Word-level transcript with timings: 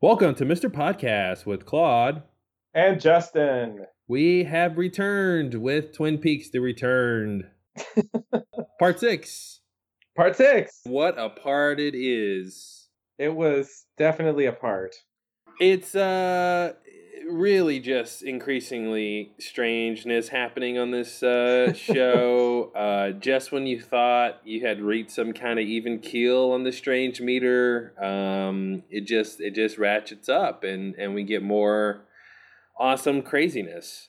Welcome 0.00 0.36
to 0.36 0.44
Mr. 0.44 0.70
Podcast 0.70 1.44
with 1.44 1.66
Claude. 1.66 2.22
And 2.72 3.00
Justin. 3.00 3.84
We 4.06 4.44
have 4.44 4.78
returned 4.78 5.54
with 5.54 5.92
Twin 5.92 6.18
Peaks 6.18 6.50
The 6.50 6.60
Returned. 6.60 7.48
part 8.78 9.00
six. 9.00 9.58
Part 10.16 10.36
six. 10.36 10.82
What 10.84 11.18
a 11.18 11.28
part 11.28 11.80
it 11.80 11.96
is. 11.96 12.86
It 13.18 13.34
was 13.34 13.86
definitely 13.96 14.46
a 14.46 14.52
part. 14.52 14.94
It's 15.58 15.96
uh 15.96 16.74
really 17.28 17.80
just 17.80 18.22
increasingly 18.22 19.32
strangeness 19.38 20.28
happening 20.28 20.78
on 20.78 20.90
this 20.90 21.22
uh, 21.22 21.72
show. 21.72 22.72
uh, 22.76 23.10
just 23.12 23.52
when 23.52 23.66
you 23.66 23.80
thought 23.80 24.40
you 24.44 24.66
had 24.66 24.80
reached 24.80 25.12
some 25.12 25.32
kind 25.32 25.58
of 25.58 25.64
even 25.64 25.98
keel 25.98 26.50
on 26.52 26.64
the 26.64 26.72
strange 26.72 27.20
meter, 27.20 27.94
um, 28.02 28.82
it 28.90 29.06
just 29.06 29.40
it 29.40 29.54
just 29.54 29.78
ratchets 29.78 30.28
up, 30.28 30.64
and 30.64 30.94
and 30.96 31.14
we 31.14 31.22
get 31.24 31.42
more 31.42 32.04
awesome 32.78 33.22
craziness. 33.22 34.08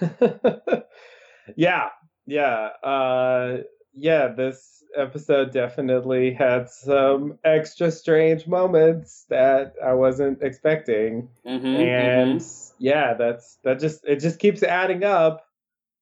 yeah, 1.56 1.88
yeah, 2.26 2.68
uh, 2.82 3.58
yeah. 3.92 4.28
This 4.28 4.82
episode 4.96 5.52
definitely 5.52 6.32
had 6.32 6.68
some 6.68 7.38
extra 7.44 7.90
strange 7.90 8.46
moments 8.46 9.26
that 9.28 9.74
I 9.84 9.92
wasn't 9.92 10.42
expecting. 10.42 11.28
Mm-hmm, 11.46 11.66
and 11.66 12.40
mm-hmm. 12.40 12.74
yeah, 12.78 13.14
that's 13.14 13.58
that 13.64 13.80
just 13.80 14.04
it 14.04 14.20
just 14.20 14.38
keeps 14.38 14.62
adding 14.62 15.04
up. 15.04 15.46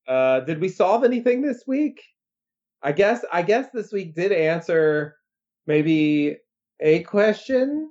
Uh 0.07 0.41
did 0.41 0.61
we 0.61 0.69
solve 0.69 1.05
anything 1.05 1.43
this 1.43 1.65
week? 1.67 2.03
I 2.83 2.93
guess 2.93 3.25
I 3.33 3.43
guess 3.43 3.71
this 3.71 3.93
week 3.93 4.15
did 4.15 4.33
answer 4.33 5.17
maybe 5.67 6.39
a 6.81 7.03
question 7.03 7.91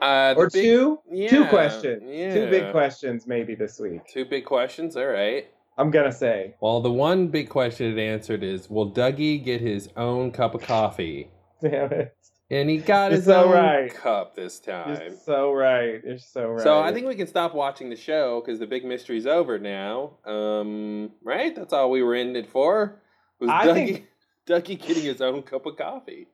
uh, 0.00 0.34
or 0.36 0.48
big, 0.48 0.62
two 0.62 0.98
yeah, 1.10 1.28
two 1.28 1.44
questions 1.46 2.02
yeah. 2.06 2.32
two 2.32 2.48
big 2.48 2.70
questions 2.72 3.26
maybe 3.26 3.54
this 3.54 3.78
week 3.78 4.00
two 4.10 4.24
big 4.24 4.46
questions 4.46 4.96
all 4.96 5.06
right 5.06 5.50
I'm 5.78 5.90
gonna 5.90 6.12
say. 6.12 6.54
Well, 6.60 6.80
the 6.80 6.92
one 6.92 7.28
big 7.28 7.48
question 7.48 7.98
it 7.98 8.02
answered 8.02 8.42
is, 8.42 8.68
will 8.68 8.90
Dougie 8.90 9.42
get 9.42 9.60
his 9.60 9.88
own 9.96 10.30
cup 10.30 10.54
of 10.54 10.62
coffee? 10.62 11.30
Damn 11.62 11.92
it. 11.92 12.16
And 12.50 12.68
he 12.68 12.78
got 12.78 13.12
You're 13.12 13.18
his 13.18 13.26
so 13.26 13.44
own 13.44 13.52
right. 13.52 13.94
cup 13.94 14.34
this 14.34 14.58
time. 14.58 15.00
You're 15.00 15.16
so 15.16 15.52
right. 15.52 16.02
You're 16.04 16.18
so 16.18 16.48
right. 16.48 16.62
So 16.62 16.80
I 16.80 16.92
think 16.92 17.06
we 17.06 17.14
can 17.14 17.28
stop 17.28 17.54
watching 17.54 17.90
the 17.90 17.96
show 17.96 18.42
because 18.44 18.58
the 18.58 18.66
big 18.66 18.84
mystery's 18.84 19.26
over 19.26 19.58
now. 19.58 20.16
Um, 20.26 21.12
right? 21.22 21.54
That's 21.54 21.72
all 21.72 21.90
we 21.90 22.02
were 22.02 22.16
in 22.16 22.34
it 22.34 22.50
for. 22.50 23.00
Was 23.38 23.50
I 23.50 23.66
Dougie, 23.66 23.74
think... 23.74 24.08
Dougie 24.48 24.84
getting 24.84 25.04
his 25.04 25.20
own 25.20 25.42
cup 25.42 25.64
of 25.66 25.76
coffee? 25.76 26.26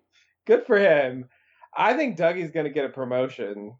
Good 0.46 0.64
for 0.66 0.78
him. 0.78 1.28
I 1.76 1.92
think 1.92 2.16
Dougie's 2.16 2.50
gonna 2.50 2.70
get 2.70 2.86
a 2.86 2.88
promotion. 2.88 3.74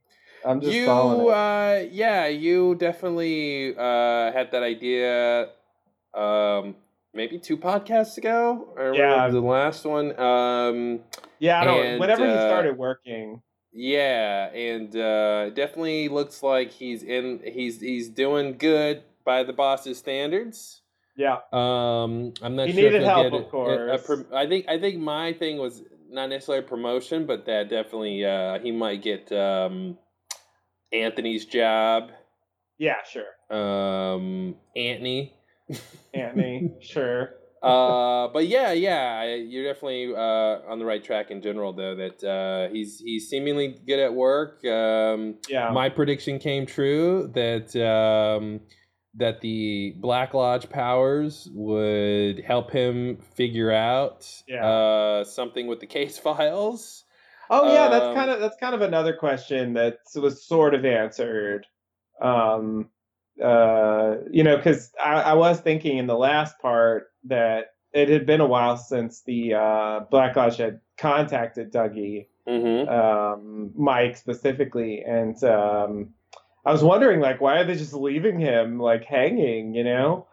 I'm 0.44 0.60
just 0.60 0.72
you, 0.72 0.88
uh, 0.90 1.84
yeah, 1.90 2.26
you 2.26 2.74
definitely 2.76 3.74
uh, 3.76 4.32
had 4.32 4.50
that 4.52 4.62
idea. 4.62 5.48
Um, 6.14 6.76
maybe 7.14 7.38
two 7.38 7.56
podcasts 7.56 8.16
ago, 8.18 8.68
or 8.76 8.94
yeah, 8.94 9.28
the 9.28 9.40
last 9.40 9.84
one. 9.84 10.18
Um, 10.18 11.00
yeah, 11.38 11.60
I 11.60 11.64
don't. 11.64 11.98
whenever 11.98 12.24
uh, 12.24 12.30
he 12.30 12.34
started 12.34 12.78
working. 12.78 13.42
Yeah, 13.72 14.46
and 14.54 14.94
uh, 14.96 15.50
definitely 15.50 16.08
looks 16.08 16.42
like 16.42 16.70
he's 16.70 17.02
in. 17.02 17.40
He's 17.44 17.80
he's 17.80 18.08
doing 18.08 18.56
good 18.56 19.02
by 19.24 19.42
the 19.42 19.52
boss's 19.52 19.98
standards. 19.98 20.80
Yeah. 21.16 21.38
Um, 21.52 22.34
I'm 22.42 22.56
not 22.56 22.68
he 22.68 22.72
sure. 22.72 22.82
He 22.82 22.88
needed 22.88 23.02
help, 23.02 23.32
of 23.32 23.50
course. 23.50 24.08
A, 24.08 24.12
a, 24.12 24.16
a, 24.16 24.44
I 24.44 24.46
think 24.46 24.66
I 24.68 24.78
think 24.78 24.98
my 24.98 25.32
thing 25.32 25.58
was 25.58 25.82
not 26.08 26.28
necessarily 26.28 26.64
promotion, 26.64 27.26
but 27.26 27.46
that 27.46 27.68
definitely 27.68 28.24
uh, 28.24 28.58
he 28.60 28.70
might 28.70 29.02
get 29.02 29.30
um, 29.32 29.98
Anthony's 30.92 31.44
job. 31.44 32.10
Yeah, 32.78 32.96
sure. 33.10 33.24
Um, 33.50 34.56
Anthony. 34.76 35.34
Anthony, 36.14 36.72
sure. 36.80 37.34
uh, 37.62 38.28
but 38.28 38.46
yeah, 38.46 38.72
yeah, 38.72 39.34
you're 39.34 39.64
definitely 39.64 40.14
uh, 40.14 40.70
on 40.70 40.78
the 40.78 40.84
right 40.84 41.02
track 41.02 41.30
in 41.30 41.42
general, 41.42 41.72
though. 41.72 41.96
That 41.96 42.22
uh, 42.22 42.72
he's 42.72 43.00
he's 43.00 43.28
seemingly 43.28 43.78
good 43.86 43.98
at 43.98 44.14
work. 44.14 44.64
Um, 44.64 45.36
yeah, 45.48 45.70
my 45.72 45.88
prediction 45.88 46.38
came 46.38 46.66
true 46.66 47.30
that 47.34 47.74
um, 47.76 48.60
that 49.16 49.40
the 49.40 49.94
Black 49.96 50.34
Lodge 50.34 50.68
powers 50.68 51.48
would 51.52 52.40
help 52.44 52.70
him 52.70 53.16
figure 53.34 53.72
out 53.72 54.30
yeah. 54.46 54.64
uh, 54.64 55.24
something 55.24 55.66
with 55.66 55.80
the 55.80 55.86
case 55.86 56.18
files. 56.26 57.04
Oh 57.50 57.72
yeah, 57.72 57.84
um, 57.86 57.90
that's 57.90 58.14
kind 58.14 58.30
of 58.30 58.40
that's 58.40 58.56
kind 58.58 58.74
of 58.74 58.82
another 58.82 59.14
question 59.14 59.74
that 59.74 59.98
was 60.14 60.44
sort 60.44 60.74
of 60.74 60.84
answered. 60.84 61.66
Um, 62.20 62.90
uh, 63.42 64.16
you 64.30 64.42
know, 64.42 64.56
because 64.56 64.90
I, 65.02 65.12
I, 65.20 65.34
was 65.34 65.60
thinking 65.60 65.98
in 65.98 66.06
the 66.06 66.16
last 66.16 66.58
part 66.58 67.08
that 67.24 67.74
it 67.92 68.08
had 68.08 68.24
been 68.24 68.40
a 68.40 68.46
while 68.46 68.78
since 68.78 69.20
the 69.22 69.52
uh, 69.54 70.00
Black 70.10 70.36
Lodge 70.36 70.56
had 70.56 70.80
contacted 70.96 71.70
Dougie, 71.70 72.28
mm-hmm. 72.48 72.88
um, 72.88 73.72
Mike 73.76 74.16
specifically, 74.16 75.02
and 75.06 75.42
um, 75.44 76.14
I 76.64 76.72
was 76.72 76.82
wondering 76.82 77.20
like 77.20 77.40
why 77.40 77.58
are 77.58 77.64
they 77.64 77.76
just 77.76 77.92
leaving 77.92 78.40
him 78.40 78.80
like 78.80 79.04
hanging, 79.04 79.74
you 79.74 79.84
know? 79.84 80.26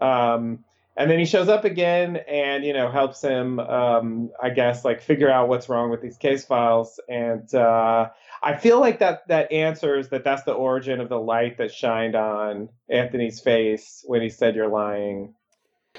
Um, 0.00 0.64
and 0.96 1.10
then 1.10 1.18
he 1.18 1.24
shows 1.26 1.48
up 1.48 1.64
again 1.64 2.16
and 2.28 2.64
you 2.64 2.72
know 2.72 2.90
helps 2.90 3.20
him 3.22 3.58
um, 3.60 4.30
i 4.42 4.50
guess 4.50 4.84
like 4.84 5.02
figure 5.02 5.30
out 5.30 5.48
what's 5.48 5.68
wrong 5.68 5.90
with 5.90 6.00
these 6.00 6.16
case 6.16 6.44
files. 6.44 6.98
And 7.08 7.52
uh, 7.54 8.08
i 8.42 8.56
feel 8.56 8.80
like 8.80 8.98
that 9.00 9.28
that 9.28 9.52
answers 9.52 10.08
that 10.10 10.24
that's 10.24 10.42
the 10.44 10.52
origin 10.52 11.00
of 11.00 11.08
the 11.08 11.20
light 11.20 11.58
that 11.58 11.72
shined 11.72 12.14
on 12.14 12.68
anthony's 12.88 13.40
face 13.40 14.04
when 14.06 14.22
he 14.22 14.28
said 14.28 14.54
you're 14.54 14.68
lying. 14.68 15.34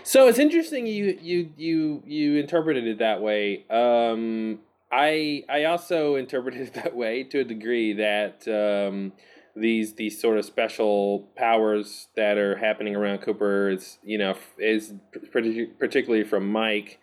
So 0.03 0.27
it's 0.27 0.39
interesting 0.39 0.87
you 0.87 1.17
you 1.21 1.51
you 1.57 2.03
you 2.05 2.35
interpreted 2.37 2.87
it 2.87 2.99
that 2.99 3.21
way. 3.21 3.65
Um, 3.69 4.59
i 4.91 5.43
i 5.49 5.65
also 5.65 6.15
interpreted 6.23 6.61
it 6.61 6.73
that 6.75 6.95
way 6.95 7.23
to 7.23 7.39
a 7.39 7.43
degree 7.43 7.93
that 7.93 8.47
um, 8.47 9.13
these 9.59 9.93
these 9.93 10.19
sort 10.19 10.37
of 10.37 10.45
special 10.45 11.27
powers 11.35 12.07
that 12.15 12.37
are 12.37 12.57
happening 12.57 12.95
around 12.95 13.19
Cooper 13.19 13.69
is 13.69 13.97
you 14.03 14.17
know 14.17 14.35
is 14.57 14.93
particularly 15.31 16.23
from 16.23 16.51
Mike 16.51 16.99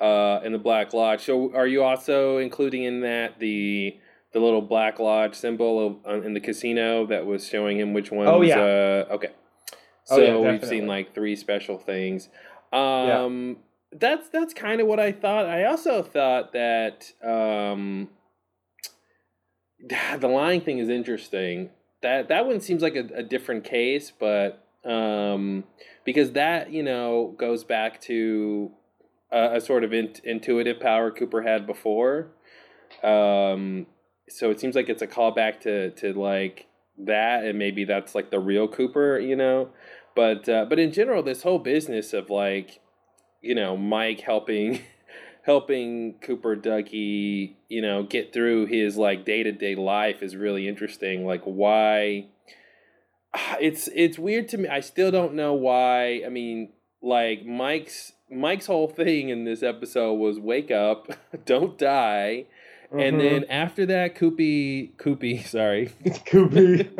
uh, 0.00 0.40
in 0.44 0.52
the 0.52 0.58
Black 0.58 0.92
Lodge. 0.92 1.22
So 1.22 1.54
are 1.54 1.66
you 1.66 1.82
also 1.82 2.38
including 2.38 2.84
in 2.84 3.00
that 3.00 3.38
the 3.38 3.96
the 4.32 4.40
little 4.40 4.62
Black 4.62 4.98
Lodge 4.98 5.34
symbol 5.34 5.86
of, 5.86 5.96
uh, 6.06 6.22
in 6.22 6.34
the 6.34 6.40
casino 6.40 7.06
that 7.06 7.26
was 7.26 7.46
showing 7.46 7.78
him 7.78 7.92
which 7.92 8.10
ones? 8.10 8.30
Oh 8.30 8.42
yeah. 8.42 8.58
Uh, 8.58 9.14
okay. 9.14 9.30
So 10.04 10.16
oh, 10.16 10.42
yeah, 10.42 10.50
we've 10.50 10.64
seen 10.64 10.86
like 10.86 11.14
three 11.14 11.36
special 11.36 11.78
things. 11.78 12.28
Um, 12.72 13.48
yeah. 13.48 13.54
That's 13.92 14.28
that's 14.30 14.54
kind 14.54 14.80
of 14.80 14.86
what 14.86 14.98
I 14.98 15.12
thought. 15.12 15.46
I 15.46 15.64
also 15.64 16.02
thought 16.02 16.52
that 16.54 17.12
um, 17.22 18.08
the 20.18 20.28
lying 20.28 20.62
thing 20.62 20.78
is 20.78 20.88
interesting 20.88 21.70
that 22.02 22.28
that 22.28 22.46
one 22.46 22.60
seems 22.60 22.82
like 22.82 22.96
a, 22.96 23.08
a 23.14 23.22
different 23.22 23.64
case, 23.64 24.12
but 24.18 24.64
um, 24.84 25.64
because 26.04 26.32
that 26.32 26.72
you 26.72 26.82
know 26.82 27.34
goes 27.38 27.64
back 27.64 28.00
to 28.02 28.70
a, 29.30 29.56
a 29.56 29.60
sort 29.60 29.84
of 29.84 29.92
in, 29.92 30.12
intuitive 30.24 30.80
power 30.80 31.10
Cooper 31.10 31.42
had 31.42 31.66
before. 31.66 32.28
Um, 33.02 33.86
so 34.28 34.50
it 34.50 34.60
seems 34.60 34.74
like 34.74 34.88
it's 34.88 35.02
a 35.02 35.06
callback 35.06 35.60
to 35.60 35.90
to 35.90 36.12
like 36.12 36.66
that, 36.98 37.44
and 37.44 37.58
maybe 37.58 37.84
that's 37.84 38.14
like 38.14 38.30
the 38.30 38.38
real 38.40 38.68
Cooper, 38.68 39.18
you 39.18 39.36
know. 39.36 39.70
But 40.14 40.48
uh, 40.48 40.66
but 40.68 40.78
in 40.78 40.92
general, 40.92 41.22
this 41.22 41.42
whole 41.42 41.58
business 41.58 42.12
of 42.12 42.30
like, 42.30 42.80
you 43.40 43.54
know, 43.54 43.76
Mike 43.76 44.20
helping 44.20 44.80
helping 45.42 46.14
Cooper 46.20 46.56
Dougie, 46.56 47.54
you 47.72 47.80
know, 47.80 48.02
get 48.02 48.34
through 48.34 48.66
his 48.66 48.98
like 48.98 49.24
day 49.24 49.42
to 49.42 49.50
day 49.50 49.74
life 49.74 50.22
is 50.22 50.36
really 50.36 50.68
interesting. 50.68 51.24
Like 51.24 51.42
why 51.44 52.26
it's 53.60 53.88
it's 53.94 54.18
weird 54.18 54.48
to 54.48 54.58
me. 54.58 54.68
I 54.68 54.80
still 54.80 55.10
don't 55.10 55.32
know 55.32 55.54
why. 55.54 56.22
I 56.24 56.28
mean, 56.28 56.74
like 57.00 57.46
Mike's 57.46 58.12
Mike's 58.30 58.66
whole 58.66 58.88
thing 58.88 59.30
in 59.30 59.44
this 59.44 59.62
episode 59.62 60.14
was 60.14 60.38
wake 60.38 60.70
up, 60.70 61.08
don't 61.46 61.78
die. 61.78 62.44
Mm-hmm. 62.88 63.00
And 63.00 63.20
then 63.20 63.44
after 63.44 63.86
that, 63.86 64.16
Koopy, 64.16 64.94
Koopy, 64.96 65.46
sorry, 65.46 65.90
Koopy. 66.04 66.90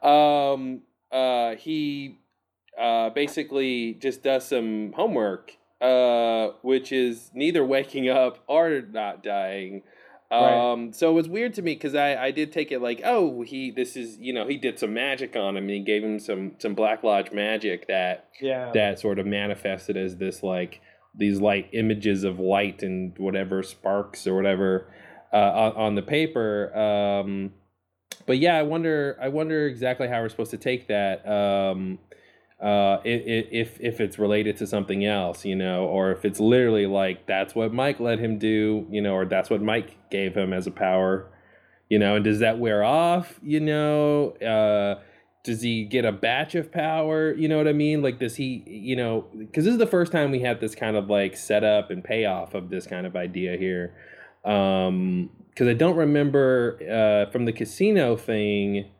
um, 0.00 0.82
uh, 1.10 1.56
he 1.56 2.20
uh, 2.80 3.10
basically 3.10 3.94
just 3.94 4.22
does 4.22 4.46
some 4.46 4.92
homework 4.92 5.56
uh, 5.82 6.52
which 6.62 6.92
is 6.92 7.30
neither 7.34 7.64
waking 7.64 8.08
up 8.08 8.38
or 8.46 8.80
not 8.80 9.22
dying. 9.22 9.82
Um, 10.30 10.86
right. 10.86 10.94
so 10.96 11.10
it 11.10 11.14
was 11.14 11.28
weird 11.28 11.52
to 11.54 11.62
me 11.62 11.74
because 11.74 11.94
I, 11.94 12.16
I 12.16 12.30
did 12.30 12.52
take 12.52 12.72
it 12.72 12.80
like, 12.80 13.02
oh, 13.04 13.42
he 13.42 13.70
this 13.70 13.96
is 13.96 14.16
you 14.18 14.32
know 14.32 14.46
he 14.46 14.56
did 14.56 14.78
some 14.78 14.94
magic 14.94 15.36
on 15.36 15.56
him 15.56 15.64
and 15.64 15.70
he 15.70 15.80
gave 15.80 16.02
him 16.02 16.18
some 16.18 16.52
some 16.58 16.74
Black 16.74 17.02
Lodge 17.02 17.32
magic 17.32 17.86
that 17.88 18.28
yeah 18.40 18.70
that 18.72 18.98
sort 18.98 19.18
of 19.18 19.26
manifested 19.26 19.98
as 19.98 20.16
this 20.16 20.42
like 20.42 20.80
these 21.14 21.40
light 21.40 21.68
images 21.74 22.24
of 22.24 22.38
light 22.38 22.82
and 22.82 23.18
whatever 23.18 23.62
sparks 23.62 24.26
or 24.26 24.34
whatever. 24.34 24.86
uh, 25.32 25.36
on, 25.36 25.72
on 25.72 25.94
the 25.94 26.02
paper. 26.02 26.76
Um, 26.76 27.52
but 28.26 28.38
yeah, 28.38 28.56
I 28.56 28.62
wonder. 28.62 29.16
I 29.20 29.28
wonder 29.28 29.66
exactly 29.66 30.08
how 30.08 30.20
we're 30.20 30.28
supposed 30.28 30.50
to 30.52 30.58
take 30.58 30.88
that. 30.88 31.26
Um, 31.26 31.98
uh, 32.62 33.00
if 33.04 33.76
if 33.80 34.00
it's 34.00 34.20
related 34.20 34.56
to 34.58 34.66
something 34.68 35.04
else, 35.04 35.44
you 35.44 35.56
know, 35.56 35.84
or 35.84 36.12
if 36.12 36.24
it's 36.24 36.38
literally 36.38 36.86
like 36.86 37.26
that's 37.26 37.56
what 37.56 37.74
Mike 37.74 37.98
let 37.98 38.20
him 38.20 38.38
do, 38.38 38.86
you 38.88 39.02
know, 39.02 39.14
or 39.14 39.24
that's 39.24 39.50
what 39.50 39.60
Mike 39.60 40.10
gave 40.10 40.36
him 40.36 40.52
as 40.52 40.68
a 40.68 40.70
power, 40.70 41.28
you 41.88 41.98
know, 41.98 42.14
and 42.14 42.24
does 42.24 42.38
that 42.38 42.60
wear 42.60 42.84
off, 42.84 43.40
you 43.42 43.58
know? 43.58 44.30
Uh, 44.36 45.02
does 45.42 45.62
he 45.62 45.84
get 45.84 46.04
a 46.04 46.12
batch 46.12 46.54
of 46.54 46.70
power? 46.70 47.34
You 47.34 47.48
know 47.48 47.56
what 47.56 47.66
I 47.66 47.72
mean? 47.72 48.00
Like, 48.00 48.20
does 48.20 48.36
he, 48.36 48.62
you 48.64 48.94
know, 48.94 49.26
because 49.36 49.64
this 49.64 49.72
is 49.72 49.78
the 49.78 49.86
first 49.86 50.12
time 50.12 50.30
we 50.30 50.38
had 50.38 50.60
this 50.60 50.76
kind 50.76 50.96
of 50.96 51.10
like 51.10 51.36
setup 51.36 51.90
and 51.90 52.04
payoff 52.04 52.54
of 52.54 52.70
this 52.70 52.86
kind 52.86 53.06
of 53.06 53.16
idea 53.16 53.56
here. 53.56 53.92
Um, 54.44 55.30
because 55.50 55.68
I 55.68 55.74
don't 55.74 55.96
remember 55.96 56.78
uh, 56.80 57.30
from 57.30 57.44
the 57.44 57.52
casino 57.52 58.16
thing 58.16 58.90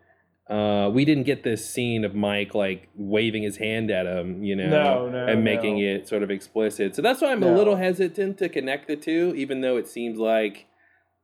uh, 0.53 0.91
we 0.91 1.07
didn't 1.07 1.25
get 1.25 1.45
this 1.45 1.69
scene 1.69 2.05
of 2.05 2.15
Mike 2.15 2.55
like 2.55 2.91
waving 2.95 3.43
his 3.43 3.57
hand 3.57 3.91
at 3.91 4.05
him, 4.05 4.45
you 4.45 4.55
know, 4.55 4.69
no, 4.69 5.09
no, 5.09 5.27
and 5.27 5.43
making 5.43 5.79
no. 5.79 5.95
it 5.95 6.07
sort 6.07 6.23
of 6.23 6.31
explicit. 6.31 6.95
So 6.95 7.01
that's 7.01 7.23
why 7.23 7.33
I'm 7.33 7.43
a 7.43 7.51
little 7.51 7.77
hesitant 7.77 8.37
to 8.39 8.51
connect 8.51 8.87
the 8.87 8.97
two, 8.97 9.33
even 9.35 9.63
though 9.63 9.79
it 9.79 9.89
seems 9.89 10.19
like 10.19 10.67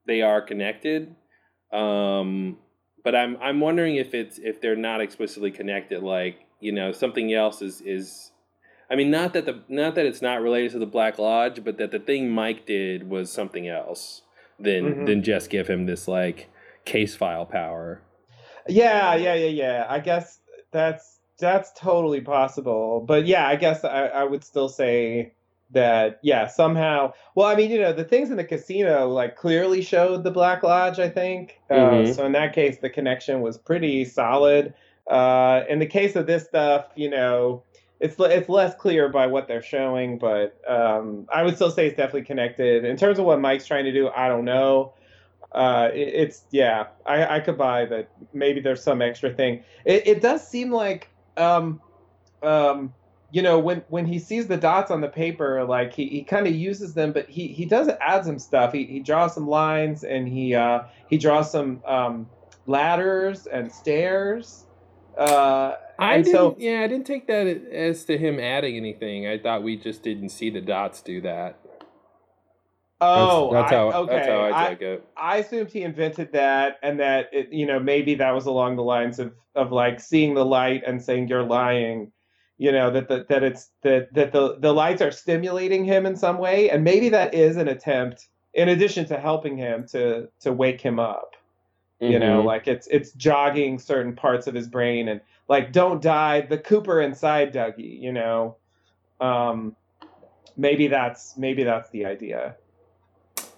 they 0.06 0.22
are 0.22 0.40
connected. 0.40 1.14
Um, 1.74 2.56
but 3.04 3.14
I'm 3.14 3.36
I'm 3.42 3.60
wondering 3.60 3.96
if 3.96 4.14
it's 4.14 4.38
if 4.38 4.62
they're 4.62 4.76
not 4.76 5.02
explicitly 5.02 5.50
connected, 5.50 6.02
like 6.02 6.46
you 6.60 6.72
know 6.72 6.92
something 6.92 7.32
else 7.34 7.60
is 7.60 7.82
is. 7.82 8.32
I 8.90 8.96
mean, 8.96 9.10
not 9.10 9.34
that 9.34 9.44
the 9.44 9.60
not 9.68 9.94
that 9.96 10.06
it's 10.06 10.22
not 10.22 10.40
related 10.40 10.70
to 10.72 10.78
the 10.78 10.86
Black 10.86 11.18
Lodge, 11.18 11.62
but 11.62 11.76
that 11.76 11.90
the 11.90 11.98
thing 11.98 12.30
Mike 12.30 12.64
did 12.64 13.10
was 13.10 13.30
something 13.30 13.68
else 13.68 14.22
than 14.58 14.84
Mhm. 14.84 15.06
than 15.06 15.22
just 15.22 15.50
give 15.50 15.68
him 15.68 15.84
this 15.84 16.08
like 16.08 16.48
case 16.86 17.14
file 17.14 17.44
power. 17.44 18.00
Yeah, 18.68 19.14
yeah, 19.14 19.34
yeah, 19.34 19.46
yeah. 19.48 19.86
I 19.88 20.00
guess 20.00 20.40
that's 20.70 21.18
that's 21.38 21.72
totally 21.72 22.20
possible. 22.20 23.00
But 23.06 23.26
yeah, 23.26 23.46
I 23.48 23.56
guess 23.56 23.84
I, 23.84 24.06
I 24.06 24.24
would 24.24 24.44
still 24.44 24.68
say 24.68 25.32
that 25.70 26.18
yeah, 26.22 26.46
somehow. 26.46 27.12
Well, 27.34 27.46
I 27.46 27.54
mean, 27.54 27.70
you 27.70 27.80
know, 27.80 27.92
the 27.92 28.04
things 28.04 28.30
in 28.30 28.36
the 28.36 28.44
casino 28.44 29.08
like 29.08 29.36
clearly 29.36 29.82
showed 29.82 30.24
the 30.24 30.30
Black 30.30 30.62
Lodge. 30.62 30.98
I 30.98 31.08
think 31.08 31.60
uh, 31.70 31.74
Mhm. 31.74 32.14
so. 32.14 32.24
In 32.26 32.32
that 32.32 32.52
case, 32.54 32.78
the 32.78 32.90
connection 32.90 33.40
was 33.40 33.58
pretty 33.58 34.04
solid. 34.04 34.74
Uh, 35.06 35.62
in 35.68 35.78
the 35.78 35.86
case 35.86 36.16
of 36.16 36.26
this 36.26 36.44
stuff, 36.44 36.86
you 36.94 37.08
know, 37.08 37.62
it's 38.00 38.16
it's 38.18 38.48
less 38.48 38.74
clear 38.76 39.08
by 39.08 39.26
what 39.26 39.48
they're 39.48 39.62
showing, 39.62 40.18
but 40.18 40.58
um, 40.68 41.26
I 41.32 41.42
would 41.42 41.56
still 41.56 41.70
say 41.70 41.86
it's 41.86 41.96
definitely 41.96 42.22
connected. 42.24 42.84
In 42.84 42.96
terms 42.96 43.18
of 43.18 43.24
what 43.24 43.40
Mike's 43.40 43.66
trying 43.66 43.84
to 43.84 43.92
do, 43.92 44.08
I 44.08 44.28
don't 44.28 44.44
know 44.44 44.92
uh 45.52 45.88
it, 45.92 46.08
it's 46.14 46.44
yeah 46.50 46.86
i 47.06 47.36
i 47.36 47.40
could 47.40 47.56
buy 47.56 47.84
that 47.84 48.10
maybe 48.32 48.60
there's 48.60 48.82
some 48.82 49.00
extra 49.00 49.32
thing 49.32 49.62
it, 49.84 50.06
it 50.06 50.20
does 50.20 50.46
seem 50.46 50.70
like 50.70 51.08
um 51.36 51.80
um 52.42 52.92
you 53.30 53.42
know 53.42 53.58
when 53.58 53.82
when 53.88 54.06
he 54.06 54.18
sees 54.18 54.46
the 54.46 54.56
dots 54.56 54.90
on 54.90 55.00
the 55.00 55.08
paper 55.08 55.64
like 55.64 55.92
he, 55.94 56.06
he 56.08 56.22
kind 56.22 56.46
of 56.46 56.54
uses 56.54 56.94
them 56.94 57.12
but 57.12 57.28
he 57.28 57.48
he 57.48 57.64
does 57.64 57.88
add 58.00 58.24
some 58.24 58.38
stuff 58.38 58.72
he, 58.72 58.84
he 58.84 59.00
draws 59.00 59.34
some 59.34 59.48
lines 59.48 60.04
and 60.04 60.28
he 60.28 60.54
uh 60.54 60.82
he 61.08 61.16
draws 61.16 61.50
some 61.50 61.82
um 61.86 62.28
ladders 62.66 63.46
and 63.46 63.72
stairs 63.72 64.66
uh 65.16 65.74
I 65.98 66.18
didn't. 66.18 66.32
so 66.32 66.56
yeah, 66.58 66.82
I 66.82 66.86
didn't 66.86 67.06
take 67.06 67.26
that 67.26 67.46
as 67.46 68.04
to 68.04 68.16
him 68.16 68.38
adding 68.38 68.76
anything. 68.76 69.26
I 69.26 69.38
thought 69.38 69.64
we 69.64 69.76
just 69.76 70.02
didn't 70.04 70.28
see 70.28 70.48
the 70.48 70.60
dots 70.60 71.02
do 71.02 71.20
that. 71.22 71.58
Oh 73.00 73.52
that's, 73.52 73.70
that's 73.70 73.72
I- 73.72 73.76
how. 73.92 74.02
okay 74.02 74.16
That's 74.16 74.28
how 74.28 74.40
I 74.40 74.50
I- 74.50 74.70
it. 74.80 75.08
I 75.16 75.36
assumed 75.38 75.70
he 75.70 75.82
invented 75.82 76.32
that, 76.32 76.78
and 76.82 76.98
that 77.00 77.28
it, 77.32 77.52
you 77.52 77.66
know 77.66 77.78
maybe 77.80 78.14
that 78.16 78.32
was 78.34 78.46
along 78.46 78.76
the 78.76 78.82
lines 78.82 79.18
of 79.18 79.32
of 79.54 79.72
like 79.72 80.00
seeing 80.00 80.34
the 80.34 80.44
light 80.44 80.82
and 80.86 81.02
saying 81.02 81.28
you're 81.28 81.42
lying, 81.44 82.12
you 82.58 82.72
know 82.72 82.90
that 82.90 83.08
the, 83.08 83.26
that 83.28 83.42
it's 83.42 83.70
that 83.82 84.12
that 84.14 84.32
the 84.32 84.56
the 84.58 84.72
lights 84.72 85.02
are 85.02 85.10
stimulating 85.10 85.84
him 85.84 86.06
in 86.06 86.16
some 86.16 86.38
way, 86.38 86.70
and 86.70 86.84
maybe 86.84 87.08
that 87.10 87.34
is 87.34 87.56
an 87.56 87.68
attempt 87.68 88.28
in 88.54 88.68
addition 88.68 89.04
to 89.06 89.18
helping 89.18 89.56
him 89.56 89.86
to 89.88 90.28
to 90.40 90.52
wake 90.52 90.80
him 90.80 90.98
up. 90.98 91.34
You 92.00 92.20
know, 92.20 92.42
Mhm. 92.42 92.46
like 92.46 92.68
it's 92.68 92.86
it's 92.88 93.10
jogging 93.12 93.78
certain 93.80 94.14
parts 94.14 94.46
of 94.46 94.54
his 94.54 94.68
brain 94.68 95.08
and 95.08 95.20
like 95.48 95.72
don't 95.72 96.00
die, 96.00 96.42
the 96.42 96.58
Cooper 96.58 97.00
inside 97.00 97.52
Dougie. 97.52 98.00
You 98.00 98.12
know, 98.12 98.56
um, 99.20 99.74
maybe 100.56 100.86
that's 100.86 101.36
maybe 101.36 101.64
that's 101.64 101.90
the 101.90 102.06
idea. 102.06 102.54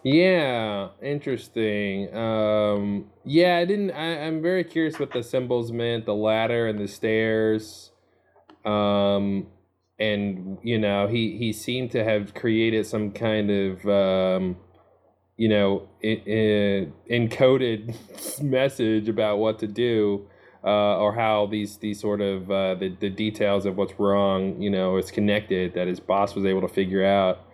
Yeah, 0.03 0.89
interesting. 1.03 2.15
Um, 2.15 3.07
yeah, 3.25 3.59
I 3.59 3.65
didn't. 3.67 3.91
I, 3.91 4.27
I'm 4.27 4.41
very 4.41 4.65
curious 4.65 4.99
what 4.99 5.13
the 5.13 5.23
symbols 5.23 5.73
meant. 5.73 6.07
The 6.07 6.15
ladder 6.15 6.67
and 6.69 6.79
the 6.79 6.89
stairs. 6.89 7.93
Um, 8.65 9.49
and 9.99 10.59
you 10.63 10.79
know, 10.79 11.07
he 11.07 11.37
he 11.37 11.53
seemed 11.53 11.91
to 11.93 12.05
have 12.05 12.35
created 12.35 12.87
some 12.87 13.13
kind 13.13 13.51
of 13.51 13.87
um, 13.87 14.57
you 15.37 15.49
know, 15.49 15.89
i 16.05 16.23
i 16.27 16.89
encoded 17.13 17.95
message 18.43 19.09
about 19.09 19.39
what 19.39 19.59
to 19.61 19.67
do. 19.67 20.27
Uh, 20.63 20.99
or 20.99 21.15
how 21.15 21.47
these 21.47 21.79
these 21.79 22.01
sort 22.01 22.21
of 22.21 22.51
uh, 22.51 22.75
the 22.75 22.91
the 23.01 23.11
details 23.11 23.67
of 23.67 23.77
what's 23.77 23.99
wrong, 23.99 24.61
you 24.61 24.71
know, 24.71 24.99
is 24.99 25.11
connected 25.11 25.75
that 25.75 25.87
his 25.89 26.01
boss 26.01 26.35
was 26.35 26.45
able 26.45 26.61
to 26.61 26.69
figure 26.69 27.05
out. 27.05 27.47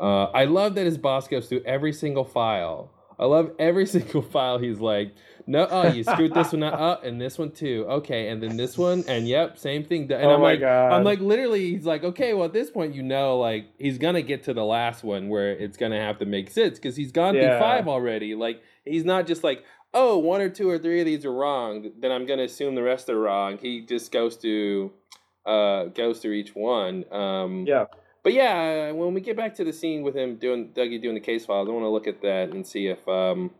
Uh, 0.00 0.24
I 0.32 0.46
love 0.46 0.74
that 0.76 0.86
his 0.86 0.96
boss 0.98 1.28
goes 1.28 1.48
through 1.48 1.62
every 1.66 1.92
single 1.92 2.24
file. 2.24 2.90
I 3.18 3.26
love 3.26 3.52
every 3.58 3.84
single 3.96 4.22
file. 4.22 4.58
He's 4.58 4.80
like, 4.80 5.14
no, 5.46 5.66
oh, 5.70 5.88
you 5.88 6.04
screwed 6.04 6.32
this 6.32 6.52
one 6.52 6.62
up, 6.62 7.00
oh, 7.02 7.06
and 7.06 7.20
this 7.20 7.36
one 7.36 7.50
too. 7.50 7.84
Okay, 7.88 8.28
and 8.28 8.42
then 8.42 8.56
this 8.56 8.78
one, 8.78 9.04
and 9.08 9.28
yep, 9.28 9.58
same 9.58 9.84
thing. 9.84 10.02
And 10.04 10.12
oh 10.24 10.34
I'm 10.34 10.40
my 10.40 10.52
like, 10.52 10.60
god! 10.60 10.92
I'm 10.92 11.04
like, 11.04 11.20
literally, 11.20 11.70
he's 11.72 11.84
like, 11.84 12.02
okay, 12.04 12.32
well, 12.34 12.44
at 12.46 12.52
this 12.52 12.70
point, 12.70 12.94
you 12.94 13.02
know, 13.02 13.38
like, 13.38 13.66
he's 13.78 13.98
gonna 13.98 14.22
get 14.22 14.44
to 14.44 14.54
the 14.54 14.64
last 14.64 15.02
one 15.04 15.28
where 15.28 15.50
it's 15.52 15.76
gonna 15.76 16.00
have 16.00 16.18
to 16.20 16.24
make 16.24 16.50
sense 16.50 16.78
because 16.78 16.96
he's 16.96 17.12
gone 17.12 17.34
Yeah. 17.34 17.50
through 17.50 17.58
five 17.58 17.88
already. 17.88 18.34
Like, 18.34 18.62
he's 18.84 19.04
not 19.04 19.26
just 19.26 19.44
like, 19.44 19.64
oh, 19.92 20.16
one 20.18 20.40
or 20.40 20.48
two 20.48 20.70
or 20.70 20.78
three 20.78 21.00
of 21.00 21.06
these 21.06 21.24
are 21.26 21.32
wrong, 21.32 21.90
then 21.98 22.12
I'm 22.12 22.24
gonna 22.26 22.44
assume 22.44 22.74
the 22.74 22.82
rest 22.82 23.10
are 23.10 23.18
wrong. 23.20 23.58
He 23.58 23.80
just 23.80 24.12
goes 24.12 24.36
to, 24.38 24.92
uh, 25.44 25.84
goes 25.86 26.20
through 26.20 26.34
each 26.34 26.54
one. 26.54 27.04
Um, 27.12 27.64
yeah. 27.66 27.86
But 28.22 28.32
yeah, 28.32 28.90
when 28.92 29.14
we 29.14 29.20
get 29.20 29.36
back 29.36 29.54
to 29.56 29.64
the 29.64 29.72
scene 29.72 30.02
with 30.02 30.16
him 30.16 30.36
doing 30.36 30.70
Dougie 30.74 31.00
doing 31.00 31.14
the 31.14 31.20
case 31.20 31.46
files, 31.46 31.68
I 31.68 31.72
want 31.72 31.84
to 31.84 31.90
look 31.90 32.06
at 32.06 32.22
that 32.22 32.50
and 32.50 32.66
see 32.66 32.86
if 32.86 33.06
um, 33.08 33.50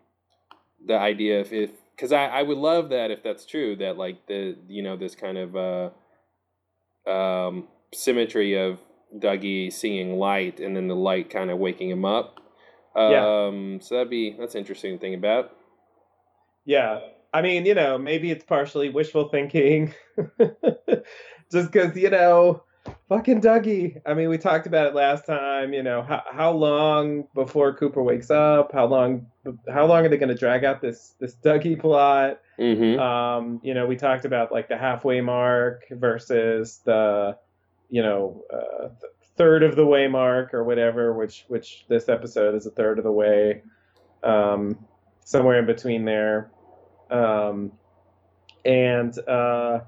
the 0.84 0.98
idea 0.98 1.40
if 1.40 1.52
if 1.52 1.70
because 1.94 2.12
I, 2.12 2.26
I 2.26 2.42
would 2.42 2.58
love 2.58 2.90
that 2.90 3.10
if 3.10 3.22
that's 3.22 3.44
true 3.44 3.76
that 3.76 3.96
like 3.96 4.26
the 4.26 4.56
you 4.68 4.82
know 4.82 4.96
this 4.96 5.14
kind 5.14 5.38
of 5.38 5.56
uh, 5.56 7.10
um, 7.10 7.68
symmetry 7.92 8.54
of 8.58 8.78
Dougie 9.16 9.72
seeing 9.72 10.18
light 10.18 10.60
and 10.60 10.76
then 10.76 10.88
the 10.88 10.96
light 10.96 11.30
kind 11.30 11.50
of 11.50 11.58
waking 11.58 11.90
him 11.90 12.04
up. 12.04 12.40
Yeah. 12.96 13.46
Um, 13.46 13.80
so 13.80 13.94
that'd 13.94 14.10
be 14.10 14.36
that's 14.38 14.54
interesting 14.54 14.94
to 14.94 14.98
think 14.98 15.16
about. 15.16 15.52
Yeah. 16.64 17.00
I 17.32 17.42
mean, 17.42 17.64
you 17.66 17.74
know, 17.74 17.96
maybe 17.98 18.30
it's 18.30 18.44
partially 18.44 18.88
wishful 18.88 19.28
thinking. 19.28 19.94
Just 21.52 21.72
because, 21.72 21.96
you 21.96 22.10
know, 22.10 22.62
fucking 23.10 23.40
Dougie. 23.40 24.00
I 24.06 24.14
mean, 24.14 24.30
we 24.30 24.38
talked 24.38 24.66
about 24.66 24.86
it 24.86 24.94
last 24.94 25.26
time, 25.26 25.74
you 25.74 25.82
know, 25.82 26.00
how, 26.00 26.22
how 26.30 26.52
long 26.52 27.26
before 27.34 27.74
Cooper 27.74 28.02
wakes 28.02 28.30
up? 28.30 28.72
How 28.72 28.86
long 28.86 29.26
how 29.68 29.86
long 29.86 30.06
are 30.06 30.08
they 30.08 30.16
going 30.16 30.30
to 30.30 30.34
drag 30.34 30.64
out 30.64 30.80
this 30.80 31.14
this 31.18 31.34
Dougie 31.44 31.78
plot? 31.78 32.40
Mm-hmm. 32.58 33.00
Um, 33.00 33.60
you 33.62 33.74
know, 33.74 33.86
we 33.86 33.96
talked 33.96 34.24
about 34.24 34.52
like 34.52 34.68
the 34.68 34.78
halfway 34.78 35.20
mark 35.20 35.82
versus 35.90 36.80
the, 36.84 37.36
you 37.90 38.02
know, 38.02 38.44
uh, 38.52 38.88
third 39.36 39.64
of 39.64 39.74
the 39.74 39.84
way 39.84 40.06
mark 40.06 40.54
or 40.54 40.62
whatever, 40.62 41.12
which 41.12 41.44
which 41.48 41.84
this 41.88 42.08
episode 42.08 42.54
is 42.54 42.64
a 42.64 42.70
third 42.70 42.98
of 42.98 43.04
the 43.04 43.12
way, 43.12 43.62
um, 44.22 44.78
somewhere 45.24 45.58
in 45.58 45.66
between 45.66 46.04
there, 46.04 46.52
um, 47.10 47.72
and 48.64 49.18
uh, 49.26 49.80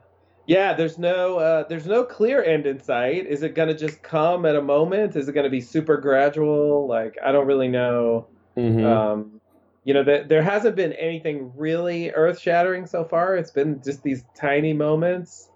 yeah, 0.47 0.75
there's 0.75 0.99
no 0.99 1.39
uh, 1.39 1.65
there's 1.69 1.87
no 1.87 2.05
clear 2.05 2.43
end 2.43 2.67
in 2.67 2.83
sight. 2.83 3.27
Is 3.27 3.43
it 3.43 3.55
gonna 3.55 3.77
just 3.77 4.03
come 4.03 4.45
at 4.45 4.57
a 4.57 4.63
moment? 4.63 5.17
Is 5.17 5.29
it 5.29 5.33
gonna 5.33 5.51
be 5.51 5.61
super 5.61 5.97
gradual? 5.97 6.87
Like 6.87 7.17
I 7.25 7.33
don't 7.33 7.47
really 7.47 7.69
know. 7.69 8.27
mm-hmm. 8.57 8.85
Um, 8.85 9.41
you 9.85 9.95
know, 9.95 10.05
that 10.05 10.29
there 10.29 10.43
hasn't 10.43 10.77
been 10.77 10.93
anything 10.93 11.53
really 11.57 12.11
earth 12.13 12.39
shattering 12.39 12.87
so 12.87 13.05
far. 13.05 13.37
It's 13.37 13.51
been 13.51 13.83
just 13.83 14.03
these 14.03 14.25
tiny 14.37 14.73
moments. 14.73 15.51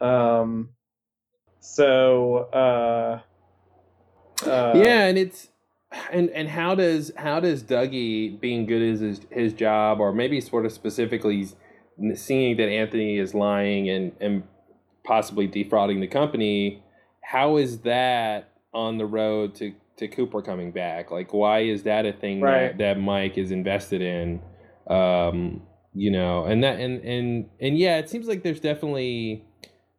Um, 0.00 0.70
so, 1.60 2.48
uh, 2.52 3.20
uh, 4.46 4.72
yeah, 4.74 5.06
and 5.06 5.16
it's 5.16 5.48
and 6.10 6.30
and 6.30 6.48
how 6.48 6.74
does 6.74 7.12
how 7.16 7.40
does 7.40 7.62
Dougie 7.62 8.38
being 8.40 8.66
good 8.66 8.82
at 8.82 9.00
his 9.00 9.20
his 9.30 9.52
job, 9.52 10.00
or 10.00 10.12
maybe 10.12 10.40
sort 10.40 10.66
of 10.66 10.72
specifically 10.72 11.48
seeing 12.14 12.56
that 12.56 12.68
Anthony 12.68 13.18
is 13.18 13.34
lying 13.34 13.88
and 13.88 14.12
and 14.20 14.42
possibly 15.04 15.46
defrauding 15.46 16.00
the 16.00 16.06
company, 16.06 16.82
how 17.22 17.56
is 17.56 17.80
that 17.80 18.50
on 18.72 18.98
the 18.98 19.06
road 19.06 19.54
to 19.56 19.74
to 19.96 20.08
Cooper 20.08 20.40
coming 20.42 20.72
back? 20.72 21.10
Like, 21.10 21.32
why 21.32 21.60
is 21.60 21.82
that 21.82 22.06
a 22.06 22.12
thing 22.12 22.40
Right. 22.40 22.76
that, 22.76 22.78
that 22.78 23.00
Mike 23.00 23.36
is 23.36 23.50
invested 23.50 24.00
in? 24.02 24.40
Um, 24.88 25.62
you 25.94 26.10
know, 26.10 26.44
and 26.44 26.62
that 26.64 26.80
and 26.80 27.04
and 27.04 27.48
and 27.60 27.78
yeah, 27.78 27.98
it 27.98 28.08
seems 28.08 28.26
like 28.28 28.42
there's 28.42 28.60
definitely 28.60 29.44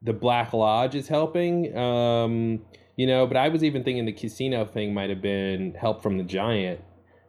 the 0.01 0.13
Black 0.13 0.53
Lodge 0.53 0.95
is 0.95 1.07
helping. 1.07 1.75
Um, 1.77 2.61
you 2.95 3.07
know, 3.07 3.27
but 3.27 3.37
I 3.37 3.49
was 3.49 3.63
even 3.63 3.83
thinking 3.83 4.05
the 4.05 4.11
casino 4.13 4.65
thing 4.65 4.93
might 4.93 5.09
have 5.09 5.21
been 5.21 5.73
help 5.75 6.01
from 6.01 6.17
the 6.17 6.23
giant. 6.23 6.81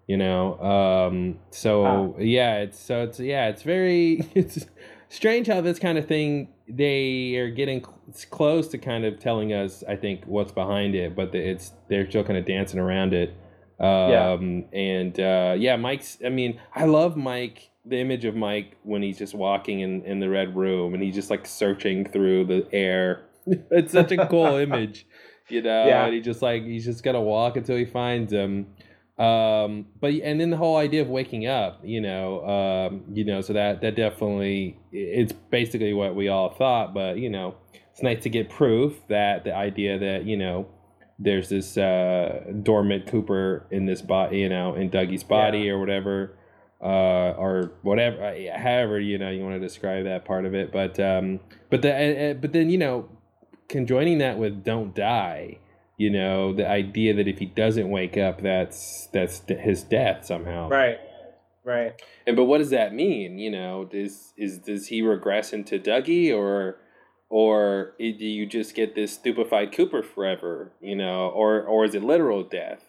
You 0.08 0.16
know, 0.16 0.58
um, 0.60 1.38
so 1.50 2.16
yeah, 2.18 2.58
it's 2.58 2.78
so 2.78 3.02
it's 3.04 3.20
yeah, 3.20 3.48
it's 3.48 3.62
very 3.62 4.26
it's 4.34 4.66
strange 5.08 5.46
how 5.46 5.60
this 5.60 5.78
kind 5.78 5.96
of 5.98 6.06
thing 6.06 6.48
they 6.68 7.36
are 7.36 7.50
getting 7.50 7.80
cl- 7.84 7.98
close 8.30 8.68
to 8.68 8.78
kind 8.78 9.04
of 9.04 9.18
telling 9.18 9.52
us 9.52 9.84
i 9.86 9.94
think 9.94 10.24
what's 10.24 10.52
behind 10.52 10.94
it 10.94 11.14
but 11.14 11.32
the, 11.32 11.38
it's 11.38 11.72
they're 11.88 12.08
still 12.08 12.24
kind 12.24 12.38
of 12.38 12.46
dancing 12.46 12.80
around 12.80 13.12
it. 13.12 13.36
Um 13.78 14.64
and 14.72 15.18
uh 15.20 15.54
yeah 15.58 15.76
mike's 15.76 16.16
i 16.24 16.30
mean 16.30 16.58
i 16.74 16.84
love 16.86 17.14
mike 17.16 17.68
the 17.84 17.98
image 18.00 18.24
of 18.24 18.34
mike 18.34 18.76
when 18.84 19.02
he's 19.02 19.18
just 19.18 19.34
walking 19.34 19.80
in 19.80 20.02
in 20.04 20.20
the 20.20 20.30
red 20.30 20.56
room 20.56 20.94
and 20.94 21.02
he's 21.02 21.14
just 21.14 21.28
like 21.30 21.44
searching 21.46 22.04
through 22.08 22.44
the 22.46 22.66
air. 22.72 23.24
It's 23.70 23.92
such 23.92 24.12
a 24.12 24.26
cool 24.28 24.56
image 24.66 25.06
you 25.48 25.60
know 25.60 25.86
Yeah. 25.86 26.06
and 26.06 26.14
he 26.14 26.20
just 26.20 26.40
like 26.40 26.62
he's 26.64 26.86
just 26.86 27.02
gonna 27.04 27.20
walk 27.20 27.56
until 27.58 27.76
he 27.76 27.84
finds 27.84 28.32
him 28.32 28.66
um 29.22 29.86
but 30.00 30.12
and 30.12 30.40
then 30.40 30.50
the 30.50 30.56
whole 30.56 30.76
idea 30.76 31.00
of 31.02 31.08
waking 31.08 31.46
up 31.46 31.80
you 31.84 32.00
know 32.00 32.44
um 32.56 33.02
you 33.12 33.24
know 33.24 33.40
so 33.40 33.52
that 33.52 33.80
that 33.80 33.94
definitely 33.94 34.76
it's 34.90 35.32
basically 35.50 35.92
what 35.92 36.14
we 36.14 36.28
all 36.28 36.50
thought 36.54 36.92
but 36.92 37.18
you 37.18 37.30
know 37.30 37.54
it's 37.92 38.02
nice 38.02 38.22
to 38.22 38.28
get 38.30 38.48
proof 38.50 38.94
that 39.08 39.44
the 39.44 39.54
idea 39.54 39.98
that 39.98 40.24
you 40.24 40.36
know 40.36 40.66
there's 41.18 41.48
this 41.50 41.76
uh 41.76 42.42
dormant 42.62 43.06
cooper 43.06 43.66
in 43.70 43.86
this 43.86 44.02
body 44.02 44.38
you 44.38 44.48
know 44.48 44.74
in 44.74 44.90
dougie's 44.90 45.22
body 45.22 45.68
or 45.70 45.78
whatever 45.78 46.36
uh 46.82 47.30
or 47.44 47.70
whatever 47.82 48.16
uh, 48.24 48.58
however 48.58 48.98
you 48.98 49.18
know 49.18 49.30
you 49.30 49.42
want 49.42 49.54
to 49.54 49.60
describe 49.60 50.04
that 50.04 50.24
part 50.24 50.44
of 50.46 50.54
it 50.54 50.72
but 50.72 50.98
um 50.98 51.38
but 51.70 51.80
the 51.82 51.94
and- 51.94 52.40
but 52.40 52.52
then 52.52 52.68
you 52.70 52.78
know 52.78 53.08
conjoining 53.68 54.18
that 54.18 54.36
with 54.36 54.64
don't 54.64 54.94
die 54.96 55.58
you 55.96 56.10
know 56.10 56.52
the 56.52 56.68
idea 56.68 57.14
that 57.14 57.28
if 57.28 57.38
he 57.38 57.46
doesn't 57.46 57.88
wake 57.90 58.16
up 58.16 58.40
that's 58.42 59.08
that's 59.12 59.42
his 59.48 59.82
death 59.82 60.24
somehow 60.26 60.68
Right. 60.68 60.98
Right. 61.64 61.92
and 62.26 62.34
but 62.36 62.44
what 62.44 62.58
does 62.58 62.70
that 62.70 62.92
mean 62.92 63.38
you 63.38 63.50
know 63.50 63.88
is 63.92 64.32
is 64.36 64.58
does 64.58 64.88
he 64.88 65.00
regress 65.02 65.52
into 65.52 65.78
dougie 65.78 66.34
or 66.36 66.78
or 67.28 67.92
do 67.98 68.04
you 68.26 68.46
just 68.46 68.74
get 68.74 68.94
this 68.94 69.12
stupefied 69.14 69.72
cooper 69.72 70.02
forever 70.02 70.72
you 70.80 70.96
know 70.96 71.28
or 71.28 71.62
or 71.62 71.84
is 71.84 71.94
it 71.94 72.02
literal 72.02 72.42
death 72.42 72.82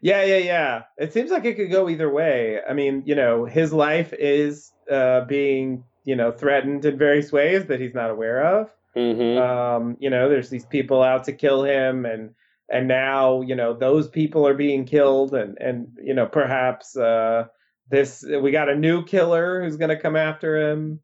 Yeah, 0.00 0.22
yeah, 0.24 0.36
yeah. 0.36 0.82
It 0.96 1.12
seems 1.12 1.30
like 1.30 1.44
it 1.44 1.56
could 1.56 1.72
go 1.72 1.88
either 1.88 2.08
way. 2.08 2.60
I 2.68 2.72
mean, 2.72 3.02
you 3.04 3.16
know, 3.16 3.46
his 3.46 3.72
life 3.72 4.12
is 4.12 4.70
uh, 4.88 5.22
being, 5.24 5.82
you 6.04 6.14
know, 6.14 6.30
threatened 6.30 6.84
in 6.84 6.96
various 6.96 7.32
ways 7.32 7.66
that 7.66 7.80
he's 7.80 7.94
not 7.94 8.10
aware 8.10 8.60
of. 8.60 8.70
Mm-hmm. 8.96 9.38
Um, 9.38 9.96
you 10.00 10.10
know, 10.10 10.28
there's 10.28 10.50
these 10.50 10.66
people 10.66 11.02
out 11.02 11.24
to 11.24 11.32
kill 11.32 11.64
him, 11.64 12.04
and 12.04 12.34
and 12.70 12.88
now, 12.88 13.40
you 13.40 13.56
know, 13.56 13.74
those 13.74 14.08
people 14.08 14.46
are 14.46 14.54
being 14.54 14.84
killed, 14.84 15.34
and 15.34 15.56
and 15.58 15.96
you 16.02 16.14
know, 16.14 16.26
perhaps 16.26 16.96
uh, 16.96 17.46
this 17.90 18.24
we 18.24 18.50
got 18.50 18.68
a 18.68 18.76
new 18.76 19.04
killer 19.04 19.62
who's 19.62 19.76
going 19.76 19.90
to 19.90 20.00
come 20.00 20.16
after 20.16 20.70
him. 20.70 21.00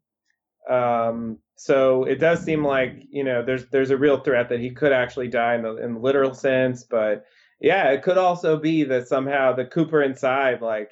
Um, 0.69 1.39
so 1.55 2.03
it 2.03 2.15
does 2.15 2.43
seem 2.43 2.65
like 2.65 3.03
you 3.09 3.23
know 3.23 3.43
there's 3.43 3.65
there's 3.67 3.91
a 3.91 3.97
real 3.97 4.19
threat 4.19 4.49
that 4.49 4.59
he 4.59 4.71
could 4.71 4.91
actually 4.91 5.29
die 5.29 5.55
in 5.55 5.61
the 5.61 5.75
in 5.77 5.93
the 5.95 5.99
literal 5.99 6.33
sense, 6.33 6.83
but 6.83 7.25
yeah, 7.59 7.91
it 7.91 8.03
could 8.03 8.17
also 8.17 8.57
be 8.57 8.83
that 8.83 9.07
somehow 9.07 9.53
the 9.53 9.65
Cooper 9.65 10.01
inside 10.03 10.61
like 10.61 10.91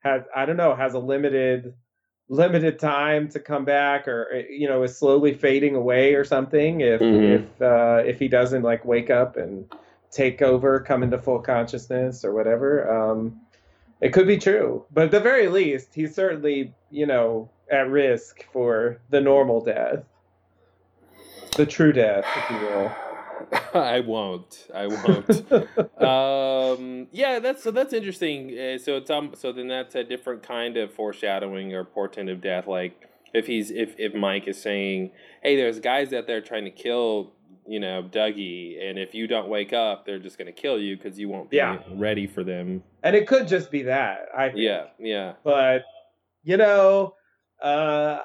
has 0.00 0.22
I 0.34 0.46
don't 0.46 0.56
know 0.56 0.74
has 0.74 0.94
a 0.94 0.98
limited 0.98 1.74
limited 2.30 2.78
time 2.78 3.28
to 3.28 3.40
come 3.40 3.64
back 3.64 4.06
or 4.06 4.28
uh, 4.32 4.42
you 4.48 4.68
know 4.68 4.82
is 4.84 4.96
slowly 4.96 5.34
fading 5.34 5.74
away 5.74 6.14
or 6.14 6.24
something 6.24 6.80
if 6.80 7.00
Mhm. 7.00 7.44
if 7.44 7.62
uh, 7.62 8.02
if 8.06 8.18
he 8.20 8.28
doesn't 8.28 8.62
like 8.62 8.84
wake 8.84 9.10
up 9.10 9.36
and 9.36 9.66
take 10.12 10.40
over 10.40 10.80
come 10.80 11.02
into 11.02 11.18
full 11.18 11.40
consciousness 11.40 12.24
or 12.24 12.32
whatever 12.32 12.88
um 12.90 13.40
it 14.00 14.14
could 14.14 14.26
be 14.26 14.38
true. 14.38 14.86
But 14.90 15.06
at 15.06 15.10
the 15.10 15.20
very 15.20 15.48
least 15.48 15.88
he's 15.92 16.14
certainly 16.14 16.72
you 16.90 17.06
know 17.06 17.50
at 17.70 17.90
risk 17.90 18.44
for 18.52 19.00
the 19.10 19.20
normal 19.20 19.60
death. 19.60 20.04
The 21.56 21.66
true 21.66 21.92
death 21.92 22.24
if 22.36 22.50
you 22.50 22.66
will 22.68 23.09
I 23.74 24.00
won't. 24.00 24.68
I 24.74 24.86
won't. 24.86 25.52
um, 26.02 27.06
yeah, 27.12 27.38
that's 27.38 27.62
so 27.62 27.70
that's 27.70 27.92
interesting. 27.92 28.50
Uh, 28.58 28.78
so 28.78 28.96
it's 28.96 29.10
um, 29.10 29.32
so 29.36 29.52
then 29.52 29.68
that's 29.68 29.94
a 29.94 30.04
different 30.04 30.42
kind 30.42 30.76
of 30.76 30.92
foreshadowing 30.92 31.74
or 31.74 31.84
portent 31.84 32.30
of 32.30 32.40
death. 32.40 32.66
Like 32.66 33.08
if 33.34 33.46
he's 33.46 33.70
if 33.70 33.94
if 33.98 34.14
Mike 34.14 34.48
is 34.48 34.60
saying, 34.60 35.12
"Hey, 35.42 35.56
there's 35.56 35.80
guys 35.80 36.12
out 36.12 36.26
there 36.26 36.40
trying 36.40 36.64
to 36.64 36.70
kill." 36.70 37.32
You 37.66 37.78
know, 37.78 38.02
Dougie, 38.02 38.82
and 38.82 38.98
if 38.98 39.14
you 39.14 39.28
don't 39.28 39.48
wake 39.48 39.72
up, 39.72 40.04
they're 40.04 40.18
just 40.18 40.38
gonna 40.38 40.50
kill 40.50 40.80
you 40.80 40.96
because 40.96 41.20
you 41.20 41.28
won't 41.28 41.50
be 41.50 41.58
Yeah. 41.58 41.78
ready 41.92 42.26
for 42.26 42.42
them. 42.42 42.82
and 43.04 43.14
it 43.14 43.28
could 43.28 43.46
just 43.46 43.70
be 43.70 43.82
that 43.84 44.26
i 44.36 44.48
think. 44.48 44.58
Yeah, 44.58 44.86
yeah. 44.98 45.34
but 45.44 45.84
you 46.42 46.56
know, 46.56 47.14
uh, 47.62 48.18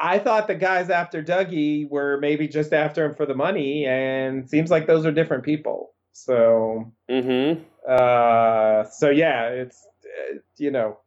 I 0.00 0.18
thought 0.18 0.46
the 0.46 0.54
guys 0.54 0.88
after 0.90 1.22
Dougie 1.22 1.88
were 1.88 2.18
maybe 2.20 2.48
just 2.48 2.72
after 2.72 3.04
him 3.04 3.14
for 3.14 3.26
the 3.26 3.34
money, 3.34 3.86
and 3.86 4.48
seems 4.48 4.70
like 4.70 4.86
those 4.86 5.04
are 5.06 5.12
different 5.12 5.44
people. 5.44 5.92
So, 6.12 6.92
Mm-hmm. 7.10 7.62
uh, 7.88 8.84
so 8.84 9.10
yeah, 9.10 9.48
it's 9.48 9.86
uh, 10.04 10.38
you 10.56 10.70
know, 10.70 10.98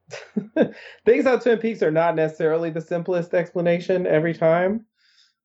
things 1.06 1.26
on 1.26 1.40
Twin 1.40 1.58
Peaks 1.60 1.82
are 1.82 1.92
not 1.92 2.16
necessarily 2.16 2.70
the 2.70 2.82
simplest 2.82 3.34
explanation 3.34 4.06
every 4.08 4.34
time. 4.34 4.86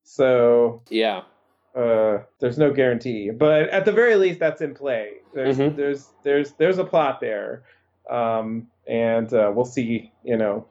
So, 0.05 0.83
Yeah. 0.91 1.23
uh, 1.75 2.19
there's 2.41 2.59
no 2.59 2.73
guarantee, 2.73 3.31
but 3.31 3.69
at 3.71 3.85
the 3.85 3.93
very 3.93 4.17
least, 4.17 4.41
that's 4.41 4.61
in 4.61 4.75
play. 4.75 5.15
There's 5.35 5.59
Mhm. 5.59 5.77
there's 5.77 6.11
there's 6.23 6.53
there's 6.53 6.79
a 6.79 6.85
plot 6.85 7.21
there, 7.21 7.63
um, 8.11 8.69
and 8.87 9.33
uh, 9.33 9.53
we'll 9.55 9.65
see. 9.65 10.13
You 10.25 10.37
know, 10.37 10.67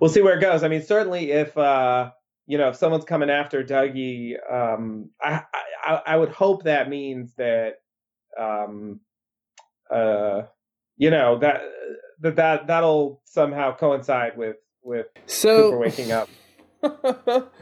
we'll 0.00 0.10
see 0.10 0.22
where 0.22 0.36
it 0.36 0.40
goes. 0.40 0.62
I 0.62 0.68
mean, 0.68 0.82
certainly 0.82 1.30
if 1.32 1.56
uh, 1.56 2.10
you 2.46 2.58
know 2.58 2.68
if 2.68 2.76
someone's 2.76 3.04
coming 3.04 3.30
after 3.30 3.64
Dougie, 3.64 4.34
um, 4.50 5.10
I, 5.20 5.42
I 5.84 6.02
I 6.06 6.16
would 6.16 6.30
hope 6.30 6.64
that 6.64 6.88
means 6.88 7.34
that 7.36 7.74
um, 8.38 9.00
uh, 9.90 10.42
you 10.96 11.10
know 11.10 11.38
that 11.38 11.62
that 12.20 12.36
that 12.36 12.66
that'll 12.66 13.20
somehow 13.24 13.76
coincide 13.76 14.36
with 14.36 14.56
with 14.82 15.06
So 15.26 15.70
Cooper 15.70 15.78
waking 15.78 16.12
up. 16.12 16.28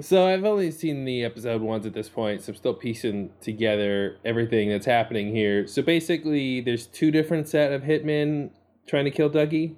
so 0.00 0.26
I've 0.26 0.44
only 0.44 0.70
seen 0.70 1.04
the 1.04 1.24
episode 1.24 1.62
once 1.62 1.86
at 1.86 1.94
this 1.94 2.08
point, 2.08 2.42
so 2.42 2.52
I'm 2.52 2.56
still 2.56 2.74
piecing 2.74 3.30
together 3.40 4.18
everything 4.24 4.68
that's 4.68 4.86
happening 4.86 5.34
here. 5.34 5.66
So 5.66 5.82
basically, 5.82 6.60
there's 6.60 6.86
two 6.86 7.10
different 7.10 7.48
set 7.48 7.72
of 7.72 7.82
hitmen 7.82 8.50
trying 8.86 9.04
to 9.04 9.10
kill 9.10 9.30
Dougie 9.30 9.76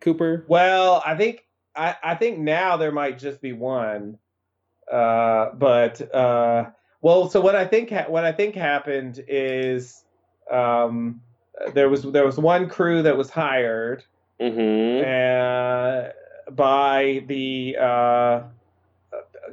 Cooper. 0.00 0.44
Well, 0.48 1.02
I 1.04 1.16
think 1.16 1.44
I, 1.74 1.96
I 2.02 2.14
think 2.14 2.38
now 2.38 2.76
there 2.76 2.92
might 2.92 3.18
just 3.18 3.40
be 3.40 3.52
one. 3.52 4.18
Uh, 4.90 5.50
but 5.54 6.14
uh, 6.14 6.70
well, 7.02 7.28
so 7.28 7.40
what 7.40 7.56
I 7.56 7.64
think 7.66 7.90
ha- 7.90 8.06
what 8.08 8.24
I 8.24 8.32
think 8.32 8.54
happened 8.54 9.22
is 9.26 10.04
um, 10.50 11.20
there 11.74 11.88
was 11.88 12.02
there 12.04 12.24
was 12.24 12.38
one 12.38 12.68
crew 12.68 13.02
that 13.02 13.16
was 13.16 13.30
hired 13.30 14.04
Mm-hmm. 14.38 15.00
uh, 15.02 16.52
by 16.52 17.24
the 17.26 17.76
uh, 17.80 18.42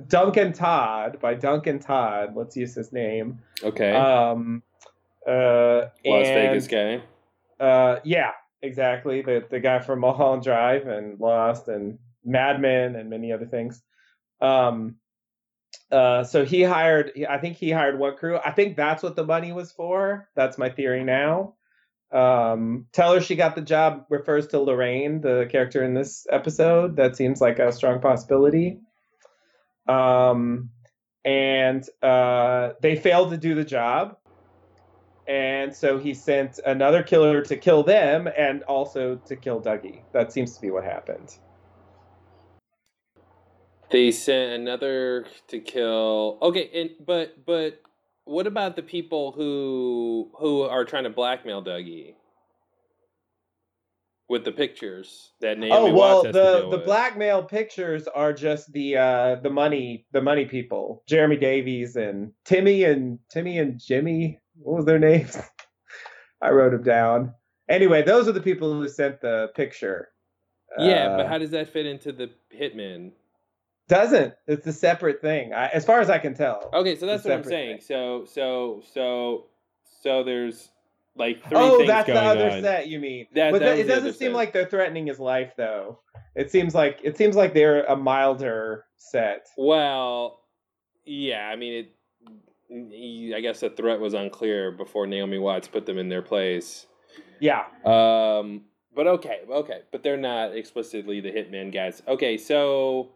Duncan 0.08 0.52
Todd 0.54 1.20
by 1.22 1.34
Duncan 1.36 1.80
Todd. 1.80 2.36
Let's 2.36 2.56
use 2.58 2.76
his 2.76 2.92
name. 2.92 3.40
Okay. 3.64 3.94
Um, 3.94 4.62
uh, 5.28 5.32
Las 6.06 6.28
and- 6.28 6.36
Vegas 6.36 6.68
guy. 6.68 7.02
uh, 7.60 8.00
yeah, 8.04 8.32
exactly. 8.64 9.22
The 9.22 9.46
the 9.50 9.60
guy 9.60 9.80
from 9.80 10.00
Mulholland 10.02 10.44
Drive 10.44 10.88
and 10.88 11.20
Lost 11.20 11.68
and 11.68 12.00
Mad 12.26 12.60
Men 12.60 12.96
and 12.96 13.10
many 13.10 13.32
other 13.32 13.46
things. 13.46 13.82
Um, 14.42 14.96
uh, 15.92 16.24
so 16.24 16.46
he 16.46 16.64
hired. 16.64 17.12
I 17.30 17.38
think 17.38 17.58
he 17.58 17.72
hired 17.72 18.00
one 18.00 18.18
crew. 18.18 18.40
I 18.44 18.52
think 18.52 18.76
that's 18.76 19.04
what 19.04 19.16
the 19.16 19.26
money 19.26 19.52
was 19.52 19.72
for. 19.72 20.28
That's 20.36 20.58
my 20.58 20.70
theory 20.70 21.04
now. 21.04 21.56
Um, 22.12 22.86
tell 22.94 23.14
her 23.14 23.22
she 23.22 23.36
got 23.36 23.56
the 23.56 23.62
job 23.62 24.06
refers 24.10 24.48
to 24.48 24.60
Lorraine, 24.60 25.22
the 25.22 25.48
character 25.52 25.84
in 25.84 25.94
this 25.94 26.28
episode. 26.30 26.96
That 26.98 27.16
seems 27.16 27.42
like 27.42 27.60
a 27.60 27.72
strong 27.72 28.02
possibility. 28.02 28.80
Um, 29.88 30.70
and 31.26 31.84
uh, 32.02 32.74
they 32.82 32.96
failed 32.96 33.32
to 33.32 33.38
do 33.38 33.56
the 33.56 33.64
job 33.64 34.18
and 35.28 35.74
so 35.76 35.98
he 35.98 36.14
sent 36.14 36.60
another 36.66 37.04
killer 37.04 37.42
to 37.42 37.56
kill 37.56 37.84
them 37.84 38.28
and 38.38 38.64
also 38.64 39.16
to 39.26 39.36
kill 39.36 39.62
Dougie. 39.62 40.02
That 40.12 40.32
seems 40.34 40.56
to 40.56 40.62
be 40.62 40.72
what 40.72 40.84
happened. 40.84 41.38
They 43.92 44.12
sent 44.12 44.54
another 44.62 45.26
to 45.50 45.60
kill. 45.60 46.40
Okay, 46.42 46.70
and 46.74 46.90
but 47.06 47.46
but 47.46 47.82
what 48.26 48.48
about 48.48 48.76
the 48.76 48.82
people 48.84 49.32
who 49.32 50.32
who 50.40 50.64
are 50.64 50.84
trying 50.86 51.04
to 51.04 51.10
blackmail 51.10 51.64
Dougie 51.64 52.16
with 54.30 54.46
the 54.46 54.52
pictures 54.52 55.32
that 55.42 55.60
Naomi 55.60 55.92
oh 55.92 55.94
well, 55.94 56.24
Watts 56.24 56.28
has 56.28 56.36
to 56.36 56.40
the 56.42 56.70
the 56.72 56.78
with? 56.78 56.86
blackmail 56.86 57.44
pictures 57.44 58.08
are 58.08 58.34
just 58.34 58.72
the 58.74 58.98
uh 58.98 59.36
the 59.36 59.50
money 59.50 60.08
the 60.12 60.22
money 60.22 60.46
people, 60.46 61.04
Jeremy 61.08 61.38
Davies 61.38 61.96
and 61.96 62.32
Timmy 62.46 62.84
and 62.86 63.20
Timmy 63.30 63.60
and 63.60 63.80
Jimmy. 63.80 64.40
What 64.56 64.78
was 64.78 64.86
their 64.86 65.00
names? 65.00 65.38
I 66.42 66.50
wrote 66.52 66.72
them 66.72 66.84
down. 66.84 67.34
Anyway, 67.70 68.04
those 68.04 68.28
are 68.28 68.34
the 68.34 68.42
people 68.42 68.74
who 68.74 68.88
sent 68.90 69.22
the 69.22 69.50
picture. 69.56 70.10
Yeah, 70.78 71.10
but 71.16 71.26
Uh, 71.26 71.30
how 71.30 71.38
does 71.38 71.52
that 71.52 71.70
fit 71.70 71.86
into 71.86 72.12
the 72.12 72.30
hitman? 72.56 73.12
doesn't 73.90 74.34
it's 74.48 74.66
a 74.66 74.74
separate 74.74 75.22
thing, 75.22 75.54
I, 75.54 75.68
as 75.68 75.86
far 75.86 76.00
as 76.00 76.10
I 76.10 76.18
can 76.18 76.34
tell. 76.34 76.70
Okay, 76.74 76.96
so 76.96 77.06
that's 77.06 77.24
what 77.26 77.34
I'm 77.34 77.44
saying. 77.44 77.78
thing. 77.78 77.86
So 77.86 78.26
so 78.26 78.82
so 78.94 79.46
so 80.02 80.24
there's 80.24 80.70
like 81.16 81.44
three 81.44 81.58
oh, 81.58 81.86
that's 81.86 82.08
the 82.08 82.16
other 82.16 82.50
on. 82.50 82.62
set 82.62 82.88
you 82.88 83.00
mean? 83.00 83.28
That- 83.36 83.52
but 83.52 83.60
that 83.60 83.76
th- 83.76 83.86
was 83.86 83.86
it 83.86 83.96
doesn't 83.96 84.14
seem 84.14 84.30
set. 84.32 84.36
like 84.36 84.54
they're 84.54 84.66
threatening 84.66 85.08
his 85.08 85.20
life, 85.20 85.54
though. 85.58 86.00
It 86.36 86.50
seems 86.50 86.74
like 86.74 87.00
it 87.04 87.18
seems 87.18 87.36
like 87.36 87.54
they're 87.54 87.84
a 87.84 87.96
milder 87.96 88.86
set. 88.98 89.48
Well, 89.58 90.40
yeah, 91.06 91.48
I 91.48 91.56
mean 91.56 91.74
it. 91.74 91.96
I 92.72 93.40
guess 93.42 93.60
the 93.60 93.70
threat 93.70 94.00
was 94.00 94.14
unclear 94.14 94.72
before 94.72 95.06
Naomi 95.08 95.38
Watts 95.38 95.68
put 95.68 95.86
them 95.86 95.98
in 95.98 96.10
their 96.10 96.22
place. 96.22 96.88
Yeah. 97.40 97.66
Um, 97.86 98.62
but 98.96 99.08
okay, 99.08 99.40
okay, 99.50 99.82
but 99.92 100.04
they're 100.04 100.18
not 100.18 100.56
explicitly 100.56 101.20
the 101.20 101.30
hitman 101.32 101.74
guys. 101.74 102.02
Okay, 102.08 102.38
so 102.38 103.10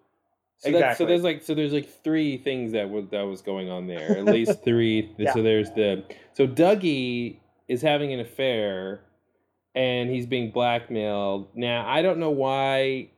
so, 0.57 0.71
that's, 0.71 0.97
so 0.97 1.05
there's 1.05 1.23
like 1.23 1.43
so 1.43 1.53
there's 1.53 1.73
like 1.73 1.87
three 2.03 2.37
things 2.37 2.71
that 2.71 2.89
was 2.89 3.05
that 3.11 3.21
was 3.21 3.41
going 3.41 3.69
on 3.69 3.87
there. 3.87 4.17
At 4.17 4.25
least 4.25 4.63
three. 4.65 5.13
Yeah. 5.17 5.33
So 5.33 5.43
there's 5.43 5.69
the 5.71 6.03
so 6.33 6.47
Dougie 6.47 7.39
is 7.67 7.81
having 7.81 8.11
an 8.11 8.19
affair, 8.19 9.01
and 9.75 10.09
he's 10.09 10.25
being 10.25 10.51
blackmailed. 10.51 11.49
Now 11.55 11.87
I 11.87 12.01
don't 12.01 12.17
know 12.17 12.31
why 12.31 13.09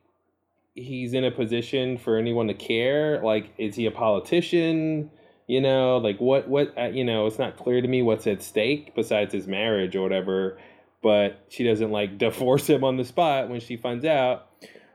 he's 0.75 1.13
in 1.13 1.23
a 1.23 1.31
position 1.31 1.97
for 1.97 2.17
anyone 2.17 2.47
to 2.47 2.53
care. 2.53 3.21
Like, 3.23 3.53
is 3.57 3.75
he 3.75 3.85
a 3.85 3.91
politician? 3.91 5.09
You 5.49 5.61
know, 5.61 5.97
like 5.97 6.21
what 6.21 6.47
what 6.47 6.77
uh, 6.77 6.89
you 6.89 7.03
know, 7.03 7.25
it's 7.25 7.39
not 7.39 7.57
clear 7.57 7.81
to 7.81 7.87
me 7.87 8.03
what's 8.03 8.27
at 8.27 8.43
stake 8.43 8.93
besides 8.95 9.33
his 9.33 9.47
marriage 9.47 9.95
or 9.95 10.03
whatever. 10.03 10.59
But 11.01 11.43
she 11.49 11.63
doesn't 11.63 11.89
like 11.89 12.19
divorce 12.19 12.69
him 12.69 12.83
on 12.83 12.97
the 12.97 13.03
spot 13.03 13.49
when 13.49 13.59
she 13.59 13.75
finds 13.75 14.05
out. 14.05 14.47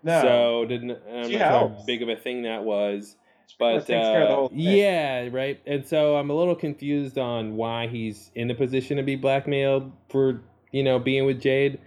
No. 0.04 0.20
So 0.23 0.64
didn't 0.66 0.92
I'm 1.12 1.28
She 1.28 1.37
not 1.37 1.38
sure 1.38 1.38
how 1.38 1.82
big 1.84 2.02
of 2.02 2.08
a 2.08 2.14
thing 2.14 2.44
that 2.44 2.62
was. 2.62 3.16
But 3.58 3.75
it 3.75 3.78
takes 3.78 3.88
care 3.88 4.23
of 4.23 4.50
the 4.50 4.56
uh, 4.56 4.58
yeah, 4.61 5.28
right. 5.32 5.61
And 5.66 5.84
so 5.84 6.14
I'm 6.14 6.30
a 6.30 6.34
little 6.34 6.54
confused 6.54 7.18
on 7.18 7.56
why 7.56 7.88
he's 7.88 8.30
in 8.37 8.49
a 8.49 8.54
position 8.54 8.96
to 8.99 9.02
be 9.02 9.16
blackmailed 9.16 9.90
for 10.08 10.40
you 10.70 10.84
know 10.84 11.00
being 11.00 11.26
with 11.26 11.40
Jade. 11.40 11.80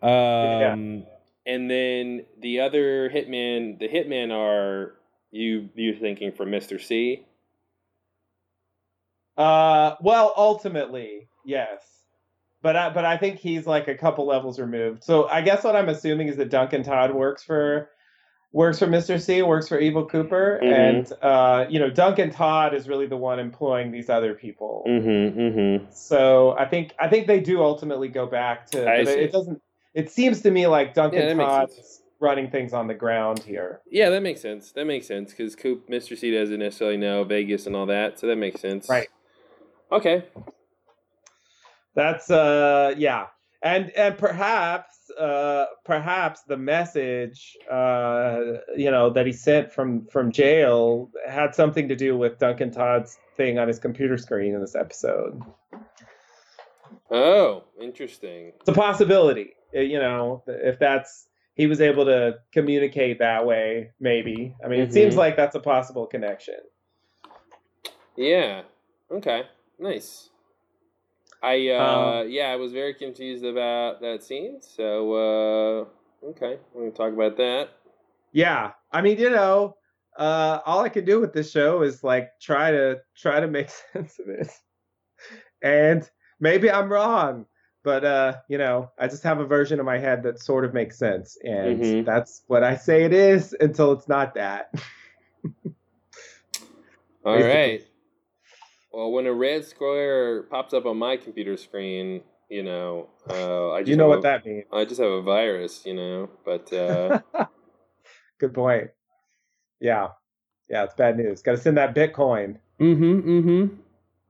Um, 0.00 1.04
And 1.44 1.68
then 1.68 2.24
the 2.40 2.60
other 2.60 3.10
hitman, 3.10 3.80
the 3.80 3.88
hitmen 3.88 4.30
are 4.30 4.94
you 5.32 5.70
you're 5.74 5.96
thinking 5.96 6.30
from 6.30 6.50
Mister 6.50 6.78
C. 6.78 7.24
Uh, 9.36 9.96
well, 10.00 10.32
ultimately, 10.36 11.28
yes. 11.44 11.82
But 12.62 12.76
I, 12.76 12.90
but 12.90 13.04
I 13.04 13.16
think 13.16 13.38
he's 13.38 13.66
like 13.66 13.88
a 13.88 13.96
couple 13.96 14.26
levels 14.26 14.60
removed. 14.60 15.02
So 15.02 15.28
I 15.28 15.40
guess 15.42 15.64
what 15.64 15.74
I'm 15.74 15.88
assuming 15.88 16.28
is 16.28 16.36
that 16.36 16.48
Duncan 16.50 16.82
Todd 16.84 17.12
works 17.12 17.42
for 17.42 17.88
works 18.52 18.78
for 18.78 18.86
Mr. 18.86 19.20
C, 19.20 19.42
works 19.42 19.66
for 19.66 19.80
Evil 19.80 20.06
Cooper, 20.06 20.60
Mhm. 20.62 20.72
and 20.72 21.12
uh, 21.22 21.64
you 21.68 21.80
know 21.80 21.90
Duncan 21.90 22.30
Todd 22.30 22.72
is 22.74 22.88
really 22.88 23.06
the 23.06 23.16
one 23.16 23.40
employing 23.40 23.90
these 23.90 24.08
other 24.08 24.34
people. 24.34 24.84
Mm-hmm. 24.86 25.40
Mm-hmm. 25.40 25.84
So 25.92 26.54
I 26.58 26.66
think 26.66 26.94
I 27.00 27.08
think 27.08 27.26
they 27.26 27.40
do 27.40 27.62
ultimately 27.62 28.08
go 28.08 28.26
back 28.26 28.66
to. 28.72 28.88
I 28.88 28.98
but 28.98 29.08
see. 29.08 29.14
it, 29.14 29.22
it 29.24 29.32
doesn't. 29.32 29.60
It 29.94 30.10
seems 30.10 30.42
to 30.42 30.50
me 30.50 30.66
like 30.68 30.94
Duncan 30.94 31.36
makes 31.36 31.48
Todd's 31.48 32.02
running 32.20 32.48
things 32.50 32.72
on 32.72 32.86
the 32.86 32.94
ground 32.94 33.40
here. 33.40 33.80
Yeah, 33.90 34.10
that 34.10 34.22
makes 34.22 34.40
sense. 34.40 34.70
That 34.72 34.84
makes 34.86 35.08
sense 35.08 35.32
because 35.32 35.56
Coop, 35.56 35.88
Mister 35.88 36.14
C 36.14 36.30
doesn't 36.30 36.60
necessarily 36.60 36.96
know 36.96 37.24
Vegas 37.24 37.66
and 37.66 37.74
all 37.74 37.86
that, 37.86 38.20
so 38.20 38.28
that 38.28 38.36
makes 38.36 38.60
sense. 38.60 38.88
Right. 38.88 39.08
Okay. 39.92 40.24
That's 41.94 42.30
uh 42.30 42.94
yeah. 42.96 43.26
And 43.62 43.90
and 43.90 44.16
perhaps 44.18 44.88
uh 45.18 45.66
perhaps 45.84 46.42
the 46.48 46.56
message 46.56 47.56
uh 47.70 48.40
you 48.76 48.90
know 48.90 49.10
that 49.10 49.26
he 49.26 49.32
sent 49.32 49.70
from 49.72 50.06
from 50.06 50.32
jail 50.32 51.10
had 51.28 51.54
something 51.54 51.88
to 51.88 51.94
do 51.96 52.16
with 52.16 52.38
Duncan 52.38 52.70
Todd's 52.70 53.18
thing 53.36 53.58
on 53.58 53.68
his 53.68 53.78
computer 53.78 54.16
screen 54.16 54.54
in 54.54 54.60
this 54.60 54.74
episode. 54.74 55.42
Oh, 57.10 57.64
interesting. 57.80 58.52
It's 58.60 58.68
a 58.68 58.72
possibility. 58.72 59.52
uh, 59.76 59.80
You 59.80 59.98
know, 59.98 60.42
if 60.46 60.78
that's 60.78 61.26
he 61.54 61.66
was 61.66 61.82
able 61.82 62.06
to 62.06 62.36
communicate 62.52 63.18
that 63.18 63.44
way, 63.44 63.90
maybe. 64.00 64.56
I 64.64 64.68
mean, 64.68 64.80
it 64.80 64.92
seems 64.94 65.14
Mhm. 65.14 65.18
like 65.18 65.36
that's 65.36 65.54
a 65.54 65.60
possible 65.60 66.06
connection. 66.06 66.56
Yeah. 68.16 68.62
Okay. 69.10 69.42
Nice. 69.78 70.30
I 71.42 71.68
uh 71.68 71.78
Um, 71.78 72.28
yeah, 72.28 72.50
I 72.50 72.56
was 72.56 72.72
very 72.72 72.94
confused 72.94 73.44
about 73.44 74.00
that 74.00 74.22
scene. 74.22 74.60
So 74.60 75.12
uh 75.12 76.26
okay, 76.28 76.58
we're 76.72 76.82
gonna 76.82 76.92
talk 76.92 77.12
about 77.12 77.36
that. 77.36 77.70
Yeah, 78.32 78.72
I 78.90 79.02
mean, 79.02 79.18
you 79.18 79.30
know, 79.30 79.76
uh, 80.18 80.60
all 80.64 80.80
I 80.80 80.88
can 80.88 81.04
do 81.04 81.20
with 81.20 81.32
this 81.32 81.50
show 81.50 81.82
is 81.82 82.02
like 82.04 82.30
try 82.40 82.70
to 82.70 83.00
try 83.16 83.40
to 83.40 83.48
make 83.48 83.70
sense 83.92 84.18
of 84.18 84.28
it, 84.28 84.50
and 85.62 86.08
maybe 86.40 86.70
I'm 86.70 86.90
wrong, 86.90 87.46
but 87.84 88.04
uh, 88.04 88.36
you 88.48 88.58
know, 88.58 88.90
I 88.98 89.08
just 89.08 89.22
have 89.22 89.40
a 89.40 89.46
version 89.46 89.80
of 89.80 89.86
my 89.86 89.98
head 89.98 90.22
that 90.24 90.40
sort 90.40 90.64
of 90.64 90.74
makes 90.74 90.98
sense, 90.98 91.36
and 91.44 91.80
Mhm. 91.80 92.04
that's 92.04 92.42
what 92.46 92.64
I 92.64 92.76
say 92.76 93.04
it 93.04 93.12
is 93.12 93.54
until 93.60 93.92
it's 93.92 94.08
not 94.08 94.34
that. 94.34 94.72
All 97.24 97.34
Basically. 97.34 97.42
right. 97.42 97.86
Well, 98.92 99.10
when 99.10 99.26
a 99.26 99.32
red 99.32 99.64
square 99.64 100.42
pops 100.44 100.74
up 100.74 100.84
on 100.86 100.98
my 100.98 101.16
computer 101.16 101.56
screen, 101.56 102.22
you 102.48 102.62
know, 102.62 103.08
uh, 103.30 103.70
I 103.72 103.80
just 103.80 103.90
you 103.90 103.96
know 103.96 104.04
have 104.04 104.10
what 104.10 104.18
a- 104.20 104.22
that 104.22 104.46
means. 104.46 104.64
I 104.72 104.84
just 104.84 105.00
have 105.00 105.10
a 105.10 105.22
virus, 105.22 105.84
you 105.86 105.94
know. 105.94 106.30
But 106.44 106.72
uh, 106.72 107.20
Good 108.38 108.54
point. 108.54 108.90
Yeah, 109.80 110.08
yeah, 110.68 110.84
it's 110.84 110.94
bad 110.94 111.16
news. 111.16 111.42
Got 111.42 111.52
to 111.52 111.58
send 111.58 111.76
that 111.76 111.94
Bitcoin. 111.94 112.58
mm-hmm, 112.80 113.30
mm-hmm. 113.30 113.74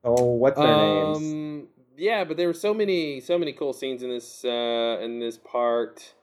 Oh, 0.05 0.33
what's 0.35 0.59
their 0.59 0.77
names? 0.77 1.19
Um, 1.19 1.69
yeah, 1.97 2.25
but 2.25 2.37
there 2.37 2.47
were 2.47 2.55
so 2.55 2.73
many, 2.75 3.21
so 3.21 3.39
many 3.39 3.53
cool 3.53 3.73
scenes 3.73 4.03
in 4.03 4.11
this, 4.11 4.45
uh, 4.45 4.99
in 5.01 5.19
this 5.21 5.39
part, 5.39 6.15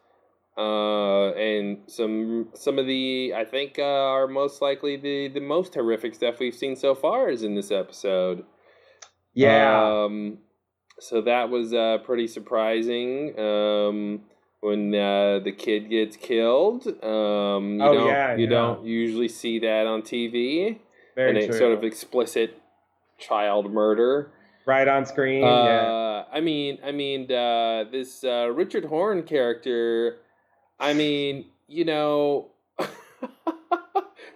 uh, 0.59 1.31
and 1.33 1.77
some, 1.87 2.49
some 2.53 2.77
of 2.77 2.85
the, 2.85 3.33
I 3.35 3.45
think, 3.45 3.79
uh, 3.79 3.83
are 3.83 4.27
most 4.27 4.61
likely 4.61 4.97
the, 4.97 5.29
the 5.29 5.39
most 5.39 5.73
horrific 5.73 6.13
stuff 6.15 6.39
we've 6.39 6.53
seen 6.53 6.75
so 6.75 6.93
far 6.93 7.29
is 7.29 7.43
in 7.43 7.55
this 7.55 7.71
episode. 7.71 8.43
Yeah, 9.33 10.03
Um, 10.03 10.39
so 10.99 11.21
that 11.21 11.49
was 11.49 11.73
uh, 11.73 11.99
pretty 12.03 12.27
surprising. 12.27 13.39
Um, 13.39 14.21
when 14.61 14.93
uh, 14.93 15.39
the 15.39 15.53
kid 15.57 15.89
gets 15.89 16.17
killed, 16.17 16.85
um, 16.87 17.79
you 17.79 17.83
Oh, 17.85 17.93
don't 17.93 18.07
yeah, 18.07 18.35
you 18.35 18.43
yeah. 18.43 18.49
don't 18.49 18.83
usually 18.85 19.29
see 19.29 19.59
that 19.59 19.87
on 19.87 20.01
TV, 20.01 20.79
very 21.15 21.45
and 21.45 21.55
sort 21.55 21.71
of 21.71 21.83
explicit 21.85 22.61
child 23.17 23.71
murder. 23.71 24.31
right 24.65 24.87
on 24.89 25.05
screen. 25.05 25.41
yeah. 25.43 25.47
Uh, 25.47 26.25
I 26.33 26.41
mean, 26.41 26.79
I 26.83 26.91
mean, 26.91 27.31
uh, 27.31 27.85
this 27.89 28.23
uh, 28.25 28.49
Richard 28.51 28.85
Horne 28.85 29.23
character. 29.23 30.17
I 30.79 30.93
mean, 30.93 31.45
you 31.67 31.85
know, 31.85 32.51
talk 32.79 32.89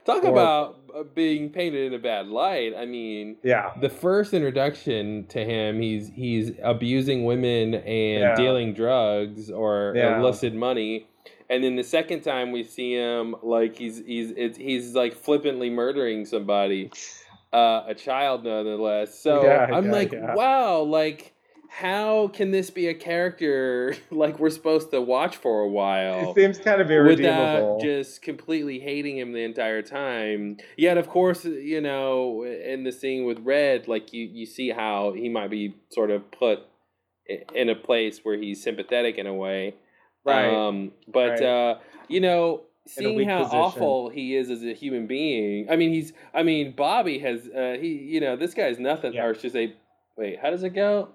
Horrible. 0.06 0.30
about 0.32 0.80
uh, 0.96 1.04
being 1.16 1.50
painted 1.50 1.88
in 1.88 1.94
a 1.94 2.00
bad 2.02 2.28
light. 2.28 2.74
I 2.78 2.86
mean, 2.86 3.38
Yeah. 3.44 3.72
the 3.80 3.90
first 3.90 4.34
introduction 4.34 5.26
to 5.28 5.44
him, 5.44 5.80
he's 5.80 6.10
he's 6.10 6.52
abusing 6.62 7.26
women 7.26 7.76
and 7.76 8.22
Yeah. 8.22 8.36
dealing 8.36 8.74
drugs 8.74 9.50
or 9.50 9.94
Yeah. 9.96 10.20
illicit 10.20 10.54
money. 10.54 11.08
And 11.50 11.64
then 11.64 11.76
the 11.76 11.84
second 11.84 12.22
time 12.22 12.52
we 12.52 12.64
see 12.64 12.94
him, 12.94 13.36
like 13.44 13.76
he's 13.78 14.04
he's 14.06 14.32
it's, 14.32 14.58
he's 14.58 14.96
like 14.96 15.14
flippantly 15.14 15.70
murdering 15.70 16.26
somebody, 16.26 16.92
uh, 17.52 17.84
a 17.88 17.94
child 17.96 18.44
nonetheless. 18.44 19.18
So 19.20 19.44
Yeah, 19.46 19.68
I'm 19.72 19.90
like, 19.92 20.14
wow, 20.14 20.82
like 20.82 21.33
how 21.76 22.28
can 22.28 22.52
this 22.52 22.70
be 22.70 22.88
a 22.88 22.94
character 22.94 23.96
like 24.12 24.38
we're 24.38 24.52
supposed 24.52 24.92
to 24.92 25.02
watch 25.02 25.38
for 25.38 25.62
a 25.62 25.68
while? 25.68 26.30
It 26.30 26.36
seems 26.36 26.60
kind 26.60 26.80
of 26.80 26.88
without 26.88 27.80
just 27.82 28.22
completely 28.22 28.78
hating 28.80 29.18
him 29.18 29.34
the 29.34 29.44
entire 29.44 29.82
time. 29.82 30.58
Yet, 30.78 31.00
of 31.00 31.10
course, 31.10 31.46
you 31.46 31.82
know, 31.82 32.44
in 32.44 32.84
the 32.84 32.92
scene 32.92 33.26
with 33.26 33.40
Red, 33.40 33.88
like 33.88 34.14
you, 34.14 34.24
you 34.32 34.46
see 34.46 34.70
how 34.70 35.14
he 35.14 35.30
might 35.30 35.50
be 35.50 35.76
sort 35.90 36.12
of 36.12 36.30
put 36.32 36.60
in 37.56 37.70
a 37.70 37.76
place 37.76 38.20
where 38.22 38.38
he's 38.38 38.62
sympathetic 38.62 39.18
in 39.18 39.26
a 39.26 39.34
way. 39.34 39.74
Right. 40.24 40.54
Um, 40.54 40.92
but 41.08 41.40
Right. 41.40 41.42
uh, 41.42 41.80
you 42.08 42.20
know, 42.20 42.62
seeing 42.86 43.28
how 43.28 43.46
position. 43.46 43.60
awful 43.60 44.10
he 44.10 44.36
is 44.36 44.52
as 44.52 44.64
a 44.64 44.74
human 44.76 45.08
being. 45.08 45.68
I 45.72 45.76
mean, 45.76 45.90
he's. 45.90 46.14
I 46.36 46.44
mean, 46.44 46.76
Bobby 46.76 47.18
has. 47.20 47.48
Uh, 47.48 47.78
he. 47.82 47.88
You 47.88 48.22
know, 48.22 48.36
this 48.36 48.54
guy's 48.54 48.78
nothing. 48.78 49.14
Yeah. 49.14 49.26
Or 49.26 49.34
should 49.34 49.54
say, 49.54 49.74
wait, 50.16 50.38
how 50.40 50.52
does 50.52 50.62
it 50.62 50.76
go? 50.76 51.10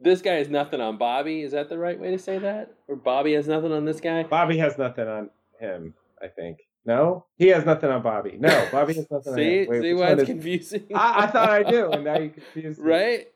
This 0.00 0.22
guy 0.22 0.34
has 0.34 0.48
nothing 0.48 0.80
on 0.80 0.96
Bobby. 0.96 1.42
Is 1.42 1.52
that 1.52 1.68
the 1.68 1.78
right 1.78 1.98
way 1.98 2.10
to 2.12 2.18
say 2.18 2.38
that? 2.38 2.72
Or 2.86 2.96
Bobby 2.96 3.32
has 3.34 3.48
nothing 3.48 3.72
on 3.72 3.84
this 3.84 4.00
guy? 4.00 4.22
Bobby 4.22 4.58
has 4.58 4.78
nothing 4.78 5.08
on 5.08 5.30
him. 5.60 5.94
I 6.22 6.28
think. 6.28 6.58
No, 6.84 7.26
he 7.36 7.48
has 7.48 7.64
nothing 7.66 7.90
on 7.90 8.02
Bobby. 8.02 8.36
No, 8.38 8.68
Bobby 8.72 8.94
has 8.94 9.10
nothing 9.10 9.32
on 9.32 9.38
See, 9.38 9.62
him. 9.62 9.68
Wait, 9.68 9.82
see 9.82 9.94
why 9.94 10.12
it's 10.12 10.22
is- 10.22 10.28
confusing. 10.28 10.86
I, 10.94 11.24
I 11.24 11.26
thought 11.26 11.50
I 11.50 11.62
knew, 11.62 11.90
and 11.90 12.04
now 12.04 12.18
you 12.18 12.30
confused 12.52 12.80
me. 12.80 12.90
right? 12.90 13.26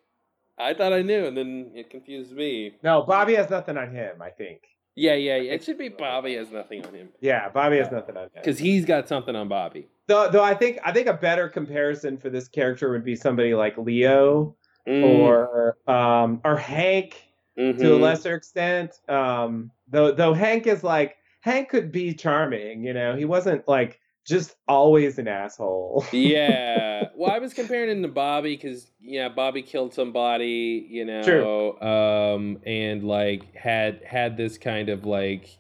I 0.59 0.75
thought 0.75 0.93
I 0.93 1.03
knew, 1.03 1.27
and 1.27 1.37
then 1.37 1.73
it 1.75 1.91
confused 1.91 2.33
me. 2.33 2.75
No, 2.83 3.03
Bobby 3.03 3.35
has 3.35 3.51
nothing 3.51 3.77
on 3.77 3.91
him. 3.95 4.23
I 4.23 4.31
think. 4.31 4.63
Yeah, 4.95 5.15
yeah, 5.15 5.37
yeah. 5.37 5.53
It 5.53 5.65
should 5.65 5.79
be 5.79 5.89
Bobby 5.89 6.35
has 6.35 6.51
nothing 6.51 6.85
on 6.85 6.93
him 6.95 7.09
Yeah, 7.21 7.49
Bobby 7.49 7.79
has 7.79 7.91
nothing 7.91 8.17
on 8.17 8.25
him. 8.25 8.31
because 8.35 8.59
he's 8.59 8.85
got 8.85 9.09
something 9.09 9.35
on 9.35 9.49
Bobby. 9.49 9.89
Though, 10.07 10.29
though 10.31 10.45
I 10.45 10.55
think 10.55 10.79
I 10.85 10.93
think 10.93 11.07
a 11.09 11.15
better 11.15 11.49
comparison 11.49 12.19
for 12.19 12.29
this 12.31 12.47
character 12.49 12.91
would 12.93 13.05
be 13.05 13.17
somebody 13.17 13.55
like 13.55 13.77
Leo 13.79 14.55
Mm, 14.89 15.05
or 15.05 15.77
um 15.87 16.41
or 16.45 16.57
Hank 16.57 17.23
to 17.57 17.71
a 17.71 17.73
mhm. 17.75 18.01
lesser 18.01 18.35
extent. 18.35 18.93
Um, 19.09 19.71
though 19.89 20.13
though 20.13 20.35
Hank 20.35 20.67
is 20.67 20.83
like 20.83 21.17
Hank 21.41 21.69
could 21.69 21.93
be 21.93 22.15
charming, 22.15 22.85
you 22.85 22.93
know. 22.93 23.15
He 23.17 23.25
wasn't 23.25 23.67
like 23.69 24.01
just 24.27 24.55
always 24.69 25.19
an 25.19 25.29
asshole. 25.29 26.05
yeah. 26.13 27.09
Well, 27.17 27.31
I 27.31 27.39
was 27.39 27.53
comparing 27.53 27.91
him 27.91 28.03
to 28.03 28.09
Bobby 28.09 28.57
because 28.57 28.91
yeah, 29.01 29.29
Bobby 29.29 29.63
killed 29.63 29.93
somebody, 29.93 30.87
you 30.89 31.05
know, 31.05 31.23
True. 31.23 31.81
um, 31.81 32.61
and 32.65 33.05
like 33.05 33.55
had 33.55 34.03
had 34.05 34.37
this 34.37 34.59
kind 34.59 34.89
of 34.89 35.05
like, 35.05 35.59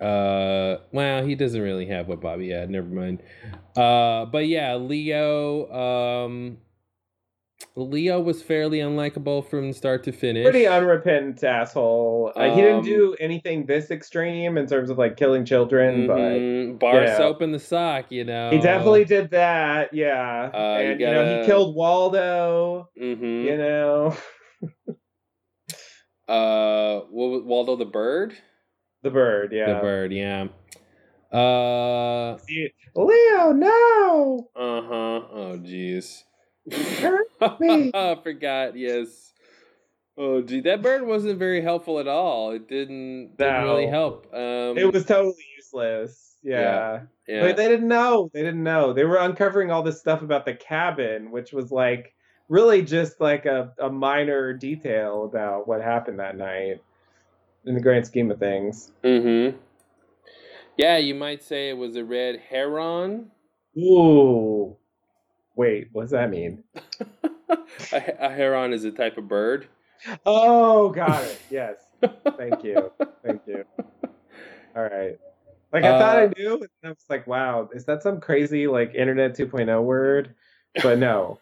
uh, 0.00 0.76
well, 0.92 1.24
he 1.24 1.34
doesn't 1.34 1.60
really 1.60 1.86
have 1.86 2.08
what 2.08 2.20
Bobby 2.20 2.50
had. 2.50 2.68
Never 2.70 2.88
mind. 2.88 3.22
Uh, 3.76 4.26
but 4.26 4.46
yeah, 4.46 4.74
Leo, 4.76 5.72
um, 5.72 6.58
Leo 7.76 8.20
was 8.20 8.42
fairly 8.42 8.78
unlikable 8.78 9.44
from 9.48 9.72
start 9.72 10.02
to 10.04 10.12
finish. 10.12 10.44
Pretty 10.44 10.66
unrepentant 10.66 11.42
asshole. 11.42 12.32
Uh, 12.36 12.54
he 12.54 12.60
didn't 12.60 12.78
Um, 12.78 12.84
do 12.84 13.16
anything 13.20 13.66
this 13.66 13.90
extreme 13.90 14.58
in 14.58 14.66
terms 14.66 14.90
of 14.90 14.98
like 14.98 15.16
killing 15.16 15.44
children, 15.44 16.06
Mhm. 16.06 16.78
bar 16.78 16.94
you 17.02 17.06
know. 17.06 17.16
soap 17.16 17.42
in 17.42 17.52
the 17.52 17.58
sock, 17.58 18.10
you 18.10 18.24
know. 18.24 18.50
he 18.50 18.58
definitely 18.58 19.04
did 19.04 19.30
that. 19.30 19.92
Yeah, 19.94 20.50
Uh, 20.52 20.56
and 20.80 21.00
you, 21.00 21.06
know 21.06 21.14
gotta- 21.24 21.40
he 21.40 21.46
killed 21.46 21.74
Waldo. 21.74 22.88
hmm 22.98 23.44
You 23.46 23.56
know, 23.56 24.16
Uh, 26.28 27.00
what 27.10 27.44
Waldo 27.44 27.76
the 27.76 27.84
bird? 27.84 28.34
the 29.02 29.10
bird. 29.10 29.52
Yeah, 29.52 29.74
The 29.74 29.80
bird, 29.80 30.12
yeah. 30.12 30.46
Uh, 31.32 32.38
Leo, 32.94 33.52
no. 33.52 34.48
uh 34.54 34.82
huh. 34.82 35.20
Oh, 35.32 35.58
jeez. 35.62 36.22
Hurt. 37.50 37.90
I 37.94 38.16
forgot. 38.22 38.76
Yes. 38.76 39.32
Oh, 40.16 40.42
gee, 40.42 40.60
that 40.60 40.82
bird 40.82 41.06
wasn't 41.06 41.38
very 41.38 41.62
helpful 41.62 41.98
at 41.98 42.06
all. 42.06 42.52
It 42.52 42.68
didn't, 42.68 43.36
didn't 43.38 43.64
really 43.64 43.86
help. 43.86 44.26
Um, 44.32 44.76
It 44.76 44.92
was 44.92 45.06
totally 45.06 45.34
useless. 45.56 46.36
Yeah. 46.42 47.02
yeah. 47.26 47.40
But 47.40 47.56
they 47.56 47.68
didn't 47.68 47.88
know. 47.88 48.30
They 48.34 48.42
didn't 48.42 48.62
know. 48.62 48.92
They 48.92 49.04
were 49.04 49.16
uncovering 49.16 49.70
all 49.70 49.82
this 49.82 49.98
stuff 49.98 50.22
about 50.22 50.44
the 50.44 50.54
cabin, 50.54 51.30
which 51.30 51.52
was 51.52 51.70
like 51.70 52.14
really 52.48 52.82
just 52.82 53.20
like 53.20 53.46
a, 53.46 53.72
a 53.78 53.88
minor 53.88 54.52
detail 54.52 55.24
about 55.24 55.66
what 55.66 55.80
happened 55.80 56.18
that 56.18 56.36
night 56.36 56.82
in 57.64 57.74
the 57.74 57.80
grand 57.80 58.06
scheme 58.06 58.30
of 58.30 58.38
things. 58.38 58.92
Mm-hmm. 59.02 59.56
Yeah, 60.76 60.98
you 60.98 61.14
might 61.14 61.42
say 61.42 61.70
it 61.70 61.76
was 61.76 61.96
a 61.96 62.04
red 62.04 62.40
heron. 62.50 63.30
Ooh. 63.78 64.76
Wait, 65.56 65.88
what 65.92 66.02
does 66.02 66.10
that 66.12 66.30
mean? 66.30 66.64
a, 67.92 68.02
a 68.20 68.30
heron 68.30 68.72
is 68.72 68.84
a 68.84 68.90
type 68.92 69.18
of 69.18 69.28
bird. 69.28 69.68
Oh, 70.26 70.90
got 70.90 71.24
it. 71.24 71.40
Yes. 71.50 71.76
Thank 72.36 72.64
you. 72.64 72.92
Thank 73.24 73.42
you. 73.46 73.64
All 74.76 74.82
right. 74.82 75.18
Like 75.72 75.84
I 75.86 75.94
thought 75.94 76.18
I 76.18 76.26
Uh, 76.26 76.32
knew, 76.36 76.54
and 76.54 76.70
I 76.84 76.88
was 76.90 77.04
like, 77.08 77.26
"Wow, 77.26 77.70
is 77.74 77.86
that 77.86 78.02
some 78.02 78.20
crazy 78.20 78.66
like 78.66 78.94
Internet 78.94 79.34
2.0 79.36 79.82
word?" 79.82 80.34
But 80.82 80.98
no, 80.98 81.40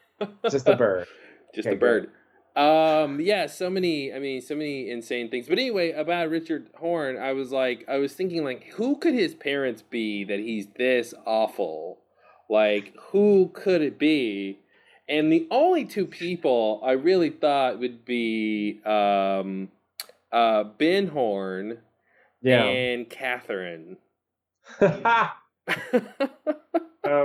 just 0.49 0.69
a 0.69 0.75
bird. 0.75 1.09
just 1.55 1.67
Okay, 1.67 1.77
a 1.77 1.77
bird. 1.77 2.11
Um, 2.57 3.21
yeah, 3.21 3.47
so 3.47 3.71
many. 3.71 4.13
I 4.13 4.19
mean, 4.19 4.43
so 4.43 4.55
many 4.57 4.91
insane 4.91 5.31
things. 5.31 5.49
But 5.49 5.59
anyway, 5.59 5.93
about 5.93 6.31
Richard 6.31 6.69
Horne, 6.77 7.17
I 7.19 7.33
was 7.33 7.53
like, 7.53 7.85
I 7.89 7.99
was 7.99 8.15
thinking, 8.15 8.45
like, 8.45 8.65
who 8.75 8.99
could 8.99 9.15
his 9.15 9.35
parents 9.35 9.83
be 9.83 10.25
that 10.25 10.41
he's 10.41 10.69
this 10.77 11.15
awful? 11.27 12.00
Like, 12.51 12.95
who 12.99 13.51
could 13.55 13.81
it 13.81 13.99
be? 13.99 14.59
And 15.09 15.33
the 15.33 15.47
only 15.51 15.85
two 15.85 16.05
people 16.07 16.81
I 16.85 16.93
really 16.93 17.31
thought 17.31 17.79
would 17.79 18.05
be 18.05 18.81
um, 18.85 19.71
uh, 20.33 20.65
Ben 20.65 21.09
Horne 21.09 21.79
Yeah. 22.43 22.65
and 22.65 23.09
Catherine. 23.09 23.97
oh 24.81 25.31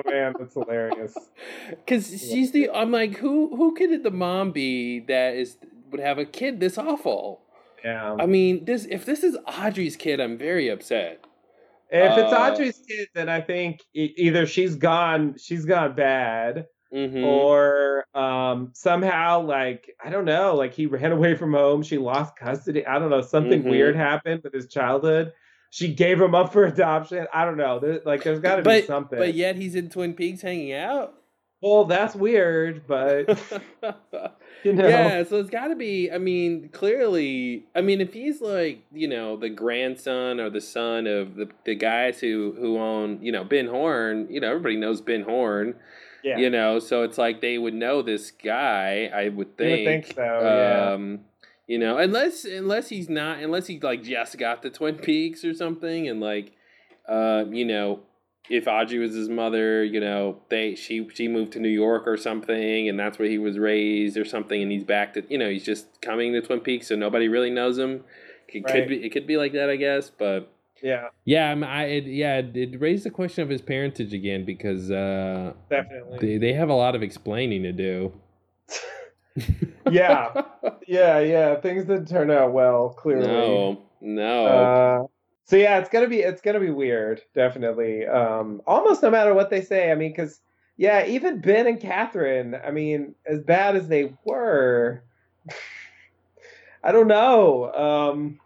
man, 0.05 0.33
that's 0.39 0.53
hilarious. 0.53 1.15
Because 1.69 2.07
she's 2.07 2.51
the. 2.51 2.69
I'm 2.71 2.91
like, 2.91 3.17
who 3.17 3.55
who 3.55 3.73
could 3.75 4.03
the 4.03 4.11
mom 4.11 4.51
be 4.51 4.99
that 5.01 5.35
is 5.35 5.57
would 5.91 5.99
have 5.99 6.17
a 6.17 6.25
kid 6.25 6.59
this 6.59 6.77
awful? 6.77 7.41
Yeah. 7.83 8.15
I 8.19 8.25
mean, 8.25 8.65
this 8.65 8.85
if 8.89 9.05
this 9.05 9.23
is 9.23 9.37
Audrey's 9.47 9.95
kid, 9.95 10.19
I'm 10.19 10.37
very 10.37 10.69
upset. 10.69 11.23
If 11.91 12.17
it's 12.17 12.33
Uh, 12.33 12.51
Audrey's 12.51 12.81
kid, 12.87 13.07
then 13.13 13.29
I 13.29 13.41
think 13.41 13.81
e- 13.93 14.13
either 14.17 14.45
she's 14.45 14.75
gone, 14.75 15.35
she's 15.37 15.65
gone 15.65 15.95
bad, 15.95 16.65
hmm 16.91 17.23
or 17.23 18.05
um, 18.15 18.71
somehow, 18.73 19.41
like 19.41 19.93
I 20.03 20.09
don't 20.09 20.25
know, 20.25 20.55
like 20.55 20.73
he 20.73 20.85
ran 20.85 21.11
away 21.11 21.35
from 21.35 21.53
home, 21.53 21.83
she 21.83 21.97
lost 21.97 22.35
custody. 22.37 22.85
I 22.85 22.97
don't 22.99 23.09
know, 23.09 23.21
something 23.21 23.63
Mhm. 23.63 23.69
weird 23.69 23.95
happened 23.95 24.41
with 24.43 24.53
his 24.53 24.67
childhood. 24.67 25.33
She 25.69 25.93
gave 25.93 26.21
him 26.21 26.33
up 26.33 26.53
for 26.53 26.63
adoption. 26.65 27.27
I 27.33 27.43
don't 27.43 27.57
know. 27.57 27.79
There, 27.79 27.99
like, 28.05 28.23
there's 28.23 28.39
got 28.39 28.55
to 28.57 28.61
be 28.61 28.81
something. 28.83 29.19
but 29.19 29.33
yet 29.33 29.57
he's 29.57 29.75
in 29.75 29.89
Twin 29.89 30.13
Peaks 30.13 30.41
hanging 30.41 30.71
out. 30.73 31.13
Well, 31.65 31.85
that's 31.85 32.13
weird, 32.13 32.85
but 32.85 33.27
you 34.63 34.71
know, 34.71 34.87
Yeah, 34.87 35.23
so 35.23 35.39
it's 35.39 35.49
got 35.49 35.69
to 35.69 35.75
be. 35.75 36.11
I 36.11 36.19
mean, 36.19 36.69
clearly, 36.69 37.63
I 37.73 37.81
mean, 37.81 38.01
if 38.01 38.13
he's 38.13 38.39
like, 38.39 38.83
you 38.93 39.07
know, 39.07 39.35
the 39.35 39.49
grandson 39.49 40.39
or 40.39 40.51
the 40.51 40.61
son 40.61 41.07
of 41.07 41.33
the 41.33 41.49
the 41.65 41.73
guys 41.73 42.19
who 42.19 42.55
who 42.59 42.77
own, 42.77 43.17
you 43.23 43.31
know, 43.31 43.43
Ben 43.43 43.65
Horne. 43.65 44.27
You 44.29 44.41
know, 44.41 44.49
everybody 44.49 44.75
knows 44.75 45.01
Ben 45.01 45.23
Horne. 45.23 45.73
yeah, 46.23 46.37
You 46.37 46.51
know, 46.51 46.77
so 46.77 47.01
it's 47.01 47.17
like 47.17 47.41
they 47.41 47.57
would 47.57 47.73
know 47.73 48.03
this 48.03 48.29
guy. 48.29 49.09
I 49.11 49.29
would 49.29 49.29
you 49.29 49.37
would 49.37 49.57
think. 49.57 50.05
think 50.05 50.15
so. 50.15 50.21
yeah. 50.21 50.93
Um, 50.93 51.21
you 51.65 51.79
know, 51.79 51.97
unless 51.97 52.45
unless 52.45 52.89
he's 52.89 53.09
not, 53.09 53.39
unless 53.39 53.65
he 53.65 53.79
like 53.79 54.03
just 54.03 54.37
got 54.37 54.61
the 54.61 54.69
Twin 54.69 54.97
Peaks 54.97 55.43
or 55.43 55.55
something, 55.55 56.07
and 56.07 56.21
like, 56.21 56.51
uh, 57.09 57.45
you 57.49 57.65
know, 57.65 58.01
if 58.49 58.67
Audrey 58.67 58.99
was 58.99 59.13
his 59.15 59.29
mother, 59.29 59.83
you 59.83 59.99
know, 59.99 60.37
they 60.49 60.75
she 60.75 61.07
she 61.13 61.27
moved 61.27 61.53
to 61.53 61.59
New 61.59 61.69
York 61.69 62.03
or 62.07 62.17
something, 62.17 62.87
and 62.89 62.99
that's 62.99 63.17
where 63.17 63.27
he 63.29 63.37
was 63.37 63.57
raised 63.57 64.17
or 64.17 64.25
something, 64.25 64.61
and 64.61 64.71
he's 64.71 64.83
back 64.83 65.13
to 65.15 65.23
you 65.29 65.37
know 65.37 65.49
he's 65.49 65.65
just 65.65 66.01
coming 66.01 66.33
to 66.33 66.41
Twin 66.41 66.59
Peaks, 66.59 66.87
so 66.87 66.95
nobody 66.95 67.27
really 67.27 67.49
knows 67.51 67.77
him. 67.77 68.03
It 68.47 68.63
Right. 68.63 68.73
could 68.73 68.87
be 68.87 69.03
it 69.05 69.09
could 69.09 69.27
be 69.27 69.37
like 69.37 69.53
that, 69.53 69.69
I 69.69 69.75
guess, 69.75 70.09
but 70.09 70.51
yeah, 70.83 71.07
yeah, 71.23 71.51
I'm, 71.51 71.63
I 71.63 71.85
it, 71.85 72.05
yeah 72.05 72.37
it, 72.37 72.55
it 72.55 72.79
raised 72.79 73.05
the 73.05 73.09
question 73.09 73.41
of 73.43 73.49
his 73.49 73.61
parentage 73.61 74.13
again 74.13 74.45
because 74.45 74.91
uh, 74.91 75.53
definitely. 75.69 76.19
they 76.19 76.37
they 76.37 76.53
have 76.53 76.69
a 76.69 76.73
lot 76.75 76.95
of 76.95 77.01
explaining 77.01 77.63
to 77.63 77.71
do. 77.71 78.13
yeah, 79.91 80.41
yeah, 80.87 81.19
yeah. 81.19 81.55
Things 81.59 81.85
didn't 81.85 82.07
turn 82.07 82.31
out 82.31 82.53
well. 82.53 82.89
Clearly. 82.89 83.27
No, 83.27 83.81
no. 84.01 84.45
Uh, 84.45 85.07
so 85.45 85.57
yeah, 85.57 85.77
it's 85.77 85.89
gonna 85.89 86.07
be 86.07 86.19
it's 86.19 86.41
gonna 86.41 86.59
be 86.59 86.71
weird, 86.71 87.21
definitely. 87.35 88.05
Um, 88.05 88.61
almost 88.65 89.03
no 89.03 89.11
matter 89.11 89.33
what 89.33 89.51
they 89.51 89.61
say. 89.61 89.91
I 89.91 89.95
mean, 89.95 90.11
because 90.11 90.41
yeah, 90.75 91.05
even 91.05 91.39
Ben 91.39 91.67
and 91.67 91.79
Catherine. 91.79 92.55
I 92.55 92.71
mean, 92.71 93.13
as 93.27 93.41
bad 93.41 93.75
as 93.75 93.87
they 93.87 94.13
were, 94.25 95.03
I 96.83 96.91
don't 96.91 97.07
know. 97.07 97.71
Um, 97.73 98.39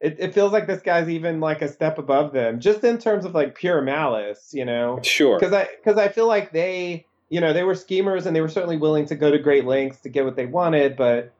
it 0.00 0.16
it 0.20 0.34
feels 0.34 0.52
like 0.52 0.68
this 0.68 0.82
guy's 0.82 1.08
even 1.08 1.40
like 1.40 1.62
a 1.62 1.68
step 1.68 1.98
above 1.98 2.32
them, 2.32 2.60
just 2.60 2.84
in 2.84 2.98
terms 2.98 3.24
of 3.24 3.34
like 3.34 3.56
pure 3.56 3.82
malice, 3.82 4.50
you 4.54 4.64
know. 4.64 5.00
sure. 5.02 5.38
Because 5.38 5.52
I 5.52 5.68
because 5.82 5.98
I 5.98 6.08
feel 6.08 6.28
like 6.28 6.52
they 6.52 7.06
you 7.28 7.40
know 7.40 7.52
they 7.52 7.64
were 7.64 7.74
schemers 7.74 8.26
and 8.26 8.36
they 8.36 8.40
were 8.40 8.48
certainly 8.48 8.76
willing 8.76 9.06
to 9.06 9.16
go 9.16 9.32
to 9.32 9.38
great 9.38 9.64
lengths 9.64 10.00
to 10.02 10.08
get 10.08 10.24
what 10.24 10.36
they 10.36 10.46
wanted, 10.46 10.96
but 10.96 11.32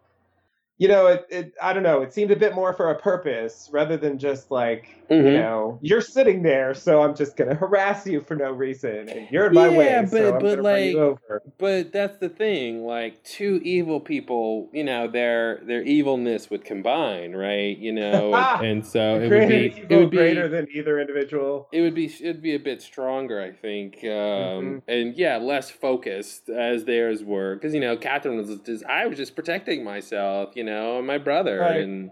you 0.82 0.88
know, 0.88 1.06
it, 1.06 1.26
it 1.30 1.54
I 1.62 1.72
don't 1.72 1.84
know, 1.84 2.02
it 2.02 2.12
seemed 2.12 2.32
a 2.32 2.36
bit 2.36 2.56
more 2.56 2.72
for 2.72 2.90
a 2.90 2.98
purpose 2.98 3.70
rather 3.72 3.96
than 3.96 4.18
just 4.18 4.50
like, 4.50 4.88
Mhm. 5.08 5.24
you 5.26 5.38
know, 5.38 5.78
you're 5.80 6.00
sitting 6.00 6.42
there, 6.42 6.74
so 6.74 7.02
I'm 7.02 7.14
just 7.14 7.36
gonna 7.36 7.54
harass 7.64 8.04
you 8.06 8.20
for 8.20 8.34
no 8.34 8.50
reason, 8.50 9.08
and 9.08 9.28
you're 9.30 9.46
in 9.46 9.54
my 9.54 9.68
way, 9.68 9.84
Yeah, 9.86 10.04
so 10.06 10.16
but- 10.18 10.26
I'm 10.26 10.32
but, 10.42 10.56
gonna 10.56 10.62
run 10.68 10.82
you 10.84 11.18
like. 11.30 11.40
But 11.58 11.92
that's 11.92 12.16
the 12.18 12.28
thing, 12.28 12.84
like 12.84 13.22
two 13.22 13.60
evil 13.62 14.00
people, 14.00 14.68
you 14.72 14.82
know, 14.82 15.06
their 15.06 15.60
their 15.64 15.82
evilness 15.82 16.50
would 16.50 16.64
combine, 16.64 17.32
right? 17.36 17.78
You 17.78 17.92
know, 17.92 18.34
and, 18.34 18.66
and 18.72 18.86
so 18.86 19.20
it 19.20 19.28
would 19.30 19.48
be 19.48 19.54
evil 19.76 19.86
it 19.88 19.96
would 20.00 20.10
be 20.10 20.16
greater 20.16 20.48
than 20.48 20.66
either 20.74 20.98
individual. 20.98 21.68
it 21.72 21.80
would 21.82 21.94
be 21.94 22.06
it'd 22.06 22.42
be 22.42 22.54
a 22.56 22.58
bit 22.58 22.82
stronger, 22.82 23.40
I 23.40 23.52
think, 23.52 23.98
um, 24.02 24.10
Mhm. 24.10 24.82
and 24.88 25.14
yeah, 25.16 25.36
less 25.36 25.70
focused 25.70 26.48
as 26.48 26.86
theirs 26.86 27.22
were, 27.22 27.54
because 27.54 27.72
you 27.72 27.80
know, 27.80 27.96
Catherine 27.96 28.36
was 28.36 28.48
just 28.66 28.84
I 28.86 29.06
was 29.06 29.16
just 29.18 29.36
protecting 29.36 29.84
myself, 29.84 30.50
you 30.56 30.64
know, 30.64 30.71
and 30.72 31.06
my 31.06 31.18
brother, 31.18 31.58
Right. 31.60 31.80
and 31.80 32.10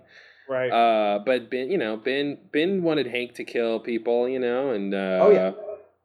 Right. 0.48 0.70
uh, 0.70 1.20
but 1.24 1.50
Ben, 1.50 1.70
you 1.70 1.78
know, 1.78 1.96
Ben 1.96 2.38
Ben 2.52 2.82
wanted 2.82 3.06
Hank 3.06 3.34
to 3.34 3.44
kill 3.44 3.80
people, 3.80 4.28
you 4.28 4.38
know, 4.38 4.70
and 4.70 4.94
uh, 4.94 5.18
Oh, 5.22 5.30
yeah. 5.30 5.52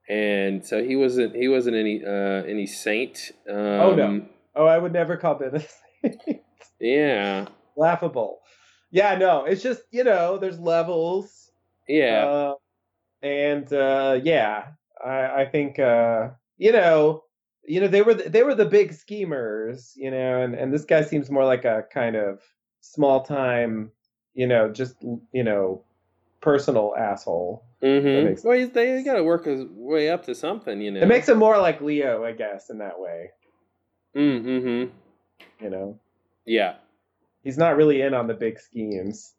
and 0.07 0.65
so 0.65 0.83
he 0.83 0.95
wasn't 0.95 1.35
he 1.35 1.47
wasn't 1.47 1.75
any 1.75 2.03
uh, 2.05 2.43
any 2.45 2.67
saint. 2.67 3.31
Um, 3.49 3.55
Oh, 3.57 3.95
no. 3.95 4.25
oh, 4.55 4.65
I 4.65 4.77
would 4.77 4.93
never 4.93 5.17
call 5.17 5.37
Dennis 5.39 5.67
Yeah, 6.79 7.47
laughable. 7.75 8.39
Yeah, 8.91 9.15
no, 9.17 9.45
it's 9.45 9.61
just, 9.63 9.81
you 9.91 10.03
know, 10.03 10.37
there's 10.37 10.59
levels. 10.59 11.51
yeah, 11.87 12.25
Uh, 12.25 12.53
and 13.21 13.71
uh, 13.73 14.19
yeah, 14.23 14.67
I, 15.03 15.41
I 15.41 15.45
think 15.51 15.79
uh, 15.79 16.29
you 16.57 16.71
know, 16.71 17.24
you 17.67 17.81
know 17.81 17.87
they 17.87 18.01
were 18.01 18.13
the, 18.13 18.29
they 18.29 18.43
were 18.43 18.55
the 18.55 18.65
big 18.65 18.93
schemers, 18.93 19.93
you 19.95 20.11
know, 20.11 20.41
and 20.41 20.55
and 20.55 20.73
this 20.73 20.85
guy 20.85 21.03
seems 21.03 21.29
more 21.29 21.45
like 21.45 21.65
a 21.65 21.83
kind 21.91 22.15
of 22.15 22.41
small 22.81 23.23
time, 23.23 23.91
you 24.33 24.47
know, 24.47 24.69
just 24.71 24.95
you 25.31 25.43
know, 25.43 25.83
personal 26.41 26.93
asshole. 26.97 27.63
mm-hmm. 27.81 28.25
makes 28.25 28.43
Well, 28.43 28.57
he's, 28.57 28.69
they 28.71 29.03
got 29.03 29.15
to 29.15 29.23
work 29.23 29.45
his 29.45 29.65
way 29.69 30.09
up 30.09 30.25
to 30.25 30.35
something, 30.35 30.79
you 30.81 30.91
know. 30.91 31.01
It 31.01 31.07
makes 31.07 31.27
him 31.27 31.37
more 31.39 31.57
like 31.57 31.81
Leo, 31.81 32.23
I 32.23 32.33
guess, 32.33 32.69
in 32.69 32.77
that 32.79 32.99
way. 32.99 33.31
Mm-hmm. 34.15 34.91
You 35.63 35.69
know, 35.69 35.99
Yeah. 36.45 36.75
he's 37.43 37.57
not 37.57 37.75
really 37.75 38.01
in 38.01 38.13
on 38.13 38.27
the 38.27 38.33
big 38.33 38.59
schemes. 38.59 39.33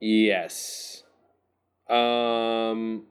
Yes. 0.00 1.04
Um. 1.88 3.04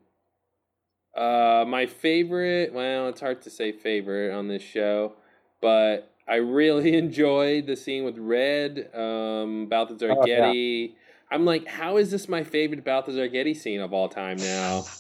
Uh, 1.16 1.66
my 1.68 1.86
favorite. 1.86 2.74
Well, 2.74 3.08
it's 3.10 3.22
hard 3.22 3.42
to 3.44 3.50
say 3.50 3.72
favorite 3.72 4.34
on 4.34 4.48
this 4.48 4.64
show, 4.64 5.14
but 5.62 6.12
I 6.28 6.36
really 6.36 6.96
enjoyed 6.98 7.68
the 7.68 7.76
scene 7.76 8.04
with 8.06 8.18
Red. 8.18 8.90
Um, 8.96 9.68
Balthazar 9.68 10.12
Oh, 10.12 10.26
yeah. 10.26 10.48
Getty. 10.48 10.96
I'm 11.30 11.46
like, 11.46 11.68
how 11.68 11.98
is 11.98 12.12
this 12.12 12.28
my 12.28 12.44
favorite 12.44 12.84
Balthazar 12.84 13.28
Getty 13.28 13.54
scene 13.54 13.80
of 13.82 13.94
all 13.94 14.10
time 14.10 14.38
now? 14.38 14.84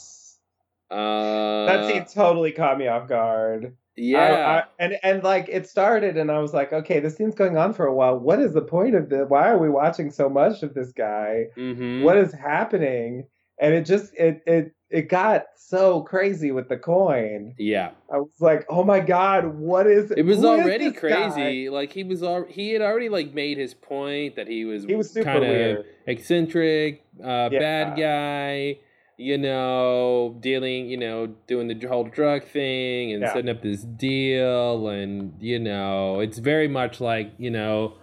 Uh, 0.91 1.65
That 1.67 1.88
scene 1.88 2.06
totally 2.06 2.52
caught 2.52 2.78
me 2.78 2.88
off 2.88 3.08
guard. 3.08 3.78
Yeah. 3.95 4.19
I, 4.19 4.58
I, 4.60 4.63
and 4.78 5.00
and 5.04 5.24
like 5.24 5.47
it 5.47 5.67
started, 5.67 6.17
and 6.17 6.30
I 6.30 6.39
was 6.39 6.54
like, 6.54 6.74
okay, 6.74 7.00
this 7.00 7.15
scene's 7.15 7.34
going 7.34 7.58
on 7.58 7.74
for 7.74 7.86
a 7.86 7.93
while. 7.93 8.17
What 8.19 8.39
is 8.41 8.54
the 8.54 8.62
point 8.62 8.95
of 8.95 9.08
this? 9.10 9.26
Why 9.30 9.50
are 9.50 9.58
we 9.58 9.69
watching 9.69 10.12
so 10.12 10.28
much 10.28 10.63
of 10.63 10.74
this 10.74 10.91
guy? 10.91 11.45
mm-hmm. 11.58 12.04
What 12.04 12.17
is 12.17 12.34
happening? 12.34 13.26
And 13.62 13.74
it 13.74 13.86
just 13.86 14.13
it 14.15 14.41
it 14.45 14.74
it 14.89 15.08
got 15.08 15.45
so 15.56 16.02
crazy 16.02 16.52
with 16.52 16.67
the 16.67 16.76
coin. 16.78 17.54
Yeah. 17.58 17.91
I 18.12 18.17
was 18.17 18.32
like, 18.41 18.65
oh 18.69 18.84
my 18.84 19.00
god, 19.00 19.45
what 19.56 19.88
is 19.88 20.12
It 20.12 20.26
was 20.26 20.43
already 20.43 20.89
this 20.89 20.93
guy? 20.93 21.00
crazy. 21.30 21.69
Like 21.69 21.93
he 21.93 22.04
was 22.04 22.24
al- 22.24 22.47
he 22.50 22.71
had 22.74 22.82
already 22.82 23.08
like 23.08 23.34
made 23.34 23.58
his 23.58 23.74
point 23.74 24.36
that 24.36 24.47
he 24.50 24.65
was 24.65 24.84
He 24.84 24.95
was 24.95 25.13
kind 25.24 25.45
of 25.45 25.86
eccentric, 26.08 27.06
uh, 27.24 27.50
Yeah. 27.52 27.60
bad 27.60 27.97
guy, 27.97 28.80
you 29.17 29.38
know, 29.38 30.36
dealing, 30.41 30.89
you 30.89 30.97
know, 30.97 31.28
doing 31.47 31.67
the 31.67 31.88
whole 31.88 32.04
drug 32.06 32.43
thing 32.43 33.13
and 33.13 33.21
Yeah. 33.21 33.32
setting 33.34 33.50
up 33.50 33.62
this 33.62 33.84
deal, 33.84 34.88
and 34.89 35.34
you 35.39 35.60
know, 35.60 36.19
it's 36.19 36.39
very 36.39 36.67
much 36.67 37.00
like 37.00 37.32
you 37.38 37.52
know, 37.52 37.93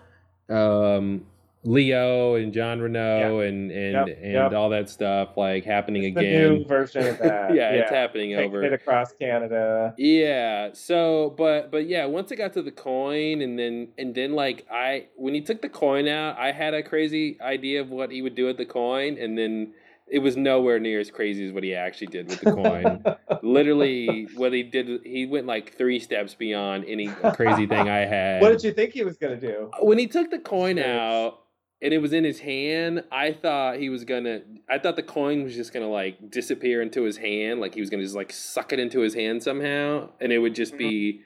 um, 0.48 1.26
Leo 1.64 2.36
and 2.36 2.52
John 2.52 2.80
Renault 2.80 3.40
and 3.40 3.70
and 3.70 3.92
Yep, 4.08 4.18
and 4.22 4.32
yep. 4.32 4.52
all 4.52 4.68
that 4.70 4.88
stuff 4.88 5.36
like 5.36 5.64
happening 5.64 6.04
It's 6.04 6.14
the 6.14 6.20
again. 6.20 6.52
new 6.54 6.64
version 6.64 7.06
of 7.06 7.18
that. 7.20 7.54
yeah, 7.54 7.70
it's 7.70 7.90
happening 7.90 8.30
Taking 8.30 8.44
over 8.46 8.62
it 8.62 8.72
across 8.72 9.12
Canada. 9.12 9.94
yeah. 9.98 10.70
So, 10.72 11.34
but 11.36 11.70
but 11.70 11.86
yeah, 11.88 12.06
once 12.06 12.30
it 12.30 12.36
got 12.36 12.52
to 12.54 12.62
the 12.62 12.70
coin, 12.70 13.42
and 13.42 13.58
then 13.58 13.88
and 13.98 14.14
then 14.14 14.32
like 14.34 14.66
I 14.70 15.06
when 15.16 15.34
he 15.34 15.40
took 15.40 15.60
the 15.62 15.68
coin 15.68 16.06
out, 16.08 16.38
I 16.38 16.52
had 16.52 16.74
a 16.74 16.82
crazy 16.82 17.38
idea 17.40 17.80
of 17.80 17.90
what 17.90 18.10
he 18.12 18.22
would 18.22 18.34
do 18.34 18.46
with 18.46 18.56
the 18.56 18.66
coin, 18.66 19.18
and 19.18 19.36
then 19.36 19.74
it 20.10 20.20
was 20.20 20.38
nowhere 20.38 20.78
near 20.78 21.00
as 21.00 21.10
crazy 21.10 21.44
as 21.46 21.52
what 21.52 21.62
he 21.62 21.74
actually 21.74 22.06
did 22.06 22.28
with 22.28 22.40
the 22.40 22.52
coin. 22.52 23.04
Literally, 23.42 24.26
what 24.36 24.52
he 24.54 24.62
did, 24.62 25.00
he 25.04 25.26
went 25.26 25.46
like 25.46 25.76
three 25.76 25.98
steps 25.98 26.34
beyond 26.34 26.84
any 26.86 27.08
crazy 27.34 27.66
thing 27.66 27.88
I 27.90 28.06
had. 28.06 28.40
What 28.40 28.50
did 28.50 28.62
you 28.64 28.72
think 28.72 28.92
he 28.94 29.04
was 29.04 29.16
gonna 29.18 29.36
do? 29.40 29.70
when 29.80 29.98
he 29.98 30.06
took 30.06 30.30
the 30.30 30.38
coin 30.38 30.78
out 30.78 31.40
and 31.80 31.94
it 31.94 31.98
was 31.98 32.12
in 32.12 32.24
his 32.24 32.40
hand, 32.40 33.04
I 33.12 33.32
thought 33.32 33.78
he 33.78 33.88
was 33.88 34.04
gonna. 34.04 34.40
I 34.68 34.78
thought 34.78 34.96
the 34.96 35.02
coin 35.02 35.44
was 35.44 35.54
just 35.54 35.72
gonna 35.72 35.88
like 35.88 36.30
disappear 36.30 36.82
into 36.82 37.02
his 37.02 37.16
hand, 37.16 37.60
like 37.60 37.74
he 37.74 37.80
was 37.80 37.90
gonna 37.90 38.02
just 38.02 38.16
like 38.16 38.32
suck 38.32 38.72
it 38.72 38.80
into 38.80 39.00
his 39.00 39.14
hand 39.14 39.42
somehow, 39.42 40.08
and 40.20 40.32
it 40.32 40.38
would 40.38 40.54
just 40.54 40.76
be 40.76 41.20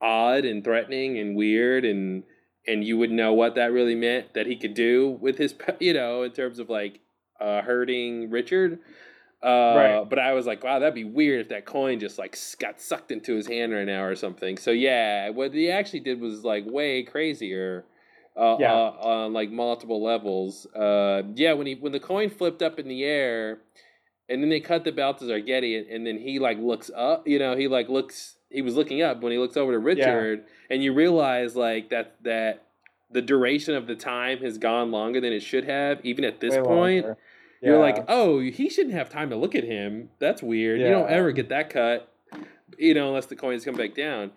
odd 0.00 0.44
and 0.44 0.64
threatening 0.64 1.18
and 1.18 1.36
weird, 1.36 1.84
and 1.84 2.22
and 2.66 2.84
you 2.84 2.96
would 2.98 3.10
know 3.10 3.32
what 3.32 3.54
that 3.56 3.72
really 3.72 3.94
meant 3.94 4.34
that 4.34 4.46
he 4.46 4.56
could 4.56 4.74
do 4.74 5.18
with 5.20 5.38
his, 5.38 5.54
you 5.80 5.92
know, 5.92 6.22
in 6.22 6.30
terms 6.32 6.58
of 6.58 6.70
like 6.70 7.00
uh, 7.40 7.62
hurting 7.62 8.30
Richard. 8.30 8.78
Uh, 9.42 9.74
Right. 9.76 10.08
But 10.08 10.18
I 10.18 10.34
was 10.34 10.46
like, 10.46 10.62
wow, 10.62 10.78
that'd 10.78 10.94
be 10.94 11.04
weird 11.04 11.40
if 11.40 11.48
that 11.48 11.64
coin 11.64 11.98
just 11.98 12.18
like 12.18 12.38
got 12.58 12.80
sucked 12.80 13.10
into 13.10 13.34
his 13.34 13.46
hand 13.46 13.72
right 13.72 13.86
now 13.86 14.04
or 14.04 14.14
something. 14.14 14.58
So 14.58 14.70
yeah, 14.70 15.30
what 15.30 15.54
he 15.54 15.70
actually 15.70 16.00
did 16.00 16.20
was 16.20 16.44
like 16.44 16.64
way 16.66 17.02
crazier. 17.02 17.84
Uh, 18.36 18.56
Yeah. 18.60 18.72
uh, 18.72 18.90
on 19.00 19.32
like 19.32 19.50
multiple 19.50 20.02
levels. 20.02 20.66
Uh, 20.74 21.22
yeah, 21.34 21.52
when 21.52 21.66
he 21.66 21.74
when 21.74 21.92
the 21.92 22.00
coin 22.00 22.30
flipped 22.30 22.62
up 22.62 22.78
in 22.78 22.88
the 22.88 23.04
air, 23.04 23.58
and 24.28 24.42
then 24.42 24.48
they 24.50 24.60
cut 24.60 24.84
the 24.84 24.92
Balthazar 24.92 25.40
Getty, 25.40 25.76
and, 25.76 25.86
and 25.88 26.06
then 26.06 26.18
he 26.18 26.38
like 26.38 26.58
looks 26.58 26.90
up. 26.94 27.26
You 27.26 27.38
know, 27.38 27.56
he 27.56 27.68
like 27.68 27.88
looks. 27.88 28.36
He 28.48 28.62
was 28.62 28.76
looking 28.76 29.02
up 29.02 29.20
when 29.20 29.32
he 29.32 29.38
looks 29.38 29.56
over 29.56 29.72
to 29.72 29.78
Richard, 29.78 30.44
and 30.70 30.82
you 30.82 30.92
realize 30.94 31.56
like 31.56 31.90
that 31.90 32.16
that 32.22 32.62
the 33.10 33.20
duration 33.22 33.74
of 33.74 33.88
the 33.88 33.96
time 33.96 34.38
has 34.38 34.56
gone 34.58 34.92
longer 34.92 35.20
than 35.20 35.32
it 35.32 35.40
should 35.40 35.64
have, 35.64 35.98
even 36.04 36.24
at 36.24 36.40
this 36.40 36.54
Way 36.56 36.62
point. 36.62 37.04
longer. 37.06 37.18
You're 37.60 37.74
Yeah. 37.74 37.80
like, 37.80 38.04
oh, 38.08 38.38
he 38.40 38.70
shouldn't 38.70 38.94
have 38.94 39.08
time 39.10 39.28
to 39.30 39.36
look 39.36 39.54
at 39.56 39.64
him. 39.64 40.10
That's 40.20 40.42
weird. 40.42 40.80
You 40.80 40.88
don't 40.88 41.10
ever 41.10 41.30
get 41.32 41.48
that 41.50 41.68
cut, 41.70 42.10
you 42.78 42.94
know, 42.94 43.08
unless 43.08 43.26
the 43.26 43.36
coins 43.36 43.64
come 43.64 43.74
back 43.74 43.94
down. 43.94 44.30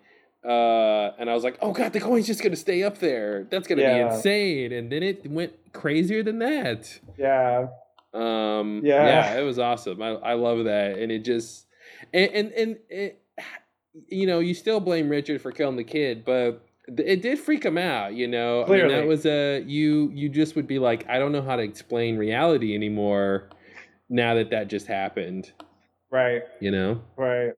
Uh, 0.44 1.12
and 1.18 1.30
I 1.30 1.34
was 1.34 1.42
like, 1.44 1.56
oh 1.62 1.72
god, 1.72 1.92
the 1.92 2.00
coin's 2.00 2.26
just 2.26 2.42
gonna 2.42 2.56
stay 2.56 2.82
up 2.82 2.98
there. 2.98 3.44
That's 3.50 3.66
gonna 3.66 3.82
Yeah. 3.82 4.08
be 4.08 4.14
insane. 4.14 4.72
And 4.72 4.90
then 4.92 5.02
it 5.02 5.26
went 5.30 5.52
crazier 5.72 6.22
than 6.22 6.38
that. 6.40 6.98
yeah. 7.16 7.68
Um, 8.12 8.80
Yeah. 8.84 9.04
yeah, 9.06 9.38
it 9.40 9.42
was 9.42 9.58
awesome. 9.58 10.00
I 10.02 10.10
I 10.10 10.34
love 10.34 10.64
that, 10.64 10.98
and 10.98 11.10
it 11.10 11.24
just 11.24 11.66
and 12.12 12.30
and, 12.32 12.52
and 12.52 12.78
it, 12.88 13.20
you 14.08 14.26
know, 14.26 14.40
you 14.40 14.54
still 14.54 14.80
blame 14.80 15.08
Richard 15.08 15.40
for 15.40 15.50
killing 15.50 15.76
the 15.76 15.84
kid, 15.84 16.24
but 16.24 16.60
it 16.86 17.22
did 17.22 17.38
freak 17.38 17.64
him 17.64 17.78
out. 17.78 18.12
You 18.14 18.28
know, 18.28 18.64
I 18.66 18.68
mean, 18.68 18.88
that 18.88 19.06
was 19.06 19.24
a 19.26 19.62
you 19.66 20.10
you 20.12 20.28
just 20.28 20.54
would 20.56 20.66
be 20.66 20.78
like, 20.78 21.08
I 21.08 21.18
don't 21.18 21.32
know 21.32 21.42
how 21.42 21.56
to 21.56 21.62
explain 21.62 22.16
reality 22.18 22.74
anymore. 22.74 23.48
Now 24.10 24.34
that 24.34 24.50
that 24.50 24.68
just 24.68 24.86
happened, 24.86 25.50
Right. 26.10 26.42
you 26.60 26.70
know. 26.70 27.00
Right. 27.16 27.52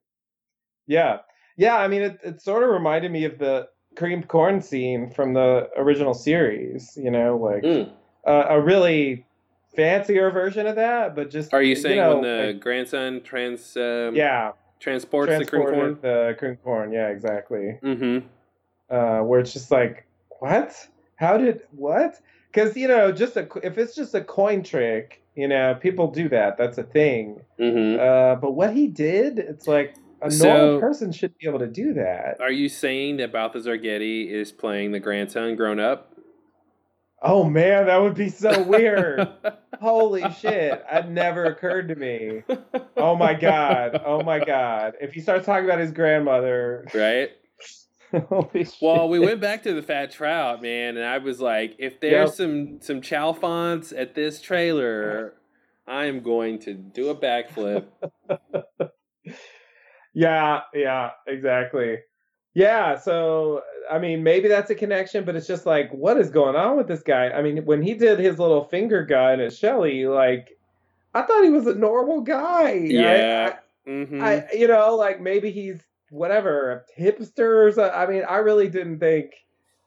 Yeah. 0.87 1.19
Yeah. 1.57 1.75
I 1.77 1.87
mean, 1.87 2.01
it, 2.03 2.19
it 2.23 2.41
sort 2.41 2.63
of 2.63 2.69
reminded 2.69 3.11
me 3.11 3.25
of 3.25 3.37
the 3.39 3.67
creamed 3.95 4.27
corn 4.27 4.61
scene 4.61 5.09
from 5.09 5.33
the 5.33 5.69
original 5.75 6.13
series, 6.13 6.97
you 7.01 7.11
know, 7.11 7.35
like 7.37 7.63
Mm. 7.63 7.91
uh, 8.25 8.45
a 8.49 8.61
really 8.61 9.25
fancier 9.75 10.31
version 10.31 10.65
of 10.67 10.75
that, 10.75 11.15
but 11.15 11.29
just. 11.29 11.53
Are 11.53 11.61
you 11.61 11.75
saying 11.75 11.97
know, 11.97 12.15
when 12.19 12.23
the 12.23 12.47
like- 12.53 12.59
grandson 12.59 13.21
trans 13.23 13.75
um, 13.77 14.15
yeah. 14.15 14.51
transports 14.79 15.37
the 15.37 15.45
cream 15.45 15.63
corn? 15.63 15.97
The 16.01 16.35
cream 16.37 16.57
corn. 16.63 16.91
Yeah, 16.91 17.09
exactly. 17.09 17.79
Mm-hmm. 17.83 18.27
Uh, 18.89 19.23
where 19.23 19.39
it's 19.39 19.53
just 19.53 19.71
like, 19.71 20.05
what? 20.39 20.73
How 21.15 21.37
did, 21.37 21.61
what? 21.71 22.21
Because, 22.53 22.77
you 22.77 22.87
know, 22.87 23.11
just 23.11 23.35
a, 23.35 23.47
if 23.63 23.77
it's 23.77 23.95
just 23.95 24.13
a 24.15 24.21
coin 24.23 24.63
trick, 24.63 25.21
you 25.35 25.47
know, 25.47 25.75
people 25.79 26.09
do 26.11 26.29
that. 26.29 26.57
That's 26.57 26.77
a 26.77 26.83
thing. 26.83 27.41
Mm-hmm. 27.59 27.99
Uh, 27.99 28.35
but 28.39 28.51
what 28.51 28.73
he 28.73 28.87
did, 28.87 29.39
it's 29.39 29.67
like 29.67 29.95
a 30.21 30.31
So- 30.31 30.47
normal 30.57 30.79
person 30.81 31.11
should 31.11 31.37
be 31.37 31.47
able 31.47 31.59
to 31.59 31.67
do 31.67 31.93
that. 31.93 32.37
Are 32.39 32.51
you 32.51 32.69
saying 32.69 33.17
that 33.17 33.31
Balthazar 33.31 33.77
Getty 33.77 34.33
is 34.33 34.51
playing 34.51 34.91
the 34.91 34.99
grandson 34.99 35.55
grown 35.55 35.79
up? 35.79 36.13
Oh 37.21 37.43
man, 37.43 37.87
that 37.87 37.97
would 37.97 38.13
be 38.13 38.29
so 38.29 38.61
weird. 38.61 39.27
Holy 39.81 40.21
shit. 40.33 40.83
That 40.91 41.09
never 41.09 41.45
occurred 41.45 41.87
to 41.87 41.95
me. 41.95 42.43
Oh 42.95 43.15
my 43.15 43.33
god. 43.33 43.99
Oh 44.05 44.21
my 44.21 44.37
god. 44.43 44.93
If 45.01 45.13
he 45.13 45.21
starts 45.21 45.45
talking 45.47 45.65
about 45.65 45.79
his 45.79 45.91
grandmother, 45.91 46.85
right? 46.93 47.31
Holy 48.29 48.65
shit. 48.65 48.75
Well, 48.81 49.09
we 49.09 49.17
went 49.19 49.41
back 49.41 49.63
to 49.63 49.73
the 49.73 49.81
fat 49.81 50.11
trout, 50.11 50.61
man, 50.61 50.95
and 50.95 51.05
I 51.05 51.17
was 51.17 51.41
like, 51.41 51.75
if 51.79 51.99
there's 51.99 52.35
some 52.35 52.81
some 52.81 53.01
chalfonts 53.01 53.91
at 53.99 54.13
this 54.13 54.39
trailer, 54.39 55.33
I 55.87 56.05
am 56.05 56.21
going 56.21 56.59
to 56.59 56.73
do 56.75 57.09
a 57.09 57.15
backflip. 57.15 57.85
yeah, 60.17 60.61
yeah, 60.73 61.11
exactly. 61.27 61.99
Yeah, 62.55 62.97
so 62.97 63.61
I 63.89 63.99
mean, 63.99 64.23
maybe 64.23 64.47
that's 64.47 64.71
a 64.71 64.75
connection, 64.75 65.25
but 65.25 65.35
it's 65.35 65.45
just 65.45 65.67
like, 65.67 65.91
what 65.91 66.17
is 66.17 66.31
going 66.31 66.55
on 66.55 66.75
with 66.75 66.87
this 66.87 67.03
guy? 67.03 67.29
I 67.29 67.43
mean, 67.43 67.65
when 67.65 67.83
he 67.83 67.93
did 67.93 68.17
his 68.17 68.39
little 68.39 68.63
finger 68.63 69.05
gun 69.05 69.39
at 69.39 69.53
Shelly, 69.53 70.07
like, 70.07 70.57
I 71.13 71.21
thought 71.21 71.43
he 71.43 71.51
was 71.51 71.67
a 71.67 71.75
normal 71.75 72.21
guy. 72.21 72.73
Yeah. 72.73 73.53
I, 73.85 73.89
mm-hmm. 73.89 74.23
I, 74.23 74.47
you 74.55 74.67
know, 74.67 74.95
like 74.95 75.21
maybe 75.21 75.51
he's 75.51 75.81
whatever 76.09 76.83
hipster 76.97 77.67
or 77.67 77.71
something. 77.71 77.93
I 77.93 78.07
mean, 78.07 78.23
I 78.27 78.37
really 78.37 78.69
didn't 78.69 78.99
think 78.99 79.33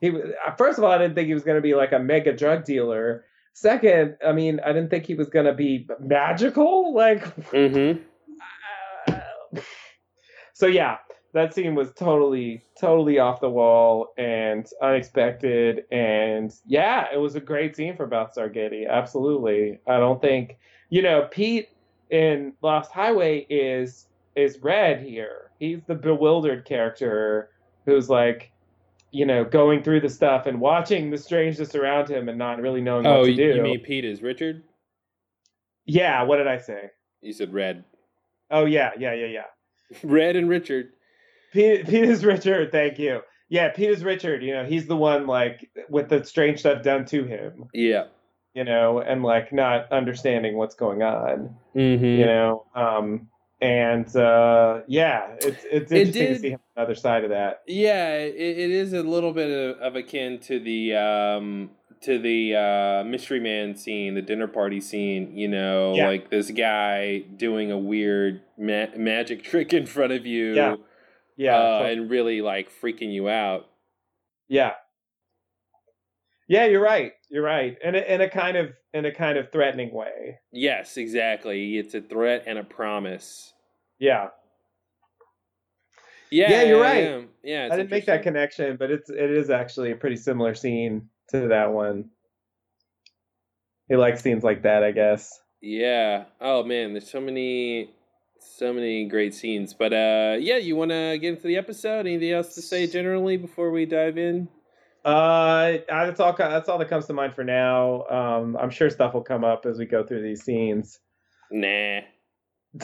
he 0.00 0.10
was. 0.10 0.22
First 0.56 0.78
of 0.78 0.84
all, 0.84 0.92
I 0.92 0.98
didn't 0.98 1.16
think 1.16 1.26
he 1.26 1.34
was 1.34 1.42
going 1.42 1.58
to 1.58 1.62
be 1.62 1.74
like 1.74 1.90
a 1.90 1.98
mega 1.98 2.32
drug 2.36 2.64
dealer. 2.64 3.24
Second, 3.52 4.16
I 4.24 4.30
mean, 4.30 4.60
I 4.64 4.68
didn't 4.68 4.90
think 4.90 5.06
he 5.06 5.16
was 5.16 5.28
going 5.28 5.46
to 5.46 5.54
be 5.54 5.88
magical. 5.98 6.94
Like, 6.94 7.24
mm-hmm. 7.50 8.00
uh, 9.12 9.60
so 10.60 10.66
yeah, 10.66 10.98
that 11.32 11.54
scene 11.54 11.74
was 11.74 11.90
totally, 11.92 12.62
totally 12.78 13.18
off 13.18 13.40
the 13.40 13.48
wall 13.48 14.12
and 14.18 14.68
unexpected. 14.82 15.84
And 15.90 16.54
yeah, 16.66 17.06
it 17.10 17.16
was 17.16 17.34
a 17.34 17.40
great 17.40 17.74
scene 17.74 17.96
for 17.96 18.06
Balthazar 18.06 18.50
Getty. 18.50 18.84
Absolutely. 18.84 19.80
I 19.88 19.96
don't 19.96 20.20
think, 20.20 20.58
you 20.90 21.00
know, 21.00 21.26
Pete 21.30 21.70
in 22.10 22.52
Lost 22.60 22.92
Highway 22.92 23.46
is 23.48 24.06
is 24.36 24.58
red 24.58 25.00
here. 25.00 25.50
He's 25.58 25.80
the 25.86 25.94
bewildered 25.94 26.66
character 26.66 27.48
who's 27.86 28.10
like, 28.10 28.52
you 29.12 29.24
know, 29.24 29.44
going 29.44 29.82
through 29.82 30.02
the 30.02 30.10
stuff 30.10 30.44
and 30.44 30.60
watching 30.60 31.10
the 31.10 31.16
strangeness 31.16 31.74
around 31.74 32.10
him 32.10 32.28
and 32.28 32.36
not 32.36 32.60
really 32.60 32.82
knowing 32.82 33.06
oh, 33.06 33.20
what 33.20 33.26
to 33.26 33.34
do. 33.34 33.54
you 33.56 33.62
mean 33.62 33.80
Pete 33.80 34.04
is 34.04 34.20
Richard? 34.20 34.62
Yeah, 35.86 36.22
what 36.24 36.36
did 36.36 36.48
I 36.48 36.58
say? 36.58 36.90
You 37.22 37.32
said 37.32 37.54
Red. 37.54 37.82
Oh 38.50 38.66
yeah, 38.66 38.90
yeah, 38.98 39.14
yeah, 39.14 39.26
yeah. 39.26 39.44
Red 40.02 40.36
and 40.36 40.48
Richard. 40.48 40.90
Pete, 41.52 41.86
Pete 41.86 42.04
is 42.04 42.24
Richard. 42.24 42.70
Thank 42.72 42.98
you. 42.98 43.20
Yeah, 43.48 43.70
Pete 43.70 43.90
is 43.90 44.04
Richard. 44.04 44.42
You 44.42 44.54
know, 44.54 44.64
he's 44.64 44.86
the 44.86 44.96
one 44.96 45.26
like 45.26 45.68
with 45.88 46.08
the 46.08 46.24
strange 46.24 46.60
stuff 46.60 46.82
done 46.82 47.04
to 47.06 47.24
him. 47.24 47.64
Yeah. 47.74 48.04
You 48.54 48.64
know, 48.64 49.00
and 49.00 49.22
like 49.22 49.52
not 49.52 49.90
understanding 49.92 50.56
what's 50.56 50.74
going 50.74 51.02
on. 51.02 51.56
Mm-hmm. 51.74 52.04
You 52.04 52.26
know, 52.26 52.66
um, 52.74 53.28
and 53.60 54.14
uh, 54.16 54.80
yeah, 54.88 55.34
it's 55.40 55.64
it's 55.70 55.92
It 55.92 56.08
interesting 56.08 56.12
did- 56.12 56.34
to 56.34 56.38
see 56.38 56.50
him 56.50 56.60
on 56.60 56.60
the 56.76 56.82
other 56.82 56.94
side 56.94 57.24
of 57.24 57.30
that. 57.30 57.62
Yeah, 57.66 58.14
it, 58.16 58.34
it 58.36 58.70
is 58.70 58.92
a 58.92 59.02
little 59.02 59.32
bit 59.32 59.50
of, 59.50 59.76
of 59.80 59.96
akin 59.96 60.38
to 60.40 60.58
the 60.60 60.94
um, 60.96 61.70
to 62.02 62.18
the 62.18 62.54
uh, 62.56 63.04
mystery 63.04 63.40
man 63.40 63.76
scene, 63.76 64.14
the 64.14 64.22
dinner 64.22 64.46
party 64.48 64.80
scene. 64.80 65.36
You 65.36 65.48
know, 65.48 65.94
Yeah. 65.94 66.08
like 66.08 66.30
this 66.30 66.50
guy 66.50 67.18
doing 67.18 67.70
a 67.70 67.78
weird 67.78 68.42
ma- 68.58 68.94
magic 68.96 69.42
trick 69.50 69.72
in 69.72 69.86
front 69.86 70.12
of 70.12 70.26
you, 70.26 70.54
Yeah. 70.54 70.76
Yeah, 71.36 71.56
uh, 71.56 71.78
totally. 71.78 71.92
and 71.92 72.10
really 72.10 72.42
like 72.42 72.70
freaking 72.82 73.12
you 73.12 73.28
out. 73.28 73.66
yeah, 74.48 74.72
yeah. 76.48 76.66
You're 76.66 76.82
right. 76.82 77.12
You're 77.30 77.42
right. 77.44 77.78
and 77.84 77.94
in 77.96 78.20
a 78.20 78.28
kind 78.28 78.56
of 78.56 78.70
in 78.92 79.04
a 79.06 79.14
kind 79.14 79.38
of 79.38 79.50
threatening 79.52 79.92
way. 79.94 80.40
Yes, 80.52 80.96
exactly. 80.96 81.78
It's 81.78 81.94
a 81.94 82.00
threat 82.02 82.44
and 82.46 82.58
a 82.58 82.64
promise. 82.64 83.54
Yeah, 83.98 84.28
Yeah, 86.30 86.50
Yeah, 86.50 86.62
you're 86.64 86.80
right. 86.82 87.04
Yeah, 87.04 87.20
yeah 87.44 87.68
I 87.72 87.76
didn't 87.76 87.90
make 87.90 88.06
that 88.06 88.22
connection, 88.22 88.76
but 88.76 88.90
it's 88.90 89.08
it 89.10 89.30
is 89.30 89.48
actually 89.50 89.92
a 89.92 89.96
pretty 89.96 90.16
similar 90.16 90.54
scene 90.54 91.08
to 91.30 91.48
that 91.48 91.72
one. 91.72 92.10
He 93.88 93.96
likes 93.96 94.22
scenes 94.22 94.44
like 94.44 94.62
that, 94.62 94.82
I 94.84 94.92
guess. 94.92 95.40
Yeah. 95.60 96.24
Oh 96.40 96.62
man, 96.62 96.92
there's 96.92 97.10
so 97.10 97.20
many 97.20 97.90
so 98.38 98.72
many 98.72 99.06
great 99.08 99.34
scenes. 99.34 99.74
But 99.74 99.92
uh 99.92 100.36
yeah, 100.38 100.56
you 100.56 100.76
wanna 100.76 101.18
get 101.18 101.34
into 101.34 101.46
the 101.46 101.56
episode? 101.56 102.06
Anything 102.06 102.32
else 102.32 102.54
to 102.54 102.62
say 102.62 102.86
generally 102.86 103.36
before 103.36 103.70
we 103.70 103.86
dive 103.86 104.16
in? 104.18 104.48
Uh, 105.04 105.78
that's 105.88 106.20
all. 106.20 106.34
That's 106.36 106.68
all 106.68 106.76
that 106.78 106.90
comes 106.90 107.06
to 107.06 107.14
mind 107.14 107.34
for 107.34 107.42
now. 107.42 108.04
Um, 108.08 108.56
I'm 108.60 108.68
sure 108.68 108.90
stuff 108.90 109.14
will 109.14 109.22
come 109.22 109.44
up 109.44 109.64
as 109.64 109.78
we 109.78 109.86
go 109.86 110.04
through 110.04 110.22
these 110.22 110.44
scenes, 110.44 111.00
Nah. 111.50 112.00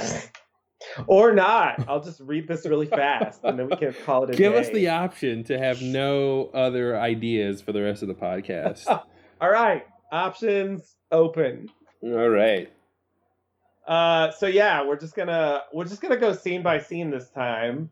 or 1.07 1.33
not. 1.35 1.85
I'll 1.89 2.03
just 2.03 2.21
read 2.21 2.49
this 2.49 2.67
really 2.67 2.87
fast, 2.87 3.41
and 3.45 3.59
then 3.59 3.69
we 3.69 3.77
can 3.77 3.95
call 4.05 4.25
it 4.25 4.31
a 4.31 4.33
Give 4.37 4.53
day. 4.53 4.59
us 4.61 4.69
the 4.71 4.89
option 4.89 5.45
to 5.45 5.59
have 5.59 5.83
no 5.83 6.51
other 6.55 6.99
ideas 6.99 7.61
for 7.63 7.73
the 7.73 7.83
rest 7.83 8.03
of 8.03 8.09
the 8.09 8.15
podcast. 8.15 8.87
All 9.41 9.51
right, 9.51 9.85
options 10.11 10.97
open. 11.13 11.69
All 12.03 12.29
right. 12.29 12.73
Uh, 13.87 14.31
so 14.33 14.47
yeah, 14.47 14.85
we're 14.87 14.99
just 14.99 15.15
gonna 15.15 15.61
we're 15.73 15.85
just 15.85 16.01
gonna 16.01 16.17
go 16.17 16.33
scene 16.33 16.63
by 16.63 16.79
scene 16.81 17.11
this 17.11 17.29
time. 17.31 17.91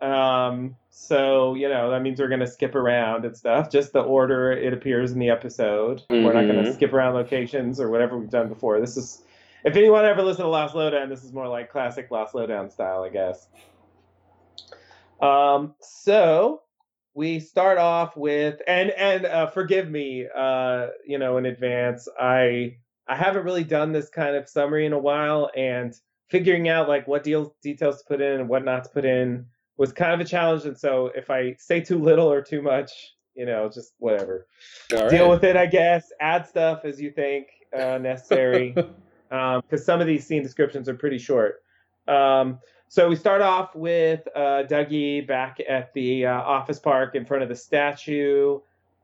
Um, 0.00 0.76
so 0.90 1.54
you 1.54 1.68
know 1.68 1.90
that 1.90 2.02
means 2.02 2.20
we're 2.20 2.28
gonna 2.28 2.46
skip 2.46 2.74
around 2.74 3.24
and 3.24 3.36
stuff, 3.36 3.70
just 3.70 3.92
the 3.92 4.00
order 4.02 4.52
it 4.52 4.72
appears 4.72 5.12
in 5.12 5.18
the 5.18 5.30
episode. 5.30 6.02
We're 6.10 6.32
not 6.32 6.46
gonna 6.46 6.68
Mhm. 6.68 6.74
skip 6.74 6.92
around 6.92 7.14
locations 7.14 7.80
or 7.80 7.90
whatever 7.90 8.16
we've 8.18 8.30
done 8.30 8.48
before. 8.48 8.80
This 8.80 8.96
is, 8.96 9.22
if 9.64 9.76
anyone 9.76 10.04
ever 10.04 10.22
listened 10.22 10.44
to 10.44 10.48
Lost 10.48 10.74
Lowdown, 10.74 11.08
this 11.08 11.22
is 11.22 11.32
more 11.32 11.48
like 11.48 11.70
classic 11.70 12.10
Lost 12.10 12.34
Lowdown 12.34 12.70
style, 12.70 13.02
I 13.02 13.08
guess. 13.08 13.48
Um, 15.20 15.74
so 15.80 16.62
we 17.14 17.40
start 17.40 17.78
off 17.78 18.16
with 18.16 18.60
and 18.66 18.90
and 18.90 19.24
uh, 19.26 19.46
forgive 19.48 19.88
me, 19.88 20.26
uh, 20.34 20.88
you 21.06 21.18
know, 21.18 21.36
in 21.36 21.46
advance. 21.46 22.08
I 22.18 22.76
I 23.06 23.16
haven't 23.16 23.44
really 23.44 23.64
done 23.64 23.92
this 23.92 24.08
kind 24.08 24.34
of 24.34 24.48
summary 24.48 24.86
in 24.86 24.92
a 24.92 24.98
while, 24.98 25.50
and 25.56 25.94
figuring 26.28 26.68
out 26.68 26.88
like 26.88 27.06
what 27.06 27.22
details 27.24 27.98
to 27.98 28.04
put 28.08 28.20
in 28.20 28.40
and 28.40 28.48
what 28.48 28.64
not 28.64 28.84
to 28.84 28.90
put 28.90 29.04
in 29.04 29.46
was 29.76 29.92
kind 29.92 30.12
of 30.12 30.20
a 30.20 30.24
challenge. 30.24 30.64
And 30.64 30.78
so 30.78 31.10
if 31.14 31.30
I 31.30 31.54
say 31.58 31.80
too 31.80 31.98
little 31.98 32.30
or 32.30 32.40
too 32.40 32.62
much, 32.62 33.14
you 33.34 33.44
know, 33.44 33.68
just 33.68 33.92
whatever, 33.98 34.46
All 34.92 35.02
right. 35.02 35.10
deal 35.10 35.28
with 35.28 35.44
it. 35.44 35.56
I 35.56 35.66
guess 35.66 36.10
add 36.20 36.46
stuff 36.46 36.84
as 36.84 37.00
you 37.00 37.10
think 37.10 37.48
uh, 37.76 37.98
necessary 37.98 38.74
because 39.32 39.84
some 39.84 40.00
of 40.00 40.06
these 40.06 40.26
scene 40.26 40.42
descriptions 40.42 40.88
are 40.88 40.94
pretty 40.94 41.18
short. 41.18 41.62
Um, 42.06 42.58
so 42.88 43.08
we 43.08 43.16
start 43.16 43.40
off 43.40 43.74
with 43.74 44.20
uh, 44.36 44.64
Dougie 44.68 45.26
back 45.26 45.58
at 45.66 45.94
the 45.94 46.26
uh, 46.26 46.32
office 46.32 46.78
park 46.78 47.14
in 47.14 47.24
front 47.24 47.42
of 47.42 47.48
the 47.48 47.56
statue 47.56 48.60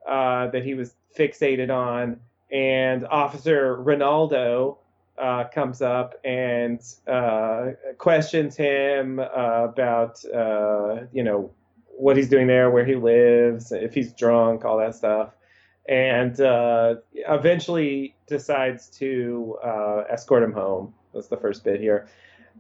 uh, 0.07 0.49
that 0.49 0.62
he 0.64 0.75
was 0.75 0.95
fixated 1.19 1.75
on, 1.75 2.21
and 2.53 3.07
Officer 3.07 3.79
Ronaldo 3.79 4.77
uh, 5.17 5.45
comes 5.45 5.81
up 5.81 6.14
and 6.25 6.81
uh, 7.07 7.69
questions 7.97 8.57
him 8.57 9.21
about 9.21 10.23
uh, 10.27 11.07
you 11.12 11.25
know 11.25 11.51
what 11.87 12.17
he's 12.19 12.29
doing 12.29 12.47
there, 12.47 12.71
where 12.71 12.85
he 12.85 12.95
lives, 12.95 13.73
if 13.73 13.95
he's 13.95 14.12
drunk, 14.12 14.67
all 14.67 14.77
that 14.77 14.95
stuff 14.95 15.31
and 15.88 16.40
uh, 16.42 16.96
eventually 17.14 18.14
decides 18.27 18.88
to 18.88 19.57
uh, 19.64 20.05
escort 20.11 20.42
him 20.42 20.53
home. 20.53 20.92
That's 21.14 21.29
the 21.29 21.38
first 21.38 21.64
bit 21.64 21.81
here. 21.81 22.09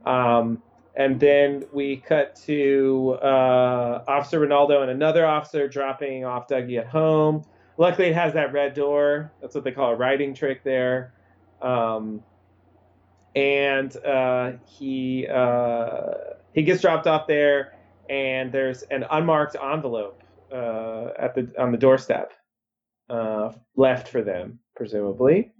Um, 0.06 0.62
and 0.96 1.20
then 1.20 1.64
we 1.72 1.98
cut 1.98 2.34
to 2.46 3.18
uh, 3.22 4.02
Officer 4.08 4.40
Ronaldo 4.40 4.80
and 4.80 4.90
another 4.90 5.26
officer 5.26 5.68
dropping 5.68 6.24
off 6.24 6.48
Dougie 6.48 6.78
at 6.78 6.86
home. 6.86 7.44
Luckily, 7.76 8.08
it 8.08 8.14
has 8.14 8.32
that 8.32 8.52
red 8.52 8.74
door. 8.74 9.30
That's 9.40 9.54
what 9.54 9.62
they 9.62 9.72
call 9.72 9.92
a 9.92 9.96
riding 9.96 10.34
trick 10.34 10.64
there. 10.64 11.12
Um, 11.60 12.22
and 13.36 13.94
uh, 14.04 14.52
he 14.64 15.28
uh, 15.28 16.14
he 16.54 16.62
gets 16.62 16.80
dropped 16.80 17.06
off 17.06 17.26
there, 17.28 17.74
and 18.08 18.50
there's 18.50 18.82
an 18.84 19.04
unmarked 19.10 19.54
envelope 19.62 20.22
uh, 20.50 21.10
at 21.18 21.34
the 21.34 21.52
on 21.58 21.70
the 21.70 21.78
doorstep 21.78 22.32
uh, 23.10 23.52
left 23.76 24.08
for 24.08 24.22
them, 24.22 24.58
presumably. 24.76 25.52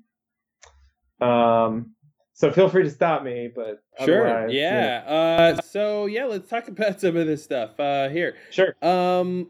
Um, 1.21 1.95
so 2.35 2.53
feel 2.53 2.69
free 2.69 2.85
to 2.85 2.91
stop 2.91 3.25
me, 3.25 3.51
but 3.53 3.83
Sure. 4.05 4.47
know. 4.47 4.53
Yeah. 4.53 5.03
Uh 5.07 5.61
so 5.61 6.07
yeah, 6.07 6.27
let's 6.27 6.49
talk 6.49 6.69
about 6.69 7.01
some 7.01 7.17
of 7.17 7.27
this 7.27 7.43
stuff. 7.43 7.79
Uh 7.81 8.09
here. 8.09 8.37
sure. 8.51 8.77
Um, 8.81 9.49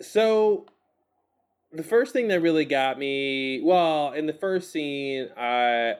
so 0.00 0.66
the 1.72 1.82
first 1.82 2.12
thing 2.12 2.28
that 2.28 2.40
really 2.40 2.64
got 2.64 2.98
me, 2.98 3.60
well, 3.62 4.12
in 4.12 4.26
the 4.26 4.32
first 4.32 4.70
scene, 4.70 5.28
I 5.36 5.96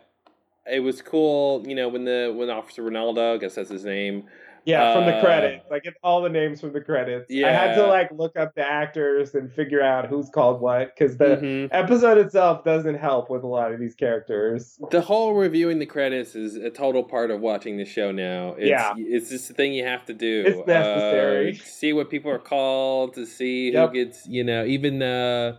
it 0.70 0.80
was 0.80 1.02
cool, 1.02 1.64
you 1.66 1.74
know, 1.74 1.88
when 1.88 2.04
the 2.04 2.32
when 2.36 2.48
Officer 2.48 2.82
Ronaldo, 2.82 3.34
I 3.34 3.38
guess 3.38 3.56
that's 3.56 3.70
his 3.70 3.84
name, 3.84 4.28
Yeah, 4.70 4.94
from 4.94 5.06
the 5.06 5.16
Uh, 5.16 5.20
credits. 5.24 5.64
I 5.70 5.78
get 5.80 5.94
all 6.02 6.22
the 6.22 6.28
names 6.28 6.60
from 6.60 6.72
the 6.72 6.80
credits. 6.80 7.26
Yeah. 7.30 7.48
I 7.48 7.52
had 7.52 7.74
to 7.76 7.86
like 7.86 8.10
look 8.12 8.36
up 8.38 8.54
the 8.54 8.62
actors 8.66 9.34
and 9.34 9.52
figure 9.52 9.82
out 9.82 10.06
who's 10.06 10.28
called 10.30 10.60
what 10.60 10.94
because 10.96 11.16
the 11.16 11.36
Mhm. 11.36 11.68
episode 11.72 12.18
itself 12.18 12.64
doesn't 12.64 12.96
help 12.96 13.30
with 13.30 13.42
a 13.42 13.46
lot 13.46 13.72
of 13.72 13.80
these 13.80 13.94
characters. 13.94 14.78
The 14.90 15.00
whole 15.00 15.34
reviewing 15.34 15.78
the 15.78 15.86
credits 15.86 16.34
is 16.34 16.56
a 16.56 16.70
total 16.70 17.02
part 17.04 17.30
of 17.30 17.40
watching 17.40 17.76
the 17.76 17.84
show 17.84 18.12
now. 18.12 18.54
It's, 18.58 18.68
Yeah. 18.68 18.94
it's 18.96 19.30
just 19.30 19.50
a 19.50 19.54
thing 19.54 19.72
you 19.72 19.84
have 19.84 20.04
to 20.06 20.14
do. 20.14 20.44
It's 20.46 20.66
necessary. 20.66 21.50
Uh, 21.52 21.64
see 21.64 21.92
what 21.92 22.10
people 22.10 22.30
are 22.30 22.38
called, 22.38 23.14
to 23.14 23.26
see 23.26 23.72
Yep. 23.72 23.88
who 23.88 23.94
gets, 23.94 24.26
you 24.28 24.44
know, 24.44 24.64
even 24.64 25.02
uh, 25.02 25.56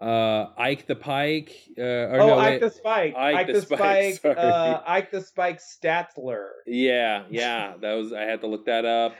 uh, 0.00 0.46
Ike 0.56 0.86
the 0.86 0.96
Pike. 0.96 1.54
Uh, 1.78 1.82
or 1.82 2.20
oh, 2.20 2.26
no, 2.28 2.38
Ike 2.38 2.50
wait. 2.52 2.60
the 2.60 2.70
Spike. 2.70 3.14
Ike 3.16 3.36
Ike, 3.36 3.46
the 3.48 3.52
the, 3.54 3.62
Spike, 3.62 4.14
Spike. 4.14 4.36
uh, 4.38 4.80
Ike 4.86 5.10
the 5.10 5.20
Spike 5.20 5.60
Stadtler. 5.60 6.48
Yeah, 6.66 7.24
yeah, 7.30 7.74
that 7.80 7.92
was 7.94 8.12
I 8.12 8.22
had 8.22 8.40
to 8.40 8.46
look 8.46 8.66
that 8.66 8.84
up. 8.84 9.14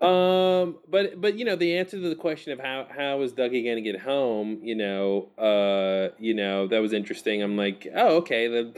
Um, 0.00 0.78
but 0.88 1.20
but 1.20 1.38
you 1.38 1.44
know 1.44 1.56
the 1.56 1.76
answer 1.76 2.00
to 2.00 2.08
the 2.08 2.16
question 2.16 2.52
of 2.52 2.58
how 2.58 2.86
how 2.94 3.20
is 3.22 3.32
Dougie 3.32 3.64
going 3.64 3.76
to 3.76 3.82
get 3.82 4.00
home, 4.00 4.58
you 4.62 4.74
know, 4.74 5.28
uh, 5.38 6.14
you 6.18 6.34
know 6.34 6.66
that 6.66 6.80
was 6.80 6.92
interesting. 6.92 7.42
I'm 7.42 7.56
like, 7.56 7.86
oh 7.94 8.16
okay, 8.16 8.48
the 8.48 8.74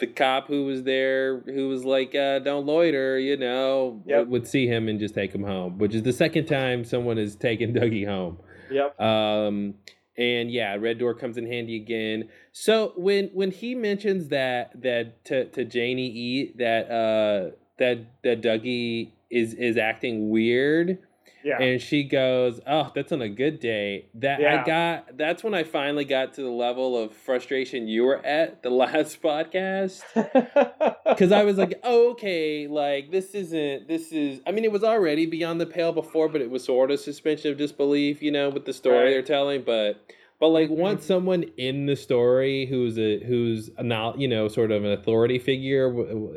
the 0.00 0.06
cop 0.06 0.46
who 0.48 0.64
was 0.66 0.82
there 0.82 1.40
who 1.40 1.68
was 1.68 1.84
like, 1.84 2.14
uh, 2.14 2.40
don't 2.40 2.66
loiter, 2.66 3.18
you 3.18 3.36
know, 3.36 4.02
Yep. 4.06 4.18
would, 4.20 4.28
would 4.28 4.46
see 4.48 4.66
him 4.66 4.88
and 4.88 4.98
just 5.00 5.14
take 5.14 5.34
him 5.34 5.42
home, 5.44 5.78
which 5.78 5.94
is 5.94 6.02
the 6.02 6.12
second 6.12 6.46
time 6.46 6.84
someone 6.84 7.16
has 7.16 7.34
taken 7.36 7.72
Dougie 7.72 8.06
home. 8.06 8.38
Yep. 8.70 9.00
Um, 9.00 9.74
and 10.16 10.50
yeah, 10.50 10.76
Red 10.76 10.98
Door 10.98 11.14
comes 11.14 11.36
in 11.38 11.46
handy 11.46 11.76
again. 11.76 12.28
So 12.52 12.92
when 12.96 13.28
when 13.28 13.50
he 13.50 13.74
mentions 13.74 14.28
that 14.28 14.80
that 14.82 15.24
to, 15.26 15.46
to 15.46 15.64
Janie 15.64 16.08
E 16.08 16.52
that 16.56 16.90
uh 16.90 17.54
that 17.78 17.98
that 18.24 18.42
Dougie 18.42 19.12
is 19.30 19.54
is 19.54 19.76
acting 19.76 20.30
weird 20.30 20.98
Yeah. 21.44 21.60
and 21.62 21.80
she 21.80 22.02
goes, 22.04 22.60
"Oh, 22.66 22.90
that's 22.94 23.12
on 23.12 23.22
a 23.22 23.28
good 23.28 23.60
day." 23.60 24.06
That 24.14 24.40
I 24.44 24.64
got 24.64 25.16
that's 25.16 25.42
when 25.44 25.54
I 25.54 25.62
finally 25.64 26.04
got 26.04 26.34
to 26.34 26.42
the 26.42 26.50
level 26.50 26.96
of 26.96 27.12
frustration 27.12 27.86
you 27.88 28.04
were 28.04 28.24
at 28.24 28.62
the 28.62 28.70
last 28.82 29.22
podcast 29.22 30.02
because 31.08 31.32
I 31.32 31.44
was 31.44 31.56
like, 31.58 31.78
oh, 31.82 32.10
okay, 32.12 32.66
like 32.66 33.10
this 33.10 33.34
isn't, 33.34 33.88
this 33.88 34.12
is, 34.12 34.40
I 34.46 34.52
mean, 34.52 34.64
it 34.64 34.72
was 34.72 34.84
already 34.84 35.26
beyond 35.26 35.60
the 35.60 35.66
pale 35.66 35.92
before, 35.92 36.28
but 36.28 36.40
it 36.40 36.50
was 36.50 36.64
sort 36.64 36.90
of 36.90 37.00
suspension 37.00 37.50
of 37.52 37.58
disbelief, 37.58 38.22
you 38.22 38.30
know, 38.30 38.48
with 38.50 38.64
the 38.64 38.72
story 38.72 38.98
Right. 39.04 39.10
they're 39.10 39.22
telling. 39.22 39.62
But, 39.62 40.00
but 40.40 40.48
like, 40.48 40.70
once 40.70 41.00
mm-hmm. 41.00 41.08
someone 41.08 41.42
in 41.56 41.86
the 41.86 41.96
story 41.96 42.66
who's 42.66 42.96
a, 42.98 43.18
who's 43.24 43.70
a, 43.76 43.82
not, 43.82 44.20
you 44.20 44.28
know, 44.28 44.46
sort 44.46 44.70
of 44.70 44.84
an 44.84 44.92
authority 44.92 45.40
figure, 45.40 45.88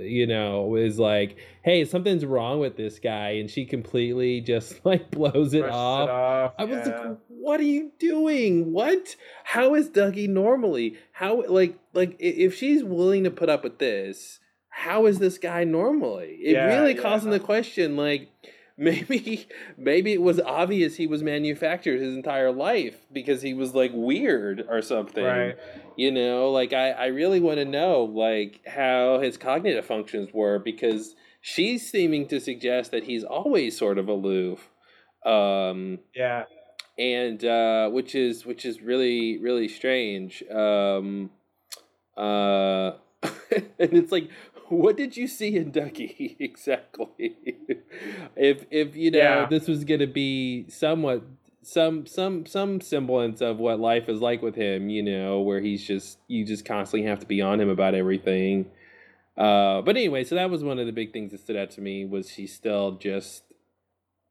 you 0.01 0.25
know, 0.25 0.75
is 0.75 0.97
like, 0.97 1.37
hey, 1.63 1.85
something's 1.85 2.25
wrong 2.25 2.59
with 2.59 2.77
this 2.77 2.97
guy, 2.97 3.31
and 3.31 3.49
she 3.49 3.65
completely 3.65 4.41
just 4.41 4.79
like 4.85 5.11
blows 5.11 5.53
it 5.53 5.65
off. 5.65 6.09
off, 6.09 6.53
I 6.57 6.63
was 6.65 6.87
like, 6.87 7.17
"What 7.27 7.59
are 7.59 7.63
you 7.63 7.91
doing? 7.99 8.71
What? 8.71 9.15
How 9.43 9.75
is 9.75 9.89
Dougie 9.89 10.27
normally? 10.27 10.97
How 11.11 11.43
like 11.47 11.77
like 11.93 12.15
if 12.19 12.55
she's 12.55 12.83
willing 12.83 13.23
to 13.25 13.31
put 13.31 13.49
up 13.49 13.63
with 13.63 13.77
this, 13.79 14.39
how 14.69 15.05
is 15.05 15.19
this 15.19 15.37
guy 15.37 15.63
normally?" 15.63 16.39
It 16.41 16.53
Yeah, 16.53 16.65
really 16.65 16.95
yeah. 16.95 17.01
calls 17.01 17.25
into 17.25 17.39
question 17.39 17.95
like 17.95 18.29
maybe 18.77 19.47
maybe 19.77 20.13
it 20.13 20.21
was 20.21 20.39
obvious 20.39 20.95
he 20.95 21.05
was 21.07 21.21
manufactured 21.21 21.99
his 21.99 22.15
entire 22.15 22.51
life 22.51 23.05
because 23.11 23.41
he 23.41 23.53
was 23.53 23.75
like 23.75 23.91
weird 23.93 24.65
or 24.69 24.81
something. 24.81 25.23
Right. 25.23 25.57
You 25.97 26.11
know, 26.11 26.49
like 26.51 26.73
I 26.73 26.91
I 26.91 27.05
really 27.07 27.39
want 27.39 27.57
to 27.57 27.65
know 27.65 28.03
like 28.03 28.61
how 28.67 29.19
his 29.19 29.37
cognitive 29.37 29.85
functions 29.85 30.29
were 30.33 30.57
because 30.59 31.15
she's 31.41 31.89
seeming 31.89 32.27
to 32.29 32.39
suggest 32.39 32.91
that 32.91 33.03
he's 33.03 33.23
always 33.23 33.77
sort 33.77 33.97
of 33.97 34.07
aloof. 34.07 34.69
Um 35.25 35.99
Yeah. 36.15 36.45
and 36.97 37.43
uh, 37.45 37.89
which 37.89 38.15
is 38.15 38.45
which 38.45 38.65
is 38.65 38.81
really 38.81 39.37
really 39.37 39.67
strange. 39.67 40.43
Um, 40.49 41.29
uh, 42.17 42.91
and 43.79 43.93
it's 43.93 44.11
like, 44.11 44.29
what 44.71 44.97
did 44.97 45.15
you 45.17 45.27
see 45.27 45.55
in 45.55 45.71
Ducky 45.71 46.35
exactly? 46.39 47.35
if 48.35 48.65
if 48.71 48.95
you 48.95 49.11
know 49.11 49.17
Yeah. 49.19 49.45
this 49.49 49.67
was 49.67 49.83
going 49.83 49.99
to 49.99 50.07
be 50.07 50.65
somewhat 50.69 51.23
some 51.61 52.05
some 52.07 52.45
some 52.45 52.81
semblance 52.81 53.41
of 53.41 53.59
what 53.59 53.79
life 53.79 54.09
is 54.09 54.19
like 54.21 54.41
with 54.41 54.55
him, 54.55 54.89
you 54.89 55.03
know, 55.03 55.41
where 55.41 55.59
he's 55.61 55.85
just 55.85 56.17
you 56.27 56.45
just 56.45 56.65
constantly 56.65 57.07
have 57.07 57.19
to 57.19 57.25
be 57.27 57.41
on 57.41 57.59
him 57.59 57.69
about 57.69 57.93
everything. 57.93 58.65
Uh, 59.37 59.81
but 59.81 59.95
anyway, 59.95 60.23
so 60.23 60.35
that 60.35 60.49
was 60.49 60.63
one 60.63 60.79
of 60.79 60.85
the 60.85 60.91
big 60.91 61.13
things 61.13 61.31
that 61.31 61.39
stood 61.41 61.55
out 61.55 61.71
to 61.71 61.81
me 61.81 62.05
was 62.05 62.29
she 62.29 62.47
still 62.47 62.93
just 62.93 63.43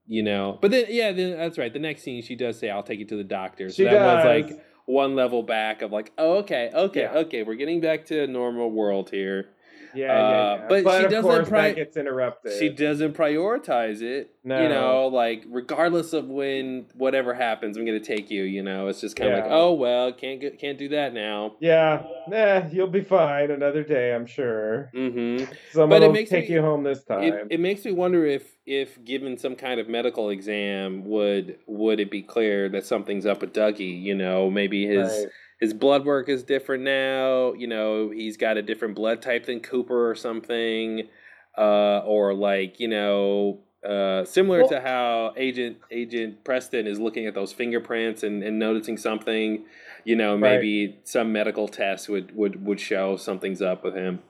you 0.07 0.23
know. 0.23 0.59
But 0.61 0.71
then 0.73 0.87
yeah, 0.89 1.13
then 1.13 1.37
that's 1.37 1.57
right. 1.59 1.73
The 1.73 1.79
next 1.79 2.03
scene 2.03 2.23
she 2.23 2.35
does 2.35 2.59
say, 2.59 2.69
"I'll 2.71 2.83
take 2.83 2.99
you 2.99 3.07
to 3.07 3.17
the 3.17 3.25
doctor." 3.25 3.69
So 3.69 3.75
She 3.77 3.85
that 3.85 3.93
does. 3.93 4.03
was 4.03 4.25
like 4.25 4.61
one 4.87 5.15
level 5.15 5.45
back 5.45 5.83
of 5.83 5.93
like, 5.93 6.13
oh, 6.19 6.39
okay, 6.39 6.71
okay, 6.75 7.03
Yeah. 7.03 7.13
okay, 7.19 7.43
we're 7.45 7.55
getting 7.55 7.81
back 7.81 8.07
to 8.07 8.25
a 8.25 8.27
normal 8.27 8.71
world 8.73 9.11
here. 9.11 9.51
Yeah, 9.95 10.13
Uh, 10.13 10.31
yeah, 10.31 10.55
yeah. 10.57 10.67
but 10.69 10.99
she 10.99 11.05
of 11.05 11.11
doesn't 11.11 11.47
pri- 11.49 11.69
that 11.69 11.77
gets 11.77 11.97
interrupted. 11.97 12.53
She 12.59 12.69
doesn't 12.69 13.15
prioritize 13.15 14.03
it. 14.03 14.31
No. 14.43 14.63
You 14.63 14.69
know, 14.71 15.07
like 15.09 15.45
regardless 15.49 16.13
of 16.13 16.27
when 16.29 16.87
whatever 16.95 17.35
happens, 17.35 17.77
I'm 17.77 17.85
gonna 17.85 18.01
take 18.01 18.31
you. 18.31 18.43
You 18.45 18.63
know, 18.63 18.89
it's 18.89 19.01
just 19.01 19.17
kind 19.17 19.31
of 19.33 19.37
Yeah. 19.39 19.43
like, 19.45 19.53
oh 19.53 19.75
well, 19.75 20.13
can't 20.13 20.41
get, 20.41 20.59
can't 20.59 20.79
do 20.79 20.89
that 20.91 21.13
now. 21.13 21.57
Yeah, 21.61 22.05
nah, 22.29 22.67
you'll 22.71 22.87
be 22.87 23.03
fine 23.03 23.51
another 23.51 23.83
day, 23.85 24.15
I'm 24.15 24.27
sure. 24.27 24.91
Mm-hmm. 24.95 25.53
Someone 25.73 25.91
But 25.91 26.03
it 26.03 26.07
will 26.07 26.13
makes 26.15 26.31
take 26.31 26.49
me- 26.49 26.55
you 26.55 26.63
home 26.63 26.85
this 26.85 27.05
time. 27.05 27.23
It, 27.23 27.47
it 27.51 27.61
makes 27.61 27.85
me 27.85 27.93
wonder 27.93 28.25
if 28.25 28.57
if 28.67 29.03
given 29.05 29.37
some 29.37 29.57
kind 29.57 29.79
of 29.81 29.89
medical 29.89 30.31
exam, 30.31 31.05
would 31.07 31.59
would 31.67 32.01
it 32.01 32.11
be 32.11 32.23
clear 32.23 32.69
that 32.71 32.87
something's 32.87 33.27
up 33.27 33.41
with 33.43 33.53
Dougie? 33.53 34.01
You 34.01 34.15
know, 34.15 34.51
maybe 34.51 34.87
his 34.87 35.09
Right. 35.11 35.27
His 35.61 35.75
blood 35.75 36.05
work 36.05 36.29
is 36.29 36.43
different 36.43 36.83
now. 36.85 37.53
You 37.53 37.67
know, 37.67 38.11
he's 38.11 38.37
got 38.37 38.57
a 38.57 38.63
different 38.63 38.95
blood 38.95 39.23
type 39.23 39.47
than 39.47 39.61
Cooper 39.61 40.11
or 40.11 40.15
something, 40.15 41.09
uh, 41.57 41.99
or 42.01 42.35
like 42.35 42.81
you 42.81 42.89
know, 42.89 43.61
uh, 43.87 44.25
similar 44.25 44.61
Well- 44.61 44.69
to 44.71 44.81
how 44.81 45.35
Agent 45.37 45.79
Agent 45.91 46.43
Preston 46.45 46.87
is 46.87 46.99
looking 46.99 47.27
at 47.27 47.35
those 47.35 47.53
fingerprints 47.53 48.23
and, 48.23 48.43
and 48.43 48.59
noticing 48.59 48.97
something. 48.97 49.65
You 50.05 50.17
know, 50.17 50.33
Right. 50.33 50.57
maybe 50.57 50.99
some 51.05 51.31
medical 51.33 51.69
test 51.69 52.09
would, 52.09 52.35
would 52.35 52.65
would 52.67 52.81
show 52.81 53.17
something's 53.17 53.61
up 53.61 53.85
with 53.85 53.95
him. 53.95 54.21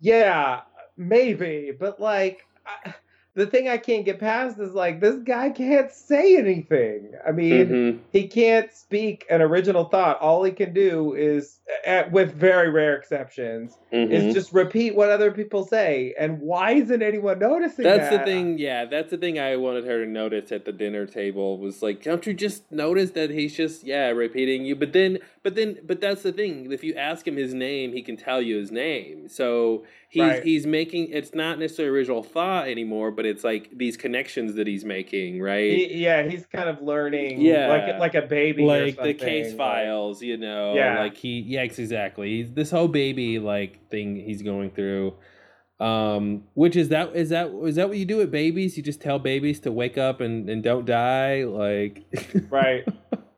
Yeah, 0.00 0.60
maybe, 0.96 1.72
but 1.78 2.00
like 2.00 2.44
I, 2.66 2.94
the 3.34 3.46
thing 3.46 3.66
I 3.66 3.78
can't 3.78 4.04
get 4.04 4.18
past 4.20 4.58
is 4.58 4.74
like 4.74 5.00
this 5.00 5.16
guy 5.20 5.48
can't 5.50 5.90
say 5.90 6.36
anything. 6.36 7.12
I 7.26 7.32
mean, 7.32 7.66
Mhm. 7.68 7.98
he 8.12 8.28
can't 8.28 8.70
speak 8.72 9.24
an 9.30 9.40
original 9.40 9.84
thought. 9.84 10.20
All 10.20 10.44
he 10.44 10.52
can 10.52 10.74
do 10.74 11.14
is, 11.14 11.58
uh, 11.86 12.02
with 12.12 12.34
very 12.34 12.68
rare 12.68 12.94
exceptions, 12.94 13.78
Mhm. 13.90 14.10
is 14.10 14.34
just 14.34 14.52
repeat 14.52 14.94
what 14.94 15.08
other 15.08 15.30
people 15.30 15.64
say. 15.64 16.14
And 16.18 16.42
why 16.42 16.72
isn't 16.72 17.00
anyone 17.02 17.38
noticing 17.38 17.84
That's 17.84 18.10
that? 18.10 18.26
the 18.26 18.30
thing, 18.30 18.58
yeah. 18.58 18.84
That's 18.84 19.10
the 19.10 19.16
thing 19.16 19.38
I 19.38 19.56
wanted 19.56 19.84
her 19.86 20.04
to 20.04 20.10
notice 20.10 20.52
at 20.52 20.66
the 20.66 20.72
dinner 20.72 21.06
table 21.06 21.56
was 21.56 21.82
like, 21.82 22.02
don't 22.02 22.26
you 22.26 22.34
just 22.34 22.70
notice 22.70 23.12
that 23.12 23.30
he's 23.30 23.56
just 23.56 23.84
yeah 23.86 24.10
repeating 24.10 24.66
you? 24.66 24.76
But 24.76 24.92
then, 24.92 25.18
but 25.42 25.54
then, 25.54 25.78
but 25.86 26.02
that's 26.02 26.22
the 26.22 26.32
thing. 26.32 26.70
If 26.70 26.84
you 26.84 26.94
ask 26.96 27.26
him 27.26 27.36
his 27.36 27.54
name, 27.54 27.94
he 27.94 28.02
can 28.02 28.18
tell 28.18 28.42
you 28.42 28.58
his 28.58 28.70
name. 28.70 29.28
So 29.28 29.84
he's 30.12 30.20
Right. 30.22 30.44
he's 30.44 30.66
making 30.66 31.08
it's 31.10 31.34
not 31.34 31.58
necessarily 31.58 31.96
original 31.96 32.22
thought 32.22 32.68
anymore, 32.68 33.10
but 33.10 33.24
it's 33.24 33.42
like 33.42 33.70
these 33.74 33.96
connections 33.96 34.54
that 34.56 34.66
he's 34.66 34.84
making, 34.84 35.40
right? 35.40 35.72
He, 35.72 35.94
yeah, 36.04 36.22
he's 36.28 36.44
kind 36.46 36.68
of 36.68 36.82
learning, 36.82 37.40
Yeah. 37.40 37.68
like 37.68 37.98
like 37.98 38.14
a 38.14 38.26
baby, 38.26 38.62
like 38.62 39.00
the 39.02 39.14
case 39.14 39.48
like- 39.48 39.56
files, 39.56 40.22
you 40.22 40.36
know, 40.36 40.74
Yeah. 40.74 41.00
like 41.00 41.16
he, 41.16 41.40
yeah, 41.40 41.62
exactly. 41.62 42.28
He's, 42.42 42.52
this 42.52 42.70
whole 42.70 42.88
baby 42.88 43.38
like 43.38 43.88
thing 43.90 44.16
he's 44.16 44.42
going 44.42 44.70
through, 44.72 45.14
um, 45.80 46.44
which 46.52 46.76
is 46.76 46.90
that 46.90 47.16
is 47.16 47.30
that 47.30 47.48
is 47.64 47.76
that 47.76 47.88
what 47.88 47.96
you 47.96 48.04
do 48.04 48.18
with 48.18 48.30
babies? 48.30 48.76
You 48.76 48.82
just 48.82 49.00
tell 49.00 49.18
babies 49.18 49.60
to 49.60 49.72
wake 49.72 49.96
up 49.96 50.20
and, 50.20 50.48
and 50.50 50.62
don't 50.62 50.84
die, 50.84 51.44
like, 51.44 52.04
right? 52.50 52.84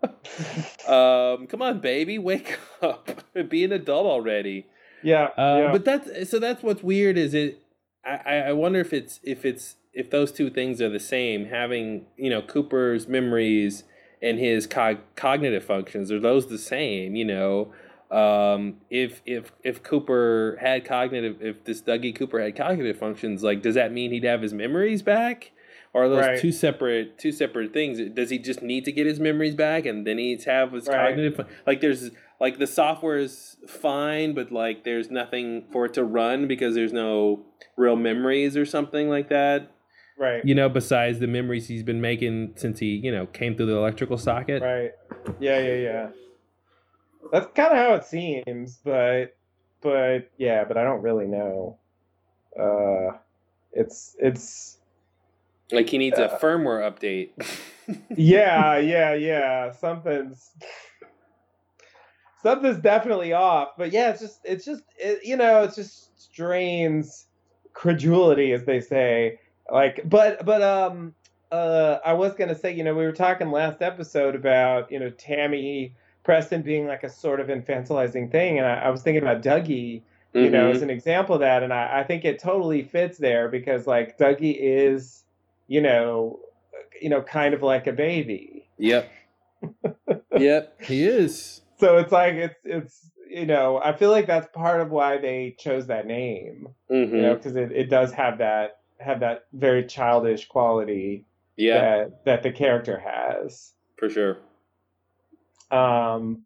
um, 0.88 1.46
come 1.46 1.62
on, 1.62 1.80
baby, 1.80 2.18
wake 2.18 2.58
up, 2.82 3.08
be 3.48 3.64
an 3.64 3.72
adult 3.72 4.06
already. 4.06 4.66
Yeah, 5.04 5.24
Uh, 5.36 5.60
yeah. 5.64 5.72
But 5.72 5.84
that's 5.84 6.30
so 6.30 6.38
that's 6.38 6.62
what's 6.62 6.82
weird 6.82 7.16
is 7.16 7.34
it. 7.34 7.60
I, 8.04 8.36
I 8.48 8.52
wonder 8.52 8.80
if 8.80 8.92
it's 8.92 9.20
if 9.22 9.44
it's 9.44 9.76
if 9.92 10.10
those 10.10 10.32
two 10.32 10.50
things 10.50 10.80
are 10.82 10.88
the 10.90 11.00
same. 11.00 11.46
Having 11.46 12.06
you 12.16 12.30
know 12.30 12.42
Cooper's 12.42 13.06
memories 13.06 13.84
and 14.20 14.38
his 14.38 14.66
cog- 14.66 15.00
cognitive 15.16 15.64
functions 15.64 16.10
are 16.10 16.20
those 16.20 16.48
the 16.48 16.58
same? 16.58 17.14
You 17.16 17.24
know, 17.24 17.72
um, 18.10 18.78
if 18.90 19.22
if 19.26 19.52
if 19.62 19.82
Cooper 19.82 20.58
had 20.60 20.84
cognitive, 20.84 21.36
if 21.40 21.64
this 21.64 21.80
Dougie 21.82 22.14
Cooper 22.14 22.40
had 22.40 22.56
cognitive 22.56 22.98
functions, 22.98 23.42
like 23.42 23.62
does 23.62 23.74
that 23.74 23.92
mean 23.92 24.10
he'd 24.10 24.24
have 24.24 24.42
his 24.42 24.52
memories 24.52 25.02
back? 25.02 25.52
Or 25.94 26.04
are 26.04 26.08
those 26.08 26.26
Right. 26.26 26.40
two 26.40 26.50
separate 26.52 27.18
two 27.18 27.30
separate 27.32 27.72
things? 27.72 28.00
Does 28.14 28.28
he 28.30 28.38
just 28.38 28.62
need 28.62 28.84
to 28.84 28.92
get 28.92 29.06
his 29.06 29.20
memories 29.20 29.54
back 29.54 29.86
and 29.86 30.04
then 30.06 30.18
he's 30.18 30.44
have 30.44 30.72
his 30.72 30.88
Right. 30.88 31.08
cognitive? 31.14 31.46
Like 31.66 31.80
there's 31.80 32.10
like 32.40 32.58
the 32.58 32.66
software 32.66 33.18
is 33.18 33.56
fine, 33.68 34.34
but 34.34 34.52
like 34.52 34.84
there's 34.84 35.10
nothing 35.10 35.64
for 35.72 35.86
it 35.86 35.94
to 35.94 36.04
run 36.04 36.46
because 36.48 36.74
there's 36.74 36.92
no 36.92 37.44
real 37.76 37.96
memories 37.96 38.56
or 38.56 38.66
something 38.66 39.08
like 39.08 39.28
that. 39.28 39.70
Right. 40.18 40.44
You 40.44 40.54
know, 40.54 40.68
besides 40.68 41.18
the 41.18 41.26
memories 41.26 41.68
he's 41.68 41.82
been 41.82 42.00
making 42.00 42.54
since 42.56 42.78
he, 42.78 42.96
you 42.96 43.10
know, 43.10 43.26
came 43.26 43.56
through 43.56 43.66
the 43.66 43.76
electrical 43.76 44.18
socket. 44.18 44.62
Right. 44.62 44.92
Yeah, 45.40 45.58
yeah, 45.60 45.74
yeah. 45.74 46.08
That's 47.32 47.46
kind 47.54 47.72
of 47.72 47.78
how 47.78 47.94
it 47.94 48.04
seems, 48.04 48.78
but 48.84 49.36
but 49.80 50.30
yeah, 50.38 50.64
but 50.64 50.76
I 50.76 50.84
don't 50.84 51.02
really 51.02 51.26
know. 51.26 51.78
Uh 52.58 53.16
it's 53.72 54.16
it's 54.20 54.78
like 55.72 55.88
he 55.88 55.98
needs 55.98 56.18
uh, 56.18 56.28
a 56.30 56.38
firmware 56.38 56.88
update. 56.88 57.30
yeah, 58.16 58.78
yeah, 58.78 59.14
yeah. 59.14 59.72
Something's 59.72 60.50
something's 62.44 62.78
definitely 62.78 63.32
off. 63.32 63.70
But 63.76 63.90
yeah, 63.90 64.10
it's 64.10 64.20
just 64.20 64.40
it's 64.44 64.64
just 64.64 64.84
it, 64.96 65.24
you 65.24 65.36
know, 65.36 65.64
it's 65.64 65.74
just 65.74 66.20
strains 66.20 67.26
credulity 67.72 68.52
as 68.52 68.64
they 68.64 68.80
say. 68.80 69.40
Like 69.68 70.08
but 70.08 70.44
but 70.44 70.62
um 70.62 71.14
uh 71.50 71.98
I 72.04 72.12
was 72.12 72.34
going 72.34 72.48
to 72.48 72.54
say, 72.54 72.72
you 72.72 72.84
know, 72.84 72.94
we 72.94 73.04
were 73.04 73.12
talking 73.12 73.50
last 73.50 73.82
episode 73.82 74.36
about, 74.36 74.92
you 74.92 75.00
know, 75.00 75.10
Tammy 75.10 75.96
Preston 76.22 76.62
being 76.62 76.86
like 76.86 77.02
a 77.02 77.10
sort 77.10 77.40
of 77.40 77.48
infantilizing 77.48 78.30
thing 78.30 78.58
and 78.58 78.66
I, 78.66 78.74
I 78.74 78.90
was 78.90 79.02
thinking 79.02 79.22
about 79.22 79.42
Dougie 79.42 80.02
you 80.34 80.42
mm-hmm. 80.42 80.52
know, 80.52 80.70
as 80.70 80.82
an 80.82 80.90
example 80.90 81.36
of 81.36 81.40
that. 81.42 81.62
And 81.62 81.72
I, 81.72 82.00
I, 82.00 82.02
think 82.02 82.24
it 82.24 82.40
totally 82.40 82.82
fits 82.82 83.18
there 83.18 83.48
because 83.48 83.86
like 83.86 84.18
Dougie 84.18 84.56
is, 84.58 85.22
you 85.68 85.80
know, 85.80 86.40
you 87.00 87.08
know, 87.08 87.22
kind 87.22 87.54
of 87.54 87.62
like 87.62 87.86
a 87.86 87.92
baby. 87.92 88.68
Yep. 88.78 89.12
yep, 90.36 90.82
he 90.82 91.04
is. 91.04 91.60
So 91.78 91.98
it's 91.98 92.12
like 92.12 92.34
it's 92.34 92.60
it's 92.64 93.10
you 93.28 93.46
know 93.46 93.80
I 93.82 93.92
feel 93.96 94.10
like 94.10 94.26
that's 94.26 94.48
part 94.54 94.80
of 94.80 94.90
why 94.90 95.18
they 95.18 95.56
chose 95.58 95.86
that 95.88 96.06
name. 96.06 96.68
Mm-hmm. 96.90 97.14
You 97.14 97.22
know, 97.22 97.34
because 97.34 97.56
it, 97.56 97.72
it 97.72 97.90
does 97.90 98.12
have 98.12 98.38
that 98.38 98.78
have 99.00 99.20
that 99.20 99.46
very 99.52 99.84
childish 99.84 100.46
quality. 100.46 101.26
Yeah. 101.56 101.80
That 101.80 102.24
that 102.24 102.42
the 102.42 102.52
character 102.52 102.98
has. 102.98 103.72
For 103.96 104.08
sure. 104.08 104.38
Um. 105.70 106.42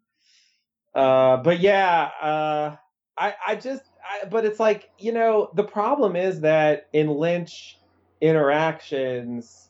Uh. 0.93 1.37
But 1.37 1.59
yeah. 1.59 2.09
Uh. 2.21 2.75
I 3.17 3.33
I 3.47 3.55
just 3.55 3.83
I, 4.03 4.25
but 4.25 4.45
it's 4.45 4.59
like 4.59 4.89
you 4.97 5.11
know 5.11 5.49
the 5.53 5.63
problem 5.63 6.15
is 6.15 6.41
that 6.41 6.87
in 6.93 7.09
Lynch 7.09 7.77
interactions 8.21 9.69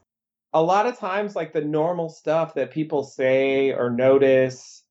a 0.53 0.61
lot 0.61 0.87
of 0.87 0.97
times 0.97 1.35
like 1.35 1.53
the 1.53 1.61
normal 1.61 2.09
stuff 2.09 2.55
that 2.55 2.71
people 2.71 3.03
say 3.03 3.71
or 3.71 3.89
notice 3.89 4.83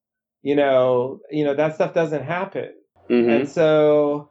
you 0.42 0.54
know 0.54 1.20
you 1.30 1.44
know 1.44 1.54
that 1.54 1.74
stuff 1.74 1.94
doesn't 1.94 2.24
happen 2.24 2.72
mm-hmm. 3.08 3.30
and 3.30 3.48
so 3.48 4.30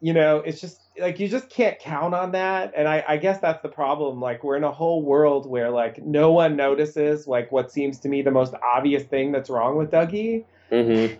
you 0.00 0.12
know 0.12 0.38
it's 0.38 0.60
just 0.60 0.80
like 0.98 1.18
you 1.18 1.28
just 1.28 1.48
can't 1.50 1.78
count 1.78 2.14
on 2.14 2.32
that 2.32 2.72
and 2.76 2.88
I, 2.88 3.04
I 3.06 3.16
guess 3.16 3.40
that's 3.40 3.62
the 3.62 3.68
problem 3.68 4.20
like 4.20 4.42
we're 4.42 4.56
in 4.56 4.64
a 4.64 4.72
whole 4.72 5.02
world 5.02 5.48
where 5.48 5.70
like 5.70 6.04
no 6.04 6.32
one 6.32 6.56
notices 6.56 7.26
like 7.26 7.52
what 7.52 7.70
seems 7.70 7.98
to 8.00 8.08
me 8.08 8.22
the 8.22 8.30
most 8.30 8.54
obvious 8.62 9.04
thing 9.04 9.32
that's 9.32 9.50
wrong 9.50 9.76
with 9.76 9.90
dougie 9.90 10.44
mm-hmm. 10.70 11.14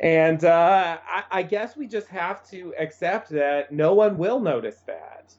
and 0.00 0.44
uh, 0.44 0.98
I, 1.06 1.24
I 1.30 1.42
guess 1.42 1.76
we 1.76 1.86
just 1.86 2.08
have 2.08 2.48
to 2.50 2.74
accept 2.78 3.30
that 3.30 3.72
no 3.72 3.94
one 3.94 4.18
will 4.18 4.40
notice 4.40 4.80
that 4.86 5.34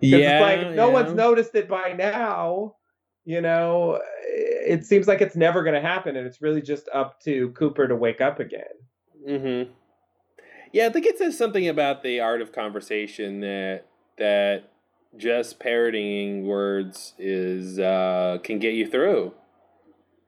yeah, 0.00 0.18
it's 0.18 0.64
like 0.64 0.74
no 0.74 0.88
yeah. 0.88 0.92
one's 0.92 1.14
noticed 1.14 1.54
it 1.54 1.68
by 1.68 1.92
now. 1.92 2.76
You 3.24 3.40
know, 3.40 4.00
it 4.26 4.84
seems 4.84 5.06
like 5.06 5.20
it's 5.20 5.36
never 5.36 5.62
going 5.62 5.74
to 5.74 5.86
happen, 5.86 6.16
and 6.16 6.26
it's 6.26 6.40
really 6.42 6.62
just 6.62 6.88
up 6.92 7.20
to 7.22 7.50
Cooper 7.50 7.86
to 7.86 7.94
wake 7.94 8.20
up 8.20 8.40
again. 8.40 8.62
Mm-hmm. 9.28 9.70
Yeah, 10.72 10.86
I 10.86 10.90
think 10.90 11.06
it 11.06 11.18
says 11.18 11.36
something 11.36 11.68
about 11.68 12.02
the 12.02 12.20
art 12.20 12.40
of 12.40 12.52
conversation 12.52 13.40
that 13.40 13.86
that 14.18 14.70
just 15.16 15.58
parroting 15.58 16.46
words 16.46 17.14
is 17.18 17.78
uh, 17.78 18.38
can 18.42 18.58
get 18.58 18.74
you 18.74 18.86
through. 18.86 19.34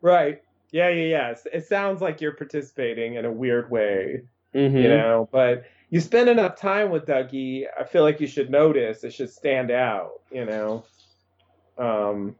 Right. 0.00 0.42
Yeah, 0.72 0.88
yeah, 0.88 1.04
yeah. 1.04 1.34
It 1.52 1.66
sounds 1.66 2.00
like 2.00 2.20
you're 2.20 2.32
participating 2.32 3.14
in 3.14 3.24
a 3.24 3.30
weird 3.30 3.70
way, 3.70 4.22
mm-hmm. 4.54 4.76
you 4.76 4.88
know, 4.88 5.28
but 5.30 5.64
you 5.90 6.00
spend 6.00 6.30
enough 6.30 6.56
time 6.56 6.90
with 6.90 7.04
Dougie, 7.04 7.66
I 7.78 7.84
feel 7.84 8.02
like 8.02 8.20
you 8.20 8.26
should 8.26 8.50
notice. 8.50 9.04
It 9.04 9.12
should 9.12 9.30
stand 9.30 9.70
out, 9.70 10.22
you 10.32 10.46
know. 10.46 10.84
Um, 11.76 12.34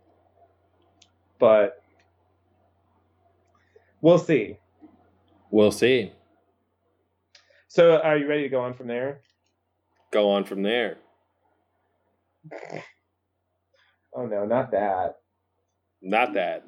but 1.43 1.83
we'll 4.01 4.17
see. 4.17 4.59
We'll 5.51 5.73
see. 5.73 6.13
So, 7.67 7.97
are 7.97 8.17
you 8.17 8.29
ready 8.29 8.45
to 8.45 8.49
go 8.49 8.61
on 8.61 8.75
from 8.75 8.87
there? 8.87 9.23
Go 10.13 10.31
on 10.31 10.45
from 10.45 10.63
there. 10.63 10.99
Oh 14.15 14.27
no, 14.27 14.45
not 14.45 14.73
that. 14.73 15.15
Not 16.03 16.35
that. 16.35 16.65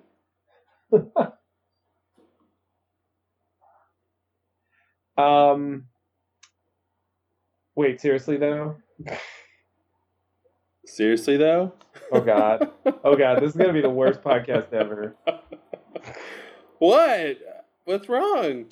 um 5.23 5.85
Wait, 7.77 8.01
seriously 8.01 8.39
though? 8.39 8.77
Seriously 10.87 11.37
though? 11.37 11.73
Oh 12.13 12.21
god. 12.21 12.71
Oh 13.03 13.17
god, 13.17 13.41
this 13.41 13.51
is 13.51 13.57
gonna 13.57 13.73
be 13.73 13.81
the 13.81 13.91
worst 13.91 14.23
podcast 14.25 14.73
ever. 14.73 15.17
What? 16.79 17.39
What's 17.85 18.09
wrong? 18.09 18.67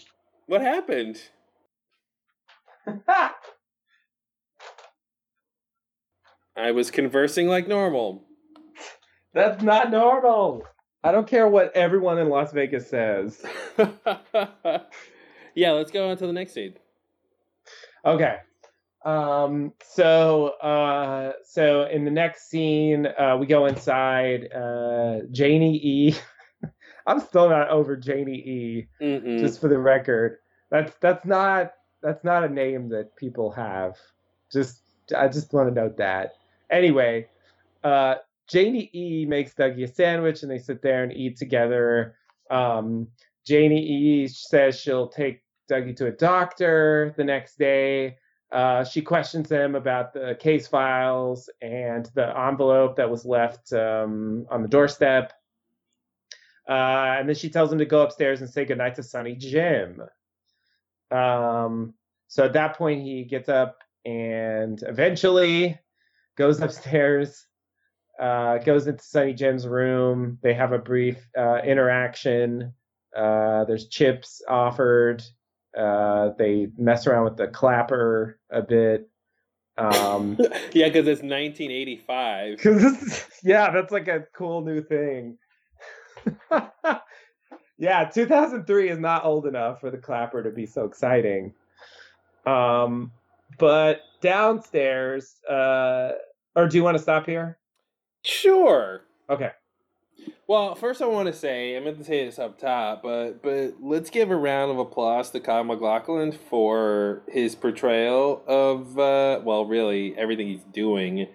What 0.46 0.60
happened? 0.60 1.20
I 6.56 6.72
was 6.72 6.90
conversing 6.90 7.48
like 7.48 7.66
normal. 7.68 8.24
That's 9.32 9.62
not 9.62 9.90
normal. 9.90 10.64
I 11.04 11.10
don't 11.12 11.26
care 11.26 11.48
what 11.48 11.74
everyone 11.74 12.18
in 12.18 12.28
Las 12.28 12.52
Vegas 12.52 12.88
says. 12.88 13.42
yeah, 15.54 15.72
let's 15.72 15.90
go 15.90 16.10
on 16.10 16.16
to 16.18 16.26
the 16.26 16.32
next 16.32 16.52
seed. 16.52 16.78
Okay. 18.04 18.36
Um, 19.04 19.72
so, 19.82 20.48
uh, 20.60 21.32
so 21.44 21.84
in 21.86 22.04
the 22.04 22.10
next 22.10 22.48
scene, 22.48 23.06
uh, 23.06 23.36
we 23.38 23.46
go 23.46 23.66
inside, 23.66 24.52
uh, 24.52 25.20
Janie 25.30 25.76
E. 25.76 26.14
I'm 27.06 27.20
still 27.20 27.48
not 27.48 27.68
over 27.68 27.96
Janie 27.96 28.36
E. 28.36 28.88
Mm-mm. 29.00 29.40
Just 29.40 29.60
for 29.60 29.68
the 29.68 29.78
record, 29.78 30.38
that's 30.70 30.94
that's 31.00 31.24
not 31.24 31.72
that's 32.02 32.22
not 32.22 32.44
a 32.44 32.48
name 32.48 32.88
that 32.90 33.16
people 33.16 33.50
have. 33.50 33.96
Just 34.52 34.80
I 35.16 35.28
just 35.28 35.52
want 35.52 35.68
to 35.68 35.74
note 35.74 35.96
that. 35.96 36.34
Anyway, 36.70 37.26
uh, 37.82 38.16
Janie 38.48 38.90
E. 38.92 39.26
makes 39.26 39.54
Dougie 39.54 39.84
a 39.84 39.88
sandwich, 39.88 40.42
and 40.42 40.50
they 40.50 40.58
sit 40.58 40.82
there 40.82 41.02
and 41.02 41.12
eat 41.12 41.36
together. 41.36 42.14
Um, 42.50 43.08
Janie 43.46 43.84
E. 43.84 44.28
says 44.28 44.78
she'll 44.78 45.08
take 45.08 45.42
Dougie 45.70 45.96
to 45.96 46.06
a 46.06 46.12
doctor 46.12 47.14
the 47.16 47.24
next 47.24 47.58
day. 47.58 48.18
Uh, 48.52 48.84
she 48.84 49.00
questions 49.00 49.50
him 49.50 49.74
about 49.74 50.12
the 50.12 50.36
case 50.38 50.68
files 50.68 51.48
and 51.62 52.10
the 52.14 52.38
envelope 52.38 52.96
that 52.96 53.10
was 53.10 53.24
left 53.24 53.72
um, 53.72 54.46
on 54.50 54.60
the 54.60 54.68
doorstep. 54.68 55.32
Uh, 56.68 57.16
and 57.18 57.28
then 57.28 57.34
she 57.34 57.48
tells 57.48 57.72
him 57.72 57.78
to 57.78 57.86
go 57.86 58.02
upstairs 58.02 58.42
and 58.42 58.50
say 58.50 58.66
goodnight 58.66 58.94
to 58.96 59.02
Sonny 59.02 59.34
Jim. 59.34 60.02
Um, 61.10 61.94
so 62.28 62.44
at 62.44 62.52
that 62.52 62.76
point, 62.76 63.02
he 63.02 63.24
gets 63.24 63.48
up 63.48 63.78
and 64.04 64.82
eventually 64.86 65.78
goes 66.36 66.60
upstairs, 66.60 67.46
uh, 68.20 68.58
goes 68.58 68.86
into 68.86 69.02
Sonny 69.02 69.32
Jim's 69.32 69.66
room. 69.66 70.38
They 70.42 70.52
have 70.54 70.72
a 70.72 70.78
brief 70.78 71.26
uh, 71.36 71.60
interaction. 71.64 72.74
Uh, 73.16 73.64
there's 73.64 73.88
chips 73.88 74.42
offered. 74.46 75.22
Uh, 75.76 76.30
they 76.38 76.68
mess 76.76 77.06
around 77.06 77.24
with 77.24 77.36
the 77.36 77.48
clapper 77.48 78.38
a 78.50 78.62
bit. 78.62 79.08
Um, 79.78 80.36
yeah, 80.72 80.88
because 80.88 81.08
it's 81.08 81.22
1985. 81.22 82.58
Because 82.58 83.26
yeah, 83.42 83.70
that's 83.70 83.92
like 83.92 84.08
a 84.08 84.24
cool 84.36 84.62
new 84.62 84.82
thing. 84.82 85.38
yeah, 87.78 88.04
2003 88.04 88.90
is 88.90 88.98
not 88.98 89.24
old 89.24 89.46
enough 89.46 89.80
for 89.80 89.90
the 89.90 89.98
clapper 89.98 90.42
to 90.42 90.50
be 90.50 90.66
so 90.66 90.84
exciting. 90.84 91.54
Um, 92.46 93.12
but 93.58 94.00
downstairs, 94.20 95.36
uh, 95.48 96.12
or 96.54 96.68
do 96.68 96.76
you 96.76 96.84
want 96.84 96.96
to 96.96 97.02
stop 97.02 97.26
here? 97.26 97.58
Sure. 98.24 99.02
Okay. 99.30 99.50
Well, 100.46 100.74
first 100.74 101.00
I 101.00 101.06
want 101.06 101.28
to 101.28 101.32
say 101.32 101.76
I 101.76 101.80
meant 101.80 101.98
to 101.98 102.04
say 102.04 102.24
this 102.24 102.38
up 102.38 102.58
top, 102.58 103.02
but 103.02 103.42
but 103.42 103.74
let's 103.80 104.10
give 104.10 104.30
a 104.30 104.36
round 104.36 104.70
of 104.70 104.78
applause 104.78 105.30
to 105.30 105.40
Kyle 105.40 105.64
MacLachlan 105.64 106.32
for 106.32 107.22
his 107.28 107.54
portrayal 107.54 108.42
of 108.46 108.98
uh, 108.98 109.40
well, 109.44 109.64
really 109.64 110.16
everything 110.16 110.48
he's 110.48 110.64
doing, 110.64 111.28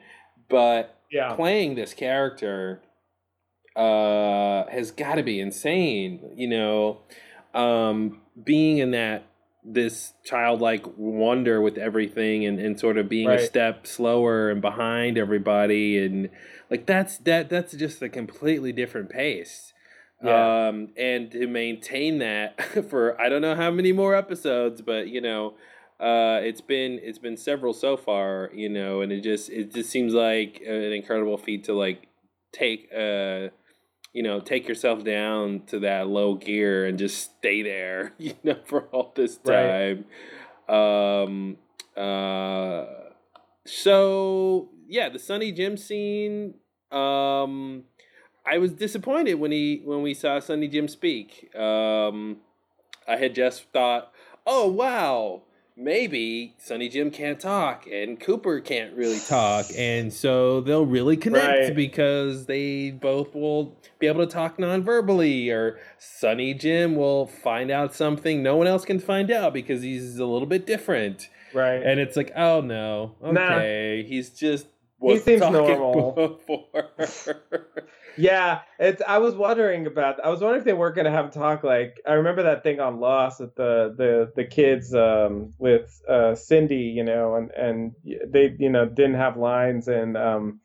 but 0.50 1.00
yeah. 1.12 1.34
playing 1.36 1.76
this 1.76 1.94
character 1.94 2.82
uh, 3.76 4.66
has 4.70 4.92
got 4.92 5.16
to 5.16 5.24
be 5.24 5.40
insane. 5.40 6.34
You 6.36 6.50
know, 6.50 7.02
um, 7.54 8.22
being 8.44 8.78
in 8.78 8.92
that 8.92 9.24
this 9.70 10.14
childlike 10.24 10.86
wonder 10.96 11.60
with 11.62 11.78
everything 11.78 12.46
and, 12.46 12.58
and 12.58 12.80
sort 12.80 12.98
of 12.98 13.10
being 13.10 13.28
Right. 13.28 13.40
a 13.42 13.46
step 13.46 13.86
slower 13.86 14.50
and 14.50 14.62
behind 14.62 15.18
everybody 15.18 15.98
and 16.04 16.30
like 16.72 16.86
that's 16.86 17.18
that 17.20 17.50
that's 17.50 17.74
just 17.74 18.02
a 18.02 18.08
completely 18.08 18.72
different 18.72 19.10
pace 19.10 19.74
Yeah. 20.24 20.68
um 20.70 20.90
and 20.98 21.30
to 21.32 21.48
maintain 21.48 22.20
that 22.20 22.62
for 22.90 23.20
i 23.20 23.28
don't 23.28 23.42
know 23.42 23.56
how 23.56 23.70
many 23.70 23.92
more 23.92 24.16
episodes 24.16 24.82
but 24.82 25.10
you 25.10 25.20
know 25.20 25.56
uh 26.00 26.40
it's 26.42 26.62
been 26.62 27.00
it's 27.04 27.20
been 27.20 27.36
several 27.36 27.74
so 27.74 27.98
far 27.98 28.50
you 28.54 28.70
know 28.70 29.02
and 29.02 29.12
it 29.12 29.20
just 29.22 29.50
it 29.50 29.74
just 29.74 29.90
seems 29.90 30.14
like 30.14 30.62
an 30.66 30.94
incredible 30.94 31.38
feat 31.38 31.66
to 31.66 31.74
like 31.74 32.08
take 32.54 32.88
uh 32.96 33.50
you 34.18 34.24
know 34.24 34.40
take 34.40 34.68
yourself 34.68 35.04
down 35.04 35.62
to 35.68 35.78
that 35.78 36.08
low 36.08 36.34
gear 36.34 36.88
and 36.88 36.98
just 36.98 37.38
stay 37.38 37.62
there 37.62 38.14
you 38.18 38.34
know 38.44 38.58
for 38.66 38.86
all 38.92 39.14
this 39.16 39.38
time. 39.38 40.06
Um 40.68 41.58
uh 41.96 42.86
so 43.66 44.70
yeah 44.88 45.10
the 45.10 45.20
sonny 45.20 45.52
jim 45.52 45.78
scene 45.78 46.56
um 46.92 47.84
i 48.46 48.58
was 48.58 48.74
disappointed 48.74 49.36
when 49.36 49.52
he 49.52 49.82
when 49.86 50.02
we 50.02 50.16
saw 50.16 50.40
sonny 50.40 50.68
jim 50.68 50.88
speak. 50.88 51.56
Um 51.56 52.38
i 53.08 53.18
had 53.18 53.36
just 53.36 53.72
thought 53.72 54.12
oh 54.48 54.68
wow 54.68 55.44
maybe 55.78 56.56
Sonny 56.58 56.90
Jim 56.90 57.12
can't 57.12 57.40
talk 57.40 57.86
and 57.92 58.20
Cooper 58.20 58.60
can't 58.60 58.94
really 58.96 59.20
talk, 59.20 59.68
and 59.78 60.12
so 60.12 60.62
they'll 60.62 60.86
really 60.86 61.16
connect 61.16 61.48
Right. 61.48 61.76
because 61.76 62.48
they 62.48 62.92
both 62.92 63.36
will 63.36 63.76
be 64.00 64.08
able 64.08 64.26
to 64.26 64.32
talk 64.32 64.58
non-verbally, 64.60 65.50
or 65.52 65.80
Sonny 66.00 66.54
Jim 66.54 66.96
will 66.96 67.28
find 67.28 67.70
out 67.72 67.94
something 67.94 68.42
no 68.44 68.56
one 68.58 68.68
else 68.68 68.84
can 68.86 69.00
find 69.00 69.30
out 69.32 69.54
because 69.54 69.82
he's 69.84 70.18
a 70.18 70.26
little 70.26 70.48
bit 70.48 70.66
different. 70.66 71.30
Right. 71.54 71.82
And 71.82 72.00
it's 72.00 72.18
like, 72.18 72.32
oh 72.36 72.62
no, 72.62 73.16
Nah. 73.22 73.56
okay, 73.56 74.04
he's 74.08 74.32
just 74.32 74.68
He 75.02 75.14
was 75.14 75.24
seems 75.24 75.42
talking 75.42 75.58
normal. 75.78 76.12
before. 76.38 76.88
Yeah, 78.18 78.62
it's. 78.80 79.02
I 79.08 79.20
was 79.20 79.36
wondering 79.36 79.86
about. 79.86 80.24
I 80.24 80.30
was 80.30 80.42
wondering 80.42 80.60
if 80.60 80.66
they 80.66 80.74
weren't 80.74 80.96
gonna 80.96 81.12
have 81.12 81.26
him 81.26 81.32
talk 81.32 81.64
like. 81.64 82.02
I 82.06 82.14
remember 82.14 82.44
that 82.44 82.64
thing 82.64 82.80
on 82.80 83.00
Lost 83.00 83.40
with 83.40 83.56
the 83.56 83.94
the 83.96 84.32
the 84.36 84.44
kids 84.44 84.94
um, 84.94 85.54
with 85.60 86.02
uh, 86.10 86.36
Cindy, 86.36 86.94
you 86.96 87.04
know, 87.04 87.36
and 87.36 87.52
and 87.52 87.92
they 88.04 88.56
you 88.58 88.70
know 88.70 88.86
didn't 88.86 89.16
have 89.16 89.38
lines, 89.38 89.88
and 89.88 90.18
um, 90.18 90.60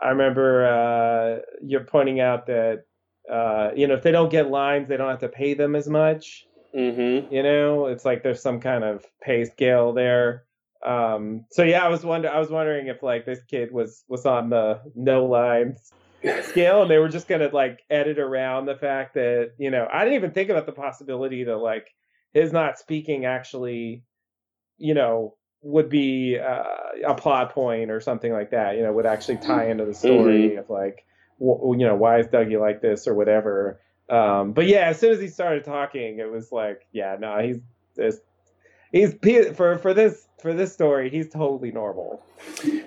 I 0.00 0.10
remember 0.10 0.66
uh, 0.66 1.40
you're 1.62 1.84
pointing 1.84 2.20
out 2.20 2.46
that 2.46 2.84
uh, 3.30 3.70
you 3.74 3.86
know 3.86 3.94
if 3.94 4.02
they 4.02 4.12
don't 4.12 4.30
get 4.30 4.50
lines, 4.50 4.88
they 4.88 4.96
don't 4.96 5.10
have 5.10 5.20
to 5.20 5.28
pay 5.28 5.54
them 5.54 5.74
as 5.74 5.88
much. 5.88 6.46
mm-hmm. 6.74 7.32
You 7.32 7.42
know, 7.42 7.86
it's 7.86 8.04
like 8.04 8.22
there's 8.22 8.42
some 8.42 8.60
kind 8.60 8.84
of 8.84 9.04
pay 9.22 9.44
scale 9.46 9.92
there. 9.92 10.44
Um, 10.84 11.46
so 11.50 11.62
yeah, 11.62 11.82
I 11.82 11.88
was 11.88 12.04
wonder. 12.04 12.28
I 12.28 12.38
was 12.38 12.50
wondering 12.50 12.88
if 12.88 13.02
like 13.02 13.24
this 13.24 13.42
kid 13.44 13.72
was 13.72 14.04
was 14.06 14.26
on 14.26 14.50
the 14.50 14.80
no 14.94 15.24
lines 15.24 15.92
scale 16.42 16.82
and 16.82 16.90
they 16.90 16.98
were 16.98 17.08
just 17.08 17.28
gonna 17.28 17.48
like 17.52 17.80
edit 17.90 18.18
around 18.18 18.66
the 18.66 18.76
fact 18.76 19.14
that 19.14 19.52
you 19.58 19.70
know 19.70 19.86
i 19.92 20.04
didn't 20.04 20.14
even 20.14 20.30
think 20.30 20.50
about 20.50 20.66
the 20.66 20.72
possibility 20.72 21.44
that 21.44 21.56
like 21.56 21.88
his 22.32 22.52
not 22.52 22.78
speaking 22.78 23.24
actually 23.24 24.02
you 24.78 24.94
know 24.94 25.34
would 25.62 25.88
be 25.88 26.38
uh, 26.38 26.64
a 27.06 27.14
plot 27.14 27.54
point 27.54 27.90
or 27.90 28.00
something 28.00 28.32
like 28.32 28.50
that 28.50 28.76
you 28.76 28.82
know 28.82 28.92
would 28.92 29.06
actually 29.06 29.36
tie 29.38 29.70
into 29.70 29.84
the 29.84 29.94
story 29.94 30.56
of 30.56 30.68
like 30.68 31.06
w- 31.40 31.78
you 31.78 31.86
know 31.86 31.94
why 31.94 32.18
is 32.18 32.26
dougie 32.26 32.60
like 32.60 32.82
this 32.82 33.06
or 33.06 33.14
whatever. 33.14 33.80
Um 34.10 34.52
but 34.52 34.66
yeah 34.66 34.88
as 34.88 34.98
soon 35.00 35.12
as 35.12 35.20
he 35.20 35.28
started 35.28 35.64
talking 35.64 36.18
it 36.18 36.30
was 36.30 36.52
like 36.52 36.86
yeah 36.92 37.16
no 37.18 37.38
he's 37.38 37.56
this 37.96 38.20
he's 38.94 39.14
for 39.56 39.76
for 39.78 39.92
this 39.92 40.26
for 40.40 40.54
this 40.54 40.72
story 40.72 41.10
he's 41.10 41.28
totally 41.28 41.72
normal 41.72 42.22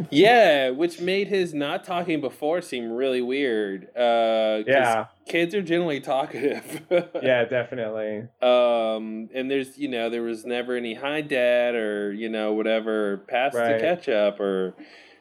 Yeah, 0.09 0.69
which 0.69 1.01
made 1.01 1.27
his 1.27 1.53
not 1.53 1.83
talking 1.83 2.21
before 2.21 2.61
seem 2.61 2.91
really 2.91 3.21
weird. 3.21 3.89
Uh, 3.95 4.63
yeah 4.65 5.05
kids 5.27 5.53
are 5.53 5.61
generally 5.61 5.99
talkative. 5.99 6.81
yeah 7.21 7.43
definitely 7.45 8.19
Um, 8.41 9.29
and 9.33 9.51
there's 9.51 9.77
you 9.77 9.89
know 9.89 10.09
there 10.09 10.21
was 10.23 10.45
never 10.45 10.75
any 10.77 10.93
hi 10.93 11.21
dad 11.21 11.75
or 11.75 12.13
you 12.13 12.29
know 12.29 12.53
whatever 12.53 13.17
pass 13.27 13.53
the 13.53 13.59
Right. 13.59 13.81
ketchup 13.81 14.39
or 14.39 14.75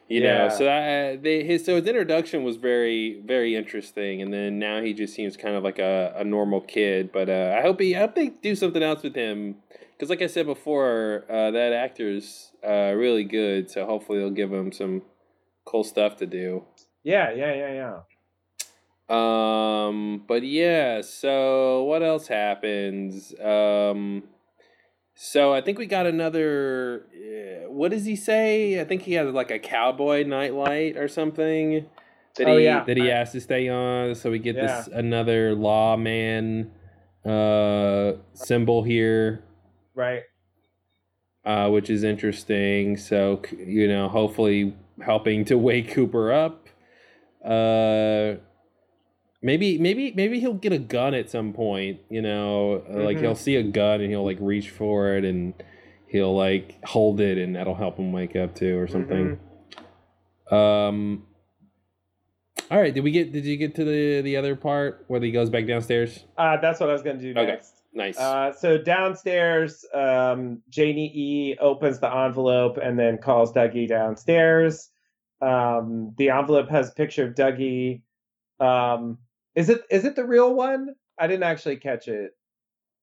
you 0.07 0.21
Yeah. 0.21 0.47
know 0.47 0.49
so 0.49 0.63
that 0.63 1.21
they 1.23 1.43
his 1.43 1.65
so 1.65 1.75
his 1.75 1.85
introduction 1.85 2.43
was 2.43 2.55
very 2.55 3.21
very 3.25 3.55
interesting 3.55 4.21
and 4.21 4.31
then 4.33 4.57
now 4.59 4.81
he 4.81 4.93
just 4.93 5.13
seems 5.13 5.35
kind 5.35 5.55
of 5.55 5.63
like 5.63 5.79
a, 5.79 6.13
a 6.15 6.23
normal 6.23 6.61
kid 6.61 7.11
but 7.11 7.27
uh, 7.29 7.55
I 7.57 7.61
hope 7.61 7.81
he 7.81 7.93
I 7.95 7.99
hope 7.99 8.15
they 8.15 8.29
do 8.29 8.55
something 8.55 8.81
else 8.83 9.03
with 9.03 9.15
him 9.15 9.55
because 9.97 10.09
like 10.09 10.21
I 10.21 10.27
said 10.27 10.45
before 10.45 11.25
uh, 11.29 11.49
that 11.51 11.73
actor's 11.73 12.51
uh, 12.63 12.93
really 12.95 13.23
good 13.23 13.69
so 13.71 13.85
hopefully 13.85 14.19
they'll 14.19 14.29
give 14.29 14.53
him 14.53 14.71
some 14.71 15.01
cool 15.65 15.83
stuff 15.83 16.15
to 16.17 16.25
do. 16.25 16.63
yeah 17.03 17.31
yeah 17.33 17.53
yeah 17.53 17.73
yeah 17.73 17.99
Um, 19.09 20.23
but 20.27 20.43
yeah, 20.43 21.01
so 21.01 21.83
what 21.83 22.03
else 22.03 22.27
happens? 22.27 23.33
Um, 23.39 24.23
so 25.15 25.53
I 25.53 25.61
think 25.61 25.77
we 25.79 25.85
got 25.85 26.05
another. 26.05 27.05
Uh, 27.15 27.71
what 27.71 27.91
does 27.91 28.03
he 28.05 28.15
say? 28.17 28.79
I 28.81 28.83
think 28.83 29.03
he 29.03 29.13
has 29.13 29.33
like 29.33 29.49
a 29.49 29.59
cowboy 29.59 30.23
nightlight 30.23 30.97
or 30.97 31.07
something 31.07 31.85
that 32.35 32.47
Oh, 32.47 32.57
he 32.57 32.65
yeah. 32.65 32.83
that 32.83 32.97
he 32.97 33.07
has 33.07 33.31
to 33.31 33.39
stay 33.39 33.69
on. 33.69 34.13
So 34.13 34.29
we 34.29 34.39
get 34.39 34.55
Yeah. 34.57 34.67
this 34.67 34.87
another 34.87 35.55
lawman 35.55 36.71
uh 37.25 38.13
symbol 38.33 38.83
here 38.83 39.43
right 39.97 40.21
uh, 41.45 41.69
which 41.69 41.89
is 41.89 42.03
interesting. 42.03 42.97
So 42.97 43.41
you 43.57 43.87
know, 43.87 44.09
hopefully 44.09 44.75
helping 45.01 45.45
to 45.45 45.57
wake 45.69 45.91
Cooper 45.91 46.31
up. 46.33 46.67
Uh, 47.43 48.35
maybe 49.41 49.77
maybe 49.77 50.11
maybe 50.13 50.41
he'll 50.41 50.53
get 50.55 50.73
a 50.73 50.77
gun 50.77 51.13
at 51.13 51.29
some 51.29 51.53
point. 51.53 52.01
You 52.09 52.21
know, 52.21 52.83
uh, 52.93 53.01
like 53.03 53.17
Mhm. 53.17 53.21
he'll 53.21 53.35
see 53.35 53.55
a 53.55 53.63
gun 53.63 54.01
and 54.01 54.09
he'll 54.09 54.25
like 54.25 54.39
reach 54.41 54.69
for 54.69 55.15
it 55.15 55.23
and 55.23 55.53
he'll 56.07 56.35
like 56.35 56.83
hold 56.83 57.21
it 57.21 57.37
and 57.37 57.55
that'll 57.55 57.75
help 57.75 57.97
him 57.97 58.11
wake 58.11 58.35
up 58.35 58.53
too 58.53 58.77
or 58.77 58.87
something. 58.87 59.39
Um. 60.51 61.25
All 62.69 62.77
right, 62.81 62.93
did 62.93 63.05
we 63.05 63.11
get? 63.11 63.31
Did 63.31 63.45
you 63.45 63.55
get 63.55 63.75
to 63.75 63.85
the 63.85 64.19
the 64.21 64.35
other 64.35 64.57
part 64.57 65.05
where 65.07 65.21
he 65.21 65.31
goes 65.31 65.49
back 65.49 65.65
downstairs? 65.65 66.25
Uh, 66.37 66.57
that's 66.57 66.81
what 66.81 66.89
I 66.89 66.93
was 66.93 67.03
going 67.03 67.19
to 67.19 67.21
do 67.33 67.39
Okay. 67.39 67.51
next. 67.51 67.76
Nice. 67.97 68.15
Uh, 68.15 68.53
so 68.53 68.77
downstairs, 68.77 69.83
um, 69.91 70.61
Janie 70.69 71.11
E 71.15 71.57
opens 71.59 71.99
the 71.99 72.15
envelope 72.15 72.77
and 72.77 72.97
then 72.97 73.17
calls 73.17 73.51
Dougie 73.51 73.87
downstairs. 73.87 74.91
Um, 75.41 76.13
the 76.15 76.29
envelope 76.29 76.69
has 76.69 76.89
a 76.89 76.93
picture 76.93 77.25
of 77.25 77.33
Dougie. 77.33 78.03
Um, 78.59 79.17
is 79.55 79.69
it 79.69 79.81
is 79.89 80.05
it 80.05 80.15
the 80.15 80.25
real 80.25 80.53
one? 80.53 80.89
I 81.17 81.25
didn't 81.25 81.43
actually 81.43 81.77
catch 81.77 82.07
it. 82.07 82.33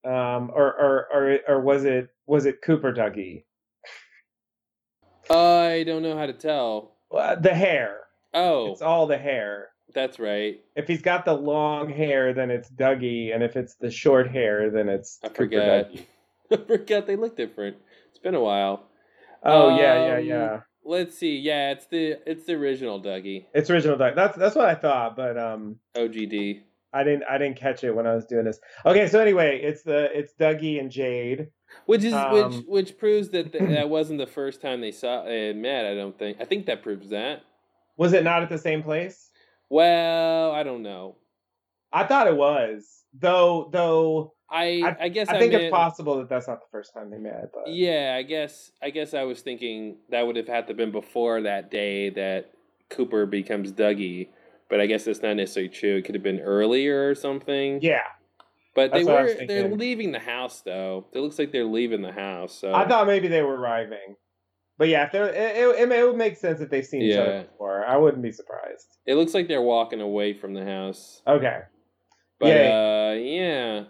Um, 0.04 0.52
or 0.54 0.72
or 0.72 1.08
or 1.12 1.38
or 1.48 1.60
was 1.60 1.84
it 1.84 2.10
was 2.28 2.46
it 2.46 2.62
Cooper 2.62 2.92
Dougie? 2.92 3.42
I 5.28 5.82
don't 5.84 6.02
know 6.02 6.16
how 6.16 6.26
to 6.26 6.32
tell. 6.32 6.98
Uh, 7.10 7.34
the 7.34 7.52
hair. 7.54 7.98
Oh, 8.32 8.70
It's 8.70 8.82
all 8.82 9.08
the 9.08 9.18
hair. 9.18 9.70
That's 9.94 10.18
right. 10.18 10.60
If 10.76 10.86
he's 10.88 11.02
got 11.02 11.24
the 11.24 11.34
long 11.34 11.88
hair, 11.90 12.32
then 12.34 12.50
it's 12.50 12.68
Dougie, 12.70 13.34
and 13.34 13.42
if 13.42 13.56
it's 13.56 13.74
the 13.76 13.90
short 13.90 14.28
hair, 14.30 14.70
then 14.70 14.88
it's 14.88 15.18
I 15.22 15.28
forgot. 15.28 15.90
I 16.52 16.56
forgot 16.56 17.06
they 17.06 17.16
look 17.16 17.36
different. 17.36 17.76
It's 18.10 18.18
been 18.18 18.34
a 18.34 18.40
while. 18.40 18.86
Oh 19.42 19.76
yeah, 19.78 20.06
yeah, 20.06 20.16
Um, 20.18 20.24
yeah. 20.24 20.60
Let's 20.86 21.16
see. 21.16 21.38
Yeah, 21.38 21.70
it's 21.70 21.86
the 21.86 22.18
it's 22.26 22.44
the 22.44 22.54
original 22.54 23.00
Dougie. 23.00 23.46
It's 23.54 23.70
original 23.70 23.96
Dougie. 23.96 24.14
That's 24.14 24.36
that's 24.36 24.54
what 24.54 24.66
I 24.68 24.74
thought, 24.74 25.16
but 25.16 25.38
um, 25.38 25.76
OGD. 25.96 26.60
I 26.92 27.02
didn't 27.02 27.24
I 27.28 27.38
didn't 27.38 27.56
catch 27.56 27.82
it 27.82 27.92
when 27.92 28.06
I 28.06 28.14
was 28.14 28.24
doing 28.26 28.44
this. 28.44 28.60
Okay, 28.86 29.08
so 29.08 29.18
anyway, 29.20 29.60
it's 29.62 29.82
the 29.82 30.16
it's 30.16 30.32
Dougie 30.34 30.78
and 30.78 30.90
Jade. 30.90 31.48
Which 31.86 32.04
is 32.04 32.12
Um, 32.12 32.32
which 32.32 32.64
which 32.66 32.98
proves 32.98 33.30
that 33.30 33.52
th- 33.52 33.64
that 33.70 33.88
wasn't 33.88 34.18
the 34.18 34.26
first 34.26 34.60
time 34.60 34.80
they 34.80 34.92
saw 34.92 35.22
uh, 35.22 35.52
met. 35.54 35.86
I 35.86 35.94
don't 35.94 36.16
think. 36.18 36.36
I 36.40 36.44
think 36.44 36.66
that 36.66 36.82
proves 36.82 37.08
that. 37.10 37.40
Was 37.96 38.12
it 38.12 38.22
not 38.24 38.42
at 38.42 38.48
the 38.50 38.58
same 38.58 38.82
place? 38.82 39.30
Well, 39.74 40.52
I 40.52 40.62
don't 40.62 40.84
know. 40.84 41.16
I 41.92 42.04
thought 42.04 42.28
it 42.28 42.36
was. 42.36 43.02
Though 43.12 43.68
though 43.72 44.34
I 44.48 44.96
I, 45.00 45.08
guess 45.08 45.28
I, 45.28 45.34
I 45.34 45.38
think 45.40 45.52
meant, 45.52 45.64
it's 45.64 45.72
possible 45.72 46.18
that 46.18 46.28
that's 46.28 46.46
not 46.46 46.60
the 46.60 46.66
first 46.70 46.94
time 46.94 47.10
they 47.10 47.18
met. 47.18 47.50
But 47.52 47.66
Yeah, 47.66 48.14
I 48.16 48.22
guess 48.22 48.70
I 48.80 48.90
guess 48.90 49.14
I 49.14 49.24
was 49.24 49.40
thinking 49.40 49.96
that 50.10 50.24
would 50.24 50.36
have 50.36 50.46
had 50.46 50.68
to 50.68 50.70
have 50.70 50.76
been 50.76 50.92
before 50.92 51.40
that 51.42 51.72
day 51.72 52.10
that 52.10 52.52
Cooper 52.88 53.26
becomes 53.26 53.72
Dougie. 53.72 54.28
But 54.70 54.80
I 54.80 54.86
guess 54.86 55.06
that's 55.06 55.22
not 55.22 55.34
necessarily 55.34 55.70
true. 55.70 55.96
It 55.96 56.04
could 56.04 56.14
have 56.14 56.22
been 56.22 56.40
earlier 56.40 57.08
or 57.10 57.16
something. 57.16 57.80
yeah, 57.82 58.02
But 58.76 58.92
they 58.92 59.02
were 59.02 59.34
they're 59.48 59.74
leaving 59.74 60.12
the 60.12 60.20
house 60.20 60.62
though. 60.64 61.06
It 61.12 61.18
looks 61.18 61.36
like 61.36 61.50
they're 61.50 61.64
leaving 61.64 62.02
the 62.02 62.12
house. 62.12 62.56
So 62.56 62.72
I 62.72 62.86
thought 62.86 63.08
maybe 63.08 63.26
they 63.26 63.42
were 63.42 63.56
arriving. 63.56 64.14
But 64.76 64.88
yeah, 64.88 65.06
if 65.06 65.12
they're, 65.12 65.28
it, 65.28 65.56
it, 65.56 65.92
it 65.92 66.06
would 66.06 66.16
make 66.16 66.36
sense 66.36 66.60
if 66.60 66.68
they've 66.70 66.84
seen 66.84 67.02
each 67.02 67.14
Yeah. 67.14 67.20
other 67.22 67.42
before. 67.44 67.84
I 67.84 67.96
wouldn't 67.96 68.22
be 68.22 68.32
surprised. 68.32 68.98
it 69.06 69.14
looks 69.14 69.34
like 69.34 69.46
they're 69.48 69.62
walking 69.62 70.00
away 70.00 70.32
from 70.34 70.54
the 70.54 70.64
house. 70.64 71.22
Okay. 71.26 71.60
But 72.40 72.48
Yeah. 72.48 73.10
uh 73.10 73.14
yeah. 73.14 73.84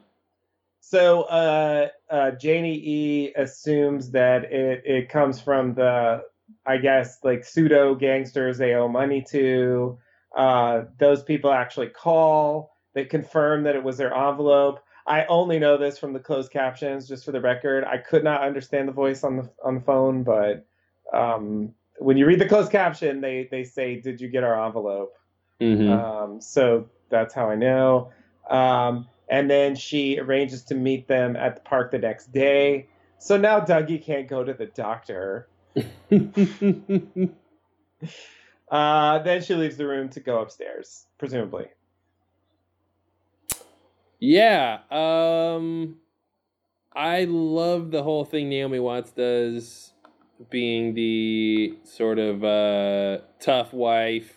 so 0.80 1.22
uh, 1.22 1.88
uh, 2.10 2.30
Janie 2.32 2.80
E 2.84 3.32
assumes 3.36 4.10
that 4.10 4.44
it, 4.52 4.82
it 4.84 5.08
comes 5.08 5.40
from 5.40 5.74
the, 5.74 6.22
I 6.66 6.76
guess, 6.76 7.18
like 7.24 7.44
pseudo 7.44 7.94
gangsters 7.94 8.58
they 8.58 8.74
owe 8.74 8.88
money 8.88 9.24
to. 9.30 9.98
Uh, 10.36 10.82
those 10.98 11.22
people 11.22 11.50
actually 11.52 11.88
call. 11.88 12.74
They 12.94 13.04
confirm 13.06 13.62
that 13.64 13.74
it 13.76 13.82
was 13.82 13.96
their 13.96 14.14
envelope. 14.14 14.80
I 15.06 15.24
only 15.26 15.58
know 15.58 15.76
this 15.78 15.98
from 15.98 16.12
the 16.12 16.18
closed 16.20 16.50
captions, 16.52 17.08
just 17.08 17.24
for 17.24 17.32
the 17.32 17.40
record. 17.40 17.84
I 17.84 17.98
could 17.98 18.24
not 18.24 18.42
understand 18.42 18.88
the 18.88 18.92
voice 18.92 19.24
on 19.24 19.36
the 19.36 19.50
on 19.64 19.74
the 19.76 19.80
phone, 19.80 20.22
but 20.22 20.66
um, 21.12 21.74
when 21.98 22.16
you 22.16 22.26
read 22.26 22.38
the 22.38 22.48
closed 22.48 22.72
caption, 22.72 23.20
they 23.20 23.48
they 23.50 23.64
say, 23.64 24.00
"Did 24.00 24.20
you 24.20 24.28
get 24.28 24.44
our 24.44 24.64
envelope?" 24.66 25.14
Mm-hmm. 25.60 25.92
Um, 25.92 26.40
so 26.40 26.88
that's 27.10 27.34
how 27.34 27.48
I 27.50 27.54
know. 27.54 28.10
Um, 28.50 29.08
and 29.28 29.50
then 29.50 29.74
she 29.74 30.18
arranges 30.18 30.64
to 30.64 30.74
meet 30.74 31.08
them 31.08 31.36
at 31.36 31.56
the 31.56 31.62
park 31.62 31.90
the 31.90 31.98
next 31.98 32.32
day. 32.32 32.88
So 33.18 33.36
now 33.36 33.60
Dougie 33.60 34.02
can't 34.02 34.28
go 34.28 34.44
to 34.44 34.52
the 34.52 34.66
doctor. 34.66 35.48
Uh, 38.74 39.20
then 39.20 39.40
she 39.40 39.54
leaves 39.54 39.76
the 39.76 39.86
room 39.86 40.08
to 40.08 40.18
go 40.18 40.40
upstairs, 40.40 41.06
presumably. 41.18 41.66
yeah. 44.18 44.78
Um, 44.90 45.98
I 46.92 47.24
love 47.24 47.92
the 47.92 48.02
whole 48.02 48.24
thing 48.24 48.48
Naomi 48.48 48.80
Watts 48.80 49.12
does, 49.12 49.92
being 50.50 50.94
the 50.94 51.78
sort 51.84 52.18
of 52.18 52.44
uh, 52.44 53.24
tough 53.40 53.72
wife, 53.72 54.36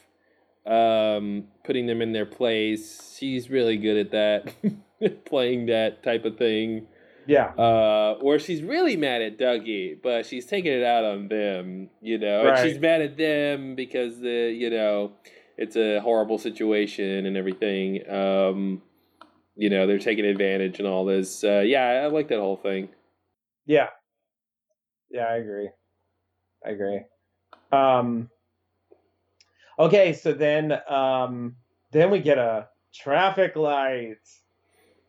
um, 0.65 1.45
putting 1.63 1.85
them 1.87 2.01
in 2.01 2.11
their 2.11 2.25
place. 2.25 3.15
She's 3.17 3.49
really 3.49 3.77
good 3.77 3.97
at 3.97 4.11
that, 4.11 5.25
playing 5.25 5.67
that 5.67 6.03
type 6.03 6.25
of 6.25 6.37
thing. 6.37 6.87
Yeah. 7.25 7.51
uh, 7.57 8.17
or 8.21 8.39
she's 8.39 8.63
really 8.63 8.95
mad 8.95 9.21
at 9.21 9.37
Dougie, 9.37 10.01
but 10.01 10.25
she's 10.25 10.45
taking 10.45 10.71
it 10.71 10.83
out 10.83 11.03
on 11.03 11.27
them, 11.27 11.89
you 12.01 12.17
know. 12.17 12.45
Right. 12.45 12.57
And 12.57 12.69
she's 12.69 12.79
mad 12.79 13.01
at 13.01 13.17
them 13.17 13.75
because 13.75 14.21
the 14.21 14.55
you 14.57 14.69
know 14.69 15.11
it's 15.57 15.75
a 15.75 15.99
horrible 15.99 16.37
situation 16.37 17.25
and 17.25 17.35
everything. 17.35 18.09
Um, 18.09 18.81
you 19.55 19.69
know, 19.69 19.87
they're 19.87 19.99
taking 19.99 20.25
advantage 20.25 20.79
and 20.79 20.87
all 20.87 21.03
this. 21.03 21.43
Uh, 21.43 21.63
yeah, 21.65 22.01
I 22.03 22.07
like 22.07 22.29
that 22.29 22.39
whole 22.39 22.57
thing. 22.57 22.89
Yeah. 23.65 23.87
Yeah, 25.09 25.23
I 25.23 25.37
agree. 25.37 25.69
I 26.67 26.71
agree. 26.71 27.01
Um 27.71 28.29
Okay, 29.79 30.13
so 30.13 30.33
then 30.33 30.73
um 30.89 31.55
then 31.91 32.11
we 32.11 32.19
get 32.19 32.37
a 32.37 32.67
traffic 32.93 33.55
light. 33.55 34.17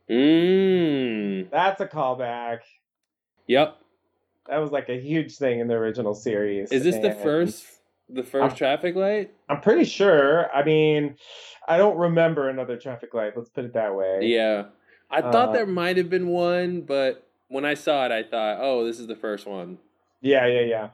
Mm. 0.09 1.51
That's 1.51 1.81
a 1.81 1.87
callback. 1.87 2.61
Yep. 3.47 3.77
That 4.49 4.59
was 4.59 4.71
like 4.71 4.89
a 4.89 4.99
huge 4.99 5.37
thing 5.37 5.61
in 5.61 5.69
the 5.69 5.75
original 5.75 6.15
series. 6.15 6.71
Is 6.73 6.85
this 6.85 6.97
the 6.97 7.13
first 7.13 7.67
the 8.09 8.23
1st 8.23 8.43
I'm- 8.43 8.57
traffic 8.57 8.95
light? 8.95 9.33
I'm 9.51 9.61
pretty 9.61 9.85
sure. 9.85 10.51
I 10.55 10.65
mean, 10.65 11.17
I 11.67 11.77
don't 11.77 11.99
remember 11.99 12.49
another 12.49 12.77
traffic 12.79 13.13
light. 13.13 13.37
Let's 13.37 13.51
put 13.51 13.65
it 13.67 13.75
that 13.75 13.95
way. 13.95 14.21
Yeah. 14.23 14.67
I 15.11 15.21
thought 15.21 15.51
Uh, 15.51 15.53
there 15.53 15.67
might 15.67 15.97
have 15.99 16.09
been 16.09 16.29
one, 16.29 16.83
but 16.83 17.27
when 17.49 17.65
I 17.67 17.75
saw 17.75 18.07
it, 18.07 18.13
I 18.13 18.23
thought, 18.23 18.59
oh, 18.61 18.85
this 18.87 18.99
is 18.99 19.07
the 19.07 19.17
first 19.17 19.47
one. 19.47 19.79
Yeah, 20.23 20.47
yeah, 20.47 20.61
yeah. 20.61 20.89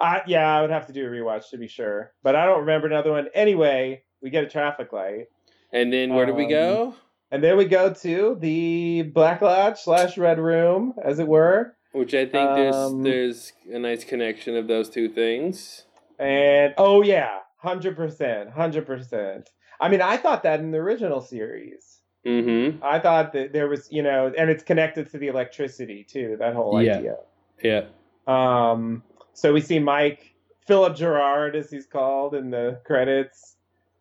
I 0.00 0.22
yeah, 0.26 0.56
I 0.56 0.60
would 0.62 0.70
have 0.70 0.86
to 0.86 0.92
do 0.92 1.06
a 1.06 1.10
rewatch 1.10 1.50
to 1.50 1.58
be 1.58 1.68
sure, 1.68 2.12
but 2.22 2.36
I 2.36 2.46
don't 2.46 2.60
remember 2.60 2.86
another 2.86 3.10
one. 3.12 3.28
Anyway, 3.34 4.02
we 4.22 4.30
get 4.30 4.44
a 4.44 4.48
traffic 4.48 4.92
light, 4.92 5.26
And 5.72 5.92
then 5.92 6.14
where 6.14 6.26
do 6.26 6.34
we 6.34 6.44
Um, 6.44 6.50
go? 6.50 6.94
and 7.30 7.42
then 7.44 7.56
we 7.56 7.64
go 7.66 7.92
to 7.92 8.36
the 8.40 9.02
Black 9.02 9.42
Lodge 9.42 9.78
slash 9.78 10.16
Red 10.16 10.38
Room, 10.38 10.94
as 11.02 11.18
it 11.18 11.26
were. 11.28 11.74
Which 11.92 12.14
I 12.14 12.26
think 12.26 12.54
there's 12.54 12.74
Um, 12.76 13.02
there's 13.02 13.52
a 13.72 13.78
nice 13.78 14.04
connection 14.04 14.56
of 14.56 14.66
those 14.68 14.88
two 14.88 15.08
things. 15.08 15.84
And 16.18 16.74
oh 16.78 17.02
yeah, 17.02 17.38
hundred 17.56 17.96
percent, 17.96 18.50
hundred 18.50 18.86
percent. 18.86 19.50
I 19.80 19.88
mean, 19.88 20.00
I 20.02 20.16
thought 20.16 20.42
that 20.44 20.60
in 20.60 20.70
the 20.70 20.78
original 20.78 21.20
series. 21.20 22.00
Mm-hmm. 22.26 22.82
I 22.84 22.98
thought 22.98 23.32
that 23.32 23.52
there 23.52 23.68
was, 23.68 23.88
you 23.92 24.02
know, 24.02 24.32
and 24.36 24.50
it's 24.50 24.64
connected 24.64 25.10
to 25.12 25.18
the 25.18 25.28
electricity 25.28 26.04
too. 26.04 26.36
That 26.38 26.54
whole 26.54 26.82
Yeah. 26.82 26.96
idea. 26.98 27.16
Yeah. 27.62 27.84
Um, 28.26 29.02
so 29.38 29.52
we 29.52 29.60
see 29.60 29.78
Mike 29.78 30.34
Phillip 30.66 30.96
Gerard, 30.96 31.54
as 31.54 31.70
he's 31.70 31.86
called 31.86 32.34
in 32.34 32.50
the 32.50 32.80
credits. 32.84 33.56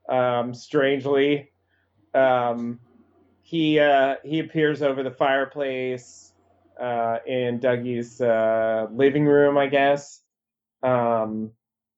Um, 0.10 0.54
strangely, 0.54 1.52
um, 2.16 2.80
he 3.44 3.80
uh, 3.80 4.16
he 4.24 4.40
appears 4.40 4.82
over 4.82 5.04
the 5.04 5.12
fireplace 5.12 6.34
uh, 6.80 7.20
in 7.28 7.60
Dougie's 7.60 8.20
uh, 8.20 8.88
living 8.92 9.26
room, 9.26 9.58
I 9.58 9.68
guess. 9.68 10.22
Um, 10.82 11.52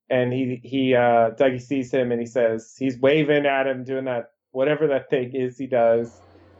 and 0.09 0.33
he 0.33 0.59
he 0.63 0.95
uh, 0.95 1.31
Dougie 1.31 1.61
sees 1.61 1.93
him 1.93 2.11
and 2.11 2.19
he 2.19 2.27
says 2.27 2.75
he's 2.77 2.97
waving 2.97 3.45
at 3.45 3.67
him, 3.67 3.85
doing 3.85 4.05
that 4.05 4.31
whatever 4.51 4.87
that 4.87 5.09
thing 5.09 5.33
is 5.33 5.57
he 5.57 5.67
does. 5.67 6.19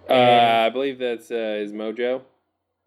Uh, 0.10 0.66
I 0.66 0.70
believe 0.70 0.98
that's 0.98 1.30
uh, 1.30 1.58
his 1.60 1.74
mojo. 1.74 2.22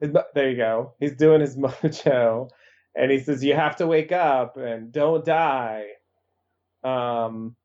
His 0.01 0.11
there 0.35 0.51
you 0.51 0.57
go. 0.57 0.95
He's 0.99 1.15
doing 1.15 1.43
his 1.43 1.57
mojo, 1.59 2.49
and 2.95 3.11
he 3.11 3.19
says, 3.19 3.43
"You 3.43 3.55
have 3.55 3.77
to 3.77 3.87
wake 3.87 4.13
up 4.13 4.57
and 4.57 4.93
don't 4.93 5.25
die." 5.25 5.87
Um, 6.85 7.57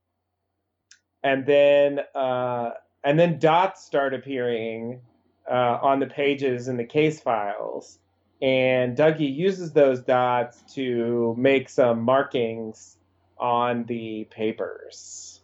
and 1.23 1.45
then 1.45 1.99
uh, 2.15 2.71
and 3.03 3.19
then 3.19 3.39
dots 3.39 3.85
start 3.85 4.13
appearing 4.13 5.01
uh, 5.49 5.79
on 5.81 5.99
the 5.99 6.07
pages 6.07 6.67
in 6.67 6.77
the 6.77 6.85
case 6.85 7.19
files, 7.19 7.99
and 8.41 8.97
Dougie 8.97 9.33
uses 9.33 9.73
those 9.73 10.01
dots 10.01 10.61
to 10.75 11.35
make 11.37 11.69
some 11.69 12.01
markings 12.01 12.97
on 13.37 13.85
the 13.85 14.27
papers. 14.29 15.41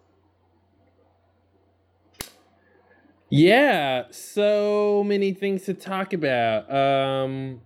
Yeah, 3.29 4.03
so 4.11 5.03
many 5.03 5.33
things 5.33 5.63
to 5.63 5.73
talk 5.73 6.13
about. 6.13 6.71
Um, 6.71 7.61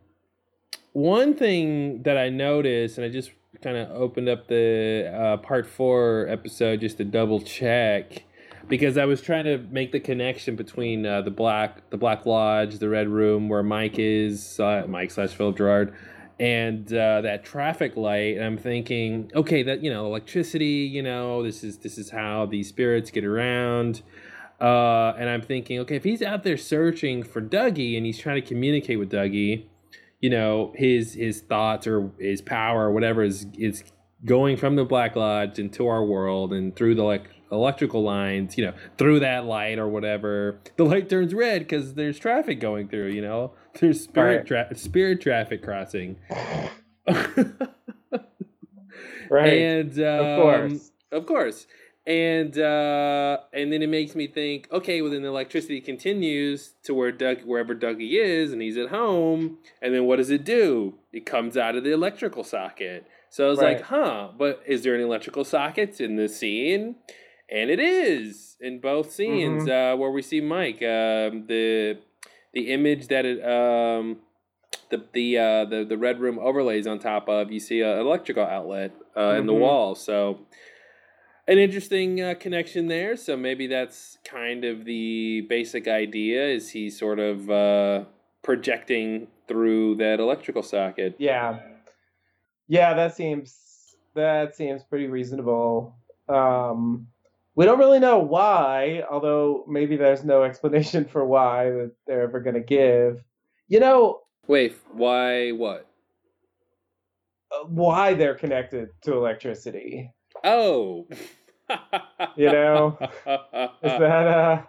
one 0.98 1.36
thing 1.36 2.02
that 2.02 2.18
I 2.18 2.30
noticed, 2.30 2.98
and 2.98 3.06
I 3.06 3.10
just 3.10 3.30
kind 3.62 3.78
of 3.78 3.91
opened 3.91 4.28
up 4.28 4.48
the 4.48 5.14
uh, 5.16 5.38
part 5.38 5.68
four 5.68 6.26
episode 6.28 6.82
just 6.82 6.98
to 6.98 7.06
double 7.06 7.39
check, 7.39 8.24
because 8.68 8.98
I 8.98 9.06
was 9.06 9.22
trying 9.22 9.43
to 9.43 9.60
make 9.60 9.91
the 9.91 10.00
connection 10.00 10.56
between 10.56 11.06
uh, 11.06 11.22
the 11.22 11.30
black, 11.30 11.88
the 11.91 11.98
Black 11.98 12.26
Lodge, 12.26 12.80
the 12.80 12.89
Red 12.89 13.10
Room, 13.10 13.48
where 13.48 13.62
Mike 13.62 14.00
is, 14.00 14.60
uh, 14.60 14.86
Mike 14.88 15.12
slash 15.12 15.30
Phillip 15.30 15.58
Gerard, 15.58 15.93
and 16.39 16.91
uh, 16.91 17.22
that 17.22 17.45
traffic 17.45 17.95
light. 17.95 18.36
And 18.36 18.43
I'm 18.43 18.58
thinking, 18.58 19.32
okay, 19.36 19.62
that 19.62 19.84
you 19.84 19.91
know, 19.91 20.08
electricity. 20.08 20.89
You 20.91 21.04
know, 21.04 21.43
this 21.43 21.64
is 21.64 21.78
this 21.78 22.00
is 22.00 22.10
how 22.10 22.48
these 22.48 22.70
spirits 22.70 23.12
get 23.12 23.24
around. 23.24 24.02
Uh, 24.60 25.14
and 25.20 25.30
I'm 25.30 25.43
thinking, 25.43 25.78
okay, 25.82 25.98
if 25.98 26.04
he's 26.04 26.24
out 26.24 26.41
there 26.41 26.58
searching 26.58 27.22
for 27.22 27.39
Dougie 27.39 27.95
and 27.95 28.04
he's 28.04 28.18
trying 28.18 28.41
to 28.41 28.48
communicate 28.48 28.98
with 28.98 29.12
Dougie, 29.12 29.66
you 30.20 30.30
know, 30.30 30.74
his 30.76 31.13
his 31.13 31.41
thoughts 31.41 31.88
or 31.88 32.11
his 32.20 32.41
power 32.41 32.88
or 32.88 32.91
whatever 32.91 33.24
is 33.24 33.47
is 33.57 33.84
going 34.26 34.57
from 34.57 34.76
the 34.76 34.86
Black 34.86 35.15
Lodge 35.15 35.59
into 35.59 35.88
our 35.88 36.03
world 36.03 36.51
and 36.53 36.76
through 36.76 36.95
the 36.95 37.03
like 37.03 37.30
electrical 37.51 38.03
lines, 38.03 38.57
you 38.57 38.65
know, 38.65 38.74
through 38.97 39.20
that 39.20 39.45
light 39.45 39.80
or 39.80 39.88
whatever. 39.88 40.59
The 40.76 40.86
light 40.86 41.09
turns 41.09 41.34
red 41.34 41.59
because 41.61 41.93
there's 41.93 42.20
traffic 42.20 42.59
going 42.59 42.89
through. 42.89 43.09
You 43.09 43.22
know, 43.22 43.53
there's 43.80 44.03
spirit 44.03 44.47
tra- 44.47 44.76
spirit 44.76 45.22
traffic 45.22 45.63
crossing. 45.63 46.18
Right. 49.30 49.53
And 49.59 49.99
um, 49.99 50.26
of 50.26 50.41
course. 50.41 50.91
of 51.11 51.26
course. 51.26 51.68
And 52.08 52.58
uh, 52.58 53.39
and 53.51 53.72
then 53.74 53.82
it 53.82 53.89
makes 53.89 54.16
me 54.16 54.28
think, 54.28 54.70
okay, 54.72 55.01
well 55.01 55.12
then 55.12 55.24
the 55.24 55.28
electricity 55.28 55.82
continues 55.82 56.74
to 56.84 56.93
where 56.93 57.12
Doug 57.12 57.39
wherever 57.43 57.76
Dougie 57.76 58.14
is 58.14 58.53
and 58.53 58.62
he's 58.62 58.78
at 58.78 58.88
home, 58.88 59.58
and 59.82 59.93
then 59.93 60.05
what 60.05 60.16
does 60.16 60.30
it 60.30 60.45
do? 60.45 60.95
It 61.12 61.26
comes 61.26 61.58
out 61.58 61.76
of 61.76 61.84
the 61.84 61.91
electrical 61.91 62.45
socket. 62.45 63.05
So 63.30 63.45
I 63.45 63.49
was 63.49 63.60
like, 63.60 63.82
huh, 63.82 64.30
but 64.38 64.64
is 64.66 64.84
there 64.84 64.95
any 64.95 65.03
electrical 65.03 65.43
sockets 65.43 65.99
in 65.99 66.16
this 66.16 66.38
scene? 66.39 66.95
And 67.49 67.70
it 67.70 67.80
is 67.80 68.55
in 68.62 68.80
both 68.80 69.12
scenes 69.12 69.64
Mm-hmm. 69.64 69.70
uh, 69.70 69.97
where 69.97 70.12
we 70.12 70.22
see 70.22 70.39
Mike. 70.39 70.78
Um, 70.78 71.45
the 71.47 71.97
the 72.53 72.72
image 72.72 73.10
that 73.10 73.26
it 73.26 73.43
um, 73.45 74.20
the 74.89 75.03
the 75.12 75.38
uh, 75.38 75.66
the 75.66 75.84
the 75.84 75.97
red 75.97 76.22
room 76.22 76.39
overlays 76.39 76.88
on 76.88 76.99
top 76.99 77.28
of, 77.28 77.51
you 77.51 77.60
see 77.60 77.82
an 77.82 77.99
electrical 77.99 78.45
outlet 78.45 78.93
uh, 79.18 79.36
in 79.39 79.45
the 79.45 79.53
Mhm. 79.53 79.60
wall. 79.60 79.95
So 79.95 80.39
an 81.48 81.58
interesting 81.58 82.22
uh, 82.22 82.36
connection 82.39 82.88
there. 82.88 83.16
So 83.16 83.38
maybe 83.38 83.68
that's 83.68 84.18
kind 84.26 84.66
of 84.66 84.86
the 84.86 85.41
basic 85.50 85.88
idea. 85.88 86.45
Is 86.48 86.70
he 86.72 86.89
sort 86.89 87.20
of 87.20 87.50
uh, 87.50 88.06
projecting 88.43 89.28
through 89.48 89.95
that 89.95 90.20
electrical 90.20 90.64
socket? 90.64 91.16
Yeah. 91.20 91.60
Yeah, 92.68 92.93
that 92.95 93.16
seems 93.16 93.56
that 94.14 94.56
seems 94.56 94.84
pretty 94.84 95.08
reasonable. 95.08 95.95
Um 96.28 97.08
we 97.56 97.66
don't 97.66 97.80
really 97.80 98.00
know 98.00 98.20
why, 98.20 99.04
although 99.10 99.64
maybe 99.68 99.95
there's 99.95 100.24
no 100.24 100.43
explanation 100.50 101.06
for 101.06 101.26
why 101.26 101.70
that 101.72 101.91
they're 102.06 102.22
ever 102.24 102.39
going 102.39 102.54
to 102.56 102.62
give. 102.62 103.24
You 103.68 103.80
know, 103.80 104.22
Wait, 104.48 104.76
why? 104.91 105.52
What? 105.52 105.88
uh, 107.52 107.66
why 107.68 108.14
they're 108.14 108.36
connected 108.36 108.89
to 109.02 109.14
electricity. 109.14 110.12
Oh. 110.43 111.08
You 112.36 112.51
know? 112.51 112.97
Is 113.01 113.91
that 113.99 114.28
uh 114.28 114.61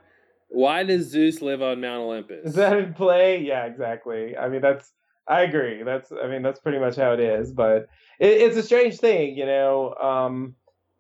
Why 0.49 0.83
does 0.85 1.07
Zeus 1.11 1.43
live 1.43 1.61
on 1.63 1.81
Mount 1.81 2.01
Olympus? 2.03 2.47
is 2.47 2.55
that 2.55 2.77
in 2.79 2.95
play? 2.95 3.43
Yeah, 3.43 3.65
exactly. 3.67 4.37
I 4.37 4.49
mean, 4.49 4.63
that's 4.63 4.91
I 5.27 5.43
agree. 5.43 5.83
That's 5.83 6.11
I 6.13 6.29
mean, 6.29 6.43
that's 6.43 6.61
pretty 6.61 6.79
much 6.79 6.97
how 6.97 7.13
it 7.13 7.21
is. 7.21 7.53
But 7.53 7.89
it, 8.19 8.41
it's 8.41 8.57
a 8.57 8.63
strange 8.63 8.99
thing, 8.99 9.37
you 9.37 9.45
know. 9.47 9.95
Um, 9.95 10.55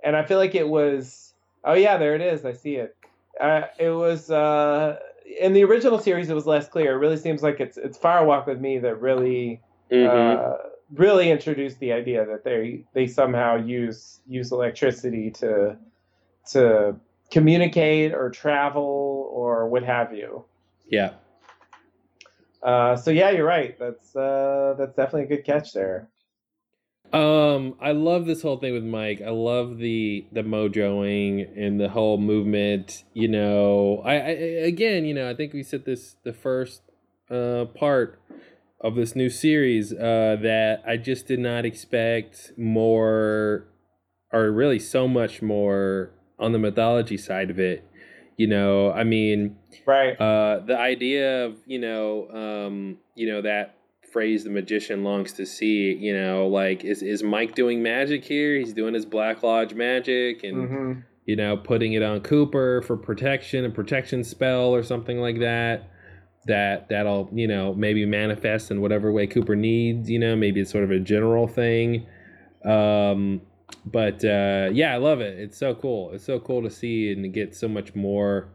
and 0.04 0.14
I 0.16 0.24
feel 0.24 0.38
like 0.38 0.54
it 0.54 0.68
was. 0.68 1.32
Oh 1.64 1.74
yeah, 1.74 1.96
there 1.96 2.14
it 2.14 2.20
is. 2.20 2.44
I 2.44 2.52
see 2.52 2.76
it. 2.76 2.94
Uh, 3.40 3.62
it 3.78 3.90
was 3.90 4.30
uh, 4.30 4.98
in 5.40 5.52
the 5.54 5.64
original 5.64 5.98
series. 5.98 6.28
It 6.28 6.34
was 6.34 6.46
less 6.46 6.68
clear. 6.68 6.92
It 6.94 6.98
really 6.98 7.16
seems 7.16 7.42
like 7.42 7.60
it's 7.60 7.76
it's 7.78 7.96
Fire 7.96 8.24
Walk 8.24 8.46
with 8.46 8.60
Me 8.60 8.78
that 8.78 9.00
really 9.00 9.62
Mhm. 9.90 10.38
uh, 10.38 10.56
really 10.94 11.30
introduced 11.30 11.78
the 11.80 11.92
idea 11.92 12.26
that 12.26 12.44
they 12.44 12.84
they 12.94 13.06
somehow 13.06 13.56
use 13.56 14.20
use 14.28 14.52
electricity 14.52 15.30
to 15.30 15.76
to 16.52 16.96
communicate 17.30 18.14
or 18.14 18.30
travel 18.30 19.28
or 19.32 19.68
what 19.68 19.82
have 19.82 20.14
you. 20.14 20.44
yeah. 20.88 21.12
Uh, 22.62 22.96
so 22.96 23.10
yeah, 23.10 23.30
you're 23.30 23.46
right. 23.46 23.78
That's 23.78 24.16
uh, 24.16 24.74
that's 24.78 24.96
definitely 24.96 25.24
a 25.24 25.36
good 25.36 25.44
catch 25.44 25.72
there. 25.72 26.08
Um, 27.12 27.76
I 27.80 27.92
love 27.92 28.26
this 28.26 28.42
whole 28.42 28.58
thing 28.58 28.74
with 28.74 28.84
Mike. 28.84 29.22
I 29.22 29.30
love 29.30 29.78
the 29.78 30.26
the 30.32 30.42
mojoing 30.42 31.48
and 31.56 31.80
the 31.80 31.88
whole 31.88 32.18
movement. 32.18 33.04
You 33.14 33.28
know, 33.28 34.02
I, 34.04 34.14
I 34.14 34.18
again, 34.66 35.04
you 35.04 35.14
know, 35.14 35.30
I 35.30 35.34
think 35.34 35.52
we 35.52 35.62
said 35.62 35.84
this 35.84 36.16
the 36.24 36.32
first 36.32 36.82
uh 37.30 37.66
part 37.66 38.20
of 38.80 38.94
this 38.94 39.14
new 39.14 39.30
series 39.30 39.92
uh 39.92 40.36
that 40.42 40.82
I 40.86 40.96
just 40.96 41.26
did 41.26 41.38
not 41.38 41.64
expect 41.64 42.52
more 42.56 43.68
or 44.32 44.50
really 44.50 44.78
so 44.78 45.08
much 45.08 45.40
more 45.40 46.10
on 46.38 46.52
the 46.52 46.58
mythology 46.58 47.16
side 47.16 47.50
of 47.50 47.58
it. 47.58 47.84
You 48.36 48.46
know, 48.46 48.92
I 48.92 49.04
mean, 49.04 49.56
Right. 49.84 50.18
uh, 50.20 50.60
the 50.64 50.78
idea 50.78 51.46
of 51.46 51.56
you 51.66 51.78
know, 51.78 52.28
um, 52.30 52.98
you 53.16 53.26
know 53.26 53.42
that 53.42 53.74
phrase, 54.12 54.44
"the 54.44 54.50
magician 54.50 55.02
longs 55.02 55.32
to 55.34 55.44
see." 55.46 55.92
You 55.92 56.14
know, 56.14 56.46
like 56.46 56.84
is 56.84 57.02
is 57.02 57.22
Mike 57.22 57.54
doing 57.54 57.82
magic 57.82 58.24
here? 58.24 58.56
He's 58.56 58.72
doing 58.72 58.94
his 58.94 59.04
Black 59.06 59.42
Lodge 59.42 59.74
magic, 59.74 60.44
and 60.44 60.68
hmm 60.68 60.92
you 61.26 61.36
know, 61.36 61.58
putting 61.58 61.92
it 61.92 62.02
on 62.02 62.20
Cooper 62.22 62.80
for 62.80 62.96
protection, 62.96 63.66
a 63.66 63.68
protection 63.70 64.24
spell 64.24 64.74
or 64.74 64.82
something 64.82 65.18
like 65.20 65.40
that. 65.40 65.90
That 66.46 66.88
that'll 66.88 67.28
you 67.34 67.46
know 67.48 67.74
maybe 67.74 68.06
manifest 68.06 68.70
in 68.70 68.80
whatever 68.80 69.12
way 69.12 69.26
Cooper 69.26 69.56
needs. 69.56 70.08
You 70.08 70.20
know, 70.20 70.36
maybe 70.36 70.60
it's 70.60 70.70
sort 70.70 70.84
of 70.84 70.90
a 70.92 71.00
general 71.00 71.46
thing. 71.48 72.06
Um, 72.64 73.42
but 73.84 74.24
uh, 74.24 74.70
yeah, 74.72 74.94
I 74.94 74.96
love 74.96 75.20
it. 75.20 75.38
It's 75.38 75.58
so 75.58 75.74
cool. 75.74 76.12
It's 76.12 76.24
so 76.24 76.38
cool 76.38 76.62
to 76.62 76.70
see 76.70 77.12
and 77.12 77.22
to 77.22 77.28
get 77.28 77.54
so 77.54 77.68
much 77.68 77.94
more 77.94 78.48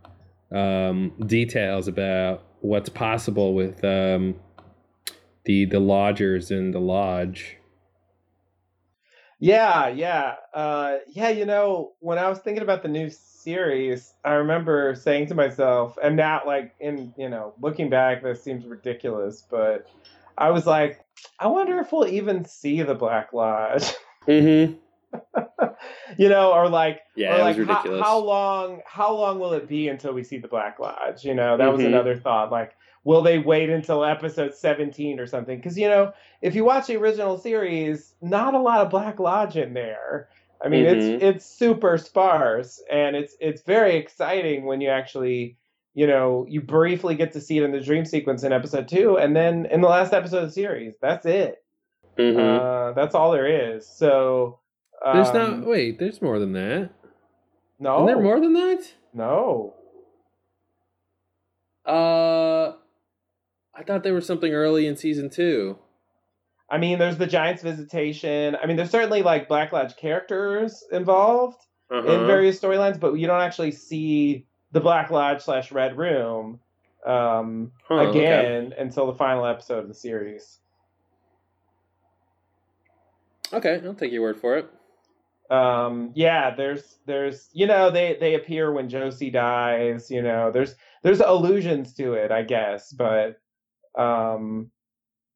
um, 0.52 1.14
details 1.26 1.88
about 1.88 2.44
what's 2.62 2.90
possible 2.90 3.54
with 3.54 3.84
um, 3.84 4.36
the 5.46 5.66
the 5.66 5.80
lodgers 5.80 6.52
in 6.52 6.72
the 6.72 6.80
lodge. 6.80 7.58
Yeah, 9.40 9.90
yeah, 9.90 10.36
uh, 10.54 11.00
yeah. 11.10 11.30
You 11.30 11.46
know, 11.46 11.94
when 12.00 12.18
I 12.18 12.30
was 12.30 12.40
thinking 12.40 12.64
about 12.64 12.82
the 12.82 12.88
new 12.88 13.10
series, 13.10 14.14
I 14.24 14.34
remember 14.34 14.96
saying 14.96 15.28
to 15.28 15.36
myself, 15.36 15.98
and 16.02 16.16
now, 16.16 16.44
like 16.46 16.74
in 16.80 17.14
you 17.18 17.30
know, 17.30 17.54
looking 17.60 17.90
back, 17.90 18.24
this 18.24 18.44
seems 18.44 18.66
ridiculous, 18.66 19.44
but 19.50 19.88
I 20.38 20.52
was 20.52 20.66
like, 20.66 21.04
I 21.40 21.48
wonder 21.48 21.80
if 21.80 21.92
we'll 21.92 22.08
even 22.08 22.46
see 22.46 22.82
the 22.82 22.96
Black 22.96 23.34
Lodge. 23.34 23.94
Mm-hmm. 24.26 24.76
you 26.18 26.30
know, 26.30 26.52
or 26.54 26.70
like, 26.70 27.02
Yeah, 27.16 27.36
or 27.36 27.40
it 27.40 27.42
like 27.44 27.58
was 27.58 27.68
how, 27.68 27.74
ridiculous. 27.74 28.02
how 28.02 28.18
long 28.20 28.82
how 28.86 29.14
long 29.14 29.40
will 29.40 29.54
it 29.54 29.68
be 29.68 29.88
until 29.88 30.14
we 30.14 30.24
see 30.24 30.38
the 30.38 30.48
Black 30.48 30.80
Lodge? 30.80 31.24
You 31.24 31.34
know, 31.34 31.58
that 31.58 31.72
was 31.72 31.82
Mhm. 31.82 31.88
another 31.88 32.16
thought. 32.18 32.52
Like, 32.52 32.76
will 33.04 33.22
they 33.22 33.40
wait 33.40 33.70
until 33.70 34.04
episode 34.04 34.54
seventeen 34.54 35.20
or 35.20 35.28
something? 35.28 35.58
Because 35.58 35.78
you 35.78 35.88
know, 35.90 36.14
if 36.42 36.56
you 36.56 36.64
watch 36.66 36.88
the 36.88 36.98
original 36.98 37.38
series, 37.38 38.16
not 38.22 38.54
a 38.54 38.60
lot 38.60 38.82
of 38.82 38.90
Black 38.90 39.20
Lodge 39.20 39.58
in 39.58 39.74
there. 39.74 40.30
I 40.64 40.70
mean, 40.70 40.86
Mhm. 40.86 40.94
it's 40.94 41.24
it's 41.24 41.46
super 41.46 41.98
sparse, 41.98 42.82
and 42.90 43.16
it's 43.16 43.36
it's 43.40 43.62
very 43.64 43.96
exciting 43.98 44.66
when 44.66 44.82
you 44.82 44.90
actually. 44.90 45.58
You 45.96 46.08
know, 46.08 46.48
you 46.50 46.60
briefly 46.60 47.14
get 47.14 47.34
to 47.34 47.40
see 47.40 47.60
it 47.60 47.64
in 47.64 47.72
the 47.72 47.80
dream 47.80 48.04
sequence 48.04 48.42
in 48.42 48.52
episode 48.52 48.88
two, 48.88 49.20
and 49.20 49.36
then 49.36 49.68
in 49.68 49.80
the 49.82 49.88
last 49.88 50.12
episode 50.12 50.40
of 50.40 50.46
the 50.46 50.52
series, 50.52 50.96
that's 51.00 51.28
it. 51.28 51.64
Mhm. 52.18 52.36
Uh, 52.60 52.94
that's 52.94 53.14
all 53.14 53.30
there 53.32 53.46
is. 53.46 53.88
So 53.88 54.58
there's 55.04 55.30
um, 55.30 55.36
not. 55.62 55.66
Wait, 55.68 56.00
there's 56.00 56.22
more 56.22 56.40
than 56.40 56.54
that. 56.54 56.90
no, 57.80 57.96
Isn't 57.98 58.06
there 58.08 58.22
more 58.24 58.40
than 58.40 58.54
that? 58.54 58.94
No. 59.14 59.74
Uh, 61.86 62.74
I 63.76 63.84
thought 63.86 64.04
there 64.04 64.14
was 64.14 64.26
something 64.26 64.54
early 64.54 64.88
in 64.88 64.96
season 64.96 65.30
two. 65.30 65.78
I 66.70 66.78
mean, 66.78 66.98
there's 66.98 67.18
the 67.18 67.28
Giants' 67.28 67.62
visitation. 67.62 68.56
I 68.62 68.66
mean, 68.66 68.78
there's 68.78 68.90
certainly 68.90 69.22
like 69.22 69.48
Black 69.48 69.72
Lodge 69.74 69.96
characters 69.98 70.84
involved 70.92 71.58
Uh-huh. 71.92 72.08
in 72.12 72.26
various 72.26 72.60
storylines, 72.60 73.00
but 73.00 73.14
you 73.16 73.28
don't 73.28 73.42
actually 73.42 73.72
see 73.72 74.48
the 74.72 74.80
Black 74.80 75.12
Lodge 75.12 75.42
slash 75.42 75.72
Red 75.72 75.98
Room 75.98 76.60
um, 77.06 77.72
Huh, 77.88 77.96
okay. 77.96 78.20
again 78.20 78.74
until 78.80 79.08
the 79.08 79.14
final 79.14 79.46
episode 79.46 79.80
of 79.80 79.88
the 79.90 79.94
series. 79.94 80.60
Okay, 83.52 83.82
I'll 83.86 83.94
take 83.94 84.12
your 84.12 84.22
word 84.24 84.40
for 84.40 84.58
it. 84.58 84.68
Um, 85.50 86.12
yeah, 86.16 86.56
there's 86.56 87.00
there's 87.06 87.50
you 87.54 87.68
know 87.68 87.92
they 87.92 88.18
they 88.20 88.36
appear 88.36 88.72
when 88.72 88.90
Josie 88.90 89.30
dies. 89.30 90.10
You 90.10 90.22
know, 90.22 90.52
there's 90.52 90.76
there's 91.04 91.20
allusions 91.20 91.94
to 91.96 92.14
it, 92.14 92.32
I 92.32 92.44
guess, 92.44 92.92
but 92.94 93.40
um, 93.98 94.72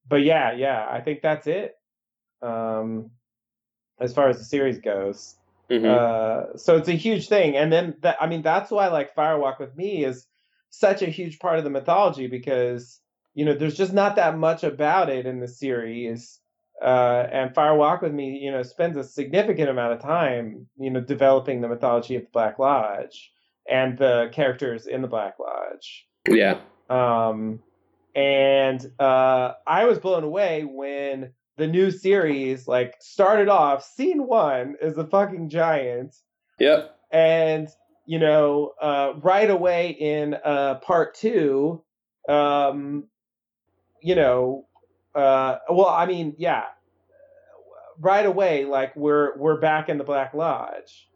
but 0.08 0.24
yeah, 0.24 0.54
yeah, 0.54 0.88
I 0.90 1.02
think 1.02 1.22
that's 1.22 1.48
it. 1.48 1.76
Um, 2.42 3.12
as 4.00 4.14
far 4.14 4.30
as 4.30 4.38
the 4.38 4.46
series 4.46 4.80
goes. 4.80 5.36
Mhm. 5.70 5.86
Uh, 5.86 6.58
so 6.58 6.78
it's 6.78 6.88
a 6.88 6.94
huge 6.94 7.28
thing, 7.28 7.58
and 7.58 7.72
then 7.72 7.96
that 8.02 8.18
I 8.22 8.28
mean 8.28 8.42
that's 8.42 8.72
why 8.72 8.88
like 8.88 9.14
Fire 9.16 9.38
Walk 9.38 9.60
with 9.60 9.76
Me 9.76 10.06
is 10.06 10.26
such 10.70 11.02
a 11.02 11.08
huge 11.08 11.40
part 11.40 11.58
of 11.58 11.64
the 11.64 11.70
mythology 11.70 12.28
because 12.28 13.02
you 13.34 13.44
know 13.46 13.54
there's 13.54 13.76
just 13.78 13.94
not 13.94 14.16
that 14.16 14.38
much 14.38 14.64
about 14.64 15.10
it 15.10 15.26
in 15.26 15.40
the 15.40 15.48
series, 15.48 16.40
uh, 16.84 17.28
and 17.32 17.54
Fire 17.56 17.76
Walk 17.76 18.02
with 18.02 18.14
Me 18.14 18.38
you 18.38 18.52
know 18.52 18.64
spends 18.64 18.98
a 18.98 19.04
significant 19.04 19.70
amount 19.70 19.94
of 19.94 20.02
time 20.02 20.68
you 20.78 20.90
know 20.90 21.02
developing 21.02 21.62
the 21.62 21.68
mythology 21.68 22.16
of 22.16 22.24
the 22.24 22.30
Black 22.32 22.60
Lodge 22.60 23.32
and 23.70 23.98
the 23.98 24.30
characters 24.34 24.88
in 24.88 25.02
the 25.02 25.08
Black 25.08 25.36
Lodge. 25.40 26.08
yeah. 26.30 26.60
Um, 26.90 27.60
and 28.16 28.80
uh, 29.00 29.54
I 29.68 29.86
was 29.86 30.00
blown 30.00 30.24
away 30.24 30.64
when 30.64 31.34
the 31.58 31.68
new 31.68 31.92
series 31.92 32.68
like 32.68 32.96
started 33.00 33.50
off. 33.50 33.84
Scene 33.84 34.26
one 34.26 34.76
is 34.82 34.98
a 34.98 35.06
fucking 35.06 35.50
giant, 35.50 36.16
Yep. 36.60 36.96
and 37.12 37.68
you 38.06 38.20
know, 38.20 38.72
uh, 38.82 39.14
right 39.22 39.50
away 39.50 39.90
in 39.90 40.34
uh, 40.46 40.76
part 40.76 41.14
two, 41.16 41.84
um, 42.30 43.04
you 44.02 44.16
know, 44.16 44.67
uh, 45.18 45.60
well, 45.70 45.90
I 45.90 46.06
mean, 46.06 46.36
yeah, 46.38 46.66
right 48.00 48.26
away, 48.26 48.66
like 48.66 48.96
we're 48.96 49.38
we're 49.38 49.60
back 49.60 49.90
in 49.90 49.98
the 49.98 50.04
Black 50.04 50.34
Lodge 50.34 51.10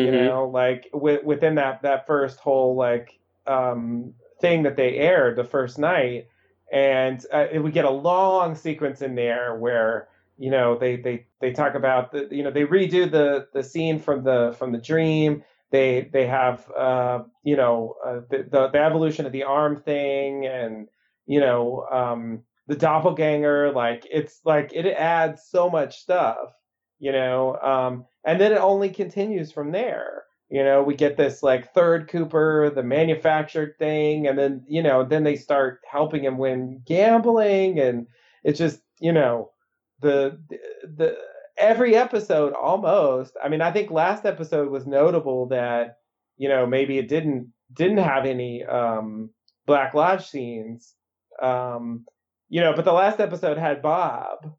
you 0.00 0.12
Mhm. 0.12 0.26
know 0.26 0.46
like 0.48 0.88
wi- 0.92 1.20
within 1.24 1.56
that 1.56 1.82
that 1.82 2.06
first 2.06 2.38
whole 2.38 2.76
like 2.76 3.18
um 3.46 4.12
thing 4.40 4.62
that 4.62 4.76
they 4.76 4.96
aired 4.96 5.36
the 5.36 5.44
first 5.44 5.78
night. 5.78 6.28
And 6.72 7.24
uh, 7.32 7.46
we 7.60 7.70
get 7.70 7.84
a 7.84 7.90
long 7.90 8.54
sequence 8.56 9.02
in 9.02 9.14
there 9.14 9.56
where 9.56 10.08
you 10.38 10.50
know 10.50 10.78
they 10.78 10.96
they 10.96 11.26
they 11.40 11.52
talk 11.52 11.74
about 11.74 12.12
the 12.12 12.28
you 12.30 12.42
know 12.42 12.50
they 12.50 12.64
redo 12.64 13.10
the 13.10 13.48
the 13.52 13.62
scene 13.62 13.98
from 13.98 14.24
the 14.24 14.54
from 14.58 14.72
the 14.72 14.78
dream. 14.78 15.42
They 15.70 16.08
they 16.12 16.26
have 16.26 16.70
uh 16.72 17.24
you 17.44 17.56
know 17.56 17.96
uh, 18.04 18.20
the, 18.30 18.46
the 18.50 18.68
the 18.68 18.78
evolution 18.82 19.26
of 19.26 19.32
the 19.32 19.44
arm 19.44 19.76
thing 19.76 20.46
and 20.46 20.88
you 21.26 21.40
know 21.40 21.86
um 21.90 22.42
the 22.66 22.76
doppelganger 22.76 23.72
like 23.72 24.06
it's 24.10 24.40
like 24.44 24.72
it 24.72 24.86
adds 24.86 25.42
so 25.48 25.68
much 25.68 26.00
stuff 26.00 26.48
you 26.98 27.12
know 27.12 27.56
um 27.56 28.06
and 28.24 28.40
then 28.40 28.52
it 28.52 28.58
only 28.58 28.90
continues 28.90 29.52
from 29.52 29.70
there. 29.72 30.22
You 30.50 30.62
know 30.62 30.82
we 30.82 30.94
get 30.94 31.16
this 31.16 31.42
like 31.42 31.72
third 31.72 32.08
cooper 32.08 32.70
the 32.72 32.82
manufactured 32.82 33.76
thing 33.78 34.28
and 34.28 34.38
then 34.38 34.64
you 34.68 34.82
know 34.82 35.04
then 35.04 35.24
they 35.24 35.36
start 35.36 35.80
helping 35.90 36.22
him 36.24 36.38
win 36.38 36.82
gambling 36.86 37.80
and 37.80 38.06
it's 38.44 38.58
just 38.58 38.80
you 39.00 39.12
know 39.12 39.50
the 40.00 40.38
the 40.96 41.16
every 41.56 41.96
episode 41.96 42.52
almost 42.52 43.32
i 43.42 43.48
mean 43.48 43.62
i 43.62 43.72
think 43.72 43.90
last 43.90 44.26
episode 44.26 44.70
was 44.70 44.86
notable 44.86 45.46
that 45.48 45.96
you 46.36 46.48
know 46.48 46.66
maybe 46.66 46.98
it 46.98 47.08
didn't 47.08 47.50
didn't 47.72 47.98
have 47.98 48.26
any 48.26 48.62
um 48.64 49.30
black 49.66 49.94
lodge 49.94 50.26
scenes 50.26 50.94
um 51.42 52.04
you 52.54 52.60
know, 52.60 52.72
but 52.72 52.84
the 52.84 52.92
last 52.92 53.18
episode 53.18 53.58
had 53.58 53.82
Bob, 53.82 54.54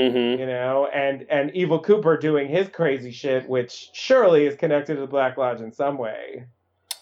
Mm-hmm. 0.00 0.40
you 0.40 0.46
know, 0.46 0.88
and 0.92 1.26
and 1.28 1.54
Evil 1.54 1.78
Cooper 1.78 2.16
doing 2.16 2.48
his 2.48 2.68
crazy 2.68 3.12
shit, 3.12 3.46
which 3.46 3.90
surely 3.92 4.46
is 4.46 4.56
connected 4.56 4.94
to 4.94 5.00
the 5.02 5.06
Black 5.06 5.36
Lodge 5.36 5.60
in 5.60 5.70
some 5.70 5.98
way. 5.98 6.46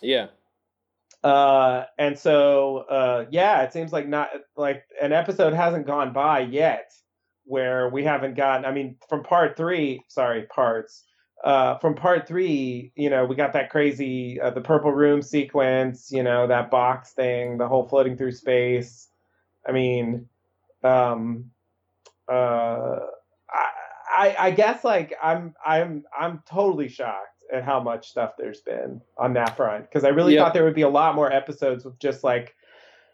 Yeah. 0.02 0.26
Uh, 1.22 1.84
and 1.96 2.18
so 2.18 2.78
uh, 2.90 3.26
yeah, 3.30 3.62
it 3.62 3.72
seems 3.72 3.92
like 3.92 4.08
not 4.08 4.30
like 4.56 4.82
an 5.00 5.12
episode 5.12 5.54
hasn't 5.54 5.86
gone 5.86 6.12
by 6.12 6.40
yet 6.40 6.92
where 7.44 7.88
we 7.88 8.02
haven't 8.02 8.34
gotten. 8.34 8.64
I 8.64 8.72
mean, 8.72 8.96
from 9.08 9.22
part 9.22 9.56
three, 9.56 10.02
sorry, 10.08 10.42
parts. 10.42 11.04
Uh, 11.44 11.78
from 11.78 11.94
part 11.94 12.26
three, 12.26 12.92
you 12.96 13.10
know, 13.10 13.24
we 13.24 13.36
got 13.36 13.52
that 13.52 13.70
crazy 13.70 14.40
uh, 14.40 14.50
the 14.50 14.60
purple 14.60 14.92
room 14.92 15.22
sequence, 15.22 16.10
you 16.10 16.24
know, 16.24 16.48
that 16.48 16.68
box 16.70 17.12
thing, 17.12 17.58
the 17.58 17.68
whole 17.68 17.86
floating 17.88 18.16
through 18.16 18.32
space. 18.32 19.08
I 19.66 19.70
mean, 19.70 20.28
um, 20.84 21.50
uh, 22.28 22.98
I, 23.50 23.68
I, 24.16 24.36
I 24.38 24.50
guess 24.50 24.84
like 24.84 25.14
I'm 25.22 25.54
I'm 25.64 26.04
I'm 26.18 26.42
totally 26.48 26.88
shocked 26.88 27.28
at 27.52 27.64
how 27.64 27.80
much 27.80 28.08
stuff 28.08 28.32
there's 28.38 28.60
been 28.60 29.00
on 29.18 29.34
that 29.34 29.56
front 29.56 29.84
because 29.88 30.04
I 30.04 30.08
really 30.08 30.34
thought 30.44 30.54
there 30.54 30.64
would 30.64 30.74
be 30.74 30.82
a 30.82 30.88
lot 30.88 31.14
more 31.14 31.30
episodes 31.32 31.84
with 31.84 31.98
just 31.98 32.24
like 32.24 32.54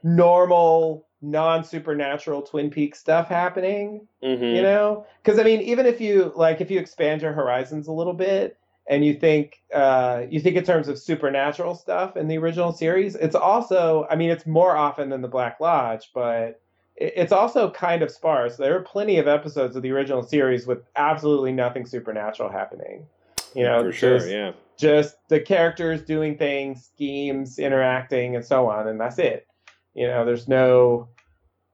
normal 0.03 1.07
non 1.21 1.65
supernatural 1.65 2.43
Twin 2.43 2.71
Peaks 2.71 2.99
stuff 3.01 3.29
happening 3.29 4.07
Mm-hmm. 4.23 4.43
you 4.57 4.63
know 4.63 5.07
because 5.23 5.39
i 5.39 5.45
mean 5.45 5.61
even 5.61 5.87
if 5.87 6.01
you 6.01 6.33
like 6.35 6.61
if 6.61 6.71
you 6.73 6.79
expand 6.81 7.23
your 7.23 7.33
horizons 7.33 7.87
a 7.87 7.93
little 7.93 8.13
bit 8.13 8.57
and 8.89 9.05
you 9.05 9.15
think 9.15 9.61
uh 9.73 10.23
you 10.29 10.41
think 10.41 10.57
in 10.57 10.65
terms 10.65 10.89
of 10.89 10.99
supernatural 10.99 11.75
stuff 11.77 12.17
in 12.17 12.27
the 12.27 12.37
original 12.37 12.73
series 12.73 13.15
it's 13.15 13.37
also 13.37 14.07
i 14.11 14.17
mean 14.17 14.29
it's 14.31 14.45
more 14.47 14.77
often 14.77 15.09
than 15.09 15.23
the 15.23 15.29
black 15.29 15.61
lodge 15.61 16.11
but 16.15 16.61
it's 17.01 17.33
also 17.33 17.71
kind 17.71 18.03
of 18.03 18.11
sparse 18.11 18.57
there 18.57 18.77
are 18.77 18.83
plenty 18.83 19.19
of 19.19 19.29
episodes 19.29 19.77
of 19.77 19.83
the 19.83 19.91
original 19.93 20.23
series 20.23 20.67
with 20.67 20.81
absolutely 20.97 21.53
nothing 21.53 21.87
supernatural 21.87 22.51
happening 22.51 23.07
you 23.55 23.63
know 23.65 23.83
For 23.85 23.93
sure. 23.93 24.19
just, 24.19 24.31
Yeah. 24.31 24.53
just 24.79 25.17
the 25.29 25.41
characters 25.41 26.03
doing 26.03 26.37
things 26.37 26.85
schemes 26.95 27.59
interacting 27.59 28.35
and 28.37 28.45
so 28.45 28.69
on 28.69 28.89
and 28.89 29.01
that's 29.01 29.19
it 29.19 29.47
you 29.95 30.07
know 30.07 30.25
there's 30.25 30.49
no 30.49 31.09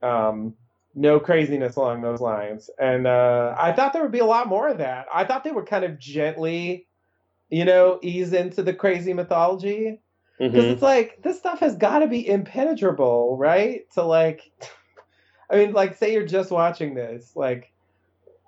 um 0.03 0.55
no 0.95 1.18
craziness 1.18 1.77
along 1.77 2.03
those 2.03 2.20
lines 2.20 2.70
and 2.79 3.07
uh 3.07 3.55
i 3.59 3.72
thought 3.72 3.93
there 3.93 4.03
would 4.03 4.12
be 4.12 4.18
a 4.20 4.25
lot 4.27 4.47
more 4.47 4.68
of 4.68 4.79
that 4.79 5.07
i 5.12 5.25
thought 5.25 5.43
they 5.43 5.51
would 5.53 5.66
kind 5.66 5.85
of 5.85 5.99
gently 5.99 6.87
you 7.49 7.64
know 7.64 7.99
ease 8.03 8.33
into 8.33 8.62
the 8.62 8.75
crazy 8.75 9.12
mythology 9.12 10.01
because 10.39 10.64
Mm-hmm. 10.64 10.72
it's 10.72 10.83
like 10.83 11.22
this 11.22 11.39
stuff 11.39 11.61
has 11.61 11.77
got 11.77 12.01
to 12.01 12.09
be 12.09 12.29
impenetrable 12.29 13.37
right 13.39 13.83
to 13.95 14.03
like 14.03 14.43
i 15.51 15.57
mean 15.57 15.72
like 15.72 15.97
say 15.97 16.12
you're 16.12 16.26
just 16.26 16.51
watching 16.51 16.95
this 16.95 17.32
like 17.36 17.72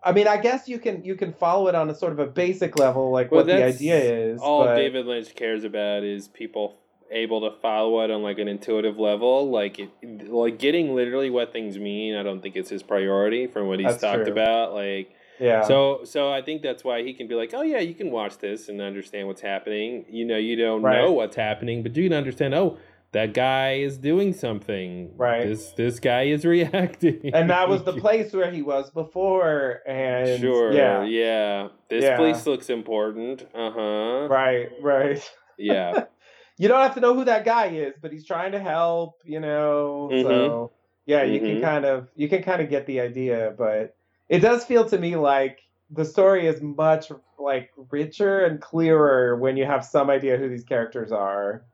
i 0.05 0.13
mean 0.13 0.27
i 0.29 0.37
guess 0.37 0.69
you 0.69 0.79
can 0.79 1.05
you 1.05 1.15
can 1.15 1.33
follow 1.33 1.69
it 1.69 1.75
on 1.75 1.89
a 1.91 1.95
sort 1.95 2.13
of 2.13 2.19
a 2.19 2.27
basic 2.27 2.79
level 2.79 3.11
like 3.11 3.31
Well, 3.31 3.41
what 3.41 3.47
the 3.47 3.65
idea 3.65 3.97
is 3.99 4.41
All 4.41 4.65
but- 4.65 4.77
David 4.77 5.07
Lynch 5.07 5.35
cares 5.35 5.65
about 5.65 6.05
is 6.05 6.29
people 6.29 6.77
able 7.11 7.41
to 7.49 7.57
follow 7.61 8.01
it 8.03 8.11
on 8.11 8.21
like 8.25 8.41
an 8.41 8.49
intuitive 8.49 8.99
level. 8.99 9.49
Like, 9.49 9.79
it, 9.79 9.91
like 10.29 10.59
getting 10.59 10.93
literally 10.97 11.31
what 11.31 11.53
things 11.53 11.79
mean. 11.79 12.17
I 12.17 12.25
don't 12.25 12.41
think 12.43 12.57
it's 12.57 12.69
his 12.69 12.83
priority 12.83 13.47
from 13.47 13.69
what 13.69 13.79
he's 13.79 13.91
That's 13.91 14.01
talked 14.03 14.25
true. 14.25 14.33
about. 14.33 14.75
Like, 14.75 15.15
yeah 15.39 15.63
So 15.63 16.01
so 16.03 16.33
I 16.33 16.43
think 16.43 16.63
that's 16.63 16.83
why 16.83 17.05
he 17.05 17.15
can 17.15 17.29
be 17.29 17.37
like, 17.37 17.55
oh 17.55 17.63
yeah, 17.63 17.79
you 17.79 17.95
can 17.95 18.11
watch 18.11 18.39
this 18.39 18.69
and 18.69 18.81
understand 18.81 19.29
what's 19.29 19.41
happening. 19.41 20.05
You 20.11 20.25
know, 20.25 20.37
you 20.37 20.57
don't 20.57 20.83
Right. 20.83 21.01
know 21.01 21.13
what's 21.13 21.37
happening, 21.37 21.85
but 21.85 21.93
do 21.93 22.03
you 22.03 22.09
can 22.09 22.19
understand. 22.19 22.55
Oh, 22.57 22.77
that 23.17 23.33
guy 23.33 23.69
is 23.89 23.97
doing 23.99 24.33
something. 24.35 25.11
Right. 25.17 25.47
This 25.49 25.73
this 25.73 25.99
guy 26.01 26.25
is 26.25 26.45
reacting. 26.57 27.31
and 27.33 27.49
that 27.51 27.67
was 27.69 27.83
the 27.85 27.93
place 28.05 28.33
where 28.33 28.51
he 28.51 28.63
was 28.63 28.91
before 28.91 29.81
and 29.87 30.41
Sure. 30.41 30.71
yeah 30.73 31.03
Yeah. 31.05 31.69
This 31.89 32.05
Yeah. 32.05 32.17
place 32.19 32.47
looks 32.47 32.69
important. 32.71 33.47
Uh 33.55 33.71
huh. 33.71 34.29
right 34.29 34.69
right 34.83 35.23
Yeah. 35.59 36.05
you 36.59 36.69
don't 36.69 36.83
have 36.83 36.95
to 36.95 37.01
know 37.01 37.15
who 37.15 37.25
that 37.25 37.45
guy 37.45 37.67
is 37.69 37.95
but 38.03 38.13
he's 38.13 38.27
trying 38.27 38.53
to 38.53 38.61
help 38.61 39.13
you 39.25 39.41
know 39.41 40.11
Mhm. 40.13 40.23
so 40.23 40.71
yeah 41.07 41.23
you 41.23 41.41
Mhm. 41.41 41.47
can 41.49 41.61
kind 41.71 41.85
of 41.93 42.09
you 42.21 42.29
can 42.29 42.43
kind 42.43 42.61
of 42.63 42.69
get 42.69 42.85
the 42.87 42.99
idea 43.01 43.55
but 43.57 43.95
it 44.29 44.41
does 44.41 44.65
feel 44.65 44.85
to 44.93 44.99
me 44.99 45.17
like 45.17 45.57
the 45.91 46.05
story 46.05 46.47
is 46.53 46.61
much 46.61 47.05
like 47.39 47.71
richer 47.91 48.45
and 48.47 48.61
clearer 48.61 49.37
when 49.43 49.57
you 49.57 49.65
have 49.65 49.85
some 49.85 50.09
idea 50.11 50.37
who 50.37 50.49
these 50.49 50.65
characters 50.65 51.13
are 51.13 51.65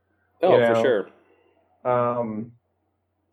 Oh, 0.44 0.58
You 0.58 0.66
for 0.66 0.74
sure. 0.86 1.02
Um 1.84 2.52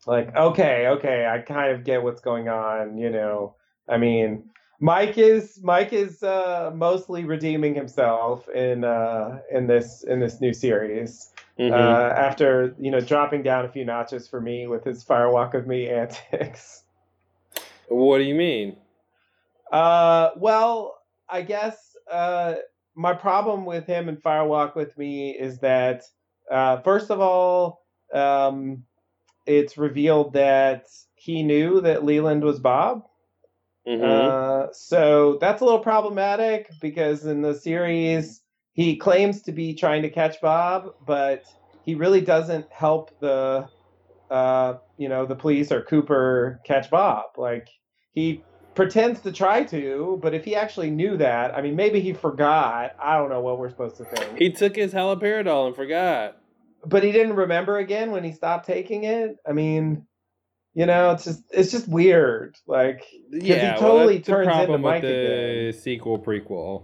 like 0.07 0.33
okay 0.35 0.87
okay 0.87 1.25
i 1.27 1.39
kind 1.39 1.71
of 1.71 1.83
get 1.83 2.01
what's 2.01 2.21
going 2.21 2.47
on 2.47 2.97
you 2.97 3.09
know 3.09 3.55
i 3.89 3.97
mean 3.97 4.49
mike 4.79 5.17
is 5.17 5.59
mike 5.61 5.91
is 5.91 6.23
uh 6.23 6.71
mostly 6.73 7.25
redeeming 7.25 7.75
himself 7.75 8.47
in 8.49 8.83
uh 8.83 9.39
in 9.51 9.67
this 9.67 10.03
in 10.03 10.19
this 10.19 10.39
new 10.41 10.53
series 10.53 11.31
Mhm. 11.59 11.73
uh 11.73 12.13
after 12.15 12.73
you 12.79 12.89
know 12.89 13.01
dropping 13.01 13.43
down 13.43 13.65
a 13.65 13.69
few 13.69 13.83
notches 13.83 14.27
for 14.27 14.39
me 14.39 14.67
with 14.67 14.85
his 14.85 15.03
firewalk 15.03 15.53
of 15.53 15.67
me 15.67 15.89
antics 16.01 16.83
what 17.89 18.19
do 18.19 18.23
you 18.23 18.35
mean? 18.35 18.77
uh 19.71 20.29
well 20.37 20.95
i 21.27 21.41
guess 21.41 21.97
uh 22.09 22.55
my 22.95 23.13
problem 23.13 23.65
with 23.65 23.85
him 23.85 24.09
and 24.09 24.21
Fire 24.21 24.45
Walk 24.45 24.75
with 24.75 24.97
Me 24.97 25.31
is 25.31 25.59
that 25.59 26.03
uh 26.51 26.81
first 26.81 27.11
of 27.11 27.19
all 27.19 27.85
um 28.13 28.83
it's 29.45 29.77
revealed 29.77 30.33
that 30.33 30.85
he 31.15 31.43
knew 31.43 31.81
that 31.81 32.03
leland 32.03 32.43
was 32.43 32.59
bob 32.59 33.03
Mhm. 33.87 34.29
Uh, 34.29 34.71
so 34.71 35.37
that's 35.41 35.61
a 35.61 35.65
little 35.65 35.79
problematic 35.79 36.69
because 36.79 37.25
in 37.25 37.41
the 37.41 37.55
series 37.55 38.41
he 38.73 38.95
claims 38.95 39.41
to 39.43 39.51
be 39.51 39.73
trying 39.73 40.03
to 40.03 40.09
catch 40.09 40.39
Bob, 40.41 40.93
but 41.05 41.43
he 41.83 41.95
really 41.95 42.21
doesn't 42.21 42.71
help 42.71 43.11
the 43.19 43.67
uh, 44.29 44.75
you 44.97 45.09
know 45.09 45.25
the 45.25 45.35
police 45.35 45.71
or 45.71 45.81
Cooper 45.81 46.61
catch 46.65 46.89
Bob. 46.89 47.25
Like 47.37 47.67
he 48.11 48.43
pretends 48.75 49.21
to 49.21 49.31
try 49.31 49.63
to, 49.65 50.19
but 50.21 50.33
if 50.33 50.45
he 50.45 50.55
actually 50.55 50.91
knew 50.91 51.17
that, 51.17 51.55
I 51.55 51.61
mean, 51.61 51.75
maybe 51.75 51.99
he 51.99 52.13
forgot. 52.13 52.95
I 53.01 53.17
don't 53.17 53.29
know 53.29 53.41
what 53.41 53.57
we're 53.57 53.69
supposed 53.69 53.97
to 53.97 54.05
think. 54.05 54.37
he 54.37 54.51
took 54.51 54.75
his 54.75 54.93
haloperidol 54.93 55.67
and 55.67 55.75
forgot. 55.75 56.38
But 56.85 57.03
he 57.03 57.11
didn't 57.11 57.35
remember 57.35 57.77
again 57.77 58.11
when 58.11 58.23
he 58.23 58.31
stopped 58.31 58.65
taking 58.65 59.03
it. 59.03 59.37
I 59.47 59.53
mean, 59.53 60.05
you 60.73 60.85
know, 60.85 61.11
it's 61.11 61.25
just 61.25 61.43
it's 61.51 61.71
just 61.71 61.87
weird. 61.87 62.55
Like 62.67 63.05
Yeah, 63.31 63.73
he 63.73 63.79
totally 63.79 64.15
well, 64.15 64.23
turns 64.23 64.63
into 64.63 64.77
Mike 64.77 65.01
the 65.01 65.67
again. 65.67 65.81
sequel 65.81 66.19
prequel. 66.19 66.83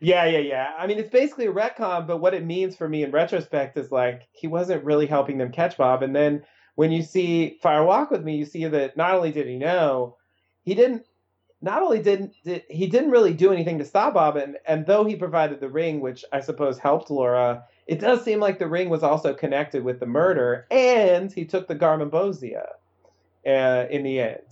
Yeah, 0.00 0.26
yeah, 0.26 0.40
yeah. 0.40 0.72
I 0.78 0.86
mean, 0.86 0.98
it's 0.98 1.10
basically 1.10 1.46
a 1.46 1.52
retcon, 1.52 2.06
but 2.06 2.18
what 2.18 2.34
it 2.34 2.44
means 2.44 2.76
for 2.76 2.88
me 2.88 3.02
in 3.02 3.10
retrospect 3.10 3.78
is 3.78 3.90
like 3.90 4.28
he 4.32 4.46
wasn't 4.46 4.84
really 4.84 5.06
helping 5.06 5.38
them 5.38 5.50
catch 5.50 5.78
Bob. 5.78 6.02
And 6.02 6.14
then 6.14 6.42
when 6.74 6.92
you 6.92 7.02
see 7.02 7.58
Fire 7.62 7.84
Walk 7.84 8.10
with 8.10 8.22
Me, 8.22 8.36
you 8.36 8.44
see 8.44 8.66
that 8.66 8.96
not 8.96 9.14
only 9.14 9.32
did 9.32 9.46
he 9.46 9.56
know, 9.56 10.16
he 10.62 10.74
didn't. 10.74 11.04
Not 11.62 11.82
only 11.82 12.02
didn't 12.02 12.34
did, 12.44 12.64
he 12.68 12.86
didn't 12.86 13.10
really 13.10 13.32
do 13.32 13.50
anything 13.50 13.78
to 13.78 13.84
stop 13.86 14.12
Bob, 14.12 14.36
and 14.36 14.58
and 14.66 14.84
though 14.84 15.04
he 15.04 15.16
provided 15.16 15.58
the 15.58 15.70
ring, 15.70 16.00
which 16.00 16.22
I 16.30 16.40
suppose 16.40 16.78
helped 16.78 17.10
Laura, 17.10 17.64
it 17.86 18.00
does 18.00 18.24
seem 18.24 18.40
like 18.40 18.58
the 18.58 18.66
ring 18.68 18.88
was 18.88 19.02
also 19.02 19.32
connected 19.34 19.84
with 19.84 20.00
the 20.00 20.06
murder, 20.06 20.66
and 20.70 21.32
he 21.32 21.44
took 21.44 21.68
the 21.68 21.76
Garmonbozia 21.76 22.64
uh, 23.46 23.86
in 23.90 24.02
the 24.02 24.20
end. 24.20 24.42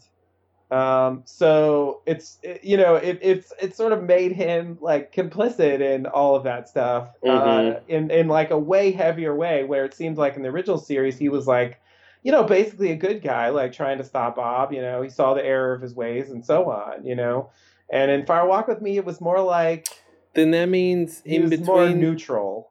Um, 0.71 1.23
so 1.27 2.01
it's 2.07 2.39
it- 2.43 2.65
you 2.65 2.77
know 2.77 2.95
it, 2.97 3.19
it's 3.23 3.53
it 3.61 3.77
sort 3.77 3.93
of 3.93 4.03
made 4.03 4.33
him 4.33 4.79
like 4.81 5.13
complicit 5.15 5.81
in 5.81 6.07
all 6.07 6.35
of 6.35 6.45
that 6.45 6.69
stuff 6.69 7.11
uh, 7.23 7.29
Mhm. 7.29 7.81
in 7.89 8.11
in 8.11 8.29
like 8.29 8.51
a 8.51 8.59
way 8.59 8.91
heavier 8.91 9.35
way 9.37 9.65
where 9.65 9.85
it 9.85 9.95
seems 9.95 10.17
like 10.17 10.37
in 10.37 10.43
the 10.43 10.49
original 10.49 10.79
series 10.79 11.19
he 11.19 11.29
was 11.29 11.47
like 11.47 11.81
you 12.23 12.33
know 12.33 12.43
basically 12.45 12.91
a 12.91 12.97
good 12.97 13.23
guy 13.23 13.51
like 13.51 13.73
trying 13.73 13.99
to 13.99 14.05
stop 14.05 14.37
Bob 14.37 14.73
you 14.73 14.81
know 14.81 15.03
he 15.03 15.11
saw 15.11 15.35
the 15.35 15.45
error 15.45 15.75
of 15.75 15.83
his 15.83 15.95
ways 15.95 16.31
and 16.31 16.45
so 16.45 16.71
on 16.71 17.05
you 17.05 17.15
know 17.15 17.51
and 17.91 18.11
in 18.11 18.25
Fire 18.25 18.47
Walk 18.47 18.67
with 18.67 18.81
Me 18.81 18.97
it 18.97 19.05
was 19.05 19.21
more 19.21 19.43
like 19.43 19.87
Then 20.33 20.51
that 20.53 20.71
means 20.71 21.21
in 21.27 21.43
was 21.43 21.61
more 21.61 21.85
between 21.85 22.01
neutral 22.01 22.71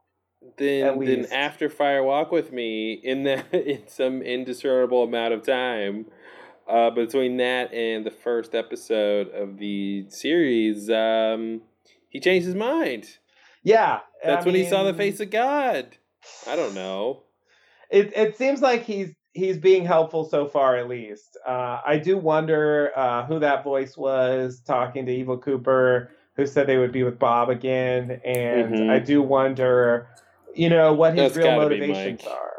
then 0.58 1.00
then 1.00 1.26
after 1.32 1.70
Fire 1.70 2.04
Walk 2.04 2.32
with 2.32 2.52
Me 2.52 2.94
in 2.94 3.24
the 3.24 3.44
in 3.72 3.88
some 3.88 4.22
indiscernible 4.22 5.04
amount 5.04 5.34
of 5.34 5.44
time 5.44 6.06
uh, 6.68 6.90
between 6.92 7.38
that 7.38 7.74
and 7.74 8.06
the 8.06 8.12
first 8.12 8.56
episode 8.56 9.30
of 9.30 9.58
the 9.58 10.06
series, 10.10 10.90
um, 10.90 11.62
he 12.10 12.20
changed 12.20 12.46
his 12.46 12.56
mind. 12.56 13.18
yeah 13.64 14.00
That's 14.24 14.46
I 14.46 14.50
when 14.50 14.56
he 14.56 14.70
saw 14.70 14.84
the 14.84 14.94
face 14.94 15.20
of 15.20 15.30
God. 15.30 15.98
I 16.48 16.56
don't 16.56 16.74
know. 16.74 17.24
it 17.90 18.14
it 18.16 18.38
seems 18.38 18.62
like 18.62 18.84
he's 18.84 19.14
he's 19.34 19.58
being 19.58 19.84
helpful 19.84 20.24
so 20.24 20.48
far 20.48 20.78
at 20.78 20.88
least. 20.88 21.38
Uh, 21.46 21.80
I 21.86 21.98
do 21.98 22.18
wonder 22.18 22.92
uh, 22.96 23.26
who 23.26 23.40
that 23.40 23.64
voice 23.64 23.98
was 23.98 24.62
talking 24.66 25.06
to 25.08 25.12
Evil 25.12 25.38
Cooper, 25.40 26.12
who 26.36 26.46
said 26.46 26.68
they 26.68 26.78
would 26.78 26.92
be 26.92 27.04
with 27.04 27.18
Bob 27.20 27.50
again, 27.50 28.22
and 28.24 28.74
Mhm. 28.76 28.90
I 28.92 29.00
do 29.00 29.22
wonder, 29.22 30.08
you 30.56 30.70
know, 30.70 30.94
what 30.94 31.18
his 31.18 31.34
That's 31.34 31.38
real 31.46 31.56
motivations 31.56 32.26
are. 32.26 32.52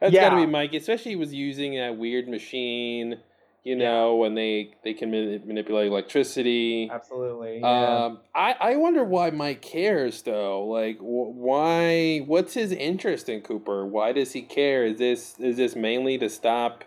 That's 0.00 0.12
Yeah. 0.12 0.28
got 0.28 0.36
to 0.36 0.46
be 0.46 0.50
Mike, 0.50 0.74
especially 0.74 1.12
he 1.12 1.16
was 1.16 1.34
using 1.34 1.74
that 1.76 1.96
weird 1.96 2.28
machine 2.28 3.18
You 3.64 3.76
know, 3.76 4.14
when 4.16 4.34
they 4.34 4.70
they 4.84 4.94
can 4.94 5.10
mani- 5.10 5.42
manipulate 5.44 5.88
electricity. 5.88 6.88
Absolutely. 6.90 7.58
Yeah. 7.60 8.04
Um, 8.06 8.20
I 8.34 8.54
I 8.58 8.76
wonder 8.76 9.04
why 9.04 9.30
Mike 9.30 9.60
cares 9.60 10.22
though. 10.22 10.64
Like, 10.66 10.98
wh- 10.98 11.34
why? 11.36 12.18
What's 12.20 12.54
his 12.54 12.72
interest 12.72 13.28
in 13.28 13.42
Cooper? 13.42 13.84
Why 13.84 14.12
does 14.12 14.32
he 14.32 14.42
care? 14.42 14.84
Is 14.86 14.98
this 14.98 15.38
is 15.40 15.56
this 15.58 15.74
mainly 15.76 16.16
to 16.18 16.28
stop 16.30 16.84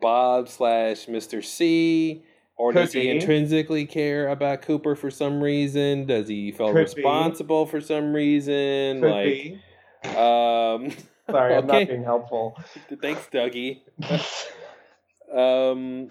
Bob 0.00 0.48
slash 0.48 1.08
Mister 1.08 1.42
C? 1.42 2.22
Or 2.56 2.72
Could 2.72 2.78
does 2.80 2.92
he 2.92 3.00
be. 3.00 3.10
intrinsically 3.10 3.84
care 3.86 4.28
about 4.28 4.62
Cooper 4.62 4.94
for 4.94 5.10
some 5.10 5.42
reason? 5.42 6.06
Does 6.06 6.28
he 6.28 6.52
feel 6.52 6.68
Could 6.68 6.74
be. 6.74 6.80
responsible 7.02 7.66
for 7.66 7.80
some 7.80 8.12
reason? 8.12 9.00
Could 9.00 9.10
like, 9.10 9.24
be. 9.26 9.58
Um, 10.04 10.90
Sorry, 11.30 11.54
I'm 11.54 11.64
okay. 11.64 11.80
not 11.80 11.88
being 11.88 12.04
helpful. 12.04 12.58
thanks, 13.00 13.26
Dougie. 13.32 13.80
um, 15.34 16.10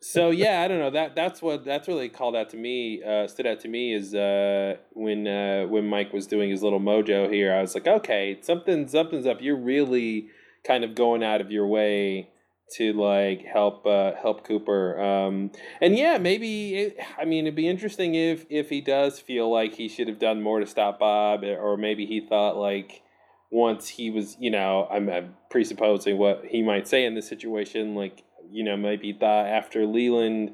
so 0.00 0.30
yeah, 0.30 0.62
I 0.62 0.68
don't 0.68 0.78
know. 0.78 0.90
That 0.90 1.16
that's 1.16 1.42
what 1.42 1.64
that's 1.64 1.88
really 1.88 2.08
called 2.08 2.36
out 2.36 2.50
to 2.50 2.56
me. 2.56 3.02
Uh, 3.02 3.26
stood 3.26 3.46
out 3.46 3.60
to 3.60 3.68
me 3.68 3.92
is 3.92 4.14
uh, 4.14 4.76
when 4.92 5.26
uh, 5.26 5.66
when 5.66 5.88
Mike 5.88 6.12
was 6.12 6.26
doing 6.26 6.50
his 6.50 6.62
little 6.62 6.80
mojo 6.80 7.32
here. 7.32 7.52
I 7.52 7.60
was 7.60 7.74
like, 7.74 7.86
okay, 7.86 8.38
something 8.40 8.86
something's 8.86 9.26
up. 9.26 9.38
You're 9.40 9.56
really 9.56 10.28
kind 10.64 10.84
of 10.84 10.94
going 10.94 11.24
out 11.24 11.40
of 11.40 11.50
your 11.50 11.66
way 11.66 12.28
to 12.76 12.92
like 12.92 13.44
help 13.44 13.84
uh, 13.86 14.12
help 14.20 14.46
Cooper. 14.46 15.00
Um, 15.00 15.50
and 15.80 15.96
yeah, 15.96 16.18
maybe 16.18 16.74
it, 16.76 16.98
I 17.18 17.24
mean 17.24 17.46
it'd 17.46 17.56
be 17.56 17.68
interesting 17.68 18.14
if 18.14 18.46
if 18.48 18.70
he 18.70 18.80
does 18.80 19.18
feel 19.18 19.50
like 19.50 19.74
he 19.74 19.88
should 19.88 20.08
have 20.08 20.18
done 20.18 20.42
more 20.42 20.60
to 20.60 20.66
stop 20.66 20.98
Bob, 20.98 21.42
or 21.42 21.76
maybe 21.76 22.06
he 22.06 22.20
thought 22.20 22.56
like 22.56 23.02
once 23.52 23.86
he 23.86 24.10
was, 24.10 24.36
you 24.40 24.50
know, 24.50 24.88
I'm, 24.90 25.08
I'm 25.10 25.36
presupposing 25.50 26.16
what 26.16 26.42
he 26.48 26.62
might 26.62 26.88
say 26.88 27.04
in 27.04 27.14
this 27.14 27.28
situation, 27.28 27.94
like 27.94 28.24
you 28.50 28.64
know, 28.64 28.76
maybe 28.76 29.12
thought 29.12 29.46
after 29.46 29.86
Leland. 29.86 30.52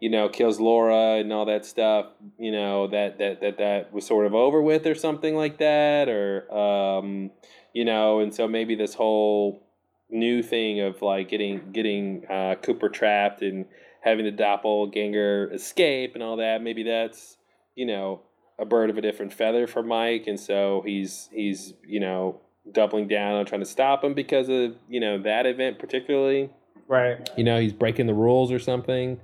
You 0.00 0.10
know, 0.10 0.28
kills 0.28 0.60
Laura 0.60 1.18
and 1.18 1.32
all 1.32 1.46
that 1.46 1.66
stuff. 1.66 2.06
You 2.38 2.52
know 2.52 2.86
that 2.86 3.18
that 3.18 3.40
that 3.40 3.58
that 3.58 3.92
was 3.92 4.06
sort 4.06 4.26
of 4.26 4.34
over 4.34 4.62
with, 4.62 4.86
or 4.86 4.94
something 4.94 5.34
like 5.34 5.58
that, 5.58 6.08
or 6.08 6.48
um, 6.56 7.32
you 7.72 7.84
know, 7.84 8.20
and 8.20 8.32
so 8.32 8.46
maybe 8.46 8.76
this 8.76 8.94
whole 8.94 9.60
new 10.08 10.40
thing 10.40 10.80
of 10.80 11.02
like 11.02 11.28
getting 11.28 11.72
getting 11.72 12.24
uh, 12.30 12.54
Cooper 12.62 12.88
trapped 12.88 13.42
and 13.42 13.66
having 14.02 14.24
the 14.24 14.30
doppelganger 14.30 15.52
escape 15.52 16.14
and 16.14 16.22
all 16.22 16.36
that. 16.36 16.62
Maybe 16.62 16.84
that's 16.84 17.36
you 17.74 17.84
know 17.84 18.22
a 18.58 18.64
bird 18.64 18.90
of 18.90 18.98
a 18.98 19.00
different 19.00 19.32
feather 19.32 19.66
for 19.66 19.82
Mike, 19.82 20.26
and 20.26 20.38
so 20.38 20.82
he's 20.84 21.28
he's 21.32 21.74
you 21.86 22.00
know 22.00 22.40
doubling 22.70 23.08
down 23.08 23.34
on 23.34 23.46
trying 23.46 23.60
to 23.60 23.66
stop 23.66 24.04
him 24.04 24.14
because 24.14 24.48
of 24.48 24.74
you 24.88 25.00
know 25.00 25.18
that 25.22 25.46
event 25.46 25.78
particularly. 25.78 26.50
Right. 26.86 27.28
You 27.36 27.44
know 27.44 27.60
he's 27.60 27.72
breaking 27.72 28.06
the 28.06 28.14
rules 28.14 28.52
or 28.52 28.58
something. 28.58 29.20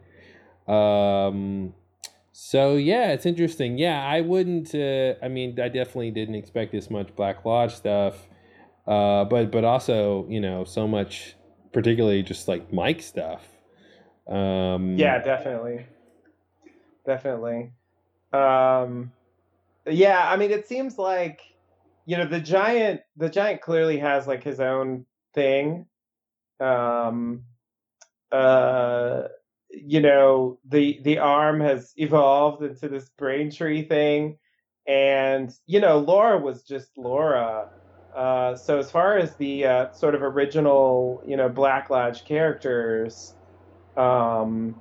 Um. 0.67 1.75
So 2.33 2.77
yeah, 2.77 3.13
it's 3.13 3.27
interesting. 3.27 3.79
Yeah, 3.79 4.05
I 4.05 4.21
wouldn't. 4.21 4.75
Uh, 4.75 5.15
I 5.23 5.29
mean, 5.29 5.59
I 5.61 5.69
definitely 5.69 6.11
didn't 6.11 6.35
expect 6.35 6.73
this 6.73 6.91
much 6.91 7.15
Black 7.15 7.45
Lodge 7.45 7.75
stuff 7.75 8.27
uh, 8.87 9.25
but 9.25 9.51
but 9.51 9.65
also 9.65 10.27
you 10.29 10.41
know 10.41 10.65
so 10.65 10.87
much, 10.87 11.37
particularly 11.73 12.23
just 12.23 12.49
like 12.49 12.73
Mike 12.73 13.03
stuff. 13.03 13.43
Um, 14.29 14.97
Yeah, 14.99 15.23
definitely. 15.23 15.87
Definitely. 17.07 17.73
Um 18.33 19.13
yeah, 19.87 20.31
I 20.31 20.37
mean 20.37 20.51
it 20.51 20.67
seems 20.67 20.99
like 20.99 21.41
you 22.07 22.17
know 22.17 22.27
the 22.27 22.41
giant 22.41 23.01
the 23.17 23.29
giant 23.29 23.61
clearly 23.61 23.99
has 23.99 24.27
like 24.27 24.43
his 24.43 24.61
own 24.61 25.07
thing. 25.35 25.87
Um 26.61 27.45
uh 28.33 29.23
you 29.71 30.01
know 30.01 30.59
the 30.67 31.01
the 31.03 31.19
arm 31.19 31.61
has 31.61 31.93
evolved 31.97 32.63
into 32.63 32.89
this 32.89 33.09
brain 33.11 33.51
tree 33.51 33.83
thing 33.83 34.39
and 34.87 35.53
you 35.67 35.81
know 35.81 35.99
Laura 35.99 36.39
was 36.39 36.63
just 36.63 36.97
Laura 36.97 37.69
uh, 38.15 38.55
so 38.55 38.79
as 38.79 38.91
far 38.91 39.19
as 39.19 39.35
the 39.37 39.67
uh, 39.67 39.93
sort 39.93 40.15
of 40.15 40.23
original, 40.23 41.21
you 41.27 41.37
know, 41.37 41.49
Black 41.49 41.91
Lodge 41.91 42.25
characters, 42.25 43.35
um, 43.97 44.81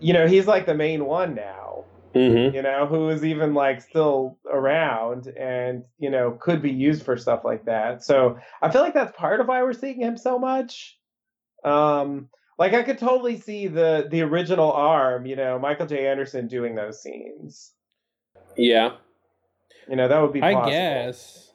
you 0.00 0.12
know, 0.12 0.26
he's 0.26 0.46
like 0.46 0.66
the 0.66 0.74
main 0.74 1.04
one 1.04 1.34
now. 1.34 1.84
Mm-hmm. 2.14 2.54
You 2.54 2.62
know, 2.62 2.86
who 2.86 3.10
is 3.10 3.24
even 3.24 3.54
like 3.54 3.82
still 3.82 4.38
around 4.50 5.26
and 5.26 5.84
you 5.98 6.10
know 6.10 6.38
could 6.40 6.62
be 6.62 6.72
used 6.72 7.04
for 7.04 7.16
stuff 7.16 7.44
like 7.44 7.66
that. 7.66 8.02
So 8.02 8.38
I 8.62 8.70
feel 8.70 8.80
like 8.80 8.94
that's 8.94 9.16
part 9.16 9.40
of 9.40 9.48
why 9.48 9.62
we're 9.62 9.74
seeing 9.74 10.00
him 10.00 10.16
so 10.16 10.38
much. 10.38 10.98
Um, 11.64 12.28
like 12.58 12.74
I 12.74 12.82
could 12.82 12.98
totally 12.98 13.38
see 13.38 13.68
the 13.68 14.08
the 14.10 14.22
original 14.22 14.72
arm, 14.72 15.26
you 15.26 15.36
know, 15.36 15.58
Michael 15.58 15.86
J. 15.86 16.08
Anderson 16.08 16.48
doing 16.48 16.74
those 16.74 17.02
scenes. 17.02 17.72
Yeah, 18.56 18.96
You 19.88 19.96
know, 19.96 20.08
that 20.08 20.20
would 20.20 20.32
be. 20.32 20.42
I 20.42 20.68
guess 20.68 21.52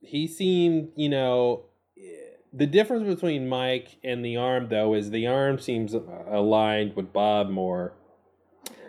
he 0.00 0.28
seemed. 0.28 0.90
You 0.94 1.08
know, 1.08 1.64
the 2.52 2.66
difference 2.66 3.12
between 3.12 3.48
Mike 3.48 3.96
and 4.04 4.24
the 4.24 4.36
arm 4.36 4.68
though 4.68 4.94
is 4.94 5.10
the 5.10 5.26
arm 5.26 5.58
seems 5.58 5.94
aligned 5.94 6.94
with 6.94 7.12
Bob 7.12 7.48
more. 7.48 7.94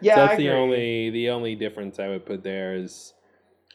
Yeah, 0.04 0.16
so 0.16 0.22
that's 0.28 0.38
the 0.38 0.52
only 0.52 1.10
the 1.10 1.30
only 1.30 1.56
difference 1.56 2.00
I 2.00 2.08
would 2.10 2.26
put 2.26 2.44
there 2.44 2.76
is 2.76 3.14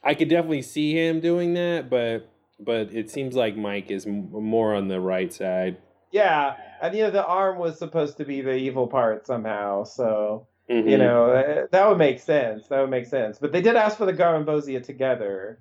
I 0.04 0.14
could 0.14 0.28
definitely 0.28 0.62
see 0.62 0.92
him 0.94 1.20
doing 1.20 1.54
that, 1.54 1.90
but 1.90 2.28
but 2.60 2.92
it 2.92 3.10
seems 3.10 3.34
like 3.34 3.56
Mike 3.56 3.90
is 3.90 4.06
m- 4.06 4.30
more 4.32 4.74
on 4.74 4.88
the 4.88 5.00
right 5.00 5.32
side. 5.32 5.76
Yeah, 6.12 6.56
and 6.82 6.94
you 6.94 7.02
know 7.04 7.10
the 7.10 7.24
arm 7.24 7.58
was 7.58 7.78
supposed 7.78 8.16
to 8.18 8.24
be 8.24 8.40
the 8.40 8.54
evil 8.54 8.86
part 8.86 9.26
somehow, 9.26 9.84
so 9.84 10.46
Mhm. 10.70 10.88
you 10.90 10.98
know 10.98 11.30
uh, 11.32 11.66
that 11.70 11.88
would 11.88 11.98
make 11.98 12.18
sense. 12.20 12.68
That 12.68 12.80
would 12.80 12.90
make 12.90 13.06
sense. 13.06 13.38
But 13.38 13.52
they 13.52 13.60
did 13.62 13.76
ask 13.76 13.96
for 13.98 14.06
the 14.06 14.12
Garmonbozia 14.12 14.82
together. 14.82 15.58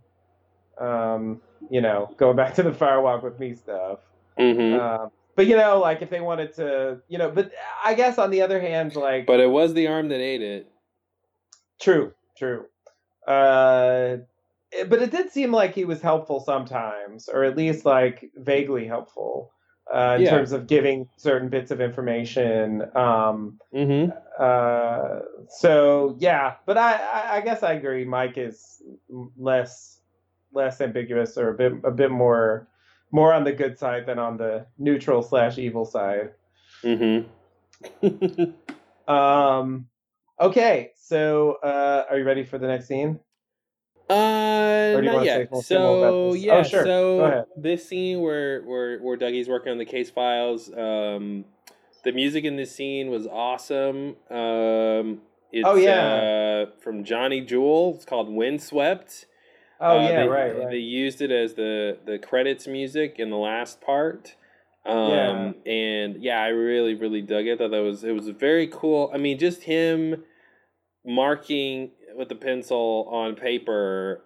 Um, 0.80 1.42
you 1.70 1.82
know, 1.82 2.14
going 2.18 2.36
back 2.36 2.54
to 2.56 2.64
the 2.64 2.74
Fire 2.74 3.02
Walk 3.02 3.24
with 3.24 3.40
Me 3.40 3.56
stuff. 3.56 4.00
Mhm. 4.38 4.80
Um, 4.80 5.12
but 5.38 5.46
you 5.46 5.56
know, 5.56 5.80
like 5.80 6.02
if 6.02 6.10
they 6.10 6.20
wanted 6.20 6.54
to, 6.56 7.00
you 7.08 7.20
know, 7.20 7.30
but 7.30 7.52
I 7.86 7.94
guess 7.94 8.18
on 8.18 8.32
the 8.32 8.42
other 8.42 8.60
hand, 8.60 8.96
like 8.96 9.28
but 9.28 9.40
it 9.40 9.50
was 9.50 9.74
the 9.74 9.88
arm 9.88 10.10
that 10.10 10.20
ate 10.20 10.42
it. 10.42 10.68
True, 11.80 12.12
true. 12.38 12.66
Uh, 13.26 14.18
but 14.88 15.02
it 15.02 15.12
did 15.12 15.32
seem 15.32 15.52
like 15.52 15.76
he 15.76 15.86
was 15.86 16.02
helpful 16.02 16.40
sometimes, 16.40 17.30
or 17.30 17.44
at 17.44 17.56
least 17.56 17.86
like 17.86 18.32
vaguely 18.36 18.88
helpful 18.88 19.52
uh, 19.94 20.16
in 20.18 20.24
Yeah. 20.24 20.32
terms 20.32 20.54
of 20.54 20.66
giving 20.66 21.08
certain 21.18 21.50
bits 21.50 21.72
of 21.72 21.80
information. 21.82 22.82
Um, 22.96 23.60
Mm-hmm. 23.74 24.12
uh, 24.40 25.20
so 25.50 26.16
yeah, 26.20 26.56
but 26.66 26.80
I, 26.80 26.94
I, 26.96 27.36
I 27.38 27.42
guess 27.42 27.62
I 27.62 27.74
agree. 27.74 28.06
Mike 28.06 28.38
is 28.38 28.82
less 29.38 30.00
less 30.52 30.82
ambiguous, 30.82 31.38
or 31.38 31.50
a 31.50 31.54
bit 31.54 31.74
a 31.84 31.92
bit 31.92 32.10
more 32.10 32.68
more 33.12 33.34
on 33.34 33.44
the 33.44 33.52
good 33.54 33.78
side 33.80 34.06
than 34.06 34.20
on 34.20 34.38
the 34.38 34.66
neutral 34.78 35.22
slash 35.24 35.58
evil 35.58 35.86
side. 35.86 36.32
Mm-hmm. 36.84 37.28
Um, 39.08 39.88
okay, 40.42 40.92
so 40.98 41.60
uh, 41.64 42.04
are 42.10 42.18
you 42.18 42.26
ready 42.26 42.44
for 42.44 42.58
the 42.58 42.68
next 42.68 42.88
scene? 42.88 43.20
Uh, 44.10 44.14
Or 44.96 45.02
do 45.02 45.08
you 45.08 45.14
not 45.14 45.24
yet. 45.26 45.38
say 45.38 45.48
more- 45.50 45.64
say 45.64 45.78
more 45.78 45.98
about 45.98 46.10
So 46.12 46.34
yeah, 46.34 46.54
Oh, 46.56 46.64
sure. 46.64 46.84
So 46.84 47.46
this 47.56 47.88
scene 47.88 48.20
where 48.22 48.62
where 48.64 49.00
where 49.00 49.16
Dougie's 49.16 49.48
working 49.48 49.72
on 49.72 49.78
the 49.78 49.86
case 49.86 50.10
files, 50.10 50.70
um, 50.74 51.46
the 52.04 52.12
music 52.12 52.44
in 52.44 52.58
this 52.58 52.76
scene 52.76 53.10
was 53.10 53.28
awesome. 53.28 54.18
Um, 54.30 55.22
it's, 55.54 55.66
Oh, 55.66 55.76
yeah. 55.76 56.66
uh, 56.68 56.72
from 56.82 57.06
Johnny 57.06 57.40
Jewel. 57.40 57.94
It's 57.96 58.04
called 58.06 58.30
Windswept. 58.30 59.26
Oh 59.80 59.98
Uh, 59.98 60.10
yeah, 60.10 60.24
they, 60.24 60.28
right, 60.28 60.58
right. 60.58 60.70
They 60.70 60.78
used 60.78 61.22
it 61.22 61.32
as 61.32 61.54
the 61.54 61.98
the 62.06 62.18
credits 62.20 62.68
music 62.68 63.16
in 63.20 63.30
the 63.30 63.38
last 63.38 63.82
part. 63.82 64.36
Um, 64.86 65.56
and 65.66 66.22
yeah, 66.24 66.42
I 66.42 66.48
really 66.48 66.96
really 66.96 67.22
dug 67.22 67.46
it. 67.46 67.60
Thought 67.60 67.72
that 67.72 67.82
was 67.84 68.04
it 68.04 68.14
was 68.14 68.30
very 68.30 68.68
cool. 68.68 69.12
I 69.14 69.18
mean, 69.18 69.38
just 69.38 69.64
him 69.64 70.24
marking 71.06 71.92
with 72.16 72.30
the 72.30 72.36
pencil 72.36 73.08
on 73.12 73.36
paper 73.36 74.24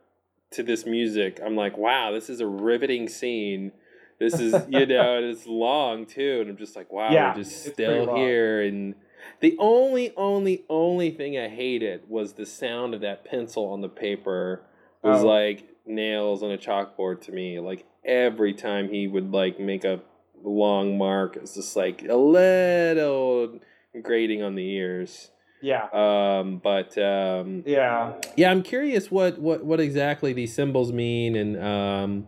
to 0.51 0.63
this 0.63 0.85
music. 0.85 1.39
I'm 1.43 1.55
like, 1.55 1.77
wow, 1.77 2.11
this 2.11 2.29
is 2.29 2.39
a 2.41 2.47
riveting 2.47 3.09
scene. 3.09 3.71
This 4.19 4.39
is 4.39 4.65
you 4.69 4.85
know, 4.85 5.17
and 5.17 5.25
it's 5.25 5.47
long 5.47 6.05
too, 6.05 6.39
and 6.41 6.49
I'm 6.49 6.57
just 6.57 6.75
like, 6.75 6.91
wow, 6.91 7.11
Yeah, 7.11 7.29
we're 7.29 7.43
just 7.43 7.65
still 7.73 8.15
here. 8.15 8.61
And 8.61 8.95
the 9.39 9.55
only, 9.59 10.13
only, 10.15 10.63
only 10.69 11.11
thing 11.11 11.37
I 11.37 11.47
hated 11.47 12.09
was 12.09 12.33
the 12.33 12.45
sound 12.45 12.93
of 12.93 13.01
that 13.01 13.25
pencil 13.25 13.65
on 13.67 13.81
the 13.81 13.89
paper 13.89 14.61
was 15.03 15.23
Oh. 15.23 15.27
like 15.27 15.63
nails 15.85 16.43
on 16.43 16.51
a 16.51 16.57
chalkboard 16.57 17.21
to 17.21 17.31
me. 17.31 17.59
Like 17.59 17.85
every 18.05 18.53
time 18.53 18.89
he 18.89 19.07
would 19.07 19.31
like 19.31 19.59
make 19.59 19.83
a 19.83 20.01
long 20.43 20.97
mark, 20.97 21.35
it's 21.37 21.55
just 21.55 21.75
like 21.75 22.03
a 22.07 22.15
little 22.15 23.59
grating 24.01 24.41
on 24.43 24.55
the 24.55 24.67
ears. 24.69 25.31
Yeah, 25.63 25.83
Um, 25.93 26.57
but 26.57 26.97
um, 26.97 27.63
yeah, 27.67 28.13
yeah, 28.35 28.49
I'm 28.49 28.63
curious 28.63 29.11
what, 29.11 29.37
what, 29.37 29.63
what 29.63 29.79
exactly 29.79 30.33
these 30.33 30.55
symbols 30.55 30.91
mean 30.91 31.35
and 31.35 31.55
um, 31.63 32.25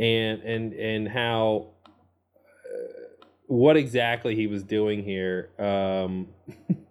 and 0.00 0.42
and 0.42 0.72
and 0.72 1.08
how 1.08 1.68
uh, 1.86 3.14
what 3.46 3.76
exactly 3.76 4.34
he 4.34 4.48
was 4.48 4.64
doing 4.64 5.04
here. 5.04 5.50
Um, 5.60 6.26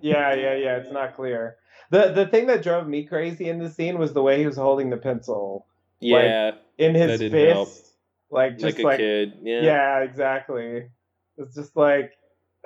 yeah, 0.00 0.32
yeah, 0.36 0.54
yeah. 0.54 0.76
It's 0.76 0.92
not 0.92 1.16
clear. 1.16 1.56
The 1.90 2.12
The 2.12 2.26
thing 2.26 2.46
that 2.46 2.62
drove 2.62 2.86
me 2.86 3.04
crazy 3.04 3.48
in 3.48 3.58
the 3.58 3.70
scene 3.70 3.98
was 3.98 4.12
the 4.12 4.22
way 4.22 4.38
he 4.38 4.46
was 4.46 4.56
holding 4.56 4.90
the 4.90 4.96
pencil. 4.96 5.66
Yeah, 6.00 6.52
like, 6.52 6.54
in 6.78 6.94
his 6.94 7.20
didn't 7.20 7.48
help. 7.48 7.68
fist, 7.68 7.92
like 8.30 8.58
just 8.58 8.78
like 8.78 8.78
a 8.78 8.82
like, 8.86 8.98
kid. 8.98 9.34
Yeah. 9.42 9.62
yeah, 9.62 9.98
exactly. 10.00 10.88
It's 11.36 11.54
just 11.54 11.76
like, 11.76 12.12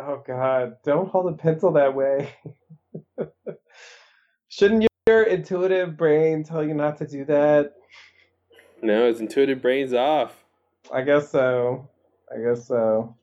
oh 0.00 0.22
god, 0.26 0.76
don't 0.84 1.08
hold 1.08 1.32
a 1.32 1.36
pencil 1.36 1.72
that 1.72 1.94
way. 1.94 2.34
Shouldn't 4.48 4.86
your 5.06 5.22
intuitive 5.24 5.96
brain 5.96 6.44
tell 6.44 6.64
you 6.64 6.74
not 6.74 6.98
to 6.98 7.06
do 7.06 7.24
that? 7.24 7.74
No, 8.82 9.08
his 9.08 9.20
intuitive 9.20 9.60
brain's 9.60 9.92
off. 9.92 10.44
I 10.92 11.02
guess 11.02 11.30
so. 11.30 11.88
I 12.32 12.40
guess 12.40 12.68
so. 12.68 13.16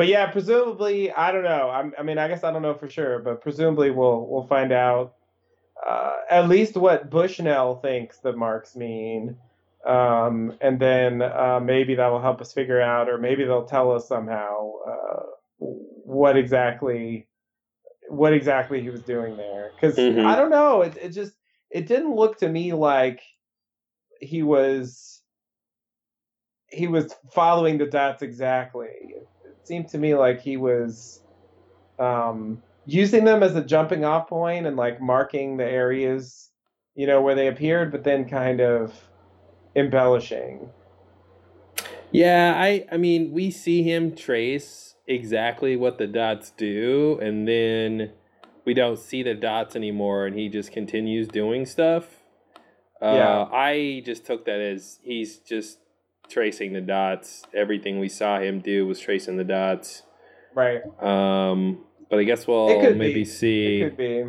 But 0.00 0.08
yeah, 0.08 0.30
presumably, 0.30 1.12
I 1.12 1.30
don't 1.30 1.44
know. 1.44 1.68
I'm, 1.68 1.92
I 1.98 2.02
mean, 2.02 2.16
I 2.16 2.26
guess 2.26 2.42
I 2.42 2.50
don't 2.50 2.62
know 2.62 2.72
for 2.72 2.88
sure, 2.88 3.18
but 3.18 3.42
presumably 3.42 3.90
we'll 3.90 4.26
we'll 4.26 4.46
find 4.46 4.72
out 4.72 5.12
uh, 5.86 6.14
at 6.30 6.48
least 6.48 6.74
what 6.74 7.10
Bushnell 7.10 7.82
thinks 7.82 8.16
the 8.16 8.32
marks 8.32 8.74
mean, 8.74 9.36
um, 9.84 10.56
and 10.62 10.80
then 10.80 11.20
uh, 11.20 11.60
maybe 11.62 11.96
that 11.96 12.08
will 12.08 12.22
help 12.22 12.40
us 12.40 12.50
figure 12.50 12.80
out, 12.80 13.10
or 13.10 13.18
maybe 13.18 13.44
they'll 13.44 13.66
tell 13.66 13.92
us 13.92 14.08
somehow 14.08 14.72
uh, 14.88 15.22
what 15.58 16.34
exactly 16.34 17.26
what 18.08 18.32
exactly 18.32 18.80
he 18.80 18.88
was 18.88 19.02
doing 19.02 19.36
there. 19.36 19.72
Because 19.74 19.98
Mhm. 19.98 20.24
I 20.24 20.34
don't 20.34 20.48
know. 20.48 20.80
It 20.80 20.96
it 20.96 21.08
just 21.10 21.34
it 21.68 21.86
didn't 21.86 22.16
look 22.16 22.38
to 22.38 22.48
me 22.48 22.72
like 22.72 23.20
he 24.18 24.42
was 24.42 25.20
he 26.70 26.86
was 26.86 27.14
following 27.34 27.76
the 27.76 27.84
dots 27.84 28.22
exactly. 28.22 28.88
Seemed 29.64 29.88
to 29.90 29.98
me 29.98 30.14
like 30.14 30.40
he 30.40 30.56
was 30.56 31.20
um, 31.98 32.62
using 32.86 33.24
them 33.24 33.42
as 33.42 33.54
a 33.54 33.64
jumping 33.64 34.04
off 34.04 34.28
point 34.28 34.66
and 34.66 34.76
like 34.76 35.00
marking 35.00 35.56
the 35.56 35.64
areas, 35.64 36.50
you 36.94 37.06
know, 37.06 37.20
where 37.22 37.34
they 37.34 37.46
appeared, 37.46 37.92
but 37.92 38.04
then 38.04 38.28
kind 38.28 38.60
of 38.60 38.92
embellishing. 39.76 40.70
Yeah, 42.10 42.54
I 42.56 42.86
I 42.90 42.96
mean, 42.96 43.32
we 43.32 43.50
see 43.50 43.82
him 43.82 44.16
trace 44.16 44.96
exactly 45.06 45.76
what 45.76 45.98
the 45.98 46.06
dots 46.06 46.50
do, 46.50 47.18
and 47.22 47.46
then 47.46 48.12
we 48.64 48.74
don't 48.74 48.98
see 48.98 49.22
the 49.22 49.34
dots 49.34 49.76
anymore, 49.76 50.26
and 50.26 50.36
he 50.36 50.48
just 50.48 50.72
continues 50.72 51.28
doing 51.28 51.66
stuff. 51.66 52.04
Uh, 53.00 53.14
Yeah. 53.14 53.42
I 53.52 54.02
just 54.04 54.26
took 54.26 54.44
that 54.46 54.60
as 54.60 54.98
he's 55.02 55.38
just 55.38 55.78
tracing 56.30 56.72
the 56.72 56.80
dots. 56.80 57.42
Everything 57.54 57.98
we 57.98 58.08
saw 58.08 58.38
him 58.40 58.60
do 58.60 58.86
was 58.86 58.98
tracing 59.00 59.36
the 59.36 59.44
dots. 59.44 60.02
Right. 60.54 60.80
Um, 61.02 61.84
but 62.08 62.18
I 62.18 62.24
guess 62.24 62.46
we'll 62.46 62.70
It 62.70 62.80
could 62.80 62.96
maybe 62.98 63.14
be. 63.20 63.24
see. 63.24 63.80
It 63.82 63.88
could 63.90 63.96
be. 63.96 64.24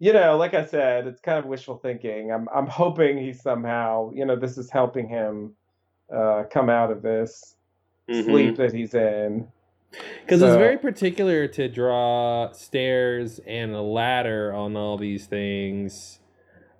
You 0.00 0.12
know, 0.12 0.36
like 0.36 0.54
I 0.54 0.64
said, 0.64 1.06
it's 1.06 1.20
kind 1.20 1.38
of 1.38 1.46
wishful 1.46 1.78
thinking. 1.78 2.30
I'm 2.30 2.48
I'm 2.54 2.66
hoping 2.66 3.18
he 3.18 3.32
somehow, 3.32 4.12
you 4.14 4.24
know, 4.24 4.36
this 4.36 4.56
is 4.56 4.70
helping 4.70 5.08
him 5.08 5.54
uh, 6.14 6.44
come 6.50 6.70
out 6.70 6.90
of 6.90 7.02
this 7.02 7.56
Mhm. 8.08 8.24
sleep 8.24 8.56
that 8.56 8.72
he's 8.72 8.94
in. 8.94 9.48
Because 9.90 10.42
it's 10.42 10.54
very 10.56 10.78
particular 10.78 11.48
to 11.48 11.68
draw 11.68 12.52
stairs 12.52 13.40
and 13.46 13.74
a 13.74 13.80
ladder 13.80 14.52
on 14.52 14.76
all 14.76 14.96
these 14.98 15.26
things. 15.26 16.20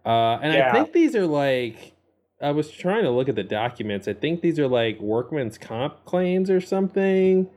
Uh, 0.05 0.39
and 0.43 0.53
I 0.53 0.73
think 0.73 0.93
these 0.93 1.17
are 1.17 1.27
like, 1.27 1.93
I 2.41 2.53
was 2.53 2.71
trying 2.71 3.03
to 3.05 3.11
look 3.11 3.29
at 3.29 3.35
the 3.35 3.43
documents. 3.43 4.07
I 4.07 4.15
think 4.15 4.41
these 4.41 4.59
are 4.59 4.69
like 4.69 5.01
workman's 5.01 5.59
comp 5.59 6.05
claims 6.05 6.51
or 6.51 6.61
something. 6.61 7.49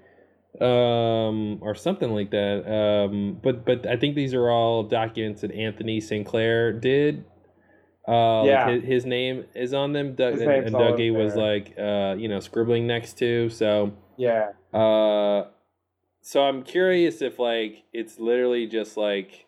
Um, 0.60 1.60
or 1.62 1.74
something 1.76 2.14
like 2.14 2.32
that. 2.32 2.70
Um, 2.70 3.40
but 3.42 3.64
but 3.66 3.86
I 3.88 3.96
think 3.96 4.16
these 4.16 4.34
are 4.34 4.50
all 4.50 4.84
documents 4.84 5.42
that 5.42 5.52
Anthony 5.52 6.02
Sinclair 6.02 6.74
did. 6.74 7.24
Uh, 8.08 8.42
like 8.42 8.48
Yeah. 8.48 8.70
his, 8.72 8.84
his 8.84 9.06
name 9.06 9.46
is 9.56 9.74
on 9.74 9.94
them. 9.94 10.14
Doug, 10.16 10.34
His 10.34 10.42
and, 10.42 10.52
name's 10.52 10.66
and 10.68 10.76
Dougie 10.76 11.14
was 11.16 11.36
like, 11.36 11.74
uh, 11.80 12.16
you 12.18 12.28
know, 12.28 12.40
scribbling 12.42 12.86
next 12.86 13.18
to. 13.20 13.50
So, 13.50 13.94
Yeah. 14.18 14.50
uh, 14.74 15.46
so 16.22 16.44
I'm 16.44 16.64
curious 16.64 17.22
if 17.22 17.40
like 17.40 17.84
it's 17.94 18.20
literally 18.20 18.68
just 18.68 18.98
like, 18.98 19.46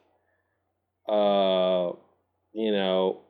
uh, 1.10 1.91
you 2.53 2.72
know, 2.72 3.22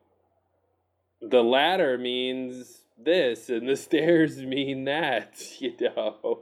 the 1.30 1.44
ladder 1.44 1.98
means 1.98 2.82
this 2.98 3.50
and 3.50 3.68
the 3.68 3.76
stairs 3.88 4.38
mean 4.42 4.86
that. 4.86 5.42
You 5.60 5.74
know, 5.80 6.40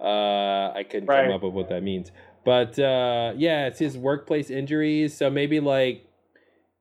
uh, 0.00 0.72
I 0.74 0.84
couldn't 0.88 1.08
Right. 1.08 1.26
come 1.26 1.34
up 1.34 1.42
with 1.42 1.52
what 1.54 1.68
that 1.68 1.82
means, 1.82 2.10
but 2.44 2.78
uh, 2.78 3.32
yeah, 3.36 3.66
it's 3.66 3.78
his 3.78 3.96
workplace 3.98 4.50
injuries. 4.50 5.16
So 5.16 5.30
maybe 5.30 5.60
like 5.60 6.06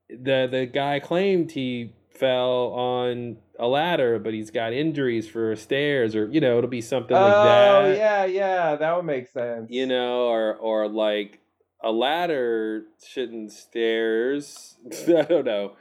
the 0.09 0.47
the 0.49 0.65
guy 0.65 0.99
claimed 0.99 1.51
he 1.51 1.93
fell 2.09 2.67
on 2.73 3.37
a 3.59 3.67
ladder, 3.67 4.19
but 4.19 4.33
he's 4.33 4.51
got 4.51 4.73
injuries 4.73 5.27
for 5.27 5.55
stairs, 5.55 6.15
or 6.15 6.27
you 6.29 6.39
know, 6.41 6.57
it'll 6.57 6.69
be 6.69 6.81
something 6.81 7.15
like 7.15 7.33
oh 7.33 7.43
that. 7.43 7.95
yeah, 7.97 8.25
yeah, 8.25 8.75
that 8.75 8.95
would 8.95 9.05
make 9.05 9.27
sense. 9.27 9.69
You 9.69 9.85
know, 9.87 10.27
or 10.27 10.55
or 10.55 10.87
like 10.87 11.39
a 11.83 11.91
ladder 11.91 12.83
shouldn't 13.05 13.51
stairs. 13.51 14.75
I 15.07 15.23
don't 15.23 15.45
know. 15.45 15.73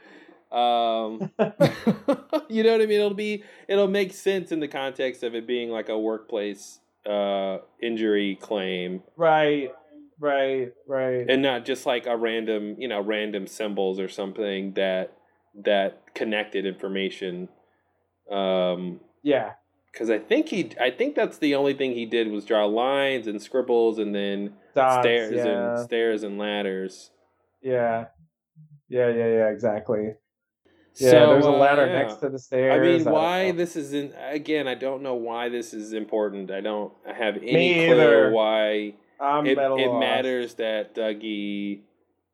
Um, 0.51 1.31
you 2.49 2.63
know 2.63 2.73
what 2.73 2.81
I 2.81 2.85
mean? 2.85 2.99
It'll 2.99 3.13
be 3.13 3.43
it'll 3.67 3.87
make 3.87 4.13
sense 4.13 4.51
in 4.51 4.59
the 4.59 4.67
context 4.67 5.23
of 5.23 5.35
it 5.35 5.47
being 5.47 5.69
like 5.69 5.89
a 5.89 5.97
workplace 5.97 6.79
uh 7.09 7.57
injury 7.81 8.37
claim 8.39 9.01
right, 9.17 9.71
right, 10.19 10.71
right. 10.87 11.25
and 11.27 11.41
not 11.41 11.65
just 11.65 11.87
like 11.87 12.05
a 12.05 12.15
random 12.15 12.75
you 12.77 12.87
know 12.87 13.01
random 13.01 13.47
symbols 13.47 13.99
or 13.99 14.07
something 14.07 14.73
that 14.73 15.11
that 15.55 16.13
connected 16.13 16.63
information 16.63 17.49
um 18.31 18.99
yeah, 19.23 19.53
because 19.91 20.11
i 20.11 20.19
think 20.19 20.49
he 20.49 20.69
i 20.79 20.91
think 20.91 21.15
that's 21.15 21.39
the 21.39 21.55
only 21.55 21.73
thing 21.73 21.93
he 21.93 22.05
did 22.05 22.29
was 22.29 22.45
draw 22.45 22.65
lines 22.65 23.25
and 23.25 23.41
scribbles 23.41 23.97
and 23.97 24.13
then 24.13 24.53
dots. 24.75 25.01
stairs 25.01 25.33
yeah, 25.33 25.47
and 25.47 25.79
stairs 25.79 26.21
and 26.21 26.37
ladders 26.37 27.09
yeah, 27.61 28.05
yeah, 28.89 29.09
yeah, 29.09 29.27
yeah. 29.27 29.49
Exactly. 29.49 30.15
Yeah, 30.95 31.11
So, 31.11 31.27
there's 31.27 31.45
a 31.45 31.49
uh, 31.49 31.57
ladder 31.57 31.85
yeah. 31.87 31.99
next 31.99 32.15
to 32.15 32.29
the 32.29 32.39
stairs. 32.39 32.75
I 32.75 32.79
mean, 32.79 33.05
why 33.05 33.51
know. 33.51 33.57
this 33.57 33.75
is 33.75 33.93
in 33.93 34.13
again? 34.19 34.67
I 34.67 34.75
don't 34.75 35.01
know 35.01 35.15
why 35.15 35.49
this 35.49 35.73
is 35.73 35.93
important. 35.93 36.51
I 36.51 36.61
don't 36.61 36.93
have 37.05 37.37
any 37.37 37.85
clue 37.87 38.31
why 38.31 38.93
I'm 39.19 39.45
it, 39.45 39.57
it 39.57 39.99
matters 39.99 40.55
that 40.55 40.95
Dougie. 40.95 41.81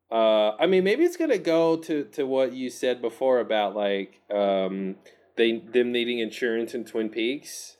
Uh, 0.10 0.56
I 0.60 0.68
mean, 0.68 0.84
maybe 0.84 1.04
it's 1.04 1.18
gonna 1.18 1.38
go 1.38 1.78
to, 1.78 2.06
to 2.06 2.26
what 2.26 2.54
you 2.54 2.70
said 2.70 3.02
before 3.02 3.40
about 3.40 3.76
like 3.76 4.22
um, 4.34 4.96
they 5.36 5.60
them 5.60 5.92
needing 5.92 6.20
insurance 6.20 6.74
in 6.74 6.86
Twin 6.86 7.10
Peaks. 7.10 7.78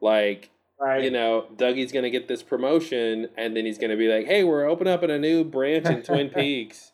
Like 0.00 0.50
Right. 0.80 1.04
you 1.04 1.10
know, 1.10 1.44
Dougie's 1.56 1.92
gonna 1.92 2.08
get 2.08 2.26
this 2.26 2.42
promotion, 2.42 3.28
and 3.36 3.54
then 3.54 3.66
he's 3.66 3.76
gonna 3.76 3.98
be 3.98 4.08
like, 4.08 4.24
"Hey, 4.26 4.44
we're 4.44 4.64
opening 4.66 4.94
up 4.94 5.02
in 5.02 5.10
a 5.10 5.18
new 5.18 5.44
branch 5.44 5.84
in 5.84 6.02
Twin 6.02 6.30
Peaks, 6.34 6.89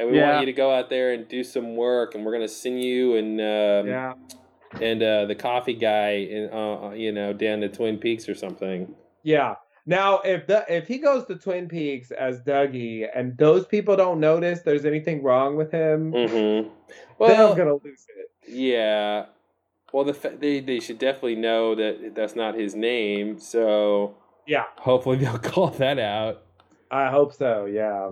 and 0.00 0.10
we 0.10 0.16
Yeah. 0.18 0.30
want 0.34 0.40
you 0.40 0.46
to 0.46 0.56
go 0.56 0.72
out 0.72 0.90
there 0.90 1.12
and 1.12 1.28
do 1.28 1.44
some 1.44 1.76
work, 1.76 2.14
and 2.14 2.24
we're 2.24 2.32
gonna 2.32 2.48
send 2.48 2.82
you 2.82 3.16
and 3.16 3.40
um, 3.40 3.86
yeah. 3.88 4.12
and 4.80 5.02
uh, 5.02 5.26
the 5.26 5.34
coffee 5.34 5.74
guy, 5.74 6.10
in, 6.10 6.50
uh, 6.52 6.90
you 6.90 7.12
know, 7.12 7.32
down 7.32 7.60
to 7.60 7.68
Twin 7.68 7.98
Peaks 7.98 8.28
or 8.28 8.34
something." 8.34 8.94
Yeah. 9.22 9.54
Now, 9.86 10.20
if 10.20 10.46
the 10.46 10.64
if 10.68 10.86
he 10.88 10.98
goes 10.98 11.24
to 11.26 11.36
Twin 11.36 11.66
Peaks 11.68 12.10
as 12.10 12.40
Dougie, 12.42 13.08
and 13.14 13.36
those 13.38 13.66
people 13.66 13.96
don't 13.96 14.20
notice 14.20 14.60
there's 14.62 14.84
anything 14.84 15.22
wrong 15.22 15.56
with 15.56 15.72
him, 15.72 16.12
Mm-hmm. 16.12 16.68
Well, 17.18 17.52
I'm 17.52 17.56
gonna 17.58 17.74
lose 17.74 18.06
it. 18.16 18.30
yeah. 18.48 19.26
Well, 19.92 20.04
the 20.04 20.36
they 20.38 20.60
they 20.60 20.78
should 20.80 20.98
definitely 20.98 21.34
know 21.36 21.74
that 21.74 22.14
that's 22.14 22.36
not 22.36 22.54
his 22.54 22.74
name, 22.76 23.38
so 23.40 24.14
Yeah, 24.46 24.64
hopefully 24.76 25.16
they'll 25.16 25.38
call 25.52 25.68
that 25.68 25.98
out. 25.98 26.42
I 26.92 27.08
hope 27.10 27.32
so. 27.34 27.64
Yeah. 27.66 28.10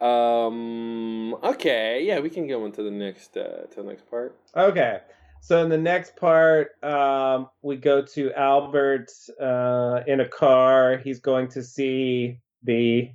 Um. 0.00 1.34
Okay. 1.42 2.04
Yeah, 2.04 2.20
we 2.20 2.30
can 2.30 2.46
go 2.46 2.66
into 2.66 2.82
the 2.82 2.90
next 2.90 3.36
uh, 3.36 3.66
to 3.70 3.76
the 3.76 3.84
next 3.84 4.10
part. 4.10 4.36
Okay. 4.54 5.00
So 5.40 5.62
in 5.62 5.68
the 5.68 5.78
next 5.78 6.16
part, 6.16 6.82
um, 6.82 7.48
we 7.62 7.76
go 7.76 8.02
to 8.02 8.32
Albert 8.32 9.10
uh, 9.40 10.00
in 10.06 10.20
a 10.20 10.28
car. 10.28 10.96
He's 10.98 11.20
going 11.20 11.48
to 11.48 11.62
see 11.62 12.40
the 12.64 13.10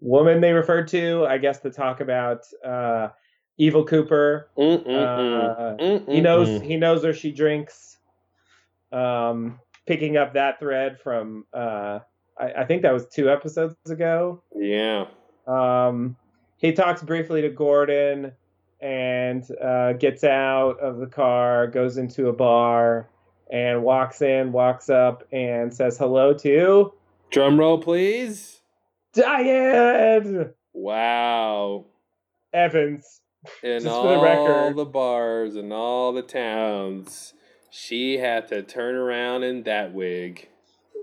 woman 0.00 0.40
they 0.40 0.52
referred 0.52 0.88
to, 0.88 1.24
I 1.26 1.38
guess, 1.38 1.60
to 1.60 1.70
talk 1.70 2.00
about 2.00 2.40
uh, 2.64 3.08
Evil 3.56 3.84
Cooper. 3.84 4.50
Mm-mm-mm. 4.58 6.06
Uh, 6.06 6.12
he 6.12 6.20
knows 6.20 6.60
he 6.62 6.76
knows 6.76 7.04
her. 7.04 7.14
She 7.14 7.32
drinks. 7.32 7.98
Um, 8.92 9.58
picking 9.86 10.16
up 10.16 10.34
that 10.34 10.58
thread 10.60 11.00
from 11.00 11.46
uh, 11.52 12.00
I, 12.38 12.52
I 12.58 12.64
think 12.64 12.82
that 12.82 12.92
was 12.92 13.06
two 13.06 13.30
episodes 13.30 13.74
ago. 13.90 14.42
Yeah. 14.54 15.06
Um, 15.46 16.16
he 16.58 16.72
talks 16.72 17.02
briefly 17.02 17.42
to 17.42 17.48
Gordon 17.48 18.32
and 18.80 19.44
uh, 19.62 19.92
gets 19.94 20.24
out 20.24 20.78
of 20.80 20.98
the 20.98 21.06
car, 21.06 21.66
goes 21.66 21.98
into 21.98 22.28
a 22.28 22.32
bar, 22.32 23.08
and 23.50 23.82
walks 23.82 24.22
in, 24.22 24.52
walks 24.52 24.90
up, 24.90 25.24
and 25.32 25.72
says 25.72 25.98
hello 25.98 26.32
to 26.34 26.92
Drum 27.30 27.58
roll, 27.58 27.78
please. 27.78 28.60
Diane 29.14 30.52
Wow. 30.72 31.86
Evans. 32.52 33.20
In 33.62 33.82
Just 33.82 34.00
for 34.00 34.06
all 34.08 34.08
the 34.08 34.18
record. 34.18 34.76
the 34.76 34.84
bars 34.84 35.56
and 35.56 35.72
all 35.72 36.12
the 36.12 36.22
towns, 36.22 37.34
she 37.70 38.18
had 38.18 38.48
to 38.48 38.62
turn 38.62 38.94
around 38.94 39.42
in 39.42 39.62
that 39.64 39.92
wig. 39.92 40.48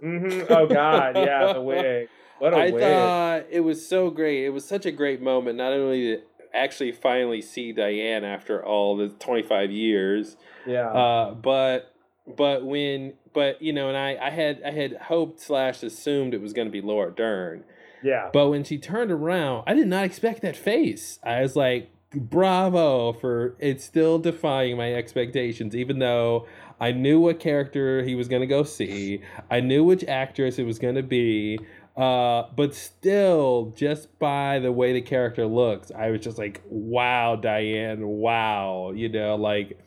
hmm 0.01 0.41
Oh 0.49 0.67
God, 0.67 1.17
yeah, 1.17 1.53
the 1.53 1.61
wig. 1.61 2.09
What 2.39 2.53
a 2.53 2.57
I 2.57 2.69
wig. 2.71 2.81
thought 2.81 3.45
it 3.49 3.61
was 3.61 3.87
so 3.87 4.09
great. 4.09 4.45
It 4.45 4.49
was 4.49 4.65
such 4.65 4.85
a 4.85 4.91
great 4.91 5.21
moment, 5.21 5.57
not 5.57 5.73
only 5.73 6.15
to 6.15 6.21
actually 6.53 6.91
finally 6.91 7.41
see 7.41 7.71
Diane 7.71 8.23
after 8.23 8.63
all 8.63 8.97
the 8.97 9.09
25 9.09 9.71
years, 9.71 10.37
yeah. 10.65 10.87
uh, 10.87 11.33
but 11.33 11.93
but 12.27 12.65
when 12.65 13.13
but 13.33 13.61
you 13.61 13.73
know, 13.73 13.89
and 13.89 13.97
I 13.97 14.17
I 14.21 14.29
had 14.29 14.61
I 14.65 14.71
had 14.71 14.93
hoped 14.93 15.39
slash 15.39 15.83
assumed 15.83 16.33
it 16.33 16.41
was 16.41 16.53
going 16.53 16.67
to 16.67 16.71
be 16.71 16.81
Laura 16.81 17.11
Dern, 17.11 17.63
yeah. 18.03 18.29
but 18.31 18.49
when 18.49 18.63
she 18.63 18.77
turned 18.77 19.11
around, 19.11 19.63
I 19.67 19.73
did 19.73 19.87
not 19.87 20.05
expect 20.05 20.41
that 20.41 20.55
face. 20.55 21.19
I 21.23 21.41
was 21.41 21.55
like, 21.55 21.91
bravo 22.13 23.13
for 23.13 23.55
it's 23.59 23.83
still 23.83 24.19
defying 24.19 24.77
my 24.77 24.93
expectations, 24.93 25.75
even 25.75 25.99
though 25.99 26.47
I 26.81 26.91
knew 26.91 27.19
what 27.19 27.39
character 27.39 28.03
he 28.03 28.15
was 28.15 28.27
going 28.27 28.41
to 28.41 28.47
go 28.47 28.63
see. 28.63 29.21
I 29.51 29.59
knew 29.59 29.83
which 29.83 30.03
actress 30.05 30.59
it 30.59 30.63
was 30.63 30.79
going 30.79 30.95
to 30.95 31.03
be. 31.03 31.59
Uh, 31.99 32.47
but 32.55 32.73
still, 32.73 33.73
just 33.75 34.17
by 34.19 34.59
the 34.59 34.71
way 34.71 34.93
the 34.93 35.01
character 35.01 35.45
looks, 35.45 35.91
I 35.91 36.11
was 36.11 36.21
just 36.21 36.37
like, 36.37 36.61
wow, 36.69 37.35
Diane, 37.35 38.07
wow. 38.07 38.93
You 38.95 39.09
know, 39.09 39.35
like, 39.35 39.77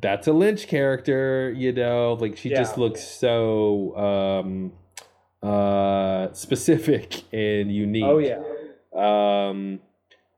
that's 0.00 0.26
a 0.26 0.32
Lynch 0.32 0.66
character, 0.66 1.54
you 1.56 1.72
know, 1.72 2.14
like 2.14 2.36
she 2.36 2.48
just 2.48 2.76
looks 2.76 3.00
so 3.00 3.96
um, 3.96 4.72
uh, 5.48 6.32
specific 6.32 7.22
and 7.32 7.72
unique. 7.72 8.04
Oh 8.04 8.18
yeah. 8.18 8.42
Um, 8.92 9.80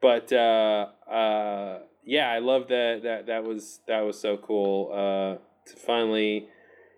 but 0.03 0.31
uh, 0.33 0.89
uh, 1.11 1.79
yeah, 2.05 2.31
I 2.31 2.41
love 2.41 2.69
that. 2.69 3.01
That 3.03 3.27
that 3.27 3.45
was 3.45 3.81
that 3.89 4.01
was 4.01 4.21
so 4.21 4.37
cool. 4.37 4.91
Uh, 4.93 5.71
to 5.71 5.77
finally, 5.77 6.49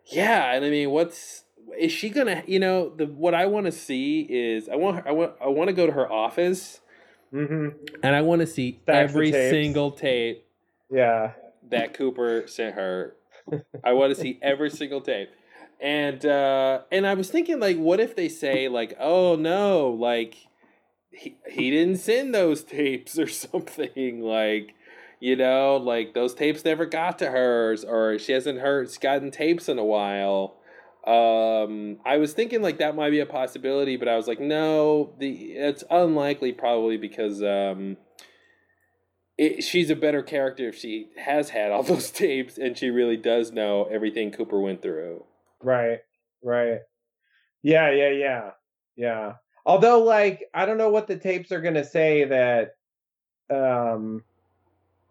yeah, 0.07 0.53
and 0.53 0.65
I 0.65 0.71
mean, 0.71 0.91
what's 0.91 1.45
is 1.79 1.93
she 1.93 2.11
gonna? 2.11 2.43
You 2.47 2.59
know, 2.59 2.89
the 2.95 3.07
what 3.07 3.35
I 3.35 3.47
want 3.47 3.67
to 3.67 3.73
see 3.73 4.21
is 4.23 4.69
I 4.69 4.77
want 4.77 4.97
her, 4.97 5.09
I 5.09 5.13
want 5.13 5.33
I 5.41 5.47
want 5.49 5.69
to 5.69 5.75
go 5.75 5.87
to 5.87 5.93
her 5.93 6.11
office 6.11 6.81
hmm 7.31 7.69
and 8.03 8.15
I 8.15 8.23
want 8.23 8.41
to 8.41 8.47
see 8.47 8.81
Stacks 8.83 9.11
every 9.11 9.33
single 9.33 9.91
tape 9.91 10.47
Yeah. 10.91 11.33
that 11.71 11.95
Cooper 11.95 12.45
sent 12.47 12.75
her. 12.75 13.17
I 13.85 13.93
want 13.93 14.15
to 14.15 14.21
see 14.21 14.39
every 14.43 14.71
single 14.71 15.01
tape. 15.01 15.31
And 15.81 16.25
uh 16.25 16.83
and 16.91 17.07
I 17.07 17.15
was 17.15 17.31
thinking 17.31 17.61
like 17.61 17.77
what 17.77 18.01
if 18.01 18.17
they 18.17 18.29
say 18.29 18.69
like 18.69 18.97
oh 18.99 19.37
no 19.37 19.91
like 19.91 20.37
he, 21.11 21.37
he 21.49 21.71
didn't 21.71 21.97
send 21.99 22.35
those 22.35 22.63
tapes 22.63 23.19
or 23.19 23.27
something 23.27 24.23
like 24.23 24.75
you 25.21 25.37
know 25.37 25.77
like 25.77 26.15
those 26.15 26.35
tapes 26.35 26.65
never 26.65 26.87
got 26.87 27.19
to 27.19 27.31
hers 27.31 27.85
or 27.85 28.19
she 28.19 28.33
hasn't 28.33 28.61
heard 28.61 28.89
gotten 29.01 29.31
tapes 29.31 29.69
in 29.69 29.79
a 29.79 29.85
while 29.85 30.56
um 31.07 31.99
i 32.05 32.17
was 32.17 32.33
thinking 32.33 32.63
like 32.63 32.79
that 32.79 32.97
might 32.97 33.11
be 33.11 33.21
a 33.21 33.27
possibility 33.27 33.97
but 33.97 34.09
i 34.09 34.17
was 34.17 34.27
like 34.27 34.41
no 34.41 35.15
the 35.21 35.53
it's 35.53 35.85
unlikely 35.91 36.53
probably 36.53 36.97
because 36.97 37.43
um 37.43 37.97
it, 39.39 39.63
she's 39.63 39.91
a 39.91 39.97
better 39.97 40.23
character 40.23 40.69
if 40.69 40.77
she 40.77 41.09
has 41.17 41.51
had 41.51 41.71
all 41.71 41.83
those 41.83 42.11
tapes 42.11 42.59
and 42.59 42.77
she 42.77 42.91
really 42.91 43.17
does 43.17 43.53
know 43.53 43.85
everything 43.85 44.31
Cooper 44.31 44.61
went 44.61 44.83
through. 44.83 45.25
Right. 45.63 46.01
Right. 46.43 46.81
Yeah. 47.63 47.91
Yeah. 47.91 48.11
Yeah. 48.11 48.51
Yeah. 48.97 49.33
Although, 49.65 50.05
like, 50.05 50.45
I 50.55 50.65
don't 50.65 50.79
know 50.79 50.91
what 50.91 51.09
the 51.09 51.17
tapes 51.17 51.51
are 51.51 51.61
gonna 51.61 51.85
say 51.85 52.25
that, 52.25 52.77
um, 53.51 54.23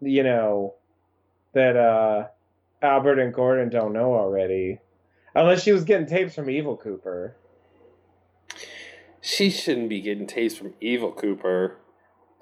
you 0.00 0.22
know, 0.22 0.74
that 1.52 1.76
uh, 1.76 2.28
Albert 2.80 3.18
and 3.18 3.34
Gordon 3.34 3.68
don't 3.68 3.92
know 3.92 4.14
already, 4.14 4.80
unless 5.36 5.62
she 5.62 5.72
was 5.72 5.84
getting 5.84 6.06
tapes 6.06 6.34
from 6.34 6.50
Evil 6.50 6.76
Cooper. 6.76 7.36
She 9.20 9.50
shouldn't 9.50 9.88
be 9.88 10.00
getting 10.00 10.26
tapes 10.26 10.56
from 10.56 10.74
Evil 10.80 11.12
Cooper. 11.12 11.76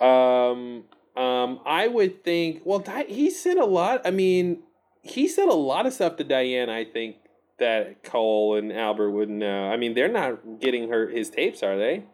Um, 0.00 0.84
um, 1.16 1.60
I 1.66 1.88
would 1.88 2.24
think. 2.24 2.62
Well, 2.64 2.78
Di- 2.78 3.06
he 3.08 3.30
said 3.30 3.56
a 3.56 3.64
lot. 3.64 4.02
I 4.04 4.10
mean, 4.10 4.62
he 5.02 5.28
said 5.28 5.48
a 5.48 5.54
lot 5.54 5.86
of 5.86 5.92
stuff 5.92 6.16
to 6.16 6.24
Diane. 6.24 6.70
I 6.70 6.84
think 6.84 7.16
that 7.58 8.02
Cole 8.04 8.56
and 8.56 8.72
Albert 8.72 9.10
wouldn't 9.10 9.38
know. 9.38 9.64
I 9.70 9.76
mean, 9.76 9.94
they're 9.94 10.12
not 10.12 10.60
getting 10.60 10.90
her 10.90 11.08
his 11.08 11.30
tapes, 11.30 11.62
are 11.62 11.76
they? 11.78 12.04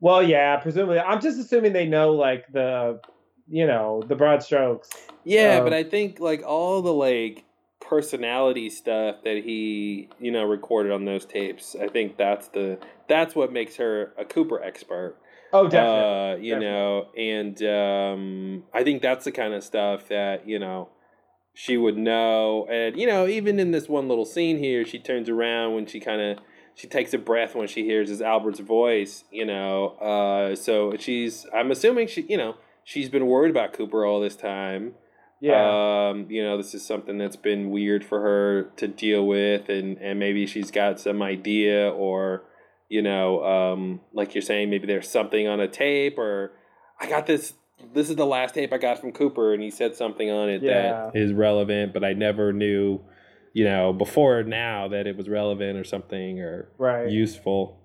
Well, 0.00 0.22
yeah, 0.22 0.56
presumably. 0.56 0.98
I'm 0.98 1.20
just 1.20 1.38
assuming 1.38 1.72
they 1.72 1.86
know, 1.86 2.12
like 2.12 2.50
the, 2.52 3.00
you 3.48 3.66
know, 3.66 4.02
the 4.06 4.16
broad 4.16 4.42
strokes. 4.42 4.88
Yeah, 5.24 5.58
Um, 5.58 5.64
but 5.64 5.72
I 5.72 5.84
think 5.84 6.20
like 6.20 6.42
all 6.42 6.82
the 6.82 6.92
like 6.92 7.44
personality 7.90 8.70
stuff 8.70 9.16
that 9.24 9.38
he 9.44 10.08
you 10.20 10.30
know 10.30 10.44
recorded 10.44 10.92
on 10.92 11.04
those 11.04 11.26
tapes. 11.26 11.74
I 11.78 11.88
think 11.88 12.16
that's 12.16 12.46
the 12.48 12.78
that's 13.08 13.34
what 13.34 13.52
makes 13.52 13.76
her 13.76 14.12
a 14.16 14.24
Cooper 14.24 14.62
expert. 14.62 15.16
Oh, 15.52 15.68
definitely. 15.68 16.30
Uh, 16.30 16.36
you 16.36 16.54
definitely. 16.54 16.66
know, 16.68 17.08
and 17.18 17.62
um, 17.64 18.64
I 18.72 18.84
think 18.84 19.02
that's 19.02 19.24
the 19.24 19.32
kind 19.32 19.52
of 19.52 19.64
stuff 19.64 20.06
that 20.08 20.48
you 20.48 20.60
know 20.60 20.88
she 21.52 21.76
would 21.76 21.98
know. 21.98 22.68
And 22.70 22.96
you 22.96 23.08
know, 23.08 23.26
even 23.26 23.58
in 23.58 23.72
this 23.72 23.88
one 23.88 24.08
little 24.08 24.24
scene 24.24 24.58
here, 24.58 24.86
she 24.86 25.00
turns 25.00 25.28
around 25.28 25.74
when 25.74 25.86
she 25.86 25.98
kind 25.98 26.20
of 26.20 26.38
she 26.76 26.86
takes 26.86 27.12
a 27.12 27.18
breath 27.18 27.56
when 27.56 27.66
she 27.66 27.82
hears 27.82 28.08
his 28.08 28.22
Albert's 28.22 28.60
voice. 28.60 29.24
You 29.32 29.46
know, 29.46 29.88
uh, 29.96 30.54
so 30.54 30.96
she's 30.96 31.44
I'm 31.52 31.72
assuming 31.72 32.06
she 32.06 32.22
you 32.22 32.36
know 32.36 32.54
she's 32.84 33.08
been 33.08 33.26
worried 33.26 33.50
about 33.50 33.72
Cooper 33.72 34.06
all 34.06 34.20
this 34.20 34.36
time. 34.36 34.94
Yeah. 35.40 36.08
Um, 36.10 36.26
you 36.30 36.42
know, 36.42 36.56
this 36.56 36.74
is 36.74 36.84
something 36.86 37.18
that's 37.18 37.36
been 37.36 37.70
weird 37.70 38.04
for 38.04 38.20
her 38.20 38.64
to 38.76 38.86
deal 38.88 39.26
with, 39.26 39.68
and 39.68 39.98
and 39.98 40.18
maybe 40.18 40.46
she's 40.46 40.70
got 40.70 41.00
some 41.00 41.22
idea, 41.22 41.90
or 41.90 42.44
you 42.88 43.02
know, 43.02 43.44
um, 43.44 44.00
like 44.12 44.34
you're 44.34 44.42
saying, 44.42 44.68
maybe 44.70 44.86
there's 44.86 45.08
something 45.08 45.46
on 45.48 45.60
a 45.60 45.68
tape, 45.68 46.18
or 46.18 46.52
I 47.00 47.08
got 47.08 47.26
this. 47.26 47.54
This 47.94 48.10
is 48.10 48.16
the 48.16 48.26
last 48.26 48.54
tape 48.54 48.72
I 48.74 48.78
got 48.78 48.98
from 49.00 49.12
Cooper, 49.12 49.54
and 49.54 49.62
he 49.62 49.70
said 49.70 49.94
something 49.96 50.30
on 50.30 50.50
it 50.50 50.62
Yeah. 50.62 51.10
that 51.12 51.16
is 51.16 51.32
relevant, 51.32 51.94
but 51.94 52.04
I 52.04 52.12
never 52.12 52.52
knew, 52.52 53.00
you 53.54 53.64
know, 53.64 53.94
before 53.94 54.42
now 54.42 54.88
that 54.88 55.06
it 55.06 55.16
was 55.16 55.26
relevant 55.26 55.78
or 55.78 55.84
something 55.84 56.40
or 56.40 56.68
right. 56.76 57.08
useful. 57.10 57.80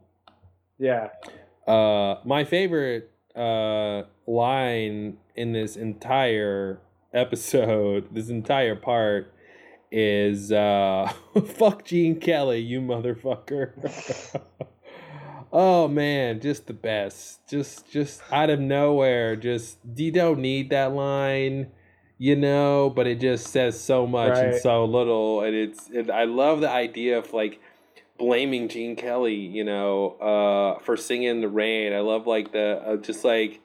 yeah. 0.77 1.09
Uh, 1.65 2.15
my 2.25 2.43
favorite 2.43 3.09
uh, 3.37 4.03
line 4.27 5.17
in 5.35 5.53
this 5.53 5.77
entire 5.77 6.79
episode, 7.15 8.13
this 8.13 8.29
entire 8.29 8.75
part, 8.75 9.33
is 9.91 10.51
uh, 10.51 11.11
"fuck 11.55 11.85
Gene 11.85 12.19
Kelly, 12.19 12.59
you 12.59 12.81
motherfucker." 12.81 14.41
oh 15.53 15.87
man, 15.87 16.41
just 16.41 16.67
the 16.67 16.73
best. 16.73 17.39
Just, 17.47 17.89
just 17.91 18.21
out 18.31 18.49
of 18.49 18.59
nowhere. 18.59 19.35
Just 19.35 19.77
you 19.95 20.11
don't 20.11 20.39
need 20.39 20.69
that 20.71 20.93
line, 20.93 21.71
you 22.17 22.35
know, 22.35 22.91
but 22.93 23.07
it 23.07 23.19
just 23.19 23.47
says 23.47 23.79
so 23.79 24.05
much 24.05 24.37
and 24.37 24.55
so 24.61 24.85
little, 24.85 25.41
and 25.41 25.55
it's. 25.55 25.89
And 25.89 26.11
I 26.11 26.25
love 26.25 26.61
the 26.61 26.69
idea 26.69 27.17
of 27.17 27.33
like 27.33 27.61
blaming 28.17 28.67
Gene 28.67 28.95
Kelly, 28.95 29.35
you 29.35 29.63
know, 29.63 30.11
uh, 30.19 30.79
for 30.83 30.97
singing 30.97 31.29
in 31.29 31.41
the 31.41 31.49
rain. 31.49 31.93
I 31.93 31.99
love 31.99 32.27
like 32.27 32.51
the 32.51 32.81
uh, 32.85 32.95
just 32.97 33.23
like 33.23 33.61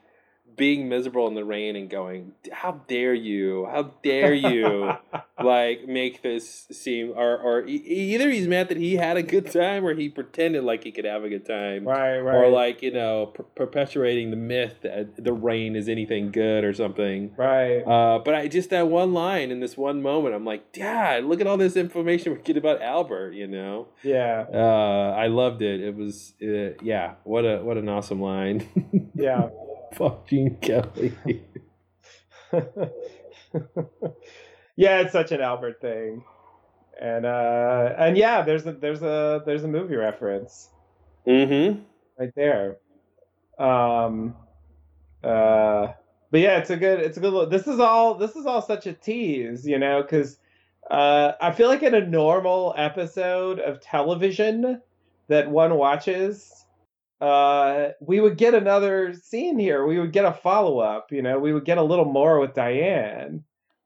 being 0.61 0.87
miserable 0.87 1.27
in 1.27 1.33
the 1.33 1.43
rain 1.43 1.75
and 1.75 1.89
going, 1.89 2.33
"How 2.51 2.81
dare 2.87 3.15
you? 3.15 3.65
How 3.71 3.83
dare 4.03 4.33
you?" 4.33 4.91
like 5.43 5.87
make 5.87 6.21
this 6.21 6.67
seem 6.71 7.13
or 7.15 7.35
or 7.35 7.65
e- 7.67 7.83
either 8.13 8.29
he's 8.29 8.47
mad 8.47 8.69
that 8.69 8.77
he 8.77 8.95
had 8.95 9.17
a 9.17 9.23
good 9.23 9.51
time 9.51 9.83
or 9.83 9.95
he 9.95 10.07
pretended 10.07 10.63
like 10.63 10.83
he 10.83 10.91
could 10.91 11.05
have 11.05 11.23
a 11.23 11.29
good 11.29 11.45
time. 11.47 11.87
right. 11.87 12.19
Right. 12.19 12.35
Or 12.35 12.49
like 12.49 12.83
you 12.83 12.91
know, 12.91 13.27
per- 13.33 13.43
perpetuating 13.43 14.29
the 14.29 14.35
myth 14.37 14.75
that 14.83 15.23
the 15.23 15.33
rain 15.33 15.75
is 15.75 15.89
anything 15.89 16.31
good 16.31 16.63
or 16.63 16.73
something. 16.73 17.31
Right. 17.35 17.79
Uh, 17.81 18.19
but 18.23 18.35
I 18.35 18.47
just 18.47 18.69
that 18.69 18.87
one 18.87 19.13
line 19.13 19.49
in 19.49 19.59
this 19.61 19.75
one 19.75 20.01
moment, 20.03 20.35
I'm 20.35 20.45
like, 20.45 20.71
Dad, 20.73 21.25
look 21.25 21.41
at 21.41 21.47
all 21.47 21.57
this 21.57 21.75
information 21.75 22.33
we 22.33 22.39
get 22.43 22.57
about 22.57 22.81
Albert. 22.83 23.33
You 23.33 23.47
know, 23.47 23.87
Yeah. 24.03 24.45
uh, 24.53 25.15
I 25.17 25.25
loved 25.27 25.63
it. 25.63 25.81
It 25.81 25.95
was, 25.95 26.33
uh, 26.43 26.73
yeah, 26.83 27.15
what 27.23 27.45
a 27.45 27.57
what 27.63 27.77
an 27.77 27.89
awesome 27.89 28.21
line. 28.21 28.67
Yeah. 29.13 29.49
Fuck 29.95 30.27
Gene 30.27 30.57
Kelly. 30.61 31.13
yeah, 34.75 34.99
it's 35.01 35.11
such 35.13 35.31
an 35.31 35.41
Albert 35.41 35.81
thing. 35.81 36.23
And 36.99 37.25
uh 37.25 37.93
and 37.97 38.17
yeah, 38.17 38.43
there's 38.43 38.65
a 38.67 38.73
there's 38.73 39.01
a 39.01 39.41
there's 39.45 39.63
a 39.63 39.67
movie 39.67 39.95
reference 39.95 40.69
mm-hmm. 41.27 41.81
right 42.19 42.33
there. 42.35 42.77
Um 43.59 44.35
uh 45.23 45.87
but 46.31 46.39
yeah, 46.39 46.57
it's 46.59 46.69
a 46.69 46.77
good 46.77 46.99
it's 46.99 47.17
a 47.17 47.21
good 47.21 47.33
look. 47.33 47.49
This 47.49 47.67
is 47.67 47.79
all 47.79 48.15
this 48.15 48.35
is 48.35 48.45
all 48.45 48.61
such 48.61 48.85
a 48.87 48.93
tease, 48.93 49.65
you 49.67 49.79
know, 49.79 50.03
cuz 50.03 50.37
Uh, 50.89 51.33
I 51.41 51.51
feel 51.51 51.69
like 51.69 51.83
in 51.83 51.93
a 51.95 52.05
normal 52.05 52.73
episode 52.77 53.59
of 53.59 53.79
television 53.81 54.81
that 55.27 55.49
one 55.49 55.75
watches, 55.75 56.60
uh, 57.21 57.89
we 58.01 58.19
would 58.19 58.37
get 58.37 58.55
another 58.55 59.13
scene 59.13 59.59
here. 59.59 59.85
We 59.85 59.99
would 59.99 60.11
get 60.11 60.25
a 60.25 60.33
follow 60.33 60.79
up. 60.79 61.11
You 61.11 61.21
know, 61.21 61.39
we 61.39 61.53
would 61.53 61.65
get 61.65 61.77
a 61.77 61.83
little 61.83 62.05
more 62.05 62.39
with 62.39 62.55
Diane. 62.55 63.43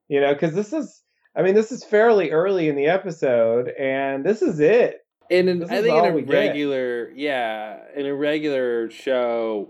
You 0.07 0.21
know, 0.21 0.33
because 0.33 0.53
this 0.53 0.71
is, 0.71 1.01
I 1.35 1.41
mean, 1.41 1.53
this 1.53 1.71
is 1.71 1.83
fairly 1.83 2.31
early 2.31 2.69
in 2.69 2.75
the 2.75 2.87
episode, 2.87 3.69
and 3.69 4.23
this 4.23 4.41
is 4.41 4.59
it. 4.59 5.01
In 5.29 5.49
an, 5.49 5.63
I 5.63 5.81
think 5.81 5.97
in 5.97 6.11
a 6.11 6.15
we 6.15 6.21
get. 6.21 6.31
regular, 6.31 7.11
yeah, 7.15 7.79
in 7.95 8.05
a 8.05 8.13
regular 8.13 8.89
show, 8.91 9.69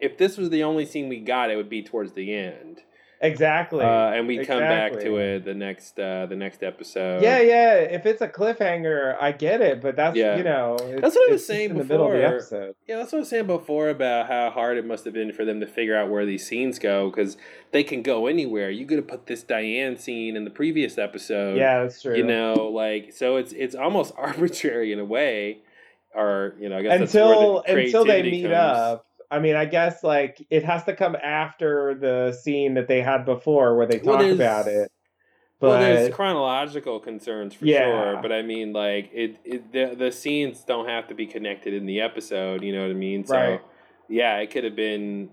if 0.00 0.18
this 0.18 0.36
was 0.36 0.50
the 0.50 0.64
only 0.64 0.84
scene 0.84 1.08
we 1.08 1.20
got, 1.20 1.50
it 1.50 1.56
would 1.56 1.70
be 1.70 1.82
towards 1.82 2.12
the 2.12 2.34
end, 2.34 2.80
Exactly. 3.24 3.84
uh, 3.84 4.10
and 4.12 4.26
we 4.28 4.44
come 4.44 4.60
back 4.60 4.92
to 5.00 5.16
it 5.16 5.44
the 5.44 5.54
next 5.54 5.98
uh, 5.98 6.26
the 6.26 6.36
next 6.36 6.62
episode. 6.62 7.22
Yeah, 7.22 7.40
yeah. 7.40 7.74
If 7.76 8.06
it's 8.06 8.20
a 8.22 8.28
cliffhanger, 8.28 9.16
I 9.20 9.32
get 9.32 9.60
it, 9.60 9.80
but 9.82 9.96
that's 9.96 10.16
Yeah. 10.16 10.36
you 10.36 10.44
know, 10.44 10.76
That's 10.78 11.14
what 11.16 11.28
I 11.30 11.32
was 11.32 11.46
saying 11.46 11.70
in 11.70 11.78
the 11.78 11.84
middle 11.84 12.06
of 12.06 12.12
the 12.12 12.18
before. 12.18 12.34
episode. 12.36 12.74
Yeah, 12.86 12.96
that's 12.96 13.12
what 13.12 13.18
I 13.18 13.20
was 13.20 13.28
saying 13.28 13.46
before 13.46 13.88
about 13.88 14.28
how 14.28 14.50
hard 14.50 14.78
it 14.78 14.86
must 14.86 15.04
have 15.04 15.14
been 15.14 15.32
for 15.32 15.44
them 15.44 15.60
to 15.60 15.66
figure 15.66 15.96
out 15.96 16.10
where 16.10 16.26
these 16.26 16.46
scenes 16.46 16.78
go 16.78 17.10
because 17.10 17.36
they 17.72 17.82
can 17.82 18.02
go 18.02 18.26
anywhere. 18.26 18.70
You 18.70 18.86
could 18.86 18.98
have 18.98 19.08
put 19.08 19.26
this 19.26 19.42
Diane 19.42 19.96
scene 19.96 20.36
in 20.36 20.44
the 20.44 20.50
previous 20.50 20.98
episode. 20.98 21.56
Yeah, 21.56 21.82
that's 21.82 22.02
true. 22.02 22.16
you 22.16 22.24
know, 22.24 22.54
like 22.72 23.12
so 23.12 23.36
it's 23.36 23.52
it's 23.52 23.74
almost 23.74 24.12
arbitrary 24.18 24.92
in 24.92 24.98
a 24.98 25.04
way, 25.04 25.58
or 26.14 26.54
you 26.60 26.68
know, 26.68 26.78
I 26.78 26.82
guess 26.82 27.00
until 27.00 27.62
until 27.66 28.04
they 28.04 28.22
meet 28.22 28.42
comes. 28.42 28.54
up. 28.54 29.06
I 29.34 29.40
mean, 29.40 29.56
I 29.56 29.64
guess 29.64 30.02
like 30.04 30.46
it 30.50 30.64
has 30.64 30.84
to 30.84 30.94
come 30.94 31.16
after 31.16 31.94
the 31.94 32.32
scene 32.32 32.74
that 32.74 32.88
they 32.88 33.00
had 33.02 33.24
before 33.24 33.76
where 33.76 33.86
they 33.86 33.98
Well, 33.98 34.14
talk 34.16 34.22
there's- 34.22 34.36
about 34.36 34.66
it. 34.68 34.90
But 35.60 35.68
well, 35.68 35.80
there's 35.80 36.14
chronological 36.14 37.00
concerns 37.00 37.54
for 37.54 37.64
Yeah. 37.64 37.84
sure, 38.12 38.22
but 38.22 38.32
I 38.32 38.42
mean, 38.42 38.72
like 38.72 39.08
it, 39.14 39.36
it 39.44 39.72
the 39.72 39.94
the 39.96 40.12
scenes 40.12 40.62
don't 40.64 40.88
have 40.88 41.08
to 41.08 41.14
be 41.14 41.26
connected 41.26 41.72
in 41.72 41.86
the 41.86 42.00
episode. 42.02 42.62
You 42.62 42.72
know 42.74 42.82
what 42.82 42.90
I 42.90 42.94
mean? 42.94 43.24
So 43.24 43.34
Right. 43.36 43.60
yeah, 44.08 44.38
it 44.38 44.50
could 44.50 44.64
have 44.64 44.76
been, 44.76 45.30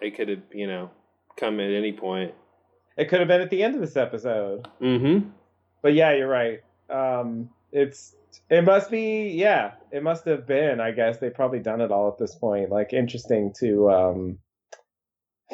it 0.00 0.12
could 0.16 0.28
have 0.28 0.42
you 0.52 0.66
know 0.66 0.90
come 1.36 1.60
at 1.60 1.70
any 1.70 1.92
point. 1.92 2.32
it 2.96 3.06
could 3.08 3.18
have 3.18 3.26
been 3.28 3.40
at 3.40 3.50
the 3.50 3.62
end 3.62 3.74
of 3.74 3.80
this 3.80 3.96
episode. 3.96 4.68
Mm-hmm. 4.80 5.28
But 5.82 5.94
yeah, 5.94 6.12
you're 6.12 6.28
right. 6.28 6.60
Um, 6.88 7.50
it's 7.72 8.14
it 8.50 8.64
must 8.64 8.90
be 8.90 9.30
yeah, 9.30 9.72
it 9.90 10.02
must 10.02 10.24
have 10.26 10.46
been. 10.46 10.80
I 10.80 10.90
guess 10.90 11.18
they've 11.18 11.34
probably 11.34 11.60
done 11.60 11.80
it 11.80 11.90
all 11.90 12.08
at 12.08 12.18
this 12.18 12.34
point. 12.34 12.70
Like 12.70 12.92
interesting 12.92 13.52
to 13.60 13.90
um, 13.90 14.38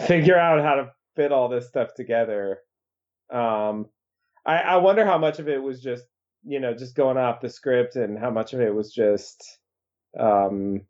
figure 0.06 0.38
out 0.38 0.62
how 0.62 0.74
to 0.76 0.92
fit 1.16 1.32
all 1.32 1.48
this 1.48 1.68
stuff 1.68 1.94
together. 1.94 2.58
Um, 3.32 3.86
I, 4.44 4.58
I 4.58 4.76
wonder 4.76 5.04
how 5.04 5.18
much 5.18 5.38
of 5.38 5.48
it 5.48 5.62
was 5.62 5.80
just 5.80 6.04
you 6.44 6.60
know 6.60 6.74
just 6.74 6.94
going 6.94 7.16
off 7.16 7.40
the 7.40 7.50
script 7.50 7.96
and 7.96 8.18
how 8.18 8.30
much 8.30 8.52
of 8.52 8.60
it 8.60 8.74
was 8.74 8.92
just 8.92 9.58
um, 10.18 10.82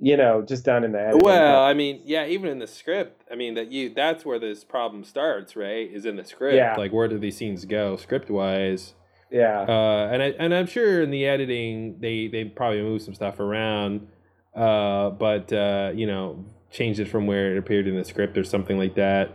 you 0.00 0.16
know 0.16 0.42
just 0.42 0.64
done 0.64 0.84
in 0.84 0.92
the 0.92 1.00
editing. 1.00 1.20
Well, 1.24 1.62
I 1.62 1.74
mean, 1.74 2.02
yeah, 2.04 2.26
even 2.26 2.50
in 2.50 2.58
the 2.58 2.66
script, 2.66 3.24
I 3.30 3.34
mean 3.34 3.54
that 3.54 3.72
you 3.72 3.92
that's 3.94 4.24
where 4.24 4.38
this 4.38 4.64
problem 4.64 5.04
starts, 5.04 5.56
right? 5.56 5.90
Is 5.90 6.04
in 6.04 6.16
the 6.16 6.24
script. 6.24 6.56
Yeah. 6.56 6.76
Like 6.76 6.92
where 6.92 7.08
do 7.08 7.18
these 7.18 7.36
scenes 7.36 7.64
go 7.64 7.96
script 7.96 8.30
wise? 8.30 8.94
Yeah, 9.30 9.60
Uh, 9.62 10.08
and 10.12 10.22
I 10.22 10.26
and 10.38 10.54
I'm 10.54 10.66
sure 10.66 11.02
in 11.02 11.10
the 11.10 11.26
editing 11.26 11.98
they 12.00 12.28
they 12.28 12.44
probably 12.44 12.82
move 12.82 13.02
some 13.02 13.14
stuff 13.14 13.40
around, 13.40 14.06
uh, 14.54 15.10
but 15.10 15.52
uh, 15.52 15.92
you 15.94 16.06
know 16.06 16.44
changed 16.70 17.00
it 17.00 17.08
from 17.08 17.26
where 17.26 17.54
it 17.54 17.58
appeared 17.58 17.86
in 17.86 17.96
the 17.96 18.04
script 18.04 18.36
or 18.36 18.44
something 18.44 18.76
like 18.78 18.94
that. 18.96 19.30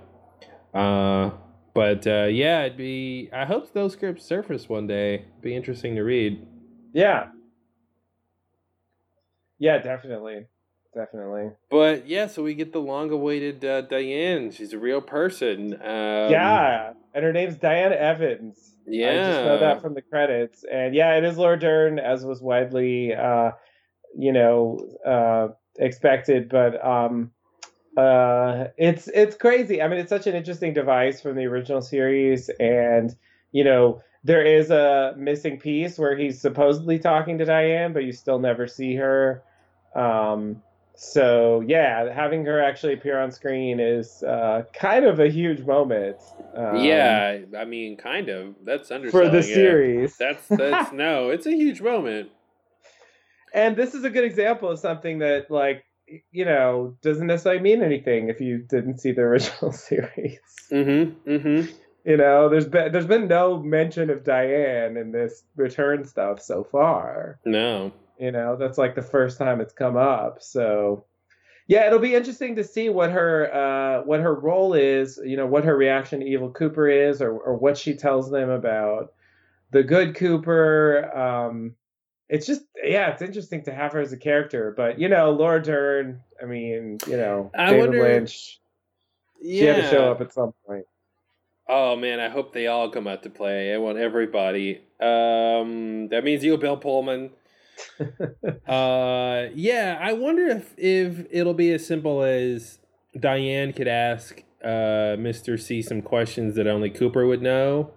Uh, 0.74 1.32
but 1.74 2.06
uh, 2.08 2.28
yeah, 2.30 2.64
it'd 2.64 2.78
be. 2.78 3.30
I 3.34 3.46
hope 3.46 3.74
those 3.74 3.94
scripts 3.94 4.26
surface 4.26 4.68
one 4.70 4.88
day. 4.88 5.16
It'd 5.16 5.42
be 5.42 5.56
interesting 5.56 5.96
to 5.96 6.02
read. 6.02 6.46
yeah, 6.94 7.28
yeah, 9.60 9.78
definitely, 9.78 10.48
definitely. 10.96 11.52
But 11.70 12.08
yeah, 12.08 12.28
so 12.28 12.44
we 12.44 12.54
get 12.56 12.74
the 12.74 12.80
long-awaited 12.82 13.64
uh, 13.64 13.82
Diane. 13.82 14.52
She's 14.52 14.74
a 14.74 14.80
real 14.80 15.02
person. 15.02 15.74
Um, 15.74 16.32
yeah, 16.32 16.94
and 17.14 17.24
her 17.24 17.32
name's 17.32 17.56
Diane 17.58 17.94
Evans. 17.94 18.71
Yeah. 18.92 19.12
I 19.12 19.32
just 19.32 19.46
know 19.46 19.60
that 19.60 19.82
from 19.82 19.94
the 19.94 20.02
credits. 20.02 20.64
And 20.72 20.94
yeah, 20.94 21.16
it 21.18 21.24
is 21.24 21.38
Laura 21.38 21.58
Dern, 21.58 22.00
as 22.00 22.26
was 22.26 22.42
widely, 22.42 23.14
uh, 23.14 23.52
you 24.18 24.32
know, 24.32 24.80
uh, 25.06 25.50
expected. 25.78 26.50
But 26.50 26.84
um, 26.86 27.32
uh, 27.98 28.66
it's 28.78 29.08
it's 29.08 29.36
crazy. 29.36 29.82
I 29.82 29.88
mean, 29.88 30.00
it's 30.00 30.10
such 30.10 30.28
an 30.28 30.36
interesting 30.36 30.74
device 30.74 31.22
from 31.22 31.36
the 31.36 31.46
original 31.46 31.82
series, 31.82 32.50
and 32.60 33.16
you 33.52 33.64
know, 33.64 34.02
there 34.24 34.44
is 34.44 34.70
a 34.70 35.14
missing 35.18 35.60
piece 35.60 35.98
where 35.98 36.18
he's 36.18 36.40
supposedly 36.40 37.00
talking 37.00 37.38
to 37.40 37.46
Diane, 37.46 37.94
but 37.94 38.04
you 38.04 38.12
still 38.12 38.40
never 38.40 38.68
see 38.68 38.96
her. 38.96 39.44
Um, 39.96 40.62
so 41.04 41.64
yeah, 41.66 42.14
having 42.14 42.46
her 42.46 42.62
actually 42.62 42.94
appear 42.94 43.20
on 43.20 43.32
screen 43.32 43.80
is 43.80 44.22
uh, 44.22 44.66
kind 44.72 45.04
of 45.04 45.20
a 45.20 45.30
huge 45.30 45.66
moment. 45.66 46.18
Um, 46.56 46.76
yeah, 46.76 47.40
I 47.58 47.66
mean, 47.66 47.98
kind 47.98 48.30
of. 48.30 48.54
That's 48.64 48.90
for 48.90 49.28
the 49.28 49.40
it. 49.40 49.44
series. 49.44 50.16
That's 50.18 50.48
that's 50.50 50.94
no. 50.94 51.32
It's 51.32 51.48
a 51.48 51.56
huge 51.56 51.82
moment. 51.82 52.30
And 53.52 53.76
this 53.76 53.96
is 53.96 54.04
a 54.04 54.12
good 54.12 54.24
example 54.24 54.70
of 54.70 54.78
something 54.78 55.18
that, 55.20 55.50
like, 55.50 55.84
you 56.32 56.46
know, 56.46 56.96
doesn't 57.02 57.26
necessarily 57.26 57.64
mean 57.64 57.82
anything 57.82 58.30
if 58.30 58.40
you 58.40 58.60
didn't 58.60 59.00
see 59.00 59.12
the 59.12 59.22
original 59.24 59.72
series. 59.72 60.40
Mm-hmm. 60.72 61.30
Mm-hmm. 61.30 61.72
You 62.06 62.18
know, 62.18 62.48
there's 62.48 62.68
been 62.68 62.92
there's 62.92 63.08
been 63.08 63.28
no 63.28 63.58
mention 63.58 64.12
of 64.12 64.24
Diane 64.24 64.98
in 64.98 65.12
this 65.12 65.46
return 65.56 66.06
stuff 66.06 66.44
so 66.44 66.64
far. 66.64 67.40
No. 67.44 67.92
You 68.22 68.32
know, 68.32 68.56
that's 68.56 68.78
like 68.78 68.94
the 68.94 69.02
first 69.02 69.40
time 69.40 69.60
it's 69.62 69.74
come 69.74 69.98
up. 69.98 70.44
So, 70.44 71.06
yeah, 71.68 71.88
it'll 71.88 71.98
be 71.98 72.14
interesting 72.14 72.56
to 72.58 72.64
see 72.64 72.88
what 72.90 73.10
her 73.10 73.52
uh, 73.52 74.04
what 74.06 74.20
her 74.20 74.36
role 74.36 74.76
is. 74.76 75.20
You 75.26 75.38
know, 75.38 75.48
what 75.48 75.66
her 75.66 75.76
reaction 75.76 76.20
to 76.20 76.26
Evil 76.28 76.52
Cooper 76.52 76.88
is, 76.88 77.20
or 77.20 77.32
or 77.32 77.56
what 77.58 77.80
she 77.80 77.96
tells 77.96 78.30
them 78.30 78.52
about 78.52 79.14
the 79.72 79.82
good 79.82 80.14
Cooper. 80.16 81.12
Um, 81.18 81.74
it's 82.30 82.46
just 82.46 82.62
yeah, 82.84 83.10
it's 83.10 83.24
interesting 83.24 83.64
to 83.64 83.74
have 83.74 83.94
her 83.94 84.00
as 84.02 84.14
a 84.14 84.18
character. 84.18 84.72
But 84.78 85.00
you 85.00 85.10
know, 85.10 85.32
Laura 85.32 85.60
Dern. 85.60 86.22
I 86.40 86.46
mean, 86.46 87.00
you 87.08 87.18
know, 87.18 87.50
I 87.56 87.72
David 87.72 87.80
wonder- 87.90 88.04
Lynch. 88.04 88.60
Yeah. 89.42 89.60
She 89.60 89.66
had 89.66 89.76
to 89.78 89.90
show 89.90 90.12
up 90.12 90.22
at 90.22 90.32
some 90.32 90.54
point. 90.68 90.86
Oh 91.68 91.96
man, 91.96 92.20
I 92.20 92.30
hope 92.30 92.54
they 92.54 92.68
all 92.68 92.92
come 92.92 93.08
out 93.08 93.24
to 93.24 93.32
play. 93.32 93.74
I 93.74 93.80
want 93.80 93.98
everybody. 93.98 94.82
Um, 95.00 96.10
that 96.10 96.24
means 96.24 96.44
you, 96.44 96.56
Bill 96.58 96.78
Pullman. 96.78 97.32
Uh, 98.68 99.48
yeah, 99.54 99.98
I 100.02 100.14
wonder 100.14 100.48
if 100.48 100.74
if 100.78 101.26
it'll 101.32 101.54
be 101.54 101.72
as 101.74 101.86
simple 101.86 102.24
as 102.24 102.80
Diane 103.20 103.74
could 103.74 103.88
ask 103.88 104.44
uh 104.64 105.16
Mister 105.18 105.58
C 105.58 105.82
some 105.82 106.02
questions 106.02 106.56
that 106.56 106.68
only 106.68 106.90
Cooper 106.90 107.26
would 107.26 107.42
know. 107.42 107.92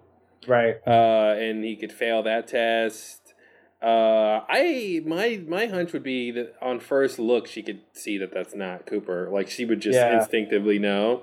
Right. 0.47 0.77
uh, 0.87 1.35
and 1.39 1.65
he 1.65 1.75
could 1.77 1.93
fail 1.93 2.23
that 2.25 2.49
test. 2.49 3.35
Uh, 3.83 4.41
I 4.49 5.03
my 5.07 5.43
my 5.47 5.67
hunch 5.67 5.93
would 5.93 6.03
be 6.03 6.31
that 6.33 6.55
on 6.63 6.81
first 6.81 7.19
look 7.19 7.47
she 7.47 7.63
could 7.63 7.81
see 7.93 8.17
that 8.19 8.33
that's 8.33 8.55
not 8.55 8.87
Cooper. 8.87 9.29
Like 9.31 9.51
she 9.51 9.65
would 9.65 9.81
just 9.81 9.97
Yeah. 9.97 10.15
instinctively 10.15 10.79
know. 10.79 11.23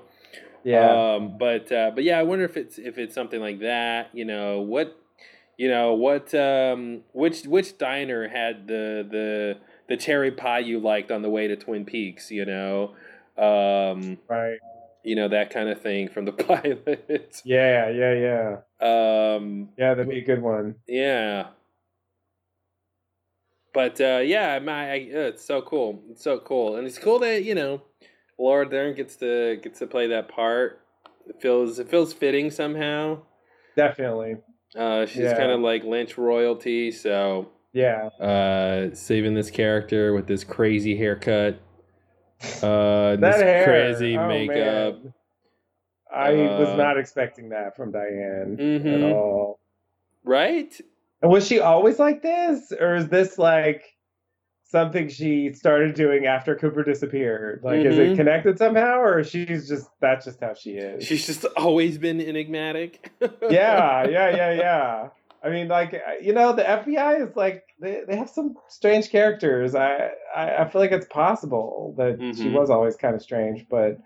Yeah. 0.64 1.14
Um, 1.16 1.38
but 1.38 1.72
uh, 1.72 1.90
but 1.94 2.04
yeah, 2.04 2.18
I 2.18 2.22
wonder 2.22 2.44
if 2.44 2.56
it's 2.56 2.78
if 2.78 2.98
it's 2.98 3.14
something 3.14 3.40
like 3.40 3.60
that. 3.60 4.10
You 4.12 4.24
know 4.24 4.60
what? 4.60 4.96
You 5.56 5.68
know 5.68 5.94
what? 5.94 6.34
Um, 6.34 7.02
which 7.12 7.44
which 7.44 7.78
diner 7.78 8.28
had 8.28 8.66
the 8.66 9.06
the 9.08 9.58
the 9.88 9.96
cherry 9.96 10.30
pie 10.30 10.60
you 10.60 10.78
liked 10.80 11.10
on 11.10 11.22
the 11.22 11.30
way 11.30 11.46
to 11.48 11.56
Twin 11.56 11.84
Peaks? 11.84 12.30
You 12.30 12.44
know. 12.44 12.94
Um, 13.38 14.18
right. 14.28 14.58
you 15.04 15.16
know 15.16 15.28
that 15.28 15.50
kind 15.50 15.68
of 15.70 15.80
thing 15.80 16.08
from 16.08 16.24
the 16.26 16.32
pilot. 16.48 17.40
Yeah. 17.44 17.88
Yeah. 17.90 18.14
Yeah. 18.80 19.36
um, 19.36 19.70
Yeah. 19.78 19.94
That'd 19.94 20.08
be 20.08 20.18
a 20.18 20.24
good 20.24 20.42
one. 20.42 20.76
Yeah. 20.86 21.48
But 23.74 24.00
uh, 24.00 24.20
yeah, 24.24 24.58
my 24.58 24.92
I, 24.92 24.96
uh, 25.14 25.18
it's 25.32 25.44
so 25.44 25.62
cool. 25.62 26.02
It's 26.10 26.22
so 26.22 26.38
cool, 26.40 26.76
and 26.76 26.86
it's 26.86 26.98
cool 26.98 27.18
that 27.20 27.42
you 27.44 27.54
know 27.54 27.80
Laura 28.38 28.68
Dern 28.68 28.94
gets 28.94 29.16
to 29.16 29.56
gets 29.62 29.78
to 29.78 29.86
play 29.86 30.08
that 30.08 30.28
part. 30.28 30.80
It 31.26 31.40
feels 31.40 31.78
it 31.78 31.88
feels 31.88 32.12
fitting 32.12 32.50
somehow. 32.50 33.22
Definitely. 33.76 34.36
Uh, 34.76 35.06
she's 35.06 35.22
Yeah. 35.22 35.36
kind 35.36 35.50
of 35.52 35.60
like 35.60 35.84
Lynch 35.84 36.16
royalty, 36.16 36.90
so 36.90 37.48
Yeah. 37.72 38.06
uh, 38.20 38.94
saving 38.94 39.34
this 39.34 39.50
character 39.50 40.14
with 40.14 40.26
this 40.26 40.44
crazy 40.44 40.96
haircut, 40.96 41.56
uh, 42.62 43.16
That 43.16 43.20
this 43.20 43.42
hair. 43.42 43.64
crazy 43.64 44.16
oh, 44.16 44.28
makeup. 44.28 45.02
man. 45.04 45.14
I 46.14 46.32
was 46.58 46.68
Uh, 46.70 46.76
not 46.76 46.98
expecting 46.98 47.50
that 47.50 47.74
from 47.76 47.90
Diane 47.92 48.56
Mhm. 48.58 48.94
at 49.08 49.12
all. 49.14 49.58
Right? 50.24 50.78
And 51.22 51.30
was 51.30 51.46
she 51.46 51.60
always 51.60 51.98
like 51.98 52.20
this, 52.22 52.72
or 52.72 52.96
is 52.96 53.08
this 53.08 53.38
like 53.38 53.91
something 54.72 55.08
she 55.08 55.52
started 55.52 55.94
doing 55.94 56.26
after 56.26 56.56
Cooper 56.56 56.82
disappeared? 56.82 57.60
Like, 57.62 57.80
mm-hmm. 57.80 57.92
is 57.92 57.98
it 57.98 58.02
mm-hmm. 58.02 58.16
connected 58.16 58.58
somehow, 58.58 59.00
or 59.00 59.22
she's 59.22 59.68
just 59.68 59.88
that's 60.00 60.24
just 60.24 60.40
how 60.40 60.54
she 60.54 60.72
is? 60.72 61.04
She's 61.04 61.26
just 61.26 61.44
always 61.56 61.98
been 61.98 62.20
enigmatic. 62.20 63.12
yeah, 63.20 64.08
yeah, 64.08 64.34
yeah, 64.34 64.52
yeah. 64.52 65.08
I 65.44 65.50
mean, 65.50 65.68
like 65.68 66.00
you 66.20 66.32
know, 66.32 66.54
the 66.54 66.62
FBI 66.62 67.28
is 67.28 67.36
like 67.36 67.64
they, 67.80 68.02
they 68.08 68.16
have 68.16 68.30
some 68.30 68.56
strange 68.68 69.10
characters. 69.10 69.74
I, 69.74 70.10
I, 70.34 70.56
I 70.56 70.68
feel 70.68 70.80
like 70.80 70.92
it's 70.92 71.06
possible 71.06 71.94
that 71.98 72.18
mm-hmm. 72.18 72.42
she 72.42 72.48
was 72.48 72.70
always 72.70 72.96
kind 72.96 73.14
of 73.14 73.22
strange, 73.22 73.66
but 73.68 73.98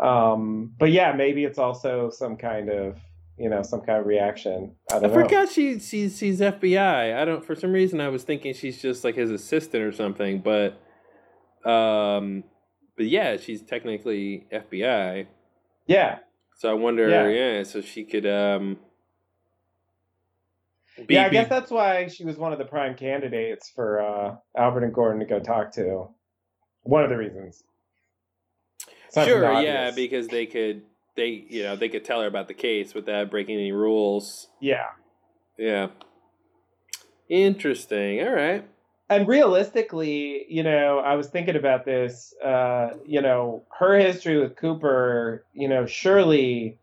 um, 0.00 0.72
but 0.78 0.90
yeah, 0.90 1.12
maybe 1.12 1.44
it's 1.44 1.58
also 1.58 2.10
some 2.10 2.36
kind 2.36 2.70
of 2.70 2.98
you 3.38 3.48
know 3.50 3.62
some 3.62 3.80
kind 3.80 4.00
of 4.00 4.06
reaction. 4.06 4.72
I, 4.90 4.96
I 4.96 5.08
forgot 5.08 5.50
she 5.50 5.78
she's 5.78 6.18
she's 6.18 6.40
FBI. 6.40 7.16
I 7.16 7.24
don't 7.24 7.44
for 7.44 7.54
some 7.54 7.72
reason 7.72 8.00
I 8.00 8.08
was 8.08 8.24
thinking 8.24 8.54
she's 8.54 8.80
just 8.80 9.04
like 9.04 9.14
his 9.14 9.30
assistant 9.30 9.82
or 9.82 9.92
something, 9.92 10.40
but 10.40 10.80
um, 11.68 12.44
but 12.96 13.06
yeah, 13.06 13.36
she's 13.36 13.62
technically 13.62 14.46
FBI. 14.52 15.26
Yeah. 15.86 16.18
So 16.56 16.70
I 16.70 16.74
wonder, 16.74 17.08
yeah, 17.08 17.28
yeah 17.28 17.62
so 17.62 17.80
she 17.80 18.04
could 18.04 18.26
um. 18.26 18.78
Be, 21.06 21.14
yeah, 21.14 21.26
I 21.26 21.28
be, 21.28 21.34
guess 21.34 21.50
that's 21.50 21.70
why 21.70 22.08
she 22.08 22.24
was 22.24 22.38
one 22.38 22.54
of 22.54 22.58
the 22.58 22.64
prime 22.64 22.96
candidates 22.96 23.68
for 23.68 24.00
uh, 24.00 24.36
Albert 24.56 24.84
and 24.84 24.94
Gordon 24.94 25.20
to 25.20 25.26
go 25.26 25.38
talk 25.38 25.72
to. 25.72 26.08
One 26.84 27.04
of 27.04 27.10
the 27.10 27.18
reasons. 27.18 27.62
Sure, 29.12 29.60
yeah, 29.60 29.90
because 29.90 30.28
they 30.28 30.46
could 30.46 30.82
they 31.16 31.44
you 31.48 31.62
know 31.62 31.76
they 31.76 31.88
could 31.88 32.04
tell 32.04 32.20
her 32.20 32.26
about 32.26 32.48
the 32.48 32.54
case 32.54 32.94
without 32.94 33.30
breaking 33.30 33.56
any 33.56 33.72
rules. 33.72 34.48
Yeah. 34.60 34.90
Yeah. 35.58 35.88
Interesting. 37.28 38.20
All 38.20 38.32
right. 38.32 38.68
And 39.08 39.28
realistically, 39.28 40.46
you 40.48 40.64
know, 40.64 40.98
I 40.98 41.14
was 41.14 41.28
thinking 41.28 41.56
about 41.56 41.84
this. 41.84 42.34
Uh, 42.44 42.90
you 43.06 43.22
know, 43.22 43.64
her 43.78 43.98
history 43.98 44.38
with 44.40 44.56
Cooper, 44.56 45.44
you 45.54 45.68
know, 45.68 45.86
surely 45.86 46.78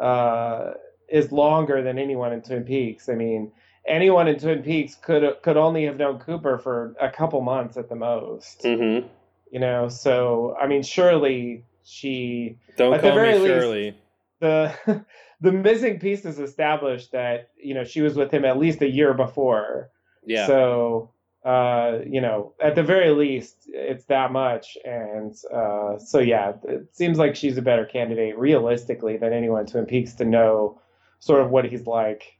uh, 0.00 0.72
is 1.08 1.32
longer 1.32 1.82
than 1.82 1.98
anyone 1.98 2.32
in 2.32 2.42
Twin 2.42 2.64
Peaks. 2.64 3.08
I 3.08 3.14
mean, 3.14 3.50
anyone 3.86 4.28
in 4.28 4.38
Twin 4.38 4.62
Peaks 4.62 4.94
could 4.94 5.24
could 5.42 5.56
only 5.56 5.84
have 5.84 5.96
known 5.96 6.18
Cooper 6.20 6.58
for 6.58 6.94
a 7.00 7.10
couple 7.10 7.40
months 7.40 7.76
at 7.76 7.88
the 7.88 7.96
most. 7.96 8.62
Mm-hmm. 8.62 9.08
You 9.50 9.60
know, 9.60 9.88
so 9.88 10.56
I 10.60 10.66
mean, 10.66 10.82
surely 10.82 11.64
she 11.86 12.58
don't 12.76 13.00
call 13.00 13.16
me 13.16 13.34
least, 13.34 13.46
Shirley. 13.46 13.94
The 14.40 15.04
the 15.40 15.52
missing 15.52 15.98
piece 16.00 16.24
is 16.24 16.38
established 16.38 17.12
that 17.12 17.50
you 17.56 17.74
know 17.74 17.84
she 17.84 18.00
was 18.00 18.14
with 18.14 18.30
him 18.30 18.44
at 18.44 18.58
least 18.58 18.82
a 18.82 18.90
year 18.90 19.14
before. 19.14 19.90
Yeah. 20.24 20.46
So 20.46 21.10
uh, 21.44 22.00
you 22.04 22.20
know, 22.20 22.52
at 22.60 22.74
the 22.74 22.82
very 22.82 23.10
least, 23.10 23.68
it's 23.68 24.04
that 24.06 24.32
much, 24.32 24.76
and 24.84 25.32
uh, 25.54 25.96
so 25.96 26.18
yeah, 26.18 26.54
it 26.64 26.88
seems 26.92 27.18
like 27.18 27.36
she's 27.36 27.56
a 27.56 27.62
better 27.62 27.84
candidate 27.84 28.36
realistically 28.36 29.16
than 29.16 29.32
anyone 29.32 29.64
to 29.64 29.72
Twin 29.72 29.86
Peaks 29.86 30.14
to 30.14 30.24
know 30.24 30.80
sort 31.20 31.40
of 31.40 31.50
what 31.50 31.64
he's 31.64 31.86
like. 31.86 32.35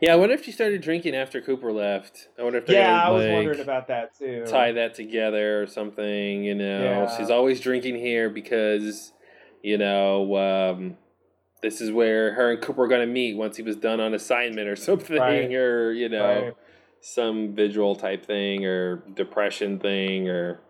Yeah, 0.00 0.12
I 0.12 0.16
wonder 0.16 0.34
if 0.34 0.44
she 0.44 0.52
started 0.52 0.82
drinking 0.82 1.14
after 1.14 1.40
Cooper 1.40 1.72
left. 1.72 2.28
I 2.38 2.42
wonder 2.42 2.58
if 2.58 2.68
yeah, 2.68 2.86
gonna, 2.86 3.02
I 3.02 3.10
was 3.10 3.24
like, 3.24 3.32
wondering 3.32 3.60
about 3.60 3.88
that 3.88 4.16
too. 4.16 4.44
Tie 4.46 4.72
that 4.72 4.94
together 4.94 5.62
or 5.62 5.66
something. 5.66 6.44
You 6.44 6.54
know, 6.54 6.82
yeah. 6.82 7.16
she's 7.16 7.30
always 7.30 7.60
drinking 7.60 7.96
here 7.96 8.28
because, 8.28 9.12
you 9.62 9.78
know, 9.78 10.36
um, 10.36 10.98
this 11.62 11.80
is 11.80 11.90
where 11.90 12.34
her 12.34 12.52
and 12.52 12.60
Cooper 12.62 12.82
are 12.82 12.88
going 12.88 13.06
to 13.06 13.12
meet 13.12 13.36
once 13.36 13.56
he 13.56 13.62
was 13.62 13.76
done 13.76 14.00
on 14.00 14.12
assignment 14.12 14.68
or 14.68 14.76
something, 14.76 15.16
right. 15.16 15.52
or 15.54 15.92
you 15.92 16.10
know, 16.10 16.44
right. 16.44 16.54
some 17.00 17.54
visual 17.54 17.96
type 17.96 18.26
thing 18.26 18.66
or 18.66 18.96
depression 19.14 19.78
thing, 19.78 20.28
or 20.28 20.60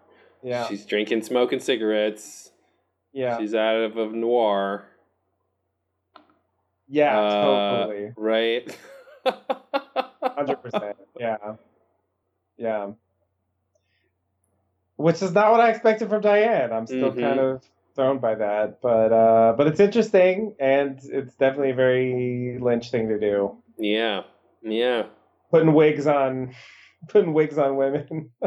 yeah, 0.45 0.69
she's 0.69 0.87
drinking, 0.87 1.23
smoking 1.23 1.59
cigarettes. 1.59 2.53
Yeah, 3.13 3.39
she's 3.39 3.57
out 3.57 3.77
of 3.77 3.97
a 3.97 4.07
noir. 4.07 4.87
Yeah, 6.89 7.19
uh, 7.19 7.87
totally. 7.87 8.13
Right. 8.17 8.79
Hundred 10.23 10.57
percent. 10.63 10.97
Yeah. 11.19 11.37
Yeah. 12.57 12.91
Which 14.97 15.23
is 15.23 15.33
not 15.33 15.53
what 15.53 15.61
I 15.61 15.71
expected 15.71 16.09
from 16.09 16.23
Diane. 16.23 16.73
I'm 16.73 16.87
still 16.87 17.11
mm-hmm. 17.11 17.21
kind 17.21 17.41
of 17.41 17.63
thrown 17.95 18.19
by 18.19 18.35
that, 18.37 18.81
but 18.81 19.13
uh, 19.13 19.55
but 19.57 19.67
it's 19.67 19.81
interesting 19.81 20.55
and 20.61 21.01
it's 21.05 21.35
definitely 21.35 21.71
a 21.71 21.75
very 21.75 22.59
Lynch 22.61 22.91
thing 22.91 23.09
to 23.09 23.19
do. 23.19 23.57
Yeah. 23.79 24.23
Yeah. 24.63 25.05
Putting 25.51 25.73
wigs 25.73 26.07
on, 26.07 26.55
putting 27.09 27.33
wigs 27.33 27.59
on 27.59 27.77
women. 27.77 28.31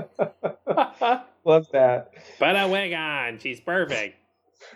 Love 1.45 1.67
that. 1.71 2.11
Put 2.37 2.55
a 2.55 2.67
wig 2.67 2.93
on. 2.93 3.39
She's 3.39 3.59
perfect. 3.59 4.15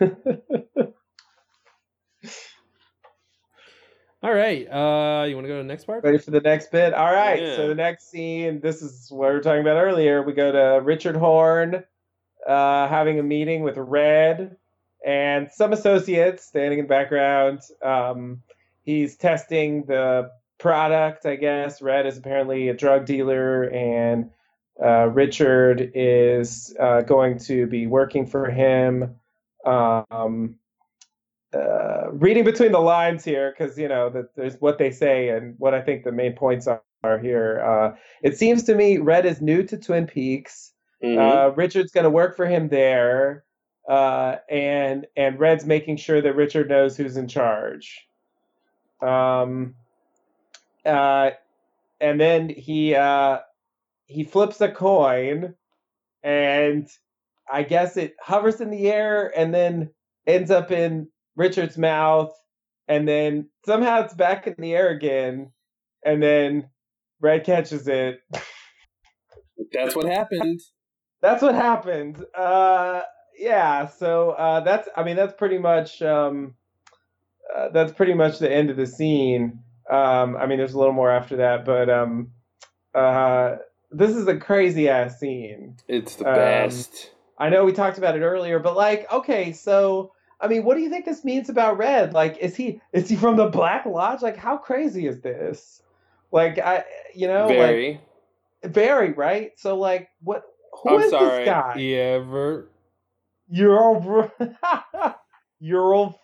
All 4.24 4.32
right. 4.32 4.66
Uh, 4.66 5.26
you 5.26 5.34
want 5.34 5.44
to 5.44 5.48
go 5.48 5.58
to 5.58 5.62
the 5.62 5.68
next 5.68 5.84
part? 5.84 6.02
Ready 6.02 6.16
for 6.16 6.30
the 6.30 6.40
next 6.40 6.72
bit? 6.72 6.94
All 6.94 7.12
right. 7.12 7.42
Yeah. 7.42 7.56
So 7.56 7.68
the 7.68 7.74
next 7.74 8.10
scene, 8.10 8.58
this 8.58 8.80
is 8.80 9.08
what 9.10 9.28
we 9.28 9.34
were 9.34 9.42
talking 9.42 9.60
about 9.60 9.76
earlier. 9.76 10.22
We 10.22 10.32
go 10.32 10.50
to 10.50 10.80
Richard 10.82 11.14
Horne 11.14 11.84
uh, 12.48 12.88
having 12.88 13.18
a 13.18 13.22
meeting 13.22 13.64
with 13.64 13.76
Red 13.76 14.56
and 15.04 15.52
some 15.52 15.74
associates 15.74 16.42
standing 16.42 16.78
in 16.78 16.86
the 16.86 16.88
background. 16.88 17.60
Um, 17.82 18.42
he's 18.82 19.14
testing 19.16 19.84
the 19.84 20.30
product, 20.56 21.26
I 21.26 21.36
guess. 21.36 21.82
Red 21.82 22.06
is 22.06 22.16
apparently 22.16 22.70
a 22.70 22.74
drug 22.74 23.04
dealer, 23.04 23.64
and 23.64 24.30
uh, 24.82 25.08
Richard 25.08 25.92
is 25.94 26.74
uh, 26.80 27.02
going 27.02 27.40
to 27.40 27.66
be 27.66 27.86
working 27.86 28.26
for 28.26 28.50
him. 28.50 29.16
Um, 29.66 30.56
uh, 31.54 32.10
reading 32.12 32.44
between 32.44 32.72
the 32.72 32.80
lines 32.80 33.24
here 33.24 33.54
because 33.56 33.78
you 33.78 33.88
know 33.88 34.10
that 34.10 34.34
there's 34.36 34.60
what 34.60 34.78
they 34.78 34.90
say 34.90 35.28
and 35.28 35.54
what 35.58 35.74
I 35.74 35.80
think 35.80 36.04
the 36.04 36.12
main 36.12 36.34
points 36.34 36.66
are, 36.66 36.82
are 37.02 37.18
here. 37.18 37.60
Uh, 37.64 37.96
it 38.22 38.36
seems 38.36 38.62
to 38.64 38.74
me 38.74 38.98
Red 38.98 39.26
is 39.26 39.40
new 39.40 39.62
to 39.64 39.76
Twin 39.76 40.06
Peaks. 40.06 40.72
Mm-hmm. 41.02 41.18
Uh, 41.18 41.48
Richard's 41.54 41.92
going 41.92 42.04
to 42.04 42.10
work 42.10 42.36
for 42.36 42.46
him 42.46 42.68
there, 42.68 43.44
uh, 43.88 44.36
and 44.50 45.06
and 45.16 45.38
Red's 45.38 45.64
making 45.64 45.96
sure 45.96 46.20
that 46.20 46.34
Richard 46.34 46.68
knows 46.68 46.96
who's 46.96 47.16
in 47.16 47.28
charge. 47.28 48.06
Um, 49.00 49.74
uh, 50.84 51.30
and 52.00 52.20
then 52.20 52.48
he 52.48 52.96
he 54.06 54.24
flips 54.24 54.60
a 54.60 54.70
coin, 54.70 55.54
and 56.22 56.88
I 57.50 57.62
guess 57.62 57.96
it 57.96 58.16
hovers 58.20 58.60
in 58.60 58.70
the 58.70 58.90
air 58.90 59.32
and 59.36 59.54
then 59.54 59.90
ends 60.26 60.50
up 60.50 60.70
in 60.70 61.08
Richard's 61.36 61.78
mouth, 61.78 62.32
and 62.88 63.08
then 63.08 63.48
somehow 63.66 64.02
it's 64.04 64.14
back 64.14 64.46
in 64.46 64.54
the 64.58 64.74
air 64.74 64.90
again, 64.90 65.52
and 66.04 66.22
then 66.22 66.70
Red 67.20 67.44
catches 67.44 67.88
it. 67.88 68.20
That's 69.72 69.96
what 69.96 70.06
happened. 70.06 70.60
That's 71.22 71.42
what 71.42 71.54
happened. 71.54 72.22
Uh, 72.36 73.00
yeah. 73.38 73.86
So 73.86 74.32
uh, 74.32 74.60
that's. 74.60 74.90
I 74.94 75.04
mean, 75.04 75.16
that's 75.16 75.32
pretty 75.32 75.56
much. 75.56 76.02
Um, 76.02 76.54
uh, 77.56 77.70
that's 77.70 77.92
pretty 77.92 78.12
much 78.12 78.38
the 78.38 78.52
end 78.52 78.68
of 78.68 78.76
the 78.76 78.86
scene. 78.86 79.60
Um, 79.90 80.36
I 80.36 80.46
mean, 80.46 80.58
there's 80.58 80.74
a 80.74 80.78
little 80.78 80.92
more 80.92 81.10
after 81.10 81.36
that, 81.36 81.64
but 81.64 81.88
um, 81.88 82.32
uh, 82.94 83.56
this 83.90 84.10
is 84.10 84.26
a 84.28 84.36
crazy 84.36 84.88
ass 84.88 85.18
scene. 85.18 85.76
It's 85.88 86.16
the 86.16 86.24
best. 86.24 87.12
Um, 87.38 87.46
I 87.46 87.48
know 87.50 87.64
we 87.64 87.72
talked 87.72 87.98
about 87.98 88.16
it 88.16 88.22
earlier, 88.22 88.58
but 88.58 88.76
like, 88.76 89.10
okay, 89.12 89.52
so 89.52 90.12
I 90.44 90.48
mean, 90.48 90.64
what 90.64 90.76
do 90.76 90.82
you 90.82 90.90
think 90.90 91.06
this 91.06 91.24
means 91.24 91.48
about 91.48 91.78
Red? 91.78 92.12
Like, 92.12 92.36
is 92.36 92.54
he 92.54 92.80
is 92.92 93.08
he 93.08 93.16
from 93.16 93.36
the 93.36 93.46
Black 93.46 93.86
Lodge? 93.86 94.20
Like, 94.20 94.36
how 94.36 94.58
crazy 94.58 95.06
is 95.06 95.20
this? 95.22 95.82
Like, 96.30 96.58
I 96.58 96.84
you 97.14 97.26
know, 97.26 97.48
very, 97.48 98.00
like, 98.62 98.74
very 98.74 99.12
right. 99.12 99.52
So, 99.56 99.78
like, 99.78 100.10
what? 100.22 100.42
Who 100.82 100.96
I'm 100.96 101.00
is 101.00 101.10
sorry. 101.10 101.44
this 101.44 101.46
guy? 101.46 101.76
You 101.76 101.96
ever? 101.96 102.68
You're 103.48 104.30
You're 105.60 106.14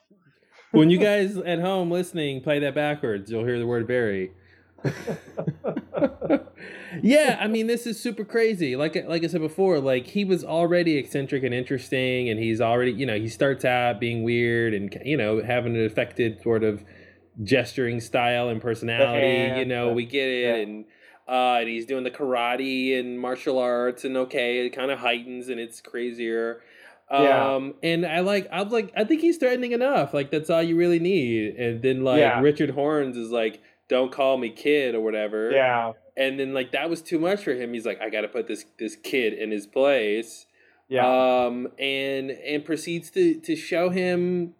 when 0.72 0.90
you 0.90 0.98
guys 0.98 1.36
at 1.38 1.60
home 1.60 1.90
listening 1.90 2.42
play 2.42 2.58
that 2.58 2.74
backwards, 2.74 3.30
you'll 3.30 3.44
hear 3.44 3.58
the 3.58 3.66
word 3.66 3.86
"very." 3.86 4.32
yeah, 7.02 7.38
I 7.40 7.46
mean, 7.48 7.66
this 7.66 7.86
is 7.86 8.00
super 8.00 8.24
crazy. 8.24 8.76
Like 8.76 8.94
like 9.06 9.24
I 9.24 9.26
said 9.26 9.40
before, 9.40 9.80
like 9.80 10.06
he 10.06 10.24
was 10.24 10.44
already 10.44 10.96
eccentric 10.96 11.42
and 11.42 11.54
interesting, 11.54 12.28
and 12.28 12.38
he's 12.38 12.60
already 12.60 12.92
you 12.92 13.06
know 13.06 13.18
he 13.18 13.28
starts 13.28 13.64
out 13.64 14.00
being 14.00 14.22
weird 14.22 14.74
and 14.74 14.96
you 15.04 15.16
know 15.16 15.42
having 15.42 15.76
an 15.76 15.84
affected 15.84 16.42
sort 16.42 16.64
of 16.64 16.84
gesturing 17.42 18.00
style 18.00 18.48
and 18.48 18.60
personality. 18.60 19.58
you 19.58 19.64
know, 19.64 19.92
we 19.92 20.04
get 20.04 20.28
it, 20.28 20.42
yeah. 20.42 20.54
and 20.56 20.84
uh, 21.28 21.58
and 21.60 21.68
he's 21.68 21.86
doing 21.86 22.04
the 22.04 22.10
karate 22.10 22.98
and 22.98 23.20
martial 23.20 23.58
arts, 23.58 24.04
and 24.04 24.16
okay, 24.16 24.66
it 24.66 24.70
kind 24.70 24.90
of 24.90 24.98
heightens 24.98 25.48
and 25.48 25.60
it's 25.60 25.80
crazier. 25.80 26.62
Yeah. 27.10 27.54
Um, 27.54 27.74
and 27.82 28.06
I 28.06 28.20
like, 28.20 28.48
I'm 28.52 28.68
like, 28.68 28.92
I 28.96 29.04
think 29.04 29.20
he's 29.20 29.36
threatening 29.36 29.72
enough. 29.72 30.14
Like, 30.14 30.30
that's 30.30 30.48
all 30.48 30.62
you 30.62 30.76
really 30.76 31.00
need. 31.00 31.56
And 31.56 31.82
then, 31.82 32.04
like, 32.04 32.20
yeah. 32.20 32.40
Richard 32.40 32.70
Horne's 32.70 33.16
is 33.16 33.30
like, 33.30 33.60
don't 33.90 34.10
call 34.10 34.38
me 34.38 34.48
kid 34.48 34.94
or 34.94 35.02
whatever. 35.02 35.50
Yeah 35.50 35.92
and 36.20 36.38
then 36.38 36.52
like 36.52 36.72
that 36.72 36.90
was 36.90 37.00
too 37.00 37.18
much 37.18 37.42
for 37.42 37.54
him. 37.54 37.72
He's 37.72 37.86
like, 37.86 38.00
I 38.00 38.10
got 38.10 38.20
to 38.20 38.28
put 38.28 38.46
this 38.46 38.66
this 38.78 38.94
kid 38.94 39.32
in 39.32 39.50
his 39.50 39.66
place. 39.66 40.46
Yeah. 40.88 41.06
Um, 41.06 41.68
and 41.78 42.30
and 42.30 42.64
proceeds 42.64 43.10
to 43.12 43.40
to 43.40 43.56
show 43.56 43.88
him, 43.88 44.54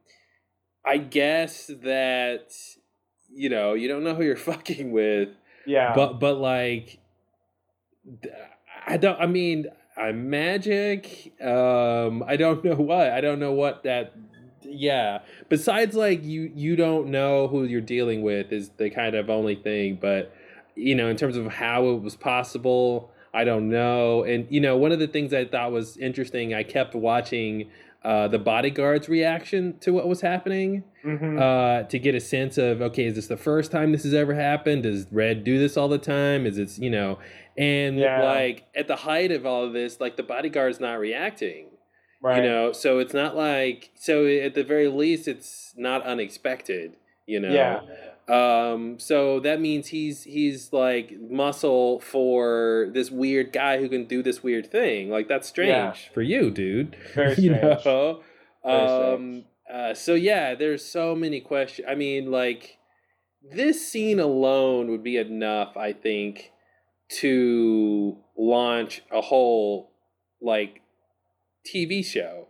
I 0.87 0.97
guess 0.97 1.67
that 1.83 2.53
you 3.29 3.51
know 3.51 3.75
you 3.75 3.89
don't 3.89 4.03
know 4.05 4.15
who 4.15 4.23
you're 4.25 4.37
fucking 4.53 4.91
with. 4.91 5.29
yeah. 5.67 5.93
But 5.95 6.19
but 6.19 6.39
like, 6.39 6.99
I 8.87 8.97
don't. 8.97 9.21
I 9.21 9.27
mean, 9.27 9.67
I'm 9.99 10.31
magic. 10.31 11.35
Um, 11.43 12.23
I 12.27 12.37
don't 12.37 12.65
know 12.65 12.77
what. 12.77 13.11
I 13.13 13.21
don't 13.21 13.39
know 13.39 13.53
what 13.53 13.83
that. 13.83 14.15
Yeah. 14.71 15.19
Besides, 15.49 15.95
like 15.97 16.25
you 16.25 16.51
you 16.55 16.77
don't 16.77 17.09
know 17.09 17.49
who 17.49 17.65
you're 17.65 17.81
dealing 17.81 18.23
with 18.23 18.53
is 18.53 18.71
the 18.77 18.89
kind 18.91 19.15
of 19.17 19.29
only 19.29 19.57
thing. 19.57 19.99
But 20.01 20.33
you 20.77 20.95
know, 20.95 21.09
in 21.09 21.17
terms 21.17 21.37
of 21.37 21.47
how 21.55 21.89
it 21.89 22.03
was 22.03 22.17
possible, 22.17 23.11
I 23.35 23.45
don't 23.45 23.69
know. 23.69 24.23
And 24.23 24.47
you 24.49 24.61
know, 24.61 24.77
one 24.77 24.93
of 24.93 24.99
the 24.99 25.09
things 25.09 25.35
I 25.35 25.45
thought 25.45 25.73
was 25.73 25.97
interesting, 25.97 26.55
I 26.55 26.63
kept 26.63 26.95
watching 26.95 27.69
uh, 28.03 28.29
the 28.29 28.39
bodyguard's 28.39 29.11
reaction 29.11 29.77
to 29.81 29.93
what 29.93 30.09
was 30.09 30.23
happening 30.23 30.85
Mhm. 31.05 31.39
uh, 31.39 31.83
to 31.89 31.99
get 31.99 32.15
a 32.15 32.21
sense 32.21 32.57
of 32.57 32.81
okay, 32.81 33.05
is 33.05 33.15
this 33.17 33.27
the 33.27 33.37
first 33.37 33.71
time 33.71 33.93
this 33.93 34.05
has 34.05 34.15
ever 34.15 34.35
happened? 34.35 34.85
Does 34.85 35.07
Red 35.13 35.45
do 35.45 35.59
this 35.59 35.77
all 35.77 35.89
the 35.89 35.99
time? 35.99 36.47
Is 36.47 36.57
it 36.59 36.79
you 36.79 36.89
know? 36.91 37.19
And 37.59 37.99
Yeah. 37.99 38.23
like 38.23 38.65
at 38.75 38.87
the 38.89 38.97
height 38.97 39.33
of 39.33 39.45
all 39.45 39.65
of 39.65 39.73
this, 39.75 40.01
like 40.01 40.17
the 40.17 40.23
bodyguard's 40.23 40.81
not 40.81 40.99
reacting. 40.99 41.67
Right. 42.23 42.43
You 42.43 42.49
know, 42.51 42.73
so 42.73 42.99
it's 42.99 43.15
not 43.15 43.37
like 43.37 43.91
so 43.95 44.27
at 44.27 44.55
the 44.55 44.65
very 44.65 44.89
least 44.89 45.29
it's 45.29 45.73
not 45.77 46.03
unexpected. 46.05 46.93
You 47.27 47.41
know. 47.41 47.51
Yeah. 47.51 47.81
Um. 48.29 48.99
So 49.01 49.41
that 49.41 49.61
means 49.61 49.89
he's 49.89 50.23
he's 50.25 50.73
like 50.73 51.13
muscle 51.21 52.01
for 52.01 52.89
this 52.95 53.11
weird 53.11 53.53
guy 53.53 53.79
who 53.79 53.89
can 53.89 54.05
do 54.07 54.23
this 54.23 54.43
weird 54.43 54.71
thing. 54.71 55.11
Like 55.11 55.29
that's 55.29 55.49
strange 55.49 55.71
Yeah. 55.71 55.95
for 56.15 56.23
you, 56.23 56.51
dude. 56.51 56.97
Very 57.15 57.35
you 57.37 57.55
strange. 57.55 57.85
know. 57.85 58.23
Very 58.65 58.77
Um. 58.81 59.17
strange. 59.17 59.45
Uh, 59.73 59.95
so 59.95 60.15
yeah, 60.15 60.55
there's 60.57 60.85
so 60.85 61.15
many 61.15 61.41
questions. 61.41 61.87
I 61.89 61.95
mean, 61.95 62.31
like 62.33 62.79
this 63.55 63.91
scene 63.91 64.19
alone 64.21 64.91
would 64.91 65.03
be 65.05 65.17
enough, 65.17 65.77
I 65.77 65.93
think, 65.93 66.51
to 67.21 68.17
launch 68.37 69.03
a 69.13 69.21
whole 69.21 69.93
like 70.41 70.81
TV 71.65 72.05
show. 72.05 72.49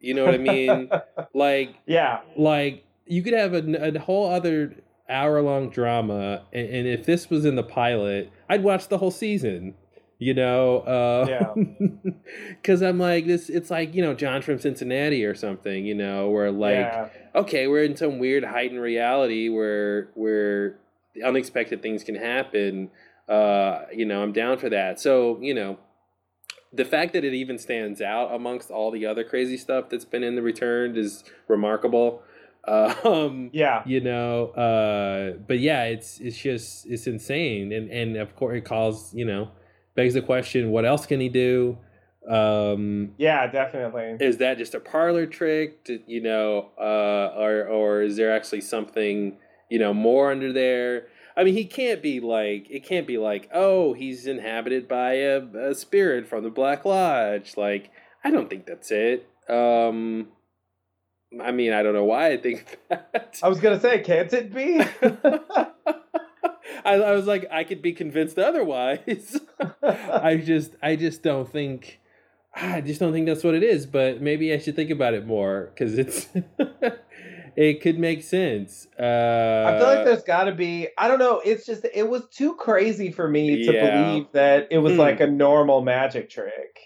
You 0.00 0.14
know 0.14 0.24
what 0.24 0.34
I 0.34 0.38
mean? 0.38 0.90
like, 1.34 1.76
yeah. 1.86 2.20
like 2.36 2.84
you 3.06 3.22
could 3.22 3.34
have 3.34 3.54
a, 3.54 3.94
a 3.96 3.98
whole 3.98 4.30
other 4.30 4.74
hour 5.08 5.40
long 5.42 5.70
drama, 5.70 6.42
and, 6.52 6.68
and 6.68 6.88
if 6.88 7.06
this 7.06 7.30
was 7.30 7.44
in 7.44 7.56
the 7.56 7.62
pilot, 7.62 8.30
I'd 8.48 8.62
watch 8.62 8.88
the 8.88 8.98
whole 8.98 9.10
season. 9.10 9.74
You 10.18 10.32
know, 10.32 10.78
uh, 10.80 11.26
Yeah. 11.28 11.54
because 12.48 12.82
I'm 12.82 12.98
like 12.98 13.26
this. 13.26 13.48
It's 13.48 13.70
like 13.70 13.94
you 13.94 14.02
know 14.02 14.14
John 14.14 14.42
from 14.42 14.58
Cincinnati 14.58 15.24
or 15.24 15.34
something. 15.34 15.84
You 15.84 15.94
know, 15.94 16.30
where 16.30 16.50
like 16.50 16.76
yeah. 16.76 17.08
okay, 17.34 17.66
we're 17.66 17.84
in 17.84 17.96
some 17.96 18.18
weird 18.18 18.44
heightened 18.44 18.80
reality 18.80 19.48
where 19.48 20.10
where 20.14 20.78
unexpected 21.24 21.82
things 21.82 22.04
can 22.04 22.14
happen. 22.14 22.90
Uh, 23.28 23.82
you 23.92 24.04
know, 24.04 24.22
I'm 24.22 24.32
down 24.32 24.58
for 24.58 24.68
that. 24.70 25.00
So 25.00 25.38
you 25.40 25.52
know, 25.52 25.78
the 26.74 26.84
fact 26.84 27.12
that 27.12 27.24
it 27.24 27.34
even 27.34 27.58
stands 27.58 28.00
out 28.00 28.34
amongst 28.34 28.70
all 28.70 28.90
the 28.90 29.06
other 29.06 29.24
crazy 29.24 29.56
stuff 29.56 29.88
that's 29.90 30.04
been 30.04 30.22
in 30.22 30.34
the 30.34 30.42
return 30.42 30.96
is 30.96 31.24
remarkable. 31.48 32.22
Um, 32.66 33.50
Yeah. 33.52 33.82
you 33.84 34.00
know, 34.00 34.46
uh, 34.52 35.36
but 35.46 35.58
yeah, 35.58 35.82
it's 35.84 36.18
it's 36.18 36.38
just 36.38 36.86
it's 36.86 37.06
insane, 37.06 37.72
and 37.72 37.90
and 37.90 38.16
of 38.16 38.34
course 38.36 38.56
it 38.56 38.64
calls 38.64 39.12
you 39.12 39.26
know 39.26 39.50
begs 39.94 40.14
the 40.14 40.22
question, 40.22 40.70
what 40.70 40.86
else 40.86 41.04
can 41.04 41.20
he 41.20 41.28
do? 41.28 41.76
Um, 42.26 43.12
Yeah, 43.18 43.46
definitely. 43.48 44.16
is 44.18 44.38
that 44.38 44.56
just 44.56 44.74
a 44.74 44.80
parlor 44.80 45.26
trick 45.26 45.84
to, 45.84 46.00
you 46.06 46.22
know 46.22 46.70
uh 46.80 47.38
or 47.38 47.66
or 47.66 48.00
is 48.02 48.16
there 48.16 48.32
actually 48.34 48.62
something 48.62 49.36
you 49.68 49.78
know 49.78 49.92
more 49.92 50.30
under 50.30 50.50
there 50.50 51.08
i 51.36 51.44
mean 51.44 51.54
he 51.54 51.64
can't 51.64 52.02
be 52.02 52.20
like 52.20 52.66
it 52.70 52.84
can't 52.84 53.06
be 53.06 53.18
like 53.18 53.48
oh 53.52 53.92
he's 53.92 54.26
inhabited 54.26 54.88
by 54.88 55.14
a, 55.14 55.40
a 55.40 55.74
spirit 55.74 56.26
from 56.26 56.42
the 56.42 56.50
black 56.50 56.84
lodge 56.84 57.56
like 57.56 57.90
i 58.24 58.30
don't 58.30 58.48
think 58.50 58.66
that's 58.66 58.90
it 58.90 59.28
um 59.48 60.28
i 61.42 61.50
mean 61.50 61.72
i 61.72 61.82
don't 61.82 61.94
know 61.94 62.04
why 62.04 62.32
i 62.32 62.36
think 62.36 62.78
that 62.88 63.38
I 63.42 63.48
was 63.48 63.60
gonna 63.60 63.80
say, 63.80 64.00
can't 64.00 64.32
it 64.32 64.54
be? 64.54 64.80
I, 66.84 66.94
I 66.94 67.12
was 67.12 67.26
like 67.26 67.46
i 67.50 67.64
could 67.64 67.82
be 67.82 67.92
convinced 67.92 68.38
otherwise 68.38 69.38
I 69.82 70.36
just 70.36 70.72
I 70.82 70.96
just 70.96 71.22
don't 71.22 71.50
think 71.50 72.00
I 72.54 72.80
just 72.80 73.00
don't 73.00 73.12
think 73.12 73.26
that's 73.26 73.44
what 73.44 73.54
it 73.54 73.62
is. 73.62 73.86
But 73.86 74.20
maybe 74.20 74.52
I 74.52 74.58
should 74.58 74.76
think 74.76 74.90
about 74.90 75.14
it 75.14 75.26
more 75.26 75.70
because 75.74 75.98
it's 75.98 76.28
it 77.56 77.80
could 77.82 77.98
make 77.98 78.22
sense. 78.22 78.86
Uh, 78.98 79.02
I 79.02 79.78
feel 79.78 79.86
like 79.88 80.04
there's 80.04 80.22
got 80.22 80.44
to 80.44 80.52
be. 80.52 80.88
I 80.98 81.08
don't 81.08 81.18
know. 81.18 81.40
It's 81.44 81.66
just 81.66 81.86
it 81.94 82.08
was 82.08 82.22
too 82.30 82.54
crazy 82.54 83.10
for 83.10 83.28
me 83.28 83.64
to 83.66 83.72
Yeah. 83.72 84.04
believe 84.04 84.26
that 84.32 84.68
it 84.70 84.78
was 84.78 84.94
Hmm. 84.94 84.98
like 85.00 85.20
a 85.20 85.26
normal 85.26 85.82
magic 85.82 86.30
trick. 86.30 86.80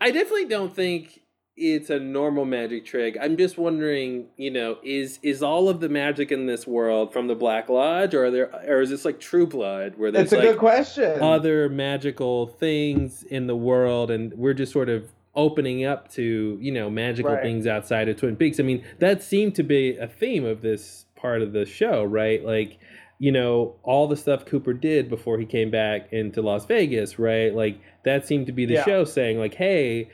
I 0.00 0.10
definitely 0.10 0.46
don't 0.46 0.74
think 0.74 1.20
it's 1.60 1.90
a 1.90 1.98
normal 1.98 2.44
magic 2.44 2.84
trick. 2.86 3.16
I'm 3.20 3.36
just 3.36 3.58
wondering, 3.58 4.28
you 4.36 4.50
know, 4.50 4.78
is 4.84 5.18
is 5.22 5.42
all 5.42 5.68
of 5.68 5.80
the 5.80 5.88
magic 5.88 6.30
in 6.32 6.46
this 6.46 6.66
world 6.66 7.12
from 7.12 7.26
the 7.26 7.34
Black 7.34 7.68
Lodge, 7.68 8.14
or 8.14 8.26
are 8.26 8.30
there, 8.30 8.50
or 8.68 8.80
is 8.80 8.90
this 8.90 9.04
like 9.04 9.18
True 9.20 9.46
Blood, 9.46 9.94
where 9.96 10.10
there's 10.12 10.26
It's 10.26 10.32
a 10.32 10.36
like 10.36 10.44
good 10.50 10.58
question. 10.58 11.20
other 11.20 11.68
magical 11.68 12.46
things 12.46 13.24
in 13.24 13.46
the 13.48 13.56
world 13.56 14.10
and 14.10 14.32
we're 14.34 14.54
just 14.54 14.72
sort 14.72 14.88
of 14.88 15.10
opening 15.38 15.84
up 15.84 16.10
to 16.10 16.58
you 16.60 16.72
know 16.72 16.90
magical 16.90 17.32
Right. 17.32 17.42
things 17.42 17.66
outside 17.66 18.08
of 18.08 18.16
twin 18.16 18.34
peaks 18.36 18.58
i 18.58 18.62
mean 18.64 18.84
that 18.98 19.22
seemed 19.22 19.54
to 19.54 19.62
be 19.62 19.96
a 19.96 20.08
theme 20.08 20.44
of 20.44 20.60
this 20.62 21.06
part 21.16 21.42
of 21.42 21.52
the 21.52 21.64
show 21.64 22.02
right 22.04 22.44
like 22.44 22.78
you 23.20 23.30
know 23.32 23.76
all 23.84 24.08
the 24.08 24.16
stuff 24.16 24.44
cooper 24.44 24.72
did 24.72 25.08
before 25.08 25.38
he 25.38 25.46
came 25.46 25.70
back 25.70 26.12
into 26.12 26.42
las 26.42 26.66
vegas 26.66 27.18
right 27.18 27.54
like 27.54 27.80
that 28.04 28.26
seemed 28.26 28.46
to 28.46 28.52
be 28.52 28.66
the 28.66 28.74
Yeah. 28.74 28.84
show 28.84 29.04
saying 29.04 29.38
like 29.38 29.54
hey 29.54 30.10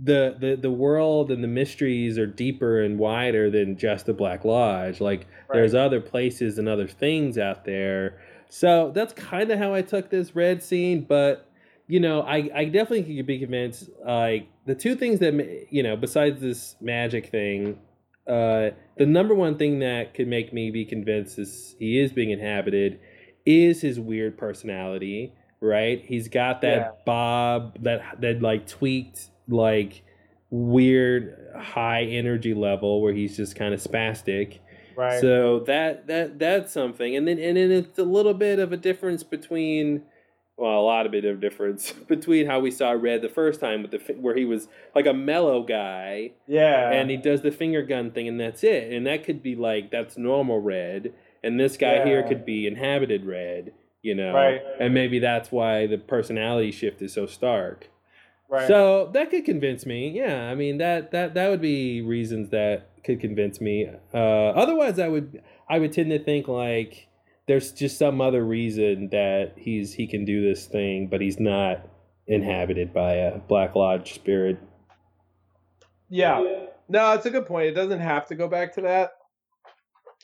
the, 0.00 0.36
the 0.38 0.54
the 0.54 0.70
world 0.70 1.32
and 1.32 1.42
the 1.42 1.48
mysteries 1.48 2.18
are 2.18 2.26
deeper 2.26 2.80
and 2.80 3.00
wider 3.00 3.50
than 3.50 3.76
just 3.76 4.06
the 4.06 4.12
black 4.14 4.44
lodge 4.44 5.00
like 5.00 5.26
there's 5.52 5.74
other 5.74 6.00
places 6.00 6.56
and 6.58 6.68
other 6.68 6.86
things 6.86 7.36
out 7.36 7.64
there 7.64 8.20
so 8.48 8.92
that's 8.94 9.12
kind 9.12 9.50
of 9.50 9.58
how 9.58 9.74
I 9.74 9.82
took 9.82 10.08
this 10.08 10.34
red 10.34 10.62
scene, 10.62 11.04
but 11.06 11.44
you 11.86 12.00
know, 12.00 12.22
I, 12.22 12.48
I 12.54 12.64
definitely 12.66 13.14
could 13.16 13.26
be 13.26 13.38
convinced. 13.38 13.90
Like 14.04 14.48
the 14.68 14.74
two 14.76 14.94
things 14.94 15.18
that 15.18 15.66
you 15.70 15.82
know, 15.82 15.96
besides 15.96 16.40
this 16.40 16.76
magic 16.80 17.30
thing, 17.30 17.78
uh, 18.28 18.70
the 18.96 19.06
number 19.06 19.34
one 19.34 19.56
thing 19.58 19.80
that 19.80 20.14
could 20.14 20.28
make 20.28 20.52
me 20.52 20.70
be 20.70 20.84
convinced 20.84 21.38
is 21.38 21.74
he 21.80 21.98
is 21.98 22.12
being 22.12 22.30
inhabited 22.30 23.00
is 23.44 23.80
his 23.80 23.98
weird 23.98 24.38
personality. 24.38 25.32
Right? 25.60 26.04
He's 26.06 26.28
got 26.28 26.60
that 26.60 26.76
Yeah. 26.78 26.90
bob 27.04 27.82
that 27.82 28.20
that 28.20 28.40
like 28.40 28.68
tweaked 28.68 29.30
like 29.48 30.02
weird 30.50 31.36
high 31.58 32.04
energy 32.04 32.54
level 32.54 33.02
where 33.02 33.12
he's 33.12 33.36
just 33.36 33.56
kind 33.56 33.74
of 33.74 33.80
spastic. 33.80 34.58
right. 34.96 35.20
So 35.20 35.60
that 35.66 36.06
that 36.06 36.38
that's 36.38 36.72
something, 36.72 37.16
and 37.16 37.26
then 37.26 37.38
and 37.38 37.56
then 37.56 37.72
it's 37.72 37.98
a 37.98 38.04
little 38.04 38.34
bit 38.34 38.58
of 38.60 38.72
a 38.72 38.76
difference 38.76 39.22
between, 39.24 40.02
well, 40.58 40.80
a 40.80 40.82
lot 40.82 41.06
of 41.06 41.12
bit 41.12 41.24
of 41.24 41.40
difference 41.40 41.92
between 42.08 42.46
how 42.46 42.60
we 42.60 42.70
saw 42.70 42.90
Red 42.90 43.22
the 43.22 43.28
first 43.28 43.60
time 43.60 43.82
with 43.82 43.92
the 43.92 44.14
where 44.14 44.34
he 44.36 44.44
was 44.44 44.68
like 44.94 45.06
a 45.06 45.14
mellow 45.14 45.62
guy, 45.62 46.32
yeah. 46.46 46.90
and 46.90 47.08
he 47.10 47.16
does 47.16 47.42
the 47.42 47.52
finger 47.52 47.82
gun 47.82 48.10
thing, 48.10 48.28
and 48.28 48.38
that's 48.40 48.64
it, 48.64 48.92
and 48.92 49.06
that 49.06 49.24
could 49.24 49.42
be 49.42 49.54
like 49.54 49.90
that's 49.90 50.18
normal 50.18 50.60
Red, 50.60 51.12
and 51.42 51.58
this 51.58 51.76
guy 51.76 52.04
here 52.04 52.22
could 52.22 52.44
be 52.44 52.66
inhabited 52.66 53.24
Red, 53.24 53.72
you 54.02 54.14
know, 54.14 54.34
Right. 54.34 54.60
and 54.80 54.92
maybe 54.92 55.18
that's 55.18 55.50
why 55.52 55.86
the 55.86 55.98
personality 55.98 56.72
shift 56.72 57.00
is 57.02 57.12
so 57.14 57.26
stark. 57.26 57.88
right. 58.48 58.66
So 58.66 59.10
that 59.12 59.30
could 59.30 59.44
convince 59.44 59.86
me. 59.86 60.08
Yeah, 60.10 60.48
I 60.50 60.54
mean 60.54 60.78
that 60.78 61.10
that 61.12 61.34
that 61.34 61.48
would 61.50 61.60
be 61.60 62.00
reasons 62.02 62.50
that 62.50 62.90
could 63.04 63.20
convince 63.20 63.60
me. 63.60 63.88
Uh, 64.12 64.16
otherwise, 64.16 64.98
I 64.98 65.08
would 65.08 65.42
I 65.68 65.78
would 65.78 65.92
tend 65.92 66.10
to 66.10 66.18
think 66.18 66.48
like 66.48 67.07
there's 67.48 67.72
just 67.72 67.98
some 67.98 68.20
other 68.20 68.44
reason 68.44 69.08
that 69.10 69.54
he's 69.56 69.92
he 69.92 70.06
can 70.06 70.24
do 70.24 70.46
this 70.46 70.66
thing, 70.66 71.08
but 71.08 71.20
he's 71.20 71.40
not 71.40 71.80
inhabited 72.26 72.92
by 72.92 73.14
a 73.14 73.38
Black 73.38 73.74
Lodge 73.74 74.14
spirit. 74.14 74.58
Yeah. 76.10 76.66
No, 76.90 77.14
it's 77.14 77.26
a 77.26 77.30
good 77.30 77.46
point. 77.46 77.66
It 77.66 77.74
doesn't 77.74 78.00
have 78.00 78.26
to 78.26 78.34
go 78.34 78.48
back 78.48 78.74
to 78.74 78.82
that. 78.82 79.12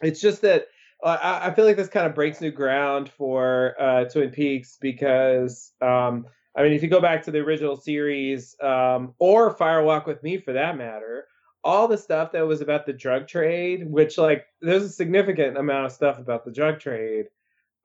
It's 0.02 0.20
just 0.20 0.42
that 0.42 0.66
uh, 1.02 1.18
I, 1.20 1.48
I 1.48 1.54
feel 1.54 1.64
like 1.64 1.76
this 1.76 1.88
kind 1.88 2.06
of 2.06 2.14
breaks 2.14 2.40
new 2.40 2.50
ground 2.50 3.10
for 3.10 3.74
uh, 3.80 4.04
Twin 4.04 4.30
Peaks 4.30 4.76
because, 4.80 5.72
um, 5.80 6.26
I 6.56 6.62
mean, 6.62 6.72
if 6.72 6.82
you 6.82 6.88
go 6.88 7.00
back 7.00 7.22
to 7.24 7.30
the 7.30 7.38
original 7.38 7.76
series 7.76 8.54
um, 8.62 9.14
or 9.18 9.50
Fire 9.50 9.82
Walk 9.82 10.06
with 10.06 10.22
Me 10.22 10.38
for 10.38 10.52
that 10.52 10.76
matter, 10.76 11.26
all 11.64 11.88
the 11.88 11.98
stuff 11.98 12.32
that 12.32 12.46
was 12.46 12.60
about 12.60 12.86
the 12.86 12.92
drug 12.92 13.26
trade, 13.26 13.90
which 13.90 14.18
like 14.18 14.44
there's 14.60 14.84
a 14.84 14.88
significant 14.88 15.56
amount 15.56 15.86
of 15.86 15.92
stuff 15.92 16.18
about 16.18 16.44
the 16.44 16.52
drug 16.52 16.78
trade. 16.78 17.26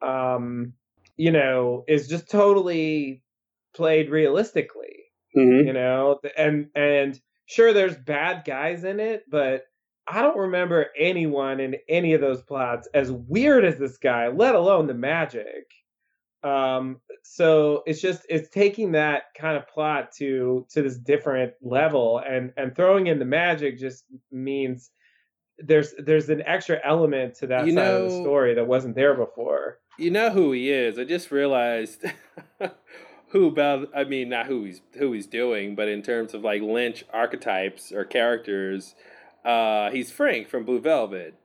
Um, 0.01 0.73
you 1.18 1.31
know, 1.31 1.84
is 1.88 2.07
just 2.07 2.30
totally 2.30 3.23
played 3.73 4.10
realistically. 4.10 5.06
Mm-hmm. 5.35 5.68
You 5.68 5.73
know, 5.73 6.19
and 6.38 6.69
and 6.76 7.19
sure, 7.45 7.73
there's 7.73 7.95
bad 7.95 8.43
guys 8.45 8.84
in 8.84 8.99
it, 8.99 9.23
but 9.30 9.64
I 10.07 10.22
don't 10.22 10.38
remember 10.38 10.88
anyone 10.97 11.60
in 11.60 11.76
any 11.88 12.14
of 12.14 12.22
those 12.22 12.41
plots 12.41 12.88
as 12.93 13.11
weird 13.11 13.64
as 13.64 13.77
this 13.77 13.97
guy, 13.97 14.27
let 14.27 14.56
alone 14.56 14.88
the 14.88 14.93
magic. 14.93 15.72
Um, 16.44 17.02
so 17.24 17.84
it's 17.86 18.02
just 18.02 18.26
it's 18.30 18.49
taking 18.49 18.94
that 18.94 19.24
kind 19.38 19.57
of 19.57 19.68
plot 19.68 20.11
to 20.18 20.66
to 20.70 20.82
this 20.82 20.98
different 20.98 21.53
level, 21.61 22.20
and 22.26 22.53
and 22.57 22.76
throwing 22.76 23.07
in 23.07 23.20
the 23.20 23.26
magic 23.26 23.78
just 23.78 24.06
means 24.32 24.91
there's 25.57 25.94
there's 25.98 26.30
an 26.30 26.41
extra 26.45 26.80
element 26.84 27.36
to 27.36 27.48
that 27.48 27.66
You 27.66 27.74
side 27.74 27.88
of 27.88 28.10
the 28.10 28.22
story 28.22 28.53
that 28.56 28.68
wasn't 28.68 28.95
there 28.95 29.14
before. 29.14 29.80
You 29.98 30.11
know 30.11 30.30
who 30.30 30.52
he 30.53 30.72
is. 30.72 30.98
I 30.98 31.03
just 31.03 31.32
realized 31.32 32.06
who 33.30 33.48
about 33.48 33.90
I 33.95 34.06
mean 34.06 34.30
not 34.30 34.45
who 34.48 34.64
he's 34.64 34.82
who 34.98 35.11
he's 35.11 35.28
doing, 35.28 35.76
but 35.76 35.90
in 35.90 36.02
terms 36.02 36.34
of 36.34 36.44
like 36.44 36.61
Lynch 36.61 37.03
archetypes 37.11 37.91
or 37.91 38.06
characters, 38.06 38.95
uh 39.44 39.91
he's 39.91 40.11
Frank 40.11 40.48
from 40.48 40.64
Blue 40.64 40.80
Velvet. 40.80 41.36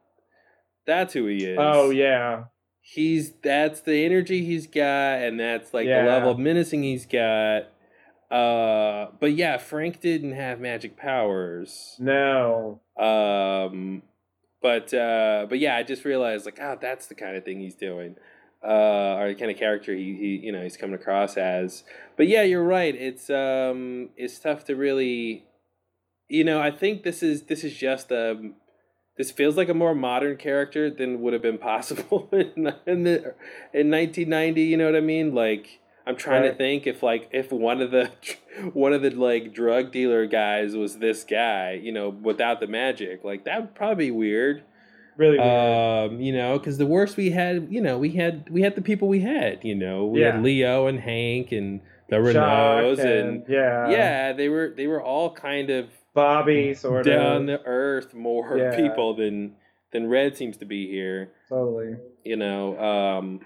That's 0.86 1.14
who 1.14 1.26
he 1.26 1.38
is. 1.44 1.58
Oh 1.60 1.90
yeah, 1.90 2.44
He's 2.86 3.32
that's 3.42 3.80
the 3.80 4.04
energy 4.04 4.44
he's 4.44 4.66
got 4.66 5.22
and 5.22 5.40
that's 5.40 5.72
like 5.72 5.86
Yeah. 5.86 6.02
the 6.04 6.08
level 6.10 6.30
of 6.32 6.38
menacing 6.38 6.82
he's 6.82 7.06
got. 7.06 7.70
Uh 8.30 9.06
but 9.20 9.32
yeah, 9.32 9.56
Frank 9.56 10.00
didn't 10.00 10.32
have 10.32 10.60
magic 10.60 10.96
powers. 10.96 11.96
no, 11.98 12.80
Um, 12.98 14.02
but 14.60 14.92
uh, 14.92 15.46
but 15.48 15.58
yeah, 15.58 15.76
I 15.76 15.82
just 15.82 16.04
realized 16.04 16.44
like, 16.44 16.58
oh, 16.60 16.76
that's 16.80 17.06
the 17.06 17.14
kind 17.14 17.36
of 17.36 17.44
thing 17.44 17.60
he's 17.60 17.74
doing, 17.74 18.16
uh, 18.62 19.16
or 19.18 19.28
the 19.28 19.34
kind 19.34 19.50
of 19.50 19.56
character 19.58 19.94
he, 19.94 20.14
he 20.16 20.40
you 20.46 20.52
know 20.52 20.62
he's 20.62 20.76
coming 20.76 20.94
across 20.94 21.36
as. 21.36 21.84
But 22.16 22.28
yeah, 22.28 22.42
you're 22.42 22.64
right. 22.64 22.94
It's 22.94 23.28
um, 23.30 24.10
it's 24.16 24.38
tough 24.38 24.64
to 24.66 24.74
really, 24.74 25.44
you 26.28 26.44
know. 26.44 26.60
I 26.60 26.70
think 26.70 27.02
this 27.02 27.22
is 27.22 27.42
this 27.44 27.62
is 27.62 27.74
just 27.76 28.10
um, 28.10 28.54
this 29.16 29.30
feels 29.30 29.56
like 29.56 29.68
a 29.68 29.74
more 29.74 29.94
modern 29.94 30.36
character 30.36 30.90
than 30.90 31.20
would 31.20 31.32
have 31.32 31.42
been 31.42 31.58
possible 31.58 32.28
in 32.32 32.72
in 32.86 33.04
the 33.04 33.34
in 33.72 33.90
1990. 33.90 34.62
You 34.62 34.76
know 34.76 34.86
what 34.86 34.96
I 34.96 35.00
mean? 35.00 35.34
Like. 35.34 35.80
I'm 36.06 36.16
trying 36.16 36.42
to 36.42 36.54
think 36.54 36.86
if 36.86 37.02
like 37.02 37.30
if 37.32 37.50
one 37.50 37.80
of 37.80 37.90
the 37.90 38.10
one 38.74 38.92
of 38.92 39.00
the 39.00 39.08
like 39.08 39.54
drug 39.54 39.90
dealer 39.90 40.26
guys 40.26 40.76
was 40.76 40.98
this 40.98 41.24
guy, 41.24 41.80
you 41.82 41.92
know, 41.92 42.10
without 42.10 42.60
the 42.60 42.66
magic, 42.66 43.24
like 43.24 43.46
that 43.46 43.58
would 43.62 43.74
probably 43.74 44.08
be 44.08 44.10
weird. 44.10 44.64
really 45.16 45.38
weird. 45.38 46.10
Um, 46.10 46.20
you 46.20 46.34
know, 46.34 46.58
because 46.58 46.76
the 46.76 46.84
worst 46.84 47.16
we 47.16 47.30
had, 47.30 47.68
you 47.70 47.80
know, 47.80 47.96
we 47.96 48.10
had 48.10 48.50
we 48.50 48.60
had 48.60 48.74
the 48.74 48.82
people 48.82 49.08
we 49.08 49.20
had, 49.20 49.64
you 49.64 49.74
know, 49.74 50.04
we 50.04 50.20
Yeah. 50.20 50.32
had 50.32 50.42
Leo 50.42 50.88
and 50.88 51.00
Hank 51.00 51.52
and 51.52 51.80
the 52.10 52.16
Jacques 52.16 52.34
Renaults 52.36 52.98
and, 52.98 53.44
yeah, 53.48 53.88
yeah, 53.88 54.32
they 54.34 54.50
were 54.50 54.74
they 54.76 54.86
were 54.86 55.00
all 55.02 55.30
kind 55.32 55.70
of 55.70 55.86
Bobby 56.14 56.74
sort 56.84 57.04
down 57.04 57.16
of 57.16 57.46
down 57.46 57.46
to 57.58 57.64
earth 57.66 58.14
more 58.14 58.56
Yeah. 58.58 58.76
people 58.76 59.14
than 59.14 59.56
than 59.92 60.08
Red 60.08 60.36
seems 60.36 60.56
to 60.58 60.64
be 60.64 60.88
here. 60.88 61.32
Totally. 61.48 61.96
you 62.24 62.36
know 62.36 62.78
um 62.80 63.40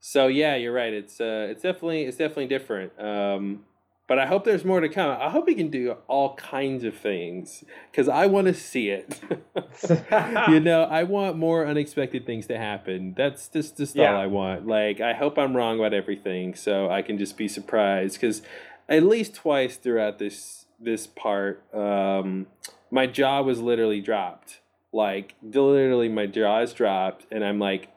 so 0.00 0.26
yeah 0.28 0.54
you're 0.56 0.72
right. 0.72 0.92
It's 0.92 1.20
uh 1.20 1.48
it's 1.50 1.62
definitely 1.62 2.02
it's 2.02 2.16
definitely 2.16 2.46
different. 2.46 2.92
Um 3.00 3.64
but 4.06 4.18
i 4.18 4.24
hope 4.24 4.44
there's 4.44 4.64
more 4.64 4.80
to 4.80 4.88
come. 4.88 5.10
I 5.20 5.28
hope 5.28 5.46
he 5.46 5.54
can 5.54 5.68
do 5.70 5.94
all 6.06 6.34
kinds 6.36 6.82
of 6.84 6.96
things 6.96 7.62
because 7.90 8.08
i 8.08 8.24
want 8.26 8.46
to 8.46 8.54
see 8.54 8.88
it. 8.90 9.20
You 10.48 10.60
know 10.60 10.84
i 10.84 11.02
want 11.04 11.36
more 11.36 11.66
unexpected 11.66 12.24
things 12.26 12.46
to 12.46 12.56
happen. 12.58 13.14
That's 13.16 13.48
just 13.48 13.76
just 13.76 13.96
Yeah. 13.96 14.14
all 14.14 14.20
i 14.20 14.26
want. 14.26 14.66
Like 14.66 15.00
i 15.00 15.12
hope 15.14 15.38
i'm 15.38 15.56
wrong 15.56 15.78
about 15.78 15.92
everything 15.94 16.54
so 16.54 16.90
i 16.90 17.02
can 17.02 17.18
just 17.18 17.36
be 17.36 17.48
surprised 17.48 18.14
because 18.20 18.40
at 18.88 19.02
least 19.02 19.34
twice 19.34 19.76
throughout 19.76 20.18
this 20.18 20.57
this 20.80 21.06
part 21.06 21.62
um 21.74 22.46
my 22.90 23.06
jaw 23.06 23.42
was 23.42 23.60
literally 23.60 24.00
dropped. 24.00 24.60
Like 24.92 25.34
literally 25.42 26.08
my 26.08 26.26
jaw 26.26 26.60
is 26.60 26.72
dropped 26.72 27.26
and 27.30 27.44
i'm 27.44 27.58
like 27.58 27.88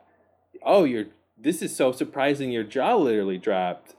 oh 0.64 0.84
you're 0.84 1.06
this 1.38 1.62
is 1.62 1.76
so 1.76 1.92
surprising 1.92 2.52
your 2.52 2.64
jaw 2.64 2.96
literally 2.96 3.38
dropped. 3.38 3.96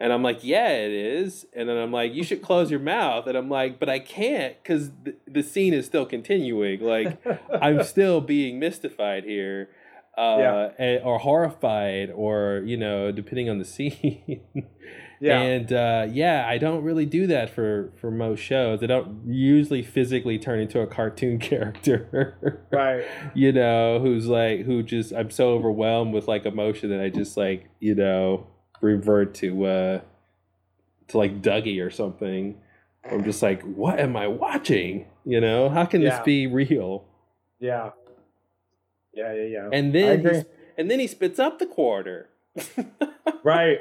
And 0.00 0.12
i'm 0.12 0.22
like 0.22 0.40
yeah 0.42 0.68
it 0.70 0.90
is. 0.92 1.46
And 1.54 1.68
then 1.68 1.76
i'm 1.78 1.92
like 1.92 2.12
you 2.14 2.22
should 2.24 2.42
close 2.42 2.70
your 2.70 2.80
mouth. 2.80 3.26
And 3.26 3.36
i'm 3.38 3.48
like 3.48 3.78
but 3.80 3.88
i 3.88 3.98
can't 3.98 4.56
because 4.62 4.90
th- 5.04 5.16
the 5.26 5.42
scene 5.42 5.72
is 5.72 5.86
still 5.86 6.04
continuing. 6.06 6.80
Like 6.80 7.18
i'm 7.62 7.82
still 7.84 8.20
being 8.20 8.58
mystified 8.58 9.24
here 9.24 9.70
uh 10.18 10.36
Yeah. 10.38 10.68
and- 10.78 11.02
or 11.04 11.18
horrified 11.20 12.10
or 12.10 12.62
you 12.66 12.76
know 12.76 13.10
depending 13.12 13.48
on 13.48 13.58
the 13.58 13.64
scene 13.64 14.42
yeah, 15.24 15.40
and 15.40 15.72
uh, 15.72 16.06
yeah, 16.10 16.44
I 16.48 16.58
don't 16.58 16.82
really 16.84 17.06
do 17.06 17.26
that 17.28 17.50
for 17.50 17.92
for 18.00 18.10
most 18.10 18.40
shows. 18.40 18.82
I 18.82 18.86
don't 18.86 19.22
usually 19.26 19.82
physically 19.82 20.38
turn 20.38 20.60
into 20.60 20.80
a 20.80 20.86
cartoon 20.86 21.38
character, 21.50 22.58
right. 22.70 23.04
you 23.34 23.52
know, 23.52 23.98
who's 24.00 24.26
like 24.26 24.60
who 24.60 24.82
just 24.82 25.12
I'm 25.12 25.30
so 25.30 25.50
overwhelmed 25.50 26.12
with 26.14 26.28
like 26.28 26.46
emotion 26.46 26.90
that 26.90 27.00
I 27.00 27.08
just 27.08 27.36
like 27.36 27.68
you 27.80 27.94
know 27.94 28.46
revert 28.80 29.34
to 29.36 29.64
uh 29.64 30.00
to 31.08 31.18
like 31.18 31.40
Dougie 31.42 31.84
or 31.84 31.90
something. 31.90 32.56
I'm 33.10 33.24
just 33.24 33.42
like, 33.42 33.62
what 33.62 34.00
am 34.00 34.16
I 34.16 34.26
watching? 34.28 35.06
You 35.24 35.40
know, 35.40 35.68
how 35.68 35.84
can 35.84 36.00
Yeah. 36.02 36.10
this 36.16 36.24
be 36.24 36.46
real? 36.46 37.04
Yeah. 37.60 37.90
Yeah, 39.12 39.32
yeah, 39.34 39.42
yeah. 39.44 39.68
And 39.72 39.94
then 39.94 40.44
and 40.76 40.90
then 40.90 41.00
he 41.00 41.06
spits 41.06 41.38
up 41.38 41.58
the 41.58 41.66
quarter. 41.66 42.28
Right. 43.42 43.78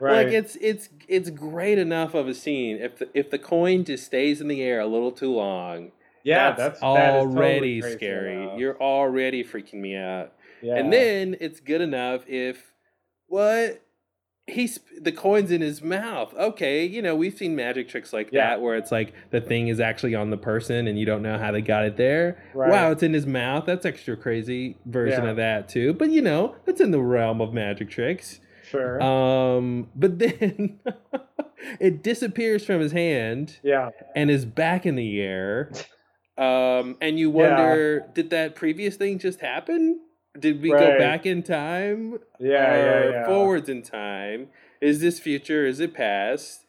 Right. 0.00 0.24
Like 0.26 0.34
it's 0.34 0.56
it's 0.60 0.88
it's 1.08 1.30
great 1.30 1.78
enough 1.78 2.14
of 2.14 2.28
a 2.28 2.34
scene. 2.34 2.76
If 2.78 2.98
the, 2.98 3.08
if 3.14 3.30
the 3.30 3.38
coin 3.38 3.84
just 3.84 4.04
stays 4.04 4.40
in 4.40 4.48
the 4.48 4.62
air 4.62 4.80
a 4.80 4.86
little 4.86 5.12
too 5.12 5.32
long, 5.32 5.92
yeah, 6.24 6.48
that's, 6.52 6.78
that's, 6.78 6.80
that 6.80 7.16
is 7.18 7.24
totally 7.24 7.80
already 7.80 7.82
scary. 7.82 8.42
enough. 8.42 8.58
You're 8.58 8.80
already 8.80 9.42
freaking 9.44 9.74
me 9.80 9.96
out. 9.96 10.32
yeah. 10.62 10.76
And 10.76 10.92
then 10.92 11.36
it's 11.40 11.60
good 11.60 11.80
enough 11.80 12.22
if 12.28 12.72
what 13.28 13.82
he's 14.48 14.78
the 15.00 15.10
coins 15.12 15.50
in 15.50 15.60
his 15.60 15.82
mouth. 15.82 16.32
Okay, 16.34 16.84
you 16.84 17.02
know 17.02 17.16
we've 17.16 17.36
seen 17.36 17.56
magic 17.56 17.88
tricks 17.88 18.12
like 18.12 18.28
Yeah. 18.32 18.50
that 18.50 18.60
where 18.60 18.76
it's 18.76 18.92
like 18.92 19.12
the 19.30 19.40
thing 19.40 19.68
is 19.68 19.80
actually 19.80 20.14
on 20.14 20.30
the 20.30 20.36
person 20.36 20.86
and 20.86 20.98
you 20.98 21.04
don't 21.06 21.22
know 21.22 21.36
how 21.38 21.50
they 21.52 21.60
got 21.62 21.84
it 21.84 21.96
there. 21.96 22.40
Right. 22.54 22.70
Wow, 22.70 22.90
it's 22.92 23.02
in 23.02 23.12
his 23.12 23.26
mouth. 23.26 23.64
That's 23.66 23.84
extra 23.84 24.16
crazy 24.16 24.76
version 24.86 25.24
Yeah. 25.24 25.30
of 25.30 25.36
that 25.36 25.68
too. 25.68 25.94
But 25.94 26.10
you 26.10 26.22
know 26.22 26.54
that's 26.64 26.80
in 26.80 26.90
the 26.92 27.00
realm 27.00 27.40
of 27.40 27.52
magic 27.52 27.90
tricks. 27.90 28.40
Sure. 28.68 29.02
Um, 29.02 29.88
but 29.94 30.18
then 30.18 30.80
it 31.80 32.02
disappears 32.02 32.64
from 32.64 32.80
his 32.80 32.92
hand 32.92 33.58
yeah. 33.62 33.90
and 34.14 34.30
is 34.30 34.44
back 34.44 34.86
in 34.86 34.96
the 34.96 35.20
air. 35.20 35.70
Um, 36.38 36.96
and 37.00 37.18
you 37.18 37.30
Yeah. 37.30 37.34
wonder, 37.48 38.06
did 38.14 38.30
that 38.30 38.54
previous 38.54 38.96
thing 38.96 39.18
just 39.18 39.40
happen? 39.40 40.00
Did 40.38 40.60
we 40.60 40.68
go 40.68 40.98
back 40.98 41.24
in 41.24 41.42
time? 41.42 42.18
Yeah, 42.38 42.76
yeah, 42.76 43.10
yeah. 43.10 43.24
Forwards 43.24 43.70
in 43.70 43.80
time? 43.82 44.48
Is 44.82 45.00
this 45.00 45.18
future? 45.18 45.66
Is 45.66 45.80
it 45.80 45.94
past? 45.94 46.66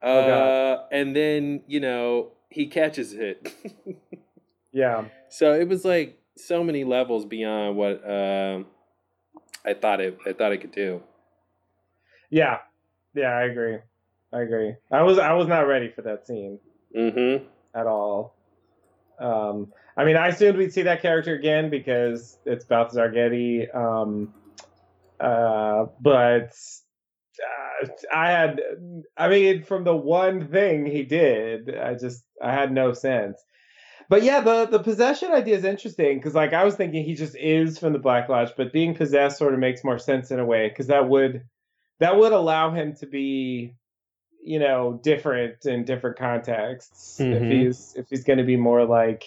Uh, 0.00 0.06
Oh, 0.06 0.26
God. 0.28 0.84
and 0.92 1.16
then 1.16 1.62
you 1.66 1.80
know 1.80 2.30
he 2.48 2.66
catches 2.66 3.12
it. 3.12 3.52
Yeah. 4.72 5.06
so 5.30 5.54
it 5.54 5.66
was 5.66 5.84
like 5.84 6.18
so 6.36 6.62
many 6.62 6.84
levels 6.84 7.24
beyond 7.24 7.76
what 7.76 8.08
um 8.08 8.66
I 9.64 9.74
thought 9.74 10.00
it. 10.00 10.16
I 10.26 10.32
thought 10.34 10.52
it 10.52 10.58
could 10.60 10.72
do. 10.72 11.02
Yeah. 12.30 12.58
Yeah, 13.14 13.30
I 13.30 13.42
agree. 13.44 13.78
I 14.32 14.40
agree. 14.42 14.74
I 14.92 15.02
was 15.02 15.18
I 15.18 15.32
was 15.32 15.46
not 15.46 15.66
ready 15.66 15.90
for 15.90 16.02
that 16.02 16.26
scene 16.26 16.58
Mm-hmm. 16.96 17.44
at 17.74 17.86
all. 17.86 18.36
Um 19.18 19.72
I 19.98 20.04
mean, 20.04 20.16
I 20.16 20.28
assumed 20.28 20.56
we'd 20.56 20.72
see 20.72 20.82
that 20.82 21.02
character 21.02 21.34
again 21.34 21.70
because 21.70 22.38
it's 22.44 22.64
Balthazar 22.64 23.10
Getty. 23.10 23.68
Um, 23.68 24.32
uh, 25.18 25.86
but 26.00 26.56
uh, 27.82 27.86
I 28.14 28.30
had, 28.30 28.60
I 29.16 29.28
mean, 29.28 29.64
from 29.64 29.82
the 29.82 29.96
one 29.96 30.46
thing 30.46 30.86
he 30.86 31.02
did, 31.02 31.76
I 31.76 31.94
just, 31.94 32.22
I 32.40 32.52
had 32.52 32.70
no 32.70 32.92
sense. 32.92 33.42
But 34.08 34.22
yeah, 34.22 34.40
the 34.40 34.66
the 34.66 34.78
possession 34.78 35.32
idea 35.32 35.56
is 35.56 35.64
interesting 35.64 36.18
because, 36.18 36.34
like, 36.34 36.52
I 36.52 36.64
was 36.64 36.76
thinking 36.76 37.04
he 37.04 37.14
just 37.14 37.36
is 37.36 37.78
from 37.78 37.92
the 37.92 37.98
Black 37.98 38.28
Lodge, 38.28 38.52
but 38.56 38.72
being 38.72 38.94
possessed 38.94 39.36
sort 39.36 39.52
of 39.52 39.58
makes 39.58 39.82
more 39.82 39.98
sense 39.98 40.30
in 40.30 40.38
a 40.38 40.46
way 40.46 40.68
because 40.68 40.86
that 40.86 41.08
would 41.08 41.42
that 42.00 42.16
would 42.16 42.32
allow 42.32 42.70
him 42.70 42.94
to 42.96 43.06
be, 43.06 43.74
you 44.42 44.58
know, 44.58 45.00
different 45.02 45.66
in 45.66 45.84
different 45.84 46.16
contexts. 46.16 47.20
If 47.20 47.42
Mhm. 47.42 47.50
he's 47.50 47.94
if 47.96 48.06
he's 48.08 48.24
going 48.24 48.38
to 48.38 48.44
be 48.44 48.56
more 48.56 48.84
like 48.84 49.24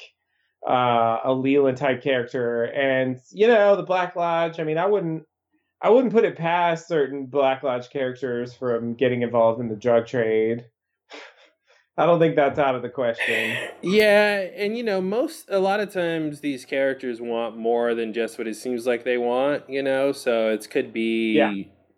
uh, 0.67 1.19
a 1.23 1.33
Leland 1.33 1.77
type 1.77 2.03
character, 2.03 2.65
and 2.65 3.19
you 3.31 3.47
know, 3.47 3.75
the 3.75 3.83
Black 3.83 4.15
Lodge. 4.15 4.59
I 4.59 4.63
mean, 4.63 4.77
I 4.77 4.85
wouldn't. 4.85 5.25
I 5.81 5.89
wouldn't 5.89 6.13
put 6.13 6.23
it 6.25 6.37
past 6.37 6.87
certain 6.87 7.25
Black 7.25 7.63
Lodge 7.63 7.89
characters 7.89 8.53
from 8.53 8.93
getting 8.93 9.23
involved 9.23 9.59
in 9.59 9.67
the 9.69 9.75
drug 9.75 10.05
trade. 10.05 10.65
I 11.97 12.05
don't 12.05 12.19
think 12.19 12.35
that's 12.35 12.59
out 12.59 12.75
of 12.75 12.83
the 12.83 12.89
question. 12.89 13.57
Yeah, 13.81 14.41
and 14.55 14.77
you 14.77 14.83
know, 14.83 15.01
most 15.01 15.45
a 15.49 15.59
lot 15.59 15.79
of 15.79 15.91
times 15.91 16.39
these 16.41 16.63
characters 16.65 17.19
want 17.19 17.57
more 17.57 17.95
than 17.95 18.13
just 18.13 18.37
what 18.37 18.47
it 18.47 18.55
seems 18.55 18.85
like 18.85 19.03
they 19.03 19.17
want, 19.17 19.67
you 19.69 19.81
know, 19.83 20.11
so 20.11 20.49
it 20.51 20.69
could 20.69 20.93
be 20.93 21.33
Yeah. 21.33 21.51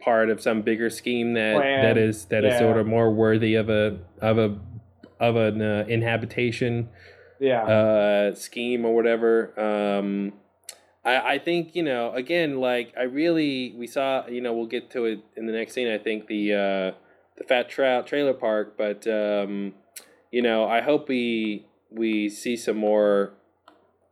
Part 0.03 0.29
of 0.29 0.41
some 0.41 0.61
bigger 0.61 0.89
scheme 0.89 1.33
that 1.33 1.55
Plan. 1.55 1.81
that 1.83 1.97
is 1.97 2.25
that 2.25 2.43
is 2.43 2.53
Yeah. 2.53 2.59
sort 2.59 2.77
of 2.77 2.85
more 2.85 3.09
worthy 3.11 3.55
of 3.55 3.69
a 3.69 3.99
of 4.21 4.37
a 4.37 4.57
of 5.19 5.35
an 5.37 5.61
uh, 5.61 5.85
inhabitation 5.87 6.89
Yeah. 7.39 7.63
uh, 7.63 8.35
scheme 8.35 8.85
or 8.85 8.93
whatever. 8.93 9.57
Um, 9.59 10.33
I, 11.05 11.33
I 11.35 11.39
think 11.39 11.75
you 11.75 11.83
know 11.83 12.11
again 12.13 12.59
like 12.59 12.93
I 12.97 13.03
really 13.03 13.73
we 13.77 13.87
saw 13.87 14.27
you 14.27 14.41
know 14.41 14.53
we'll 14.53 14.67
get 14.67 14.89
to 14.91 15.05
it 15.05 15.19
in 15.37 15.45
the 15.45 15.53
next 15.53 15.73
scene. 15.73 15.87
I 15.87 15.97
think 15.97 16.27
the 16.27 16.53
uh, 16.53 16.91
the 17.37 17.43
Fat 17.47 17.69
Trout 17.69 18.05
trailer 18.07 18.33
park, 18.33 18.75
but 18.77 19.07
um, 19.07 19.73
you 20.31 20.41
know 20.41 20.65
I 20.65 20.81
hope 20.81 21.07
we 21.07 21.65
we 21.89 22.27
see 22.29 22.57
some 22.57 22.77
more 22.77 23.33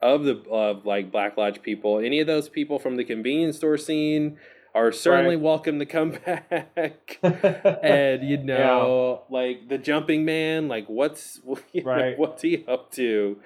of 0.02 0.24
the 0.24 0.42
of 0.50 0.86
like 0.86 1.12
Black 1.12 1.36
Lodge 1.38 1.62
people. 1.62 2.00
Any 2.00 2.20
of 2.22 2.28
those 2.28 2.48
people 2.50 2.80
from 2.80 2.96
the 2.96 3.04
convenience 3.04 3.58
store 3.58 3.78
scene 3.78 4.38
are 4.74 4.92
certainly 4.92 5.36
Right. 5.36 5.44
welcome 5.44 5.80
to 5.80 5.86
come 5.86 6.12
back. 6.26 7.20
and 7.24 8.24
you 8.24 8.38
know, 8.38 9.24
like 9.30 9.68
the 9.70 9.78
jumping 9.78 10.26
man, 10.26 10.68
like 10.68 10.88
what's 10.88 11.40
you 11.74 11.84
know, 11.84 11.90
Right. 11.92 12.18
what's 12.18 12.42
he 12.42 12.64
up 12.68 12.92
to? 12.94 13.38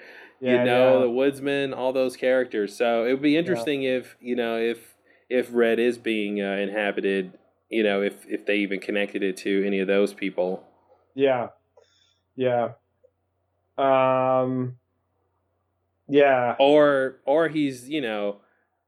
Yeah, 0.41 0.59
you 0.59 0.65
know, 0.65 0.93
yeah. 0.95 0.99
the 1.01 1.09
woodsman, 1.09 1.73
all 1.73 1.93
those 1.93 2.17
characters. 2.17 2.75
So 2.75 3.05
it 3.05 3.11
would 3.11 3.21
be 3.21 3.37
interesting 3.37 3.83
if 3.83 4.17
you 4.19 4.35
know 4.35 4.57
if 4.57 4.95
if 5.29 5.49
Red 5.51 5.79
is 5.79 5.97
being 5.97 6.41
uh, 6.41 6.51
inhabited. 6.57 7.37
You 7.69 7.83
know, 7.83 8.01
if 8.03 8.25
if 8.27 8.45
they 8.45 8.57
even 8.57 8.79
connected 8.79 9.23
it 9.23 9.37
to 9.37 9.65
any 9.65 9.79
of 9.79 9.87
those 9.87 10.13
people. 10.13 10.63
Yeah. 11.15 11.47
Yeah. 12.35 12.73
Um 13.77 14.75
Yeah. 16.07 16.55
or 16.59 17.17
or 17.25 17.47
he's 17.49 17.89
you 17.89 18.01
know 18.01 18.37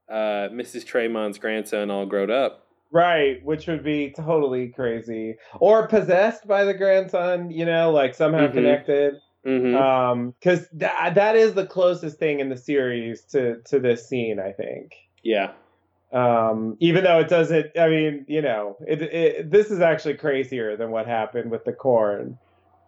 uh 0.10 0.50
mrs 0.54 0.86
tremond's 0.86 1.38
grandson 1.38 1.90
all 1.92 2.06
grown 2.06 2.32
up 2.32 2.64
Right, 2.90 3.44
which 3.44 3.68
would 3.68 3.84
be 3.84 4.14
totally 4.16 4.70
crazy. 4.70 5.36
Or 5.60 5.90
possessed 5.90 6.48
by 6.48 6.64
the 6.64 6.74
grandson, 6.74 7.52
you 7.52 7.66
know, 7.66 7.92
like 7.92 8.16
somehow 8.16 8.48
Mhm. 8.48 8.54
connected. 8.54 9.16
mm-hmm. 9.46 9.76
Um 9.76 10.34
cuz 10.42 10.70
that 10.72 11.16
that 11.16 11.36
is 11.36 11.54
the 11.54 11.66
closest 11.66 12.18
thing 12.18 12.40
in 12.40 12.48
the 12.48 12.56
series 12.56 13.24
to 13.34 13.62
to 13.64 13.80
this 13.80 14.08
scene, 14.08 14.40
I 14.40 14.54
think. 14.54 14.94
yeah 15.22 15.52
Um 16.14 16.78
even 16.80 17.04
though 17.04 17.20
it 17.20 17.28
doesn't 17.28 17.78
I 17.78 17.90
mean, 17.90 18.24
you 18.30 18.42
know, 18.42 18.78
it, 18.88 19.02
it 19.02 19.52
this 19.52 19.70
is 19.70 19.82
actually 19.82 20.14
crazier 20.16 20.78
than 20.78 20.90
what 20.90 21.06
happened 21.08 21.52
with 21.52 21.66
the 21.66 21.74
corn. 21.74 22.38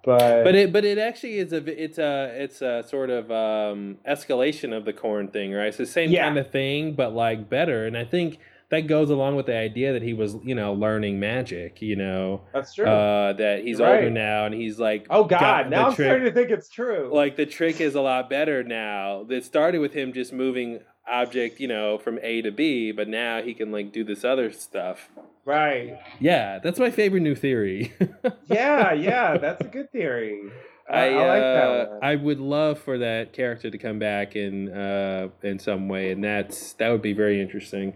But 0.03 0.43
but 0.45 0.55
it 0.55 0.71
but 0.71 0.85
it 0.85 0.97
actually 0.97 1.39
is 1.39 1.51
a 1.51 1.57
it's 1.83 1.97
a 1.97 2.31
it's 2.41 2.61
a 2.61 2.83
sort 2.87 3.09
of 3.09 3.29
um 3.31 3.97
escalation 4.07 4.75
of 4.75 4.85
the 4.85 4.93
corn 4.93 5.27
thing 5.27 5.51
right 5.53 5.67
it's 5.67 5.77
the 5.77 5.85
same 5.85 6.09
Yeah. 6.09 6.25
kind 6.25 6.37
of 6.37 6.49
thing 6.51 6.93
but 6.93 7.13
like 7.13 7.49
better 7.49 7.85
and 7.85 7.97
i 7.97 8.05
think 8.05 8.39
that 8.69 8.81
goes 8.87 9.09
along 9.09 9.35
with 9.35 9.47
the 9.47 9.55
idea 9.57 9.91
that 9.93 10.01
he 10.01 10.13
was 10.13 10.35
you 10.43 10.55
know 10.55 10.73
learning 10.73 11.19
magic 11.19 11.81
you 11.81 11.95
know 11.97 12.41
that's 12.53 12.73
true. 12.75 12.85
uh 12.85 13.33
that 13.33 13.63
he's 13.63 13.79
You're 13.79 13.89
older 13.93 14.09
now 14.09 14.45
and 14.45 14.55
he's 14.55 14.79
like 14.79 15.05
oh 15.09 15.25
god, 15.25 15.69
now 15.69 15.87
I'm 15.87 15.93
trick- 15.95 16.07
starting 16.07 16.25
to 16.25 16.31
think 16.31 16.49
it's 16.51 16.69
true. 16.69 17.09
like 17.13 17.35
the 17.35 17.45
trick 17.45 17.81
is 17.81 17.95
a 17.95 18.01
lot 18.01 18.29
better 18.29 18.63
now. 18.63 19.23
That 19.23 19.43
started 19.43 19.79
with 19.79 19.93
him 19.93 20.13
just 20.13 20.31
moving 20.31 20.79
object, 21.09 21.59
you 21.59 21.67
know, 21.67 21.97
from 21.97 22.19
A 22.21 22.41
to 22.41 22.51
B, 22.51 22.91
but 22.91 23.07
now 23.07 23.41
he 23.41 23.53
can 23.53 23.71
like 23.71 23.91
do 23.91 24.03
this 24.03 24.23
other 24.23 24.51
stuff. 24.51 25.09
right. 25.45 25.99
Yeah, 26.19 26.59
that's 26.59 26.79
my 26.79 26.91
favorite 26.91 27.21
new 27.21 27.35
theory. 27.35 27.93
Yeah, 28.45 28.93
yeah, 28.93 29.37
that's 29.37 29.61
a 29.61 29.67
good 29.67 29.91
theory. 29.91 30.41
I, 30.89 30.99
I 30.99 31.05
I 31.09 31.27
like 31.27 31.43
uh, 31.43 31.53
that 31.53 31.89
one. 31.91 31.99
I 32.01 32.15
would 32.15 32.39
love 32.39 32.79
for 32.79 32.97
that 32.97 33.31
character 33.31 33.69
to 33.69 33.77
come 33.77 33.99
back 33.99 34.35
in 34.35 34.69
uh 34.71 35.29
in 35.43 35.59
some 35.59 35.87
way, 35.87 36.11
and 36.11 36.23
that's 36.23 36.73
that 36.73 36.89
would 36.89 37.01
be 37.03 37.13
very 37.13 37.39
interesting. 37.41 37.93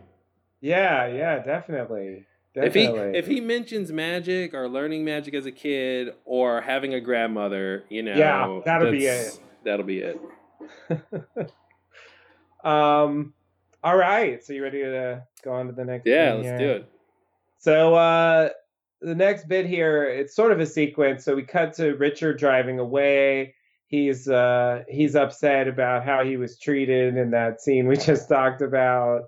Yeah, 0.62 1.08
yeah, 1.08 1.40
definitely. 1.40 2.26
If 2.56 2.76
he 2.76 2.86
if 2.86 3.26
he 3.26 3.42
mentions 3.42 3.92
magic 3.92 4.54
or 4.54 4.70
learning 4.70 5.04
magic 5.04 5.34
as 5.34 5.48
a 5.48 5.52
kid 5.52 6.14
or 6.24 6.62
having 6.62 6.94
a 6.94 7.02
grandmother, 7.02 7.84
you 7.90 8.04
know, 8.04 8.14
Yeah, 8.16 8.62
that'll 8.64 8.92
be 8.92 9.08
it. 9.08 9.40
That'll 9.66 9.86
be 9.86 10.00
it. 10.00 10.22
um 12.64 13.34
all 13.84 13.98
right, 13.98 14.44
so 14.44 14.54
you 14.54 14.64
ready 14.64 14.82
to 14.82 15.24
go 15.44 15.52
on 15.54 15.68
to 15.68 15.74
the 15.74 15.84
next 15.84 16.06
Yeah, 16.06 16.34
let's 16.36 16.48
here? 16.48 16.58
do 16.58 16.70
it. 16.72 16.90
So 17.60 17.96
uh 17.96 18.50
the 19.02 19.16
next 19.16 19.50
bit 19.50 19.66
here, 19.66 20.06
it's 20.06 20.34
sort 20.34 20.54
of 20.54 20.62
a 20.62 20.66
sequence. 20.66 21.26
So 21.26 21.36
we 21.36 21.44
cut 21.44 21.74
to 21.74 21.94
Richard 21.96 22.40
driving 22.40 22.80
away. 22.80 23.56
He's 23.88 24.28
uh 24.30 24.84
he's 24.88 25.16
upset 25.16 25.68
about 25.68 26.06
how 26.06 26.24
he 26.24 26.38
was 26.38 26.58
treated 26.58 27.18
in 27.18 27.32
that 27.32 27.62
scene 27.62 27.88
we 27.88 27.98
just 28.12 28.30
talked 28.30 28.62
about. 28.62 29.24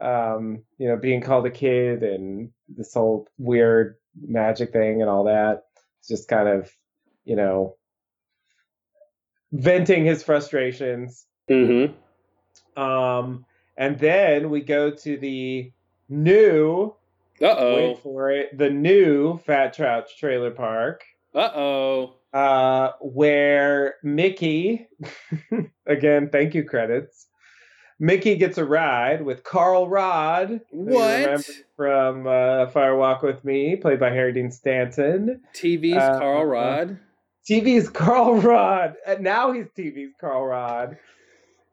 Um, 0.00 0.64
you 0.76 0.88
know, 0.88 0.96
being 0.96 1.20
called 1.20 1.46
a 1.46 1.50
kid 1.50 2.02
and 2.02 2.50
this 2.68 2.92
whole 2.92 3.28
weird 3.38 3.94
magic 4.20 4.72
thing 4.72 5.00
and 5.00 5.08
all 5.08 5.24
that. 5.24 5.62
It's 6.00 6.08
just 6.08 6.28
kind 6.28 6.48
of, 6.48 6.70
you 7.24 7.36
know, 7.36 7.76
venting 9.52 10.04
his 10.04 10.22
frustrations. 10.22 11.26
Mm-hmm. 11.48 11.94
Um, 12.76 13.44
and 13.76 13.98
then 13.98 14.50
we 14.50 14.60
go 14.60 14.90
to 14.90 15.16
the 15.16 15.72
new, 16.08 16.94
Uh 17.40 17.46
oh. 17.56 17.74
wait 17.76 17.98
for 18.00 18.30
it, 18.30 18.56
the 18.56 18.70
new 18.70 19.38
Fat 19.38 19.74
Trout 19.74 20.08
Trailer 20.18 20.50
Park, 20.50 21.04
Uh 21.34 21.50
oh. 21.54 22.14
uh, 22.32 22.92
where 23.00 23.94
Mickey, 24.02 24.86
again, 25.86 26.28
thank 26.30 26.54
you 26.54 26.64
credits. 26.64 27.26
Mickey 28.00 28.34
gets 28.36 28.58
a 28.58 28.64
ride 28.64 29.22
with 29.22 29.44
Carl 29.44 29.88
Rodd, 29.88 30.60
What? 30.70 31.48
from 31.76 32.26
uh, 32.26 32.66
Fire 32.70 32.96
Walk 32.96 33.22
with 33.22 33.44
Me, 33.44 33.76
played 33.76 34.00
by 34.00 34.10
Harry 34.10 34.32
Dean 34.32 34.50
Stanton. 34.50 35.40
TV's 35.54 35.96
Uh, 35.96 36.18
Carl 36.18 36.44
Rodd. 36.44 36.98
TV's 37.48 37.88
Carl 37.88 38.34
Rodd. 38.40 38.96
And 39.06 39.22
now 39.22 39.52
he's 39.52 39.66
TV's 39.78 40.12
Carl 40.20 40.44
Rodd. 40.44 40.96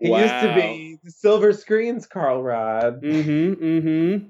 He 0.01 0.09
used 0.09 0.33
to 0.41 0.53
be 0.55 0.97
the 1.03 1.11
Silver 1.11 1.53
Screen's 1.53 2.07
Carl 2.07 2.41
Rodd. 2.41 3.01
Mm-hmm. 3.03 3.63
Mm-hmm. 3.63 4.27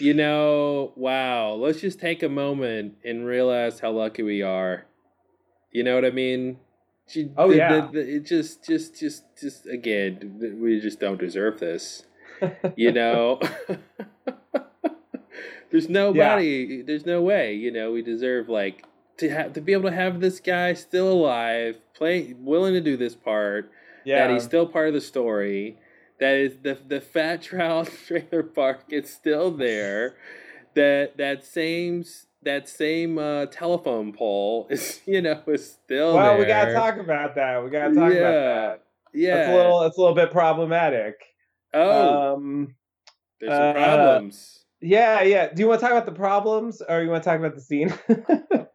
You 0.00 0.14
know, 0.14 0.92
wow. 0.96 1.52
Let's 1.54 1.80
just 1.80 2.00
take 2.00 2.22
a 2.24 2.28
moment 2.28 2.94
and 3.04 3.24
realize 3.24 3.78
how 3.80 3.92
lucky 3.92 4.22
we 4.22 4.42
are. 4.42 4.86
You 5.72 5.84
know 5.84 5.94
what 5.94 6.04
I 6.04 6.10
mean? 6.10 6.58
She- 7.06 7.30
Oh, 7.36 7.48
the- 7.50 7.56
yeah. 7.56 7.86
the- 7.86 7.92
the- 7.92 8.16
it 8.16 8.26
just, 8.26 8.64
just, 8.64 8.98
just, 8.98 9.24
just 9.40 9.66
again, 9.66 10.58
we 10.60 10.80
just 10.80 10.98
don't 11.00 11.20
deserve 11.20 11.60
this. 11.60 12.04
You 12.76 12.90
know. 12.92 13.40
there's 15.70 15.88
nobody. 15.88 16.82
There's 16.82 17.06
no 17.06 17.22
way. 17.22 17.54
You 17.54 17.70
know, 17.70 17.92
we 17.92 18.02
deserve 18.02 18.48
like 18.48 18.84
to 19.18 19.28
have 19.30 19.52
to 19.52 19.60
be 19.60 19.72
able 19.72 19.88
to 19.90 19.94
have 19.94 20.20
this 20.20 20.40
guy 20.40 20.74
still 20.74 21.12
alive, 21.12 21.76
play, 21.94 22.34
willing 22.38 22.74
to 22.74 22.80
do 22.80 22.96
this 22.96 23.14
part. 23.14 23.70
Yeah. 24.04 24.26
that 24.26 24.32
he's 24.32 24.44
still 24.44 24.66
part 24.66 24.88
of 24.88 24.94
the 24.94 25.00
story. 25.00 25.78
That 26.18 26.34
is 26.36 26.56
the 26.62 26.78
the 26.86 27.00
Fat 27.00 27.42
Trout 27.42 27.90
trailer 28.06 28.42
park 28.42 28.84
is 28.90 29.10
still 29.10 29.50
there. 29.50 30.16
That 30.74 31.16
that 31.16 31.44
same 31.44 32.04
that 32.42 32.68
same 32.68 33.18
uh, 33.18 33.46
telephone 33.46 34.12
pole 34.12 34.66
is 34.70 35.00
you 35.06 35.22
know 35.22 35.42
is 35.46 35.72
still 35.72 36.14
well, 36.14 36.32
there. 36.32 36.38
we 36.38 36.44
gotta 36.46 36.72
talk 36.72 36.98
about 36.98 37.34
that. 37.36 37.64
We 37.64 37.70
gotta 37.70 37.94
talk 37.94 38.12
Yeah. 38.12 38.18
about 38.18 38.32
that. 38.32 38.84
Yeah. 39.12 39.36
That's 39.36 39.50
a 39.50 39.56
little. 39.56 39.82
It's 39.82 39.96
a 39.96 40.00
little 40.00 40.14
bit 40.16 40.30
problematic. 40.30 41.16
oh, 41.74 42.34
Um. 42.34 42.74
there's 43.40 43.52
some 43.52 43.62
uh, 43.62 43.72
problems. 43.72 44.64
Yeah. 44.80 45.22
Yeah. 45.22 45.52
Do 45.52 45.60
you 45.60 45.68
want 45.68 45.80
to 45.80 45.86
talk 45.86 45.92
about 45.92 46.06
the 46.06 46.12
problems, 46.12 46.80
or 46.86 47.02
you 47.02 47.10
want 47.10 47.22
to 47.22 47.28
talk 47.28 47.38
about 47.38 47.54
the 47.54 47.60
scene? 47.60 47.92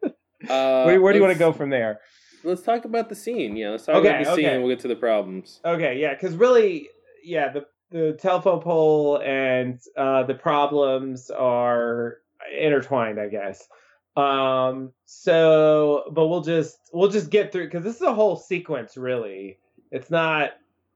Uh, 0.47 0.83
where, 0.83 1.01
where 1.01 1.11
do 1.11 1.17
you 1.17 1.23
want 1.23 1.33
to 1.33 1.39
go 1.39 1.51
from 1.51 1.71
there? 1.71 1.99
Let's 2.45 2.61
talk 2.61 2.85
about 2.85 3.09
the 3.09 3.15
scene. 3.15 3.55
Yeah, 3.55 3.71
let's 3.71 3.85
talk 3.85 3.95
Okay, 3.95 4.09
about 4.09 4.19
the 4.19 4.35
scene 4.35 4.45
okay. 4.45 4.53
and 4.53 4.63
we'll 4.63 4.73
get 4.75 4.81
to 4.81 4.87
the 4.87 4.95
problems. 4.95 5.59
Okay. 5.65 5.99
Yeah. 5.99 6.13
Because 6.13 6.35
really, 6.35 6.89
yeah, 7.23 7.51
the 7.51 7.65
the 7.91 8.17
telephone 8.19 8.61
pole 8.61 9.19
and 9.21 9.79
uh, 9.97 10.23
the 10.23 10.33
problems 10.35 11.29
are 11.31 12.17
intertwined, 12.57 13.19
I 13.19 13.27
guess. 13.27 13.67
Um. 14.15 14.91
So, 15.05 16.03
but 16.13 16.27
we'll 16.27 16.41
just 16.41 16.77
we'll 16.93 17.09
just 17.09 17.29
get 17.29 17.51
through 17.51 17.65
because 17.65 17.83
this 17.83 17.95
is 17.95 18.01
a 18.01 18.13
whole 18.13 18.37
sequence. 18.37 18.95
Really, 18.95 19.57
it's 19.91 20.09
not. 20.09 20.51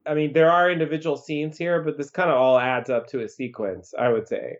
I 0.06 0.14
mean, 0.14 0.32
there 0.32 0.50
are 0.50 0.70
individual 0.70 1.16
scenes 1.18 1.58
here, 1.58 1.82
but 1.82 1.98
this 1.98 2.08
kind 2.10 2.30
of 2.30 2.36
all 2.36 2.58
adds 2.58 2.88
up 2.88 3.08
to 3.08 3.22
a 3.22 3.28
sequence. 3.28 3.92
I 3.98 4.08
would 4.08 4.26
say. 4.26 4.56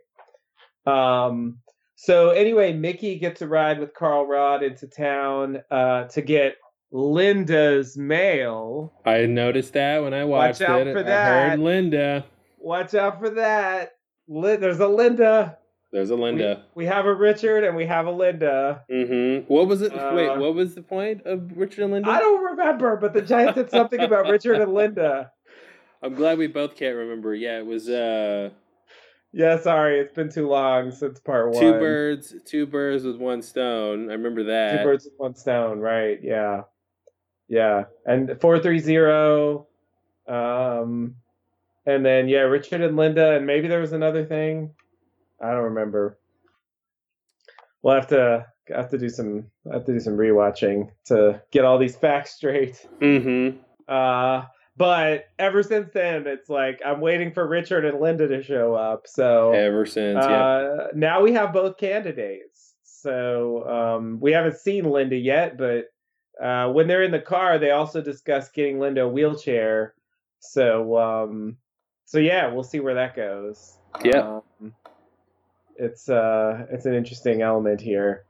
Um. 0.87 1.59
So 1.97 2.31
anyway, 2.31 2.73
Mickey 2.73 3.19
gets 3.19 3.43
a 3.43 3.47
ride 3.47 3.79
with 3.79 3.93
Carl 3.93 4.27
Rodd 4.27 4.63
into 4.63 4.87
town 4.87 5.63
uh, 5.71 6.05
to 6.05 6.23
get 6.23 6.57
Linda's 6.93 7.97
mail. 7.97 8.93
I 9.05 9.27
noticed 9.27 9.75
that 9.75 10.03
when 10.03 10.15
I 10.15 10.25
watched 10.25 10.61
Watch 10.61 10.69
out 10.69 10.87
it. 10.87 10.93
for 10.93 11.01
I 11.01 11.51
heard 11.51 11.61
Linda. 11.61 12.25
Watch 12.59 12.95
out 12.95 13.21
for 13.21 13.31
that. 13.31 13.97
There's 14.29 14.81
a 14.81 14.89
Linda. 14.89 15.59
There's 15.93 16.11
a 16.11 16.17
Linda. 16.17 16.65
We, 16.75 16.85
we 16.85 16.87
have 16.89 17.07
a 17.07 17.15
Richard 17.15 17.65
and 17.65 17.77
we 17.77 17.87
have 17.87 18.07
a 18.07 18.11
Linda. 18.11 18.85
Mm-hmm. 18.91 19.53
What 19.53 19.67
was 19.67 19.83
it? 19.83 19.93
Uh, 19.93 20.13
Wait, 20.15 20.39
what 20.39 20.55
was 20.55 20.75
the 20.75 20.83
point 20.83 21.23
of 21.27 21.57
Richard 21.57 21.83
and 21.83 21.93
Linda? 21.93 22.11
I 22.11 22.21
don't 22.21 22.45
remember, 22.45 22.97
but 22.97 23.13
the 23.13 23.23
giant 23.23 23.57
said 23.57 23.71
something 23.71 24.01
about 24.01 24.29
Richard 24.29 24.61
and 24.61 24.73
Linda. 24.73 25.33
I'm 26.03 26.15
glad 26.15 26.39
we 26.39 26.47
both 26.47 26.77
can't 26.77 26.97
remember. 26.97 27.35
Yeah, 27.35 27.59
it 27.59 27.67
was 27.67 27.89
uh 27.89 28.51
Yeah, 29.33 29.59
sorry, 29.59 30.01
it's 30.01 30.15
been 30.15 30.31
too 30.31 30.49
long 30.49 30.93
since 30.93 31.19
part 31.19 31.51
one. 31.51 31.61
Two 31.61 31.73
birds, 31.73 32.35
two 32.45 32.67
birds 32.67 33.05
with 33.05 33.17
one 33.17 33.43
stone. 33.43 34.11
I 34.11 34.15
remember 34.15 34.45
that. 34.45 34.79
Two 34.79 34.85
birds 34.85 35.05
with 35.05 35.15
one 35.19 35.35
stone, 35.35 35.81
right? 35.81 36.19
Yeah, 36.23 36.63
yeah. 37.51 37.85
And 38.07 38.41
four 38.41 38.59
three 38.61 38.79
zero. 38.79 39.67
Um, 40.27 41.17
and 41.85 42.07
then 42.07 42.29
yeah, 42.29 42.41
Richard 42.41 42.81
and 42.81 42.97
Linda, 42.97 43.37
and 43.37 43.47
maybe 43.47 43.69
there 43.69 43.81
was 43.81 43.93
another 43.93 44.25
thing. 44.25 44.73
I 45.43 45.51
don't 45.51 45.65
remember. 45.65 46.19
We'll 47.83 47.97
have 47.97 48.07
to 48.09 48.47
have 48.75 48.91
to 48.91 48.99
do 48.99 49.09
some 49.09 49.51
have 49.71 49.85
to 49.87 49.93
do 49.93 50.01
some 50.01 50.17
rewatching 50.17 50.91
to 51.07 51.43
get 51.51 51.65
all 51.65 51.79
these 51.79 51.97
facts 52.07 52.35
straight. 52.37 52.87
Mm-hmm. 53.01 53.59
Uh, 53.89 54.45
but 54.77 55.25
ever 55.39 55.63
since 55.65 55.91
then, 55.93 56.27
it's 56.29 56.49
like 56.49 56.81
I'm 56.87 57.01
waiting 57.01 57.33
for 57.33 57.47
Richard 57.47 57.85
and 57.85 58.01
Linda 58.01 58.29
to 58.29 58.43
show 58.43 58.75
up. 58.75 59.07
So 59.07 59.51
Ever 59.51 59.85
since, 59.85 60.25
yeah. 60.25 60.45
uh, 60.45 60.87
now 60.95 61.21
we 61.21 61.33
have 61.33 61.53
both 61.53 61.77
candidates. 61.77 62.75
So 62.85 63.69
um, 63.69 64.19
we 64.21 64.33
haven't 64.33 64.59
seen 64.59 64.85
Linda 64.85 65.17
yet, 65.17 65.59
but 65.59 65.87
uh, 66.41 66.71
when 66.71 66.87
they're 66.87 67.03
in 67.03 67.11
the 67.11 67.21
car, 67.21 67.59
they 67.59 67.71
also 67.71 68.01
discuss 68.01 68.51
getting 68.51 68.79
Linda 68.79 69.03
a 69.03 69.09
wheelchair. 69.09 69.95
So 70.41 70.99
um, 70.99 71.57
so 72.05 72.19
yeah, 72.19 72.53
we'll 72.53 72.65
see 72.65 72.81
where 72.81 72.95
that 72.95 73.15
goes. 73.15 73.77
Yeah. 74.05 74.41
Um, 74.61 74.75
it's 75.77 76.09
uh, 76.09 76.67
it's 76.71 76.87
an 76.87 76.95
interesting 76.95 77.43
element 77.43 77.81
here. 77.81 78.25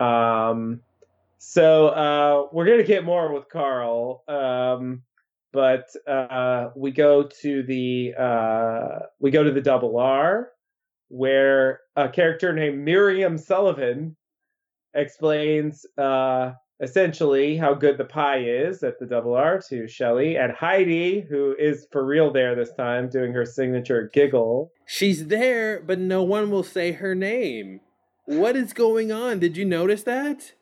Um, 0.00 0.80
so 1.38 1.88
uh, 1.88 2.48
we're 2.52 2.66
gonna 2.66 2.82
get 2.82 3.04
more 3.04 3.32
with 3.32 3.48
Carl. 3.48 4.22
Um, 4.28 5.02
but 5.52 5.88
uh, 6.08 6.70
we 6.74 6.90
go 6.90 7.22
to 7.42 7.62
the 7.62 8.14
uh, 8.18 9.06
we 9.20 9.30
go 9.30 9.44
to 9.44 9.52
the 9.52 9.60
double 9.60 9.98
R, 9.98 10.50
where 11.08 11.80
a 11.94 12.08
character 12.08 12.52
named 12.52 12.84
Miriam 12.84 13.38
Sullivan 13.38 14.16
explains 14.94 15.86
uh, 15.96 16.54
essentially 16.84 17.56
how 17.56 17.74
good 17.74 17.98
the 17.98 18.04
pie 18.04 18.38
is 18.44 18.82
at 18.84 18.98
the 19.00 19.06
double 19.06 19.34
R 19.34 19.60
to 19.70 19.88
Shelley 19.88 20.36
and 20.36 20.52
Heidi, 20.52 21.20
who 21.28 21.56
is 21.58 21.86
for 21.90 22.04
real 22.04 22.32
there 22.32 22.54
this 22.54 22.72
time, 22.72 23.08
doing 23.08 23.32
her 23.32 23.44
signature 23.44 24.10
giggle. 24.12 24.70
She's 24.86 25.26
there, 25.26 25.80
but 25.80 25.98
no 25.98 26.22
one 26.22 26.50
will 26.50 26.62
say 26.62 26.92
her 26.92 27.14
name. 27.14 27.80
What 28.26 28.54
is 28.54 28.72
going 28.72 29.10
on? 29.10 29.38
Did 29.40 29.56
you 29.56 29.64
notice 29.64 30.02
that? 30.04 30.52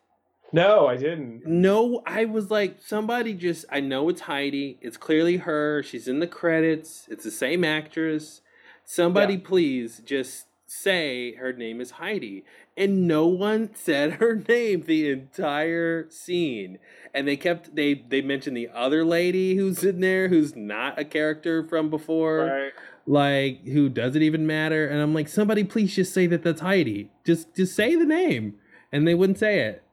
No, 0.51 0.87
I 0.87 0.97
didn't. 0.97 1.43
No, 1.45 2.01
I 2.05 2.25
was 2.25 2.51
like, 2.51 2.77
somebody 2.81 3.33
just, 3.33 3.65
I 3.71 3.79
know 3.79 4.09
it's 4.09 4.21
Heidi. 4.21 4.77
It's 4.81 4.97
clearly 4.97 5.37
her. 5.37 5.81
She's 5.83 6.07
in 6.07 6.19
the 6.19 6.27
credits. 6.27 7.07
It's 7.09 7.23
the 7.23 7.31
same 7.31 7.63
actress. 7.63 8.41
Somebody, 8.85 9.35
Yeah. 9.35 9.39
please 9.45 10.01
just 10.05 10.45
say 10.81 11.35
her 11.35 11.53
name 11.53 11.79
is 11.81 11.91
Heidi. 11.91 12.43
And 12.75 13.07
no 13.07 13.27
one 13.27 13.71
said 13.75 14.13
her 14.13 14.35
name 14.35 14.83
the 14.87 15.09
entire 15.09 16.09
scene. 16.09 16.79
And 17.13 17.27
they 17.27 17.37
kept, 17.37 17.75
they, 17.75 17.93
they 17.93 18.21
mentioned 18.21 18.57
the 18.57 18.69
other 18.73 19.05
lady 19.05 19.55
who's 19.55 19.83
in 19.83 19.99
there 19.99 20.27
who's 20.29 20.55
not 20.55 20.97
a 20.99 21.05
character 21.05 21.63
from 21.63 21.89
before 21.89 22.45
Right. 22.45 22.71
like 23.05 23.65
who 23.65 23.89
doesn't 23.89 24.21
even 24.21 24.47
matter 24.47 24.87
and 24.87 25.01
i'm 25.01 25.13
like 25.13 25.27
somebody 25.27 25.63
please 25.65 25.93
just 25.93 26.13
say 26.13 26.25
that 26.27 26.41
that's 26.41 26.61
heidi 26.61 27.09
just 27.25 27.53
just 27.53 27.75
say 27.75 27.95
the 27.97 28.05
name 28.05 28.55
and 28.93 29.05
they 29.05 29.13
wouldn't 29.13 29.37
say 29.37 29.59
it 29.59 29.83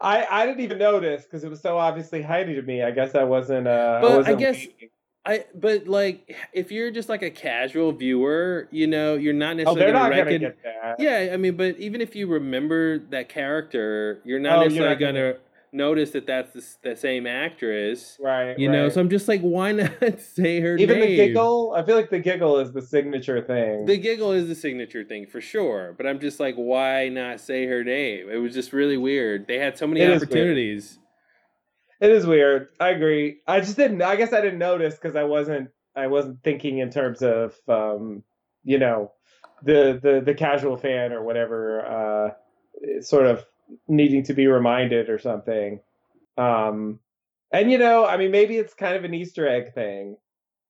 I, 0.00 0.26
I 0.30 0.46
didn't 0.46 0.60
even 0.60 0.76
notice 0.78 1.24
because 1.24 1.42
it 1.44 1.48
was 1.48 1.62
so 1.62 1.78
obviously 1.78 2.20
Heidi 2.20 2.54
to 2.56 2.60
me. 2.62 2.82
I 2.82 2.90
guess 2.90 3.14
I 3.14 3.24
wasn't. 3.24 3.66
Uh, 3.66 4.00
But 4.02 4.12
I 4.12 4.16
wasn't 4.18 4.38
guess- 4.38 4.56
waiting. 4.56 4.88
I 5.26 5.44
but 5.54 5.86
like 5.88 6.34
if 6.52 6.70
you're 6.70 6.90
just 6.90 7.08
like 7.08 7.22
a 7.22 7.30
casual 7.30 7.92
viewer 7.92 8.68
you 8.70 8.86
know 8.86 9.14
you're 9.14 9.32
not 9.34 9.56
necessarily. 9.56 9.82
Oh, 9.82 9.84
they're 9.84 9.92
not 9.92 10.10
gonna 10.10 10.24
gonna 10.24 10.38
get 10.38 10.62
that. 10.62 10.96
yeah 11.00 11.30
i 11.32 11.36
mean 11.36 11.56
but 11.56 11.76
even 11.78 12.00
if 12.00 12.14
you 12.16 12.26
remember 12.26 12.98
that 13.10 13.28
character 13.28 14.20
you're 14.24 14.38
not 14.38 14.58
Oh, 14.58 14.60
you're 14.62 14.64
necessarily 14.70 14.94
not 14.94 15.00
gonna- 15.00 15.20
gonna 15.32 15.40
notice 15.72 16.12
that 16.12 16.26
that's 16.26 16.52
the, 16.54 16.90
the 16.90 16.96
same 16.96 17.26
actress 17.26 18.16
Right. 18.22 18.58
you 18.58 18.70
know 18.70 18.88
so 18.88 18.98
i'm 19.00 19.10
just 19.10 19.28
like 19.28 19.42
why 19.42 19.72
not 19.80 19.92
say 20.20 20.60
her 20.60 20.76
name? 20.76 20.82
even 20.84 21.00
name 21.00 21.10
the 21.10 21.16
giggle. 21.16 21.74
I 21.76 21.84
feel 21.84 21.96
like 21.96 22.08
the 22.08 22.18
giggle 22.20 22.58
is 22.58 22.72
the 22.72 22.80
signature 22.80 23.42
thing. 23.42 23.84
The 23.84 23.98
giggle 23.98 24.32
is 24.32 24.48
the 24.48 24.54
signature 24.54 25.04
thing 25.04 25.26
for 25.26 25.40
sure, 25.40 25.92
but 25.98 26.06
I'm 26.06 26.18
just 26.18 26.40
like, 26.40 26.54
why 26.54 27.08
not 27.10 27.40
say 27.40 27.66
her 27.66 27.84
name? 27.84 28.30
It 28.30 28.36
was 28.38 28.54
just 28.54 28.72
really 28.72 28.96
weird. 28.96 29.46
They 29.48 29.58
had 29.58 29.76
so 29.76 29.86
many 29.86 30.00
It 30.00 30.16
opportunities. 30.16 30.98
It 32.00 32.10
is 32.10 32.26
weird. 32.26 32.68
I 32.78 32.90
agree. 32.90 33.38
I 33.46 33.60
just 33.60 33.76
didn't. 33.76 34.02
I 34.02 34.16
guess 34.16 34.32
I 34.32 34.40
didn't 34.40 34.58
notice 34.58 34.94
because 34.94 35.16
I 35.16 35.24
wasn't. 35.24 35.70
I 35.94 36.08
wasn't 36.08 36.42
thinking 36.42 36.78
in 36.78 36.90
terms 36.90 37.22
of, 37.22 37.54
um, 37.68 38.22
you 38.64 38.78
know, 38.78 39.12
the 39.62 39.98
the 40.02 40.20
the 40.24 40.34
casual 40.34 40.76
fan 40.76 41.12
or 41.12 41.22
whatever. 41.22 41.86
Uh, 41.86 43.00
sort 43.00 43.26
of 43.26 43.44
needing 43.88 44.22
to 44.24 44.34
be 44.34 44.46
reminded 44.46 45.08
or 45.08 45.18
something. 45.18 45.80
Um, 46.36 47.00
and 47.50 47.70
you 47.70 47.78
know, 47.78 48.04
I 48.04 48.18
mean, 48.18 48.30
maybe 48.30 48.56
it's 48.58 48.74
kind 48.74 48.96
of 48.96 49.04
an 49.04 49.14
Easter 49.14 49.48
egg 49.48 49.72
thing, 49.74 50.18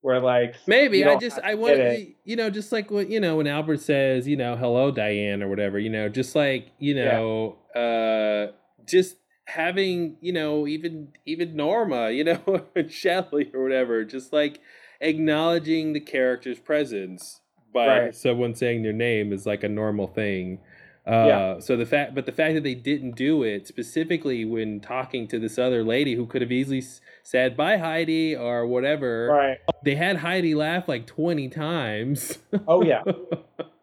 where 0.03 0.21
like 0.21 0.55
Maybe 0.69 1.05
I 1.05 1.17
just 1.17 1.41
I 1.43 1.53
to 1.53 1.57
want 1.57 1.79
it. 1.79 2.17
you 2.25 2.37
know 2.37 2.49
just 2.51 2.71
like 2.71 2.91
what 2.93 3.11
you 3.11 3.19
know 3.19 3.37
when 3.37 3.49
Albert 3.49 3.81
says 3.81 4.29
you 4.29 4.37
know 4.37 4.55
hello 4.55 4.93
Diane 4.93 5.43
or 5.43 5.49
whatever 5.49 5.81
you 5.81 5.91
know 5.91 6.09
just 6.09 6.37
like 6.37 6.69
you 6.79 6.95
know 6.95 7.57
uh 7.75 8.53
just 8.87 9.17
having 9.47 10.17
you 10.21 10.33
know 10.33 10.67
even 10.67 11.09
even 11.25 11.55
Norma 11.57 12.11
you 12.11 12.25
know 12.25 12.67
Shelley 12.89 13.51
or 13.55 13.63
whatever 13.63 14.05
just 14.05 14.33
like 14.33 14.61
acknowledging 15.01 15.93
the 15.93 16.01
character's 16.01 16.59
presence 16.59 17.41
by 17.73 17.87
Right. 18.01 18.15
someone 18.15 18.55
saying 18.55 18.83
their 18.83 18.93
name 18.93 19.33
is 19.33 19.47
like 19.47 19.63
a 19.63 19.69
normal 19.69 20.07
thing. 20.07 20.59
Uh, 21.07 21.25
Yeah. 21.29 21.59
So 21.61 21.77
the 21.77 21.87
fact, 21.87 22.15
but 22.15 22.27
the 22.27 22.33
fact 22.33 22.55
that 22.55 22.65
they 22.65 22.75
didn't 22.75 23.13
do 23.15 23.43
it 23.45 23.69
specifically 23.69 24.45
when 24.45 24.81
talking 24.81 25.29
to 25.29 25.39
this 25.39 25.59
other 25.59 25.85
lady 25.85 26.15
who 26.15 26.27
could 26.27 26.43
have 26.43 26.51
easily 26.51 26.83
said 27.23 27.57
"Bye, 27.57 27.77
Heidi" 27.77 28.35
or 28.35 28.67
whatever, 28.67 29.29
right. 29.29 29.59
they 29.85 29.95
had 29.95 30.17
Heidi 30.17 30.55
laugh 30.57 30.89
like 30.89 31.07
twenty 31.07 31.49
times. 31.49 32.39
Oh 32.67 32.83
yeah. 32.83 33.03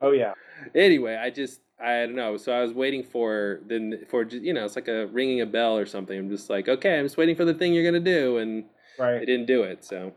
Oh 0.01 0.11
yeah. 0.11 0.33
anyway, 0.75 1.15
I 1.15 1.29
just 1.29 1.61
I 1.83 2.05
don't 2.05 2.15
know. 2.15 2.37
So 2.37 2.51
I 2.53 2.61
was 2.61 2.71
waiting 2.73 3.03
for 3.03 3.59
then 3.67 4.05
for 4.09 4.23
you 4.23 4.53
know 4.53 4.63
it's 4.65 4.75
like 4.75 4.87
a 4.87 5.07
ringing 5.07 5.41
a 5.41 5.45
bell 5.45 5.77
or 5.77 5.85
something. 5.85 6.17
I'm 6.17 6.29
just 6.29 6.49
like 6.49 6.67
okay, 6.69 6.97
I'm 6.97 7.05
just 7.05 7.17
waiting 7.17 7.35
for 7.35 7.45
the 7.45 7.53
thing 7.53 7.73
you're 7.73 7.83
gonna 7.83 7.99
do, 7.99 8.37
and 8.37 8.63
they 8.97 9.03
Right. 9.03 9.25
didn't 9.25 9.47
do 9.47 9.63
it. 9.63 9.83
So 9.83 10.13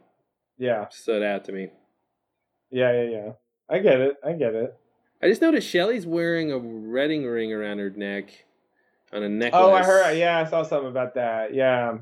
Yeah. 0.59 0.83
it 0.85 0.93
stood 0.93 1.23
out 1.23 1.45
to 1.47 1.53
me. 1.53 1.71
Yeah. 2.71 2.93
Yeah. 2.93 3.11
Yeah. 3.11 3.33
I 3.69 3.79
get 3.81 4.01
it. 4.01 4.17
I 4.25 4.33
get 4.33 4.55
it. 4.55 4.75
I 5.23 5.29
just 5.29 5.41
noticed 5.43 5.67
Shelley's 5.69 6.07
wearing 6.07 6.53
a 6.53 6.59
wedding 6.59 7.25
ring 7.25 7.53
around 7.53 7.79
her 7.79 7.91
neck 7.91 8.45
on 9.13 9.23
a 9.23 9.29
necklace. 9.29 9.61
Oh, 9.65 9.73
I 9.73 9.83
heard. 9.83 10.17
Yeah, 10.19 10.39
I 10.39 10.45
saw 10.45 10.63
something 10.63 10.91
about 10.91 11.15
that. 11.15 11.55
Yeah. 11.55 11.99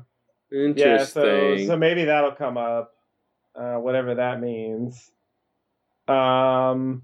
Interesting. 0.51 0.77
Yeah, 1.23 1.57
so 1.57 1.57
so 1.65 1.77
maybe 1.77 2.05
that'll 2.05 2.33
come 2.33 2.57
up, 2.57 2.93
uh, 3.55 3.75
whatever 3.77 4.15
that 4.15 4.39
means. 4.41 5.11
Um, 6.07 7.03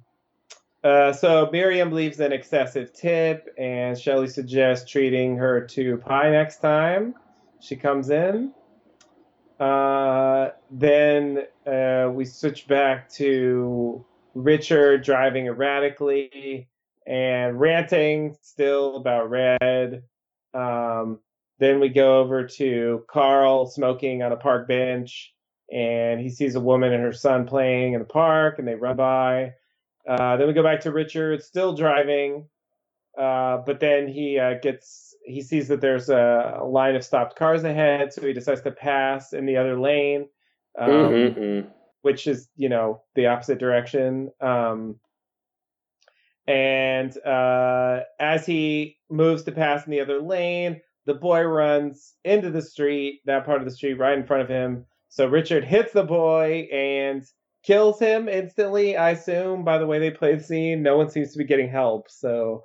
uh, 0.84 1.14
so 1.14 1.49
Miriam 1.52 1.91
leaves 1.91 2.20
an 2.20 2.32
excessive 2.32 2.91
tip, 2.94 3.53
and 3.58 3.98
Shelley 3.98 4.28
suggests 4.28 4.90
treating 4.90 5.38
her 5.38 5.62
to 5.68 5.98
pie 5.98 6.32
next 6.32 6.58
time 6.58 7.16
she 7.60 7.76
comes 7.76 8.10
in. 8.10 8.53
Uh, 9.60 10.49
then 10.72 11.44
uh, 11.68 12.10
we 12.12 12.26
switch 12.26 12.68
back 12.68 13.08
to 13.12 14.03
Richard 14.34 15.03
driving 15.03 15.45
erratically 15.45 16.68
and 17.06 17.60
ranting 17.60 18.36
still 18.41 18.95
about 18.95 19.30
Red. 19.30 20.03
Um, 20.56 21.20
then 21.60 21.80
we 21.80 21.90
go 21.90 22.20
over 22.20 22.48
to 22.48 23.03
Carl 23.08 23.68
smoking 23.68 24.24
on 24.24 24.32
a 24.32 24.38
park 24.38 24.68
bench, 24.68 25.32
and 25.72 26.20
he 26.20 26.30
sees 26.30 26.56
a 26.56 26.60
woman 26.60 26.91
and 26.91 27.03
her 27.03 27.14
son 27.14 27.45
playing 27.45 27.94
in 27.94 27.99
the 27.99 28.06
park, 28.06 28.58
and 28.58 28.68
they 28.68 28.74
run 28.74 28.98
by. 28.98 29.53
Uh, 30.07 30.38
then 30.38 30.48
we 30.48 30.53
go 30.53 30.64
back 30.64 30.82
to 30.82 30.91
Richard, 30.91 31.44
still 31.44 31.73
driving, 31.73 32.48
uh, 33.18 33.57
but 33.65 33.80
then 33.80 34.07
he 34.07 34.40
uh, 34.40 34.56
gets 34.61 35.15
he 35.26 35.41
sees 35.41 35.68
that 35.68 35.82
there's 35.82 36.10
a, 36.10 36.60
a 36.61 36.65
line 36.65 36.95
of 36.95 37.03
stopped 37.03 37.36
cars 37.36 37.64
ahead, 37.64 38.11
so 38.14 38.22
he 38.26 38.34
decides 38.34 38.61
to 38.61 38.72
pass 38.72 39.34
in 39.34 39.45
the 39.45 39.57
other 39.57 39.80
lane, 39.80 40.28
um, 40.80 40.90
Mhm. 40.90 41.68
which 42.02 42.28
is 42.28 42.49
you 42.56 42.69
know 42.69 43.03
the 43.15 43.28
opposite 43.28 43.60
direction. 43.60 44.32
Um, 44.41 44.99
and 46.48 47.15
uh, 47.26 48.02
as 48.19 48.45
he 48.45 48.98
moves 49.10 49.44
to 49.44 49.52
pass 49.52 49.86
in 49.86 49.91
the 49.91 50.02
other 50.02 50.22
lane, 50.22 50.82
the 51.06 51.14
boy 51.14 51.41
runs 51.44 52.15
into 52.23 52.49
the 52.49 52.61
street, 52.61 53.22
that 53.26 53.45
part 53.45 53.60
of 53.60 53.65
the 53.65 53.72
street 53.72 53.94
right 53.99 54.18
in 54.18 54.26
front 54.26 54.44
of 54.44 54.49
him. 54.49 54.86
So 55.10 55.28
Richard 55.28 55.64
hits 55.64 55.94
the 55.94 56.03
boy 56.03 56.68
and 56.72 57.23
kills 57.64 58.00
him 58.00 58.28
instantly, 58.30 58.96
I 58.98 59.12
assume, 59.12 59.64
by 59.64 59.78
the 59.78 59.86
way 59.88 60.00
they 60.00 60.12
play 60.12 60.36
the 60.36 60.44
scene. 60.44 60.84
No 60.84 60.98
one 60.98 61.10
seems 61.10 61.32
to 61.34 61.38
be 61.38 61.44
getting 61.44 61.70
help. 61.70 62.10
So 62.10 62.64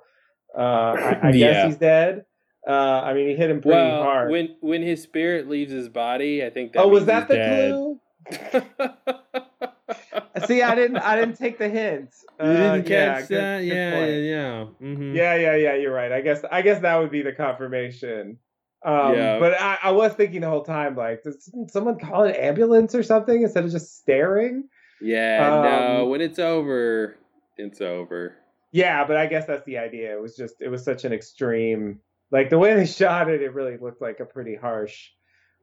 uh, 0.57 0.61
I, 0.61 1.19
I 1.23 1.29
Yeah. 1.31 1.53
guess 1.53 1.65
he's 1.67 1.77
dead. 1.77 2.25
Uh, 2.67 2.71
I 3.05 3.13
mean, 3.13 3.29
he 3.29 3.35
hit 3.35 3.49
him 3.49 3.61
pretty 3.61 3.77
well, 3.77 4.03
hard. 4.03 4.29
when 4.31 4.57
when 4.59 4.81
his 4.81 5.01
spirit 5.01 5.47
leaves 5.47 5.71
his 5.71 5.87
body, 5.87 6.43
I 6.43 6.49
think 6.49 6.73
that 6.73 6.81
oh, 6.83 6.89
was 6.89 7.05
that 7.05 7.29
the 7.29 7.35
dead. 7.35 7.71
clue? 7.71 7.99
See, 10.47 10.61
I 10.61 10.75
didn't. 10.75 10.97
I 10.97 11.15
didn't 11.15 11.37
take 11.37 11.57
the 11.57 11.69
hint. 11.69 12.09
You 12.41 12.45
didn't 12.45 12.83
catch 12.83 12.89
yeah, 12.89 13.21
good- 13.21 13.37
that? 13.37 13.59
good 13.59 13.67
yeah, 13.67 13.89
yeah, 13.89 13.99
point. 13.99 14.23
yeah. 14.23 14.65
hmm 14.95 15.15
Yeah, 15.15 15.35
yeah, 15.35 15.55
yeah. 15.55 15.75
You're 15.75 15.93
right. 15.93 16.11
I 16.11 16.21
guess. 16.21 16.43
I 16.51 16.61
guess 16.61 16.81
that 16.81 16.95
would 16.97 17.11
be 17.11 17.21
the 17.21 17.31
confirmation. 17.31 18.37
Um, 18.85 19.15
Yeah. 19.15 19.39
But 19.39 19.59
I, 19.59 19.77
I 19.83 19.91
was 19.91 20.13
thinking 20.13 20.41
the 20.41 20.49
whole 20.49 20.63
time, 20.63 20.95
like, 20.95 21.23
does 21.23 21.49
someone 21.69 21.97
call 21.99 22.23
an 22.23 22.35
ambulance 22.35 22.93
or 22.93 23.03
something 23.03 23.41
instead 23.41 23.65
of 23.65 23.71
just 23.71 23.97
staring? 23.97 24.65
Yeah, 25.01 25.39
no. 25.49 26.03
Um, 26.03 26.09
When 26.09 26.21
it's 26.21 26.39
over, 26.39 27.17
it's 27.57 27.81
over. 27.81 28.35
Yeah, 28.71 29.05
but 29.05 29.17
I 29.17 29.27
guess 29.27 29.45
that's 29.45 29.65
the 29.65 29.77
idea. 29.77 30.13
It 30.13 30.21
was 30.21 30.35
just. 30.35 30.55
It 30.59 30.69
was 30.69 30.83
such 30.83 31.05
an 31.05 31.13
extreme. 31.13 31.99
Like 32.31 32.49
the 32.49 32.59
way 32.59 32.75
they 32.75 32.85
shot 33.01 33.29
it, 33.29 33.41
it 33.41 33.53
really 33.53 33.77
looked 33.77 34.01
like 34.01 34.19
a 34.19 34.25
pretty 34.25 34.55
harsh, 34.55 35.09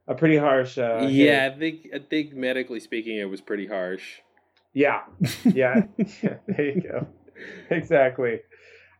a 0.08 0.14
pretty 0.14 0.36
harsh. 0.36 0.78
Uh, 0.78 1.00
hit. 1.00 1.10
yeah, 1.10 1.50
I 1.52 1.58
think 1.58 1.88
I 1.94 1.98
think 1.98 2.34
medically 2.34 2.80
speaking, 2.80 3.18
it 3.18 3.28
was 3.28 3.40
pretty 3.40 3.66
harsh. 3.66 4.20
Yeah. 4.74 5.02
Yeah. 5.44 5.82
yeah. 6.22 6.36
There 6.48 6.64
you 6.66 6.80
go. 6.80 7.06
Exactly. 7.70 8.40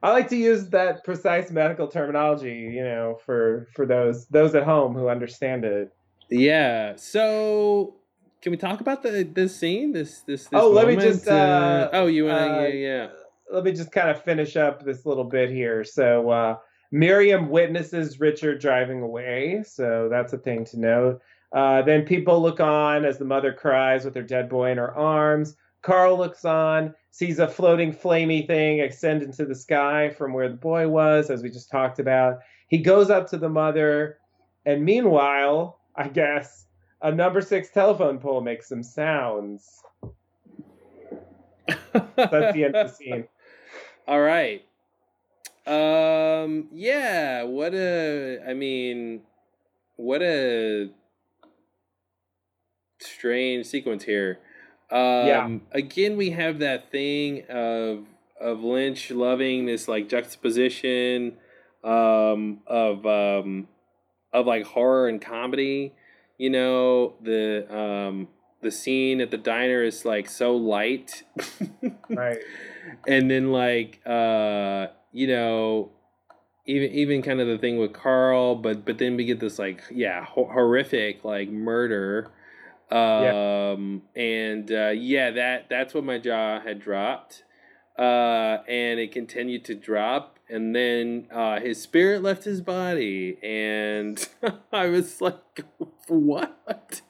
I 0.02 0.10
like 0.10 0.28
to 0.28 0.36
use 0.36 0.68
that 0.68 1.02
precise 1.04 1.50
medical 1.50 1.88
terminology, 1.88 2.70
you 2.74 2.84
know, 2.84 3.18
for 3.24 3.68
for 3.74 3.86
those 3.86 4.26
those 4.26 4.54
at 4.54 4.64
home 4.64 4.94
who 4.94 5.08
understand 5.08 5.64
it. 5.64 5.92
Yeah. 6.30 6.96
So, 6.96 7.96
can 8.44 8.50
we 8.50 8.58
talk 8.58 8.82
about 8.82 9.02
the 9.02 9.22
this 9.22 9.56
scene? 9.56 9.90
This 9.90 10.20
this. 10.20 10.44
this 10.44 10.50
Oh, 10.52 10.68
let 10.68 10.86
me 10.86 10.96
just, 10.96 11.26
uh, 11.26 11.88
oh, 11.94 12.06
you 12.06 12.26
want 12.26 12.38
uh, 12.38 12.66
to? 12.66 12.76
yeah, 12.76 13.08
Let 13.50 13.64
me 13.64 13.72
just 13.72 13.90
kind 13.90 14.10
of 14.10 14.22
finish 14.22 14.54
up 14.54 14.84
this 14.84 15.06
little 15.06 15.24
bit 15.24 15.48
here. 15.48 15.82
So, 15.82 16.28
uh, 16.28 16.56
Miriam 16.92 17.48
witnesses 17.48 18.20
Richard 18.20 18.60
driving 18.60 19.00
away, 19.00 19.64
so 19.66 20.10
that's 20.10 20.34
a 20.34 20.38
thing 20.38 20.66
to 20.66 20.78
note. 20.78 21.22
Uh, 21.56 21.80
then 21.80 22.04
people 22.04 22.42
look 22.42 22.60
on 22.60 23.06
as 23.06 23.16
the 23.16 23.24
mother 23.24 23.50
cries 23.50 24.04
with 24.04 24.14
her 24.14 24.22
dead 24.22 24.50
boy 24.50 24.70
in 24.70 24.76
her 24.76 24.94
arms. 24.94 25.56
Carl 25.80 26.18
looks 26.18 26.44
on, 26.44 26.94
sees 27.12 27.38
a 27.38 27.48
floating 27.48 27.94
flamey 27.94 28.46
thing 28.46 28.80
extend 28.80 29.22
into 29.22 29.46
the 29.46 29.54
sky 29.54 30.10
from 30.10 30.34
where 30.34 30.50
the 30.50 30.56
boy 30.56 30.86
was, 30.86 31.30
as 31.30 31.42
we 31.42 31.48
just 31.48 31.70
talked 31.70 31.98
about. 31.98 32.40
He 32.68 32.76
goes 32.76 33.08
up 33.08 33.26
to 33.30 33.38
the 33.38 33.48
mother, 33.48 34.18
and 34.66 34.84
meanwhile, 34.84 35.80
I 35.96 36.08
guess, 36.08 36.66
a 37.02 37.12
number 37.12 37.40
six 37.40 37.70
telephone 37.70 38.18
pole 38.18 38.40
makes 38.40 38.68
some 38.68 38.82
sounds. 38.82 39.82
That's 41.92 42.54
the 42.54 42.64
end 42.64 42.76
of 42.76 42.88
the 42.88 42.94
scene. 42.94 43.28
All 44.06 44.20
right. 44.20 44.64
Um. 45.66 46.68
Yeah. 46.72 47.44
What 47.44 47.74
a. 47.74 48.40
I 48.46 48.54
mean, 48.54 49.22
what 49.96 50.22
a 50.22 50.90
strange 53.00 53.66
sequence 53.66 54.04
here. 54.04 54.38
Um, 54.90 54.98
Yeah. 55.00 55.58
Again, 55.72 56.16
we 56.16 56.30
have 56.30 56.58
that 56.58 56.90
thing 56.90 57.44
of 57.48 58.04
of 58.40 58.62
Lynch 58.62 59.10
loving 59.10 59.66
this 59.66 59.88
like 59.88 60.08
juxtaposition 60.08 61.36
um, 61.82 62.60
of 62.66 63.06
um, 63.06 63.68
of 64.32 64.46
like 64.46 64.64
horror 64.66 65.08
and 65.08 65.20
comedy. 65.20 65.94
You 66.38 66.50
know 66.50 67.14
the 67.22 67.66
um, 67.74 68.28
the 68.60 68.70
scene 68.70 69.20
at 69.20 69.30
the 69.30 69.36
diner 69.38 69.82
is 69.82 70.04
like 70.04 70.28
so 70.28 70.56
light. 70.56 71.22
Right. 72.08 72.38
and 73.08 73.30
then 73.30 73.50
like 73.50 74.00
uh 74.06 74.88
you 75.12 75.26
know 75.26 75.90
even 76.66 76.90
even 76.92 77.22
kind 77.22 77.40
of 77.40 77.46
the 77.46 77.58
thing 77.58 77.78
with 77.78 77.92
Carl 77.92 78.56
but 78.56 78.84
but 78.84 78.98
then 78.98 79.16
we 79.16 79.24
get 79.24 79.40
this 79.40 79.58
like 79.58 79.82
yeah 79.90 80.24
ho- 80.24 80.50
horrific 80.52 81.24
like 81.24 81.48
murder. 81.50 82.30
Um 82.90 84.02
and 84.14 84.70
uh 84.70 84.90
yeah 84.90 85.30
that 85.30 85.68
that's 85.70 85.94
when 85.94 86.04
my 86.06 86.18
jaw 86.18 86.60
had 86.60 86.80
dropped. 86.80 87.44
Uh 87.98 88.58
and 88.68 89.00
it 89.00 89.12
continued 89.12 89.64
to 89.66 89.74
drop. 89.74 90.38
And 90.48 90.74
then 90.74 91.26
uh 91.32 91.60
his 91.60 91.80
spirit 91.80 92.22
left 92.22 92.44
his 92.44 92.60
body. 92.60 93.38
And 93.42 94.26
i 94.72 94.86
was 94.86 95.20
like 95.20 95.64
what 96.08 97.00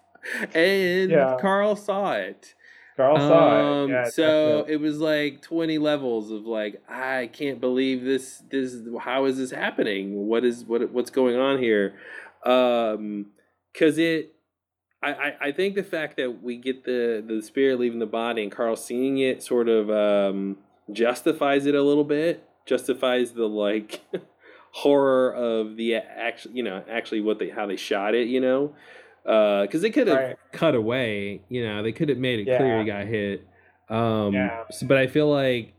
and 0.55 1.11
Yeah. 1.11 1.37
carl 1.41 1.77
saw 1.77 2.13
it 2.13 2.55
Carl 2.97 3.19
saw 3.19 3.83
um, 3.83 3.91
it. 3.91 3.93
Yeah, 3.93 4.05
so 4.09 4.65
definitely. 4.65 4.73
it 4.75 4.81
was 4.81 4.99
like 4.99 5.43
20 5.43 5.79
levels 5.79 6.31
of 6.31 6.47
like 6.47 6.81
I 6.89 7.29
can't 7.33 7.61
believe 7.61 8.05
this 8.05 8.43
this 8.51 8.77
how 9.01 9.25
is 9.25 9.37
this 9.39 9.51
happening? 9.51 10.27
What 10.29 10.45
is 10.45 10.65
what 10.65 10.89
what's 10.93 11.11
going 11.11 11.37
on 11.37 11.59
here? 11.59 11.95
Um 12.45 13.27
cuz 13.73 13.99
it 13.99 14.35
I, 15.03 15.13
I 15.13 15.37
I 15.49 15.53
think 15.53 15.75
the 15.75 15.83
fact 15.83 16.17
that 16.19 16.43
we 16.43 16.57
get 16.57 16.85
the 16.85 17.23
the 17.27 17.43
spirit 17.43 17.81
leaving 17.81 17.99
the 17.99 18.07
body 18.07 18.45
and 18.45 18.53
Carl 18.53 18.77
seeing 18.77 19.19
it 19.19 19.43
sort 19.43 19.69
of 19.69 19.91
um 19.91 20.59
justifies 20.93 21.67
it 21.67 21.75
a 21.75 21.83
little 21.83 22.05
bit, 22.05 22.45
justifies 22.65 23.33
the 23.33 23.49
like 23.49 24.03
horror 24.79 25.33
of 25.33 25.77
the 25.77 25.95
actually, 25.95 26.55
you 26.57 26.63
know, 26.65 26.83
actually 26.91 27.21
what 27.21 27.39
they 27.39 27.49
how 27.49 27.65
they 27.67 27.77
shot 27.77 28.13
it, 28.15 28.27
you 28.27 28.41
know. 28.41 28.75
Uh, 29.25 29.67
cuz 29.69 29.81
they 29.83 29.91
could 29.91 30.09
have 30.09 30.17
Right. 30.19 30.37
cut 30.53 30.75
away, 30.75 31.43
you 31.49 31.65
know, 31.65 31.83
they 31.83 31.93
could 31.93 32.09
have 32.09 32.19
made 32.19 32.41
it 32.41 32.45
clear 32.57 32.81
he 32.81 32.85
got 32.85 33.07
hit. 33.07 33.47
Um 33.89 34.35
Yeah. 34.35 34.65
so- 34.71 34.87
but 34.87 34.99
I 34.99 35.07
feel 35.07 35.31
like 35.31 35.75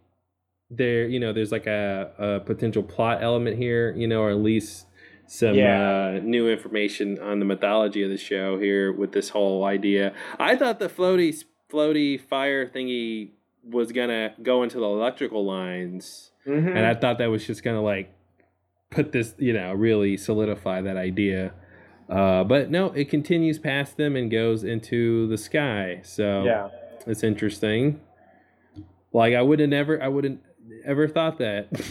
there, 0.72 1.06
you 1.08 1.20
know, 1.20 1.34
there's 1.34 1.52
like 1.52 1.68
a, 1.68 2.12
a 2.18 2.40
potential 2.40 2.82
plot 2.84 3.22
element 3.22 3.58
here, 3.58 3.94
you 3.98 4.08
know, 4.08 4.22
or 4.22 4.30
at 4.30 4.38
least 4.38 4.88
some 5.28 5.56
Yeah. 5.56 6.16
uh, 6.16 6.20
new 6.24 6.50
information 6.50 7.20
on 7.20 7.40
the 7.40 7.46
mythology 7.46 8.02
of 8.02 8.10
the 8.10 8.18
show 8.18 8.58
here 8.60 8.92
with 8.94 9.12
this 9.12 9.30
whole 9.30 9.66
idea. 9.66 10.14
I 10.40 10.56
thought 10.56 10.80
the 10.80 10.88
floaty 10.90 11.44
floaty 11.70 12.18
fire 12.20 12.66
thingy 12.66 13.32
was 13.70 13.92
gonna 13.92 14.34
go 14.42 14.64
into 14.64 14.78
the 14.80 14.86
electrical 14.86 15.44
lines, 15.46 16.32
Mhm. 16.48 16.70
and 16.78 16.86
I 16.86 16.94
thought 16.94 17.18
that 17.18 17.30
was 17.30 17.46
just 17.46 17.64
gonna 17.64 17.82
like 17.84 18.10
put 18.96 19.12
this, 19.12 19.36
you 19.38 19.52
know, 19.54 19.74
really 19.74 20.16
solidify 20.16 20.82
that 20.82 20.96
idea. 20.96 21.54
Uh, 22.10 22.44
but 22.44 22.72
no, 22.72 22.88
it 22.94 23.10
continues 23.10 23.60
past 23.60 23.98
them 23.98 24.16
and 24.16 24.32
goes 24.32 24.64
into 24.64 25.28
the 25.28 25.38
sky. 25.38 26.00
So 26.04 26.44
yeah. 26.44 26.70
it's 27.06 27.24
interesting. 27.24 28.00
Like 29.12 29.34
I 29.34 29.42
would 29.42 29.60
have 29.60 29.70
never, 29.70 30.02
I 30.02 30.08
wouldn't 30.08 30.42
ever 30.86 31.08
thought 31.08 31.38
that. 31.40 31.70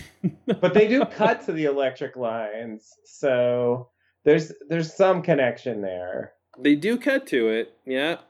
But 0.46 0.72
they 0.72 0.88
do 0.88 1.04
cut 1.04 1.44
to 1.44 1.52
the 1.52 1.64
electric 1.64 2.16
lines, 2.16 2.94
so 3.04 3.90
there's 4.24 4.52
there's 4.70 4.94
some 4.94 5.20
connection 5.20 5.82
there. 5.82 6.32
They 6.58 6.76
do 6.76 6.96
cut 6.96 7.26
to 7.26 7.48
it. 7.48 7.76
Yeah. 7.84 8.20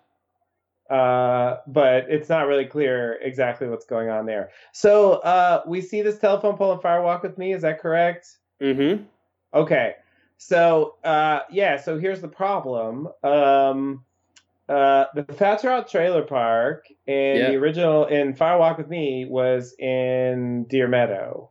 uh, 0.90 1.58
but 1.68 2.06
it's 2.08 2.28
not 2.28 2.48
really 2.48 2.64
clear 2.64 3.18
exactly 3.22 3.68
what's 3.68 3.86
going 3.86 4.08
on 4.10 4.26
there. 4.26 4.50
So 4.72 5.14
uh, 5.14 5.62
we 5.68 5.80
see 5.80 6.02
this 6.02 6.18
telephone 6.18 6.56
pole 6.56 6.72
in 6.72 6.80
Fire 6.80 7.00
Walk 7.00 7.22
with 7.22 7.38
Me. 7.38 7.52
Is 7.52 7.62
that 7.62 7.80
correct? 7.80 8.26
Mm-hmm. 8.64 9.02
Okay. 9.52 9.94
So 10.38 10.96
uh, 11.04 11.40
yeah. 11.50 11.76
So 11.76 11.98
here's 11.98 12.20
the 12.20 12.28
problem. 12.28 13.08
Um, 13.22 14.04
uh, 14.68 15.04
the 15.14 15.24
Fat 15.34 15.60
Trout 15.60 15.88
Trailer 15.90 16.22
Park 16.22 16.86
in 17.06 17.36
Yeah. 17.36 17.50
the 17.50 17.56
original 17.56 18.06
in 18.06 18.34
Fire 18.34 18.58
Walk 18.58 18.78
with 18.78 18.88
Me 18.88 19.26
was 19.28 19.74
in 19.78 20.64
Deer 20.64 20.88
Meadow, 20.88 21.50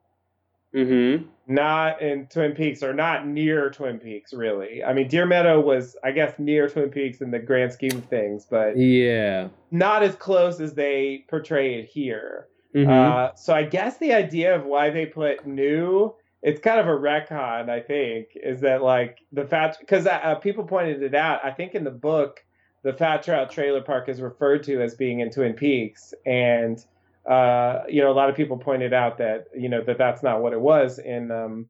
Mm-hmm. 0.74 1.26
not 1.48 2.02
in 2.02 2.26
Twin 2.28 2.54
Peaks, 2.54 2.82
or 2.82 2.94
not 2.94 3.28
near 3.28 3.70
Twin 3.70 4.00
Peaks. 4.00 4.34
Really, 4.34 4.84
I 4.84 4.94
mean, 4.94 5.08
Deer 5.08 5.28
Meadow 5.28 5.60
was, 5.62 5.96
I 6.04 6.12
guess, 6.12 6.40
near 6.40 6.68
Twin 6.68 6.90
Peaks 6.90 7.22
in 7.22 7.30
the 7.30 7.38
grand 7.38 7.72
scheme 7.72 7.96
of 7.98 8.06
things, 8.06 8.48
but 8.50 8.76
Yeah. 8.76 9.50
not 9.70 10.02
as 10.02 10.16
close 10.16 10.60
as 10.60 10.74
they 10.74 11.26
portray 11.30 11.76
it 11.76 11.86
here. 11.86 12.48
Mhm. 12.74 12.90
Uh, 12.90 13.36
so 13.36 13.54
I 13.54 13.62
guess 13.64 14.00
the 14.00 14.14
idea 14.14 14.56
of 14.56 14.66
why 14.66 14.90
they 14.90 15.06
put 15.06 15.46
new, 15.46 16.16
it's 16.44 16.60
kind 16.60 16.80
of 16.80 16.88
a 16.88 16.92
retcon, 16.92 17.70
I 17.70 17.80
think, 17.80 18.28
is 18.36 18.60
that 18.62 18.84
like 18.84 19.20
the 19.32 19.46
fat, 19.46 19.78
because 19.80 20.06
uh, 20.06 20.36
people 20.36 20.66
pointed 20.66 21.02
it 21.02 21.16
out. 21.16 21.44
I 21.44 21.52
think 21.52 21.74
in 21.74 21.86
the 21.86 21.92
book, 21.92 22.44
the 22.84 22.92
Fat 22.92 23.24
Trout 23.24 23.50
Trailer 23.50 23.82
Park 23.82 24.10
is 24.10 24.20
referred 24.20 24.62
to 24.64 24.82
as 24.82 24.94
being 24.94 25.22
in 25.22 25.32
Twin 25.32 25.54
Peaks, 25.54 26.14
and 26.26 26.84
uh, 27.26 27.84
you 27.88 28.02
know 28.02 28.12
a 28.12 28.14
lot 28.14 28.30
of 28.30 28.36
people 28.36 28.58
pointed 28.58 28.94
out 28.94 29.18
that 29.20 29.46
you 29.56 29.70
know 29.70 29.82
that 29.86 29.98
that's 29.98 30.22
not 30.22 30.42
what 30.42 30.52
it 30.52 30.60
was 30.60 31.00
in 31.00 31.32
um, 31.32 31.70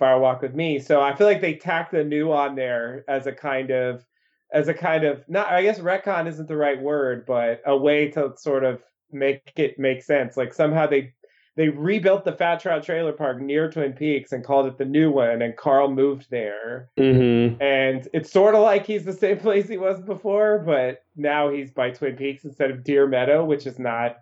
Fire 0.00 0.18
Walk 0.18 0.42
with 0.42 0.56
Me. 0.56 0.80
So 0.80 1.00
I 1.00 1.14
feel 1.14 1.28
like 1.28 1.40
they 1.40 1.54
tacked 1.54 1.92
the 1.92 2.02
new 2.02 2.32
on 2.32 2.56
there 2.56 3.04
as 3.06 3.28
a 3.28 3.32
kind 3.32 3.70
of 3.70 4.04
as 4.52 4.66
a 4.66 4.74
kind 4.74 5.04
of 5.04 5.22
not 5.28 5.46
I 5.52 5.62
guess 5.62 5.78
retcon 5.78 6.26
isn't 6.26 6.48
the 6.48 6.56
right 6.56 6.82
word, 6.82 7.26
but 7.26 7.62
a 7.64 7.76
way 7.76 8.08
to 8.10 8.32
sort 8.36 8.64
of 8.64 8.82
make 9.12 9.52
it 9.54 9.78
make 9.78 10.02
sense. 10.02 10.36
Like 10.36 10.52
somehow 10.52 10.88
they 10.88 11.12
they 11.60 11.68
rebuilt 11.68 12.24
the 12.24 12.32
Fat 12.32 12.60
Trout 12.60 12.82
Trailer 12.82 13.12
Park 13.12 13.38
near 13.38 13.70
Twin 13.70 13.92
Peaks 13.92 14.32
and 14.32 14.42
called 14.42 14.64
it 14.64 14.78
the 14.78 14.86
new 14.86 15.10
one, 15.10 15.42
and 15.42 15.54
Carl 15.58 15.90
moved 15.90 16.30
there. 16.30 16.88
Mm-hmm. 16.98 17.60
And 17.60 18.08
it's 18.14 18.32
sort 18.32 18.54
of 18.54 18.62
like 18.62 18.86
he's 18.86 19.04
the 19.04 19.12
same 19.12 19.38
place 19.40 19.68
he 19.68 19.76
was 19.76 20.00
before, 20.00 20.60
but 20.60 21.04
now 21.16 21.50
he's 21.50 21.70
by 21.70 21.90
Twin 21.90 22.16
Peaks 22.16 22.46
instead 22.46 22.70
of 22.70 22.82
Deer 22.82 23.06
Meadow, 23.06 23.44
which 23.44 23.66
is 23.66 23.78
not 23.78 24.20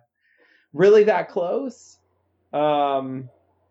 really 0.73 1.05
that 1.05 1.29
close. 1.29 1.99
Um, 2.51 3.29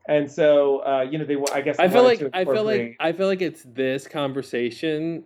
and 0.09 0.33
so 0.33 0.79
uh, 0.79 1.03
you 1.03 1.19
know 1.19 1.27
they 1.27 1.37
I 1.53 1.61
guess 1.61 1.79
I 1.79 1.89
feel 1.89 2.05
like 2.05 2.23
I 2.33 2.47
feel 2.47 2.65
like 2.65 2.97
I 2.99 3.13
feel 3.13 3.27
like 3.27 3.43
it's 3.43 3.65
this 3.65 4.09
conversation 4.09 5.25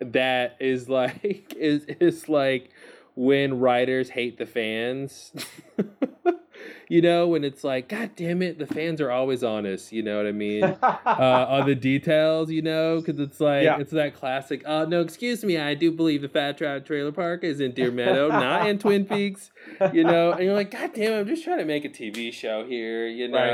that 0.00 0.56
is 0.60 0.88
like 0.88 1.52
is 1.58 1.84
is 2.00 2.26
like 2.30 2.70
when 3.16 3.58
writers 3.58 4.08
hate 4.08 4.38
the 4.38 4.46
fans. 4.46 5.34
you 6.88 7.00
know, 7.02 7.26
when 7.28 7.44
it's 7.44 7.64
like, 7.64 7.88
God 7.88 8.10
damn 8.16 8.42
it, 8.42 8.58
the 8.58 8.66
fans 8.66 9.00
are 9.00 9.10
always 9.10 9.42
honest. 9.42 9.92
You 9.92 10.02
know 10.02 10.16
what 10.16 10.26
I 10.26 10.32
mean? 10.32 10.64
uh, 10.64 11.46
on 11.48 11.66
the 11.66 11.74
details, 11.90 12.50
you 12.50 12.62
know, 12.62 13.00
because 13.00 13.18
it's 13.20 13.40
like 13.40 13.64
Yeah. 13.64 13.78
it's 13.78 13.92
that 13.92 14.14
classic. 14.14 14.62
oh, 14.66 14.84
no, 14.84 15.00
excuse 15.00 15.44
me, 15.44 15.58
I 15.58 15.74
do 15.74 15.90
believe 15.92 16.22
the 16.22 16.28
Fat 16.28 16.58
Trout 16.58 16.84
Trailer 16.86 17.12
Park 17.12 17.44
is 17.44 17.60
in 17.60 17.72
Deer 17.72 17.90
Meadow, 17.90 18.28
not 18.28 18.68
in 18.68 18.78
Twin 18.78 19.04
Peaks. 19.04 19.50
You 19.92 20.04
know, 20.04 20.32
and 20.32 20.44
you're 20.44 20.54
like, 20.54 20.70
God 20.70 20.92
damn, 20.94 21.12
it, 21.12 21.20
I'm 21.20 21.26
just 21.26 21.44
trying 21.44 21.58
to 21.58 21.64
make 21.64 21.84
a 21.84 21.88
TV 21.88 22.32
show 22.32 22.64
here. 22.66 23.06
You 23.06 23.32
Right. 23.34 23.50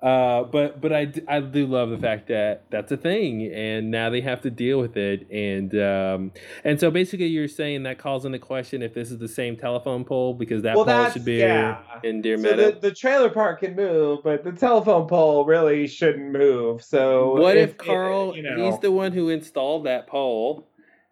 Uh, 0.00 0.44
but 0.44 0.80
but 0.80 0.92
I, 0.92 1.12
I 1.26 1.40
do 1.40 1.66
love 1.66 1.90
the 1.90 1.98
fact 1.98 2.28
that 2.28 2.62
that's 2.70 2.92
a 2.92 2.96
thing, 2.96 3.42
and 3.52 3.90
now 3.90 4.10
they 4.10 4.20
have 4.20 4.40
to 4.42 4.50
deal 4.50 4.78
with 4.78 4.96
it, 4.96 5.28
and 5.28 5.74
um, 5.74 6.32
and 6.62 6.78
so 6.78 6.88
basically 6.88 7.26
you're 7.26 7.48
saying 7.48 7.82
that 7.82 7.98
calls 7.98 8.24
into 8.24 8.38
question 8.38 8.80
if 8.80 8.94
this 8.94 9.10
is 9.10 9.18
the 9.18 9.26
same 9.26 9.56
telephone 9.56 10.04
pole 10.04 10.34
because 10.34 10.62
that 10.62 10.76
Well, 10.76 10.84
pole 10.84 11.10
should 11.10 11.24
be 11.24 11.38
yeah. 11.38 11.78
in 12.04 12.22
Deer 12.22 12.36
So 12.36 12.42
Meadow. 12.44 12.70
the, 12.70 12.78
the 12.90 12.94
trailer 12.94 13.28
park 13.28 13.58
can 13.58 13.74
move, 13.74 14.20
but 14.22 14.44
the 14.44 14.52
telephone 14.52 15.08
pole 15.08 15.44
really 15.44 15.88
shouldn't 15.88 16.30
move. 16.30 16.84
So 16.84 17.34
what 17.34 17.56
if, 17.56 17.70
it- 17.70 17.78
Carl? 17.78 18.36
you 18.36 18.44
know, 18.44 18.70
He's 18.70 18.78
the 18.78 18.92
one 18.92 19.10
who 19.10 19.30
installed 19.30 19.86
that 19.86 20.06
pole, 20.06 20.68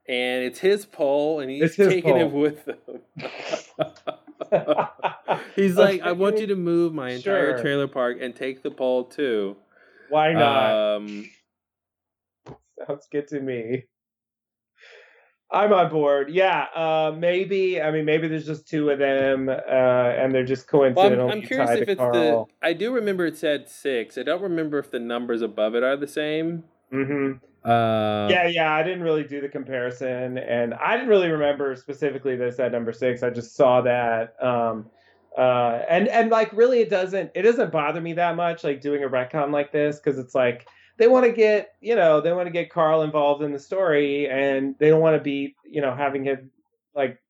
and 0.09 0.45
it's 0.45 0.61
his 0.61 0.87
pole, 0.87 1.41
and 1.41 1.51
he's 1.51 1.75
taking 1.75 2.17
it 2.19 2.31
with 2.31 2.65
him. 2.69 2.79
he's 5.57 5.77
like, 5.77 6.03
I 6.03 6.13
want 6.13 6.39
you 6.39 6.47
to 6.49 6.57
move 6.57 6.93
my 6.93 7.11
entire 7.11 7.53
Sure. 7.53 7.63
trailer 7.63 7.89
park 7.89 8.19
and 8.21 8.35
take 8.35 8.63
the 8.63 8.71
pole 8.71 9.05
too. 9.05 9.57
Why 10.09 10.33
not? 10.33 10.97
Um, 10.97 11.29
Sounds 12.87 13.09
good 13.11 13.29
to 13.29 13.41
me. 13.41 13.85
I'm 15.51 15.73
on 15.73 15.91
board. 15.91 16.31
Yeah, 16.31 16.67
uh, 16.75 17.15
maybe. 17.17 17.81
I 17.81 17.91
mean, 17.93 18.05
maybe 18.05 18.27
there's 18.27 18.47
just 18.47 18.67
two 18.69 18.91
of 18.91 18.99
them, 18.99 19.49
uh, 19.49 19.53
and 19.53 20.35
they're 20.35 20.45
just 20.45 20.71
well, 20.73 20.85
I'm, 20.85 21.21
I'm 21.31 21.43
curious 21.43 21.71
if 21.71 21.87
to 21.87 21.93
it's 21.93 22.01
Carl. 22.01 22.51
the. 22.61 22.67
I 22.67 22.73
do 22.73 22.93
remember 22.93 23.27
it 23.27 23.39
said 23.39 23.69
six. 23.69 24.19
I 24.19 24.25
don't 24.25 24.43
remember 24.43 24.79
if 24.79 24.91
the 24.91 24.99
numbers 24.99 25.43
above 25.43 25.75
it 25.77 25.85
are 25.85 25.97
the 25.97 26.09
same. 26.09 26.65
Hmm 26.91 27.33
Uh, 27.65 28.29
yeah, 28.31 28.47
yeah. 28.47 28.73
I 28.73 28.83
didn't 28.83 29.03
really 29.03 29.25
do 29.25 29.41
the 29.41 29.49
comparison, 29.49 30.39
and 30.39 30.75
I 30.75 30.93
didn't 30.97 31.09
really 31.09 31.29
remember 31.29 31.75
specifically 31.77 32.37
this 32.37 32.61
at 32.61 32.73
number 32.73 32.93
six. 32.93 33.23
I 33.23 33.31
just 33.31 33.57
saw 33.57 33.81
that, 33.83 34.35
um, 34.41 34.89
uh, 35.37 35.83
and 35.89 36.09
and 36.09 36.31
like 36.31 36.53
really, 36.53 36.81
it 36.81 36.91
doesn't 36.91 37.33
it 37.35 37.43
doesn't 37.43 37.73
bother 37.73 38.01
me 38.01 38.13
that 38.15 38.37
much, 38.37 38.63
like 38.63 38.81
doing 38.81 39.03
a 39.03 39.09
retcon 39.09 39.51
like 39.51 39.73
this, 39.73 39.99
because 39.99 40.19
it's 40.19 40.35
like 40.35 40.69
they 40.97 41.09
want 41.09 41.27
to 41.27 41.33
get 41.33 41.73
you 41.81 41.97
know 41.97 42.21
they 42.21 42.33
want 42.33 42.47
to 42.47 42.53
get 42.53 42.71
Carl 42.71 43.03
involved 43.03 43.43
in 43.43 43.53
the 43.53 43.59
story, 43.59 44.29
and 44.29 44.77
they 44.79 44.89
don't 44.89 45.01
want 45.01 45.17
to 45.17 45.23
be 45.23 45.57
you 45.65 45.81
know 45.81 45.95
having 45.95 46.25
him 46.25 46.51
like 46.95 47.21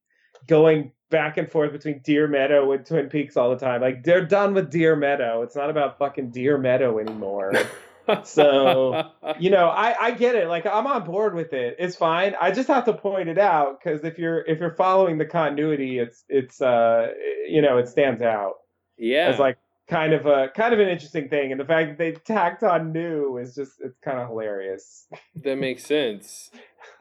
going 0.46 0.92
back 1.10 1.36
and 1.36 1.50
forth 1.50 1.72
between 1.72 2.00
Deer 2.04 2.26
Meadow 2.26 2.72
and 2.72 2.84
Twin 2.84 3.08
Peaks 3.08 3.36
all 3.36 3.50
the 3.50 3.56
time. 3.56 3.80
Like 3.80 4.04
they're 4.04 4.26
done 4.26 4.54
with 4.54 4.70
Deer 4.70 4.96
Meadow. 4.96 5.42
It's 5.42 5.56
not 5.56 5.70
about 5.70 5.98
fucking 5.98 6.30
Deer 6.30 6.58
Meadow 6.58 6.98
anymore. 6.98 7.52
So, 8.24 9.10
you 9.38 9.50
know, 9.50 9.68
I 9.68 9.94
I 10.00 10.10
get 10.12 10.34
it. 10.34 10.48
Like 10.48 10.66
I'm 10.66 10.86
on 10.86 11.04
board 11.04 11.34
with 11.34 11.52
it. 11.52 11.76
It's 11.78 11.96
fine. 11.96 12.34
I 12.40 12.50
just 12.50 12.68
have 12.68 12.84
to 12.86 12.92
point 12.92 13.28
it 13.28 13.38
out 13.38 13.80
because 13.80 14.04
if 14.04 14.18
you're 14.18 14.40
if 14.46 14.60
you're 14.60 14.74
following 14.74 15.18
the 15.18 15.26
continuity, 15.26 15.98
it's 15.98 16.24
it's 16.28 16.60
uh 16.60 17.08
you 17.48 17.62
know 17.62 17.78
it 17.78 17.88
stands 17.88 18.22
out 18.22 18.54
yeah, 18.98 19.30
it's 19.30 19.38
like 19.38 19.58
kind 19.88 20.12
of 20.12 20.26
a 20.26 20.48
kind 20.54 20.72
of 20.72 20.80
an 20.80 20.88
interesting 20.88 21.28
thing, 21.28 21.52
and 21.52 21.60
the 21.60 21.64
fact 21.64 21.90
that 21.90 21.98
they 21.98 22.12
tacked 22.12 22.62
on 22.62 22.92
new 22.92 23.36
is 23.38 23.54
just 23.54 23.72
it's 23.80 23.98
kind 24.04 24.18
of 24.18 24.28
hilarious. 24.28 25.06
that 25.36 25.56
makes 25.56 25.84
sense. 25.84 26.50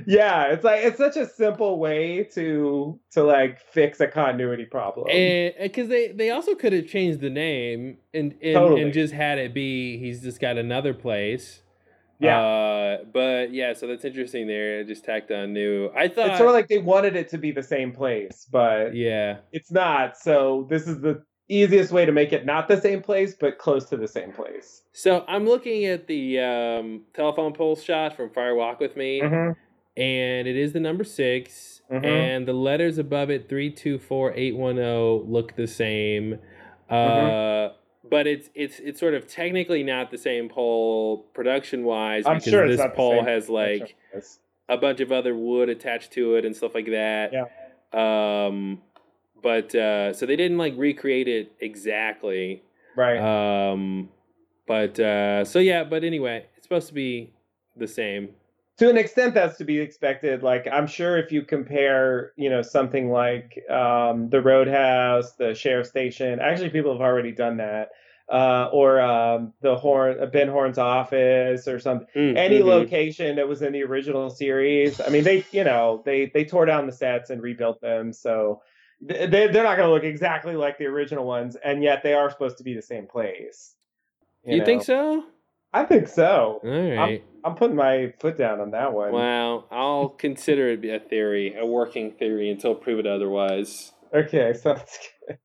yeah, 0.05 0.45
it's 0.51 0.63
like 0.63 0.83
it's 0.83 0.97
such 0.97 1.15
a 1.17 1.27
simple 1.27 1.79
way 1.79 2.23
to 2.35 2.99
to 3.11 3.23
like 3.23 3.59
fix 3.59 3.99
a 3.99 4.07
continuity 4.07 4.65
problem. 4.65 5.07
And 5.09 5.53
because 5.61 5.87
they 5.89 6.09
they 6.11 6.29
also 6.31 6.55
could 6.55 6.73
have 6.73 6.87
changed 6.87 7.21
the 7.21 7.29
name 7.29 7.97
and 8.13 8.33
and, 8.41 8.55
Totally. 8.55 8.81
and 8.81 8.93
just 8.93 9.13
had 9.13 9.37
it 9.37 9.53
be 9.53 9.97
he's 9.97 10.21
just 10.21 10.39
got 10.39 10.57
another 10.57 10.93
place. 10.93 11.61
yeah. 12.19 12.39
Uh, 12.39 13.03
but 13.13 13.53
yeah, 13.53 13.73
so 13.73 13.87
that's 13.87 14.03
interesting. 14.03 14.47
There, 14.47 14.83
just 14.83 15.05
tacked 15.05 15.31
on 15.31 15.53
new. 15.53 15.89
I 15.95 16.07
thought. 16.07 16.29
it's 16.29 16.37
sort 16.37 16.49
of 16.49 16.55
like 16.55 16.67
they 16.67 16.79
wanted 16.79 17.15
it 17.15 17.29
to 17.29 17.37
be 17.37 17.51
the 17.51 17.63
same 17.63 17.91
place, 17.91 18.47
but 18.51 18.95
yeah. 18.95 19.37
it's 19.51 19.71
not. 19.71 20.17
So 20.17 20.65
this 20.69 20.87
is 20.87 20.99
the 21.01 21.23
easiest 21.47 21.91
way 21.91 22.05
to 22.05 22.11
make 22.11 22.31
it 22.33 22.45
not 22.45 22.67
the 22.67 22.79
same 22.81 23.01
place, 23.01 23.35
but 23.39 23.57
close 23.57 23.85
to 23.85 23.97
the 23.97 24.07
same 24.07 24.31
place. 24.31 24.81
So 24.93 25.23
I'm 25.27 25.45
looking 25.45 25.85
at 25.85 26.07
the 26.07 26.39
um, 26.39 27.01
telephone 27.13 27.53
pole 27.53 27.75
shot 27.75 28.15
from 28.15 28.29
Fire 28.31 28.55
Walk 28.55 28.79
with 28.79 28.95
Me, 28.97 29.21
Mm-hmm. 29.21 29.59
And 29.99 30.47
it 30.47 30.55
is 30.55 30.71
the 30.73 30.79
number 30.79 31.03
6 31.03 31.81
Mhm. 31.91 32.05
and 32.05 32.47
the 32.47 32.53
letters 32.53 32.97
above 32.99 33.29
it 33.29 33.49
three 33.49 33.69
two 33.71 33.97
four 33.99 34.31
eight 34.35 34.55
one 34.55 34.75
zero 34.77 35.23
look 35.27 35.55
the 35.55 35.67
same. 35.67 36.39
Uh, 36.89 36.95
Mm-hmm. 36.95 37.75
But 38.09 38.25
it's 38.27 38.49
it's 38.55 38.79
it's 38.79 38.99
sort 38.99 39.13
of 39.13 39.27
technically 39.27 39.83
not 39.83 40.09
the 40.09 40.17
same 40.17 40.49
pole 40.49 41.25
production 41.33 41.83
wise 41.83 42.25
I'm 42.25 42.37
because 42.37 42.49
sure 42.49 42.67
this 42.67 42.81
pole 42.95 43.23
has 43.23 43.49
like 43.49 43.95
a 44.67 44.77
bunch 44.77 44.99
of 44.99 45.11
other 45.11 45.35
wood 45.35 45.69
attached 45.69 46.11
to 46.13 46.33
it 46.35 46.45
and 46.45 46.55
stuff 46.55 46.73
like 46.73 46.87
that. 46.87 47.31
Yeah. 47.33 47.45
Um, 48.45 48.81
but 49.43 49.75
uh, 49.75 50.13
so 50.13 50.25
they 50.25 50.35
didn't 50.35 50.57
like 50.57 50.73
recreate 50.77 51.27
it 51.27 51.51
exactly. 51.59 52.63
right. 52.95 53.19
Um, 53.19 54.09
but 54.67 54.99
uh, 54.99 55.43
so 55.45 55.59
yeah. 55.59 55.83
But 55.83 56.03
anyway, 56.03 56.45
it's 56.55 56.65
supposed 56.65 56.87
to 56.87 56.93
be 56.93 57.31
the 57.75 57.87
same. 57.87 58.29
To 58.79 58.89
an 58.89 58.97
extent, 58.97 59.33
that's 59.33 59.57
to 59.57 59.65
be 59.65 59.79
expected. 59.79 60.41
Like 60.41 60.65
I'm 60.71 60.87
sure 60.87 61.17
if 61.17 61.33
you 61.33 61.43
compare, 61.43 62.31
you 62.37 62.49
know, 62.49 62.61
something 62.61 63.11
like 63.11 63.61
um, 63.69 64.29
the 64.29 64.41
Roadhouse, 64.41 65.33
the 65.33 65.53
Sheriff 65.53 65.87
Station. 65.87 66.39
Actually, 66.39 66.69
people 66.69 66.93
have 66.93 67.01
already 67.01 67.33
done 67.33 67.57
that. 67.57 67.89
Uh, 68.31 68.69
or 68.71 69.01
um, 69.01 69.53
the 69.61 69.75
Horne, 69.75 70.21
uh, 70.21 70.27
Ben 70.27 70.47
Horne's 70.47 70.77
office, 70.77 71.67
or 71.67 71.79
something. 71.79 72.07
Mm, 72.15 72.37
any 72.37 72.59
mhm. 72.59 72.65
location 72.65 73.35
that 73.37 73.47
was 73.47 73.63
in 73.63 73.73
the 73.73 73.83
original 73.83 74.29
series. 74.29 75.01
I 75.01 75.09
mean, 75.09 75.23
they 75.23 75.43
you 75.51 75.63
know 75.63 76.03
they 76.05 76.27
they 76.27 76.45
tore 76.45 76.65
down 76.65 76.85
the 76.85 76.93
sets 76.93 77.31
and 77.31 77.41
rebuilt 77.41 77.81
them, 77.81 78.13
so 78.13 78.61
they 79.01 79.25
they're 79.25 79.63
not 79.63 79.77
going 79.77 79.87
to 79.87 79.93
look 79.93 80.03
exactly 80.03 80.55
like 80.55 80.77
the 80.77 80.85
original 80.85 81.25
ones, 81.25 81.57
and 81.63 81.83
yet 81.83 82.03
they 82.03 82.13
are 82.13 82.29
supposed 82.29 82.59
to 82.59 82.63
be 82.63 82.75
the 82.75 82.83
same 82.83 83.07
place. 83.07 83.75
You, 84.45 84.63
think 84.63 84.83
so? 84.83 85.25
I 85.71 85.85
think 85.85 86.07
so. 86.07 86.59
All 86.63 86.69
right. 86.97 87.23
I'm 87.43 87.55
putting 87.55 87.75
my 87.75 88.13
foot 88.19 88.37
down 88.37 88.59
on 88.59 88.71
that 88.71 88.91
one. 88.93 89.11
Well, 89.11 89.67
I'll 89.71 90.09
consider 90.09 90.69
it 90.69 90.83
a 90.85 90.99
theory, 90.99 91.55
a 91.57 91.65
working 91.65 92.11
theory, 92.11 92.49
until 92.49 92.75
proven 92.75 93.07
otherwise. 93.07 93.93
Okay, 94.13 94.53
sounds 94.61 94.97
good. 95.27 95.37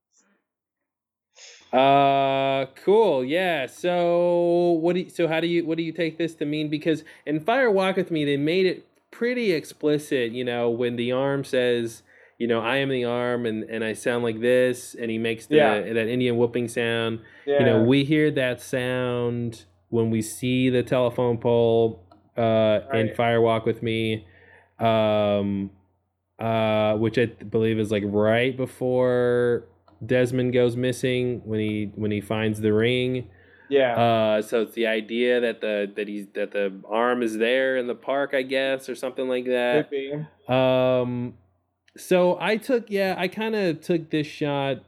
Uh, 1.77 2.65
cool. 2.83 3.23
Yeah. 3.23 3.65
So, 3.67 4.71
what 4.81 4.93
do 4.93 5.01
you, 5.01 5.09
so 5.09 5.27
how 5.27 5.39
do 5.39 5.47
you 5.47 5.65
what 5.65 5.77
do 5.77 5.83
you 5.83 5.91
take 5.91 6.17
this 6.17 6.33
to 6.35 6.45
mean? 6.45 6.69
Because 6.69 7.03
in 7.25 7.39
Fire 7.39 7.69
Walk 7.71 7.97
with 7.97 8.11
Me, 8.11 8.25
they 8.25 8.37
made 8.37 8.65
it 8.65 8.87
pretty 9.11 9.51
explicit. 9.51 10.31
You 10.31 10.43
know, 10.43 10.69
when 10.69 10.95
the 10.95 11.11
arm 11.11 11.43
says, 11.43 12.01
you 12.37 12.47
know, 12.47 12.61
I 12.61 12.77
am 12.77 12.89
the 12.89 13.03
arm, 13.05 13.45
and 13.45 13.63
and 13.63 13.83
I 13.83 13.93
sound 13.93 14.23
like 14.23 14.41
this, 14.41 14.95
and 14.95 15.11
he 15.11 15.17
makes 15.17 15.45
the 15.47 15.55
Yeah. 15.57 15.81
that 15.93 16.07
Indian 16.07 16.37
whooping 16.37 16.67
sound. 16.69 17.19
Yeah. 17.45 17.59
You 17.59 17.65
know, 17.65 17.83
we 17.83 18.03
hear 18.05 18.31
that 18.31 18.61
sound 18.61 19.65
when 19.89 20.09
we 20.09 20.21
see 20.21 20.69
the 20.69 20.83
telephone 20.83 21.37
pole 21.37 22.03
uh, 22.37 22.79
in 22.93 23.07
Right. 23.07 23.15
Fire 23.15 23.41
Walk 23.41 23.65
with 23.65 23.81
Me, 23.81 24.25
um, 24.79 25.69
uh, 26.39 26.95
which 26.95 27.17
I 27.17 27.27
believe 27.27 27.79
is 27.79 27.91
like 27.91 28.03
right 28.05 28.55
before 28.55 29.65
Desmond 30.05 30.53
goes 30.53 30.75
missing 30.75 31.41
when 31.45 31.59
he 31.59 31.91
when 31.95 32.11
he 32.11 32.19
finds 32.21 32.59
the 32.61 32.73
ring. 32.73 33.29
yeah. 33.69 33.93
Uh, 33.95 34.41
so 34.41 34.61
it's 34.63 34.75
the 34.75 34.85
idea 34.87 35.39
that 35.39 35.61
the 35.61 35.91
that 35.95 36.07
he's 36.07 36.27
that 36.35 36.51
the 36.51 36.73
arm 36.89 37.23
is 37.23 37.37
there 37.37 37.77
in 37.77 37.87
the 37.87 37.95
park, 37.95 38.33
I 38.33 38.41
guess, 38.41 38.89
or 38.89 38.95
something 38.95 39.27
like 39.29 39.45
that. 39.45 39.89
Could 39.89 40.25
be. 40.47 40.53
Um, 40.53 41.35
so 41.97 42.37
I 42.41 42.57
took, 42.57 42.89
yeah, 42.89 43.15
I 43.17 43.29
kind 43.29 43.55
of 43.55 43.79
took 43.79 44.09
this 44.09 44.27
shot 44.27 44.83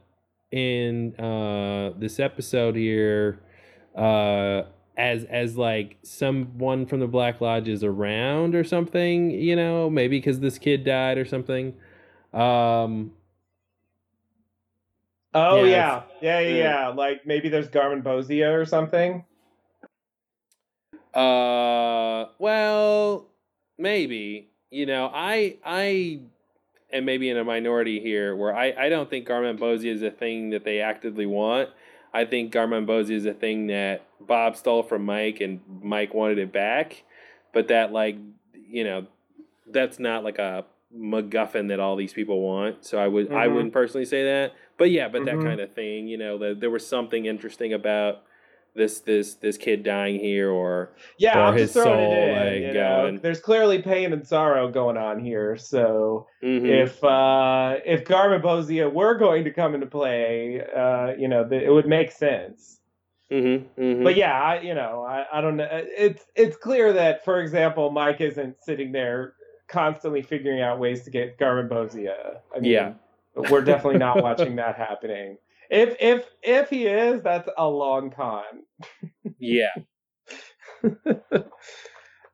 in 0.52 1.14
uh 1.18 1.92
this 1.98 2.20
episode 2.20 2.76
here, 2.76 3.40
uh, 3.96 4.62
as 4.98 5.24
as 5.24 5.56
like 5.56 5.96
someone 6.02 6.84
from 6.84 7.00
the 7.00 7.06
Black 7.06 7.40
Lodge 7.40 7.68
is 7.68 7.84
around 7.84 8.54
or 8.54 8.64
something, 8.64 9.30
you 9.30 9.56
know, 9.56 9.88
maybe 9.88 10.18
because 10.18 10.40
this 10.40 10.58
kid 10.58 10.84
died 10.84 11.16
or 11.16 11.24
something. 11.24 11.74
Um, 12.34 13.12
Oh 15.34 15.62
Yeah, 15.64 16.02
yeah, 16.20 16.40
yeah, 16.40 16.48
yeah, 16.48 16.56
yeah. 16.56 16.88
Like 16.88 17.26
maybe 17.26 17.48
there's 17.48 17.68
Garmonbozia 17.68 18.52
or 18.52 18.64
something. 18.64 19.24
Uh, 21.14 22.26
well, 22.38 23.28
maybe. 23.78 24.50
You 24.70 24.86
know, 24.86 25.10
I 25.12 25.56
I 25.64 26.20
am 26.92 27.04
maybe 27.04 27.30
in 27.30 27.36
a 27.36 27.44
minority 27.44 28.00
here 28.00 28.34
where 28.34 28.54
I 28.54 28.72
I 28.72 28.88
don't 28.88 29.08
think 29.08 29.28
Garmonbozia 29.28 29.92
is 29.92 30.02
a 30.02 30.10
thing 30.10 30.50
that 30.50 30.64
they 30.64 30.80
actively 30.80 31.26
want. 31.26 31.68
I 32.12 32.24
think 32.24 32.52
Garmonbozia 32.52 33.12
is 33.12 33.26
a 33.26 33.34
thing 33.34 33.66
that 33.68 34.02
Bob 34.20 34.56
stole 34.56 34.82
from 34.82 35.04
Mike 35.04 35.40
and 35.40 35.60
Mike 35.82 36.14
wanted 36.14 36.38
it 36.38 36.52
back, 36.52 37.02
but 37.52 37.68
that 37.68 37.92
like 37.92 38.16
you 38.52 38.84
know 38.84 39.06
that's 39.66 39.98
not 39.98 40.24
like 40.24 40.38
a 40.38 40.64
MacGuffin 40.96 41.68
that 41.68 41.80
all 41.80 41.96
these 41.96 42.12
people 42.12 42.40
want. 42.40 42.84
So 42.84 42.98
I 42.98 43.08
would 43.08 43.30
I 43.32 43.46
Mhm. 43.46 43.54
wouldn't 43.54 43.72
personally 43.72 44.06
say 44.06 44.24
that, 44.24 44.54
but 44.78 44.90
yeah, 44.90 45.08
but 45.08 45.22
Mhm. 45.22 45.26
that 45.26 45.40
kind 45.42 45.60
of 45.60 45.72
thing. 45.72 46.08
You 46.08 46.16
know, 46.18 46.38
that 46.38 46.60
there 46.60 46.70
was 46.70 46.86
something 46.86 47.26
interesting 47.26 47.72
about 47.72 48.22
this 48.78 49.00
this 49.00 49.34
this 49.34 49.58
kid 49.58 49.82
dying 49.82 50.18
here, 50.18 50.50
or 50.50 50.94
Yeah, 51.18 51.38
Or 51.38 51.42
I'm 51.48 51.54
his 51.54 51.74
just 51.74 51.84
throwing 51.84 52.10
soul, 52.10 52.12
it 52.12 52.28
in. 52.28 52.36
like, 52.36 52.60
you 52.62 52.80
know? 52.80 53.02
going- 53.02 53.18
There's 53.18 53.40
clearly 53.40 53.82
pain 53.82 54.12
and 54.14 54.26
sorrow 54.26 54.70
going 54.70 54.96
on 54.96 55.18
here. 55.20 55.56
So 55.58 56.26
Mhm. 56.42 56.64
if 56.84 57.04
uh, 57.04 57.76
if 57.84 58.04
Garmonbozia 58.04 58.90
were 58.90 59.16
going 59.16 59.44
to 59.44 59.50
come 59.50 59.74
into 59.74 59.86
play, 59.86 60.62
uh, 60.74 61.12
you 61.18 61.28
know, 61.28 61.46
th- 61.46 61.62
it 61.62 61.70
would 61.70 61.86
make 61.86 62.10
sense. 62.12 62.80
Mhm, 63.30 63.64
mhm. 63.78 64.04
But 64.04 64.16
yeah, 64.16 64.32
I, 64.40 64.60
you 64.60 64.74
know, 64.74 65.04
I, 65.06 65.26
I 65.30 65.40
don't 65.42 65.56
know. 65.58 65.68
It's 65.70 66.24
it's 66.34 66.56
clear 66.56 66.94
that, 66.94 67.24
for 67.26 67.40
example, 67.42 67.90
Mike 67.90 68.22
isn't 68.22 68.56
sitting 68.62 68.90
there 68.92 69.34
constantly 69.66 70.22
figuring 70.22 70.62
out 70.62 70.78
ways 70.78 71.02
to 71.04 71.10
get 71.10 71.36
Garmonbozia. 71.38 72.38
I 72.56 72.60
mean, 72.60 72.70
Yeah. 72.72 72.92
we're 73.50 73.60
definitely 73.60 73.98
not 73.98 74.22
watching 74.22 74.56
that 74.56 74.76
happening. 74.76 75.36
If 75.70 75.96
if 76.00 76.26
if 76.42 76.70
he 76.70 76.86
is, 76.86 77.22
that's 77.22 77.48
a 77.56 77.68
long 77.68 78.10
con. 78.10 78.44
yeah, 79.38 79.74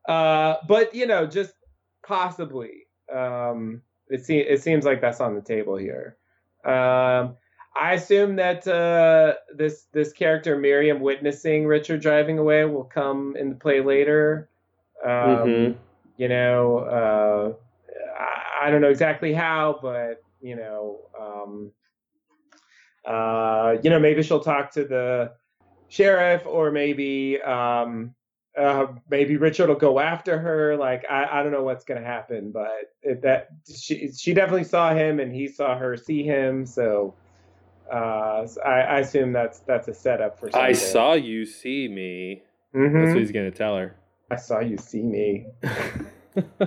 uh, 0.09 0.57
but 0.69 0.95
you 0.95 1.07
know, 1.07 1.27
just 1.27 1.55
possibly. 2.07 2.87
Um, 3.15 3.83
it 4.09 4.25
seems 4.25 4.47
it 4.49 4.63
seems 4.63 4.85
like 4.85 5.01
that's 5.01 5.21
on 5.21 5.35
the 5.35 5.41
table 5.43 5.77
here. 5.77 6.17
Um, 6.65 7.37
I 7.77 7.95
assume 7.95 8.37
that 8.37 8.67
uh, 8.69 9.35
this 9.55 9.87
this 9.93 10.13
character 10.13 10.57
Miriam 10.57 11.01
witnessing 11.01 11.67
Richard 11.67 12.01
driving 12.01 12.39
away 12.39 12.65
will 12.65 12.85
come 12.85 13.37
into 13.37 13.57
play 13.57 13.81
later. 13.81 14.49
Um, 15.05 15.11
Mhm. 15.11 15.77
You 16.17 16.29
know, 16.29 16.79
uh, 16.79 17.53
I, 18.19 18.67
I 18.67 18.71
don't 18.71 18.81
know 18.81 18.91
exactly 18.91 19.33
how, 19.35 19.79
but 19.83 20.23
you 20.41 20.55
know, 20.57 21.01
um, 21.21 21.73
uh, 23.07 23.77
you 23.83 23.91
know, 23.91 23.99
maybe 23.99 24.23
she'll 24.23 24.41
talk 24.41 24.73
to 24.73 24.85
the 24.85 25.33
sheriff, 25.89 26.43
or 26.47 26.71
maybe 26.71 27.41
um, 27.43 28.15
uh, 28.59 28.87
maybe 29.11 29.37
Richard 29.37 29.69
will 29.69 29.77
go 29.77 29.99
after 29.99 30.39
her. 30.39 30.77
Like 30.77 31.05
I, 31.11 31.27
I 31.41 31.43
don't 31.43 31.53
know 31.53 31.63
what's 31.65 31.85
gonna 31.85 32.05
happen, 32.05 32.51
but 32.53 32.71
it, 33.03 33.23
that 33.23 33.49
she 33.73 34.11
she 34.13 34.35
definitely 34.35 34.65
saw 34.65 34.95
him, 34.95 35.21
and 35.21 35.35
he 35.35 35.49
saw 35.49 35.77
her 35.77 35.97
see 35.97 36.23
him. 36.23 36.67
So 36.67 37.17
uh, 37.93 38.47
so 38.47 38.61
I, 38.63 38.81
I 38.81 38.99
assume 39.01 39.33
that's 39.33 39.61
that's 39.67 39.89
a 39.89 39.95
setup 39.95 40.39
for. 40.39 40.51
Something. 40.51 40.69
I 40.69 40.73
saw 40.73 41.15
you 41.15 41.45
see 41.47 41.89
me. 41.89 42.43
That's 42.73 42.87
Mhm. 42.93 43.15
what 43.15 43.17
he's 43.17 43.33
gonna 43.33 43.51
tell 43.51 43.77
her. 43.77 43.97
I 44.31 44.37
saw 44.37 44.61
you 44.61 44.79
see 44.79 45.03
me. 45.03 45.47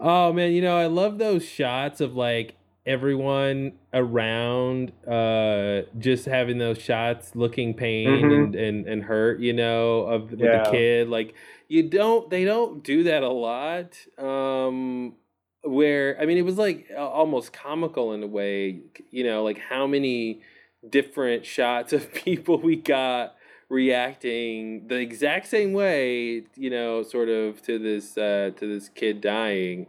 oh 0.00 0.32
man, 0.32 0.52
you 0.52 0.62
know 0.62 0.76
I 0.76 0.86
love 0.86 1.18
those 1.18 1.44
shots 1.44 2.00
of 2.00 2.14
like 2.14 2.54
everyone 2.86 3.72
around, 3.92 4.92
uh, 5.06 5.82
just 5.98 6.24
having 6.26 6.58
those 6.58 6.78
shots, 6.80 7.34
looking 7.36 7.74
pain 7.74 8.08
Mhm. 8.08 8.44
and, 8.44 8.54
and 8.54 8.86
and 8.86 9.02
hurt. 9.04 9.40
You 9.40 9.52
know, 9.52 10.00
of 10.02 10.30
with 10.30 10.40
Yeah. 10.40 10.64
the 10.64 10.70
kid. 10.70 11.08
Like 11.08 11.34
you 11.68 11.82
don't, 11.84 12.28
they 12.30 12.44
don't 12.44 12.82
do 12.82 13.04
that 13.04 13.22
a 13.22 13.28
lot. 13.28 13.96
Um, 14.18 15.14
where 15.62 16.16
I 16.20 16.24
mean, 16.26 16.38
it 16.38 16.44
was 16.44 16.58
like 16.58 16.86
almost 16.96 17.52
comical 17.52 18.12
in 18.12 18.22
a 18.22 18.26
way. 18.26 18.80
You 19.10 19.24
know, 19.24 19.42
like 19.44 19.58
how 19.58 19.86
many 19.86 20.40
different 20.88 21.44
shots 21.44 21.92
of 21.92 22.12
people 22.24 22.58
we 22.58 22.76
got 22.76 23.36
reacting 23.68 24.86
the 24.88 24.96
exact 24.96 25.46
same 25.46 25.72
way, 25.72 26.42
you 26.56 26.70
know, 26.70 27.02
sort 27.02 27.28
of 27.28 27.62
to 27.62 27.78
this 27.78 28.16
uh, 28.18 28.50
to 28.56 28.66
this 28.66 28.88
kid 28.88 29.20
dying. 29.20 29.86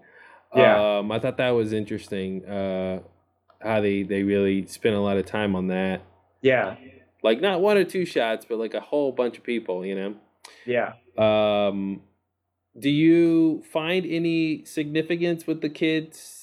Yeah. 0.56 1.00
Um, 1.00 1.12
I 1.12 1.20
thought 1.20 1.38
that 1.38 1.52
was 1.52 1.74
interesting. 1.74 2.46
Uh, 2.46 3.00
how 3.62 3.82
they 3.82 4.04
they 4.04 4.24
really 4.24 4.66
spent 4.68 4.96
a 4.96 5.00
lot 5.00 5.18
of 5.18 5.26
time 5.26 5.56
on 5.56 5.68
that. 5.68 6.02
Yeah, 6.42 6.76
Like 7.24 7.40
not 7.40 7.62
one 7.62 7.78
or 7.78 7.84
two 7.84 8.06
shots, 8.06 8.46
but 8.50 8.58
like 8.58 8.74
a 8.74 8.80
whole 8.80 9.12
bunch 9.12 9.38
of 9.38 9.44
people. 9.44 9.86
You 9.86 9.96
know. 9.96 10.16
yeah. 10.66 10.94
Um, 11.18 12.02
do 12.80 12.90
you 12.90 13.64
find 13.72 14.06
any 14.06 14.66
significance 14.66 15.46
with 15.46 15.62
the 15.62 15.70
kids? 15.70 16.38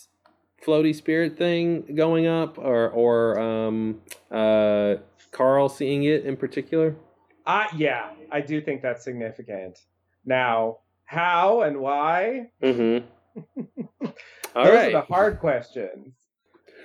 floaty 0.67 0.93
spirit 0.93 1.39
thing 1.39 1.95
going 1.95 2.27
up 2.27 2.59
or 2.59 2.91
or 2.91 3.39
um 3.39 4.01
uh 4.31 4.97
Carl 5.31 5.69
seeing 5.69 6.03
it 6.03 6.25
in 6.25 6.37
particular? 6.37 6.97
Uh, 7.47 7.67
yeah, 7.77 8.11
I 8.31 8.41
do 8.41 8.61
think 8.61 8.83
that's 8.83 9.05
significant. 9.05 9.79
Now, 10.25 10.79
how 11.05 11.63
and 11.63 11.79
why? 11.81 12.51
Mm-hmm. 12.63 13.07
All 14.57 14.65
Those 14.65 14.75
right. 14.75 14.89
are 14.95 15.01
the 15.01 15.01
hard 15.03 15.39
questions. 15.41 16.15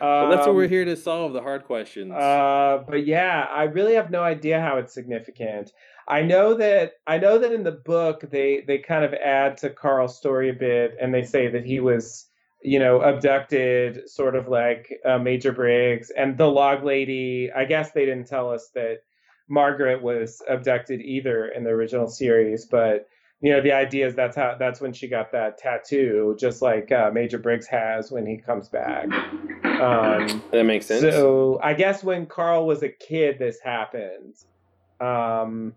well, 0.01 0.29
that's 0.29 0.41
what 0.41 0.49
Um, 0.49 0.55
we're 0.55 0.67
here 0.67 0.85
to 0.85 0.95
solve 0.95 1.33
the 1.33 1.41
hard 1.41 1.63
questions. 1.65 2.11
Uh, 2.11 2.83
but 2.87 3.05
yeah, 3.05 3.47
I 3.49 3.63
really 3.63 3.93
have 3.95 4.11
no 4.11 4.21
idea 4.23 4.59
how 4.59 4.77
it's 4.77 4.93
significant. 4.93 5.71
I 6.07 6.21
know 6.21 6.55
that 6.55 6.93
I 7.07 7.17
know 7.17 7.37
that 7.39 7.51
in 7.53 7.63
the 7.63 7.71
book 7.71 8.21
they 8.29 8.63
they 8.67 8.79
kind 8.79 9.05
of 9.05 9.13
add 9.13 9.57
to 9.57 9.69
Carl's 9.69 10.17
story 10.17 10.49
a 10.49 10.53
bit, 10.53 10.95
and 11.01 11.13
they 11.13 11.23
say 11.23 11.47
that 11.49 11.65
he 11.65 11.79
was, 11.79 12.27
you 12.61 12.79
know, 12.79 12.99
abducted, 13.01 14.09
sort 14.09 14.35
of 14.35 14.49
like 14.49 14.91
uh, 15.05 15.17
Major 15.19 15.53
Briggs 15.53 16.09
and 16.09 16.37
the 16.37 16.47
log 16.47 16.83
lady. 16.83 17.49
I 17.55 17.63
guess 17.65 17.91
they 17.91 18.05
didn't 18.05 18.27
tell 18.27 18.51
us 18.51 18.69
that 18.75 18.97
Margaret 19.47 20.01
was 20.03 20.41
abducted 20.49 20.99
either 21.01 21.47
in 21.47 21.63
the 21.63 21.69
original 21.69 22.07
series, 22.09 22.65
but 22.65 23.07
you 23.43 23.51
know, 23.51 23.61
the 23.61 23.73
idea 23.73 24.07
is 24.07 24.15
that's 24.15 24.37
how 24.37 24.55
that's 24.57 24.79
when 24.79 24.93
she 24.93 25.09
got 25.09 25.33
that 25.33 25.57
tattoo, 25.57 26.33
just 26.39 26.61
like 26.61 26.93
uh, 26.93 27.11
Major 27.13 27.37
Briggs 27.37 27.67
has 27.67 28.09
when 28.09 28.25
he 28.25 28.37
comes 28.37 28.69
back. 28.69 29.11
Um, 29.65 30.41
that 30.51 30.63
makes 30.65 30.85
sense. 30.85 31.01
so 31.01 31.59
I 31.61 31.73
guess 31.73 32.05
when 32.05 32.25
Carl 32.25 32.65
was 32.65 32.83
a 32.83 32.89
kid, 32.89 33.39
this 33.39 33.59
happened. 33.59 34.35
Um, 35.01 35.73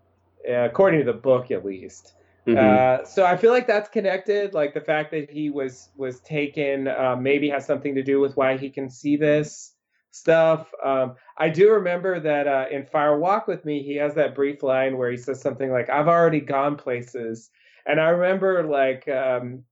according 0.47 1.01
to 1.01 1.05
the 1.05 1.17
book, 1.17 1.51
at 1.51 1.65
least. 1.65 2.13
Mhm. 2.47 2.57
Uh, 2.57 3.03
so 3.03 3.25
I 3.25 3.35
feel 3.35 3.51
like 3.51 3.67
that's 3.67 3.89
connected. 3.89 4.53
Like 4.53 4.73
the 4.73 4.79
fact 4.79 5.11
that 5.11 5.29
he 5.29 5.49
was 5.49 5.89
was 5.97 6.21
taken 6.21 6.87
uh, 6.87 7.17
maybe 7.19 7.49
has 7.49 7.65
something 7.65 7.95
to 7.95 8.03
do 8.03 8.21
with 8.21 8.37
why 8.37 8.55
he 8.55 8.69
can 8.69 8.89
see 8.89 9.17
this 9.17 9.73
stuff. 10.11 10.67
Um, 10.83 11.15
I 11.37 11.49
do 11.49 11.71
remember 11.71 12.19
that 12.19 12.47
uh, 12.47 12.65
in 12.71 12.85
Fire 12.85 13.17
Walk 13.19 13.47
with 13.47 13.65
Me, 13.65 13.83
he 13.83 13.95
has 13.97 14.15
that 14.15 14.35
brief 14.35 14.63
line 14.63 14.97
where 14.97 15.11
he 15.11 15.17
says 15.17 15.41
something 15.41 15.71
like, 15.71 15.89
"I've 15.89 16.07
already 16.07 16.41
gone 16.41 16.75
places," 16.75 17.49
and 17.85 17.99
I 17.99 18.09
remember 18.09 18.63
like 18.63 19.07
um, 19.07 19.63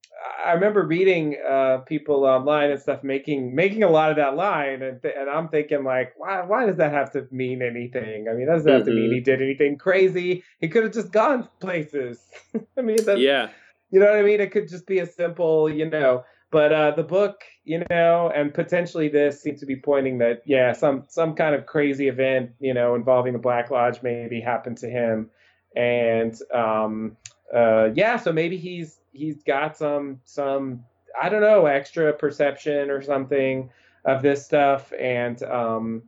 I 0.46 0.54
remember 0.54 0.86
reading 0.86 1.38
uh, 1.48 1.80
people 1.80 2.24
online 2.24 2.72
and 2.72 2.80
stuff 2.80 3.04
making 3.04 3.56
making 3.56 3.84
a 3.84 3.90
lot 3.90 4.12
of 4.12 4.18
that 4.18 4.36
line, 4.36 4.82
and 4.82 5.02
th- 5.02 5.14
and 5.18 5.30
I'm 5.30 5.50
thinking 5.50 5.84
like, 5.84 6.14
why 6.18 6.42
why 6.44 6.66
does 6.66 6.78
that 6.78 6.92
have 6.92 7.12
to 7.14 7.28
mean 7.32 7.62
anything? 7.62 8.28
I 8.30 8.34
mean, 8.34 8.46
that 8.46 8.58
doesn't 8.58 8.72
have 8.72 8.86
to 8.86 8.92
mean 8.92 9.12
he 9.12 9.20
did 9.20 9.42
anything 9.42 9.78
crazy. 9.78 10.44
He 10.60 10.68
could 10.68 10.84
have 10.84 10.94
just 10.94 11.12
gone 11.12 11.48
places. 11.60 12.24
I 12.78 12.82
mean, 12.82 13.04
that's, 13.04 13.20
yeah. 13.20 13.50
you 13.92 14.00
know 14.00 14.08
what 14.08 14.16
I 14.16 14.22
mean? 14.22 14.40
It 14.40 14.52
could 14.52 14.68
just 14.68 14.88
be 14.88 15.00
a 15.00 15.06
simple, 15.06 15.70
you 15.70 15.90
know. 15.90 16.24
But 16.52 16.72
uh, 16.72 16.92
the 16.92 17.04
book, 17.04 17.44
you 17.66 17.84
know, 17.90 18.32
and 18.34 18.54
potentially 18.54 19.10
this 19.10 19.42
seems 19.42 19.60
to 19.60 19.66
be 19.66 19.76
pointing 19.76 20.20
that 20.20 20.44
yeah, 20.46 20.72
some 20.72 21.04
some 21.08 21.36
kind 21.36 21.56
of 21.56 21.66
crazy 21.66 22.08
event, 22.08 22.52
you 22.60 22.74
know, 22.74 22.96
involving 22.96 23.34
the 23.34 23.40
Black 23.40 23.72
Lodge 23.72 24.02
maybe 24.04 24.40
happened 24.40 24.78
to 24.78 24.90
him, 24.90 25.30
and 25.76 26.40
um, 26.54 27.18
uh, 27.54 27.90
yeah, 27.94 28.18
so 28.18 28.32
maybe 28.32 28.58
he's 28.58 29.00
he's 29.12 29.44
got 29.44 29.76
some 29.76 30.22
some 30.26 30.84
I 31.20 31.30
don't 31.30 31.42
know 31.42 31.66
extra 31.66 32.14
perception 32.14 32.90
or 32.90 33.02
something 33.02 33.70
of 34.06 34.22
this 34.22 34.46
stuff, 34.46 34.94
and 35.00 35.42
um, 35.44 36.04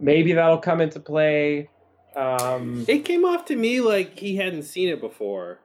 maybe 0.00 0.32
that'll 0.32 0.58
come 0.58 0.80
into 0.80 1.00
play. 1.00 1.68
Um, 2.16 2.84
It 2.88 3.04
came 3.04 3.24
off 3.24 3.44
to 3.46 3.56
me 3.56 3.80
like 3.80 4.18
he 4.18 4.36
hadn't 4.36 4.62
seen 4.62 4.88
it 4.88 5.00
before. 5.00 5.58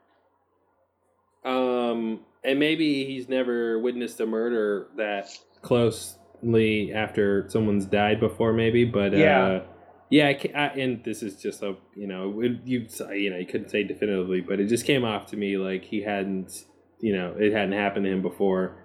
Um, 1.46 2.20
and 2.44 2.60
maybe 2.60 3.06
he's 3.06 3.30
never 3.30 3.80
witnessed 3.80 4.20
a 4.20 4.26
murder 4.26 4.88
that 4.98 5.30
closely 5.62 6.94
after 6.94 7.46
someone's 7.50 7.86
died 7.86 8.20
before, 8.20 8.54
maybe. 8.54 8.86
But 8.86 9.14
Yeah. 9.14 9.44
uh, 9.46 9.64
yeah, 10.10 10.28
I, 10.28 10.34
ca- 10.36 10.54
I, 10.54 10.66
and 10.80 11.04
this 11.04 11.24
is 11.24 11.42
just 11.42 11.64
a 11.64 11.76
you 11.96 12.08
know 12.08 12.42
it, 12.42 12.52
you 12.66 12.88
you 13.14 13.30
know 13.30 13.38
you 13.38 13.46
couldn't 13.46 13.70
say 13.70 13.84
definitively, 13.84 14.42
but 14.42 14.60
it 14.60 14.68
just 14.68 14.86
came 14.86 15.04
off 15.06 15.28
to 15.28 15.38
me 15.38 15.58
like 15.58 15.84
he 15.86 16.02
hadn't 16.02 16.66
you 17.00 17.16
know 17.16 17.36
it 17.38 17.52
hadn't 17.52 17.74
happened 17.74 18.06
to 18.06 18.12
him 18.12 18.22
before. 18.22 18.76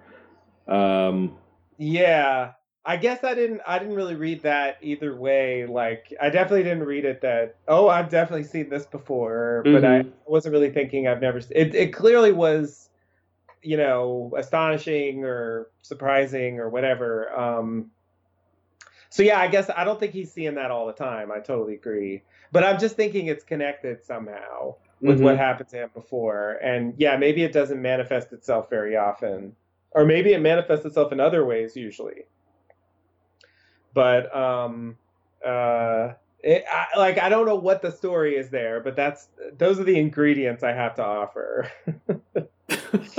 Um, 0.67 1.37
Yeah, 1.77 2.51
I 2.85 2.97
guess 2.97 3.23
I 3.23 3.33
didn't. 3.35 3.61
I 3.67 3.77
didn't 3.79 3.95
really 3.95 4.15
read 4.15 4.41
that 4.43 4.77
either 4.81 5.15
way. 5.15 5.65
Like, 5.65 6.13
I 6.21 6.29
definitely 6.29 6.63
didn't 6.63 6.83
read 6.85 7.05
it 7.05 7.21
that. 7.21 7.55
Oh, 7.67 7.87
I've 7.89 8.09
definitely 8.09 8.45
seen 8.45 8.69
this 8.69 8.85
before, 8.85 9.61
but 9.65 9.83
I 9.85 10.05
wasn't 10.25 10.53
really 10.53 10.71
thinking 10.71 11.07
I've 11.07 11.21
never. 11.21 11.37
s- 11.39 11.51
It 11.51 11.75
it 11.75 11.93
clearly 11.93 12.31
was, 12.31 12.88
you 13.61 13.77
know, 13.77 14.33
astonishing 14.37 15.23
or 15.23 15.67
surprising 15.81 16.59
or 16.59 16.69
whatever. 16.69 17.31
Um. 17.37 17.91
So 19.09 19.23
yeah, 19.23 19.39
I 19.39 19.47
guess 19.47 19.69
I 19.75 19.83
don't 19.83 19.99
think 19.99 20.13
he's 20.13 20.31
seeing 20.31 20.55
that 20.55 20.69
all 20.71 20.85
the 20.85 20.93
time. 20.93 21.31
I 21.31 21.39
totally 21.39 21.73
agree, 21.73 22.21
but 22.51 22.63
I'm 22.63 22.79
just 22.79 22.95
thinking 22.95 23.27
it's 23.27 23.43
connected 23.43 24.03
somehow 24.05 24.75
with 25.01 25.19
mhm. 25.19 25.23
what 25.23 25.37
happened 25.37 25.69
to 25.69 25.77
him 25.77 25.89
before, 25.93 26.59
and 26.61 26.93
yeah, 26.97 27.17
maybe 27.17 27.43
it 27.43 27.53
doesn't 27.53 27.81
manifest 27.81 28.31
itself 28.33 28.69
very 28.69 28.95
often. 28.95 29.55
or 29.91 30.05
maybe 30.05 30.33
it 30.33 30.39
manifests 30.41 30.85
itself 30.85 31.11
in 31.11 31.19
other 31.19 31.45
ways 31.45 31.75
usually. 31.75 32.25
But 33.93 34.33
um, 34.35 34.97
uh, 35.45 36.13
it, 36.43 36.63
I, 36.71 36.97
like 36.97 37.17
I 37.17 37.29
don't 37.29 37.45
know 37.45 37.55
what 37.55 37.81
the 37.81 37.91
story 37.91 38.35
is 38.35 38.49
there, 38.49 38.79
but 38.81 38.95
that's 38.95 39.27
those 39.57 39.79
are 39.79 39.83
the 39.83 39.97
ingredients 39.97 40.63
I 40.63 40.73
have 40.73 40.95
to 40.95 41.03
offer. 41.03 41.71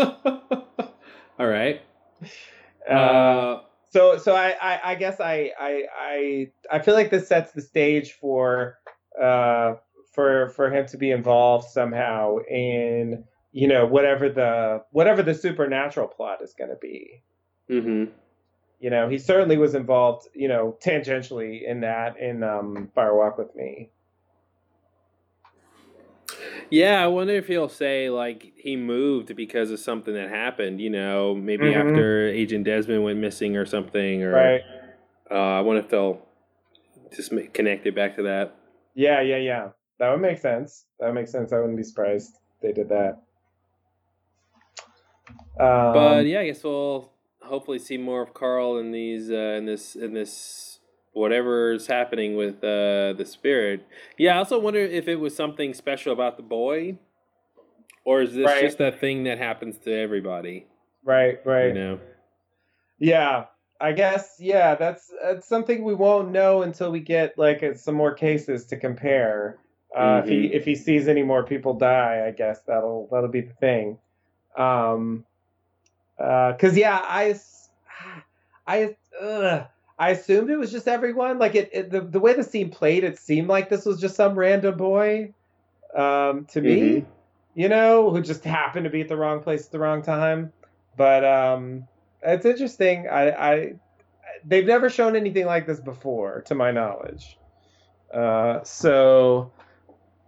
All 1.38 1.46
right. 1.46 1.80
Uh, 2.88 2.92
uh, 2.92 3.60
so 3.90 4.18
so 4.18 4.34
I, 4.34 4.54
I, 4.60 4.80
I 4.92 4.94
guess 4.94 5.20
I, 5.20 5.52
I 5.58 5.84
I 5.98 6.50
I 6.70 6.78
feel 6.80 6.94
like 6.94 7.10
this 7.10 7.28
sets 7.28 7.52
the 7.52 7.62
stage 7.62 8.12
for 8.12 8.78
uh 9.20 9.74
for 10.12 10.50
for 10.50 10.70
him 10.70 10.86
to 10.86 10.96
be 10.96 11.10
involved 11.10 11.68
somehow 11.70 12.38
in 12.48 13.24
you 13.52 13.68
know 13.68 13.86
whatever 13.86 14.28
the 14.28 14.84
whatever 14.92 15.22
the 15.22 15.34
supernatural 15.34 16.08
plot 16.08 16.42
is 16.42 16.54
going 16.54 16.70
to 16.70 16.76
be. 16.76 17.22
Mm-hmm. 17.70 18.12
You 18.80 18.88
know, 18.88 19.08
he 19.08 19.18
certainly 19.18 19.58
was 19.58 19.74
involved, 19.74 20.26
you 20.34 20.48
know, 20.48 20.76
tangentially 20.82 21.68
in 21.68 21.80
that 21.80 22.18
in 22.18 22.42
um, 22.42 22.90
Fire 22.94 23.14
Walk 23.14 23.36
with 23.36 23.54
Me. 23.54 23.90
Yeah, 26.70 27.02
I 27.02 27.08
wonder 27.08 27.34
if 27.34 27.48
he'll 27.48 27.68
say 27.68 28.10
like 28.10 28.52
he 28.56 28.76
moved 28.76 29.34
because 29.34 29.70
of 29.70 29.80
something 29.80 30.14
that 30.14 30.28
happened. 30.28 30.80
You 30.80 30.90
know, 30.90 31.34
maybe 31.34 31.66
mm-hmm. 31.66 31.88
after 31.88 32.28
Agent 32.28 32.64
Desmond 32.64 33.02
went 33.02 33.18
missing 33.18 33.56
or 33.56 33.66
something. 33.66 34.22
Or 34.22 34.32
right. 34.32 34.60
Uh, 35.30 35.58
I 35.58 35.60
wonder 35.60 35.82
if 35.82 35.88
they'll 35.88 36.20
just 37.14 37.32
make, 37.32 37.52
connect 37.52 37.86
it 37.86 37.94
back 37.94 38.16
to 38.16 38.22
that. 38.22 38.56
Yeah, 38.94 39.20
yeah, 39.20 39.36
yeah. 39.36 39.68
That 39.98 40.10
would 40.10 40.20
make 40.20 40.38
sense. 40.38 40.86
That 40.98 41.06
would 41.06 41.14
make 41.14 41.28
sense. 41.28 41.52
I 41.52 41.58
wouldn't 41.58 41.76
be 41.76 41.82
surprised 41.82 42.38
they 42.62 42.72
did 42.72 42.88
that. 42.88 43.22
Um, 45.58 45.92
but 45.92 46.26
yeah, 46.26 46.40
I 46.40 46.46
guess 46.46 46.64
we'll 46.64 47.12
hopefully 47.42 47.78
see 47.78 47.98
more 47.98 48.22
of 48.22 48.32
Carl 48.32 48.78
in 48.78 48.92
these 48.92 49.30
uh, 49.30 49.56
in 49.58 49.66
this 49.66 49.94
in 49.94 50.14
this 50.14 50.69
whatever's 51.12 51.86
happening 51.86 52.36
with 52.36 52.56
uh, 52.62 53.12
the 53.14 53.24
spirit. 53.24 53.86
Yeah, 54.18 54.34
I 54.34 54.38
also 54.38 54.58
wonder 54.58 54.80
if 54.80 55.08
it 55.08 55.16
was 55.16 55.34
something 55.34 55.74
special 55.74 56.12
about 56.12 56.36
the 56.36 56.42
boy, 56.42 56.98
or 58.04 58.22
is 58.22 58.34
this 58.34 58.46
right. 58.46 58.62
just 58.62 58.80
a 58.80 58.92
thing 58.92 59.24
that 59.24 59.38
happens 59.38 59.78
to 59.78 59.92
everybody? 59.92 60.66
Right, 61.04 61.38
right. 61.44 61.68
You 61.68 61.74
know. 61.74 62.00
Yeah, 62.98 63.46
I 63.80 63.92
guess. 63.92 64.36
Yeah, 64.38 64.74
that's 64.74 65.10
that's 65.22 65.48
something 65.48 65.82
we 65.82 65.94
won't 65.94 66.30
know 66.30 66.62
until 66.62 66.90
we 66.90 67.00
get 67.00 67.38
like 67.38 67.64
some 67.76 67.94
more 67.94 68.14
cases 68.14 68.66
to 68.66 68.76
compare. 68.76 69.58
Uh, 69.96 70.00
mm-hmm. 70.00 70.22
If 70.22 70.28
he 70.28 70.36
mm-hmm. 70.36 70.54
if 70.54 70.64
he 70.64 70.74
sees 70.74 71.08
any 71.08 71.22
more 71.22 71.44
people 71.44 71.74
die, 71.74 72.24
I 72.26 72.30
guess 72.30 72.60
that'll 72.66 73.08
that'll 73.10 73.30
be 73.30 73.40
the 73.40 73.54
thing. 73.54 73.98
Um, 74.56 75.24
uh, 76.18 76.52
because 76.52 76.74
uh, 76.74 76.80
yeah, 76.80 77.00
I 77.02 77.34
I 78.66 78.96
ugh, 79.20 79.66
I 80.00 80.10
assumed 80.12 80.48
it 80.48 80.56
was 80.56 80.72
just 80.72 80.88
everyone. 80.88 81.38
Like 81.38 81.54
it, 81.54 81.68
it, 81.74 81.90
the 81.90 82.00
the 82.00 82.18
way 82.18 82.32
the 82.32 82.42
scene 82.42 82.70
played, 82.70 83.04
it 83.04 83.18
seemed 83.18 83.48
like 83.48 83.68
this 83.68 83.84
was 83.84 84.00
just 84.00 84.16
some 84.16 84.34
random 84.34 84.78
boy. 84.78 85.34
Um, 85.94 86.46
to 86.52 86.62
me, 86.62 86.80
mm-hmm. 86.80 87.10
you 87.54 87.68
know, 87.68 88.10
who 88.10 88.22
just 88.22 88.42
happened 88.42 88.84
to 88.84 88.90
be 88.90 89.02
at 89.02 89.08
the 89.08 89.16
wrong 89.16 89.42
place 89.42 89.66
at 89.66 89.72
the 89.72 89.78
wrong 89.78 90.00
time. 90.02 90.52
But 90.96 91.22
um, 91.26 91.86
it's 92.22 92.46
interesting. 92.46 93.08
I, 93.08 93.30
I 93.30 93.72
they've 94.42 94.64
never 94.64 94.88
shown 94.88 95.16
anything 95.16 95.44
like 95.44 95.66
this 95.66 95.80
before, 95.80 96.40
to 96.46 96.54
my 96.54 96.70
knowledge. 96.70 97.38
Uh, 98.12 98.64
so 98.64 99.52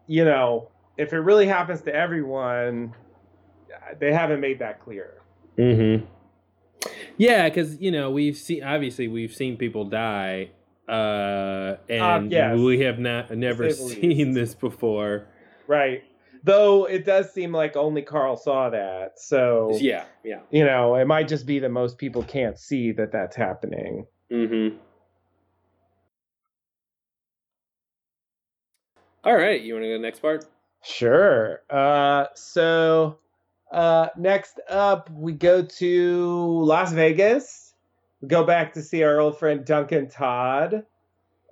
you 0.06 0.26
know, 0.26 0.68
if 0.98 1.14
it 1.14 1.20
really 1.20 1.46
happens 1.46 1.80
to 1.82 1.94
everyone, 1.94 2.94
they 3.98 4.12
haven't 4.12 4.40
made 4.40 4.58
that 4.58 4.80
clear. 4.80 5.14
Mm-hmm. 5.56 6.04
Yeah, 7.16 7.48
because 7.48 7.80
you 7.80 7.90
know 7.90 8.10
we've 8.10 8.36
seen 8.36 8.62
obviously 8.62 9.08
we've 9.08 9.34
seen 9.34 9.56
people 9.56 9.84
die, 9.84 10.50
uh, 10.88 11.76
and 11.88 12.30
yes. 12.30 12.58
we 12.58 12.80
have 12.80 12.98
not 12.98 13.30
never 13.30 13.70
seen 13.70 14.32
this 14.32 14.54
before. 14.54 15.26
Right. 15.66 16.02
Though 16.44 16.86
it 16.86 17.04
does 17.04 17.32
seem 17.32 17.52
like 17.52 17.76
only 17.76 18.02
Carl 18.02 18.36
saw 18.36 18.70
that, 18.70 19.12
so 19.20 19.76
yeah, 19.80 20.04
yeah. 20.24 20.40
You 20.50 20.64
know, 20.64 20.96
it 20.96 21.06
might 21.06 21.28
just 21.28 21.46
be 21.46 21.60
that 21.60 21.70
most 21.70 21.98
people 21.98 22.24
can't 22.24 22.58
see 22.58 22.90
that 22.92 23.12
that's 23.12 23.36
happening. 23.36 24.06
Mm-hmm. 24.32 24.76
All 29.24 29.36
right, 29.36 29.60
you 29.60 29.74
want 29.74 29.84
to 29.84 29.88
go 29.88 29.92
to 29.92 29.98
the 29.98 30.02
next 30.02 30.18
part? 30.18 30.44
Sure. 30.82 31.60
Uh, 31.70 32.26
so 32.34 33.18
uh, 33.72 34.08
next 34.18 34.60
up, 34.68 35.08
we 35.10 35.32
go 35.32 35.62
to 35.62 36.62
Las 36.62 36.92
Vegas. 36.92 37.72
We 38.20 38.28
go 38.28 38.44
back 38.44 38.74
to 38.74 38.82
see 38.82 39.02
our 39.02 39.18
old 39.18 39.38
friend 39.38 39.64
Duncan 39.64 40.08
Todd 40.10 40.84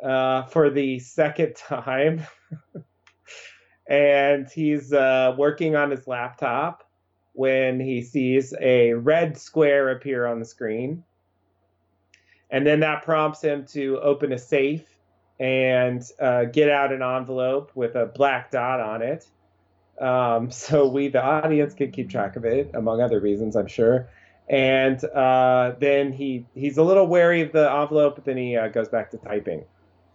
uh, 0.02 0.42
for 0.44 0.68
the 0.68 0.98
second 0.98 1.56
time. 1.68 2.26
and 3.88 4.48
he's 4.50 4.92
uh, 4.92 5.34
working 5.38 5.76
on 5.76 5.90
his 5.90 6.06
laptop 6.06 6.84
when 7.32 7.80
he 7.80 8.02
sees 8.02 8.52
a 8.60 8.92
red 8.92 9.38
square 9.38 9.90
appear 9.90 10.26
on 10.26 10.38
the 10.38 10.44
screen. 10.44 11.02
And 12.50 12.66
then 12.66 12.80
that 12.80 13.02
prompts 13.02 13.42
him 13.42 13.64
to 13.68 13.98
open 14.00 14.32
a 14.32 14.38
safe 14.38 14.84
and 15.38 16.02
uh, 16.20 16.44
get 16.44 16.68
out 16.68 16.92
an 16.92 17.02
envelope 17.02 17.72
with 17.74 17.94
a 17.94 18.06
black 18.06 18.50
dot 18.50 18.80
on 18.80 19.00
it 19.00 19.26
um, 20.00 20.50
so 20.50 20.88
we, 20.88 21.08
the 21.08 21.22
audience, 21.22 21.74
can 21.74 21.92
keep 21.92 22.10
track 22.10 22.36
of 22.36 22.44
it, 22.44 22.70
among 22.74 23.00
other 23.00 23.20
reasons, 23.20 23.56
I'm 23.56 23.68
sure. 23.68 24.08
And 24.48 25.02
uh, 25.04 25.74
then 25.78 26.12
he 26.12 26.44
he's 26.54 26.76
a 26.76 26.82
little 26.82 27.06
wary 27.06 27.42
of 27.42 27.52
the 27.52 27.70
envelope, 27.70 28.16
but 28.16 28.24
then 28.24 28.36
he 28.36 28.56
uh, 28.56 28.66
goes 28.66 28.88
back 28.88 29.12
to 29.12 29.18
typing. 29.18 29.64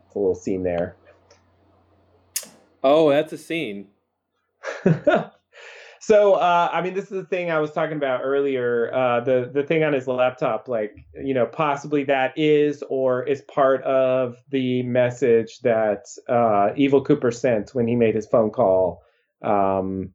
It's 0.05 0.15
a 0.15 0.19
little 0.19 0.35
scene 0.35 0.63
there. 0.63 0.97
Oh, 2.83 3.09
that's 3.09 3.31
a 3.31 3.37
scene. 3.37 3.87
so 6.01 6.33
uh, 6.33 6.69
I 6.69 6.81
mean, 6.81 6.95
this 6.95 7.05
is 7.05 7.11
the 7.11 7.23
thing 7.23 7.49
I 7.49 7.59
was 7.59 7.71
talking 7.71 7.95
about 7.95 8.21
earlier. 8.25 8.93
Uh, 8.93 9.21
the 9.21 9.49
the 9.53 9.63
thing 9.63 9.85
on 9.85 9.93
his 9.93 10.05
laptop, 10.05 10.67
like 10.67 10.93
you 11.13 11.33
know, 11.33 11.45
possibly 11.45 12.03
that 12.03 12.37
is 12.37 12.83
or 12.89 13.23
is 13.23 13.41
part 13.43 13.83
of 13.83 14.35
the 14.49 14.83
message 14.83 15.59
that 15.61 16.07
uh, 16.27 16.71
Evil 16.75 17.01
Cooper 17.01 17.31
sent 17.31 17.73
when 17.73 17.87
he 17.87 17.95
made 17.95 18.15
his 18.15 18.27
phone 18.27 18.51
call 18.51 19.01
um, 19.45 20.11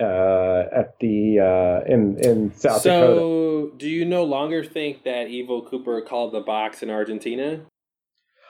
uh, 0.00 0.64
at 0.72 0.98
the 1.00 1.38
uh, 1.38 1.92
in 1.92 2.18
in 2.18 2.52
South 2.54 2.82
so, 2.82 2.90
Dakota. 2.90 3.18
So, 3.18 3.72
do 3.76 3.88
you 3.88 4.04
no 4.04 4.24
longer 4.24 4.64
think 4.64 5.04
that 5.04 5.28
Evil 5.28 5.62
Cooper 5.62 6.02
called 6.02 6.32
the 6.32 6.40
box 6.40 6.82
in 6.82 6.90
Argentina? 6.90 7.64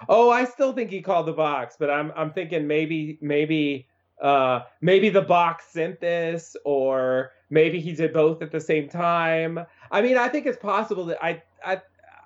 Oh, 0.09 0.31
I 0.31 0.45
still 0.45 0.73
think 0.73 0.91
he 0.91 1.03
called 1.03 1.27
the 1.27 1.33
box, 1.33 1.77
but 1.79 1.91
I'm 1.91 2.13
I'm 2.17 2.33
thinking 2.33 2.67
maybe 2.67 3.19
maybe 3.21 3.89
uh, 4.23 4.61
maybe 4.81 5.11
the 5.11 5.23
box 5.23 5.67
sent 5.71 6.01
this, 6.01 6.57
or 6.65 7.33
maybe 7.51 7.81
he 7.81 7.93
did 7.93 8.13
both 8.13 8.43
at 8.43 8.51
the 8.51 8.61
same 8.61 8.89
time. 8.89 9.59
I 9.91 10.03
mean, 10.03 10.17
I 10.17 10.29
think 10.29 10.47
it's 10.47 10.59
possible 10.59 11.05
that 11.07 11.23
I 11.23 11.43
I 11.65 11.81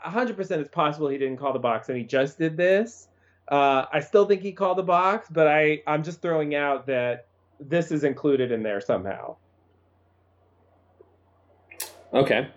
100% 0.04 0.50
it's 0.52 0.70
possible 0.70 1.08
he 1.08 1.18
didn't 1.18 1.38
call 1.38 1.52
the 1.52 1.58
box 1.58 1.88
and 1.88 1.98
he 1.98 2.04
just 2.04 2.38
did 2.38 2.56
this. 2.56 3.08
Uh, 3.48 3.86
I 3.92 4.00
still 4.00 4.26
think 4.26 4.42
he 4.42 4.52
called 4.52 4.78
the 4.78 4.82
box, 4.82 5.28
but 5.30 5.46
I 5.46 5.82
I'm 5.86 6.02
just 6.02 6.20
throwing 6.20 6.54
out 6.54 6.86
that 6.86 7.27
this 7.60 7.90
is 7.90 8.04
included 8.04 8.52
in 8.52 8.62
there 8.62 8.80
somehow. 8.80 9.36
Okay. 12.12 12.48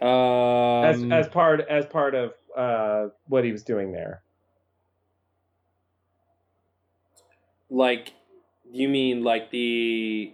Um, 0.00 0.84
as 0.84 1.26
as 1.26 1.28
part 1.28 1.60
as 1.60 1.84
part 1.86 2.14
of 2.14 2.32
uh, 2.56 3.08
what 3.26 3.44
he 3.44 3.52
was 3.52 3.62
doing 3.62 3.92
there. 3.92 4.22
Like, 7.68 8.14
you 8.70 8.88
mean 8.88 9.22
like 9.22 9.50
the 9.50 10.32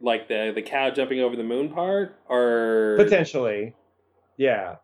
like 0.00 0.28
the 0.28 0.52
the 0.54 0.62
cow 0.62 0.90
jumping 0.90 1.20
over 1.20 1.36
the 1.36 1.44
moon 1.44 1.68
part, 1.68 2.16
or 2.28 2.96
potentially, 2.98 3.74
yeah. 4.36 4.76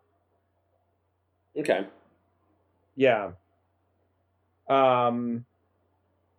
Okay. 1.57 1.85
Yeah. 2.95 3.31
Um 4.69 5.45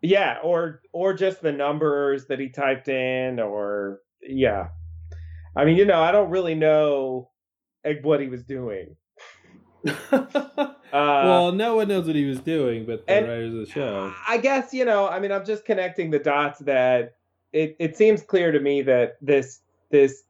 yeah, 0.03 0.39
or 0.43 0.83
or 0.93 1.15
just 1.15 1.43
the 1.43 1.53
numbers 1.53 2.27
that 2.27 2.39
he 2.39 2.49
typed 2.49 2.89
in, 2.89 3.39
or 3.39 4.01
yeah. 4.23 4.69
I 5.57 5.65
mean, 5.65 5.77
you 5.77 5.85
know, 5.85 6.01
I 6.01 6.13
don't 6.13 6.31
really 6.31 6.55
know 6.55 7.31
what 8.03 8.21
he 8.21 8.29
was 8.29 8.45
doing. 8.45 8.97
uh, 10.13 10.29
well, 10.93 11.53
no 11.53 11.77
one 11.77 11.89
knows 11.89 12.07
what 12.07 12.17
he 12.17 12.25
was 12.25 12.41
doing, 12.41 12.87
but 12.87 13.07
the 13.07 13.15
writers 13.15 13.55
of 13.55 13.61
the 13.61 13.67
show. 13.67 14.13
I 14.29 14.39
guess 14.39 14.73
you 14.73 14.85
know. 14.85 15.09
I 15.09 15.21
mean, 15.21 15.33
I'm 15.33 15.45
just 15.45 15.65
connecting 15.65 16.11
the 16.11 16.19
dots 16.19 16.61
that 16.61 17.15
it 17.53 17.77
it 17.79 17.97
seems 17.97 18.23
clear 18.23 18.53
to 18.53 18.61
me 18.61 18.83
that 18.83 19.17
this 19.21 19.61
this 19.91 20.23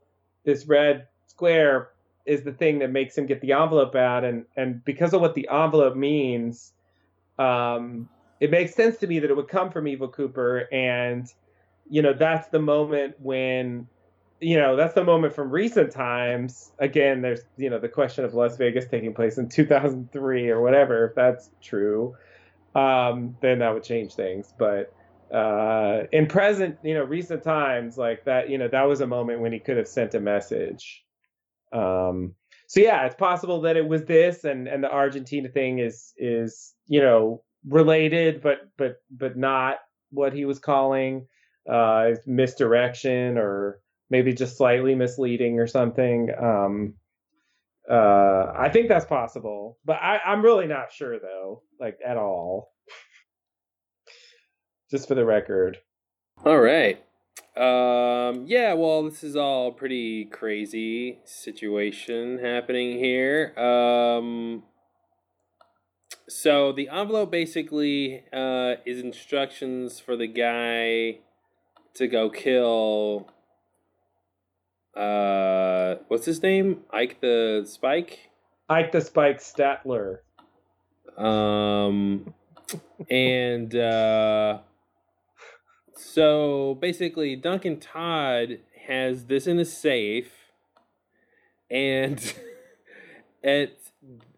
this 0.44 0.66
red 0.66 1.06
square 1.26 1.90
is 2.26 2.42
the 2.42 2.52
thing 2.52 2.78
that 2.78 2.90
makes 2.90 3.16
him 3.16 3.26
get 3.26 3.40
the 3.40 3.52
envelope 3.52 3.94
out, 3.94 4.24
and 4.24 4.44
and 4.56 4.84
because 4.84 5.12
of 5.12 5.20
what 5.20 5.34
the 5.34 5.48
envelope 5.50 5.96
means, 5.96 6.72
um, 7.38 8.08
it 8.40 8.50
makes 8.50 8.74
sense 8.74 8.96
to 8.98 9.06
me 9.06 9.18
that 9.20 9.30
it 9.30 9.36
would 9.36 9.48
come 9.48 9.70
from 9.70 9.86
Evil 9.86 10.08
Cooper, 10.08 10.68
and 10.72 11.32
you 11.88 12.02
know 12.02 12.12
that's 12.12 12.48
the 12.48 12.58
moment 12.58 13.14
when 13.20 13.86
you 14.40 14.56
know, 14.56 14.74
that's 14.74 14.94
the 14.94 15.04
moment 15.04 15.34
from 15.34 15.50
recent 15.50 15.92
times. 15.92 16.72
Again, 16.78 17.20
there's, 17.20 17.40
you 17.56 17.68
know, 17.68 17.78
the 17.78 17.88
question 17.88 18.24
of 18.24 18.34
Las 18.34 18.56
Vegas 18.56 18.86
taking 18.86 19.14
place 19.14 19.38
in 19.38 19.48
2003 19.48 20.48
or 20.48 20.60
whatever. 20.62 21.08
If 21.08 21.14
that's 21.14 21.50
true, 21.60 22.16
um, 22.74 23.36
then 23.42 23.58
that 23.58 23.72
would 23.74 23.84
change 23.84 24.14
things. 24.14 24.52
But 24.58 24.94
uh, 25.32 26.04
in 26.10 26.26
present, 26.26 26.78
you 26.82 26.94
know, 26.94 27.04
recent 27.04 27.42
times, 27.42 27.98
like 27.98 28.24
that, 28.24 28.48
you 28.48 28.56
know, 28.56 28.68
that 28.68 28.84
was 28.84 29.02
a 29.02 29.06
moment 29.06 29.40
when 29.40 29.52
he 29.52 29.58
could 29.58 29.76
have 29.76 29.88
sent 29.88 30.14
a 30.14 30.20
message. 30.20 31.04
Um, 31.72 32.34
so 32.66 32.80
yeah, 32.80 33.04
it's 33.04 33.16
possible 33.16 33.60
that 33.62 33.76
it 33.76 33.86
was 33.86 34.04
this, 34.04 34.44
and 34.44 34.68
and 34.68 34.82
the 34.82 34.90
Argentina 34.90 35.48
thing 35.48 35.80
is 35.80 36.14
is 36.16 36.74
you 36.86 37.00
know 37.00 37.42
related, 37.66 38.42
but 38.42 38.58
but 38.76 39.02
but 39.10 39.36
not 39.36 39.78
what 40.10 40.32
he 40.32 40.44
was 40.44 40.58
calling 40.58 41.26
uh, 41.70 42.10
misdirection 42.26 43.38
or 43.38 43.80
maybe 44.08 44.32
just 44.32 44.56
slightly 44.56 44.94
misleading 44.94 45.58
or 45.58 45.66
something. 45.66 46.30
Um, 46.40 46.94
uh, 47.88 48.52
I 48.56 48.68
think 48.72 48.88
that's 48.88 49.04
possible, 49.04 49.78
but 49.84 49.94
I, 49.94 50.18
I'm 50.24 50.42
really 50.42 50.66
not 50.66 50.92
sure 50.92 51.18
though, 51.18 51.62
like 51.78 51.98
at 52.06 52.16
all. 52.16 52.72
just 54.90 55.08
for 55.08 55.14
the 55.14 55.24
record. 55.24 55.78
All 56.44 56.60
right. 56.60 57.02
Um, 57.56 58.46
yeah, 58.46 58.74
well, 58.74 59.02
this 59.02 59.22
is 59.22 59.36
all 59.36 59.72
pretty 59.72 60.24
crazy 60.24 61.18
situation 61.24 62.38
happening 62.38 62.98
here. 62.98 63.52
Um, 63.58 64.62
so 66.30 66.70
the 66.70 66.88
envelope 66.88 67.32
basically 67.32 68.22
uh, 68.32 68.76
is 68.86 69.00
instructions 69.00 69.98
for 69.98 70.16
the 70.16 70.28
guy 70.28 71.18
to 71.94 72.06
go 72.06 72.30
kill. 72.30 73.28
Uh, 74.94 75.96
what's 76.06 76.26
his 76.26 76.40
name? 76.40 76.82
Ike 76.92 77.20
the 77.20 77.64
Spike. 77.66 78.30
Ike 78.68 78.92
the 78.92 79.00
Spike 79.00 79.40
Stadtler. 79.40 80.18
Um, 81.16 82.32
and 83.10 83.74
uh, 83.74 84.58
so 85.96 86.78
basically, 86.80 87.34
Duncan 87.34 87.80
Todd 87.80 88.60
has 88.86 89.26
this 89.26 89.48
in 89.48 89.58
a 89.58 89.64
safe, 89.64 90.32
and 91.68 92.34
at 93.44 93.89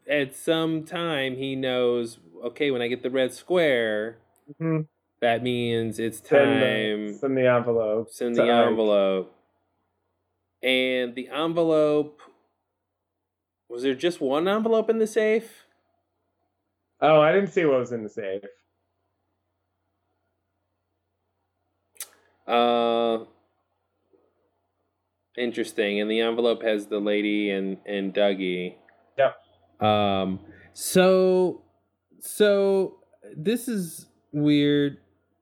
at 0.09 0.35
some 0.35 0.85
time 0.85 1.37
he 1.37 1.57
knows. 1.57 2.19
Okay, 2.45 2.71
when 2.71 2.83
I 2.83 2.89
get 2.89 3.03
the 3.03 3.11
red 3.11 3.33
square, 3.33 4.19
Mhm. 4.61 4.89
that 5.21 5.43
means 5.43 5.99
it's 5.99 6.19
Send 6.19 6.61
time. 6.61 7.07
the, 7.09 7.15
send 7.15 7.37
the 7.37 7.47
envelope. 7.47 8.11
Send 8.11 8.35
the 8.37 8.43
envelope. 8.49 9.35
And 10.63 11.15
the 11.15 11.29
envelope. 11.29 12.21
Was 13.69 13.83
there 13.83 13.95
just 13.95 14.21
one 14.21 14.47
envelope 14.49 14.91
in 14.91 14.99
the 14.99 15.07
safe? 15.07 15.65
Oh, 17.01 17.21
I 17.21 17.33
didn't 17.33 17.51
see 17.51 17.65
what 17.65 17.81
was 17.81 17.91
in 17.93 18.03
the 18.03 18.09
safe. 18.09 18.43
Uh, 22.47 23.25
interesting. 25.37 26.01
And 26.01 26.11
the 26.11 26.21
envelope 26.21 26.63
has 26.63 26.87
the 26.87 27.01
lady 27.01 27.51
and 27.51 27.79
and 27.87 28.15
Dougie. 28.15 28.77
Yep. 29.19 29.42
Um. 29.83 30.41
So, 30.75 31.63
so 32.21 32.97
this 33.37 33.69
is 33.69 34.07
weird. 34.33 34.99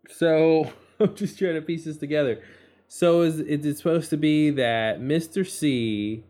So 0.09 0.73
I'm 1.01 1.15
just 1.15 1.39
trying 1.39 1.55
to 1.55 1.63
piece 1.63 1.85
this 1.85 1.97
together. 1.99 2.43
So 2.89 3.23
is 3.23 3.39
is 3.41 3.65
it 3.65 3.77
supposed 3.77 4.11
to 4.11 4.17
be 4.17 4.51
that 4.51 5.01
Mister 5.01 5.45
C 5.45 6.25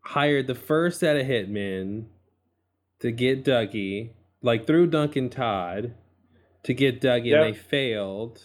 hired 0.00 0.46
the 0.46 0.54
first 0.54 1.00
set 1.00 1.16
of 1.16 1.26
hitmen 1.26 2.06
to 3.00 3.10
get 3.10 3.44
Dougie, 3.44 4.10
like 4.40 4.66
through 4.66 4.86
Duncan 4.86 5.28
Todd, 5.28 5.94
to 6.62 6.72
get 6.74 7.00
Dougie, 7.00 7.26
Yep. 7.26 7.44
and 7.44 7.54
they 7.54 7.58
failed. 7.58 8.40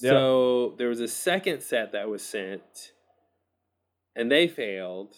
Yep. 0.00 0.10
So 0.12 0.74
there 0.78 0.88
was 0.88 1.00
a 1.00 1.08
second 1.08 1.60
set 1.62 1.92
that 1.92 2.08
was 2.08 2.22
sent, 2.22 2.92
and 4.14 4.30
they 4.30 4.46
failed. 4.48 5.14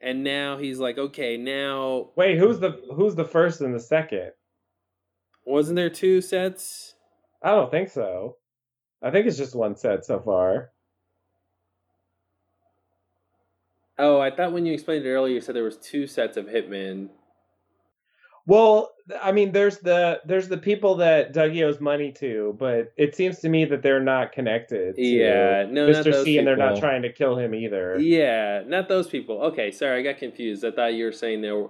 And 0.00 0.22
now 0.22 0.58
he's 0.58 0.78
like, 0.78 0.96
okay, 0.96 1.36
now 1.36 2.10
Wait, 2.16 2.38
who's 2.38 2.60
the 2.60 2.80
who's 2.94 3.14
the 3.14 3.24
first 3.24 3.60
and 3.60 3.74
the 3.74 3.80
second? 3.80 4.32
wasn't 5.44 5.76
there 5.76 5.90
two 5.90 6.20
sets? 6.20 6.94
I 7.42 7.50
don't 7.52 7.70
think 7.70 7.88
so. 7.88 8.36
I 9.02 9.10
think 9.10 9.26
it's 9.26 9.36
just 9.38 9.54
one 9.54 9.76
set 9.76 10.04
so 10.04 10.20
far. 10.20 10.70
Oh, 13.98 14.20
I 14.20 14.30
thought 14.30 14.52
when 14.52 14.66
you 14.66 14.74
explained 14.74 15.04
it 15.04 15.10
earlier, 15.10 15.34
you 15.34 15.40
said 15.40 15.56
there 15.56 15.64
was 15.64 15.76
two 15.76 16.06
sets 16.06 16.36
of 16.36 16.46
hitmen. 16.46 17.08
Well, 18.48 18.92
I 19.22 19.30
mean, 19.30 19.52
there's 19.52 19.76
the 19.78 20.22
there's 20.24 20.48
the 20.48 20.56
people 20.56 20.94
that 20.96 21.34
Dougie 21.34 21.62
owes 21.62 21.80
money 21.82 22.10
to, 22.12 22.56
but 22.58 22.94
it 22.96 23.14
seems 23.14 23.40
to 23.40 23.48
me 23.50 23.66
that 23.66 23.82
they're 23.82 24.00
not 24.00 24.32
connected. 24.32 24.96
To 24.96 25.02
Yeah, 25.02 25.66
no, 25.68 25.86
not 25.86 25.96
Mr. 25.96 26.12
those 26.12 26.24
C, 26.24 26.38
and 26.38 26.46
they're 26.46 26.56
not 26.56 26.78
trying 26.78 27.02
to 27.02 27.12
kill 27.12 27.36
him 27.36 27.54
either. 27.54 27.98
Yeah, 28.00 28.62
not 28.66 28.88
those 28.88 29.06
people. 29.06 29.42
Okay, 29.42 29.70
sorry, 29.70 30.00
I 30.00 30.02
got 30.02 30.18
confused. 30.18 30.64
I 30.64 30.70
thought 30.70 30.94
you 30.94 31.04
were 31.04 31.12
saying 31.12 31.42
there 31.42 31.56
were, 31.56 31.68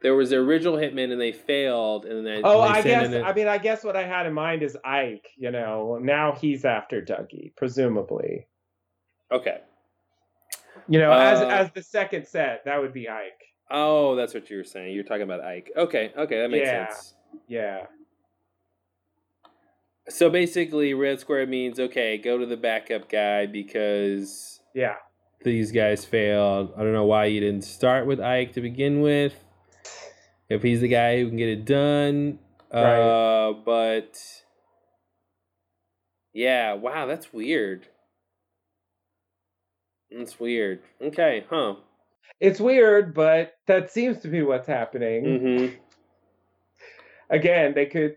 there 0.00 0.14
was 0.14 0.30
the 0.30 0.36
original 0.36 0.78
hitman 0.78 1.12
and 1.12 1.20
they 1.20 1.32
failed, 1.32 2.06
and 2.06 2.26
then 2.26 2.40
Oh, 2.42 2.58
I 2.62 2.80
guess. 2.80 3.12
I 3.12 3.34
mean, 3.34 3.46
I 3.46 3.58
guess 3.58 3.84
what 3.84 3.94
I 3.94 4.04
had 4.06 4.24
in 4.24 4.32
mind 4.32 4.62
is 4.62 4.78
Ike. 4.82 5.28
You 5.36 5.50
know, 5.50 5.98
now 6.00 6.32
he's 6.32 6.64
after 6.64 7.02
Dougie, 7.02 7.54
presumably. 7.54 8.46
okay. 9.30 9.58
You 10.88 10.98
know, 11.00 11.12
as 11.12 11.40
Uh, 11.42 11.48
as 11.48 11.70
the 11.72 11.82
second 11.82 12.26
set, 12.26 12.64
that 12.64 12.80
would 12.80 12.94
be 12.94 13.10
Ike. 13.10 13.42
Oh, 13.76 14.14
that's 14.14 14.32
what 14.34 14.48
you 14.50 14.58
were 14.58 14.64
saying. 14.64 14.94
You're 14.94 15.02
talking 15.02 15.22
about 15.22 15.40
Ike. 15.40 15.72
Okay, 15.76 16.12
okay, 16.16 16.40
that 16.40 16.48
makes 16.48 16.68
Yeah. 16.68 16.86
sense. 16.86 17.14
Yeah. 17.48 17.86
So 20.08 20.30
basically, 20.30 20.94
red 20.94 21.18
square 21.18 21.44
means 21.44 21.80
okay, 21.80 22.16
go 22.16 22.38
to 22.38 22.46
the 22.46 22.56
backup 22.56 23.08
guy 23.08 23.46
because 23.46 24.60
Yeah. 24.74 24.94
these 25.42 25.72
guys 25.72 26.04
failed. 26.04 26.72
I 26.76 26.84
don't 26.84 26.92
know 26.92 27.04
why 27.04 27.24
you 27.24 27.40
didn't 27.40 27.64
start 27.64 28.06
with 28.06 28.20
Ike 28.20 28.52
to 28.52 28.60
begin 28.60 29.00
with. 29.00 29.34
If 30.48 30.62
he's 30.62 30.80
the 30.80 30.88
guy 30.88 31.18
who 31.18 31.28
can 31.28 31.36
get 31.36 31.48
it 31.48 31.64
done, 31.64 32.38
uh, 32.70 33.54
but 33.54 34.20
yeah, 36.32 36.74
wow, 36.74 37.06
that's 37.06 37.32
weird. 37.32 37.88
That's 40.10 40.38
weird. 40.38 40.80
Okay, 41.00 41.44
huh? 41.50 41.76
It's 42.44 42.60
weird, 42.60 43.14
but 43.14 43.54
that 43.66 43.90
seems 43.90 44.18
to 44.18 44.28
be 44.28 44.42
what's 44.42 44.66
happening. 44.66 45.24
Mm-hmm. 45.24 45.74
Again, 47.30 47.72
they 47.74 47.86
could 47.86 48.16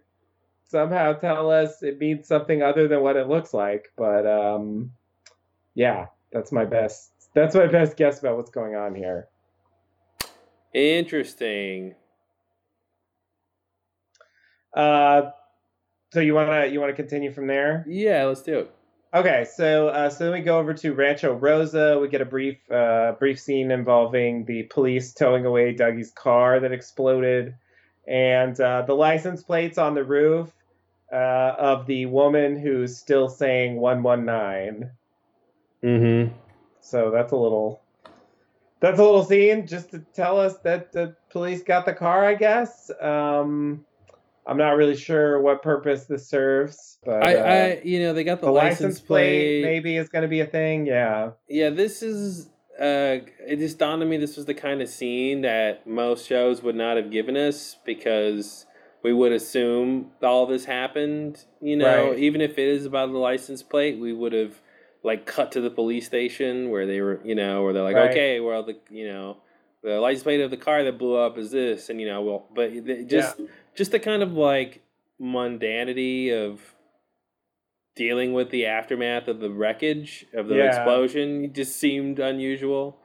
somehow 0.65 1.13
tell 1.13 1.49
us 1.49 1.81
it 1.81 1.97
means 1.97 2.27
something 2.27 2.61
other 2.61 2.89
than 2.89 3.01
what 3.01 3.15
it 3.15 3.29
looks 3.29 3.53
like, 3.53 3.85
but 3.95 4.27
um 4.27 4.91
yeah, 5.75 6.07
that's 6.33 6.51
my 6.51 6.65
best 6.65 7.11
that's 7.33 7.55
my 7.55 7.67
best 7.67 7.95
guess 7.95 8.19
about 8.19 8.35
what's 8.35 8.51
going 8.51 8.75
on 8.75 8.93
here. 8.95 9.29
Interesting. 10.73 11.95
Uh 14.75 15.31
so 16.11 16.19
you 16.19 16.33
wanna 16.33 16.65
you 16.65 16.81
wanna 16.81 16.91
continue 16.91 17.31
from 17.31 17.47
there? 17.47 17.85
Yeah, 17.87 18.25
let's 18.25 18.41
do 18.41 18.59
it. 18.59 18.76
Okay, 19.17 19.47
so 19.51 19.87
uh, 19.87 20.11
so 20.11 20.25
then 20.25 20.33
we 20.33 20.41
go 20.41 20.59
over 20.59 20.75
to 20.75 20.93
Rancho 20.93 21.33
Rosa. 21.33 21.97
We 21.99 22.07
get 22.07 22.21
a 22.21 22.25
brief 22.25 22.59
uh, 22.69 23.13
brief 23.13 23.39
scene 23.39 23.71
involving 23.71 24.45
the 24.45 24.63
police 24.63 25.11
towing 25.11 25.43
away 25.43 25.73
Dougie's 25.73 26.11
car 26.11 26.59
that 26.59 26.71
exploded, 26.71 27.55
and 28.07 28.59
uh, 28.61 28.83
the 28.83 28.93
license 28.93 29.41
plates 29.41 29.79
on 29.79 29.95
the 29.95 30.03
roof 30.03 30.53
uh, 31.11 31.15
of 31.57 31.87
the 31.87 32.05
woman 32.05 32.59
who's 32.59 32.95
still 32.95 33.27
saying 33.27 33.77
one 33.77 34.03
one 34.03 34.23
nine. 34.23 34.91
Mm-hmm. 35.83 36.31
So 36.81 37.09
that's 37.09 37.31
a 37.31 37.37
little 37.37 37.81
that's 38.81 38.99
a 38.99 39.03
little 39.03 39.25
scene 39.25 39.65
just 39.65 39.89
to 39.91 39.99
tell 40.13 40.39
us 40.39 40.59
that 40.59 40.91
the 40.91 41.15
police 41.31 41.63
got 41.63 41.87
the 41.87 41.93
car. 41.93 42.23
I 42.23 42.35
guess. 42.35 42.91
Um, 43.01 43.83
I'm 44.47 44.57
not 44.57 44.77
really 44.77 44.95
sure 44.95 45.41
what 45.41 45.61
purpose 45.61 46.05
this 46.05 46.29
serves, 46.29 46.97
but 47.03 47.21
I, 47.21 47.35
uh, 47.35 47.43
I, 47.43 47.81
you 47.83 47.99
know, 47.99 48.13
they 48.13 48.23
got 48.23 48.39
the, 48.39 48.47
the 48.47 48.51
license, 48.53 49.01
plate. 49.01 49.61
maybe 49.61 49.97
is 49.97 50.07
going 50.09 50.21
to 50.21 50.27
be 50.29 50.39
a 50.39 50.45
thing. 50.45 50.85
Yeah. 50.87 51.31
Yeah, 51.49 51.69
this 51.69 52.01
is. 52.01 52.49
Uh, 52.79 53.25
it 53.47 53.57
just 53.57 53.79
dawned 53.79 54.03
on 54.03 54.09
me 54.09 54.17
this 54.17 54.37
was 54.37 54.45
the 54.45 54.53
kind 54.53 54.83
of 54.83 54.87
scene 54.87 55.41
that 55.41 55.87
most 55.87 56.27
shows 56.27 56.61
would 56.61 56.75
not 56.75 56.95
have 56.95 57.09
given 57.09 57.35
us 57.35 57.75
because 57.83 58.67
we 59.03 59.11
would 59.11 59.31
assume 59.31 60.11
all 60.21 60.45
this 60.45 60.65
happened. 60.65 61.43
You 61.59 61.75
know, 61.75 62.11
Right. 62.11 62.19
even 62.19 62.39
if 62.39 62.57
it 62.59 62.67
is 62.67 62.85
about 62.85 63.11
the 63.11 63.17
license 63.17 63.63
plate, 63.63 63.99
we 63.99 64.13
would 64.13 64.31
have 64.33 64.61
like 65.03 65.25
cut 65.25 65.51
to 65.53 65.61
the 65.61 65.71
police 65.71 66.05
station 66.05 66.69
where 66.69 66.85
they 66.85 67.01
were. 67.01 67.19
You 67.25 67.33
know, 67.35 67.63
where 67.63 67.73
they're 67.73 67.83
like, 67.83 67.95
Right. 67.95 68.11
okay, 68.11 68.39
well, 68.39 68.61
the 68.63 68.77
you 68.91 69.07
know, 69.07 69.37
the 69.81 69.99
license 69.99 70.23
plate 70.23 70.41
of 70.41 70.51
the 70.51 70.57
car 70.57 70.83
that 70.83 70.99
blew 70.99 71.15
up 71.15 71.37
is 71.37 71.49
this, 71.51 71.89
and 71.89 71.99
you 71.99 72.07
know, 72.07 72.21
well, 72.21 72.47
but 72.53 73.07
just 73.07 73.37
just 73.77 73.91
the 73.91 73.99
kind 73.99 74.23
of 74.23 74.33
like 74.33 74.81
mundanity 75.21 76.33
of 76.33 76.59
dealing 77.95 78.33
with 78.33 78.49
the 78.49 78.65
aftermath 78.65 79.27
of 79.27 79.39
the 79.39 79.49
wreckage 79.49 80.25
of 80.33 80.47
the 80.47 80.55
Yeah. 80.57 80.65
explosion 80.65 81.53
just 81.53 81.77
seemed 81.77 82.19
unusual. 82.19 82.99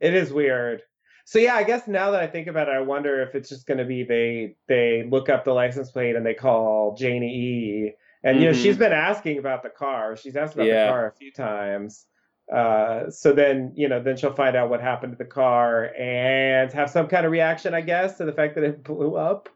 It 0.00 0.14
is 0.14 0.32
weird. 0.32 0.82
So 1.24 1.38
yeah, 1.38 1.54
I 1.56 1.64
guess 1.64 1.86
now 1.86 2.12
that 2.12 2.22
I 2.22 2.26
think 2.26 2.46
about 2.46 2.68
it, 2.68 2.74
I 2.74 2.80
wonder 2.80 3.20
if 3.20 3.34
it's 3.34 3.48
just 3.50 3.66
going 3.66 3.76
to 3.78 3.84
be 3.84 4.04
they 4.04 4.56
they 4.68 5.02
look 5.10 5.28
up 5.28 5.44
the 5.44 5.52
license 5.52 5.90
plate 5.90 6.16
and 6.16 6.24
they 6.24 6.34
call 6.34 6.94
Janie 6.96 7.26
E. 7.34 7.92
And 8.24 8.40
you 8.40 8.46
know 8.46 8.52
Mhm. 8.52 8.62
she's 8.62 8.78
been 8.78 8.92
asking 8.92 9.38
about 9.38 9.62
the 9.62 9.68
car. 9.70 10.16
She's 10.16 10.36
asked 10.36 10.54
about 10.54 10.66
Yeah. 10.66 10.86
the 10.86 10.92
car 10.92 11.06
a 11.08 11.12
few 11.12 11.30
times. 11.32 12.06
Uh, 12.50 13.10
so 13.10 13.32
then 13.32 13.72
you 13.76 13.88
know 13.88 14.02
then 14.02 14.16
she'll 14.16 14.32
find 14.32 14.56
out 14.56 14.70
what 14.70 14.80
happened 14.80 15.12
to 15.12 15.18
the 15.18 15.26
car 15.30 15.92
and 15.98 16.72
have 16.72 16.88
some 16.88 17.06
kind 17.08 17.26
of 17.26 17.32
reaction, 17.32 17.74
I 17.74 17.82
guess, 17.82 18.16
to 18.18 18.24
the 18.24 18.32
fact 18.32 18.54
that 18.54 18.64
it 18.64 18.82
blew 18.82 19.14
up. 19.16 19.50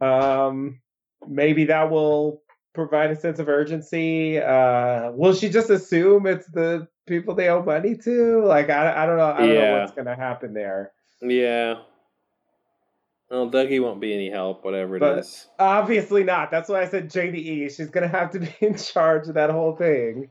Um, 0.00 0.80
maybe 1.26 1.64
that 1.66 1.90
will 1.90 2.42
provide 2.74 3.10
a 3.10 3.16
sense 3.16 3.38
of 3.38 3.48
urgency. 3.48 4.38
Uh, 4.38 5.10
will 5.12 5.34
she 5.34 5.48
just 5.48 5.70
assume 5.70 6.26
it's 6.26 6.46
the 6.48 6.86
people 7.06 7.34
they 7.34 7.48
owe 7.48 7.62
money 7.62 7.96
to? 8.04 8.44
Like, 8.44 8.70
I, 8.70 9.02
I 9.02 9.06
don't 9.06 9.16
know. 9.16 9.24
I 9.32 9.38
don't 9.38 9.48
know 9.54 9.78
what's 9.80 9.92
gonna 9.92 10.14
happen 10.16 10.54
there. 10.54 10.92
Yeah. 11.20 11.74
Well, 13.30 13.50
Dougie 13.50 13.82
won't 13.82 14.00
be 14.00 14.14
any 14.14 14.30
help, 14.30 14.64
whatever 14.64 14.96
it 14.96 15.02
is. 15.18 15.48
But- 15.58 15.64
Obviously 15.64 16.24
not. 16.24 16.50
That's 16.50 16.68
why 16.68 16.80
I 16.82 16.88
said 16.88 17.10
Janie 17.10 17.40
E. 17.40 17.68
She's 17.68 17.90
gonna 17.90 18.08
have 18.08 18.30
to 18.30 18.38
be 18.40 18.54
in 18.60 18.76
charge 18.76 19.28
of 19.28 19.34
that 19.34 19.50
whole 19.50 19.76
thing. 19.76 20.30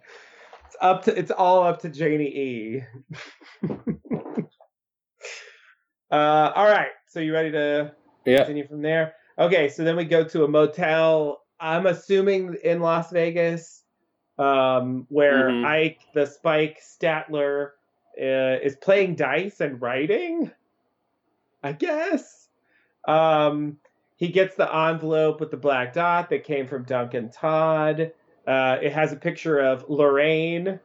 It's 0.66 0.78
up 0.82 1.04
to. 1.04 1.18
It's 1.18 1.32
all 1.32 1.64
up 1.64 1.82
to 1.82 1.90
Janie 1.90 2.26
E. 2.26 2.82
uh, 6.12 6.16
all 6.56 6.66
right. 6.66 6.90
So 7.10 7.20
you 7.20 7.34
ready 7.34 7.52
to 7.52 7.92
Yeah. 8.28 8.40
continue 8.40 8.68
from 8.68 8.82
there. 8.82 9.16
Okay, 9.40 9.70
so 9.70 9.84
then 9.84 9.96
we 9.96 10.06
go 10.06 10.24
to 10.24 10.44
a 10.44 10.48
motel. 10.48 11.42
I'm 11.60 11.86
assuming 11.86 12.56
in 12.64 12.82
Las 12.82 13.12
Vegas, 13.12 13.84
um, 14.38 15.06
where 15.10 15.50
Mhm. 15.50 15.66
Ike, 15.66 16.02
the 16.14 16.26
Spike 16.26 16.80
Stadtler, 16.82 17.72
uh, 18.20 18.60
is 18.62 18.76
playing 18.76 19.16
dice 19.16 19.62
and 19.62 19.82
writing. 19.82 20.52
I 21.64 21.72
guess. 21.72 22.50
Um, 23.08 23.80
he 24.18 24.28
gets 24.30 24.56
the 24.56 24.74
envelope 24.74 25.40
with 25.40 25.52
the 25.52 25.58
black 25.58 25.94
dot 25.94 26.30
that 26.30 26.44
came 26.44 26.68
from 26.68 26.84
Duncan 26.84 27.30
Todd. 27.30 28.12
Uh, 28.46 28.78
it 28.82 28.92
has 28.92 29.12
a 29.12 29.16
picture 29.16 29.60
of 29.60 29.90
Lorraine. 29.90 30.80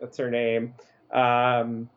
That's 0.00 0.16
her 0.18 0.30
name. 0.30 0.74
Um, 1.10 1.88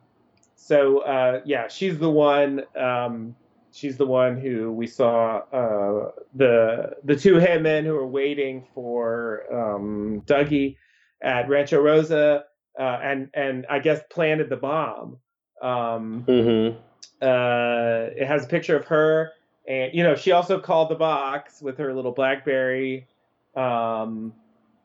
so 0.56 1.00
uh, 1.00 1.42
yeah, 1.46 1.68
she's 1.68 1.98
the 2.00 2.10
one. 2.10 2.64
Um, 2.76 3.36
she's 3.78 3.98
the 3.98 4.06
one 4.06 4.40
who 4.40 4.72
we 4.72 4.88
saw 4.88 5.38
uh, 5.54 6.12
the 6.36 6.92
the 7.04 7.16
two 7.16 7.36
hitmen 7.36 7.84
who 7.84 7.94
were 7.94 8.08
waiting 8.08 8.66
for 8.74 9.44
um, 9.54 10.22
Dougie 10.26 10.76
at 11.22 11.48
Rancho 11.48 11.80
Rosa, 11.82 12.46
uh, 12.80 13.00
and 13.04 13.30
and 13.34 13.66
I 13.70 13.80
guess 13.80 14.02
planted 14.10 14.50
the 14.50 14.58
bomb. 14.58 15.18
Um, 15.62 16.26
Mm-hmm. 16.28 16.78
uh, 17.22 18.22
it 18.22 18.28
has 18.28 18.46
a 18.46 18.48
picture 18.48 18.76
of 18.76 18.86
her, 18.86 19.32
and 19.68 19.94
you 19.94 20.04
know 20.04 20.16
she 20.16 20.32
also 20.32 20.60
called 20.60 20.90
the 20.90 20.96
box 20.96 21.62
with 21.62 21.78
her 21.78 21.94
little 21.94 22.12
BlackBerry. 22.12 23.08
Um, 23.56 24.34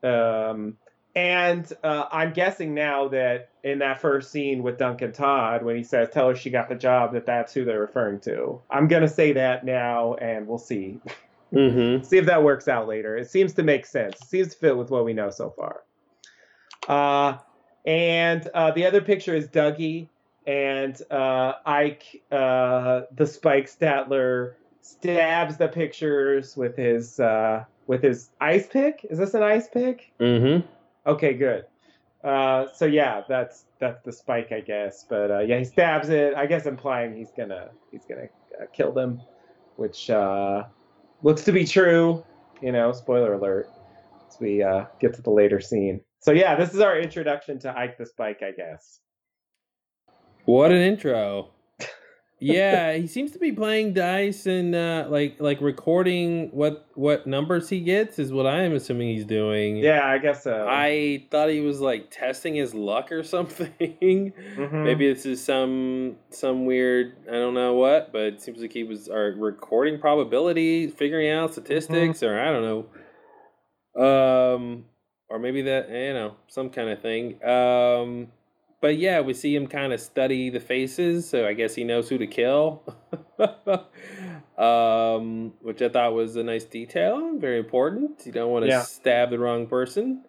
um, 0.03 0.77
and 1.15 1.71
uh, 1.83 2.05
I'm 2.11 2.33
guessing 2.33 2.73
now 2.73 3.07
that 3.09 3.49
in 3.63 3.79
that 3.79 4.01
first 4.01 4.31
scene 4.31 4.63
with 4.63 4.77
Duncan 4.77 5.11
Todd, 5.11 5.63
when 5.63 5.75
he 5.75 5.83
says, 5.83 6.09
"Tell 6.09 6.29
her 6.29 6.35
she 6.35 6.49
got 6.49 6.69
the 6.69 6.75
job," 6.75 7.13
that 7.13 7.25
that's 7.25 7.53
who 7.53 7.65
they're 7.65 7.79
referring 7.79 8.19
to. 8.21 8.61
I'm 8.69 8.87
gonna 8.87 9.07
say 9.07 9.33
that 9.33 9.63
now, 9.65 10.15
and 10.15 10.47
we'll 10.47 10.57
see. 10.57 10.99
Mm-hmm. 11.53 12.03
see 12.03 12.17
if 12.17 12.25
that 12.25 12.41
works 12.41 12.67
out 12.67 12.87
later. 12.87 13.15
It 13.15 13.29
seems 13.29 13.53
to 13.53 13.63
make 13.63 13.85
sense. 13.85 14.15
It 14.19 14.27
seems 14.27 14.47
to 14.53 14.57
fit 14.57 14.75
with 14.75 14.89
what 14.89 15.05
we 15.05 15.13
know 15.13 15.29
so 15.29 15.51
far. 15.51 15.83
Uh, 16.87 17.37
and 17.85 18.47
uh, 18.55 18.71
the 18.71 18.87
other 18.87 19.01
picture 19.01 19.35
is 19.35 19.47
Dougie 19.47 20.07
and 20.47 20.99
uh, 21.11 21.53
Ike, 21.65 22.23
uh, 22.31 23.01
the 23.15 23.27
Spike 23.27 23.67
Stadtler, 23.67 24.53
stabs 24.81 25.57
the 25.57 25.67
pictures 25.67 26.57
with 26.57 26.75
his 26.75 27.19
uh, 27.19 27.65
with 27.87 28.01
his 28.01 28.29
ice 28.41 28.67
pick. 28.67 29.05
Is 29.09 29.17
this 29.17 29.33
an 29.33 29.43
ice 29.43 29.67
pick? 29.67 30.11
Mm-hmm. 30.19 30.65
Okay, 31.05 31.33
good. 31.33 31.65
Uh, 32.23 32.67
so 32.73 32.85
yeah, 32.85 33.21
that's 33.27 33.65
that's 33.79 34.01
the 34.03 34.11
Spike, 34.11 34.51
I 34.51 34.61
guess. 34.61 35.05
But 35.07 35.29
uh, 35.31 35.39
yeah, 35.39 35.59
he 35.59 35.65
stabs 35.65 36.09
it. 36.09 36.33
I 36.35 36.45
guess 36.45 36.65
implying 36.65 37.15
he's 37.15 37.31
gonna 37.35 37.69
he's 37.91 38.05
gonna 38.05 38.27
uh, 38.61 38.65
kill 38.71 38.93
them, 38.93 39.21
which 39.75 40.09
uh, 40.09 40.63
looks 41.21 41.43
to 41.43 41.51
be 41.51 41.65
true. 41.65 42.23
You 42.61 42.71
know, 42.71 42.93
spoiler 42.93 43.33
alert. 43.33 43.67
As 44.29 44.39
we 44.39 44.63
uh, 44.63 44.85
get 44.99 45.13
to 45.15 45.21
the 45.21 45.29
later 45.29 45.59
scene. 45.59 45.99
So 46.19 46.31
yeah, 46.31 46.55
this 46.55 46.73
is 46.73 46.79
our 46.79 46.97
introduction 46.97 47.59
to 47.59 47.77
Ike 47.77 47.97
the 47.97 48.05
Spike, 48.05 48.41
I 48.41 48.51
guess. 48.51 48.99
What 50.45 50.71
an 50.71 50.77
intro. 50.77 51.51
Yeah, 52.43 52.93
he 52.93 53.07
seems 53.07 53.31
to 53.31 53.39
be 53.39 53.51
playing 53.51 53.93
dice 53.93 54.45
and 54.45 54.75
uh, 54.75 55.05
like 55.09 55.37
like 55.39 55.61
recording 55.61 56.49
what 56.51 56.87
what 56.95 57.25
numbers 57.25 57.69
he 57.69 57.79
gets 57.79 58.19
is 58.19 58.31
what 58.31 58.45
I 58.45 58.61
am 58.63 58.73
assuming 58.73 59.09
he's 59.09 59.25
doing. 59.25 59.77
Yeah, 59.77 60.01
I 60.05 60.17
guess 60.17 60.43
so. 60.43 60.65
I 60.69 61.25
thought 61.31 61.49
he 61.49 61.61
was 61.61 61.79
like 61.79 62.11
testing 62.11 62.55
his 62.55 62.73
luck 62.73 63.11
or 63.11 63.23
something. 63.35 64.33
Mhm. 64.57 64.83
Maybe 64.83 65.11
this 65.13 65.25
is 65.25 65.43
some 65.43 66.17
some 66.29 66.65
weird 66.65 67.15
I 67.27 67.33
don't 67.33 67.53
know 67.53 67.73
what, 67.73 68.11
but 68.11 68.21
it 68.23 68.41
seems 68.41 68.59
like 68.61 68.73
he 68.73 68.83
was 68.83 69.07
or 69.07 69.35
recording 69.37 69.99
probability, 69.99 70.87
figuring 70.87 71.29
out 71.29 71.53
statistics, 71.53 72.21
or 72.23 72.39
I 72.39 72.51
don't 72.51 72.63
know. 72.63 72.85
Um, 73.95 74.85
or 75.29 75.39
maybe 75.39 75.61
that 75.63 75.89
you 75.89 76.13
know 76.13 76.35
some 76.47 76.69
kind 76.69 76.89
of 76.89 77.01
thing. 77.01 77.43
Um, 77.43 78.27
but 78.83 78.97
yeah, 78.97 79.21
we 79.21 79.33
see 79.33 79.55
him 79.55 79.65
kind 79.65 79.93
of 79.93 80.01
study 80.01 80.49
the 80.49 80.59
faces, 80.59 81.29
so 81.29 81.47
I 81.47 81.53
guess 81.53 81.73
he 81.73 81.85
knows 81.85 82.09
who 82.09 82.17
to 82.17 82.27
kill. 82.27 82.83
um, 84.57 85.53
which 85.61 85.81
I 85.81 85.87
thought 85.87 86.13
was 86.13 86.35
a 86.35 86.43
nice 86.43 86.65
detail, 86.65 87.37
very 87.37 87.59
important. 87.59 88.23
You 88.25 88.33
don't 88.33 88.51
want 88.51 88.63
to 88.63 88.71
Yeah. 88.71 88.81
stab 88.81 89.29
the 89.29 89.39
wrong 89.39 89.67
person. 89.67 90.25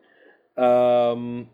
Um, 0.56 1.50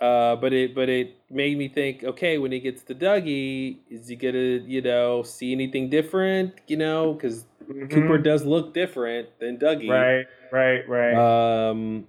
uh, 0.00 0.36
but 0.36 0.54
it 0.54 0.74
but 0.74 0.88
it 0.88 1.14
made 1.28 1.58
me 1.58 1.68
think. 1.68 2.04
Okay, 2.04 2.38
when 2.38 2.52
he 2.52 2.60
gets 2.60 2.84
to 2.84 2.94
Dougie, 2.94 3.80
is 3.90 4.08
he 4.08 4.16
gonna 4.16 4.64
you 4.66 4.80
know 4.80 5.22
see 5.22 5.52
anything 5.52 5.90
different? 5.90 6.54
You 6.68 6.78
know, 6.78 7.12
because 7.12 7.44
Mhm. 7.68 7.90
Cooper 7.90 8.16
does 8.16 8.46
look 8.46 8.72
different 8.72 9.28
than 9.40 9.58
Dougie. 9.58 9.90
Right, 9.90 10.26
right, 10.50 10.88
right. 10.88 11.68
Um, 11.68 12.06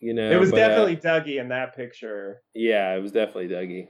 you 0.00 0.14
know, 0.14 0.30
it 0.30 0.40
was 0.40 0.50
but, 0.50 0.60
uh, 0.60 0.68
definitely 0.68 0.96
Dougie 0.96 1.40
in 1.40 1.48
that 1.48 1.76
picture. 1.76 2.42
yeah, 2.54 2.94
it 2.94 3.00
was 3.00 3.12
definitely 3.12 3.48
Dougie. 3.48 3.88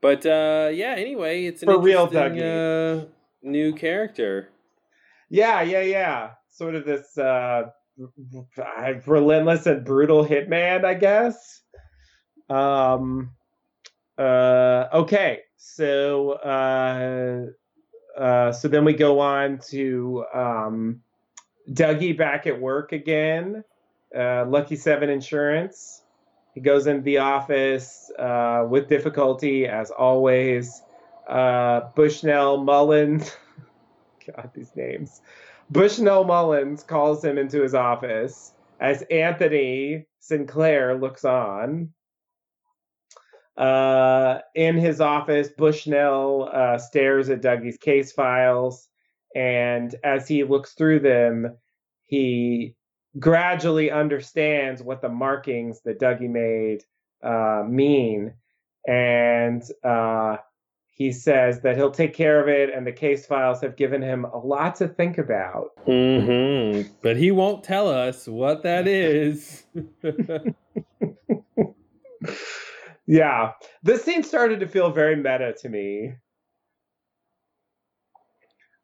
But 0.00 0.24
uh, 0.26 0.70
yeah, 0.72 0.94
anyway, 0.96 1.46
it's 1.46 1.62
an 1.62 1.68
For 1.68 1.80
real 1.80 2.04
interesting, 2.04 2.42
Uh, 2.42 3.04
new 3.42 3.72
character. 3.72 4.50
Yeah, 5.30 5.62
yeah, 5.62 5.80
yeah. 5.82 6.30
Sort 6.50 6.74
of 6.74 6.84
this 6.84 7.16
uh, 7.18 7.70
relentless 9.06 9.66
and 9.66 9.84
brutal 9.84 10.24
hitman, 10.24 10.84
I 10.84 10.94
guess. 10.94 11.62
Um. 12.48 13.30
Uh. 14.18 14.86
Okay. 14.92 15.40
So. 15.56 16.32
Uh. 16.32 17.46
Uh. 18.20 18.52
So 18.52 18.68
then 18.68 18.84
we 18.84 18.92
go 18.92 19.18
on 19.18 19.58
to 19.70 20.24
um, 20.32 21.00
Dougie 21.70 22.16
back 22.16 22.46
at 22.46 22.60
work 22.60 22.92
again. 22.92 23.64
Uh, 24.14 24.44
Lucky 24.46 24.76
Seven 24.76 25.10
Insurance. 25.10 26.02
He 26.54 26.60
goes 26.60 26.86
into 26.86 27.02
the 27.02 27.18
office 27.18 28.10
uh, 28.18 28.66
with 28.68 28.88
difficulty, 28.88 29.66
as 29.66 29.90
always. 29.90 30.82
Uh, 31.28 31.80
Bushnell 31.94 32.58
Mullins. 32.58 33.36
God, 34.26 34.50
these 34.54 34.74
names. 34.74 35.20
Bushnell 35.70 36.24
Mullins 36.24 36.82
calls 36.82 37.24
him 37.24 37.38
into 37.38 37.62
his 37.62 37.74
office 37.74 38.52
as 38.80 39.02
Anthony 39.10 40.06
Sinclair 40.20 40.98
looks 40.98 41.24
on. 41.24 41.92
Uh, 43.56 44.40
in 44.54 44.76
his 44.76 45.00
office, 45.00 45.48
Bushnell 45.48 46.50
uh, 46.52 46.78
stares 46.78 47.30
at 47.30 47.40
Dougie's 47.40 47.78
case 47.78 48.12
files, 48.12 48.88
and 49.34 49.94
as 50.04 50.28
he 50.28 50.44
looks 50.44 50.74
through 50.74 51.00
them, 51.00 51.56
he 52.04 52.76
gradually 53.18 53.90
understands 53.90 54.82
what 54.82 55.00
the 55.00 55.08
markings 55.08 55.80
that 55.84 55.98
Dougie 55.98 56.28
made 56.28 56.84
uh, 57.22 57.64
mean. 57.66 58.34
And 58.86 59.62
uh, 59.82 60.36
he 60.86 61.12
says 61.12 61.60
that 61.62 61.76
he'll 61.76 61.90
take 61.90 62.14
care 62.14 62.40
of 62.40 62.48
it, 62.48 62.74
and 62.74 62.86
the 62.86 62.92
case 62.92 63.26
files 63.26 63.60
have 63.60 63.76
given 63.76 64.02
him 64.02 64.24
a 64.24 64.38
lot 64.38 64.76
to 64.76 64.88
think 64.88 65.18
about. 65.18 65.70
Mm-hmm. 65.86 66.90
But 67.02 67.16
he 67.16 67.30
won't 67.30 67.64
tell 67.64 67.88
us 67.88 68.26
what 68.26 68.62
that 68.62 68.86
is. 68.88 69.64
Yeah, 73.06 73.52
this 73.84 74.02
scene 74.02 74.24
started 74.24 74.60
to 74.60 74.66
feel 74.66 74.90
very 74.90 75.14
meta 75.14 75.54
to 75.60 75.68
me. 75.68 76.14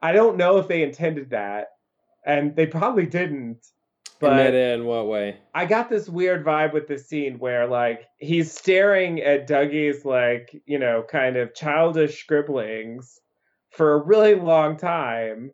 I 0.00 0.12
don't 0.12 0.36
know 0.36 0.58
if 0.58 0.68
they 0.68 0.82
intended 0.82 1.30
that, 1.30 1.68
and 2.24 2.54
they 2.54 2.66
probably 2.66 3.06
didn't. 3.06 3.66
But 4.22 4.54
in 4.54 4.84
what 4.84 5.08
way? 5.08 5.36
I 5.52 5.66
got 5.66 5.90
this 5.90 6.08
weird 6.08 6.44
vibe 6.44 6.72
with 6.72 6.86
this 6.86 7.08
scene 7.08 7.38
where 7.38 7.66
like 7.66 8.08
he's 8.18 8.52
staring 8.52 9.20
at 9.20 9.48
Dougie's 9.48 10.04
like, 10.04 10.62
you 10.64 10.78
know, 10.78 11.02
kind 11.02 11.36
of 11.36 11.54
childish 11.54 12.20
scribblings 12.20 13.20
for 13.70 13.94
a 13.94 14.02
really 14.02 14.36
long 14.36 14.76
time. 14.76 15.52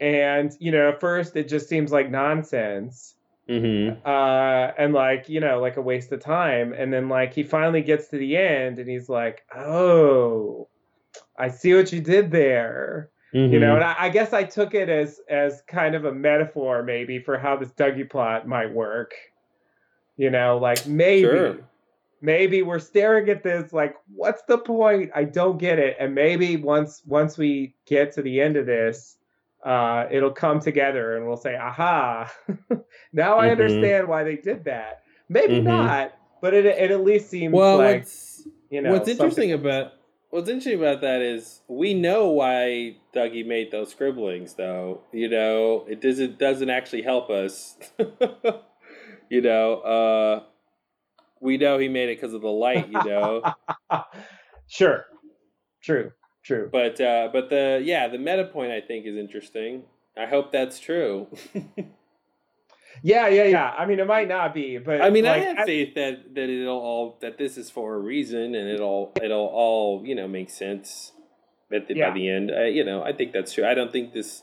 And, 0.00 0.52
you 0.58 0.72
know, 0.72 0.88
at 0.88 1.00
first 1.00 1.36
it 1.36 1.48
just 1.48 1.68
seems 1.68 1.92
like 1.92 2.10
nonsense. 2.10 3.14
Mm-hmm. 3.48 4.00
Uh 4.06 4.72
and 4.78 4.94
like, 4.94 5.28
you 5.28 5.40
know, 5.40 5.60
like 5.60 5.76
a 5.76 5.82
waste 5.82 6.12
of 6.12 6.20
time. 6.20 6.72
And 6.72 6.90
then 6.90 7.10
like 7.10 7.34
he 7.34 7.42
finally 7.42 7.82
gets 7.82 8.08
to 8.08 8.16
the 8.16 8.38
end 8.38 8.78
and 8.78 8.88
he's 8.88 9.10
like, 9.10 9.42
Oh, 9.54 10.68
I 11.38 11.48
see 11.48 11.74
what 11.74 11.92
you 11.92 12.00
did 12.00 12.30
there 12.30 13.10
Mm-hmm. 13.34 13.52
you 13.52 13.58
know 13.58 13.74
and 13.74 13.82
I, 13.84 13.96
I 13.98 14.08
guess 14.10 14.32
i 14.32 14.44
took 14.44 14.74
it 14.74 14.88
as 14.88 15.20
as 15.28 15.62
kind 15.66 15.94
of 15.96 16.04
a 16.04 16.12
metaphor 16.12 16.82
maybe 16.84 17.18
for 17.18 17.36
how 17.36 17.56
this 17.56 17.70
dougie 17.70 18.08
plot 18.08 18.46
might 18.46 18.72
work 18.72 19.12
you 20.16 20.30
know 20.30 20.56
like 20.58 20.86
maybe 20.86 21.22
Sure. 21.22 21.56
maybe 22.20 22.62
we're 22.62 22.78
staring 22.78 23.28
at 23.30 23.42
this 23.42 23.72
like 23.72 23.96
what's 24.14 24.42
the 24.46 24.58
point 24.58 25.10
i 25.16 25.24
don't 25.24 25.58
get 25.58 25.78
it 25.80 25.96
and 25.98 26.14
maybe 26.14 26.56
once 26.56 27.02
once 27.06 27.36
we 27.36 27.74
get 27.86 28.12
to 28.12 28.22
the 28.22 28.40
end 28.40 28.56
of 28.56 28.66
this 28.66 29.16
uh 29.64 30.06
it'll 30.12 30.30
come 30.30 30.60
together 30.60 31.16
and 31.16 31.26
we'll 31.26 31.36
say 31.36 31.56
aha 31.56 32.30
now 33.12 33.38
i 33.38 33.48
Mhm. 33.48 33.50
understand 33.50 34.06
why 34.06 34.22
they 34.22 34.36
did 34.36 34.64
that 34.64 35.02
maybe 35.28 35.54
Mhm. 35.60 35.64
not 35.64 36.12
but 36.40 36.54
it, 36.54 36.66
it 36.66 36.90
at 36.92 37.02
least 37.02 37.30
seems 37.30 37.52
well, 37.54 37.78
like 37.78 38.00
what's 38.02 38.46
you 38.70 38.80
know 38.80 38.92
what's 38.92 39.08
interesting 39.08 39.52
about 39.52 39.92
what's 40.34 40.48
interesting 40.48 40.80
about 40.80 41.00
that 41.00 41.22
is 41.22 41.60
we 41.68 41.94
know 41.94 42.28
why 42.28 42.96
Dougie 43.14 43.46
made 43.46 43.70
those 43.70 43.92
scribblings, 43.92 44.54
though. 44.54 45.00
You 45.12 45.28
know, 45.28 45.86
it 45.88 46.00
doesn't 46.00 46.40
doesn't 46.40 46.70
actually 46.70 47.02
help 47.02 47.30
us. 47.30 47.76
you 49.30 49.40
know, 49.40 49.74
uh, 49.76 50.42
we 51.40 51.56
know 51.56 51.78
he 51.78 51.88
made 51.88 52.08
it 52.08 52.20
because 52.20 52.34
of 52.34 52.42
the 52.42 52.48
light. 52.48 52.88
You 52.90 53.04
know, 53.04 53.42
sure 54.66 55.06
true 55.80 56.10
true 56.42 56.68
but 56.72 57.00
uh, 57.00 57.28
but 57.32 57.50
the 57.50 57.80
yeah 57.84 58.08
the 58.08 58.18
meta 58.18 58.44
point 58.44 58.72
I 58.72 58.80
think 58.80 59.06
is 59.06 59.16
interesting. 59.16 59.84
I 60.16 60.26
hope 60.26 60.50
that's 60.50 60.80
true. 60.80 61.28
Yeah, 63.02 63.28
yeah, 63.28 63.44
yeah. 63.44 63.70
I 63.76 63.86
mean, 63.86 63.98
it 63.98 64.06
might 64.06 64.28
not 64.28 64.54
be, 64.54 64.78
but 64.78 65.00
I 65.00 65.10
mean, 65.10 65.24
like, 65.24 65.42
I 65.42 65.44
have 65.46 65.66
faith 65.66 65.94
that 65.94 66.34
that 66.34 66.48
it'll 66.48 66.78
all 66.78 67.18
that 67.20 67.38
this 67.38 67.56
is 67.56 67.70
for 67.70 67.94
a 67.94 67.98
reason, 67.98 68.54
and 68.54 68.68
it'll 68.70 69.12
it'll 69.22 69.46
all 69.52 70.02
you 70.04 70.14
know 70.14 70.28
make 70.28 70.50
sense 70.50 71.12
at 71.72 71.88
the, 71.88 71.96
Yeah. 71.96 72.10
by 72.10 72.14
the 72.14 72.28
end. 72.28 72.50
I, 72.52 72.66
you 72.66 72.84
know, 72.84 73.02
I 73.02 73.12
think 73.12 73.32
that's 73.32 73.52
true. 73.52 73.66
I 73.66 73.74
don't 73.74 73.90
think 73.92 74.12
this, 74.12 74.42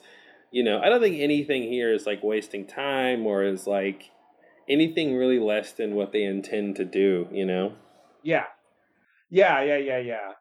you 0.52 0.64
know, 0.64 0.80
I 0.82 0.90
don't 0.90 1.02
think 1.02 1.20
anything 1.20 1.64
here 1.64 1.94
is 1.94 2.06
like 2.06 2.22
wasting 2.24 2.68
time 2.68 3.26
or 3.26 3.44
is 3.44 3.68
like 3.68 4.12
anything 4.70 5.16
really 5.16 5.40
less 5.40 5.72
than 5.72 5.96
what 5.96 6.12
they 6.12 6.24
intend 6.24 6.76
to 6.78 6.86
do. 6.86 7.28
You 7.32 7.46
know. 7.46 7.74
yeah, 8.24 8.46
yeah, 9.30 9.64
yeah, 9.64 9.78
yeah, 9.78 9.98
yeah. 10.00 10.32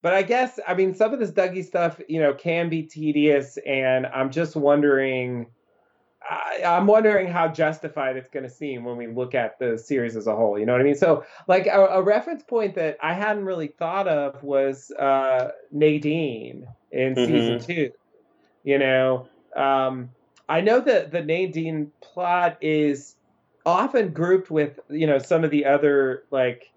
But 0.00 0.14
I 0.14 0.22
guess 0.22 0.58
I 0.66 0.74
mean 0.74 0.94
some 0.94 1.12
of 1.12 1.18
this 1.20 1.32
Dougie 1.32 1.64
stuff, 1.64 2.00
you 2.08 2.20
know, 2.20 2.32
can 2.32 2.68
be 2.70 2.84
tedious, 2.84 3.58
and 3.66 4.06
I'm 4.06 4.30
just 4.30 4.56
wondering. 4.56 5.46
I, 6.28 6.62
I'm 6.64 6.86
wondering 6.86 7.28
how 7.28 7.48
justified 7.48 8.16
it's 8.16 8.28
going 8.30 8.44
to 8.44 8.50
seem 8.50 8.84
when 8.84 8.96
we 8.96 9.06
look 9.06 9.34
at 9.34 9.58
the 9.58 9.78
series 9.78 10.16
as 10.16 10.26
a 10.26 10.36
whole. 10.36 10.58
You 10.58 10.66
know 10.66 10.72
what 10.72 10.80
I 10.80 10.84
mean? 10.84 10.94
So, 10.94 11.24
like 11.46 11.66
a, 11.66 11.86
a 11.86 12.02
reference 12.02 12.42
point 12.42 12.74
that 12.74 12.98
I 13.02 13.14
hadn't 13.14 13.44
really 13.44 13.68
thought 13.68 14.08
of 14.08 14.42
was 14.42 14.90
uh, 14.90 15.52
Nadine 15.72 16.66
in 16.92 17.14
season 17.14 17.60
two. 17.60 17.92
You 18.64 18.78
know, 18.78 19.28
um, 19.56 20.10
I 20.48 20.60
know 20.60 20.80
that 20.80 21.10
the 21.10 21.22
Nadine 21.22 21.92
plot 22.00 22.58
is 22.60 23.16
often 23.64 24.12
grouped 24.12 24.50
with 24.50 24.80
you 24.88 25.06
know 25.06 25.18
some 25.18 25.44
of 25.44 25.50
the 25.50 25.66
other 25.66 26.24
like 26.30 26.72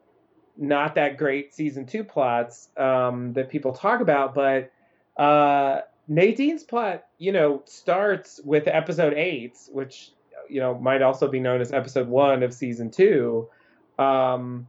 not 0.58 0.96
that 0.96 1.18
great 1.18 1.54
season 1.54 1.86
two 1.86 2.04
plots 2.04 2.70
um, 2.78 3.34
that 3.34 3.50
people 3.50 3.74
talk 3.74 4.02
about, 4.02 4.36
but 4.36 4.72
uh, 5.18 5.82
Nadine's 6.08 6.64
plot, 6.64 7.06
you 7.18 7.32
know, 7.32 7.62
starts 7.66 8.40
with 8.44 8.68
episode 8.68 9.14
eight, 9.14 9.58
which 9.72 10.12
you 10.50 10.60
know 10.60 10.78
might 10.78 11.02
also 11.02 11.28
be 11.28 11.40
known 11.40 11.62
as 11.62 11.72
episode 11.72 12.08
one 12.08 12.44
of 12.44 12.54
season 12.54 12.92
two, 12.92 13.50
um, 13.98 14.68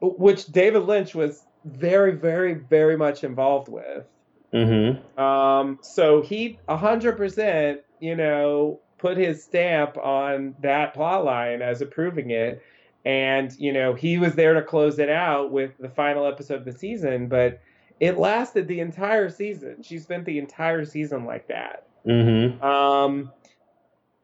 which 0.00 0.46
David 0.46 0.84
Lynch 0.84 1.14
was 1.14 1.44
very, 1.64 2.12
very, 2.12 2.54
very 2.54 2.96
much 2.96 3.24
involved 3.24 3.68
with. 3.68 4.04
Mm-hmm. 4.52 5.20
Um, 5.20 5.78
so 5.82 6.22
he 6.22 6.58
a 6.68 6.76
hundred 6.76 7.16
percent, 7.16 7.80
you 8.00 8.14
know, 8.14 8.80
put 8.98 9.16
his 9.16 9.42
stamp 9.42 9.96
on 9.98 10.54
that 10.62 10.94
plot 10.94 11.24
line 11.24 11.60
as 11.60 11.80
approving 11.80 12.30
it. 12.30 12.62
And, 13.04 13.54
you 13.58 13.72
know, 13.72 13.92
he 13.92 14.16
was 14.16 14.34
there 14.34 14.54
to 14.54 14.62
close 14.62 14.98
it 14.98 15.10
out 15.10 15.52
with 15.52 15.76
the 15.78 15.90
final 15.90 16.26
episode 16.26 16.60
of 16.60 16.64
the 16.64 16.72
season, 16.72 17.28
but 17.28 17.60
it 18.00 18.18
lasted 18.18 18.68
the 18.68 18.80
entire 18.80 19.30
season. 19.30 19.82
She 19.82 19.98
spent 19.98 20.24
the 20.24 20.38
entire 20.38 20.84
season 20.84 21.24
like 21.24 21.48
that. 21.48 21.86
Mm-hmm. 22.06 22.62
Um, 22.62 23.32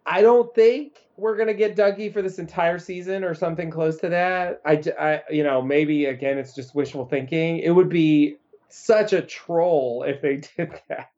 I 0.07 0.23
don't 0.23 0.55
think 0.55 0.99
we're 1.17 1.37
gonna 1.37 1.55
get 1.55 1.77
Dougie 1.77 2.13
for 2.13 2.23
this 2.23 2.39
entire 2.39 2.79
season 2.79 3.25
or 3.25 3.35
something 3.35 3.71
close 3.71 3.99
to 3.99 4.09
that. 4.09 4.61
I, 4.65 5.23
you 5.31 5.45
know, 5.45 5.63
maybe 5.63 6.07
again 6.07 6.39
it's 6.39 6.55
just 6.55 6.75
wishful 6.75 7.07
thinking. 7.07 7.59
It 7.59 7.71
would 7.71 7.89
be 7.89 8.37
such 8.69 9.13
a 9.13 9.23
troll 9.23 10.05
if 10.07 10.21
they 10.21 10.37
did 10.57 10.81
that. 10.89 11.11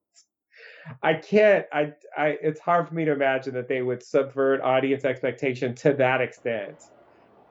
I 1.02 1.14
can't. 1.14 1.66
I, 1.72 1.92
I. 2.16 2.38
It's 2.42 2.60
hard 2.60 2.88
for 2.88 2.94
me 2.94 3.04
to 3.04 3.12
imagine 3.12 3.54
that 3.54 3.68
they 3.68 3.82
would 3.82 4.02
subvert 4.02 4.60
audience 4.62 5.04
expectation 5.04 5.74
to 5.76 5.92
that 5.94 6.20
extent. 6.20 6.82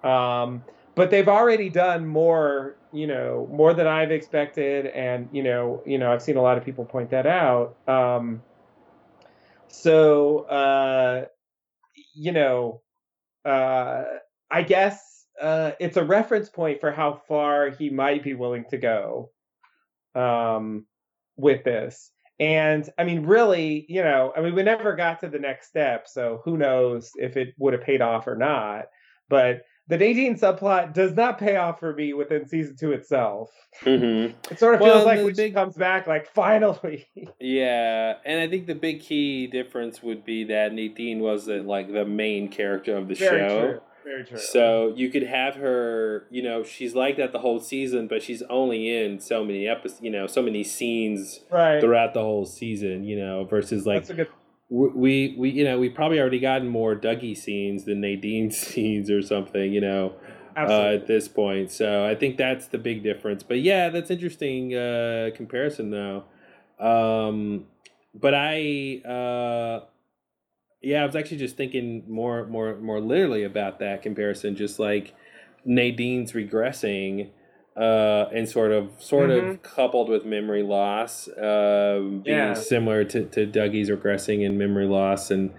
Um, 0.03 0.63
but 0.95 1.09
they've 1.09 1.27
already 1.27 1.69
done 1.69 2.05
more, 2.05 2.75
you 2.91 3.07
know, 3.07 3.47
more 3.51 3.73
than 3.73 3.87
I've 3.87 4.11
expected, 4.11 4.87
and 4.87 5.29
you 5.31 5.43
know, 5.43 5.81
you 5.85 5.97
know, 5.97 6.11
I've 6.11 6.21
seen 6.21 6.37
a 6.37 6.41
lot 6.41 6.57
of 6.57 6.65
people 6.65 6.85
point 6.85 7.09
that 7.11 7.25
out. 7.25 7.77
Um, 7.87 8.41
so, 9.67 10.39
uh, 10.39 11.25
you 12.13 12.31
know, 12.33 12.81
uh, 13.45 14.03
I 14.49 14.63
guess 14.63 15.25
uh, 15.41 15.71
it's 15.79 15.97
a 15.97 16.03
reference 16.03 16.49
point 16.49 16.81
for 16.81 16.91
how 16.91 17.21
far 17.27 17.69
he 17.69 17.89
might 17.89 18.23
be 18.23 18.33
willing 18.33 18.65
to 18.69 18.77
go 18.77 19.31
um, 20.13 20.85
with 21.37 21.63
this. 21.63 22.11
And 22.39 22.89
I 22.97 23.03
mean, 23.03 23.25
really, 23.25 23.85
you 23.87 24.03
know, 24.03 24.33
I 24.35 24.41
mean, 24.41 24.55
we 24.55 24.63
never 24.63 24.95
got 24.95 25.19
to 25.21 25.29
the 25.29 25.39
next 25.39 25.67
step, 25.67 26.07
so 26.07 26.41
who 26.43 26.57
knows 26.57 27.11
if 27.15 27.37
it 27.37 27.53
would 27.57 27.73
have 27.73 27.83
paid 27.83 28.01
off 28.01 28.27
or 28.27 28.35
not. 28.35 28.85
But 29.29 29.61
the 29.91 29.97
Nadine 29.97 30.39
subplot 30.39 30.93
does 30.93 31.13
not 31.15 31.37
pay 31.37 31.57
off 31.57 31.81
for 31.81 31.93
me 31.93 32.13
within 32.13 32.47
season 32.47 32.77
two 32.77 32.93
itself. 32.93 33.51
Mm-hmm. 33.81 34.37
It 34.49 34.57
sort 34.57 34.75
of 34.75 34.79
Well, 34.79 34.93
feels 34.93 35.05
like 35.05 35.19
the 35.19 35.25
when 35.25 35.35
she 35.35 35.51
comes 35.51 35.75
back, 35.75 36.07
like 36.07 36.27
finally. 36.33 37.09
Yeah, 37.41 38.13
and 38.23 38.39
I 38.39 38.47
think 38.47 38.67
the 38.67 38.75
big 38.75 39.01
key 39.01 39.47
difference 39.47 40.01
would 40.01 40.23
be 40.23 40.45
that 40.45 40.73
Nadine 40.73 41.19
wasn't 41.19 41.67
like 41.67 41.91
the 41.91 42.05
main 42.05 42.47
character 42.47 42.95
of 42.95 43.09
the 43.09 43.15
Very 43.15 43.39
show. 43.49 43.59
true. 43.59 43.81
Very 44.05 44.23
true. 44.23 44.37
So 44.37 44.93
you 44.95 45.09
could 45.09 45.23
have 45.23 45.55
her, 45.55 46.25
you 46.31 46.41
know, 46.41 46.63
she's 46.63 46.95
like 46.95 47.17
that 47.17 47.33
the 47.33 47.39
whole 47.39 47.59
season, 47.59 48.07
but 48.07 48.23
she's 48.23 48.41
only 48.43 48.97
in 48.97 49.19
so 49.19 49.43
many 49.43 49.67
episodes, 49.67 50.01
you 50.01 50.09
know, 50.09 50.25
so 50.25 50.41
many 50.41 50.63
scenes 50.63 51.41
right. 51.51 51.81
throughout 51.81 52.13
the 52.13 52.21
whole 52.21 52.45
season, 52.45 53.03
you 53.03 53.19
know, 53.19 53.43
versus 53.43 53.85
like 53.85 54.07
That's 54.71 54.79
a 54.79 54.79
good. 54.79 54.93
w- 54.93 54.93
we 54.95 55.35
we 55.37 55.49
you 55.49 55.63
know 55.63 55.79
we 55.79 55.89
probably 55.89 56.19
already 56.19 56.39
gotten 56.39 56.67
more 56.67 56.95
Dougie 56.95 57.37
scenes 57.37 57.85
than 57.85 58.01
Nadine 58.01 58.51
scenes 58.51 59.09
or 59.09 59.21
something, 59.21 59.73
you 59.73 59.81
know, 59.81 60.13
uh, 60.55 60.93
at 60.95 61.07
this 61.07 61.27
point. 61.27 61.71
So 61.71 62.05
I 62.05 62.15
think 62.15 62.37
that's 62.37 62.67
the 62.67 62.77
big 62.77 63.03
difference. 63.03 63.43
But 63.43 63.61
yeah, 63.61 63.89
that's 63.89 64.09
interesting 64.09 64.75
uh, 64.75 65.31
comparison 65.35 65.91
though. 65.91 66.23
Um, 66.79 67.65
but 68.13 68.33
I 68.33 69.01
uh, 69.05 69.85
yeah, 70.81 71.03
I 71.03 71.05
was 71.05 71.15
actually 71.15 71.37
just 71.37 71.57
thinking 71.57 72.03
more 72.07 72.45
more 72.47 72.75
more 72.77 72.99
literally 72.99 73.43
about 73.43 73.79
that 73.79 74.01
comparison, 74.01 74.55
just 74.55 74.79
like 74.79 75.13
Nadine's 75.65 76.33
regressing. 76.33 77.29
Uh, 77.75 78.27
and 78.33 78.49
sort 78.49 78.71
of, 78.73 78.89
sort 78.99 79.29
of 79.29 79.43
Mhm. 79.43 79.61
coupled 79.63 80.09
with 80.09 80.25
memory 80.25 80.61
loss, 80.61 81.29
um, 81.37 82.19
being 82.19 82.37
Yeah. 82.37 82.53
similar 82.53 83.05
to, 83.05 83.23
to 83.27 83.45
Dougie's 83.45 83.89
regressing 83.89 84.45
and 84.45 84.57
memory 84.59 84.87
loss, 84.87 85.31
and 85.31 85.51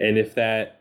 and 0.00 0.16
if 0.16 0.34
that 0.34 0.76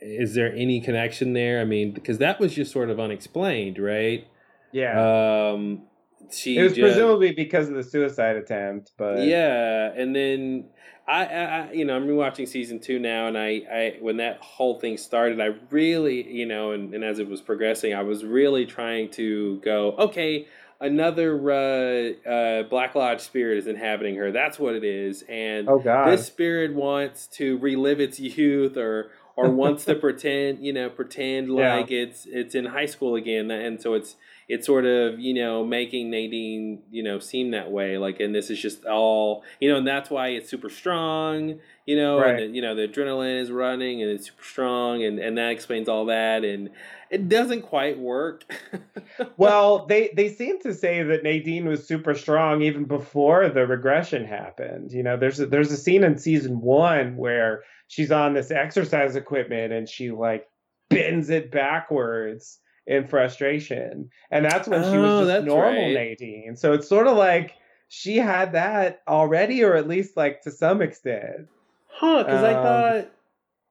is 0.00 0.34
there 0.34 0.52
any 0.54 0.80
connection 0.80 1.32
there? 1.34 1.60
I 1.60 1.64
mean, 1.64 1.92
because 1.92 2.18
that 2.18 2.40
was 2.40 2.54
just 2.56 2.72
sort 2.72 2.90
of 2.90 2.98
unexplained, 2.98 3.78
right? 3.78 4.26
yeah. 4.72 5.50
Um, 5.52 5.82
she 6.30 6.58
it 6.58 6.62
was 6.62 6.72
just, 6.72 6.80
presumably 6.80 7.32
because 7.32 7.68
of 7.68 7.74
the 7.74 7.82
suicide 7.82 8.36
attempt, 8.36 8.92
but 8.96 9.18
yeah, 9.24 9.92
and 9.94 10.14
then 10.14 10.66
I, 11.06 11.24
I, 11.26 11.72
you 11.72 11.84
know, 11.84 11.96
I'm 11.96 12.06
rewatching 12.06 12.46
season 12.48 12.78
two 12.80 12.98
now, 12.98 13.26
and 13.26 13.36
I, 13.36 13.62
I, 13.70 13.96
when 14.00 14.18
that 14.18 14.38
whole 14.38 14.78
thing 14.78 14.96
started, 14.96 15.40
I 15.40 15.50
really, 15.70 16.22
you 16.30 16.46
know, 16.46 16.70
and, 16.72 16.94
and 16.94 17.02
as 17.02 17.18
it 17.18 17.28
was 17.28 17.40
progressing, 17.40 17.92
I 17.92 18.02
was 18.02 18.24
really 18.24 18.66
trying 18.66 19.10
to 19.12 19.58
go, 19.64 19.92
okay, 19.98 20.46
another 20.80 21.50
uh, 21.50 22.28
uh, 22.28 22.62
Black 22.64 22.94
Lodge 22.94 23.20
spirit 23.20 23.58
is 23.58 23.66
inhabiting 23.66 24.16
her. 24.16 24.30
That's 24.30 24.58
what 24.58 24.74
it 24.74 24.84
is, 24.84 25.22
and 25.28 25.68
oh 25.68 25.78
god, 25.78 26.08
this 26.08 26.26
spirit 26.26 26.74
wants 26.74 27.26
to 27.38 27.58
relive 27.58 28.00
its 28.00 28.20
youth 28.20 28.76
or 28.76 29.10
or 29.34 29.50
wants 29.50 29.84
to 29.86 29.94
pretend, 30.06 30.64
you 30.64 30.72
know, 30.72 30.88
pretend 30.88 31.48
Yeah. 31.48 31.76
like 31.76 31.90
it's 31.90 32.26
it's 32.26 32.54
in 32.54 32.66
high 32.66 32.86
school 32.86 33.16
again, 33.16 33.50
and 33.50 33.80
so 33.82 33.94
it's 33.94 34.16
it's 34.52 34.66
sort 34.66 34.84
of 34.84 35.18
you 35.18 35.32
know 35.32 35.64
making 35.64 36.10
Nadine 36.10 36.82
you 36.90 37.02
know 37.02 37.18
seem 37.18 37.52
that 37.52 37.70
way, 37.70 37.96
like, 37.96 38.20
and 38.20 38.34
this 38.34 38.50
is 38.50 38.60
just 38.60 38.84
all 38.84 39.42
you 39.60 39.70
know, 39.70 39.78
and 39.78 39.86
that's 39.86 40.10
why 40.10 40.28
it's 40.28 40.50
super 40.50 40.68
strong, 40.68 41.58
you 41.86 41.96
know, 41.96 42.18
Right. 42.18 42.30
and 42.30 42.38
the, 42.52 42.56
you 42.56 42.60
know 42.60 42.74
the 42.74 42.86
adrenaline 42.86 43.40
is 43.40 43.50
running 43.50 44.02
and 44.02 44.10
it's 44.10 44.26
super 44.26 44.44
strong, 44.44 45.02
and 45.02 45.18
and 45.18 45.38
that 45.38 45.50
explains 45.52 45.88
all 45.88 46.04
that, 46.06 46.44
and 46.44 46.68
it 47.10 47.30
doesn't 47.30 47.62
quite 47.62 47.98
work. 47.98 48.44
well, 49.38 49.86
they 49.86 50.10
they 50.14 50.28
seem 50.28 50.60
to 50.60 50.74
say 50.74 51.02
that 51.02 51.22
Nadine 51.22 51.66
was 51.66 51.86
super 51.88 52.14
strong 52.14 52.60
even 52.60 52.84
before 52.84 53.48
the 53.48 53.66
regression 53.66 54.26
happened. 54.26 54.92
You 54.92 55.02
know, 55.02 55.16
there's 55.16 55.40
a, 55.40 55.46
there's 55.46 55.72
a 55.72 55.76
scene 55.78 56.04
in 56.04 56.18
season 56.18 56.60
one 56.60 57.16
where 57.16 57.62
she's 57.88 58.12
on 58.12 58.34
this 58.34 58.50
exercise 58.50 59.16
equipment 59.16 59.72
and 59.72 59.88
she 59.88 60.10
like 60.10 60.46
bends 60.90 61.30
it 61.30 61.50
backwards 61.50 62.58
in 62.86 63.06
frustration, 63.06 64.10
and 64.30 64.44
that's 64.44 64.66
when 64.68 64.82
she 64.82 64.96
Oh, 64.96 65.02
was 65.02 65.18
just 65.18 65.28
that's 65.28 65.44
normal 65.46 65.82
right. 65.82 65.94
Nadine. 65.94 66.56
So 66.56 66.72
it's 66.72 66.88
sort 66.88 67.06
of 67.06 67.16
like 67.16 67.54
she 67.88 68.16
had 68.16 68.52
that 68.52 69.02
already, 69.06 69.62
or 69.62 69.76
at 69.76 69.86
least 69.88 70.16
like 70.16 70.42
to 70.42 70.50
some 70.50 70.82
extent. 70.82 71.48
Huh? 71.88 72.24
Because 72.24 72.42
I 72.42 72.54
Um, 72.54 72.62
thought, 72.62 73.10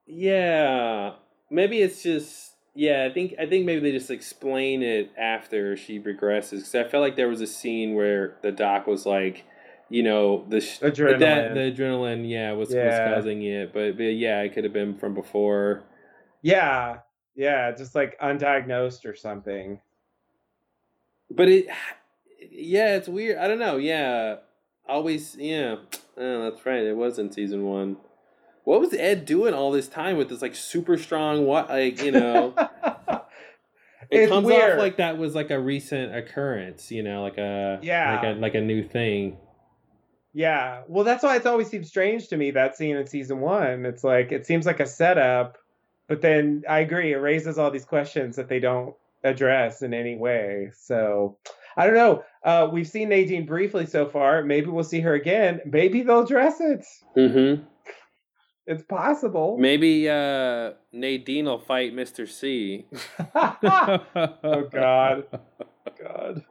yeah, 0.06 1.14
maybe 1.50 1.82
it's 1.82 2.04
just 2.04 2.54
yeah. 2.74 3.06
I 3.10 3.14
think 3.14 3.36
I 3.40 3.46
think 3.46 3.66
maybe 3.66 3.82
they 3.82 3.92
just 3.92 4.12
explain 4.12 4.82
it 4.84 5.12
after 5.18 5.76
she 5.76 6.00
regresses. 6.00 6.52
Because 6.60 6.76
I 6.76 6.84
felt 6.86 7.02
like 7.02 7.16
there 7.16 7.28
was 7.30 7.42
a 7.42 7.48
scene 7.48 7.96
where 7.96 8.38
the 8.42 8.52
doc 8.52 8.88
was 8.88 9.06
like, 9.06 9.44
you 9.90 10.04
know, 10.04 10.46
the 10.48 10.62
sh- 10.62 10.80
Adrenaline. 10.80 11.20
that 11.20 11.54
the 11.54 11.60
adrenaline, 11.72 12.30
yeah, 12.30 12.52
was, 12.54 12.70
was 12.70 13.00
causing 13.00 13.44
it. 13.44 13.74
But, 13.74 13.98
but 13.98 14.04
yeah, 14.04 14.42
it 14.42 14.54
could 14.54 14.64
have 14.64 14.74
been 14.74 14.98
from 14.98 15.14
before. 15.14 15.84
Yeah, 16.42 17.00
yeah, 17.36 17.72
just 17.72 17.96
like 17.96 18.20
undiagnosed 18.20 19.06
or 19.06 19.16
something. 19.16 19.80
But 21.30 21.48
it, 21.50 21.68
yeah, 22.52 22.96
it's 22.96 23.08
weird. 23.08 23.38
I 23.38 23.48
don't 23.48 23.60
know. 23.60 23.78
Yeah, 23.78 24.38
always, 24.88 25.36
yeah. 25.38 25.76
Oh, 26.18 26.50
that's 26.50 26.66
right. 26.66 26.84
It 26.84 26.96
was 26.98 27.18
in 27.20 27.32
season 27.32 27.64
one. 27.64 27.98
What 28.64 28.80
was 28.82 28.94
Ed 28.94 29.26
doing 29.26 29.54
all 29.54 29.72
this 29.72 29.88
time 29.88 30.18
with 30.18 30.30
this 30.30 30.42
like 30.42 30.56
super 30.56 30.98
strong 30.98 31.46
what 31.46 31.70
like 31.70 32.02
you 32.04 32.12
know? 32.12 32.54
It 34.10 34.24
It's 34.24 34.30
comes 34.32 34.46
weird. 34.48 34.74
off 34.74 34.78
like 34.80 34.98
that 34.98 35.18
was 35.18 35.36
like 35.36 35.52
a 35.52 35.60
recent 35.60 36.14
occurrence, 36.14 36.92
you 36.92 37.02
know, 37.02 37.22
like 37.24 37.38
a 37.38 37.80
Yeah. 37.82 38.16
like 38.16 38.24
a 38.36 38.40
like 38.40 38.56
a 38.56 38.60
new 38.62 38.84
thing. 38.84 39.38
Yeah. 40.34 40.82
Well, 40.90 41.06
that's 41.06 41.24
why 41.24 41.38
it's 41.38 41.46
always 41.46 41.70
seemed 41.70 41.88
strange 41.88 42.28
to 42.28 42.36
me 42.36 42.52
that 42.52 42.76
scene 42.76 42.98
in 42.98 43.08
season 43.08 43.40
one. 43.40 43.86
It's 43.86 44.04
like 44.04 44.34
it 44.34 44.46
seems 44.46 44.66
like 44.66 44.82
a 44.82 44.86
setup, 44.86 45.58
but 46.12 46.20
then 46.20 46.64
I 46.68 46.80
agree, 46.80 47.14
it 47.14 47.20
raises 47.20 47.58
all 47.58 47.72
these 47.72 47.86
questions 47.86 48.36
that 48.36 48.50
they 48.50 48.60
don't 48.60 48.94
address 49.24 49.82
in 49.82 49.94
any 49.94 50.18
way. 50.18 50.72
So 50.78 51.38
I 51.78 51.86
don't 51.86 51.96
know. 51.96 52.26
Uh, 52.44 52.68
we've 52.70 52.86
seen 52.86 53.08
Nadine 53.08 53.46
briefly 53.46 53.86
so 53.86 54.10
far. 54.10 54.44
Maybe 54.44 54.68
we'll 54.68 54.84
see 54.84 55.00
her 55.00 55.14
again. 55.14 55.62
Maybe 55.66 56.02
they'll 56.02 56.24
address 56.24 56.60
it. 56.60 56.86
Mm-hmm. 57.16 57.64
It's 58.68 58.84
possible. 58.84 59.56
Maybe 59.58 60.10
uh, 60.10 60.72
Nadine 60.92 61.46
will 61.46 61.60
fight 61.60 61.94
Mister 61.94 62.28
C. 62.28 62.88
oh 63.34 64.68
God. 64.70 65.28
God. 65.98 66.44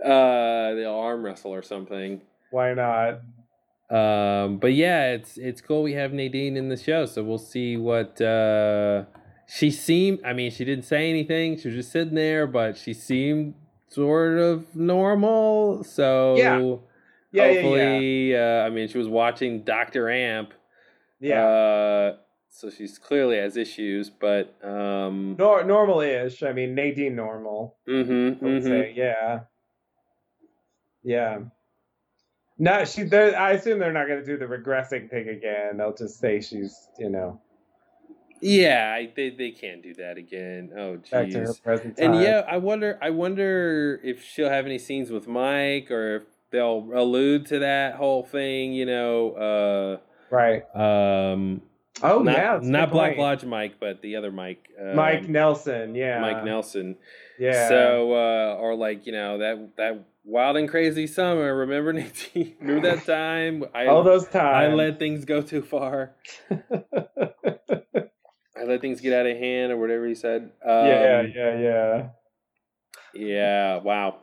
Uh, 0.00 0.74
they'll 0.74 0.94
arm 0.94 1.24
wrestle 1.24 1.52
or 1.52 1.62
something. 1.62 2.20
Why 2.52 2.74
not? 2.74 3.22
Um, 3.90 4.58
but 4.58 4.72
yeah, 4.72 5.12
it's 5.12 5.36
it's 5.36 5.60
cool. 5.60 5.82
We 5.82 5.92
have 5.94 6.12
Nadine 6.12 6.56
in 6.56 6.68
the 6.68 6.76
show, 6.76 7.04
so 7.06 7.22
we'll 7.22 7.38
see 7.38 7.76
what 7.76 8.20
uh, 8.20 9.04
she 9.46 9.70
seemed. 9.70 10.20
I 10.24 10.32
mean, 10.32 10.50
she 10.50 10.64
didn't 10.64 10.84
say 10.86 11.10
anything. 11.10 11.58
She 11.58 11.68
was 11.68 11.76
just 11.76 11.92
sitting 11.92 12.14
there, 12.14 12.46
but 12.46 12.76
she 12.78 12.94
seemed 12.94 13.54
sort 13.88 14.38
of 14.38 14.74
normal. 14.74 15.84
So 15.84 16.36
Yeah. 16.36 16.58
Yeah, 16.58 17.44
yeah, 17.44 17.50
yeah. 17.50 17.52
hopefully, 17.62 18.36
Uh, 18.36 18.66
I 18.66 18.70
mean, 18.70 18.88
she 18.88 18.98
was 18.98 19.08
watching 19.08 19.62
Doctor 19.62 20.10
Amp. 20.10 20.52
Yeah. 21.20 21.44
Uh, 21.44 22.16
so 22.50 22.68
she's 22.70 22.98
clearly 22.98 23.36
has 23.38 23.56
issues, 23.56 24.10
but 24.10 24.54
um, 24.64 25.36
Nor- 25.38 25.64
normal-ish. 25.64 26.42
I 26.42 26.52
mean, 26.52 26.74
Nadine 26.74 27.16
normal. 27.16 27.76
mhm, 27.88 28.42
I 28.42 28.44
would 28.44 28.62
mhm. 28.62 28.64
say, 28.64 28.92
yeah, 28.94 29.40
yeah. 31.02 31.38
No, 32.62 32.84
she. 32.84 33.02
I 33.12 33.54
assume 33.54 33.80
they're 33.80 33.92
not 33.92 34.06
going 34.06 34.20
to 34.20 34.24
do 34.24 34.38
the 34.38 34.44
regressing 34.44 35.10
thing 35.10 35.28
again. 35.28 35.78
They'll 35.78 35.96
just 35.96 36.20
say 36.20 36.40
she's, 36.40 36.86
you 36.96 37.10
know, 37.10 37.40
yeah, 38.40 38.94
I, 38.96 39.10
they 39.16 39.30
they 39.30 39.50
can't 39.50 39.82
do 39.82 39.94
that 39.94 40.16
again. 40.16 40.70
Oh, 40.76 40.96
back 41.10 41.30
to 41.30 41.40
her 41.40 41.78
jeez. 41.78 41.98
And 41.98 42.22
yeah, 42.22 42.44
I 42.46 42.58
wonder. 42.58 43.00
I 43.02 43.10
wonder 43.10 44.00
if 44.04 44.22
she'll 44.22 44.48
have 44.48 44.64
any 44.64 44.78
scenes 44.78 45.10
with 45.10 45.26
Mike, 45.26 45.90
or 45.90 46.16
if 46.18 46.22
they'll 46.52 46.88
allude 46.94 47.46
to 47.46 47.58
that 47.58 47.96
whole 47.96 48.22
thing. 48.22 48.72
You 48.72 48.86
know, 48.86 49.98
right. 50.30 50.62
uh, 50.72 51.32
um, 51.32 51.62
Oh 52.00 52.22
not 52.22 52.36
yeah, 52.36 52.60
not 52.62 52.90
Black. 52.90 53.18
Lodge 53.18 53.44
Mike, 53.44 53.74
but 53.80 54.02
the 54.02 54.16
other 54.16 54.30
Mike, 54.30 54.70
um, 54.80 54.94
Mike 54.96 55.28
Nelson. 55.28 55.94
Yeah, 55.94 56.20
Mike 56.20 56.44
Nelson. 56.44 56.96
Yeah. 57.38 57.68
So, 57.68 58.12
uh, 58.12 58.56
or 58.60 58.74
like 58.74 59.06
you 59.06 59.12
know 59.12 59.38
that 59.38 59.76
that 59.76 60.04
wild 60.24 60.56
and 60.56 60.68
crazy 60.68 61.06
summer. 61.06 61.54
Remember, 61.54 61.92
Nadine? 61.92 62.56
Remember 62.60 62.94
that 62.94 63.06
time? 63.06 63.64
I 63.74 63.86
all 63.86 64.02
those 64.02 64.26
times. 64.28 64.72
I 64.72 64.74
let 64.74 64.98
things 64.98 65.24
go 65.24 65.42
too 65.42 65.62
far. 65.62 66.14
I 66.50 68.64
let 68.64 68.80
things 68.80 69.00
get 69.00 69.12
out 69.12 69.26
of 69.26 69.36
hand, 69.36 69.72
or 69.72 69.76
whatever 69.78 70.06
he 70.06 70.14
said. 70.14 70.50
Um, 70.64 70.86
yeah, 70.86 71.22
yeah, 71.22 71.58
yeah. 71.58 72.08
yeah. 73.14 73.76
Wow. 73.78 74.18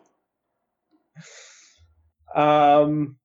Um. 2.33 3.17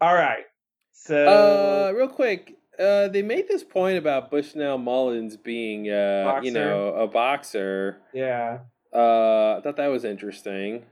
All 0.00 0.14
right. 0.14 0.44
So. 0.92 1.26
Uh, 1.26 1.92
real 1.96 2.08
quick, 2.08 2.56
uh, 2.78 3.08
they 3.08 3.22
made 3.22 3.48
this 3.48 3.62
point 3.62 3.98
about 3.98 4.30
Bushnell 4.30 4.78
Mullins 4.78 5.36
being, 5.36 5.88
uh, 5.90 6.24
Boxer. 6.26 6.46
you 6.46 6.52
know, 6.52 6.94
a 6.94 7.06
boxer. 7.06 7.98
yeah. 8.12 8.58
Uh, 8.94 9.56
I 9.56 9.60
thought 9.62 9.76
that 9.76 9.86
was 9.88 10.04
interesting. 10.04 10.84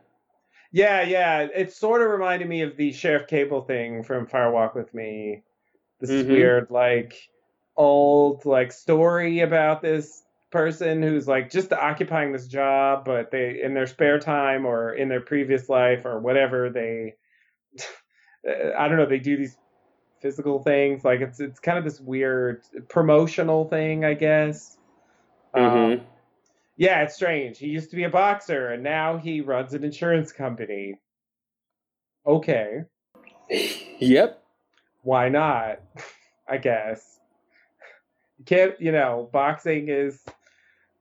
Yeah, 0.73 1.03
yeah. 1.03 1.49
It 1.55 1.73
sort 1.73 2.03
of 2.03 2.11
reminded 2.11 2.49
me 2.49 2.63
of 2.63 2.77
the 2.77 2.93
Sheriff 2.93 3.27
Cable 3.27 3.63
thing 3.63 4.03
from 4.03 4.27
Fire 4.27 4.51
Walk 4.53 4.75
with 4.75 4.93
Me. 4.95 5.43
This 6.01 6.11
Mhm. 6.11 6.29
weird, 6.29 6.71
like, 6.71 7.15
old, 7.77 8.45
like, 8.47 8.73
story 8.73 9.41
about 9.41 9.83
this 9.83 10.25
person 10.53 11.03
who's 11.03 11.29
like 11.29 11.51
just 11.51 11.73
occupying 11.73 12.33
this 12.33 12.49
job, 12.49 13.05
but 13.05 13.31
they 13.31 13.63
in 13.63 13.75
their 13.75 13.87
spare 13.87 14.19
time 14.19 14.67
or 14.67 14.93
in 14.95 15.09
their 15.09 15.21
previous 15.21 15.69
life 15.69 16.05
or 16.05 16.21
whatever 16.21 16.71
they, 16.71 17.17
I 18.79 18.89
don't 18.89 18.97
know, 18.99 19.07
they 19.07 19.19
do 19.21 19.37
these 19.37 19.59
physical 20.23 20.63
things. 20.63 21.05
Like 21.05 21.21
it's 21.21 21.41
it's 21.41 21.61
kind 21.61 21.79
of 21.79 21.85
this 21.85 22.01
weird 22.01 22.63
promotional 22.89 23.69
thing, 23.69 24.05
I 24.05 24.15
guess. 24.15 24.79
Um, 25.55 25.63
Mhm. 25.63 26.07
Yeah, 26.81 27.03
it's 27.03 27.15
strange. 27.15 27.59
He 27.59 27.67
used 27.67 27.91
to 27.91 27.97
be 27.97 28.05
a 28.05 28.09
boxer 28.09 28.69
and 28.71 28.83
now 28.83 29.19
he 29.19 29.43
runs 29.43 29.75
an 29.75 29.85
insurance 29.85 30.33
company. 30.33 30.95
Okay, 32.27 32.85
Yep. 33.99 34.43
why 35.03 35.29
not? 35.29 35.81
I 36.49 36.57
guess. 36.57 37.19
You 38.39 38.47
can't, 38.47 38.81
you 38.81 38.93
know, 38.93 39.29
boxing 39.31 39.89
is, 39.91 40.25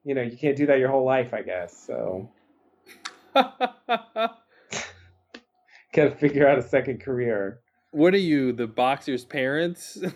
you 0.04 0.16
know, 0.16 0.22
you 0.22 0.38
can't 0.38 0.58
do 0.58 0.66
that 0.66 0.80
your 0.80 0.90
whole 0.90 1.06
life, 1.06 1.34
I 1.34 1.44
guess. 1.44 1.76
So, 1.88 2.30
gotta 3.34 4.36
figure 6.20 6.46
out 6.46 6.60
a 6.60 6.62
second 6.64 7.00
career. 7.02 7.62
what 7.92 8.14
are 8.14 8.18
you, 8.18 8.52
the 8.52 8.68
boxer's 8.68 9.24
parents? 9.24 9.98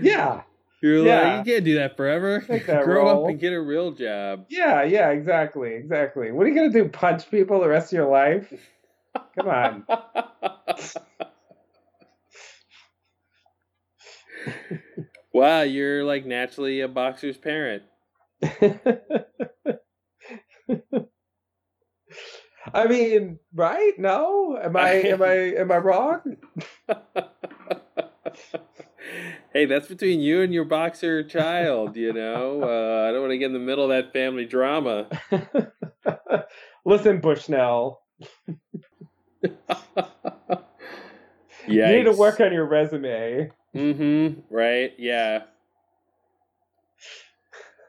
Yeah, 0.00 0.42
You're 0.82 1.02
Yeah. 1.02 1.22
like, 1.22 1.46
you 1.46 1.52
can't 1.54 1.64
do 1.64 1.74
that 1.76 1.96
forever. 1.96 2.44
That 2.48 2.80
Grow 2.84 3.04
role. 3.06 3.24
up 3.24 3.30
and 3.30 3.40
get 3.40 3.52
a 3.52 3.60
real 3.60 3.92
job. 3.92 4.46
yeah, 4.48 4.82
yeah, 4.84 5.10
exactly, 5.10 5.74
exactly. 5.74 6.30
What 6.32 6.46
are 6.46 6.50
you 6.50 6.54
gonna 6.54 6.70
do? 6.72 6.88
Punch 6.88 7.30
people 7.30 7.60
the 7.60 7.68
rest 7.68 7.92
of 7.92 7.96
your 7.96 8.08
life? 8.10 8.52
Come 9.36 9.48
on. 9.48 9.84
wow, 15.32 15.62
you're 15.62 16.04
like 16.04 16.24
naturally 16.26 16.80
a 16.80 16.88
boxer's 16.88 17.36
parent. 17.36 17.82
I 22.74 22.86
mean, 22.88 23.38
right? 23.54 23.92
No, 23.98 24.58
am 24.60 24.76
I 24.76 24.90
am 24.90 25.22
I 25.22 25.34
am 25.56 25.70
I 25.72 25.76
wrong? 25.78 26.36
Hey, 29.56 29.64
that's 29.64 29.88
between 29.88 30.20
you 30.20 30.42
and 30.42 30.52
your 30.52 30.66
boxer 30.66 31.22
child. 31.22 31.96
You 31.96 32.12
know, 32.12 32.62
uh, 32.62 33.08
I 33.08 33.12
don't 33.12 33.22
want 33.22 33.32
to 33.32 33.38
get 33.38 33.46
in 33.46 33.52
the 33.54 33.58
middle 33.58 33.84
of 33.84 33.90
that 33.90 34.12
family 34.12 34.44
drama. 34.44 35.08
Listen, 36.84 37.20
Bushnell. 37.20 38.02
You 41.68 41.84
need 41.84 42.04
to 42.04 42.12
work 42.12 42.38
on 42.38 42.52
your 42.52 42.64
resume. 42.64 43.50
Mm-hmm. 43.74 44.54
Right. 44.54 44.92
Yeah. 44.98 45.42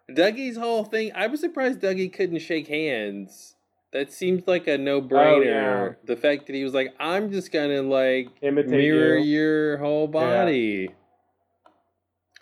Dougie's 0.10 0.58
whole 0.58 0.84
thing. 0.84 1.12
I 1.14 1.28
was 1.28 1.42
surprised 1.42 1.82
Dougie 1.82 2.12
couldn't 2.12 2.40
shake 2.40 2.68
hands. 2.70 3.56
That 3.94 4.12
seems 4.12 4.48
like 4.48 4.66
a 4.66 4.80
no-brainer. 4.80 5.12
Oh, 5.14 5.42
yeah. 5.42 5.90
The 6.06 6.16
fact 6.16 6.48
that 6.48 6.56
he 6.56 6.64
was 6.64 6.74
like, 6.74 6.96
"I'm 7.00 7.32
just 7.32 7.52
gonna 7.52 7.84
like 7.84 8.30
Imitate 8.42 8.72
mirror 8.72 9.16
you. 9.16 9.42
your 9.42 9.78
whole 9.78 10.08
body." 10.08 10.90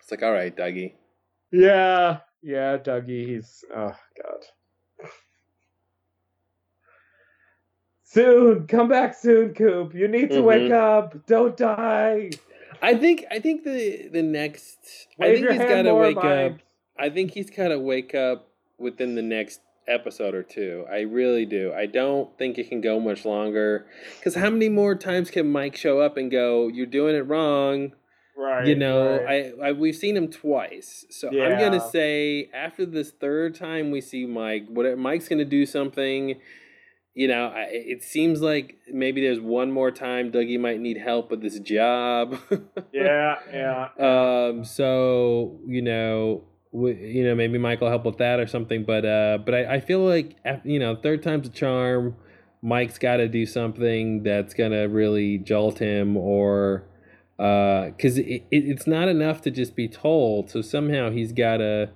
It's 0.06 0.12
like, 0.12 0.22
all 0.22 0.32
right, 0.32 0.56
Dougie. 0.56 0.94
Yeah, 1.52 2.20
yeah, 2.44 2.78
Dougie. 2.78 3.28
He's 3.28 3.66
oh 3.76 3.96
god. 4.22 5.10
Soon, 8.04 8.68
come 8.68 8.88
back 8.88 9.16
soon, 9.16 9.56
Coop. 9.56 9.96
You 9.96 10.08
need 10.08 10.30
to 10.30 10.44
wake 10.44 10.72
mm-hmm. 10.72 10.74
up. 10.74 11.26
Don't 11.26 11.58
die. 11.58 12.30
I 12.84 12.94
think. 12.94 13.26
I 13.32 13.40
think 13.40 13.64
the 13.64 14.10
the 14.14 14.22
next. 14.22 14.78
I 15.20 15.32
think 15.32 15.40
your 15.40 15.54
he's 15.54 15.62
hand 15.62 15.72
got 15.72 15.82
to 15.82 15.92
more, 15.94 16.02
wake 16.02 16.18
up. 16.18 16.60
I 17.00 17.10
think 17.10 17.32
he's 17.32 17.50
got 17.50 17.70
to 17.70 17.80
wake 17.80 18.14
up 18.14 18.48
within 18.78 19.16
the 19.16 19.24
next 19.24 19.62
episode 19.88 20.36
or 20.36 20.44
two. 20.44 20.86
I 20.88 21.00
really 21.00 21.48
do. 21.48 21.74
I 21.74 21.88
don't 21.88 22.38
think 22.38 22.60
it 22.60 22.70
can 22.70 22.80
go 22.80 23.00
much 23.00 23.26
longer. 23.26 23.88
Because 24.20 24.36
how 24.36 24.52
many 24.52 24.70
more 24.70 24.94
times 24.94 25.32
can 25.32 25.52
Mike 25.52 25.76
show 25.76 26.00
up 26.00 26.16
and 26.16 26.30
go, 26.30 26.68
"You're 26.68 26.86
doing 26.86 27.16
it 27.16 27.28
wrong"? 27.28 27.94
Right. 28.38 28.68
you 28.68 28.76
know, 28.76 29.24
right. 29.24 29.54
I, 29.62 29.68
I 29.70 29.72
we've 29.72 29.96
seen 29.96 30.18
him 30.18 30.30
twice, 30.30 31.06
so 31.10 31.30
I'm 31.30 31.60
gonna 31.60 31.80
say 31.90 32.50
after 32.54 32.86
this 32.86 33.12
third 33.12 33.56
time 33.56 33.92
we 33.92 34.02
see 34.02 34.26
Mike, 34.26 34.66
what 34.68 34.98
Mike's 34.98 35.28
gonna 35.30 35.46
do 35.46 35.66
something. 35.66 36.40
You 37.14 37.30
know, 37.30 37.48
I, 37.48 37.68
it 37.72 38.04
seems 38.04 38.42
like 38.42 38.76
maybe 38.92 39.22
there's 39.22 39.40
one 39.40 39.72
more 39.72 39.90
time 39.90 40.34
Dougie 40.34 40.60
might 40.60 40.82
need 40.82 40.98
help 40.98 41.32
with 41.32 41.42
this 41.42 41.58
job. 41.60 42.38
yeah, 42.92 43.36
yeah. 43.54 43.88
Um. 43.98 44.66
So 44.66 45.62
you 45.66 45.82
know, 45.82 46.44
w- 46.74 46.94
you 46.98 47.24
know, 47.24 47.36
maybe 47.36 47.58
Mike 47.58 47.80
will 47.80 47.90
help 47.90 48.04
with 48.04 48.18
that 48.18 48.42
or 48.42 48.48
something. 48.48 48.84
But 48.84 49.06
uh, 49.06 49.38
but 49.46 49.56
I, 49.56 49.76
I 49.76 49.80
feel 49.80 50.02
like 50.02 50.36
you 50.66 50.78
know, 50.80 50.96
third 50.98 51.24
time's 51.24 51.48
a 51.48 51.52
charm. 51.52 52.18
Mike's 52.62 52.98
got 52.98 53.18
to 53.18 53.30
do 53.30 53.46
something 53.46 54.24
that's 54.24 54.54
gonna 54.54 54.90
really 54.90 55.38
jolt 55.38 55.80
him, 55.80 56.18
or 56.18 56.84
uh, 57.40 57.88
because 57.88 58.18
it, 58.18 58.26
it, 58.28 58.46
it's 58.52 58.88
not 58.88 59.08
enough 59.08 59.42
to 59.44 59.52
just 59.52 59.76
be 59.76 59.88
told. 59.88 60.50
So 60.50 60.62
somehow 60.62 61.10
he's 61.12 61.32
got 61.32 61.58
to 61.58 61.90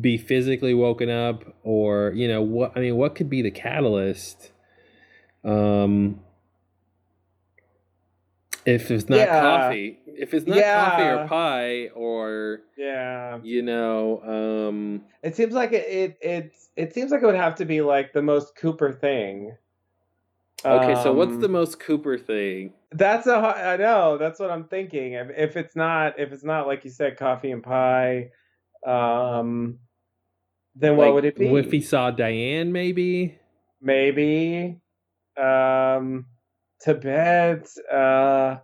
be 0.00 0.18
physically 0.18 0.74
woken 0.74 1.08
up, 1.10 1.56
or 1.62 2.12
you 2.14 2.28
know, 2.28 2.42
what 2.42 2.72
I 2.76 2.80
mean, 2.80 2.96
what 2.96 3.14
could 3.14 3.30
be 3.30 3.42
the 3.42 3.50
catalyst? 3.50 4.52
Um. 5.44 6.20
If 8.64 8.90
it's 8.90 9.08
not 9.08 9.18
Yeah. 9.18 9.40
coffee, 9.40 10.00
if 10.08 10.34
it's 10.34 10.44
not 10.44 10.56
coffee 10.74 11.08
or 11.08 11.28
pie, 11.28 11.88
or 11.94 12.62
Yeah. 12.76 13.38
you 13.44 13.62
know, 13.62 14.20
um, 14.68 15.04
It 15.22 15.36
seems 15.36 15.54
like 15.54 15.72
it, 15.72 15.86
it 15.88 16.18
it 16.20 16.52
it 16.74 16.92
seems 16.92 17.12
like 17.12 17.22
it 17.22 17.26
would 17.26 17.36
have 17.36 17.54
to 17.56 17.64
be 17.64 17.80
like 17.80 18.12
the 18.12 18.22
most 18.22 18.56
Cooper 18.56 18.92
thing. 18.92 19.56
okay. 20.64 20.94
so 20.96 21.12
what's 21.12 21.34
Um, 21.34 21.40
the 21.40 21.48
most 21.48 21.78
Cooper 21.78 22.18
thing? 22.18 22.72
That's 22.96 23.26
a 23.26 23.34
I 23.34 23.76
know 23.76 24.16
that's 24.18 24.40
what 24.40 24.50
I'm 24.50 24.64
thinking. 24.64 25.12
If, 25.14 25.28
if 25.36 25.56
it's 25.56 25.76
not 25.76 26.18
if 26.18 26.32
it's 26.32 26.44
not 26.44 26.66
like 26.66 26.84
you 26.84 26.90
said 26.90 27.18
coffee 27.18 27.50
and 27.50 27.62
pie, 27.62 28.30
um, 28.86 29.78
then 30.74 30.96
what 30.96 31.12
would 31.14 31.24
it 31.24 31.36
be? 31.36 31.46
If 31.46 31.70
he 31.70 31.80
saw 31.80 32.10
Diane, 32.10 32.72
maybe. 32.72 33.38
Maybe, 33.82 34.80
um, 35.36 36.26
Tibet. 36.80 37.68
Uh, 37.92 38.56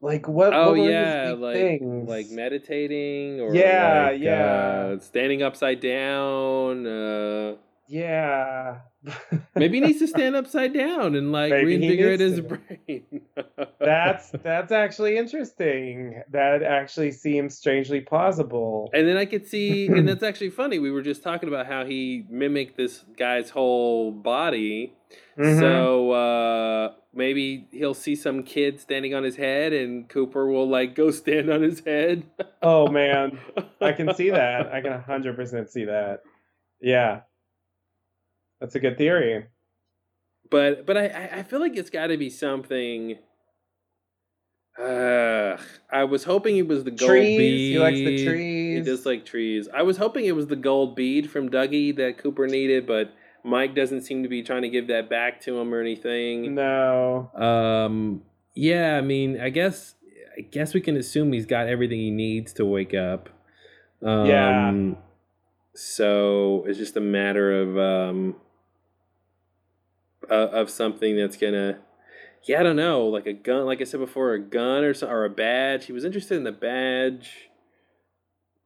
like 0.00 0.28
what? 0.28 0.54
Oh 0.54 0.74
what 0.74 0.90
yeah, 0.90 1.34
like 1.36 1.56
things? 1.56 2.08
like 2.08 2.30
meditating 2.30 3.40
or 3.40 3.54
Yeah, 3.54 4.10
like, 4.12 4.20
yeah. 4.20 4.44
uh, 4.44 5.00
standing 5.00 5.42
upside 5.42 5.80
down. 5.80 6.86
Uh, 6.86 7.56
yeah. 7.88 8.80
Maybe 9.54 9.78
he 9.80 9.86
needs 9.86 9.98
to 10.00 10.08
stand 10.08 10.34
upside 10.36 10.72
down 10.74 11.14
and 11.14 11.32
like 11.32 11.50
Maybe 11.50 11.76
reinvigorate 11.76 12.20
his 12.20 12.36
to. 12.36 12.42
brain. 12.42 13.20
that's 13.80 14.30
that's 14.42 14.72
actually 14.72 15.16
interesting. 15.16 16.22
That 16.30 16.62
actually 16.62 17.12
seems 17.12 17.56
strangely 17.56 18.00
plausible. 18.00 18.90
And 18.92 19.06
then 19.06 19.16
I 19.16 19.24
could 19.24 19.46
see, 19.46 19.86
and 19.86 20.08
that's 20.08 20.22
actually 20.22 20.50
funny. 20.50 20.78
We 20.78 20.90
were 20.90 21.02
just 21.02 21.22
talking 21.22 21.48
about 21.48 21.66
how 21.66 21.84
he 21.84 22.24
mimicked 22.28 22.76
this 22.76 23.04
guy's 23.18 23.50
whole 23.50 24.10
body. 24.12 24.92
Mhm. 25.38 25.58
So 25.60 26.10
uh, 26.12 26.92
maybe 27.14 27.68
he'll 27.70 27.94
see 27.94 28.16
some 28.16 28.42
kid 28.42 28.80
standing 28.80 29.14
on 29.14 29.22
his 29.22 29.36
head, 29.36 29.72
and 29.72 30.08
Cooper 30.08 30.46
will 30.50 30.68
like 30.68 30.94
go 30.94 31.10
stand 31.10 31.50
on 31.50 31.62
his 31.62 31.80
head. 31.80 32.24
Oh 32.62 32.88
man, 32.88 33.38
I 33.80 33.92
can 33.92 34.14
see 34.14 34.30
that. 34.30 34.72
I 34.72 34.80
can 34.80 34.92
100% 34.92 35.68
see 35.68 35.84
that. 35.84 36.20
Yeah. 36.80 37.20
That's 38.60 38.74
a 38.74 38.80
good 38.80 38.96
theory. 38.98 39.46
But 40.50 40.86
but 40.86 40.96
I 40.96 41.30
I- 41.38 41.42
feel 41.42 41.60
like 41.60 41.76
it's 41.76 41.90
got 41.90 42.06
to 42.08 42.16
be 42.16 42.30
something. 42.30 43.18
Uh, 44.78 45.56
I 45.90 46.04
was 46.04 46.24
hoping 46.24 46.58
it 46.58 46.68
was 46.68 46.84
the 46.84 46.90
gold 46.90 47.10
Trees. 47.10 47.38
bead. 47.38 47.72
He 47.72 47.78
likes 47.78 47.96
the 47.96 48.24
trees. 48.26 48.78
He 48.78 48.82
does 48.84 49.06
like 49.06 49.24
trees. 49.24 49.68
I 49.72 49.82
was 49.82 49.96
hoping 49.96 50.26
it 50.26 50.36
was 50.36 50.48
the 50.48 50.56
gold 50.56 50.94
bead 50.94 51.30
from 51.30 51.48
Dougie 51.48 51.96
that 51.96 52.18
Cooper 52.18 52.46
needed, 52.46 52.86
but 52.86 53.10
Mike 53.42 53.74
doesn't 53.74 54.02
seem 54.02 54.22
to 54.22 54.28
be 54.28 54.42
trying 54.42 54.62
to 54.62 54.68
give 54.68 54.88
that 54.88 55.08
back 55.08 55.40
to 55.42 55.58
him 55.58 55.72
or 55.72 55.80
anything. 55.80 56.54
No. 56.54 57.30
Um. 57.34 58.22
Yeah. 58.54 58.96
I 58.98 59.00
mean, 59.00 59.40
I 59.40 59.48
guess. 59.50 59.94
I 60.38 60.42
guess 60.42 60.74
we 60.74 60.82
can 60.82 60.98
assume 60.98 61.32
he's 61.32 61.46
got 61.46 61.66
everything 61.66 61.98
he 61.98 62.10
needs 62.10 62.52
to 62.54 62.66
wake 62.66 62.92
up. 62.92 63.30
Um, 64.02 64.26
Yeah. 64.26 64.90
So 65.74 66.64
it's 66.68 66.78
just 66.78 66.96
a 66.96 67.00
matter 67.00 67.62
of 67.62 67.78
um. 67.78 68.36
Uh, 70.30 70.48
of 70.52 70.70
something 70.70 71.16
that's 71.16 71.36
gonna. 71.36 71.78
Yeah, 72.44 72.60
I 72.60 72.62
don't 72.62 72.76
know, 72.76 73.06
like 73.06 73.26
a 73.26 73.32
gun. 73.32 73.66
Like 73.66 73.80
I 73.80 73.84
said 73.84 74.00
before, 74.00 74.32
a 74.34 74.38
gun 74.38 74.84
or 74.84 74.94
so, 74.94 75.08
or 75.08 75.24
a 75.24 75.30
badge. 75.30 75.86
He 75.86 75.92
was 75.92 76.04
interested 76.04 76.36
in 76.36 76.44
the 76.44 76.52
badge. 76.52 77.48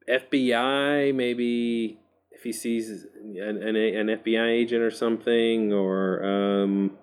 FBI, 0.09 1.15
maybe 1.15 1.99
if 2.31 2.43
he 2.43 2.53
sees 2.53 3.07
an 3.15 3.63
an, 3.63 3.77
an 3.77 4.07
FBI 4.09 4.49
agent 4.49 4.83
or 4.83 4.91
something, 4.91 5.73
or 5.73 6.25
um. 6.25 6.99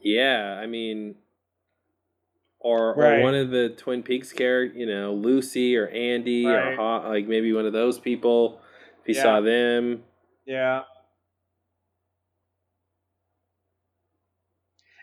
Yeah, 0.00 0.58
I 0.62 0.66
mean, 0.66 1.16
or 2.60 2.94
Right. 2.94 3.18
or 3.18 3.22
one 3.22 3.34
of 3.34 3.50
the 3.50 3.70
Twin 3.70 4.02
Peaks 4.02 4.32
characters, 4.32 4.78
you 4.78 4.86
know, 4.86 5.12
Lucy 5.14 5.76
or 5.76 5.88
Andy 5.88 6.46
or 6.46 6.76
Right. 6.76 7.08
Like 7.08 7.28
maybe 7.28 7.52
one 7.52 7.66
of 7.66 7.72
those 7.72 7.98
people. 7.98 8.60
He 9.08 9.14
Yeah. 9.14 9.22
saw 9.22 9.40
them, 9.40 10.04
Yeah. 10.46 10.82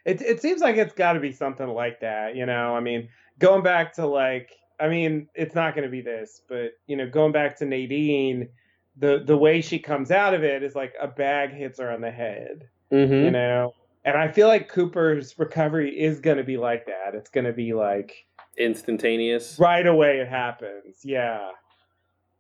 It 0.06 0.22
it 0.22 0.42
seems 0.42 0.62
like 0.62 0.78
it's 0.78 0.94
got 0.94 1.14
to 1.14 1.20
be 1.20 1.32
something 1.32 1.68
like 1.68 2.00
that, 2.02 2.36
you 2.36 2.46
know. 2.46 2.76
I 2.76 2.80
mean, 2.80 3.10
going 3.40 3.64
back 3.64 3.94
to 3.96 4.06
like, 4.06 4.52
I 4.80 4.88
mean, 4.88 5.28
it's 5.34 5.56
not 5.56 5.74
going 5.74 5.86
to 5.86 5.90
be 5.92 6.02
this, 6.02 6.42
but 6.48 6.74
you 6.86 6.96
know, 6.96 7.10
going 7.10 7.32
back 7.32 7.58
to 7.58 7.66
Nadine, 7.66 8.50
the 8.96 9.24
the 9.26 9.36
way 9.36 9.62
she 9.62 9.80
comes 9.80 10.12
out 10.12 10.36
of 10.36 10.44
it 10.44 10.62
is 10.62 10.76
like 10.76 10.94
a 11.02 11.08
bag 11.08 11.52
hits 11.52 11.80
her 11.80 11.90
on 11.92 12.02
the 12.02 12.12
head, 12.12 12.70
mm-hmm. 12.92 13.14
you 13.14 13.32
know. 13.32 13.74
And 14.04 14.16
I 14.16 14.32
feel 14.32 14.48
like 14.48 14.70
Cooper's 14.70 15.38
recovery 15.40 16.00
is 16.00 16.20
going 16.20 16.38
to 16.38 16.44
be 16.44 16.58
like 16.58 16.86
that. 16.86 17.16
It's 17.16 17.32
going 17.32 17.46
to 17.46 17.54
be 17.54 17.74
like 17.74 18.14
instantaneous. 18.60 19.58
right 19.58 19.88
away 19.88 20.20
it 20.20 20.28
happens. 20.28 21.00
Yeah. 21.04 21.50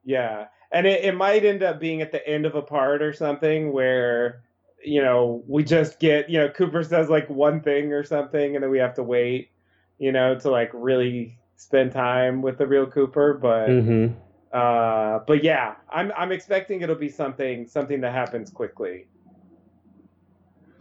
Yeah. 0.03 0.45
And 0.71 0.87
it, 0.87 1.03
it 1.05 1.15
might 1.15 1.45
end 1.45 1.63
up 1.63 1.79
being 1.79 2.01
at 2.01 2.11
the 2.11 2.25
end 2.27 2.45
of 2.45 2.55
a 2.55 2.61
part 2.61 3.01
or 3.01 3.13
something 3.13 3.71
where, 3.71 4.43
you 4.83 5.01
know, 5.01 5.43
we 5.47 5.63
just 5.63 5.99
get, 5.99 6.29
you 6.29 6.37
know, 6.39 6.49
Cooper 6.49 6.83
says 6.83 7.09
like 7.09 7.29
one 7.29 7.61
thing 7.61 7.93
or 7.93 8.03
something 8.03 8.55
and 8.55 8.63
then 8.63 8.71
we 8.71 8.79
have 8.79 8.95
to 8.95 9.03
wait, 9.03 9.51
you 9.99 10.11
know, 10.11 10.37
to 10.39 10.49
like 10.51 10.71
really 10.73 11.39
spend 11.55 11.91
time 11.91 12.41
with 12.41 12.57
the 12.57 12.67
real 12.67 12.85
Cooper. 12.87 13.33
But 13.35 13.81
Mm-hmm. 13.81 14.13
uh 14.57 15.19
but 15.27 15.43
yeah, 15.43 15.75
I'm 15.89 16.11
I'm 16.17 16.31
expecting 16.31 16.81
it'll 16.81 16.95
be 16.95 17.09
something 17.09 17.67
something 17.67 18.01
that 18.01 18.13
happens 18.13 18.51
quickly. 18.51 19.07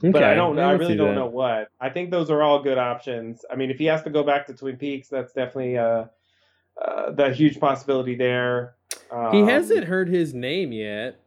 Okay, 0.05 0.11
But 0.13 0.25
I 0.25 0.35
don't 0.35 0.59
I 0.59 0.73
really 0.73 0.97
don't 0.97 1.15
know 1.15 1.27
what. 1.27 1.69
I 1.81 1.91
think 1.91 2.11
those 2.11 2.31
are 2.31 2.43
all 2.43 2.63
good 2.63 2.79
options. 2.79 3.45
I 3.51 3.57
mean, 3.57 3.71
if 3.71 3.79
he 3.79 3.87
has 3.87 4.03
to 4.03 4.11
go 4.11 4.23
back 4.23 4.47
to 4.47 4.55
Twin 4.55 4.77
Peaks, 4.77 5.09
that's 5.09 5.33
definitely 5.33 5.79
uh, 5.79 6.07
uh 6.83 7.13
the 7.13 7.33
huge 7.33 7.59
possibility 7.61 8.15
there. 8.17 8.77
Um, 9.15 9.33
He 9.33 9.43
hasn't 9.43 9.85
heard 9.85 10.09
his 10.09 10.35
name 10.35 10.73
yet, 10.73 11.21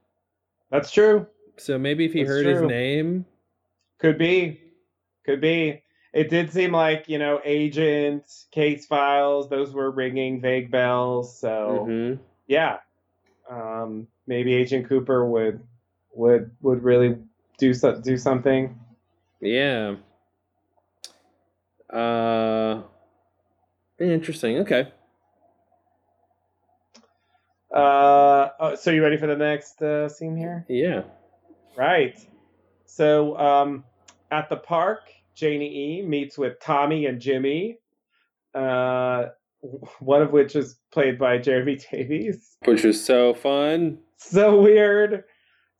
That's 0.70 0.92
true. 0.92 1.26
so 1.58 1.78
maybe 1.78 2.04
if 2.06 2.12
he 2.14 2.20
That's 2.20 2.30
heard 2.30 2.46
his 2.46 2.62
name, 2.62 3.26
Could 4.00 4.18
be. 4.18 4.60
Could 5.26 5.40
be. 5.42 5.82
it 6.14 6.30
did 6.30 6.52
seem 6.52 6.72
like 6.72 7.08
you 7.08 7.18
know 7.20 7.40
agent 7.44 8.24
case 8.52 8.86
files 8.86 9.50
those 9.50 9.74
were 9.74 9.92
ringing 9.92 10.40
vague 10.42 10.72
bells 10.72 11.38
so 11.38 11.86
Mhm. 11.88 12.20
yeah 12.48 12.78
um 13.50 14.08
maybe 14.26 14.54
agent 14.54 14.88
cooper 14.88 15.26
would 15.26 15.60
would 16.14 16.50
would 16.62 16.82
really 16.84 17.18
do 17.58 17.74
so, 17.74 18.00
do 18.00 18.18
something 18.18 18.80
Yeah. 19.42 19.96
Uh, 21.90 22.82
interesting. 24.00 24.58
Okay. 24.60 24.88
Uh 27.74 28.50
oh, 28.60 28.76
so 28.76 28.92
you 28.92 29.04
ready 29.04 29.18
for 29.18 29.28
the 29.28 29.36
next 29.36 29.82
uh, 29.82 30.08
scene 30.10 30.36
here? 30.38 30.66
Yeah. 30.70 31.02
right. 31.76 32.18
So 32.86 33.38
um 33.38 33.84
at 34.32 34.50
the 34.50 34.58
park 34.58 35.02
janie 35.36 36.00
e 36.00 36.02
meets 36.02 36.38
with 36.38 36.60
tommy 36.60 37.06
and 37.06 37.22
jimmy 37.22 37.78
uh 38.56 39.26
one 40.00 40.22
of 40.22 40.32
which 40.32 40.56
is 40.56 40.78
played 40.92 41.18
by 41.20 41.38
jeremy 41.38 41.76
davies. 41.92 42.58
Which 42.66 42.84
was 42.84 43.04
so 43.04 43.34
fun. 43.34 44.00
so 44.18 44.62
weird. 44.62 45.24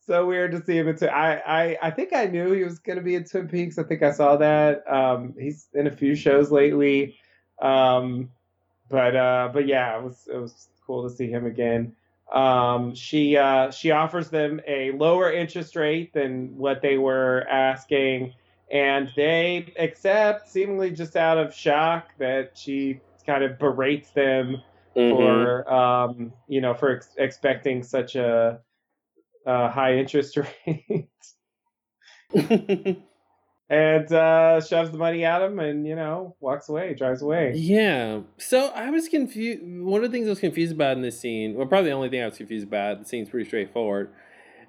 So 0.06 0.26
weird 0.26 0.52
to 0.52 0.64
see 0.64 0.78
him 0.78 0.88
in 0.88 0.96
Twin- 0.96 1.10
I, 1.10 1.36
I 1.36 1.78
i 1.82 1.90
think 1.90 2.14
i 2.14 2.24
knew 2.26 2.52
he 2.52 2.64
was 2.64 2.78
going 2.78 2.96
to 2.98 3.04
be 3.04 3.14
in 3.14 3.24
twin 3.24 3.48
peaks. 3.48 3.78
I 3.78 3.82
think 3.82 4.02
i 4.02 4.12
saw 4.12 4.36
that. 4.36 4.82
Um 4.90 5.34
he's 5.38 5.68
in 5.74 5.86
a 5.86 5.90
few 5.90 6.14
shows 6.14 6.50
lately. 6.50 7.16
Um 7.60 8.30
but 8.88 9.16
uh 9.16 9.50
but 9.52 9.66
yeah 9.66 9.98
it 9.98 10.04
was 10.04 10.28
it 10.32 10.36
was 10.38 10.68
cool 10.88 11.08
to 11.08 11.14
see 11.14 11.30
him 11.30 11.46
again 11.46 11.94
um 12.32 12.94
she 12.94 13.36
uh 13.36 13.70
she 13.70 13.92
offers 13.92 14.30
them 14.30 14.60
a 14.66 14.90
lower 14.92 15.32
interest 15.32 15.76
rate 15.76 16.12
than 16.14 16.56
what 16.56 16.82
they 16.82 16.98
were 16.98 17.46
asking 17.48 18.32
and 18.72 19.10
they 19.16 19.72
accept 19.78 20.50
seemingly 20.50 20.90
just 20.90 21.16
out 21.16 21.38
of 21.38 21.54
shock 21.54 22.08
that 22.18 22.58
she 22.58 23.00
kind 23.26 23.44
of 23.44 23.58
berates 23.58 24.10
them 24.10 24.62
Mhm. 24.96 25.10
for 25.10 25.72
um, 25.72 26.32
you 26.48 26.60
know 26.60 26.74
for 26.74 26.96
ex- 26.96 27.14
expecting 27.18 27.82
such 27.82 28.16
a, 28.16 28.60
a 29.46 29.70
high 29.70 29.96
interest 29.96 30.36
rate 30.66 31.08
and 33.70 34.10
uh, 34.12 34.60
shoves 34.60 34.90
the 34.90 34.98
money 34.98 35.24
at 35.24 35.42
him 35.42 35.58
and 35.58 35.86
you 35.86 35.94
know 35.94 36.34
walks 36.40 36.68
away 36.68 36.94
drives 36.94 37.20
away 37.22 37.52
yeah. 37.54 38.20
So 38.38 38.68
I 38.74 38.90
was 38.90 39.08
confused. 39.08 39.60
One 39.62 40.02
of 40.04 40.10
the 40.10 40.16
things 40.16 40.26
I 40.26 40.30
was 40.30 40.40
confused 40.40 40.72
about 40.72 40.96
in 40.96 41.02
this 41.02 41.18
scene, 41.20 41.54
well, 41.54 41.66
probably 41.66 41.90
the 41.90 41.96
only 41.96 42.08
thing 42.08 42.22
I 42.22 42.26
was 42.26 42.36
confused 42.38 42.66
about, 42.66 43.00
the 43.00 43.04
scene's 43.04 43.28
pretty 43.28 43.46
straightforward, 43.46 44.10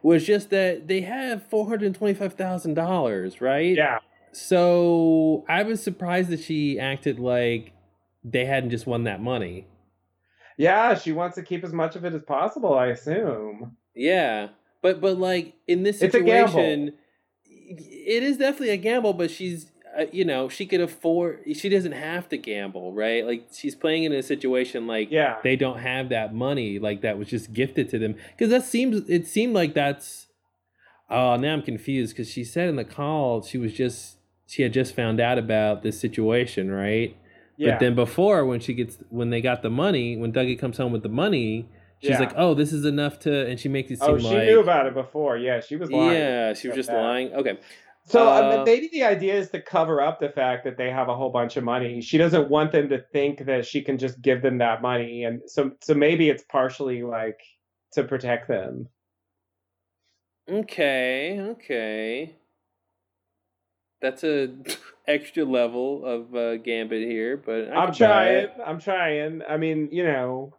was 0.02 0.26
just 0.26 0.50
that 0.50 0.88
they 0.88 1.02
have 1.02 1.44
four 1.48 1.68
hundred 1.68 1.96
twenty-five 1.96 2.34
thousand 2.34 2.74
dollars, 2.74 3.40
right? 3.42 3.76
yeah 3.76 4.00
So 4.34 5.46
I 5.48 5.64
was 5.64 5.82
surprised 5.82 6.30
that 6.30 6.42
she 6.42 6.80
acted 6.80 7.20
like 7.20 7.74
they 8.24 8.46
hadn't 8.46 8.70
just 8.72 8.86
won 8.86 9.04
that 9.06 9.22
money. 9.22 9.66
yeah 10.58 10.94
she 10.94 11.12
wants 11.14 11.36
to 11.36 11.44
keep 11.44 11.64
as 11.64 11.72
much 11.72 11.96
of 11.96 12.04
it 12.04 12.14
as 12.14 12.22
possible 12.24 12.74
i 12.74 12.88
assume 12.88 13.78
Yeah, 13.96 14.50
but 14.82 15.00
but 15.02 15.18
like 15.18 15.54
in 15.68 15.84
this 15.84 16.02
It's 16.02 16.16
a 16.16 16.20
gamble. 16.22 16.52
situation, 16.52 16.94
it 17.70 18.24
is 18.24 18.38
definitely 18.38 18.72
a 18.72 18.78
gamble. 18.78 19.14
But 19.14 19.32
she's, 19.32 19.72
uh, 19.98 20.06
you 20.12 20.26
know, 20.26 20.50
she 20.50 20.66
could 20.66 20.82
afford. 20.82 21.44
She 21.54 21.70
doesn't 21.70 21.92
have 21.92 22.28
to 22.30 22.38
gamble, 22.38 22.94
right? 22.94 23.26
Like 23.26 23.48
she's 23.54 23.76
playing 23.76 24.04
in 24.04 24.14
a 24.14 24.24
situation 24.24 24.88
like 24.88 25.10
yeah 25.12 25.38
they 25.44 25.56
don't 25.56 25.80
have 25.80 26.10
that 26.10 26.34
money, 26.34 26.80
like 26.80 27.02
that 27.02 27.18
was 27.18 27.28
just 27.28 27.54
gifted 27.54 27.90
to 27.90 28.00
them. 28.00 28.16
Because 28.32 28.50
that 28.50 28.64
seems, 28.64 29.10
it 29.10 29.28
seemed 29.28 29.54
like 29.54 29.74
that's. 29.74 30.28
Oh, 31.12 31.36
now 31.38 31.54
I'm 31.54 31.64
confused 31.64 32.16
because 32.16 32.30
she 32.32 32.44
said 32.44 32.70
in 32.70 32.76
the 32.76 32.86
call 32.86 33.42
she 33.42 33.58
was 33.58 33.74
just 33.74 34.18
she 34.46 34.64
had 34.64 34.74
just 34.74 34.96
found 34.96 35.20
out 35.20 35.38
about 35.38 35.84
this 35.84 36.00
situation, 36.00 36.72
right? 36.72 37.16
yeah 37.58 37.72
But 37.72 37.80
then 37.80 37.96
before, 37.96 38.46
when 38.46 38.60
she 38.60 38.74
gets 38.74 38.98
when 39.10 39.30
they 39.30 39.42
got 39.42 39.62
the 39.62 39.70
money, 39.70 40.18
when 40.18 40.32
Dougie 40.32 40.58
comes 40.58 40.78
home 40.78 40.92
with 40.92 41.04
the 41.04 41.10
money, 41.10 41.68
she's 42.00 42.10
Yeah. 42.12 42.20
like, 42.20 42.34
"Oh, 42.36 42.54
this 42.54 42.74
is 42.74 42.86
enough 42.86 43.20
to," 43.20 43.48
and 43.48 43.60
she 43.60 43.70
makes 43.70 43.92
it 43.92 44.00
seem 44.00 44.16
oh 44.16 44.18
she 44.18 44.28
like 44.28 44.48
knew 44.48 44.60
about 44.60 44.88
it 44.88 44.94
before 44.94 45.38
yeah 45.38 45.60
she 45.62 45.76
was 45.76 45.92
lying 45.92 46.20
yeah, 46.22 46.54
she 46.54 46.68
was 46.68 46.76
just 46.76 46.90
that. 46.90 46.96
lying. 46.98 47.34
Okay, 47.34 47.58
So 48.06 48.30
I 48.30 48.42
Uh, 48.42 48.50
mean, 48.58 48.64
maybe 48.66 48.90
the 48.92 49.04
idea 49.04 49.36
is 49.36 49.50
to 49.52 49.62
cover 49.62 50.02
up 50.02 50.20
the 50.20 50.30
fact 50.30 50.64
that 50.66 50.78
they 50.78 50.90
have 50.90 51.10
a 51.10 51.16
whole 51.16 51.30
bunch 51.32 51.58
of 51.58 51.64
money. 51.64 52.02
She 52.02 52.18
doesn't 52.18 52.50
want 52.50 52.72
them 52.72 52.90
to 52.90 53.00
think 53.14 53.46
that 53.46 53.66
she 53.66 53.82
can 53.84 53.98
just 53.98 54.22
give 54.22 54.42
them 54.42 54.58
that 54.60 54.82
money, 54.82 55.24
and 55.26 55.42
so 55.48 55.72
so 55.82 55.94
maybe 55.94 56.30
it's 56.30 56.44
partially 56.44 57.04
like 57.04 57.40
to 57.94 58.04
protect 58.04 58.48
them. 58.48 58.90
okay, 60.50 61.40
okay. 61.42 62.36
That's 64.02 64.24
a 64.24 64.50
extra 65.08 65.44
level 65.46 66.06
of 66.06 66.36
uh, 66.36 66.58
gambit 66.58 67.08
here, 67.08 67.38
but 67.38 67.70
I 67.72 67.84
I'm 67.84 67.94
trying. 67.94 68.48
I'm 68.66 68.80
trying. 68.80 69.42
I 69.48 69.58
mean, 69.58 69.90
you 69.92 70.04
know, 70.04 70.56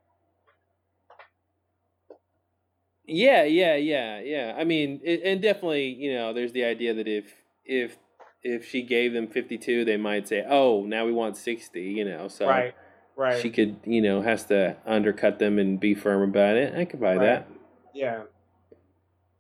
Yeah, 3.11 3.43
yeah, 3.43 3.75
yeah, 3.77 4.21
yeah. 4.21 4.55
I 4.57 4.65
mean, 4.65 5.01
it, 5.03 5.23
and 5.25 5.43
definitely, 5.43 5.89
you 5.89 6.15
know, 6.15 6.33
there's 6.33 6.53
the 6.53 6.65
idea 6.65 6.95
that 6.95 7.09
if 7.09 7.33
if 7.65 7.99
if 8.43 8.69
she 8.69 8.83
gave 8.83 9.13
them 9.13 9.27
52, 9.27 9.85
they 9.85 9.97
might 9.97 10.29
say, 10.29 10.45
"Oh, 10.49 10.85
now 10.87 11.05
we 11.07 11.13
want 11.13 11.37
60," 11.37 11.81
you 11.83 12.05
know. 12.05 12.29
So 12.29 12.47
right, 12.47 12.75
right, 13.17 13.43
she 13.43 13.51
could, 13.51 13.77
you 13.85 14.01
know, 14.01 14.23
has 14.23 14.45
to 14.47 14.77
undercut 14.87 15.39
them 15.39 15.59
and 15.59 15.79
be 15.81 15.95
firm 15.95 16.23
about 16.23 16.57
it. 16.57 16.75
I 16.75 16.85
could 16.85 17.01
buy 17.01 17.17
Right. 17.17 17.47
yeah, 17.93 18.23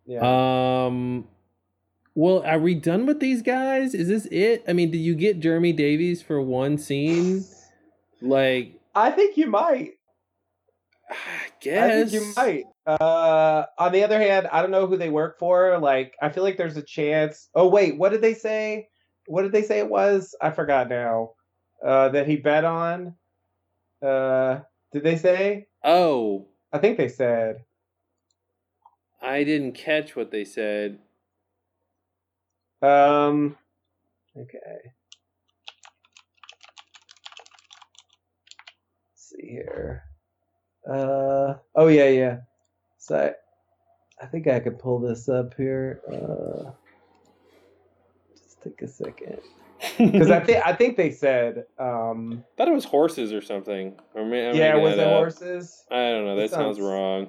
yeah. 0.04 0.84
Um 0.84 1.28
well, 2.14 2.42
are 2.44 2.58
we 2.58 2.74
done 2.74 3.06
with 3.06 3.20
these 3.20 3.40
guys? 3.40 3.94
Is 3.94 4.08
this 4.08 4.26
it? 4.26 4.64
I 4.66 4.72
mean, 4.72 4.90
did 4.90 4.98
you 4.98 5.14
get 5.14 5.38
Jeremy 5.38 5.72
Davies 5.72 6.22
for 6.22 6.42
one 6.42 6.76
scene? 6.76 7.44
Like, 8.20 8.80
I 8.94 9.12
think 9.12 9.36
you 9.36 9.46
might. 9.46 9.92
I 11.10 11.14
I 11.14 11.50
guess 11.60 12.10
think 12.10 12.12
you 12.12 12.32
might. 12.36 12.64
Uh, 12.86 13.64
on 13.78 13.92
the 13.92 14.04
other 14.04 14.18
hand, 14.18 14.48
I 14.50 14.62
don't 14.62 14.70
know 14.70 14.86
who 14.86 14.96
they 14.96 15.10
work 15.10 15.38
for. 15.38 15.78
Like, 15.78 16.14
I 16.22 16.28
feel 16.30 16.42
like 16.44 16.56
there's 16.56 16.76
a 16.76 16.82
chance. 16.82 17.48
Oh 17.54 17.68
wait, 17.68 17.96
what 17.98 18.10
did 18.10 18.22
they 18.22 18.34
say? 18.34 18.88
What 19.26 19.42
did 19.42 19.52
they 19.52 19.62
say 19.62 19.78
it 19.78 19.88
was? 19.88 20.34
I 20.40 20.50
forgot 20.50 20.88
now. 20.88 21.32
Uh, 21.84 22.10
that 22.10 22.26
he 22.26 22.36
bet 22.36 22.64
on. 22.64 23.14
Uh, 24.02 24.60
did 24.92 25.02
they 25.02 25.16
say? 25.16 25.66
Oh, 25.84 26.48
I 26.72 26.78
think 26.78 26.96
they 26.98 27.08
said. 27.08 27.64
I 29.22 29.44
didn't 29.44 29.72
catch 29.72 30.16
what 30.16 30.30
they 30.30 30.44
said. 30.44 30.98
Um. 32.82 33.56
Okay. 34.36 34.92
Let's 39.12 39.30
see 39.30 39.48
here. 39.48 40.09
Uh. 40.88 41.54
Oh 41.74 41.88
yeah, 41.88 42.08
yeah. 42.08 42.36
So 42.98 43.16
I, 43.16 44.24
I 44.24 44.26
think 44.26 44.46
I 44.46 44.60
could 44.60 44.78
pull 44.78 44.98
this 45.00 45.28
up 45.28 45.54
here. 45.56 46.00
Uh. 46.10 46.70
Just 48.36 48.62
take 48.62 48.80
a 48.82 48.88
second. 48.88 49.38
Because 49.96 50.30
I 50.30 50.40
think 50.40 50.66
I 50.66 50.74
think 50.74 50.96
they 50.98 51.10
said. 51.10 51.64
Um. 51.78 52.44
thought 52.58 52.68
it 52.68 52.74
was 52.74 52.84
horses 52.84 53.32
or 53.32 53.40
something. 53.40 53.94
Or 54.14 54.24
may, 54.26 54.50
I'm 54.50 54.54
yeah, 54.54 54.72
making 54.72 54.82
was 54.84 54.96
that 54.96 55.06
it 55.06 55.12
up. 55.12 55.18
horses? 55.18 55.84
I 55.90 55.96
don't 56.10 56.24
know. 56.26 56.36
That 56.36 56.50
That 56.50 56.50
sounds, 56.50 56.76
sounds- 56.76 56.80
wrong. 56.80 57.28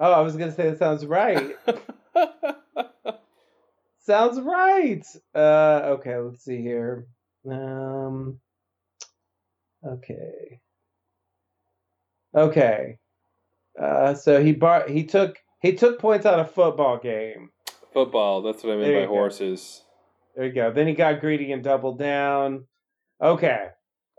Oh, 0.00 0.12
I 0.12 0.20
was 0.20 0.36
gonna 0.36 0.52
say 0.52 0.70
that 0.70 0.78
sounds 0.78 1.04
right. 1.04 1.56
Sounds 4.00 4.40
right. 4.40 5.04
Uh, 5.34 5.80
okay, 5.98 6.16
let's 6.16 6.42
see 6.42 6.62
here. 6.62 7.06
Um, 7.50 8.40
okay. 9.86 10.60
Okay. 12.34 12.98
Uh, 13.80 14.14
so 14.14 14.42
he 14.42 14.52
bar 14.52 14.88
he 14.88 15.04
took 15.04 15.38
he 15.60 15.72
took 15.74 15.98
points 16.00 16.26
on 16.26 16.40
a 16.40 16.44
football 16.46 16.98
game. 16.98 17.50
Football. 17.92 18.42
That's 18.42 18.62
what 18.64 18.74
I 18.74 18.76
mean 18.76 18.92
by 18.94 19.02
go. 19.02 19.08
horses. 19.08 19.82
There 20.36 20.46
you 20.46 20.52
go. 20.52 20.72
Then 20.72 20.86
he 20.86 20.94
got 20.94 21.20
greedy 21.20 21.52
and 21.52 21.62
doubled 21.62 21.98
down. 21.98 22.66
Okay. 23.22 23.68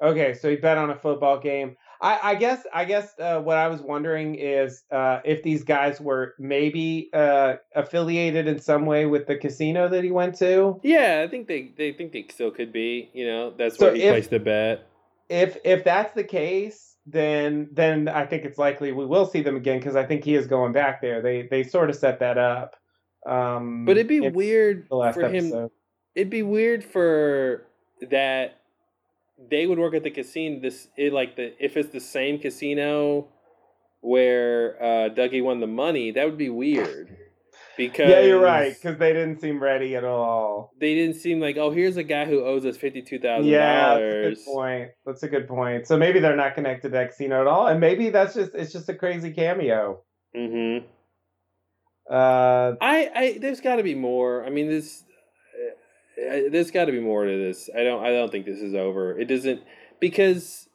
Okay, 0.02 0.34
so 0.34 0.50
he 0.50 0.56
bet 0.56 0.78
on 0.78 0.90
a 0.90 0.96
football 0.96 1.40
game. 1.40 1.76
I, 2.02 2.20
I 2.32 2.36
guess 2.36 2.66
I 2.74 2.86
guess 2.86 3.14
uh, 3.20 3.42
what 3.42 3.58
I 3.58 3.68
was 3.68 3.82
wondering 3.82 4.36
is 4.36 4.84
uh, 4.92 5.20
if 5.26 5.44
these 5.44 5.66
guys 5.66 6.00
were 6.00 6.36
maybe 6.40 7.10
uh, 7.14 7.56
affiliated 7.76 8.48
in 8.48 8.60
some 8.62 8.86
way 8.86 9.06
with 9.06 9.28
the 9.28 9.36
casino 9.36 9.90
that 9.90 10.06
he 10.06 10.12
went 10.12 10.36
to. 10.40 10.80
Yeah, 10.84 11.22
I 11.26 11.30
think 11.30 11.48
they 11.50 11.74
they 11.78 11.92
think 11.92 12.14
they 12.14 12.26
still 12.30 12.52
could 12.52 12.72
be. 12.72 13.10
You 13.14 13.28
know, 13.28 13.54
that's 13.58 13.78
So 13.78 13.88
where 13.88 13.96
he 13.96 14.04
if- 14.04 14.14
placed 14.14 14.30
the 14.30 14.40
bet. 14.40 14.88
if 15.28 15.58
if 15.66 15.84
that's 15.84 16.14
the 16.14 16.24
case, 16.24 16.89
then 17.12 17.70
then 17.72 18.08
I 18.08 18.26
think 18.26 18.46
it's 18.46 18.58
likely 18.58 18.92
we 18.92 19.06
will 19.06 19.26
see 19.26 19.42
them 19.42 19.56
again 19.56 19.80
because 19.80 19.96
I 19.96 20.06
think 20.06 20.24
he 20.24 20.36
is 20.36 20.48
going 20.48 20.72
back 20.72 21.02
there. 21.02 21.22
They 21.22 21.44
they 21.44 21.64
sort 21.64 21.90
of 21.90 21.96
set 21.96 22.20
that 22.20 22.38
up. 22.38 22.76
Um, 23.26 23.86
But 23.86 23.98
it'd 23.98 24.08
be 24.08 24.22
weird 24.22 24.88
for 24.88 25.30
him. 25.30 25.70
It'd 26.16 26.30
be 26.30 26.44
weird 26.44 26.84
for 26.84 27.66
that 28.10 28.60
they 29.50 29.68
would 29.68 29.80
work 29.80 29.94
at 29.94 30.04
the 30.04 30.12
casino. 30.12 30.60
This 30.60 30.88
it, 30.98 31.14
like 31.14 31.36
the 31.36 31.54
if 31.64 31.78
it's 31.78 31.90
the 31.90 32.00
same 32.00 32.40
casino 32.40 33.28
where 34.02 34.82
uh, 34.82 35.10
Dougie 35.10 35.44
won 35.44 35.60
the 35.60 35.68
money, 35.68 36.12
that 36.12 36.26
would 36.26 36.38
be 36.38 36.50
weird. 36.50 37.16
Because 37.80 38.10
yeah, 38.10 38.20
you're 38.20 38.42
right 38.42 38.76
because 38.76 39.00
they 39.00 39.14
didn't 39.14 39.40
seem 39.40 39.64
ready 39.64 39.96
at 39.96 40.04
all. 40.04 40.74
They 40.82 40.96
didn't 40.96 41.16
seem 41.16 41.40
like, 41.40 41.56
oh, 41.56 41.72
here's 41.72 41.96
a 41.96 42.04
guy 42.04 42.26
who 42.26 42.44
owes 42.44 42.66
us 42.66 42.76
fifty 42.76 43.02
two 43.02 43.20
thousand 43.20 43.50
Yeah, 43.50 43.96
that's 43.96 44.02
a 44.02 44.30
good 44.30 44.46
point. 44.46 44.90
That's 45.06 45.24
a 45.24 45.30
good 45.30 45.48
point. 45.48 45.88
So 45.88 45.98
maybe 45.98 46.20
they're 46.20 46.36
not 46.36 46.56
connected 46.56 46.90
to 46.90 46.90
that 46.90 47.12
casino 47.12 47.40
at 47.40 47.48
all, 47.48 47.68
and 47.68 47.80
maybe 47.80 48.10
that's 48.10 48.36
just 48.36 48.54
it's 48.54 48.74
just 48.74 48.90
a 48.90 48.94
crazy 48.94 49.32
cameo. 49.32 50.04
Mm-hmm. 50.36 50.86
Uh, 52.12 52.74
I, 52.82 53.12
I, 53.16 53.38
there's 53.40 53.62
got 53.62 53.78
to 53.78 53.84
be 53.84 53.96
more. 53.96 54.44
I 54.44 54.50
mean, 54.50 54.68
this, 54.68 55.04
uh, 56.20 56.26
uh, 56.26 56.40
there's 56.52 56.72
got 56.72 56.86
to 56.86 56.92
be 56.92 57.00
more 57.00 57.24
to 57.24 57.38
this. 57.38 57.70
I 57.74 57.84
don't, 57.84 58.04
I 58.04 58.10
don't 58.10 58.32
think 58.32 58.46
this 58.46 58.60
is 58.60 58.74
over. 58.74 59.18
It 59.18 59.26
doesn't 59.26 59.62
because 60.00 60.69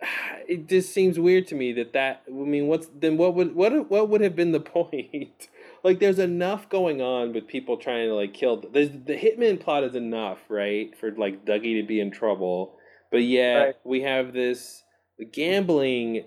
it 0.48 0.68
just 0.68 0.92
seems 0.92 1.18
weird 1.18 1.46
to 1.48 1.54
me 1.54 1.72
that 1.74 1.92
that. 1.92 2.22
I 2.28 2.30
mean, 2.30 2.66
what's 2.66 2.88
then? 2.98 3.16
What 3.16 3.34
would 3.34 3.54
what 3.54 3.90
what 3.90 4.08
would 4.08 4.20
have 4.20 4.36
been 4.36 4.52
the 4.52 4.60
point? 4.76 5.48
like, 5.82 6.00
there's 6.00 6.18
enough 6.18 6.68
going 6.68 7.00
on 7.00 7.32
with 7.32 7.46
people 7.46 7.76
trying 7.76 8.08
to 8.08 8.14
like 8.14 8.34
kill. 8.34 8.62
There's 8.72 8.90
the 8.90 9.16
hitman 9.16 9.60
plot 9.60 9.84
is 9.84 9.94
enough, 9.94 10.38
right, 10.48 10.96
for 10.98 11.12
like 11.12 11.44
Dougie 11.44 11.80
to 11.80 11.86
be 11.86 12.00
in 12.00 12.10
trouble. 12.10 12.76
But 13.10 13.22
yeah, 13.22 13.54
Right. 13.56 13.74
we 13.84 14.02
have 14.02 14.32
this 14.32 14.82
gambling 15.32 16.24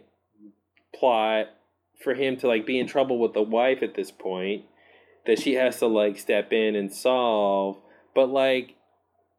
plot 0.96 1.48
for 2.04 2.14
him 2.14 2.38
to 2.38 2.48
like 2.48 2.66
be 2.66 2.80
in 2.80 2.88
trouble 2.88 3.20
with 3.20 3.34
the 3.34 3.42
wife 3.42 3.84
at 3.84 3.96
this 3.96 4.12
point 4.12 4.64
that 5.26 5.40
she 5.40 5.56
has 5.56 5.78
to 5.80 5.88
like 5.88 6.18
step 6.18 6.54
in 6.54 6.76
and 6.76 6.92
solve. 6.94 7.78
But 8.16 8.30
like, 8.30 8.76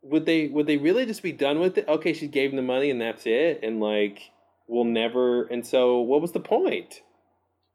would 0.03 0.27
they 0.27 0.49
would 0.49 0.67
they 0.67 0.77
really 0.77 1.07
just 1.07 1.23
be 1.23 1.33
done 1.33 1.61
with 1.61 1.79
it? 1.79 1.87
Okay, 1.89 2.13
she 2.13 2.27
gave 2.27 2.51
him 2.51 2.57
the 2.57 2.63
money 2.63 2.91
and 2.91 3.01
that's 3.01 3.27
it, 3.27 3.61
and 3.63 3.81
like 3.81 4.31
we'll 4.67 4.85
never. 4.85 5.45
And 5.45 5.67
so, 5.67 6.01
what 6.01 6.21
was 6.21 6.33
the 6.33 6.41
point? 6.41 7.03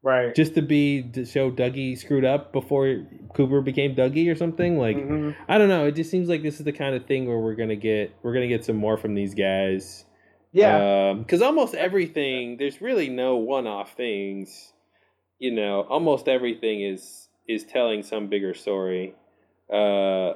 right. 0.02 0.36
Just 0.36 0.54
to 0.54 0.62
be 0.62 1.02
to 1.14 1.24
show 1.24 1.50
Dougie 1.50 1.98
screwed 1.98 2.24
up 2.24 2.52
before 2.52 3.04
Cooper 3.34 3.60
became 3.60 3.96
Dougie 3.96 4.30
or 4.30 4.36
something? 4.36 4.78
Like 4.78 4.96
Mhm. 4.96 5.34
I 5.48 5.58
don't 5.58 5.68
know. 5.68 5.86
It 5.86 5.96
just 5.96 6.10
seems 6.10 6.28
like 6.28 6.42
this 6.42 6.60
is 6.60 6.64
the 6.64 6.72
kind 6.72 6.94
of 6.94 7.06
thing 7.06 7.26
where 7.26 7.40
we're 7.40 7.56
gonna 7.56 7.74
get 7.76 8.12
we're 8.22 8.32
gonna 8.32 8.46
get 8.46 8.64
some 8.64 8.76
more 8.76 8.96
from 8.96 9.14
these 9.14 9.34
guys. 9.34 10.04
Yeah. 10.52 11.14
Because 11.18 11.42
almost 11.42 11.74
everything, 11.74 12.56
there's 12.56 12.80
really 12.80 13.08
no 13.08 13.36
one-off 13.36 13.94
things. 13.94 14.72
You 15.38 15.50
know, 15.52 15.82
almost 15.82 16.28
everything 16.28 16.82
is 16.82 17.28
is 17.48 17.64
telling 17.64 18.02
some 18.02 18.28
bigger 18.28 18.54
story. 18.54 19.14
Uh, 19.72 20.34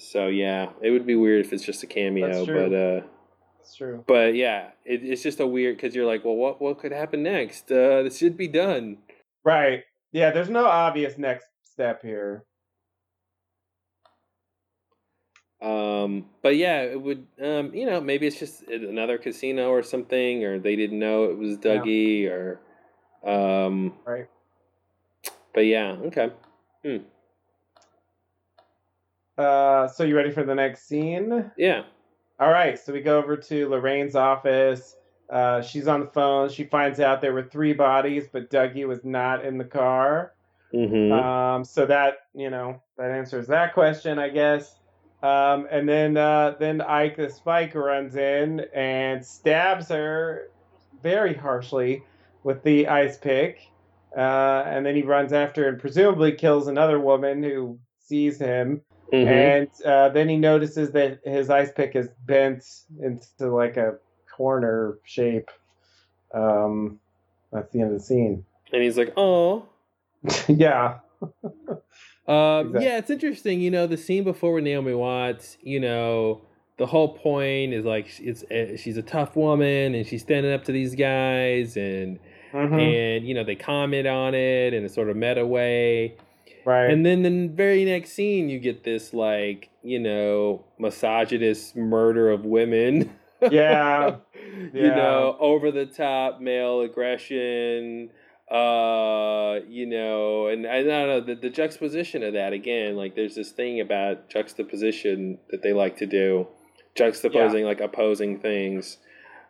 so 0.00 0.28
yeah, 0.28 0.70
it 0.80 0.90
would 0.90 1.06
be 1.06 1.14
weird 1.14 1.44
if 1.44 1.52
it's 1.52 1.64
just 1.64 1.82
a 1.82 1.86
cameo, 1.86 2.46
but 2.46 2.74
uh, 2.74 3.06
That's 3.58 3.76
true. 3.76 4.04
but 4.06 4.34
yeah, 4.34 4.70
it, 4.84 5.04
it's 5.04 5.22
just 5.22 5.40
a 5.40 5.46
weird 5.46 5.76
because 5.76 5.94
you're 5.94 6.06
like, 6.06 6.24
well, 6.24 6.36
what 6.36 6.60
what 6.60 6.78
could 6.78 6.92
happen 6.92 7.22
next? 7.22 7.70
Uh, 7.70 8.02
this 8.02 8.18
should 8.18 8.36
be 8.36 8.48
done. 8.48 8.98
Right. 9.44 9.84
Yeah. 10.12 10.30
There's 10.30 10.50
no 10.50 10.66
obvious 10.66 11.18
next 11.18 11.46
step 11.62 12.02
here. 12.02 12.44
Um, 15.62 16.26
but 16.42 16.56
yeah, 16.56 16.82
it 16.82 17.00
would. 17.00 17.26
Um, 17.42 17.74
you 17.74 17.84
know, 17.84 18.00
maybe 18.00 18.26
it's 18.26 18.38
just 18.38 18.62
another 18.68 19.18
casino 19.18 19.68
or 19.68 19.82
something, 19.82 20.42
or 20.44 20.58
they 20.58 20.74
didn't 20.74 20.98
know 20.98 21.24
it 21.24 21.36
was 21.36 21.58
Yeah. 21.62 21.78
Dougie, 21.78 22.30
or 22.30 22.60
um, 23.22 23.92
Right. 24.06 24.26
But 25.52 25.66
yeah, 25.66 25.96
okay. 26.06 26.30
Uh, 29.40 29.88
so 29.88 30.04
you 30.04 30.14
ready 30.16 30.30
for 30.30 30.44
the 30.44 30.54
next 30.54 30.86
scene? 30.86 31.50
Yeah. 31.56 31.84
All 32.38 32.50
right, 32.50 32.78
so 32.78 32.92
we 32.92 33.00
go 33.00 33.18
over 33.18 33.36
to 33.36 33.68
Lorraine's 33.68 34.14
office. 34.14 34.96
Uh, 35.30 35.62
she's 35.62 35.88
on 35.88 36.00
the 36.00 36.06
phone. 36.06 36.48
She 36.48 36.64
finds 36.64 37.00
out 37.00 37.20
there 37.20 37.32
were 37.32 37.44
three 37.44 37.72
bodies, 37.72 38.24
but 38.30 38.50
Dougie 38.50 38.86
was 38.86 39.04
not 39.04 39.44
in 39.44 39.58
the 39.58 39.64
car. 39.64 40.34
Mm-hmm. 40.74 41.12
Um, 41.12 41.64
so 41.64 41.86
that 41.86 42.26
you 42.34 42.50
know 42.50 42.80
that 42.96 43.10
answers 43.10 43.46
that 43.48 43.74
question, 43.74 44.18
I 44.18 44.28
guess. 44.28 44.76
Um, 45.22 45.66
and 45.70 45.88
then 45.88 46.16
uh, 46.16 46.54
then 46.58 46.80
Ike 46.80 47.16
the 47.16 47.28
Spike 47.28 47.74
runs 47.74 48.16
in 48.16 48.60
and 48.74 49.24
stabs 49.24 49.88
her 49.88 50.50
very 51.02 51.34
harshly 51.34 52.04
with 52.42 52.62
the 52.62 52.88
ice 52.88 53.16
pick. 53.16 53.60
Uh, 54.16 54.64
and 54.66 54.84
then 54.84 54.96
he 54.96 55.02
runs 55.02 55.32
after 55.32 55.68
and 55.68 55.78
presumably 55.78 56.32
kills 56.32 56.68
another 56.68 56.98
woman 56.98 57.42
who 57.42 57.78
sees 58.00 58.38
him. 58.38 58.82
Mhm. 59.12 59.26
And 59.26 59.68
uh, 59.84 60.08
then 60.10 60.28
he 60.28 60.36
notices 60.36 60.92
that 60.92 61.20
his 61.24 61.50
ice 61.50 61.70
pick 61.72 61.96
is 61.96 62.08
bent 62.26 62.64
into 63.02 63.54
like 63.54 63.76
a 63.76 63.96
corner 64.36 64.98
shape. 65.04 65.50
Um, 66.32 67.00
that's 67.52 67.72
the 67.72 67.80
end 67.80 67.92
of 67.92 67.98
the 67.98 68.04
scene. 68.04 68.44
And 68.72 68.82
he's 68.82 68.96
like, 68.96 69.12
oh. 69.16 69.66
yeah. 70.48 70.98
Um, 72.28 72.68
Exactly. 72.68 72.84
Yeah, 72.84 72.98
it's 72.98 73.10
interesting. 73.10 73.60
You 73.60 73.70
know, 73.70 73.86
the 73.86 73.96
scene 73.96 74.22
before 74.24 74.52
with 74.54 74.64
Naomi 74.64 74.94
Watts, 74.94 75.56
you 75.62 75.80
know, 75.80 76.42
the 76.78 76.86
whole 76.86 77.08
point 77.16 77.74
is 77.74 77.84
like 77.84 78.08
it's 78.20 78.42
uh, 78.44 78.76
she's 78.76 78.96
a 78.96 79.02
tough 79.02 79.36
woman 79.36 79.94
and 79.94 80.06
she's 80.06 80.22
standing 80.22 80.52
up 80.52 80.64
to 80.64 80.72
these 80.72 80.94
guys 80.94 81.76
and 81.76 82.18
Mhm. 82.52 82.80
and 83.18 83.28
you 83.28 83.34
know 83.34 83.44
they 83.44 83.54
comment 83.54 84.06
on 84.08 84.34
it 84.34 84.72
in 84.74 84.84
a 84.84 84.88
sort 84.88 85.08
of 85.10 85.16
meta 85.16 85.44
way. 85.46 86.16
Right. 86.64 86.90
And 86.90 87.04
then 87.04 87.22
the 87.22 87.48
very 87.54 87.84
next 87.84 88.12
scene, 88.12 88.48
you 88.48 88.58
get 88.58 88.84
this 88.84 89.12
like 89.12 89.70
you 89.82 89.98
know 89.98 90.64
misogynist 90.78 91.76
murder 91.76 92.30
of 92.30 92.44
women. 92.44 93.16
Yeah. 93.50 94.16
you 94.72 94.88
know, 94.88 95.36
over 95.40 95.70
the 95.70 95.86
top 95.86 96.40
male 96.40 96.82
aggression. 96.82 98.10
Uh, 98.50 99.60
you 99.68 99.86
know, 99.86 100.48
and 100.48 100.66
I 100.66 100.82
don't 100.82 101.06
know 101.06 101.20
the, 101.20 101.36
the 101.36 101.50
juxtaposition 101.50 102.24
of 102.24 102.32
that 102.32 102.52
again. 102.52 102.96
Like, 102.96 103.14
there's 103.14 103.36
this 103.36 103.52
thing 103.52 103.80
about 103.80 104.28
juxtaposition 104.28 105.38
that 105.50 105.62
they 105.62 105.72
like 105.72 105.98
to 105.98 106.06
do, 106.06 106.48
juxtaposing 106.96 107.64
like 107.64 107.80
opposing 107.80 108.40
things. 108.40 108.98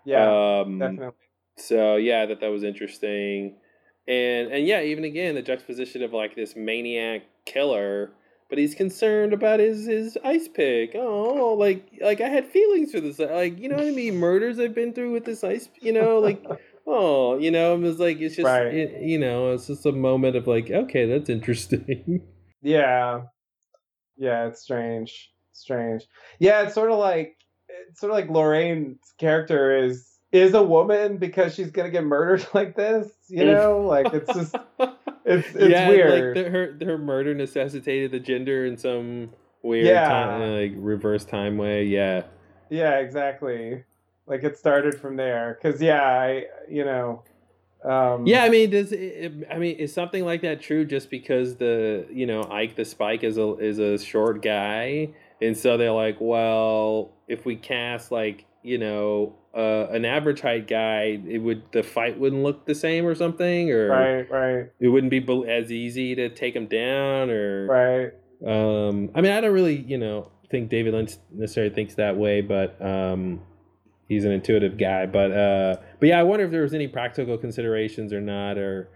yeah. 0.04 0.60
um, 0.60 0.78
definitely. 0.78 1.14
so 1.56 1.96
yeah, 1.96 2.26
that 2.26 2.40
that 2.40 2.48
was 2.48 2.62
interesting, 2.62 3.56
and 4.10 4.52
and 4.52 4.66
yeah, 4.66 4.82
even 4.82 5.04
again 5.04 5.34
the 5.34 5.42
juxtaposition 5.42 6.02
of 6.02 6.12
like 6.12 6.34
this 6.34 6.56
maniac 6.56 7.22
killer, 7.46 8.10
but 8.48 8.58
he's 8.58 8.74
concerned 8.74 9.32
about 9.32 9.60
his 9.60 9.86
his 9.86 10.18
ice 10.24 10.48
pick. 10.48 10.92
Oh, 10.94 11.54
like 11.58 11.84
like 12.00 12.20
I 12.20 12.28
had 12.28 12.46
feelings 12.46 12.92
for 12.92 13.00
this. 13.00 13.18
Like 13.18 13.58
you 13.58 13.68
know 13.68 13.76
what 13.76 13.86
I 13.86 13.90
mean? 13.90 14.16
murders 14.16 14.58
I've 14.58 14.74
been 14.74 14.92
through 14.92 15.12
with 15.12 15.24
this 15.24 15.44
ice. 15.44 15.68
You 15.80 15.92
know, 15.92 16.18
like 16.18 16.44
oh, 16.86 17.38
you 17.38 17.50
know, 17.50 17.74
it 17.74 17.80
was 17.80 17.98
like 18.00 18.20
it's 18.20 18.36
just 18.36 18.46
Right. 18.46 18.66
it- 18.74 19.02
you 19.02 19.18
know, 19.18 19.52
it's 19.52 19.68
just 19.68 19.86
a 19.86 19.92
moment 19.92 20.34
of 20.36 20.46
like 20.46 20.70
okay, 20.70 21.06
that's 21.06 21.30
interesting. 21.30 22.22
Yeah. 22.62 23.22
Yeah, 24.18 24.48
it's 24.48 24.60
strange. 24.60 25.30
Strange. 25.54 26.02
Yeah, 26.38 26.62
it's 26.62 26.74
sort 26.74 26.90
of 26.90 26.98
like 26.98 27.36
it's 27.88 28.00
sort 28.00 28.10
of 28.12 28.16
like 28.16 28.28
Lorraine's 28.28 28.98
character 29.18 29.74
is 29.82 30.09
is 30.32 30.54
a 30.54 30.62
woman 30.62 31.16
because 31.16 31.54
she's 31.54 31.70
gonna 31.70 31.90
get 31.90 32.04
murdered 32.04 32.46
like 32.54 32.76
this. 32.76 33.10
You 33.28 33.44
know, 33.44 33.80
like 33.80 34.12
it's 34.12 34.32
just 34.32 34.54
it's 35.24 35.48
it's 35.54 35.70
yeah, 35.70 35.88
weird. 35.88 36.36
like 36.36 36.44
the, 36.44 36.50
her 36.50 36.78
her 36.84 36.98
murder 36.98 37.34
necessitated 37.34 38.10
the 38.12 38.20
gender 38.20 38.66
in 38.66 38.76
some 38.76 39.30
weird 39.62 39.86
Yeah. 39.86 40.08
time, 40.08 40.52
like 40.56 40.72
reverse 40.76 41.24
time 41.24 41.56
way. 41.56 41.84
Yeah. 41.84 42.22
Yeah, 42.70 42.98
exactly. 42.98 43.84
Like 44.26 44.44
it 44.44 44.56
started 44.56 44.94
from 45.00 45.16
there. 45.16 45.58
Cause 45.62 45.82
yeah, 45.82 46.02
I 46.02 46.44
you 46.68 46.84
know, 46.84 47.24
um, 47.84 48.26
Yeah, 48.26 48.44
I 48.44 48.48
mean, 48.48 48.70
does 48.70 48.92
it, 48.92 49.32
I 49.50 49.58
mean 49.58 49.76
is 49.76 49.92
something 49.92 50.24
like 50.24 50.42
that 50.42 50.60
true 50.60 50.84
just 50.84 51.10
because 51.10 51.56
the 51.56 52.06
you 52.12 52.26
know 52.26 52.44
Ike 52.44 52.76
the 52.76 52.84
Spike 52.84 53.24
is 53.24 53.38
a 53.38 53.56
is 53.56 53.78
a 53.80 53.98
short 53.98 54.42
guy, 54.42 55.08
and 55.42 55.56
so 55.56 55.76
they're 55.76 55.90
like, 55.90 56.18
well, 56.20 57.10
if 57.26 57.44
we 57.44 57.56
cast 57.56 58.12
like 58.12 58.44
you 58.62 58.78
know 58.78 59.36
uh, 59.54 59.86
an 59.90 60.04
average 60.04 60.40
height 60.40 60.66
guy, 60.68 61.18
it 61.28 61.38
would 61.38 61.62
the 61.72 61.82
fight 61.82 62.18
wouldn't 62.18 62.42
look 62.42 62.66
the 62.66 62.74
same 62.74 63.06
or 63.06 63.14
something, 63.14 63.70
or 63.70 63.88
right, 63.88 64.30
right, 64.30 64.70
it 64.80 64.88
wouldn't 64.88 65.10
be 65.10 65.24
as 65.48 65.72
easy 65.72 66.14
to 66.14 66.28
take 66.28 66.54
him 66.54 66.66
down, 66.66 67.30
or 67.30 67.66
right. 67.66 68.12
um, 68.46 69.10
I 69.14 69.20
mean, 69.20 69.32
I 69.32 69.40
don't 69.40 69.52
really 69.52 69.76
you 69.76 69.98
know 69.98 70.30
think 70.50 70.68
David 70.68 70.94
Lynch 70.94 71.12
necessarily 71.32 71.74
thinks 71.74 71.94
that 71.94 72.16
way, 72.16 72.40
but 72.40 72.80
um, 72.84 73.40
he's 74.08 74.24
an 74.24 74.32
intuitive 74.32 74.76
guy. 74.78 75.06
But 75.06 75.32
uh, 75.32 75.76
but 75.98 76.08
yeah, 76.08 76.18
I 76.18 76.22
wonder 76.22 76.44
if 76.44 76.50
there 76.50 76.62
was 76.62 76.74
any 76.74 76.88
practical 76.88 77.38
considerations 77.38 78.12
or 78.12 78.20
not, 78.20 78.58
or 78.58 78.88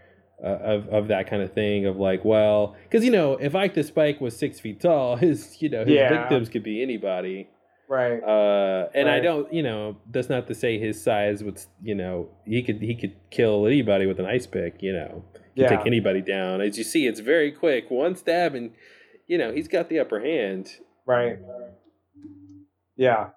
uh, 0.45 0.49
of 0.49 0.89
of 0.89 1.09
that 1.09 1.29
kind 1.29 1.43
of 1.43 1.53
thing 1.53 1.87
of 1.87 1.97
like, 1.97 2.25
well, 2.25 2.77
because 2.85 3.05
you 3.05 3.11
know, 3.11 3.33
if 3.35 3.55
Ike 3.55 3.75
the 3.75 3.83
Spike 3.85 4.21
was 4.21 4.37
six 4.37 4.61
feet 4.61 4.81
tall, 4.81 5.17
his 5.27 5.61
you 5.63 5.69
know 5.69 5.81
his 5.85 5.95
Yeah. 5.95 6.21
victims 6.21 6.49
could 6.49 6.63
be 6.63 6.83
anybody. 6.83 7.49
Right. 7.89 8.19
Uh, 8.23 8.89
and 8.95 9.09
I 9.09 9.21
don't, 9.21 9.53
you 9.53 9.63
know, 9.63 9.97
that's 10.11 10.29
not 10.31 10.47
to 10.49 10.55
say 10.55 10.79
his 10.79 11.03
size 11.03 11.45
would, 11.45 11.61
you 11.83 11.95
know, 11.95 12.29
he 12.47 12.63
could 12.63 12.81
he 12.81 12.95
could 12.95 13.15
kill 13.31 13.67
anybody 13.67 14.07
with 14.07 14.19
an 14.19 14.27
ice 14.27 14.47
pick, 14.47 14.83
you 14.83 14.93
know, 14.93 15.25
Yeah. 15.55 15.69
take 15.69 15.87
anybody 15.87 16.23
down. 16.23 16.61
As 16.63 16.79
you 16.79 16.85
see, 16.85 17.07
it's 17.07 17.21
very 17.21 17.53
quick, 17.53 17.91
one 17.91 18.17
stab, 18.17 18.55
and 18.55 18.71
you 19.27 19.37
know 19.39 19.53
he's 19.53 19.69
got 19.69 19.89
the 19.91 19.99
upper 19.99 20.21
hand. 20.21 20.71
Right. 21.07 21.39
Yeah. 22.97 23.31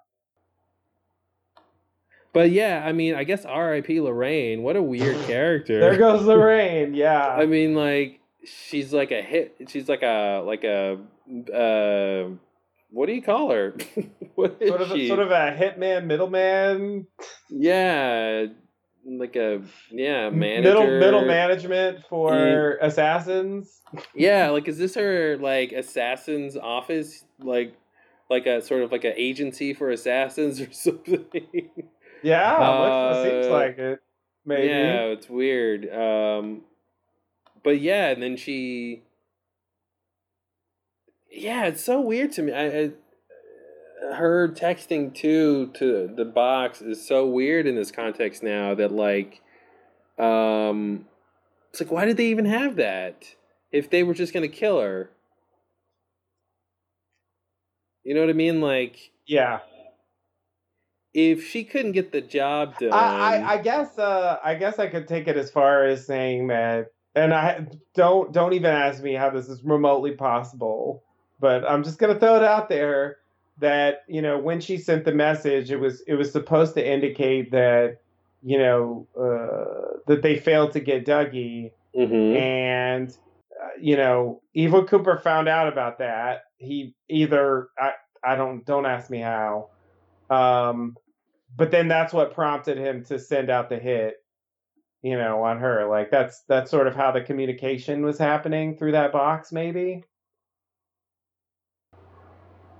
But 2.32 2.50
yeah, 2.50 2.82
I 2.84 2.92
mean, 2.92 3.14
I 3.14 3.24
guess 3.24 3.44
R.I.P. 3.44 4.00
Lorraine. 4.00 4.62
What 4.62 4.76
a 4.76 4.82
weird 4.82 5.16
character. 5.26 5.80
There 5.80 5.96
goes 5.98 6.22
Lorraine. 6.26 6.94
Yeah. 6.94 7.26
I 7.26 7.46
mean, 7.46 7.74
like 7.74 8.20
she's 8.44 8.92
like 8.92 9.10
a 9.10 9.22
hit. 9.22 9.56
She's 9.68 9.88
like 9.88 10.02
a 10.02 10.42
like 10.44 10.64
a 10.64 10.98
uh, 11.52 12.30
what 12.90 13.06
do 13.06 13.12
you 13.12 13.22
call 13.22 13.50
her? 13.50 13.74
what 14.34 14.56
is 14.60 14.68
Sort 14.68 14.80
of, 14.82 14.90
a, 14.90 14.94
she? 14.96 15.08
sort 15.08 15.20
of 15.20 15.30
a 15.30 15.56
hitman, 15.56 16.04
middleman, 16.06 17.06
yeah, 17.50 18.46
like 19.04 19.36
a 19.36 19.62
yeah 19.90 20.30
manager. 20.30 20.62
middle 20.62 20.98
middle 21.00 21.24
management 21.26 22.04
for 22.08 22.76
assassins. 22.80 23.80
Yeah, 24.14 24.50
like 24.50 24.68
is 24.68 24.78
this 24.78 24.94
her 24.94 25.36
like 25.38 25.72
assassin's 25.72 26.56
office? 26.56 27.24
Like 27.40 27.74
like 28.30 28.46
a 28.46 28.60
sort 28.60 28.82
of 28.82 28.92
like 28.92 29.04
an 29.04 29.14
agency 29.16 29.72
for 29.74 29.90
assassins 29.90 30.60
or 30.60 30.70
something? 30.72 31.24
Yeah, 32.22 32.58
looks- 32.58 33.26
it 33.26 33.30
seems 33.30 33.46
Uh, 33.46 33.50
like 33.50 33.78
it. 33.78 33.98
Maybe. 34.44 34.68
Yeah, 34.68 35.00
it's 35.12 35.28
weird. 35.28 35.92
Um, 35.92 36.62
but 37.62 37.80
yeah, 37.80 38.08
and 38.08 38.22
then 38.22 38.36
she. 38.36 39.02
Yeah, 41.30 41.66
it's 41.66 41.84
so 41.84 42.00
weird 42.00 42.32
to 42.32 42.42
me. 42.42 42.52
I, 42.52 42.66
I 42.66 42.90
her 44.14 44.48
texting 44.48 45.14
too 45.14 45.70
to 45.74 46.08
the 46.14 46.24
box 46.24 46.80
is 46.80 47.06
so 47.06 47.26
weird 47.26 47.66
in 47.66 47.74
this 47.74 47.90
context 47.90 48.42
now 48.42 48.74
that 48.74 48.92
like, 48.92 49.42
um, 50.18 51.06
it's 51.70 51.80
like 51.80 51.90
why 51.90 52.04
did 52.04 52.16
they 52.16 52.26
even 52.26 52.46
have 52.46 52.76
that 52.76 53.34
if 53.70 53.90
they 53.90 54.02
were 54.02 54.14
just 54.14 54.32
gonna 54.32 54.48
kill 54.48 54.80
her? 54.80 55.10
You 58.04 58.14
know 58.14 58.20
what 58.20 58.30
I 58.30 58.34
mean? 58.34 58.60
Like, 58.60 59.10
Yeah. 59.26 59.60
if 61.12 61.46
she 61.46 61.64
couldn't 61.64 61.92
get 61.92 62.12
the 62.12 62.22
job 62.22 62.78
done, 62.78 62.92
I, 62.92 63.36
I, 63.36 63.52
I 63.54 63.58
guess 63.58 63.98
uh, 63.98 64.38
I 64.42 64.54
guess 64.54 64.78
I 64.78 64.86
could 64.86 65.06
take 65.06 65.28
it 65.28 65.36
as 65.36 65.50
far 65.50 65.84
as 65.84 66.06
saying 66.06 66.46
that, 66.46 66.86
and 67.14 67.34
I 67.34 67.66
don't 67.94 68.32
don't 68.32 68.54
even 68.54 68.70
ask 68.70 69.02
me 69.02 69.14
how 69.14 69.28
this 69.30 69.48
is 69.48 69.62
remotely 69.62 70.12
possible, 70.12 71.02
but 71.40 71.68
I'm 71.68 71.82
just 71.84 71.98
gonna 71.98 72.18
throw 72.18 72.36
it 72.36 72.44
out 72.44 72.68
there 72.68 73.18
that 73.58 74.04
you 74.08 74.22
know 74.22 74.38
when 74.38 74.60
she 74.60 74.78
sent 74.78 75.04
the 75.04 75.12
message, 75.12 75.70
it 75.70 75.78
was 75.80 76.00
it 76.06 76.14
was 76.14 76.30
supposed 76.32 76.74
to 76.74 76.86
indicate 76.86 77.50
that 77.52 77.98
you 78.42 78.58
know 78.58 79.06
uh, 79.18 79.98
that 80.06 80.22
they 80.22 80.36
failed 80.38 80.72
to 80.72 80.80
get 80.80 81.04
Dougie, 81.06 81.72
Mhm. 81.96 82.36
and 82.36 83.10
uh, 83.62 83.68
you 83.80 83.96
know 83.96 84.40
Evil 84.54 84.84
Cooper 84.84 85.18
found 85.18 85.48
out 85.48 85.68
about 85.68 85.98
that. 85.98 86.44
He 86.58 86.94
either 87.08 87.68
I 87.78 87.92
I 88.24 88.36
don't 88.36 88.64
don't 88.64 88.86
ask 88.86 89.10
me 89.10 89.18
how, 89.18 89.70
um, 90.30 90.96
but 91.56 91.70
then 91.70 91.88
that's 91.88 92.12
what 92.12 92.34
prompted 92.34 92.78
him 92.78 93.04
to 93.06 93.18
send 93.18 93.50
out 93.50 93.68
the 93.68 93.78
hit, 93.78 94.22
you 95.02 95.16
know, 95.16 95.42
on 95.42 95.58
her. 95.58 95.86
Like 95.88 96.10
that's 96.10 96.42
that's 96.48 96.70
sort 96.70 96.86
of 96.86 96.94
how 96.94 97.10
the 97.10 97.20
communication 97.22 98.04
was 98.04 98.18
happening 98.18 98.76
through 98.76 98.92
that 98.92 99.12
box. 99.12 99.50
Maybe 99.52 100.04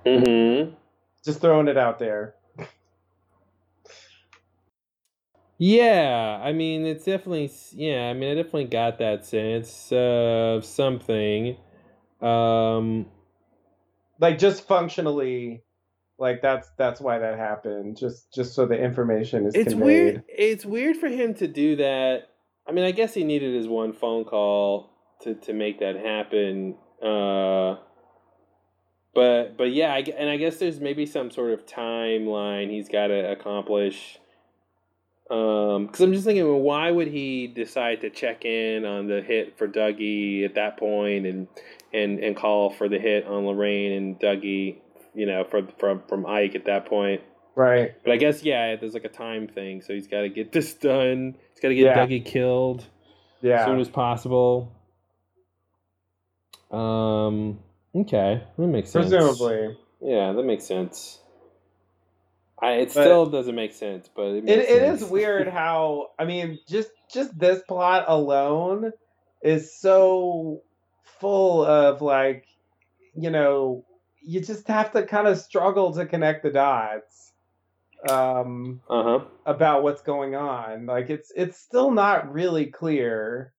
Mhm. 0.07 0.75
just 1.25 1.41
throwing 1.41 1.68
it 1.68 1.77
out 1.77 1.99
there. 1.99 2.35
Yeah, 5.59 6.41
I 6.43 6.52
mean, 6.52 6.86
it's 6.86 7.05
definitely 7.05 7.51
yeah. 7.73 8.10
I 8.10 8.15
mean, 8.15 8.31
I 8.31 8.35
definitely 8.36 8.67
got 8.67 8.99
that 8.99 9.25
sense 9.27 9.91
of 9.93 10.65
something. 10.65 11.57
Um, 12.20 13.07
Like 14.20 14.39
just 14.39 14.67
functionally, 14.68 15.62
like 16.18 16.43
that's 16.43 16.70
that's 16.77 17.01
why 17.01 17.18
that 17.18 17.39
happened. 17.39 17.97
Just 17.97 18.33
just 18.33 18.55
so 18.55 18.67
the 18.67 18.77
information 18.78 19.47
is 19.47 19.55
it's 19.55 19.70
conveyed. 19.70 19.85
weird. 19.85 20.23
It's 20.28 20.65
weird 20.67 20.97
for 20.97 21.09
him 21.09 21.35
to 21.35 21.49
do 21.49 21.77
that. 21.77 22.31
I 22.67 22.73
mean, 22.73 22.85
I 22.85 22.93
guess 22.93 23.15
he 23.15 23.25
needed 23.25 23.55
his 23.55 23.68
one 23.68 23.93
phone 23.93 24.25
call 24.25 24.91
to 25.23 25.35
to 25.35 25.52
make 25.52 25.81
that 25.81 25.97
happen. 25.97 26.77
Uh, 27.02 27.77
but 29.14 29.56
but 29.56 29.72
yeah, 29.72 29.92
I, 29.92 29.98
and 30.16 30.28
I 30.28 30.36
guess 30.36 30.56
there's 30.58 30.80
maybe 30.80 31.06
some 31.06 31.30
sort 31.30 31.52
of 31.52 31.66
timeline 31.66 32.70
he's 32.70 32.88
got 32.88 33.08
to 33.08 33.30
accomplish. 33.32 34.18
Um, 35.30 35.86
because 35.86 36.00
I'm 36.00 36.12
just 36.14 36.24
thinking, 36.24 36.46
well, 36.46 36.60
why 36.60 36.90
would 36.90 37.08
he 37.08 37.46
decide 37.48 38.00
to 38.00 38.08
check 38.10 38.46
in 38.46 38.86
on 38.86 39.08
the 39.08 39.20
hit 39.20 39.58
for 39.58 39.68
Dougie 39.68 40.44
at 40.44 40.54
that 40.54 40.78
point, 40.78 41.26
and 41.26 41.48
and 41.92 42.18
and 42.20 42.34
call 42.36 42.70
for 42.70 42.88
the 42.88 42.98
hit 42.98 43.26
on 43.26 43.44
Lorraine 43.44 43.92
and 43.92 44.18
Dougie, 44.18 44.78
you 45.14 45.26
know, 45.26 45.44
from 45.44 45.68
from 45.78 46.02
from 46.08 46.24
Ike 46.24 46.54
at 46.54 46.64
that 46.64 46.86
point. 46.86 47.20
Right. 47.54 47.92
But 48.04 48.12
I 48.12 48.16
guess 48.16 48.42
yeah, 48.42 48.76
there's 48.76 48.94
like 48.94 49.04
a 49.04 49.08
time 49.10 49.48
thing, 49.48 49.82
so 49.82 49.92
he's 49.92 50.06
got 50.06 50.20
to 50.22 50.28
get 50.30 50.52
this 50.52 50.72
done. 50.74 51.34
He's 51.52 51.60
got 51.60 51.68
to 51.68 51.74
get 51.74 51.84
Yeah. 51.84 52.06
Dougie 52.06 52.24
killed 52.24 52.86
Yeah. 53.42 53.60
as 53.60 53.66
soon 53.66 53.80
as 53.80 53.88
possible. 53.88 54.72
Um. 56.70 57.58
Okay, 57.94 58.42
that 58.57 58.67
makes 58.67 58.91
sense. 58.91 59.08
Presumably. 59.10 59.76
Yeah, 60.00 60.33
that 60.33 60.44
makes 60.44 60.65
sense. 60.65 61.20
I 62.60 62.73
it 62.73 62.86
But- 62.86 63.02
still 63.05 63.26
doesn't 63.26 63.55
make 63.55 63.73
sense, 63.73 64.08
but 64.15 64.26
it, 64.28 64.49
It, 64.49 64.58
it 64.60 64.83
is 64.83 65.05
weird 65.05 65.49
how 65.60 66.08
I 66.18 66.25
mean 66.25 66.58
just 66.68 66.91
just 67.12 67.39
this 67.39 67.62
plot 67.68 68.05
alone 68.08 68.92
is 69.42 69.73
so 69.78 70.62
full 71.20 71.65
of 71.65 72.02
like 72.02 72.44
you 73.15 73.31
know 73.31 73.84
you 74.23 74.41
just 74.41 74.67
have 74.68 74.92
to 74.92 75.05
kind 75.05 75.26
of 75.28 75.39
struggle 75.39 75.92
to 75.94 76.05
connect 76.07 76.42
the 76.42 76.50
dots 76.50 77.33
um 78.08 78.81
Uh 78.91 79.02
huh. 79.02 79.25
about 79.47 79.83
what's 79.83 80.02
going 80.02 80.34
on 80.34 80.86
like 80.86 81.10
it's 81.10 81.33
it's 81.34 81.58
still 81.58 81.91
not 81.91 82.33
really 82.33 82.67
clear 82.67 83.52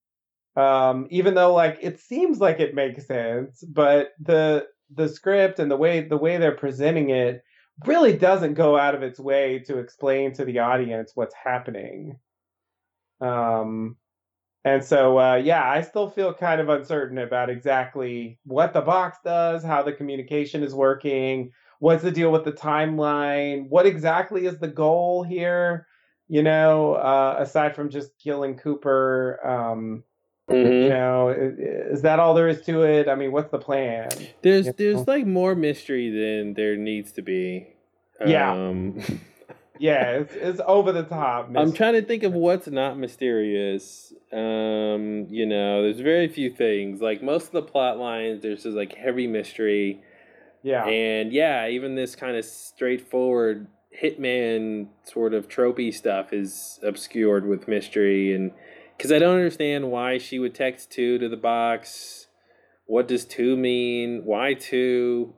um 0.56 1.08
even 1.10 1.36
though 1.36 1.54
like 1.54 1.78
it 1.82 2.00
seems 2.00 2.40
like 2.40 2.60
it 2.60 2.74
makes 2.76 3.06
sense 3.06 3.64
but 3.70 4.10
the 4.20 4.66
the 4.96 5.08
script 5.08 5.60
and 5.60 5.70
the 5.70 5.78
way 5.78 6.02
the 6.02 6.18
way 6.18 6.38
they're 6.38 6.56
presenting 6.56 7.10
it 7.12 7.44
really 7.86 8.16
doesn't 8.18 8.56
go 8.56 8.78
out 8.78 8.96
of 8.96 9.04
its 9.04 9.20
way 9.20 9.60
to 9.60 9.78
explain 9.78 10.34
to 10.34 10.44
the 10.44 10.60
audience 10.60 11.12
what's 11.16 11.36
happening. 11.36 12.18
Um 13.22 13.96
and 14.66 14.84
so 14.84 15.18
uh 15.18 15.36
yeah 15.36 15.70
i 15.70 15.82
still 15.82 16.10
feel 16.10 16.34
kind 16.34 16.60
of 16.60 16.68
uncertain 16.68 17.18
about 17.18 17.50
exactly 17.50 18.38
what 18.44 18.74
the 18.74 18.82
box 18.82 19.18
does 19.24 19.64
how 19.64 19.82
the 19.82 19.94
communication 19.94 20.64
is 20.64 20.76
working 20.76 21.50
what's 21.80 22.04
the 22.04 22.12
deal 22.12 22.30
with 22.30 22.44
the 22.44 22.52
timeline 22.52 23.68
what 23.70 23.86
exactly 23.86 24.46
is 24.46 24.60
the 24.60 24.68
goal 24.68 25.24
here? 25.24 25.88
You 26.28 26.44
know 26.44 26.96
uh 26.96 27.38
aside 27.40 27.76
from 27.76 27.90
just 27.90 28.12
killing 28.22 28.58
cooper 28.58 29.40
um 29.48 30.04
you 30.50 30.64
hmm 30.64 30.90
know 30.90 31.30
is 31.30 32.02
that 32.02 32.20
all 32.20 32.34
there 32.34 32.48
is 32.48 32.62
to 32.62 32.82
it 32.84 33.08
i 33.08 33.16
mean 33.16 33.32
what's 33.32 33.52
the 33.52 33.58
plan 33.60 34.10
There's 34.42 34.66
you 34.66 34.72
know? 34.72 34.76
there's 34.78 35.08
like 35.08 35.26
more 35.26 35.56
mystery 35.56 36.10
than 36.10 36.54
there 36.56 36.76
needs 36.76 37.12
to 37.14 37.22
be. 37.22 37.68
Yeah. 38.26 38.52
Um, 38.52 39.02
yeah 39.80 40.12
it's, 40.12 40.34
it's 40.34 40.62
over 40.66 40.92
the 40.92 41.04
top 41.04 41.50
I'm 41.56 41.72
trying 41.72 41.94
to 41.94 42.02
think 42.02 42.24
of 42.24 42.34
what's 42.34 42.68
not 42.68 42.98
mysterious. 42.98 44.14
Um, 44.34 45.26
you 45.30 45.46
know, 45.46 45.84
there's 45.84 46.00
very 46.02 46.28
few 46.28 46.50
things. 46.52 47.02
Like 47.02 47.24
most 47.24 47.48
of 47.48 47.52
the 47.54 47.62
plot 47.62 47.98
lines, 47.98 48.42
there's 48.42 48.64
just 48.64 48.76
like 48.76 48.94
heavy 48.94 49.26
mystery. 49.28 50.02
yeah 50.64 50.86
And 50.86 51.32
yeah, 51.32 51.68
even 51.70 51.96
this 51.96 52.16
kind 52.16 52.36
of 52.36 52.44
straightforward 52.46 53.68
hitman 54.02 54.88
sort 55.04 55.34
of 55.34 55.48
tropey 55.48 55.94
stuff 55.94 56.32
is 56.34 56.80
obscured 56.84 57.48
with 57.48 57.68
mystery 57.68 58.34
and 58.36 58.52
because 59.00 59.14
I 59.14 59.20
don't 59.20 59.36
understand 59.36 59.92
why 59.92 60.18
she 60.18 60.40
would 60.40 60.54
text 60.54 60.92
two 60.92 61.18
to 61.20 61.30
the 61.30 61.38
box. 61.38 62.28
What 62.86 63.08
does 63.08 63.24
two 63.24 63.56
mean? 63.56 64.24
Why 64.26 64.56
two? 64.56 65.36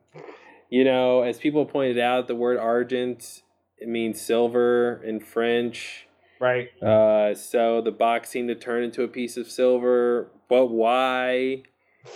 you 0.70 0.82
know, 0.82 1.20
as 1.20 1.36
people 1.36 1.66
pointed 1.66 1.98
out, 1.98 2.26
the 2.26 2.34
word 2.34 2.56
argent 2.56 3.42
it 3.76 3.86
means 3.86 4.18
silver 4.18 5.02
in 5.04 5.20
French. 5.20 6.08
right 6.40 6.68
Uh, 6.82 7.34
so 7.34 7.82
the 7.82 7.90
box 7.90 8.30
seemed 8.30 8.48
to 8.48 8.54
turn 8.54 8.82
into 8.82 9.02
a 9.02 9.08
piece 9.08 9.36
of 9.36 9.50
silver, 9.50 10.30
but 10.48 10.68
why? 10.68 11.64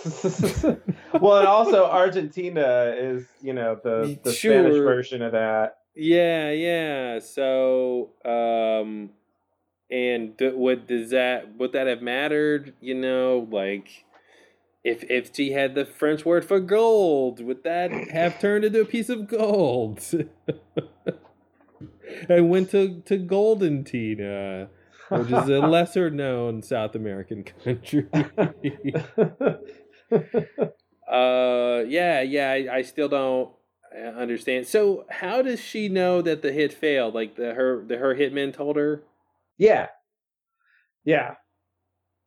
well 1.19 1.39
and 1.39 1.47
also 1.49 1.83
argentina 1.83 2.95
is 2.97 3.27
you 3.41 3.51
know 3.51 3.77
the 3.83 4.17
the 4.23 4.31
spanish 4.31 4.77
version 4.77 5.21
of 5.21 5.33
that 5.33 5.81
Yeah, 5.95 6.51
yeah. 6.51 7.19
So, 7.19 8.11
um, 8.23 9.11
and 9.91 10.37
d- 10.37 10.49
would 10.49 10.87
does 10.87 11.11
that 11.11 11.55
would 11.57 11.73
that 11.73 11.87
have 11.87 12.01
mattered? 12.01 12.73
You 12.79 12.95
know, 12.95 13.47
like 13.51 14.05
if 14.83 15.03
if 15.09 15.35
she 15.35 15.51
had 15.51 15.75
the 15.75 15.85
French 15.85 16.25
word 16.25 16.45
for 16.45 16.59
gold, 16.59 17.43
would 17.43 17.63
that 17.63 17.91
have 17.91 18.39
turned 18.39 18.65
into 18.65 18.81
a 18.81 18.85
piece 18.85 19.09
of 19.09 19.27
gold? 19.27 20.01
and 22.29 22.49
went 22.49 22.71
to 22.71 23.01
to 23.01 23.17
Golden 23.17 23.83
Tina, 23.83 24.69
which 25.09 25.31
is 25.31 25.49
a 25.49 25.59
lesser 25.67 26.09
known 26.09 26.61
South 26.61 26.95
American 26.95 27.43
country. 27.43 28.07
uh, 28.13 28.23
yeah, 31.87 32.21
yeah. 32.21 32.51
I, 32.51 32.77
I 32.77 32.81
still 32.81 33.09
don't 33.09 33.51
uh, 33.95 34.09
understand. 34.09 34.67
So, 34.67 35.05
how 35.09 35.41
does 35.41 35.59
she 35.59 35.89
know 35.89 36.21
that 36.21 36.41
the 36.41 36.51
hit 36.51 36.73
failed? 36.73 37.13
Like 37.13 37.35
the 37.35 37.53
her 37.53 37.83
the 37.85 37.97
her 37.97 38.15
hitman 38.15 38.53
told 38.53 38.77
her. 38.77 39.03
Yeah 39.61 39.87
yeah 41.05 41.35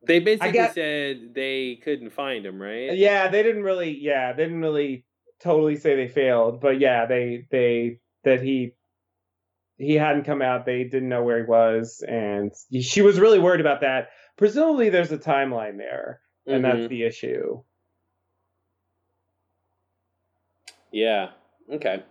They 0.06 0.20
basically 0.20 0.52
got- 0.52 0.74
said 0.74 1.34
they 1.34 1.80
couldn't 1.82 2.10
find 2.10 2.44
him, 2.46 2.60
right? 2.62 2.94
Yeah, 2.96 3.28
they 3.28 3.42
didn't 3.42 3.62
really. 3.64 3.90
Yeah, 3.98 4.32
they 4.34 4.44
didn't 4.44 4.60
really 4.60 5.04
totally 5.42 5.76
say 5.76 5.96
they 5.96 6.08
failed, 6.08 6.60
but 6.60 6.78
yeah, 6.78 7.06
they 7.06 7.46
they 7.50 7.98
that 8.24 8.40
he 8.42 8.74
he 9.78 9.94
hadn't 9.94 10.24
come 10.24 10.42
out. 10.42 10.66
They 10.66 10.84
didn't 10.84 11.08
know 11.08 11.22
where 11.24 11.38
he 11.42 11.48
was, 11.50 12.04
and 12.06 12.52
she 12.82 13.00
was 13.02 13.18
really 13.18 13.38
worried 13.40 13.60
about 13.62 13.80
that. 13.80 14.10
Presumably, 14.36 14.90
there's 14.90 15.10
a 15.12 15.18
timeline 15.18 15.78
there, 15.78 16.20
and 16.46 16.62
that's 16.64 16.84
Mhm. 16.86 16.88
the 16.90 17.02
issue. 17.04 17.62
Yeah. 20.92 21.30
Okay. 21.70 22.02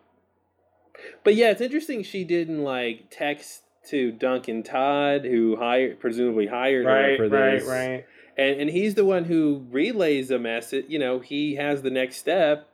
But 1.24 1.36
yeah, 1.36 1.52
it's 1.52 1.62
interesting 1.62 2.04
she 2.04 2.24
didn't 2.24 2.64
like 2.64 3.06
text 3.10 3.63
to 3.90 4.12
Duncan 4.12 4.64
Todd, 4.64 5.26
who 5.26 5.56
hired 5.58 6.00
presumably 6.00 6.48
hired 6.48 6.86
her 6.86 6.92
Right, 6.92 7.18
for 7.18 7.28
right, 7.30 7.60
this. 7.60 7.68
right. 7.68 8.06
And 8.38 8.62
and 8.62 8.70
he's 8.70 8.96
the 8.96 9.06
one 9.06 9.26
who 9.26 9.66
relays 9.72 10.30
the 10.30 10.40
message. 10.40 10.86
You 10.88 11.00
know, 11.00 11.20
he 11.20 11.56
has 11.56 11.82
the 11.82 11.92
next 11.92 12.18
step. 12.18 12.70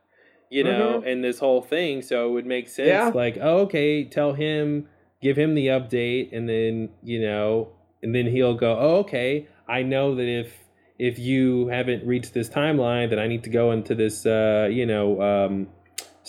You 0.51 0.63
know, 0.63 1.03
in 1.03 1.21
this 1.21 1.37
whole 1.37 1.61
thing, 1.61 2.01
so 2.01 2.27
it 2.27 2.31
would 2.31 2.45
make 2.47 2.69
sense. 2.69 2.89
Mm-hmm. 2.89 3.07
Yeah. 3.07 3.11
Like, 3.13 3.37
oh, 3.39 3.59
okay, 3.59 4.03
tell 4.03 4.33
him, 4.33 4.87
give 5.21 5.37
him 5.37 5.53
the 5.53 5.67
update, 5.67 6.35
and 6.35 6.49
then 6.49 6.89
you 7.03 7.21
know, 7.21 7.69
and 8.01 8.15
then 8.15 8.25
he'll 8.25 8.55
go, 8.55 8.75
oh, 8.79 8.95
okay, 9.01 9.47
I 9.67 9.83
know 9.83 10.15
that 10.15 10.27
if 10.27 10.51
if 10.97 11.19
you 11.19 11.67
haven't 11.67 12.03
reached 12.03 12.33
this 12.33 12.49
timeline, 12.49 13.11
then 13.11 13.19
I 13.19 13.27
need 13.27 13.43
to 13.43 13.51
go 13.51 13.71
into 13.71 13.93
this, 13.93 14.25
uh, 14.25 14.67
you 14.71 14.87
know, 14.87 15.21
um, 15.21 15.67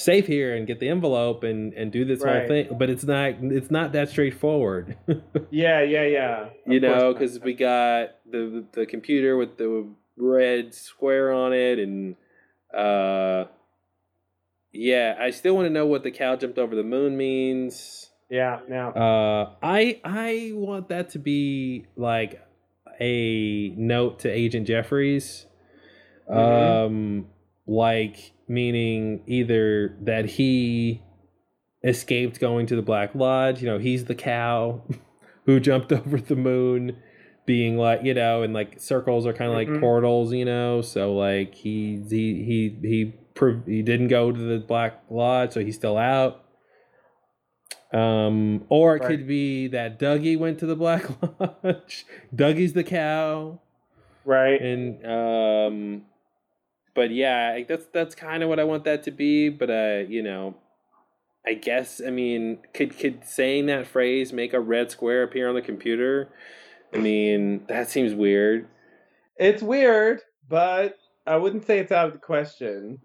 safe 0.00 0.26
here 0.26 0.54
and 0.56 0.66
get 0.66 0.80
the 0.80 0.88
envelope 0.88 1.44
and 1.44 1.72
and 1.74 1.92
do 1.92 2.04
this 2.04 2.22
whole 2.22 2.46
thing. 2.48 2.68
But 2.78 2.90
it's 2.90 3.04
not 3.04 3.34
it's 3.42 3.70
not 3.70 3.92
that 3.92 4.08
straightforward. 4.10 4.96
Yeah, 5.50 5.82
yeah, 5.82 6.04
yeah. 6.06 6.42
Of 6.44 6.50
you 6.66 6.80
know, 6.80 7.12
because 7.12 7.40
we 7.40 7.54
got 7.54 8.10
the 8.30 8.64
the 8.72 8.86
computer 8.86 9.36
with 9.36 9.56
the 9.58 9.86
red 10.16 10.74
square 10.74 11.32
on 11.32 11.52
it, 11.52 11.78
and 11.78 12.14
uh, 12.72 13.44
yeah, 14.72 15.16
I 15.18 15.30
still 15.30 15.54
want 15.56 15.66
to 15.66 15.70
know 15.72 15.86
what 15.86 16.02
the 16.04 16.10
cow 16.10 16.36
jumped 16.36 16.58
over 16.58 16.74
the 16.76 16.84
moon 16.84 17.16
means. 17.16 18.10
yeah, 18.28 18.60
now 18.68 18.90
Uh, 18.92 19.50
I 19.62 20.00
I 20.04 20.52
want 20.54 20.88
that 20.90 21.10
to 21.10 21.18
be 21.18 21.86
like 21.96 22.40
a 23.00 23.70
note 23.76 24.20
to 24.20 24.28
Agent 24.30 24.66
Jeffries, 24.68 25.46
Mhm. 26.30 26.86
um, 26.86 27.26
like 27.70 28.32
meaning 28.48 29.22
either 29.28 29.96
that 30.02 30.24
he 30.26 31.00
escaped 31.84 32.40
going 32.40 32.66
to 32.66 32.74
the 32.76 32.82
Black 32.82 33.14
Lodge. 33.14 33.62
You 33.62 33.68
know, 33.68 33.78
he's 33.78 34.06
the 34.06 34.14
cow 34.16 34.82
who 35.46 35.60
jumped 35.60 35.92
over 36.00 36.20
the 36.20 36.34
moon, 36.36 36.96
being 37.46 37.78
like 37.78 38.02
you 38.02 38.12
know, 38.12 38.42
and 38.42 38.52
like 38.52 38.80
circles 38.80 39.24
are 39.24 39.32
kind 39.32 39.52
of 39.52 39.56
Mhm. 39.56 39.72
like 39.72 39.80
portals. 39.80 40.32
You 40.32 40.44
know, 40.44 40.82
so 40.82 41.14
like 41.14 41.54
he 41.54 42.02
he 42.10 42.42
he 42.44 42.78
he 42.82 43.14
he 43.66 43.82
didn't 43.82 44.08
go 44.08 44.32
to 44.32 44.38
the 44.38 44.58
Black 44.58 45.00
Lodge, 45.08 45.52
so 45.52 45.60
he's 45.60 45.76
still 45.76 45.96
out. 45.96 46.44
Um, 47.92 48.64
or 48.68 48.96
it 48.96 49.00
Right. 49.02 49.08
could 49.08 49.26
be 49.26 49.66
that 49.68 49.98
Dougie 49.98 50.38
went 50.38 50.58
to 50.60 50.66
the 50.66 50.76
Black 50.76 51.04
Lodge. 51.40 52.04
Dougie's 52.34 52.72
the 52.72 52.84
cow, 52.84 53.60
right. 54.24 54.60
and 54.60 55.04
um, 55.06 56.02
but 56.94 57.10
yeah, 57.10 57.62
that's 57.68 57.86
that's 57.92 58.14
kind 58.14 58.42
of 58.42 58.48
what 58.48 58.60
I 58.60 58.64
want 58.64 58.84
that 58.84 59.02
to 59.04 59.10
be. 59.10 59.48
But 59.48 59.70
uh, 59.70 60.04
you 60.08 60.22
know, 60.22 60.56
I 61.46 61.54
guess 61.54 62.00
I 62.04 62.10
mean, 62.10 62.58
could 62.74 62.98
could 62.98 63.24
saying 63.24 63.66
that 63.66 63.86
phrase 63.86 64.32
make 64.32 64.52
a 64.52 64.60
red 64.60 64.90
square 64.90 65.22
appear 65.22 65.48
on 65.48 65.54
the 65.54 65.62
computer? 65.62 66.28
I 66.92 66.98
mean, 66.98 67.64
that 67.68 67.88
seems 67.88 68.14
weird. 68.14 68.68
It's 69.36 69.62
weird, 69.62 70.20
but 70.48 70.98
I 71.26 71.36
wouldn't 71.36 71.66
say 71.66 71.78
it's 71.78 71.92
out 71.92 72.08
of 72.08 72.12
the 72.12 72.18
question. 72.18 73.00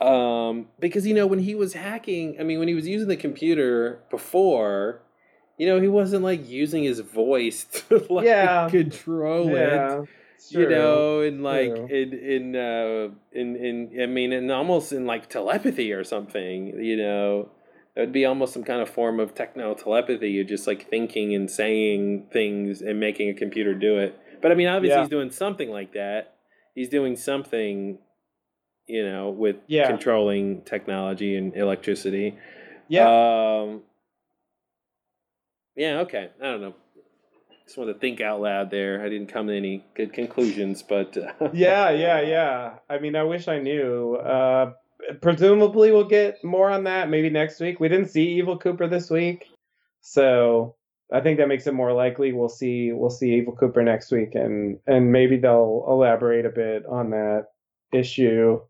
Um, 0.00 0.68
because 0.78 1.06
you 1.06 1.14
know 1.14 1.26
when 1.26 1.38
he 1.38 1.54
was 1.54 1.72
hacking, 1.72 2.36
I 2.40 2.44
mean 2.44 2.58
when 2.58 2.68
he 2.68 2.74
was 2.74 2.86
using 2.86 3.08
the 3.08 3.16
computer 3.16 4.00
before, 4.10 5.02
you 5.58 5.66
know 5.66 5.80
he 5.80 5.88
wasn't 5.88 6.22
like 6.22 6.48
using 6.48 6.84
his 6.84 7.00
voice 7.00 7.64
to 7.88 8.06
like 8.10 8.26
Yeah. 8.26 8.68
control 8.70 9.54
it. 9.56 10.08
You 10.50 10.68
know, 10.68 11.20
in 11.20 11.42
like 11.42 11.68
in 11.70 12.12
in 12.12 12.56
uh 12.56 13.08
in 13.32 13.56
in 13.56 14.00
I 14.02 14.06
mean 14.06 14.32
in 14.32 14.50
almost 14.50 14.92
in 14.92 15.06
like 15.06 15.28
telepathy 15.28 15.92
or 15.92 16.04
something, 16.04 16.82
you 16.82 16.96
know. 16.96 17.50
That 17.94 18.02
would 18.02 18.12
be 18.12 18.26
almost 18.26 18.52
some 18.52 18.62
kind 18.62 18.82
of 18.82 18.90
form 18.90 19.18
of 19.20 19.34
techno 19.34 19.72
telepathy. 19.72 20.28
You're 20.30 20.44
just 20.44 20.66
like 20.66 20.90
thinking 20.90 21.34
and 21.34 21.50
saying 21.50 22.26
things 22.30 22.82
and 22.82 23.00
making 23.00 23.30
a 23.30 23.34
computer 23.34 23.74
do 23.74 23.96
it. 23.96 24.18
But 24.42 24.52
I 24.52 24.54
mean 24.54 24.68
obviously 24.68 24.96
Yeah. 24.96 25.00
he's 25.04 25.08
doing 25.08 25.30
something 25.30 25.70
like 25.70 25.94
that. 25.94 26.34
He's 26.74 26.90
doing 26.90 27.16
something 27.16 27.98
you 28.86 29.04
know, 29.04 29.30
with 29.30 29.56
Yeah. 29.66 29.86
controlling 29.88 30.62
technology 30.62 31.36
and 31.36 31.54
electricity. 31.56 32.38
yeah, 32.88 33.06
Um, 33.62 33.82
yeah, 35.74 36.00
okay. 36.00 36.30
I 36.40 36.44
don't 36.44 36.60
know. 36.60 36.74
Just 37.66 37.78
wanted 37.78 37.94
to 37.94 37.98
think 37.98 38.20
out 38.20 38.40
loud 38.40 38.70
there. 38.70 39.04
I 39.04 39.08
didn't 39.08 39.26
come 39.26 39.48
to 39.48 39.56
any 39.56 39.84
good 39.94 40.12
conclusions, 40.12 40.82
but 40.82 41.16
uh, 41.16 41.48
yeah, 41.52 41.90
yeah, 41.90 42.20
yeah. 42.20 42.74
I 42.88 42.98
mean, 42.98 43.16
I 43.16 43.24
wish 43.24 43.48
I 43.48 43.58
knew. 43.58 44.14
Uh, 44.14 44.72
presumably, 45.20 45.90
we'll 45.90 46.04
get 46.04 46.42
more 46.44 46.70
on 46.70 46.84
that 46.84 47.10
maybe 47.10 47.28
next 47.28 47.58
week. 47.58 47.80
We 47.80 47.88
didn't 47.88 48.10
see 48.10 48.38
Evil 48.38 48.56
Cooper 48.56 48.86
this 48.86 49.10
week, 49.10 49.48
so 50.00 50.76
I 51.12 51.20
think 51.20 51.38
that 51.38 51.48
makes 51.48 51.66
it 51.66 51.74
more 51.74 51.92
likely 51.92 52.32
we'll 52.32 52.48
see 52.48 52.92
we'll 52.92 53.10
see 53.10 53.34
Evil 53.34 53.56
Cooper 53.56 53.82
next 53.82 54.12
week, 54.12 54.36
and 54.36 54.78
and 54.86 55.10
maybe 55.10 55.36
they'll 55.36 55.84
elaborate 55.88 56.46
a 56.46 56.50
bit 56.50 56.86
on 56.86 57.10
that 57.10 57.46
issue 57.92 58.60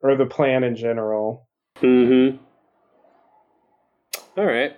or 0.00 0.16
the 0.16 0.26
plan 0.26 0.64
in 0.64 0.74
general. 0.74 1.46
Mm-hmm. 1.76 2.38
All 4.36 4.46
right. 4.46 4.76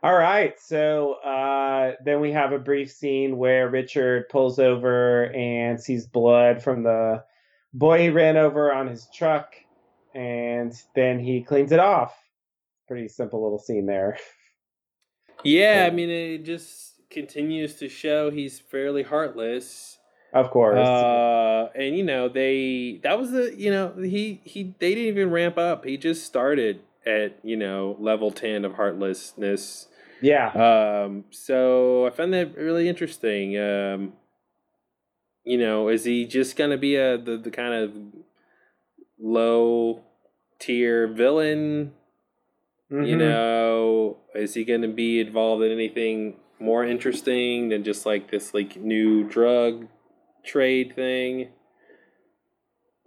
All 0.00 0.16
right, 0.16 0.54
so 0.60 1.14
uh, 1.24 1.94
then 2.04 2.20
we 2.20 2.30
have 2.30 2.52
a 2.52 2.58
brief 2.58 2.92
scene 2.92 3.36
where 3.36 3.68
Richard 3.68 4.28
pulls 4.28 4.60
over 4.60 5.24
and 5.34 5.80
sees 5.80 6.06
blood 6.06 6.62
from 6.62 6.84
the 6.84 7.24
boy 7.74 8.02
he 8.02 8.08
ran 8.08 8.36
over 8.36 8.72
on 8.72 8.86
his 8.86 9.08
truck, 9.12 9.54
and 10.14 10.72
then 10.94 11.18
he 11.18 11.42
cleans 11.42 11.72
it 11.72 11.80
off. 11.80 12.16
Pretty 12.86 13.08
simple 13.08 13.42
little 13.42 13.58
scene 13.58 13.86
there. 13.86 14.18
Yeah, 15.44 15.84
I 15.86 15.94
mean, 15.94 16.10
it 16.10 16.44
just 16.44 16.94
continues 17.10 17.74
to 17.76 17.88
show 17.88 18.30
he's 18.30 18.60
fairly 18.60 19.02
heartless. 19.02 19.98
Of 20.32 20.50
course. 20.50 20.78
Uh, 20.78 21.70
and 21.74 21.96
you 21.96 22.04
know, 22.04 22.28
they 22.28 23.00
that 23.02 23.18
was 23.18 23.30
the 23.30 23.54
you 23.56 23.70
know 23.70 23.94
he 23.96 24.40
he 24.44 24.74
they 24.78 24.94
didn't 24.94 25.08
even 25.08 25.30
ramp 25.30 25.56
up. 25.58 25.84
He 25.84 25.96
just 25.96 26.24
started 26.24 26.80
at 27.08 27.38
you 27.42 27.56
know 27.56 27.96
level 27.98 28.30
ten 28.30 28.64
of 28.64 28.74
heartlessness. 28.74 29.86
yeah. 30.20 30.48
Um, 30.50 31.24
so 31.30 32.06
I 32.06 32.10
found 32.10 32.32
that 32.34 32.56
really 32.56 32.88
interesting. 32.88 33.58
Um, 33.58 34.12
you 35.44 35.56
know, 35.58 35.88
is 35.88 36.04
he 36.04 36.26
just 36.26 36.56
gonna 36.56 36.76
be 36.76 36.96
a 36.96 37.16
the, 37.18 37.36
the 37.38 37.50
kind 37.50 37.74
of 37.74 37.92
low 39.18 40.02
tier 40.58 41.06
villain? 41.08 41.92
You 42.90 43.16
Mhm. 43.16 43.18
know, 43.18 44.16
is 44.34 44.54
he 44.54 44.64
gonna 44.64 44.88
be 44.88 45.20
involved 45.20 45.62
in 45.62 45.70
anything 45.72 46.36
more 46.58 46.84
interesting 46.84 47.68
than 47.68 47.84
just 47.84 48.04
like 48.06 48.30
this 48.30 48.54
like 48.54 48.76
new 48.76 49.24
drug 49.24 49.88
trade 50.44 50.94
thing? 50.94 51.48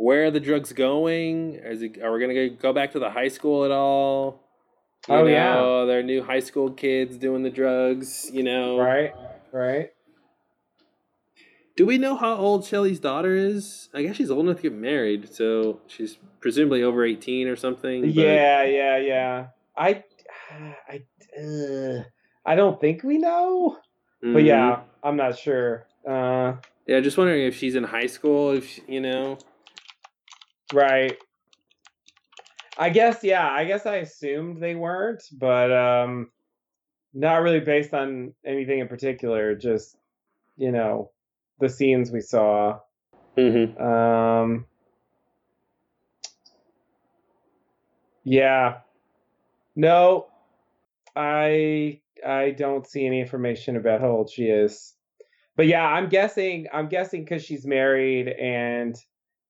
Where 0.02 0.26
are 0.26 0.32
the 0.32 0.40
drugs 0.40 0.74
going? 0.74 1.54
Is 1.64 1.84
it, 1.84 2.02
are 2.02 2.12
we 2.12 2.20
gonna 2.20 2.34
go- 2.34 2.56
go 2.60 2.74
back 2.74 2.92
to 2.94 3.00
the 3.00 3.12
high 3.12 3.28
school 3.28 3.66
at 3.66 3.72
all? 3.72 4.42
You 5.08 5.14
Oh, 5.16 5.26
yeah. 5.28 5.86
There 5.86 6.00
are 6.00 6.04
new 6.04 6.24
high 6.24 6.40
school 6.40 6.72
kids 6.72 7.18
doing 7.18 7.44
the 7.44 7.52
drugs. 7.52 8.30
You 8.34 8.42
know, 8.42 8.80
Right. 8.80 9.14
Right. 9.52 9.90
Do 11.78 11.86
we 11.86 12.00
know 12.00 12.16
how 12.16 12.36
old 12.36 12.66
Shelly's 12.66 13.00
daughter 13.00 13.36
is? 13.36 13.90
I 13.94 14.02
guess 14.02 14.16
she's 14.16 14.32
old 14.32 14.46
enough 14.46 14.58
to 14.58 14.64
get 14.64 14.74
married, 14.74 15.32
so 15.34 15.80
she's 15.88 16.18
presumably 16.40 16.82
over 16.84 17.04
eighteen 17.06 17.48
or 17.48 17.56
something. 17.56 18.02
but- 18.02 18.10
Yeah. 18.16 18.64
Yeah. 18.64 18.98
Yeah. 18.98 19.48
I. 19.78 20.04
I. 20.90 21.04
Uh, 21.40 22.04
I 22.46 22.56
don't 22.56 22.82
think 22.82 23.04
we 23.04 23.20
know, 23.20 23.78
but 24.22 24.30
Mhm. 24.30 24.46
yeah, 24.46 24.82
I'm 25.04 25.16
not 25.16 25.38
sure. 25.38 25.86
Uh, 26.08 26.54
yeah. 26.88 27.00
Just 27.02 27.18
wondering 27.20 27.44
if 27.44 27.56
she's 27.56 27.76
in 27.76 27.84
high 27.84 28.08
school. 28.08 28.52
If 28.52 28.68
she- 28.68 28.82
you 28.88 29.00
know. 29.00 29.38
Right. 30.74 31.18
I 32.78 32.90
guess 32.90 33.24
yeah, 33.24 33.48
I 33.50 33.66
guess 33.66 33.86
I 33.86 33.98
assumed 33.98 34.62
they 34.62 34.76
weren't, 34.76 35.24
but 35.34 35.72
um 35.72 36.32
not 37.14 37.42
really 37.42 37.60
based 37.60 37.94
on 37.94 38.34
anything 38.46 38.80
in 38.80 38.88
particular, 38.88 39.56
just 39.56 39.98
you 40.58 40.72
know, 40.72 41.12
the 41.60 41.70
scenes 41.70 42.12
we 42.12 42.22
saw. 42.22 42.80
Mm-hmm. 43.38 43.82
Um 43.82 44.66
Yeah. 48.24 48.80
No. 49.76 50.28
I 51.16 52.02
I 52.26 52.52
don't 52.52 52.88
see 52.88 53.06
any 53.06 53.20
information 53.20 53.76
about 53.78 54.02
how 54.02 54.10
old 54.10 54.30
she 54.30 54.46
is. 54.46 54.94
but 55.56 55.68
yeah, 55.68 55.86
I'm 55.86 56.10
guessing. 56.10 56.68
I'm 56.74 56.88
guessing 56.88 57.24
because 57.24 57.44
she's 57.44 57.66
married, 57.66 58.30
and 58.30 58.96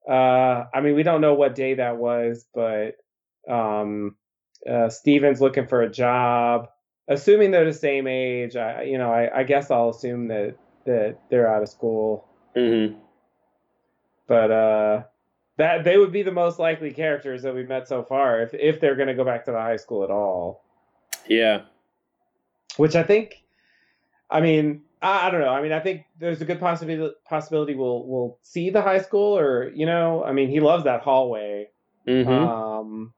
uh, 0.08 0.66
I 0.74 0.82
mean, 0.82 0.96
we 0.96 1.04
don't 1.04 1.22
know 1.22 1.34
what 1.34 1.56
day 1.56 1.76
that 1.76 1.98
was, 1.98 2.46
but 2.54 2.98
um, 3.50 4.16
uh, 4.70 4.90
Steven's 4.90 5.42
looking 5.42 5.68
for 5.68 5.82
a 5.82 5.90
job. 5.90 6.70
Assuming 7.08 7.52
they're 7.52 7.66
the 7.66 7.74
same 7.74 8.08
age, 8.08 8.56
I, 8.56 8.84
you 8.84 8.98
know, 8.98 9.12
I, 9.12 9.40
I 9.40 9.44
guess 9.44 9.70
I'll 9.70 9.90
assume 9.90 10.28
that 10.30 10.56
that 10.86 11.18
they're 11.30 11.54
out 11.54 11.62
of 11.62 11.70
school. 11.70 12.28
Mm-hmm. 12.56 12.98
But 14.28 14.52
uh, 14.52 15.04
that 15.58 15.84
they 15.84 15.98
would 15.98 16.12
be 16.12 16.24
the 16.24 16.32
most 16.32 16.58
likely 16.58 16.92
characters 16.92 17.42
that 17.44 17.54
we've 17.54 17.68
met 17.68 17.88
so 17.88 18.04
far, 18.04 18.42
if 18.42 18.54
if 18.54 18.80
they're 18.80 18.96
going 18.96 19.10
to 19.10 19.14
go 19.14 19.26
back 19.26 19.46
to 19.46 19.52
the 19.52 19.60
high 19.60 19.78
school 19.78 20.04
at 20.04 20.12
all. 20.12 20.64
Yeah. 21.28 21.62
Which 22.78 22.96
I 22.96 23.04
think, 23.04 23.44
I 24.30 24.40
mean, 24.40 24.84
I, 25.02 25.28
I 25.28 25.32
don't 25.32 25.42
know. 25.42 25.50
I 25.50 25.62
mean, 25.62 25.72
I 25.72 25.80
think 25.80 26.06
there's 26.20 26.42
a 26.42 26.46
good 26.46 26.60
possibility 26.60 27.16
possibility 27.26 27.76
we'll 27.76 28.06
we'll 28.06 28.38
see 28.42 28.70
the 28.70 28.82
high 28.82 29.02
school, 29.02 29.38
or 29.38 29.70
you 29.70 29.86
know, 29.86 30.24
I 30.24 30.32
mean, 30.32 30.50
he 30.50 30.60
loves 30.60 30.84
that 30.84 31.02
hallway. 31.02 31.70
Mm-hmm. 32.08 32.32
Um, 32.32 33.14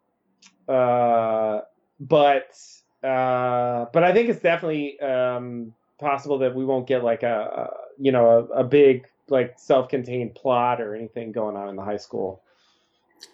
uh, 0.68 1.62
but 2.00 2.58
uh, 3.04 3.86
but 3.94 4.04
I 4.04 4.14
think 4.14 4.30
it's 4.30 4.42
definitely 4.42 5.00
um, 5.00 5.74
possible 6.00 6.38
that 6.40 6.56
we 6.56 6.66
won't 6.66 6.88
get 6.88 7.04
like 7.04 7.24
a, 7.24 7.28
a 7.28 7.70
you 8.00 8.12
know 8.12 8.48
a, 8.54 8.60
a 8.60 8.64
big 8.64 9.08
like 9.30 9.58
self-contained 9.58 10.36
plot 10.36 10.82
or 10.82 10.96
anything 10.96 11.32
going 11.32 11.56
on 11.56 11.70
in 11.70 11.76
the 11.76 11.84
high 11.84 11.98
school. 11.98 12.42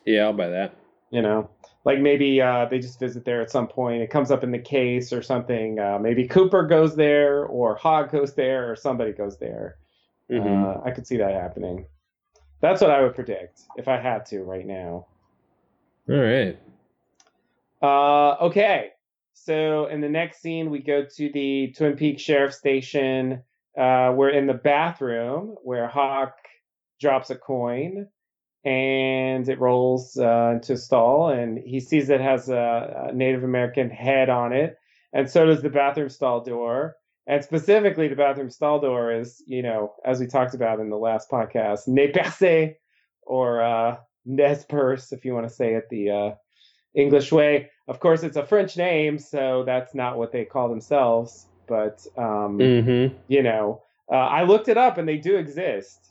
yeah, 0.05 0.23
I'll 0.23 0.33
buy 0.33 0.49
that. 0.49 0.75
You 1.09 1.21
know, 1.23 1.49
like 1.85 1.99
maybe 1.99 2.41
uh, 2.41 2.65
they 2.65 2.79
just 2.79 2.99
visit 2.99 3.25
there 3.25 3.41
at 3.41 3.51
some 3.51 3.67
point. 3.67 4.01
It 4.01 4.09
comes 4.09 4.31
up 4.31 4.43
in 4.43 4.51
the 4.51 4.59
case 4.59 5.13
or 5.13 5.21
something. 5.21 5.79
Uh, 5.79 5.97
maybe 5.99 6.27
Cooper 6.27 6.63
goes 6.63 6.95
there, 6.95 7.45
or 7.45 7.75
Hawk 7.75 8.11
goes 8.11 8.33
there, 8.35 8.71
or 8.71 8.75
somebody 8.75 9.13
goes 9.13 9.37
there. 9.37 9.77
Mm-hmm. 10.29 10.81
Uh, 10.81 10.83
I 10.85 10.91
could 10.91 11.07
see 11.07 11.17
that 11.17 11.33
happening. 11.33 11.85
That's 12.61 12.81
what 12.81 12.91
I 12.91 13.01
would 13.01 13.15
predict 13.15 13.61
if 13.77 13.87
I 13.87 13.97
had 13.97 14.25
to 14.27 14.43
right 14.43 14.65
now. 14.65 15.07
All 16.09 16.15
right. 16.15 16.59
Uh, 17.81 18.45
okay. 18.45 18.89
So 19.33 19.85
in 19.87 20.01
the 20.01 20.09
next 20.09 20.41
scene, 20.41 20.69
we 20.69 20.79
go 20.79 21.05
to 21.05 21.31
the 21.31 21.73
Twin 21.77 21.95
Peaks 21.95 22.21
Sheriff 22.21 22.53
Station. 22.53 23.43
Uh, 23.77 24.11
we're 24.13 24.31
in 24.31 24.47
the 24.47 24.53
bathroom 24.53 25.55
where 25.63 25.87
Hawk 25.87 26.35
drops 26.99 27.29
a 27.29 27.35
coin 27.35 28.07
and 28.65 29.47
it 29.47 29.59
rolls 29.59 30.17
uh, 30.17 30.51
into 30.55 30.73
a 30.73 30.77
stall, 30.77 31.29
and 31.29 31.57
he 31.59 31.79
sees 31.79 32.09
it 32.09 32.21
has 32.21 32.49
a, 32.49 33.09
a 33.09 33.13
Native 33.13 33.43
American 33.43 33.89
head 33.89 34.29
on 34.29 34.53
it, 34.53 34.77
and 35.13 35.29
so 35.29 35.45
does 35.45 35.61
the 35.61 35.69
bathroom 35.69 36.09
stall 36.09 36.43
door. 36.43 36.95
And 37.27 37.43
specifically, 37.43 38.07
the 38.07 38.15
bathroom 38.15 38.49
stall 38.49 38.79
door 38.79 39.11
is, 39.13 39.43
you 39.45 39.61
know, 39.61 39.93
as 40.03 40.19
we 40.19 40.25
talked 40.25 40.55
about 40.55 40.79
in 40.79 40.89
the 40.89 40.97
last 40.97 41.29
podcast, 41.29 41.87
ne 41.87 42.07
perce 42.11 42.73
or 43.21 43.61
uh, 43.61 43.97
nez 44.25 44.65
perce, 44.65 45.11
if 45.11 45.23
you 45.23 45.33
want 45.33 45.47
to 45.47 45.53
say 45.53 45.75
it 45.75 45.83
the 45.89 46.09
uh, 46.09 46.31
English 46.95 47.31
way. 47.31 47.69
Of 47.87 47.99
course, 47.99 48.23
it's 48.23 48.37
a 48.37 48.45
French 48.45 48.77
name, 48.77 49.19
so 49.19 49.63
that's 49.63 49.93
not 49.93 50.17
what 50.17 50.31
they 50.31 50.43
call 50.43 50.69
themselves. 50.69 51.45
But 51.67 52.05
um, 52.17 52.57
Mm-hmm. 52.57 53.15
you 53.27 53.43
know, 53.43 53.83
uh, 54.11 54.15
I 54.15 54.43
looked 54.43 54.67
it 54.67 54.77
up, 54.77 54.97
and 54.97 55.07
they 55.07 55.17
do 55.17 55.37
exist. 55.37 56.08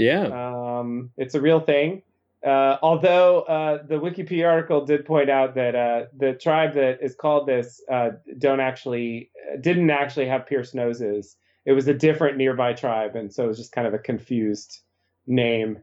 Yeah. 0.00 0.78
Um, 0.78 1.10
it's 1.16 1.34
a 1.34 1.40
real 1.40 1.60
thing. 1.60 2.02
Uh, 2.44 2.78
although 2.80 3.42
uh, 3.42 3.82
the 3.86 3.96
Wikipedia 3.96 4.48
article 4.48 4.86
did 4.86 5.04
point 5.04 5.28
out 5.28 5.54
that 5.56 5.74
uh, 5.74 6.04
the 6.16 6.32
tribe 6.32 6.72
that 6.74 6.98
is 7.02 7.14
called 7.14 7.46
this 7.46 7.82
uh, 7.92 8.10
don't 8.38 8.60
actually 8.60 9.30
didn't 9.60 9.90
actually 9.90 10.26
have 10.26 10.46
pierced 10.46 10.74
noses. 10.74 11.36
It 11.66 11.72
was 11.72 11.86
a 11.86 11.92
different 11.92 12.38
nearby 12.38 12.72
tribe, 12.72 13.14
and 13.14 13.32
so 13.32 13.44
it 13.44 13.48
was 13.48 13.58
just 13.58 13.72
kind 13.72 13.86
of 13.86 13.92
a 13.92 13.98
confused 13.98 14.80
name, 15.26 15.80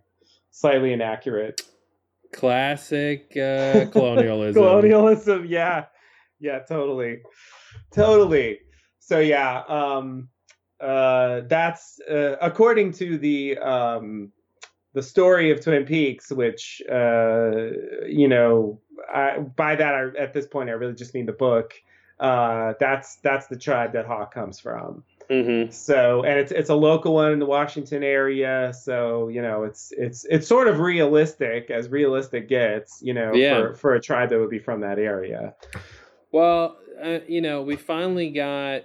slightly 0.50 0.94
inaccurate. 0.94 1.62
Classic 2.34 3.26
uh, 3.38 3.86
colonialism. 3.92 4.60
Colonialism, 4.60 5.46
yeah, 5.46 5.86
yeah, 6.40 6.60
totally, 6.68 7.20
totally. 7.94 8.58
So 9.00 9.20
yeah, 9.20 9.62
um, 9.70 10.30
uh, 10.80 11.42
that's 11.48 12.00
uh, 12.10 12.36
according 12.42 12.92
to 12.94 13.18
the 13.18 13.58
um, 13.58 14.32
the 14.94 15.02
story 15.02 15.52
of 15.52 15.62
Twin 15.62 15.86
Peaks, 15.86 16.32
which 16.32 16.82
uh, 16.92 17.52
you 18.06 18.28
know, 18.28 18.80
I, 19.14 19.40
by 19.40 19.76
that 19.76 19.94
I, 19.94 20.22
at 20.22 20.34
this 20.34 20.48
point 20.48 20.70
I 20.70 20.74
really 20.74 20.94
just 20.94 21.14
mean 21.14 21.26
the 21.26 21.34
book. 21.34 21.74
Uh, 22.20 22.74
that's 22.80 23.18
that's 23.18 23.48
the 23.48 23.58
tribe 23.58 23.94
that 23.94 24.06
Hawk 24.06 24.34
comes 24.34 24.60
from. 24.60 25.04
Mm-hmm. 25.30 25.72
So, 25.72 26.24
and 26.24 26.40
it's 26.40 26.52
it's 26.52 26.70
a 26.70 26.76
local 26.76 27.14
one 27.14 27.34
in 27.34 27.40
the 27.40 27.46
Washington 27.46 28.02
area. 28.02 28.74
So, 28.74 29.28
you 29.28 29.42
know, 29.42 29.64
it's 29.64 29.92
it's 29.98 30.26
it's 30.26 30.48
sort 30.48 30.68
of 30.68 30.80
realistic 30.80 31.70
as 31.70 31.90
realistic 31.90 32.48
gets. 32.48 33.02
You 33.02 33.14
know, 33.14 33.34
Yeah. 33.34 33.60
for 33.60 33.74
for 33.74 33.96
a 33.96 34.02
tribe 34.02 34.30
that 34.30 34.40
would 34.40 34.50
be 34.50 34.60
from 34.60 34.82
that 34.82 35.00
area. 35.00 35.54
Well, 36.32 36.78
uh, 37.02 37.20
you 37.28 37.42
know, 37.42 37.62
we 37.62 37.76
finally 37.76 38.30
got 38.30 38.84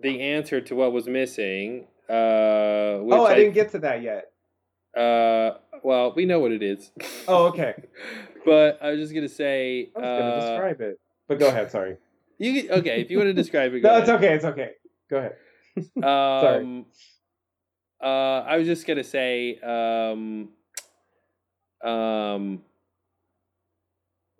the 0.00 0.20
answer 0.20 0.60
to 0.60 0.74
what 0.74 0.92
was 0.92 1.06
missing. 1.06 1.86
Uh, 2.08 2.12
oh, 2.12 3.26
I, 3.26 3.34
didn't 3.34 3.54
get 3.54 3.70
to 3.72 3.78
that 3.80 4.02
yet. 4.02 4.30
Uh, 4.96 5.58
well, 5.82 6.12
we 6.14 6.26
know 6.26 6.40
what 6.40 6.52
it 6.52 6.62
is. 6.62 6.90
Oh, 7.26 7.46
okay. 7.46 7.74
but 8.44 8.78
I 8.82 8.90
was 8.90 9.00
just 9.00 9.14
gonna 9.14 9.28
say. 9.28 9.90
I 9.96 9.98
was 9.98 10.18
gonna 10.18 10.30
uh, 10.30 10.50
describe 10.50 10.80
it, 10.82 11.00
but 11.26 11.38
go 11.38 11.48
ahead. 11.48 11.70
Sorry. 11.70 11.96
You 12.38 12.70
okay? 12.70 13.00
If 13.00 13.10
you 13.10 13.16
want 13.18 13.28
to 13.28 13.34
describe 13.34 13.72
it, 13.74 13.82
No, 13.82 13.96
it's 13.96 14.08
okay. 14.10 14.34
It's 14.34 14.44
okay. 14.44 14.70
Go 15.10 15.18
ahead. 15.18 15.36
Um, 16.04 16.86
uh, 18.00 18.06
I 18.46 18.58
was 18.58 18.66
just 18.66 18.86
gonna 18.86 19.02
say, 19.02 19.58
um, 19.58 20.50
um, 21.82 22.62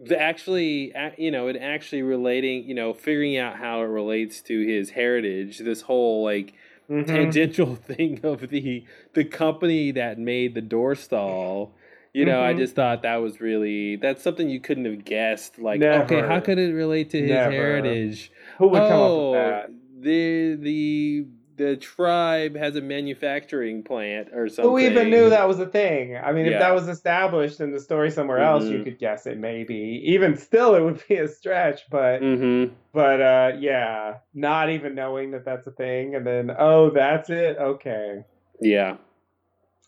the 0.09 0.21
actually, 0.21 0.93
you 1.19 1.31
know, 1.31 1.49
it 1.49 1.57
actually 1.57 2.03
relating, 2.03 2.65
you 2.65 2.75
know, 2.75 2.93
figuring 2.95 3.37
out 3.37 3.57
how 3.57 3.81
it 3.83 3.87
relates 3.87 4.41
to 4.43 4.67
his 4.67 4.91
heritage. 4.91 5.59
This 5.59 5.83
whole 5.83 6.25
like 6.25 6.55
Mhm. 6.89 7.07
tangential 7.07 7.77
thing 7.91 8.21
of 8.23 8.49
the 8.51 8.85
the 9.15 9.25
company 9.25 9.91
that 9.93 10.19
made 10.19 10.55
the 10.55 10.61
door 10.61 10.95
stall. 10.95 11.73
You 12.13 12.25
know, 12.27 12.41
I 12.43 12.55
Mhm. 12.55 12.59
just 12.59 12.77
thought 12.77 13.03
that 13.03 13.17
was 13.17 13.41
really 13.41 13.97
that's 13.97 14.23
something 14.23 14.49
you 14.49 14.61
couldn't 14.61 14.85
have 14.85 15.05
guessed. 15.05 15.59
Like, 15.59 15.83
okay, 15.83 16.21
how 16.21 16.41
could 16.41 16.59
it 16.59 16.73
relate 16.73 17.11
to 17.11 17.19
his 17.21 17.31
Never. 17.31 17.51
heritage? 17.51 18.31
Who 18.59 18.69
would 18.69 18.83
come 18.83 19.01
up 19.01 19.11
oh, 19.11 19.33
with 19.33 19.35
that? 19.35 19.71
the 20.05 20.55
the 20.57 21.27
the 21.57 21.77
tribe 21.77 22.57
has 22.57 22.77
a 22.77 22.81
manufacturing 22.81 23.83
plant 23.83 24.29
or 24.35 24.49
something. 24.49 24.71
Who 24.71 24.79
even 24.79 25.11
knew 25.11 25.31
that 25.31 25.47
was 25.47 25.61
a 25.61 25.67
thing? 25.67 26.17
I 26.17 26.33
mean, 26.33 26.47
if 26.47 26.59
that 26.59 26.75
was 26.75 26.89
established 26.89 27.61
in 27.61 27.71
the 27.73 27.81
story 27.81 28.11
somewhere 28.11 28.39
else, 28.41 28.65
you 28.65 28.79
Mhm. 28.79 28.85
could 28.85 28.99
guess 28.99 29.27
it. 29.27 29.39
Maybe 29.39 30.03
even 30.05 30.37
still, 30.37 30.75
it 30.75 30.81
would 30.83 31.03
be 31.09 31.17
a 31.17 31.29
stretch. 31.29 31.83
But 31.91 32.21
Mm-hmm. 32.23 32.73
but 32.93 33.21
uh, 33.21 33.53
yeah, 33.59 34.19
not 34.35 34.71
even 34.71 34.95
knowing 34.95 35.31
that 35.33 35.45
that's 35.45 35.67
a 35.67 35.71
thing, 35.73 36.15
and 36.15 36.27
then 36.27 36.51
oh, 36.59 36.91
that's 36.91 37.31
it. 37.31 37.57
Okay. 37.59 38.25
Yeah. 38.61 38.97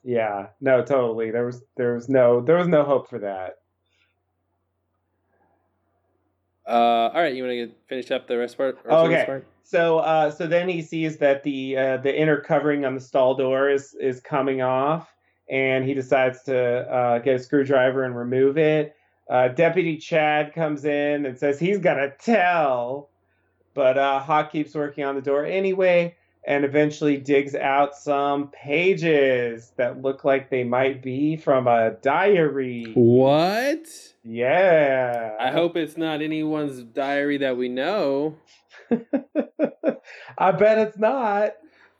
Yeah, 0.04 0.48
no, 0.60 0.84
totally. 0.84 1.32
There 1.32 1.46
was 1.46 1.64
there 1.76 1.94
was 1.94 2.08
no 2.08 2.40
there 2.40 2.56
was 2.56 2.68
no 2.68 2.84
hope 2.84 3.08
for 3.10 3.18
that. 3.20 3.56
Uh, 6.66 7.10
all 7.14 7.22
right, 7.22 7.34
you 7.34 7.44
want 7.44 7.54
to 7.54 7.70
finish 7.88 8.10
up 8.10 8.26
the 8.26 8.36
rest 8.36 8.56
part? 8.56 8.76
rest 8.84 8.86
of 8.88 9.10
this 9.10 9.16
Okay. 9.18 9.24
part? 9.26 9.46
So 9.62 9.98
uh, 9.98 10.30
so 10.30 10.46
then 10.46 10.68
he 10.68 10.82
sees 10.82 11.18
that 11.18 11.42
the 11.42 11.76
uh, 11.76 11.96
the 11.98 12.16
inner 12.18 12.40
covering 12.40 12.84
on 12.84 12.94
the 12.94 13.00
stall 13.00 13.34
door 13.34 13.68
is 13.70 13.94
is 14.00 14.20
coming 14.20 14.62
off, 14.62 15.12
and 15.48 15.84
he 15.84 15.94
decides 15.94 16.42
to 16.44 16.56
uh, 16.56 17.18
get 17.20 17.36
a 17.36 17.38
screwdriver 17.38 18.04
and 18.04 18.16
remove 18.16 18.58
it. 18.58 18.94
Uh, 19.28 19.48
Deputy 19.48 19.96
Chad 19.96 20.54
comes 20.54 20.84
in 20.84 21.26
and 21.26 21.38
says 21.38 21.58
he's 21.58 21.78
gonna 21.78 22.12
tell, 22.20 23.10
but 23.74 23.98
uh, 23.98 24.20
Hawk 24.20 24.50
keeps 24.52 24.74
working 24.74 25.04
on 25.04 25.14
the 25.16 25.22
door 25.22 25.44
anyway, 25.44 26.15
and 26.46 26.64
eventually 26.64 27.16
digs 27.16 27.56
out 27.56 27.96
some 27.96 28.48
pages 28.48 29.72
that 29.76 30.00
look 30.00 30.24
like 30.24 30.48
they 30.48 30.62
might 30.62 31.02
be 31.02 31.36
from 31.36 31.66
a 31.66 31.90
diary. 32.02 32.92
What? 32.94 33.86
Yeah. 34.22 35.34
I 35.40 35.50
hope 35.50 35.76
it's 35.76 35.96
not 35.96 36.22
anyone's 36.22 36.82
diary 36.82 37.38
that 37.38 37.56
we 37.56 37.68
know. 37.68 38.36
I 40.38 40.52
bet 40.52 40.78
it's 40.78 40.98
not. 40.98 41.54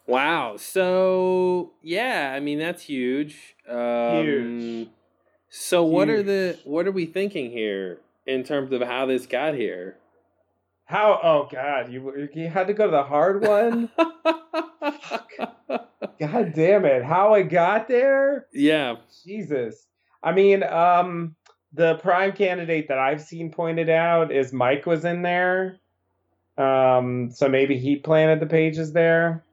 Wow. 0.07 0.57
So 0.57 1.73
yeah, 1.83 2.33
I 2.35 2.39
mean 2.39 2.61
that's 2.61 2.83
huge. 2.83 3.57
Um, 3.69 4.25
Huge. 4.25 4.89
So 5.49 5.83
what 5.83 6.09
are 6.09 6.23
the 6.23 6.59
what 6.65 6.87
are 6.87 6.93
we 6.93 7.07
thinking 7.07 7.51
here 7.51 7.99
in 8.27 8.45
terms 8.45 8.73
of 8.73 8.83
how 8.83 9.07
this 9.07 9.27
got 9.27 9.55
here? 9.55 9.97
How? 10.87 11.21
Oh 11.23 11.49
God, 11.53 11.93
you 11.93 12.29
you 12.33 12.49
had 12.49 12.69
to 12.69 12.73
go 12.75 12.87
to 12.87 12.91
the 12.91 13.03
hard 13.03 13.43
one. 13.43 13.91
God 16.19 16.53
damn 16.55 16.85
it! 16.85 17.05
How 17.05 17.35
I 17.35 17.43
got 17.43 17.89
there? 17.89 18.47
yeah. 18.53 18.97
Jesus. 19.25 19.87
I 20.23 20.33
mean, 20.33 20.63
um, 20.63 21.35
the 21.73 21.97
prime 21.97 22.33
candidate 22.33 22.89
that 22.89 22.99
I've 22.99 23.21
seen 23.21 23.51
pointed 23.53 23.89
out 23.91 24.33
is 24.33 24.53
Mike 24.53 24.87
was 24.87 25.05
in 25.05 25.23
there. 25.23 25.79
Um, 26.57 27.31
so 27.33 27.49
maybe 27.49 27.77
he 27.79 27.97
planted 27.97 28.41
the 28.41 28.47
pages 28.47 28.93
there. 28.93 29.45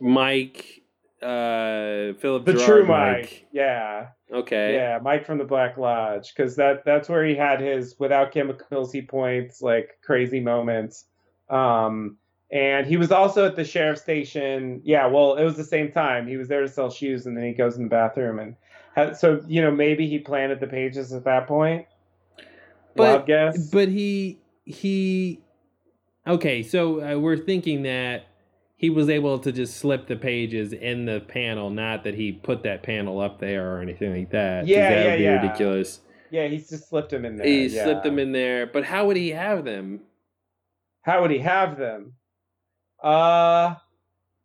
Mike 0.00 0.82
uh 1.22 2.12
Phillip 2.20 2.44
The 2.44 2.52
Gerard 2.52 2.66
true 2.66 2.86
Mike. 2.86 3.16
Mike. 3.22 3.46
Yeah. 3.52 4.08
Okay. 4.34 4.74
Yeah, 4.74 4.98
Mike 5.00 5.24
from 5.24 5.38
the 5.38 5.44
Black 5.44 5.78
Lodge, 5.78 6.34
because 6.34 6.56
that 6.56 6.84
that's 6.84 7.08
where 7.08 7.24
he 7.24 7.36
had 7.36 7.60
his 7.60 7.94
without 7.98 8.32
chemicals 8.32 8.92
he 8.92 9.00
points 9.00 9.62
like 9.62 9.98
crazy 10.02 10.40
moments. 10.40 11.04
Um, 11.48 12.16
and 12.50 12.86
he 12.86 12.96
was 12.96 13.12
also 13.12 13.46
at 13.46 13.54
the 13.54 13.64
sheriff's 13.64 14.02
station. 14.02 14.80
Yeah, 14.84 15.06
well, 15.06 15.36
it 15.36 15.44
was 15.44 15.56
the 15.56 15.64
same 15.64 15.92
time. 15.92 16.26
He 16.26 16.36
was 16.36 16.48
there 16.48 16.62
to 16.62 16.68
sell 16.68 16.90
shoes, 16.90 17.26
and 17.26 17.36
then 17.36 17.44
he 17.44 17.52
goes 17.52 17.76
in 17.76 17.84
the 17.84 17.88
bathroom 17.88 18.40
and 18.40 18.56
had, 18.96 19.16
so 19.16 19.40
you 19.46 19.62
know 19.62 19.70
maybe 19.70 20.08
he 20.08 20.18
planted 20.18 20.58
the 20.58 20.66
pages 20.66 21.12
at 21.12 21.24
that 21.24 21.46
point. 21.46 21.86
Wild 22.96 23.20
But 23.20 23.26
guess. 23.26 23.70
but 23.70 23.88
he 23.88 24.40
he 24.64 25.42
okay, 26.26 26.64
so 26.64 27.00
uh, 27.02 27.18
we're 27.18 27.36
thinking 27.36 27.82
that 27.82 28.26
he 28.84 28.90
was 28.90 29.08
able 29.08 29.38
to 29.38 29.50
just 29.50 29.78
slip 29.78 30.06
the 30.08 30.16
pages 30.16 30.74
in 30.74 31.06
the 31.06 31.18
panel, 31.18 31.70
not 31.70 32.04
that 32.04 32.14
he 32.14 32.32
put 32.32 32.64
that 32.64 32.82
panel 32.82 33.18
up 33.18 33.40
there 33.40 33.74
or 33.74 33.80
anything 33.80 34.14
like 34.14 34.30
that. 34.30 34.66
Yeah, 34.66 34.90
that 34.90 34.98
yeah, 34.98 35.10
would 35.10 35.16
be 35.16 35.22
yeah. 35.24 35.40
ridiculous. 35.40 36.00
yeah, 36.30 36.48
he 36.48 36.58
just 36.58 36.90
slipped 36.90 37.08
them 37.08 37.24
in 37.24 37.38
there. 37.38 37.46
He 37.46 37.68
yeah. 37.68 37.84
slipped 37.84 38.04
them 38.04 38.18
in 38.18 38.32
there, 38.32 38.66
but 38.66 38.84
how 38.84 39.06
would 39.06 39.16
he 39.16 39.30
have 39.30 39.64
them? 39.64 40.00
How 41.00 41.22
would 41.22 41.30
he 41.30 41.38
have 41.38 41.78
them? 41.78 42.12
Uh, 43.02 43.76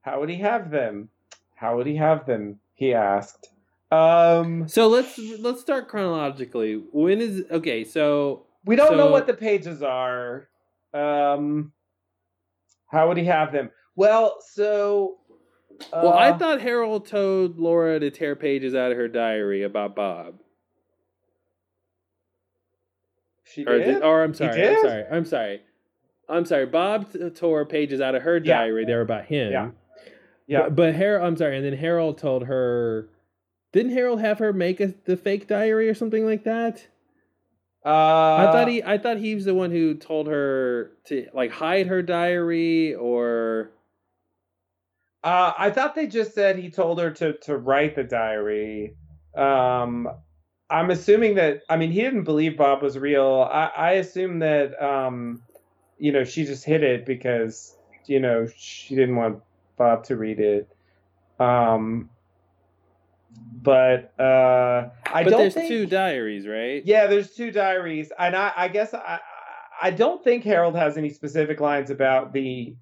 how 0.03 0.21
would 0.21 0.29
he 0.29 0.37
have 0.37 0.71
them? 0.71 1.09
How 1.55 1.75
would 1.75 1.85
he 1.85 1.97
have 1.97 2.25
them? 2.25 2.61
He 2.75 2.93
asked. 2.93 3.49
Um, 3.91 4.69
So 4.69 4.87
let's 4.87 5.19
let's 5.39 5.59
start 5.59 5.89
chronologically. 5.89 6.81
When 6.93 7.19
is 7.19 7.43
okay? 7.51 7.83
So 7.83 8.45
we 8.63 8.77
don't 8.77 8.95
know 8.95 9.11
what 9.11 9.27
the 9.27 9.33
pages 9.33 9.83
are. 9.83 10.47
Um, 10.93 11.73
how 12.87 13.09
would 13.09 13.17
he 13.17 13.25
have 13.25 13.51
them? 13.51 13.69
Well, 13.99 14.37
so. 14.53 15.17
Uh, 15.91 16.01
well, 16.03 16.13
I 16.13 16.37
thought 16.37 16.61
Harold 16.61 17.05
told 17.05 17.59
Laura 17.59 17.99
to 17.99 18.09
tear 18.09 18.33
pages 18.35 18.73
out 18.73 18.91
of 18.91 18.97
her 18.97 19.09
diary 19.09 19.63
about 19.63 19.93
Bob. 19.93 20.35
she 23.43 23.65
Or, 23.65 23.77
did. 23.77 23.85
did- 23.85 24.03
or 24.03 24.23
I'm 24.23 24.33
sorry, 24.33 24.67
I'm 24.67 24.77
sorry, 24.81 25.03
I'm 25.11 25.25
sorry, 25.25 25.61
I'm 26.29 26.45
sorry. 26.45 26.65
Bob 26.67 27.11
t- 27.11 27.29
tore 27.31 27.65
pages 27.65 27.99
out 27.99 28.15
of 28.15 28.21
her 28.21 28.37
Yeah. 28.37 28.59
diary. 28.59 28.85
They 28.85 28.93
were 28.93 29.01
about 29.01 29.25
him. 29.25 29.51
Yeah. 29.51 29.71
yeah. 30.47 30.61
But, 30.63 30.75
but 30.75 30.95
Harold, 30.95 31.25
I'm 31.27 31.35
sorry, 31.35 31.57
and 31.57 31.65
then 31.65 31.73
Harold 31.73 32.17
told 32.17 32.43
her. 32.45 33.09
Didn't 33.73 33.91
Harold 33.91 34.19
have 34.21 34.39
her 34.39 34.51
make 34.53 34.79
a, 34.79 34.93
the 35.05 35.15
fake 35.17 35.47
diary 35.47 35.89
or 35.89 35.93
something 35.93 36.25
like 36.25 36.43
that? 36.45 36.87
Uh, 37.85 37.89
I 37.89 38.49
thought 38.51 38.67
he, 38.67 38.81
I 38.83 38.97
thought 38.97 39.17
he 39.17 39.35
was 39.35 39.45
the 39.45 39.53
one 39.53 39.71
who 39.71 39.93
told 39.95 40.27
her 40.27 40.91
to 41.07 41.27
like 41.33 41.51
hide 41.51 41.87
her 41.87 42.01
diary 42.01 42.95
or. 42.95 43.71
Uh, 45.23 45.51
I 45.57 45.69
thought 45.69 45.95
they 45.95 46.07
just 46.07 46.33
said 46.33 46.57
he 46.57 46.69
told 46.69 46.99
her 46.99 47.11
to 47.11 47.33
to 47.39 47.57
write 47.57 47.95
the 47.95 48.03
diary. 48.03 48.95
Um, 49.35 50.07
I'm 50.69 50.91
assuming 50.91 51.35
that. 51.35 51.63
I 51.69 51.77
mean, 51.77 51.91
he 51.91 52.01
didn't 52.01 52.23
believe 52.23 52.57
Bob 52.57 52.81
was 52.81 52.97
real. 52.97 53.47
I, 53.51 53.65
I 53.75 53.91
assume 53.93 54.39
that. 54.39 54.81
Um, 54.81 55.41
you 55.97 56.13
know, 56.13 56.23
she 56.23 56.45
just 56.45 56.63
hid 56.63 56.83
it 56.83 57.05
because 57.05 57.75
you 58.05 58.19
know 58.19 58.47
she 58.57 58.95
didn't 58.95 59.17
want 59.17 59.41
Bob 59.77 60.05
to 60.05 60.15
read 60.15 60.39
it. 60.39 60.69
Um, 61.39 62.09
but 63.61 64.13
uh, 64.19 64.89
I 65.11 65.23
but 65.23 65.29
don't 65.31 65.39
there's 65.39 65.53
think. 65.53 65.67
two 65.67 65.85
diaries, 65.85 66.47
right? 66.47 66.81
Yeah, 66.85 67.07
there's 67.07 67.31
two 67.31 67.51
diaries, 67.51 68.11
and 68.17 68.35
I, 68.35 68.51
I 68.55 68.67
guess 68.69 68.93
I, 68.93 69.19
I 69.81 69.91
don't 69.91 70.23
think 70.23 70.43
Harold 70.43 70.75
has 70.75 70.97
any 70.97 71.09
specific 71.09 71.59
lines 71.59 71.89
about 71.89 72.33
the, 72.33 72.75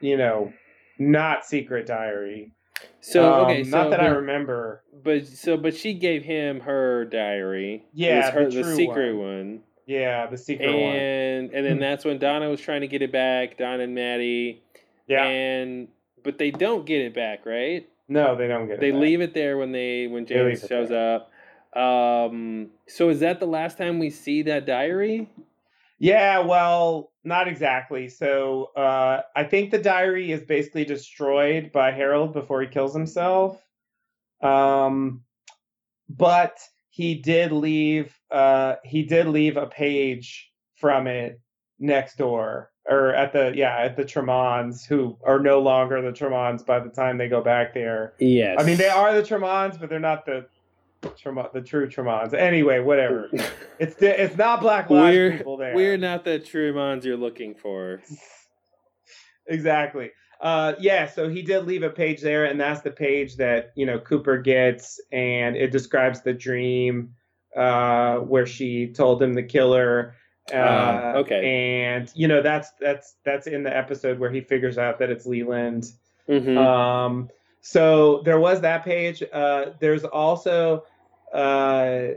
you 0.00 0.16
know, 0.16 0.52
not 0.98 1.44
secret 1.44 1.86
diary. 1.86 2.52
So 3.00 3.32
Um, 3.32 3.44
okay, 3.46 3.64
so 3.64 3.70
not 3.70 3.90
that 3.90 4.00
I 4.00 4.08
remember. 4.08 4.82
But 5.02 5.26
so, 5.26 5.56
but 5.56 5.74
she 5.74 5.94
gave 5.94 6.24
him 6.24 6.60
her 6.60 7.04
diary. 7.06 7.84
Yeah, 7.92 8.30
her, 8.30 8.50
the 8.50 8.62
the, 8.62 8.74
secret 8.76 9.14
one. 9.14 9.26
one. 9.26 9.60
Yeah, 9.86 10.26
the 10.26 10.36
secret 10.36 10.68
one. 10.72 10.76
And 10.76 11.50
and 11.52 11.64
then 11.66 11.78
that's 11.78 12.04
when 12.04 12.18
Donna 12.18 12.48
was 12.48 12.60
trying 12.60 12.82
to 12.82 12.88
get 12.88 13.02
it 13.02 13.12
back. 13.12 13.56
Donna 13.56 13.84
and 13.84 13.94
Maddie. 13.94 14.62
Yeah, 15.06 15.24
And 15.24 15.88
but 16.22 16.38
they 16.38 16.50
don't 16.50 16.84
get 16.84 17.00
it 17.00 17.14
back, 17.14 17.46
right? 17.46 17.88
no, 18.08 18.36
they 18.36 18.48
don't 18.48 18.66
get 18.66 18.74
it. 18.74 18.80
They 18.80 18.92
leave 18.92 19.20
it 19.20 19.34
there 19.34 19.56
when 19.58 19.72
they 19.72 20.06
when 20.06 20.24
They 20.24 20.34
James 20.34 20.62
it 20.64 20.68
shows 20.68 20.90
up. 20.90 21.30
Um. 21.74 22.70
So 22.86 23.08
is 23.10 23.20
that 23.20 23.40
the 23.40 23.46
last 23.46 23.78
time 23.78 23.98
we 23.98 24.10
see 24.10 24.42
that 24.42 24.66
diary? 24.66 25.28
Yeah, 25.98 26.40
well, 26.40 27.10
not 27.28 27.46
exactly. 27.46 28.08
So 28.08 28.70
uh, 28.76 29.22
I 29.36 29.44
think 29.44 29.70
the 29.70 29.78
diary 29.78 30.32
is 30.32 30.40
basically 30.42 30.84
destroyed 30.84 31.70
by 31.72 31.92
Harold 31.92 32.32
before 32.32 32.62
he 32.62 32.68
kills 32.68 32.94
himself. 32.94 33.62
Um, 34.42 35.22
but 36.08 36.58
he 36.90 37.14
did 37.14 37.52
leave. 37.52 38.12
Uh, 38.30 38.76
he 38.84 39.02
did 39.02 39.28
leave 39.28 39.56
a 39.56 39.66
page 39.66 40.50
from 40.76 41.06
it 41.06 41.40
next 41.78 42.18
door, 42.18 42.70
or 42.86 43.14
at 43.14 43.32
the 43.32 43.52
yeah 43.54 43.76
at 43.78 43.96
the 43.96 44.04
Tremonds, 44.04 44.84
who 44.84 45.16
are 45.24 45.38
no 45.38 45.60
longer 45.60 46.00
the 46.02 46.12
Tremonds 46.12 46.62
by 46.62 46.80
the 46.80 46.88
time 46.88 47.18
they 47.18 47.28
go 47.28 47.42
back 47.42 47.74
there. 47.74 48.14
Yes. 48.18 48.56
I 48.58 48.64
mean, 48.64 48.78
they 48.78 48.88
are 48.88 49.14
the 49.14 49.22
Tremonds, 49.22 49.78
but 49.78 49.88
they're 49.90 50.00
not 50.00 50.24
the 50.24 50.46
Tremond, 51.02 51.52
the 51.52 51.60
true 51.60 51.88
Tremonds. 51.88 52.34
Anyway, 52.34 52.80
whatever. 52.80 53.30
It's 53.80 53.94
it's 54.02 54.36
not 54.36 54.60
Black 54.60 54.90
Lodge 54.90 55.14
We're 55.14 55.36
people 55.38 55.56
there. 55.56 55.72
we're 55.74 55.96
not 55.96 56.24
the 56.24 56.40
Trumans 56.40 57.04
you're 57.04 57.16
looking 57.16 57.54
for. 57.54 58.02
exactly. 59.46 60.10
Uh, 60.40 60.74
yeah, 60.78 61.06
so 61.06 61.28
he 61.28 61.42
did 61.42 61.64
leave 61.66 61.82
a 61.82 61.90
page 61.90 62.20
there, 62.20 62.44
and 62.46 62.60
that's 62.60 62.80
the 62.82 62.90
page 62.90 63.36
that 63.36 63.72
you 63.76 63.86
know 63.86 63.98
Cooper 63.98 64.38
gets, 64.38 65.00
and 65.12 65.56
it 65.56 65.70
describes 65.72 66.22
the 66.22 66.32
dream 66.32 67.14
uh, 67.56 68.16
where 68.18 68.46
she 68.46 68.92
told 68.92 69.22
him 69.22 69.34
the 69.34 69.42
killer. 69.42 70.14
Uh, 70.52 70.56
Ah, 70.56 71.12
okay. 71.16 71.84
And 71.84 72.10
you 72.14 72.26
know 72.26 72.40
that's 72.42 72.70
that's 72.80 73.16
that's 73.24 73.46
in 73.46 73.62
the 73.62 73.76
episode 73.76 74.18
where 74.18 74.30
he 74.30 74.40
figures 74.40 74.78
out 74.78 74.98
that 75.00 75.10
it's 75.10 75.26
Leland. 75.26 75.84
Mhm. 76.28 76.56
Um, 76.56 77.28
so 77.60 78.22
there 78.24 78.38
was 78.40 78.60
that 78.62 78.84
page. 78.84 79.22
Uh, 79.32 79.66
there's 79.80 80.04
also 80.04 80.84
uh, 81.32 82.08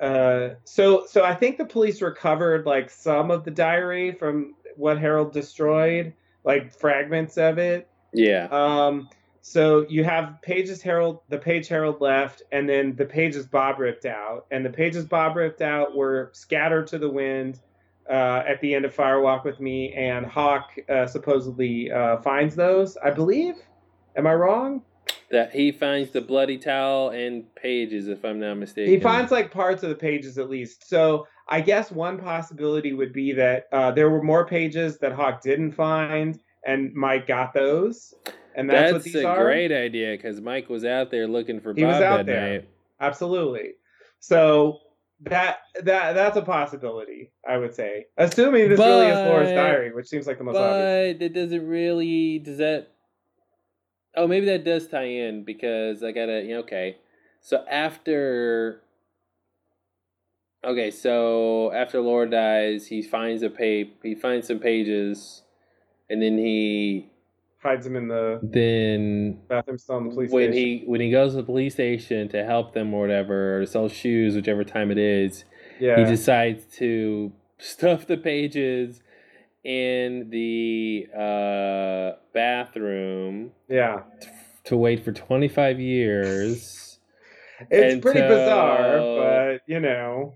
uh, 0.00 0.54
so 0.64 1.06
so 1.06 1.24
I 1.24 1.34
think 1.34 1.58
the 1.58 1.64
police 1.64 2.02
recovered 2.02 2.66
like 2.66 2.90
some 2.90 3.30
of 3.30 3.44
the 3.44 3.50
diary 3.50 4.12
from 4.12 4.54
what 4.76 4.98
Harold 4.98 5.32
destroyed, 5.32 6.12
like 6.44 6.72
fragments 6.72 7.36
of 7.38 7.58
it. 7.58 7.88
yeah. 8.12 8.48
Um, 8.50 9.08
so 9.40 9.86
you 9.90 10.04
have 10.04 10.38
pages 10.40 10.80
Harold, 10.80 11.20
the 11.28 11.38
page 11.38 11.68
Harold 11.68 12.00
left, 12.00 12.42
and 12.50 12.68
then 12.68 12.96
the 12.96 13.04
pages 13.04 13.44
Bob 13.46 13.78
ripped 13.78 14.06
out, 14.06 14.46
and 14.50 14.64
the 14.64 14.70
pages 14.70 15.04
Bob 15.04 15.36
ripped 15.36 15.60
out 15.60 15.94
were 15.94 16.30
scattered 16.32 16.86
to 16.88 16.98
the 16.98 17.10
wind. 17.10 17.60
Uh, 18.06 18.42
at 18.46 18.60
the 18.60 18.74
end 18.74 18.84
of 18.84 18.92
Fire 18.92 19.22
Walk 19.22 19.44
with 19.44 19.60
Me, 19.60 19.90
and 19.94 20.26
Hawk 20.26 20.72
uh, 20.90 21.06
supposedly 21.06 21.90
uh, 21.90 22.18
finds 22.18 22.54
those, 22.54 22.98
I 22.98 23.10
believe. 23.10 23.54
Am 24.16 24.26
I 24.26 24.34
wrong? 24.34 24.82
That 25.30 25.52
he 25.52 25.72
finds 25.72 26.10
the 26.10 26.20
bloody 26.20 26.58
towel 26.58 27.10
and 27.10 27.52
pages, 27.56 28.08
if 28.08 28.24
I'm 28.24 28.38
not 28.38 28.54
mistaken. 28.54 28.92
He 28.92 29.00
finds 29.00 29.32
like 29.32 29.50
parts 29.50 29.82
of 29.82 29.88
the 29.88 29.94
pages 29.96 30.38
at 30.38 30.48
least. 30.48 30.88
So 30.88 31.26
I 31.48 31.60
guess 31.60 31.90
one 31.90 32.18
possibility 32.18 32.92
would 32.92 33.12
be 33.12 33.32
that 33.32 33.64
uh, 33.72 33.90
there 33.90 34.10
were 34.10 34.22
more 34.22 34.46
pages 34.46 34.98
that 34.98 35.12
Hawk 35.12 35.42
didn't 35.42 35.72
find, 35.72 36.38
and 36.64 36.92
Mike 36.94 37.26
got 37.26 37.52
those, 37.52 38.14
and 38.54 38.70
that's, 38.70 38.92
That's, 38.92 38.92
what 38.92 39.02
these 39.02 39.14
a 39.16 39.26
are. 39.26 39.44
great 39.44 39.72
idea 39.72 40.12
because 40.16 40.40
Mike 40.40 40.68
was 40.68 40.84
out 40.84 41.10
there 41.10 41.26
looking 41.26 41.60
for 41.60 41.74
He 41.74 41.82
Bob 41.82 41.92
was 41.94 42.02
out 42.02 42.16
that 42.18 42.26
there. 42.26 42.52
night. 42.60 42.68
Absolutely. 43.00 43.70
So 44.20 44.78
that 45.22 45.58
that 45.82 46.12
that's 46.14 46.36
a 46.36 46.42
possibility, 46.42 47.32
I 47.48 47.58
would 47.58 47.74
say, 47.74 48.06
assuming 48.16 48.68
this 48.68 48.78
really 48.78 49.06
is 49.06 49.16
Laura's 49.16 49.50
diary, 49.50 49.92
which 49.92 50.06
seems 50.06 50.26
like 50.26 50.38
the 50.38 50.44
most 50.44 50.56
obvious. 50.56 51.16
But 51.18 51.22
it 51.24 51.34
doesn't 51.34 51.66
really. 51.66 52.38
Does 52.38 52.58
that? 52.58 52.93
Oh, 54.16 54.26
maybe 54.26 54.46
that 54.46 54.64
does 54.64 54.86
tie 54.86 55.04
in 55.04 55.44
because 55.44 56.02
I 56.02 56.12
gotta. 56.12 56.42
You 56.42 56.54
know, 56.54 56.60
okay, 56.60 56.96
so 57.40 57.64
after. 57.70 58.80
Okay, 60.64 60.90
so 60.90 61.72
after 61.72 62.00
Laura 62.00 62.28
dies, 62.28 62.86
he 62.86 63.02
finds 63.02 63.42
a 63.42 63.50
page. 63.50 63.88
He 64.02 64.14
finds 64.14 64.46
some 64.46 64.58
pages, 64.58 65.42
and 66.08 66.22
then 66.22 66.38
he 66.38 67.10
Hides 67.64 67.86
him 67.86 67.96
in 67.96 68.08
the 68.08 68.40
then 68.42 69.38
bathroom 69.48 69.78
stall 69.78 69.96
in 69.96 70.04
the 70.04 70.10
police 70.10 70.30
when 70.30 70.52
station. 70.52 70.80
he 70.80 70.84
when 70.84 71.00
he 71.00 71.10
goes 71.10 71.32
to 71.32 71.38
the 71.38 71.42
police 71.44 71.72
station 71.72 72.28
to 72.28 72.44
help 72.44 72.74
them 72.74 72.92
or 72.92 73.00
whatever 73.00 73.56
or 73.56 73.60
to 73.60 73.66
sell 73.66 73.88
shoes, 73.88 74.36
whichever 74.36 74.64
time 74.64 74.90
it 74.90 74.98
is, 74.98 75.46
yeah. 75.80 75.96
he 75.96 76.04
decides 76.04 76.66
to 76.76 77.32
stuff 77.56 78.06
the 78.06 78.18
pages 78.18 79.00
in 79.64 80.28
the 80.30 81.06
uh, 81.16 82.18
bathroom 82.34 83.52
yeah. 83.68 84.02
to 84.64 84.76
wait 84.76 85.02
for 85.04 85.12
25 85.12 85.80
years 85.80 86.98
It's 87.70 88.00
pretty 88.02 88.20
bizarre, 88.20 88.98
but 88.98 89.60
you 89.66 89.80
know. 89.80 90.34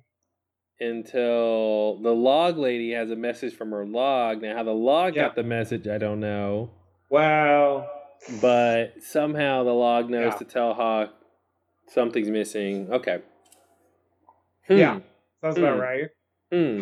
until 0.80 1.98
the 2.02 2.12
log 2.14 2.56
lady 2.56 2.92
has 2.92 3.10
a 3.10 3.16
message 3.16 3.54
from 3.54 3.70
her 3.72 3.84
log. 3.84 4.40
Now, 4.42 4.56
how 4.56 4.62
the 4.62 4.70
log 4.72 5.16
Yeah. 5.16 5.24
got 5.24 5.34
the 5.36 5.42
message, 5.42 5.86
I 5.88 5.98
don't 5.98 6.20
know. 6.20 6.70
Well, 7.10 7.90
but 8.40 9.02
somehow 9.02 9.64
the 9.64 9.72
log 9.74 10.08
knows 10.10 10.32
Yeah. 10.32 10.38
to 10.38 10.44
tell 10.44 10.74
Hawk 10.74 11.12
something's 11.88 12.30
missing. 12.30 12.90
Okay. 12.92 13.20
Yeah. 14.68 15.00
Sounds 15.42 15.56
about 15.58 15.74
Hmm. 15.76 15.80
right. 15.80 16.08
Hmm. 16.52 16.80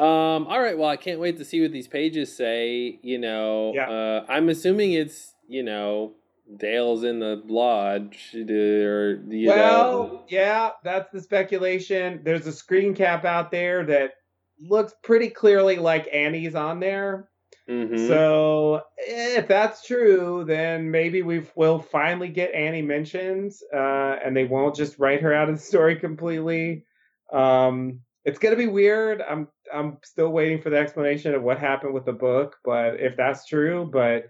Um, 0.00 0.46
all 0.46 0.60
right. 0.60 0.76
Well, 0.78 0.88
I 0.88 0.96
can't 0.96 1.20
wait 1.20 1.36
to 1.38 1.44
see 1.44 1.60
what 1.60 1.72
these 1.72 1.88
pages 1.88 2.34
say. 2.34 2.98
You 3.02 3.18
know, 3.18 3.72
Yeah. 3.74 3.90
uh, 3.90 4.24
I'm 4.28 4.48
assuming 4.48 4.92
it's 4.92 5.34
you 5.48 5.62
know 5.62 6.14
Dale's 6.56 7.04
in 7.04 7.18
the 7.20 7.42
lodge, 7.46 8.34
or 8.34 9.22
you 9.28 9.48
well, 9.48 10.02
know. 10.04 10.24
yeah, 10.28 10.70
that's 10.82 11.10
the 11.12 11.20
speculation. 11.20 12.20
There's 12.24 12.46
a 12.46 12.52
screen 12.52 12.94
cap 12.94 13.24
out 13.24 13.50
there 13.50 13.84
that 13.86 14.12
looks 14.60 14.94
pretty 15.02 15.28
clearly 15.28 15.76
like 15.76 16.08
Annie's 16.12 16.54
on 16.54 16.80
there. 16.80 17.28
Mhm. 17.68 18.08
So 18.08 18.82
if 18.98 19.46
that's 19.46 19.86
true, 19.86 20.44
then 20.44 20.90
maybe 20.90 21.22
we 21.22 21.44
will 21.54 21.78
finally 21.78 22.28
get 22.28 22.52
Annie 22.52 22.82
mentioned, 22.82 23.52
uh, 23.72 24.16
and 24.24 24.36
they 24.36 24.44
won't 24.44 24.74
just 24.74 24.98
write 24.98 25.20
her 25.22 25.32
out 25.32 25.48
of 25.48 25.56
the 25.56 25.60
story 25.62 25.96
completely. 25.96 26.84
Um, 27.32 28.00
it's 28.24 28.38
gonna 28.40 28.56
be 28.56 28.66
weird. 28.66 29.22
I'm 29.22 29.46
I'm 29.72 29.98
still 30.04 30.30
waiting 30.30 30.60
for 30.60 30.70
the 30.70 30.78
explanation 30.78 31.34
of 31.34 31.42
what 31.42 31.58
happened 31.58 31.94
with 31.94 32.04
the 32.04 32.12
book, 32.12 32.56
but 32.64 33.00
if 33.00 33.16
that's 33.16 33.46
true, 33.46 33.88
but 33.90 34.24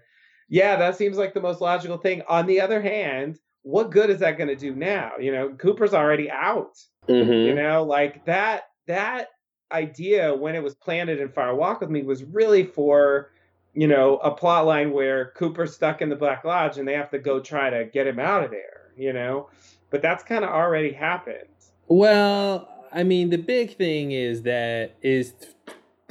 yeah, 0.49 0.75
that 0.75 0.97
seems 0.97 1.17
like 1.17 1.33
the 1.33 1.41
most 1.41 1.61
logical 1.61 1.97
thing. 1.97 2.23
On 2.27 2.45
the 2.45 2.61
other 2.61 2.81
hand, 2.81 3.39
what 3.63 3.91
good 3.91 4.09
is 4.09 4.19
that 4.19 4.37
going 4.37 4.49
to 4.49 4.55
do 4.55 4.75
now? 4.75 5.13
You 5.19 5.31
know, 5.31 5.49
Cooper's 5.53 5.93
already 5.93 6.29
out. 6.29 6.77
Mhm. 7.07 7.45
You 7.45 7.55
know, 7.55 7.83
like 7.83 8.25
that 8.25 8.63
that 8.87 9.27
idea 9.71 10.35
when 10.35 10.55
it 10.55 10.63
was 10.63 10.75
planted 10.75 11.19
in 11.19 11.29
Fire 11.29 11.55
Walk 11.55 11.81
with 11.81 11.89
Me 11.89 12.03
was 12.03 12.23
really 12.23 12.65
for, 12.65 13.31
you 13.73 13.87
know, 13.87 14.17
a 14.17 14.31
plot 14.31 14.65
line 14.65 14.91
where 14.91 15.31
Cooper's 15.37 15.73
stuck 15.73 16.01
in 16.01 16.09
the 16.09 16.15
Black 16.15 16.43
Lodge 16.43 16.77
and 16.77 16.87
they 16.87 16.93
have 16.93 17.11
to 17.11 17.19
go 17.19 17.39
try 17.39 17.69
to 17.69 17.85
get 17.85 18.07
him 18.07 18.19
out 18.19 18.43
of 18.43 18.51
there, 18.51 18.91
you 18.97 19.13
know? 19.13 19.49
But 19.89 20.01
that's 20.01 20.23
kind 20.23 20.43
of 20.43 20.49
already 20.49 20.91
happened. 20.91 21.47
Well, 21.87 22.80
I 22.91 23.03
mean, 23.03 23.29
the 23.29 23.37
big 23.37 23.77
thing 23.77 24.11
is 24.11 24.43
that 24.43 24.95
is 25.01 25.33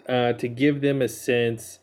uh, 0.08 0.32
to 0.34 0.48
give 0.48 0.80
them 0.80 1.02
a 1.02 1.08
sense, 1.08 1.78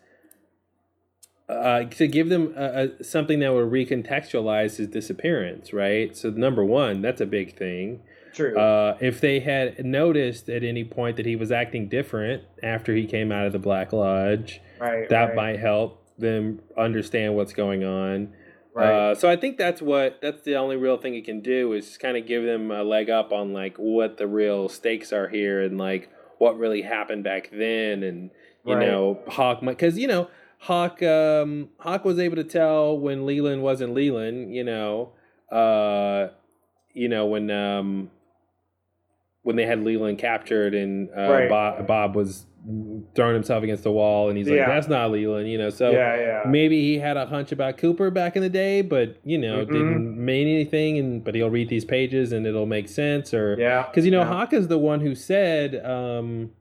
uh, 1.47 1.83
to 1.83 2.07
give 2.07 2.29
them 2.29 2.53
a, 2.57 2.89
a, 2.99 3.03
something 3.03 3.39
that 3.39 3.49
will 3.53 3.67
recontextualize 3.67 4.77
his 4.77 4.87
disappearance, 4.87 5.71
right? 5.71 6.15
So, 6.17 6.29
number 6.29 6.65
one, 6.65 7.01
that's 7.01 7.21
a 7.21 7.25
big 7.25 7.55
thing. 7.55 8.01
True. 8.33 8.57
Uh, 8.57 8.97
if 8.99 9.21
they 9.21 9.39
had 9.39 9.83
noticed 9.85 10.49
at 10.49 10.63
any 10.63 10.83
point 10.83 11.17
that 11.17 11.25
he 11.25 11.35
was 11.35 11.51
acting 11.51 11.89
different 11.89 12.43
after 12.61 12.93
he 12.93 13.05
came 13.05 13.31
out 13.31 13.45
of 13.45 13.53
the 13.53 13.59
Black 13.59 13.93
Lodge, 13.93 14.61
right. 14.79 15.09
that 15.09 15.29
right, 15.29 15.35
might 15.35 15.59
help 15.59 16.03
them 16.17 16.59
understand 16.77 17.35
what's 17.35 17.53
going 17.53 17.83
on. 17.83 18.33
Right. 18.77 18.93
Uh, 19.11 19.15
so 19.15 19.29
I 19.29 19.35
think 19.35 19.57
that's 19.57 19.81
what 19.81 20.19
that's 20.21 20.43
the 20.43 20.55
only 20.55 20.75
real 20.77 20.97
thing 20.97 21.15
it 21.15 21.25
can 21.25 21.41
do 21.41 21.73
is 21.73 21.97
kind 21.97 22.15
of 22.17 22.25
give 22.27 22.43
them 22.43 22.71
a 22.71 22.83
leg 22.83 23.09
up 23.09 23.31
on 23.31 23.53
like 23.53 23.75
what 23.77 24.17
the 24.17 24.27
real 24.27 24.69
stakes 24.69 25.11
are 25.11 25.27
here 25.27 25.61
and 25.61 25.77
like 25.77 26.09
what 26.37 26.57
really 26.57 26.83
happened 26.83 27.23
back 27.23 27.49
then 27.51 28.03
and 28.03 28.29
you 28.63 28.75
Right. 28.75 28.85
know 28.85 29.19
Hawk 29.27 29.61
because 29.61 29.97
you 29.97 30.07
know 30.07 30.29
Hawk 30.59 31.01
um, 31.03 31.69
Hawk 31.79 32.05
was 32.05 32.19
able 32.19 32.35
to 32.35 32.43
tell 32.43 32.97
when 32.97 33.25
Leland 33.25 33.61
wasn't 33.63 33.93
Leland 33.93 34.53
you 34.55 34.63
know 34.63 35.13
uh, 35.51 36.27
you 36.93 37.07
know 37.09 37.25
when 37.25 37.49
um, 37.49 38.11
when 39.47 39.55
they 39.55 39.65
had 39.65 39.81
Leland 39.81 40.17
captured 40.17 40.75
and 40.75 41.07
uh, 41.17 41.21
Right. 41.31 41.47
Bob, 41.49 41.87
Bob 41.87 42.15
was 42.17 42.45
throwing 43.15 43.33
himself 43.33 43.63
against 43.63 43.83
the 43.83 43.91
wall 43.93 44.27
and 44.27 44.37
he's 44.37 44.45
like 44.49 44.57
Yeah. 44.57 44.67
that's 44.67 44.89
not 44.89 45.09
Leland 45.09 45.49
you 45.49 45.57
know 45.57 45.69
so 45.69 45.89
yeah, 45.91 46.17
yeah. 46.17 46.43
maybe 46.45 46.81
he 46.81 46.97
had 46.99 47.15
a 47.15 47.25
hunch 47.25 47.53
about 47.53 47.77
Cooper 47.77 48.11
back 48.11 48.35
in 48.35 48.41
the 48.41 48.49
day, 48.49 48.81
but 48.81 49.15
you 49.23 49.37
know, 49.37 49.63
Mhm. 49.65 49.71
didn't 49.71 50.25
mean 50.25 50.47
anything. 50.49 50.97
And 50.97 51.23
but 51.23 51.33
he'll 51.33 51.49
read 51.49 51.69
these 51.69 51.85
pages 51.85 52.33
and 52.33 52.45
it'll 52.45 52.65
make 52.65 52.89
sense, 52.89 53.33
or 53.33 53.55
yeah. 53.57 53.83
because 53.89 54.03
you 54.03 54.11
know, 54.11 54.19
yeah. 54.19 54.27
Hawk 54.27 54.51
is 54.51 54.67
the 54.67 54.77
one 54.77 54.99
who 54.99 55.15
said, 55.15 55.75
um, 55.85 56.51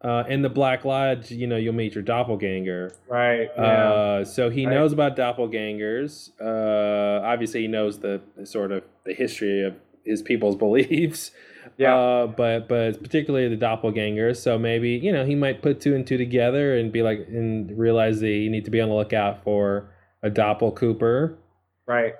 uh, 0.00 0.24
in 0.28 0.40
the 0.42 0.48
Black 0.48 0.84
Lodge, 0.86 1.30
you 1.30 1.46
know, 1.46 1.56
you'll 1.56 1.74
meet 1.74 1.94
your 1.94 2.02
doppelganger. 2.02 2.92
Right. 3.06 3.50
Yeah. 3.54 3.62
Uh, 3.62 4.24
so 4.24 4.48
he 4.50 4.64
Right. 4.66 4.72
knows 4.74 4.92
about 4.94 5.14
doppelgangers. 5.16 6.30
Uh, 6.40 7.22
obviously, 7.24 7.60
he 7.62 7.68
knows 7.68 7.98
the, 8.00 8.20
the 8.36 8.46
sort 8.46 8.72
of 8.72 8.82
the 9.04 9.12
history 9.14 9.62
of 9.62 9.74
his 10.04 10.22
people's 10.22 10.56
beliefs. 10.64 11.30
Yeah. 11.78 11.96
Uh, 11.96 12.26
but 12.26 12.68
but 12.68 13.02
particularly 13.02 13.48
the 13.54 13.56
doppelgangers. 13.64 14.36
So 14.36 14.58
maybe 14.58 14.90
you 14.90 15.12
know 15.12 15.24
he 15.24 15.34
might 15.34 15.62
put 15.62 15.80
two 15.80 15.94
and 15.94 16.06
two 16.06 16.16
together 16.18 16.76
and 16.76 16.92
be 16.92 17.02
like 17.02 17.26
and 17.28 17.76
realize 17.78 18.20
that 18.20 18.28
you 18.30 18.50
need 18.50 18.64
to 18.64 18.70
be 18.70 18.80
on 18.80 18.88
the 18.88 18.94
lookout 18.94 19.42
for 19.44 19.90
a 20.22 20.30
doppel 20.30 20.74
Cooper. 20.74 21.38
right. 21.86 22.14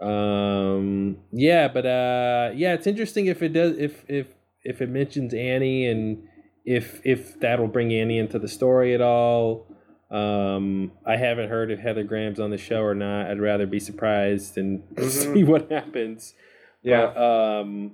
Um, 0.00 1.18
yeah, 1.32 1.68
but 1.68 1.86
uh, 1.86 2.50
yeah, 2.54 2.74
it's 2.74 2.86
interesting 2.86 3.26
if 3.26 3.42
it 3.42 3.50
does 3.50 3.76
if 3.78 4.04
if 4.08 4.26
if 4.64 4.80
it 4.82 4.88
mentions 4.88 5.32
Annie 5.32 5.86
and 5.86 6.24
if 6.64 7.00
if 7.04 7.38
that'll 7.40 7.68
bring 7.68 7.92
Annie 7.92 8.18
into 8.18 8.38
the 8.38 8.48
story 8.48 8.94
at 8.94 9.00
all. 9.00 9.66
Um, 10.10 10.92
I 11.06 11.16
haven't 11.16 11.48
heard 11.48 11.70
if 11.70 11.78
Heather 11.78 12.04
Graham's 12.04 12.38
on 12.38 12.50
the 12.50 12.58
show 12.58 12.82
or 12.82 12.94
not. 12.94 13.30
I'd 13.30 13.40
rather 13.40 13.64
be 13.66 13.80
surprised 13.80 14.58
and 14.58 14.82
Mhm. 14.94 15.08
see 15.34 15.44
what 15.44 15.70
happens. 15.70 16.34
Yeah. 16.82 17.06
But, 17.14 17.60
um, 17.60 17.92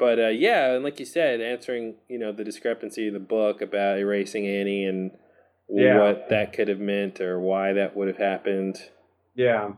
but 0.00 0.18
uh, 0.18 0.28
yeah, 0.28 0.72
and 0.72 0.82
like 0.82 0.98
you 0.98 1.06
said, 1.06 1.40
answering 1.40 1.94
you 2.08 2.18
know 2.18 2.32
the 2.32 2.42
discrepancy 2.42 3.06
in 3.06 3.14
the 3.14 3.20
book 3.20 3.60
about 3.62 3.98
erasing 3.98 4.46
Annie 4.48 4.86
and 4.86 5.12
Yeah. 5.68 5.98
what 5.98 6.30
that 6.30 6.52
could 6.52 6.66
have 6.68 6.80
meant 6.80 7.20
or 7.20 7.38
why 7.38 7.74
that 7.74 7.94
would 7.96 8.08
have 8.08 8.16
happened. 8.16 8.76
Yeah. 9.36 9.74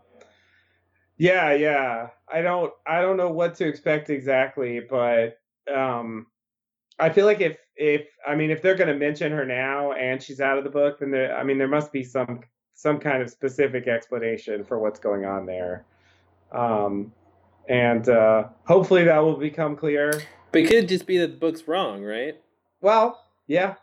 Yeah, 1.19 1.53
yeah. 1.53 2.09
I 2.33 2.41
don't 2.41 2.73
I 2.87 3.01
don't 3.03 3.17
know 3.17 3.31
what 3.31 3.57
to 3.57 3.67
expect 3.67 4.09
exactly, 4.11 4.81
but 4.81 5.39
um 5.73 6.27
I 6.99 7.11
feel 7.11 7.27
like 7.27 7.41
if 7.41 7.57
if 7.77 8.07
I 8.27 8.35
mean 8.37 8.51
if 8.51 8.63
they're 8.63 8.77
going 8.77 8.89
to 8.93 8.95
mention 9.07 9.33
her 9.33 9.45
now 9.45 9.93
and 9.93 10.23
she's 10.23 10.41
out 10.41 10.59
of 10.59 10.65
the 10.65 10.71
book 10.71 11.01
then 11.01 11.11
there 11.11 11.37
I 11.37 11.43
mean 11.43 11.59
there 11.59 11.69
must 11.69 11.93
be 11.93 12.05
some 12.05 12.41
some 12.75 12.99
kind 12.99 13.23
of 13.23 13.31
specific 13.31 13.87
explanation 13.89 14.65
for 14.65 14.79
what's 14.79 15.01
going 15.01 15.25
on 15.25 15.47
there. 15.47 15.85
Um 16.53 17.13
and 17.69 18.09
uh 18.09 18.45
hopefully 18.67 19.05
that 19.05 19.19
will 19.19 19.37
become 19.37 19.77
clear. 19.77 20.23
But 20.51 20.63
it 20.63 20.69
could 20.69 20.89
just 20.89 21.07
be 21.07 21.19
that 21.19 21.29
the 21.29 21.37
book's 21.37 21.67
wrong, 21.67 22.03
right? 22.03 22.35
Well, 22.81 23.19
yeah. 23.47 23.75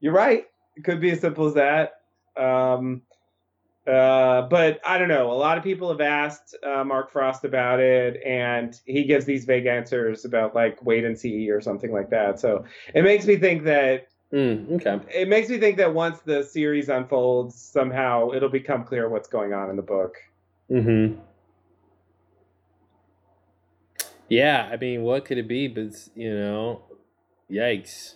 You're 0.00 0.12
right. 0.14 0.46
It 0.76 0.84
could 0.84 1.00
be 1.00 1.10
as 1.10 1.20
simple 1.20 1.46
as 1.46 1.54
that. 1.54 2.00
Um, 2.36 3.02
uh, 3.86 4.42
but 4.42 4.80
I 4.84 4.96
don't 4.96 5.08
know. 5.08 5.30
A 5.30 5.34
lot 5.34 5.58
of 5.58 5.64
people 5.64 5.90
have 5.90 6.00
asked 6.00 6.56
uh, 6.62 6.82
Mark 6.84 7.12
Frost 7.12 7.44
about 7.44 7.80
it, 7.80 8.22
and 8.24 8.78
he 8.86 9.04
gives 9.04 9.26
these 9.26 9.44
vague 9.44 9.66
answers 9.66 10.24
about 10.24 10.54
like 10.54 10.82
wait 10.84 11.04
and 11.04 11.18
see 11.18 11.50
or 11.50 11.60
something 11.60 11.92
like 11.92 12.10
that. 12.10 12.40
So 12.40 12.64
it 12.94 13.02
makes 13.02 13.26
me 13.26 13.36
think 13.36 13.64
that 13.64 14.08
Mm, 14.32 14.80
okay. 14.80 14.98
it 15.14 15.28
makes 15.28 15.48
me 15.48 15.58
think 15.58 15.76
that 15.76 15.94
once 15.94 16.18
the 16.20 16.42
series 16.42 16.88
unfolds, 16.88 17.54
somehow 17.54 18.32
it'll 18.32 18.48
become 18.48 18.82
clear 18.82 19.08
what's 19.08 19.28
going 19.28 19.52
on 19.52 19.70
in 19.70 19.76
the 19.76 19.82
book. 19.82 20.16
Mm-hmm. 20.68 21.20
Yeah, 24.28 24.68
I 24.72 24.76
mean, 24.76 25.02
what 25.02 25.24
could 25.24 25.38
it 25.38 25.48
be? 25.48 25.68
But 25.68 25.92
you 26.14 26.34
know, 26.34 26.82
yikes. 27.50 28.14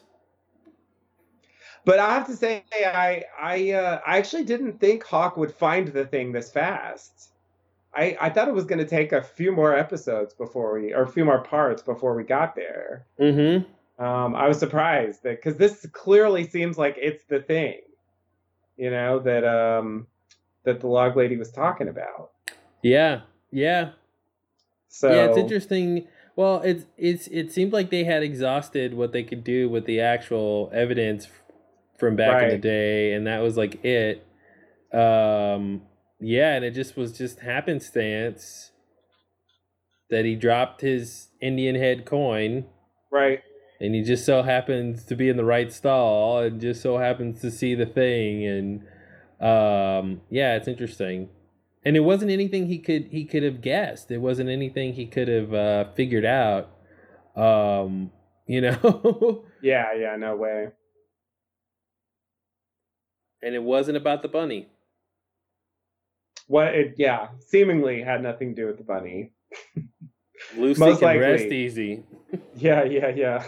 But 1.84 1.98
I 1.98 2.14
have 2.14 2.26
to 2.26 2.36
say, 2.36 2.64
I 2.74 3.24
I 3.40 3.70
uh, 3.72 4.00
I 4.06 4.18
actually 4.18 4.44
didn't 4.44 4.78
think 4.80 5.04
Hawk 5.04 5.36
would 5.36 5.52
find 5.52 5.88
the 5.88 6.04
thing 6.04 6.32
this 6.32 6.50
fast. 6.50 7.30
I 7.94 8.16
I 8.20 8.30
thought 8.30 8.48
it 8.48 8.54
was 8.54 8.64
going 8.64 8.78
to 8.78 8.86
take 8.86 9.12
a 9.12 9.22
few 9.22 9.52
more 9.52 9.74
episodes 9.74 10.34
before 10.34 10.78
we, 10.78 10.92
or 10.92 11.02
a 11.02 11.08
few 11.08 11.24
more 11.24 11.42
parts 11.42 11.82
before 11.82 12.14
we 12.14 12.24
got 12.24 12.54
there. 12.54 13.06
Mm-hmm. 13.20 14.04
Um, 14.04 14.34
I 14.34 14.46
was 14.48 14.58
surprised 14.58 15.22
that 15.24 15.36
because 15.36 15.56
this 15.56 15.86
clearly 15.92 16.46
seems 16.46 16.78
like 16.78 16.96
it's 16.98 17.24
the 17.24 17.40
thing, 17.40 17.80
you 18.76 18.90
know 18.90 19.18
that 19.20 19.44
um 19.44 20.06
that 20.64 20.80
the 20.80 20.86
log 20.86 21.16
lady 21.16 21.36
was 21.36 21.50
talking 21.50 21.88
about. 21.88 22.32
Yeah, 22.82 23.22
yeah, 23.50 23.92
So 24.88 25.10
yeah. 25.10 25.26
It's 25.26 25.38
interesting. 25.38 26.06
Well, 26.36 26.62
it's 26.62 26.84
it's 26.96 27.26
it 27.28 27.52
seemed 27.52 27.72
like 27.72 27.90
they 27.90 28.04
had 28.04 28.22
exhausted 28.22 28.94
what 28.94 29.12
they 29.12 29.22
could 29.22 29.44
do 29.44 29.68
with 29.68 29.86
the 29.86 30.00
actual 30.00 30.70
evidence 30.72 31.28
from 31.98 32.16
back 32.16 32.42
in 32.42 32.48
the 32.50 32.58
day, 32.58 33.12
and 33.12 33.26
that 33.26 33.40
was 33.40 33.56
like 33.56 33.84
it. 33.84 34.24
Um, 34.92 35.82
yeah, 36.20 36.54
and 36.54 36.64
it 36.64 36.72
just 36.72 36.96
was 36.96 37.16
just 37.16 37.40
happenstance 37.40 38.70
that 40.10 40.24
he 40.24 40.34
dropped 40.34 40.80
his 40.80 41.28
Indian 41.40 41.74
head 41.74 42.06
coin. 42.06 42.64
right, 43.10 43.40
and 43.80 43.94
he 43.94 44.02
just 44.02 44.24
so 44.24 44.42
happens 44.42 45.04
to 45.04 45.16
be 45.16 45.28
in 45.28 45.36
the 45.36 45.44
right 45.44 45.72
stall 45.72 46.38
and 46.38 46.60
just 46.60 46.82
so 46.82 46.98
happens 46.98 47.40
to 47.40 47.50
see 47.50 47.74
the 47.74 47.86
thing 47.86 48.44
and 48.44 48.80
um 49.40 50.20
yeah 50.30 50.56
it's 50.56 50.66
interesting 50.66 51.28
and 51.88 51.96
it 51.96 52.00
wasn't 52.00 52.30
anything 52.30 52.66
he 52.66 52.78
could 52.78 53.08
he 53.10 53.24
could 53.24 53.42
have 53.42 53.62
guessed 53.62 54.10
it 54.10 54.18
wasn't 54.18 54.50
anything 54.50 54.92
he 54.92 55.06
could 55.06 55.26
have 55.28 55.54
uh 55.54 55.84
figured 55.94 56.26
out 56.26 56.70
um 57.34 58.10
you 58.46 58.60
know 58.60 59.44
yeah, 59.62 59.94
yeah, 59.98 60.16
no 60.16 60.36
way. 60.36 60.68
and 63.42 63.54
it 63.54 63.62
wasn't 63.62 63.96
about 63.96 64.22
the 64.22 64.28
bunny. 64.28 64.68
What? 66.46 66.74
It, 66.74 66.94
yeah, 66.96 67.28
seemingly 67.46 68.02
had 68.02 68.22
nothing 68.22 68.54
to 68.54 68.62
do 68.62 68.66
with 68.66 68.78
the 68.78 68.84
bunny. 68.84 69.32
Lucy 70.56 70.80
Most 70.84 71.00
can 71.00 71.18
rest 71.18 71.44
easy. 71.44 72.04
Yeah, 72.54 72.84
yeah, 72.84 73.08
yeah. 73.08 73.44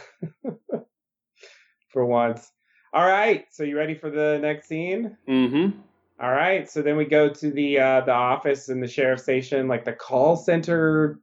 for 1.88 2.06
once. 2.06 2.50
All 2.94 3.06
right. 3.06 3.44
So 3.50 3.64
you 3.64 3.76
ready 3.76 3.94
for 3.94 4.08
the 4.08 4.38
next 4.40 4.68
scene? 4.68 5.18
Mm-hmm. 5.28 5.78
All 6.23 6.31
right. 6.31 6.68
So 6.70 6.82
then 6.82 6.97
we 6.97 7.07
go 7.07 7.31
to 7.31 7.50
the 7.50 7.78
uh, 7.78 8.00
the 8.02 8.12
office 8.12 8.68
and 8.68 8.82
the 8.82 8.89
sheriff's 8.89 9.23
station, 9.23 9.68
like 9.68 9.84
the 9.84 9.92
call 9.92 10.36
center 10.36 11.18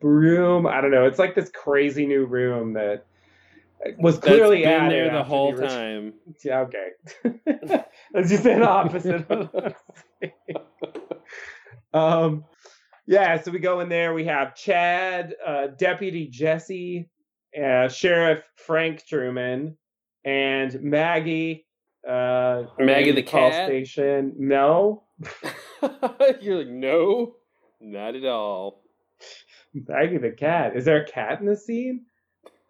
room. 0.00 0.66
I 0.66 0.80
don't 0.80 0.90
know. 0.90 1.04
It's 1.06 1.18
like 1.18 1.34
this 1.34 1.50
crazy 1.50 2.06
new 2.06 2.24
room 2.24 2.72
that 2.74 3.04
was 3.98 4.16
clearly 4.18 4.64
That's 4.64 4.80
been 4.80 4.88
there 4.88 5.12
the 5.12 5.22
whole 5.22 5.50
original- 5.52 5.68
time. 5.68 6.14
Yeah. 6.44 6.60
Okay. 6.60 6.88
Let's 8.14 8.30
just 8.30 8.42
say 8.42 8.58
the 8.58 8.66
opposite. 8.68 9.26
um. 11.92 12.44
Yeah. 13.06 13.40
So 13.42 13.50
we 13.50 13.58
go 13.58 13.80
in 13.80 13.90
there. 13.90 14.14
We 14.14 14.24
have 14.24 14.54
Chad, 14.54 15.34
uh, 15.46 15.66
Deputy 15.78 16.28
Jesse, 16.28 17.10
uh, 17.62 17.88
Sheriff 17.88 18.42
Frank 18.56 19.04
Truman, 19.06 19.76
and 20.24 20.80
Maggie. 20.82 21.63
Uh, 22.08 22.64
Maggie 22.78 23.12
the 23.12 23.22
call 23.22 23.50
cat? 23.50 23.66
station. 23.68 24.34
No, 24.38 25.04
You're 26.40 26.58
like, 26.58 26.68
no, 26.68 27.36
not 27.80 28.14
at 28.14 28.24
all. 28.24 28.82
Maggie 29.72 30.18
the 30.18 30.30
cat. 30.30 30.76
Is 30.76 30.84
there 30.84 31.02
a 31.02 31.06
cat 31.06 31.40
in 31.40 31.46
the 31.46 31.56
scene? 31.56 32.04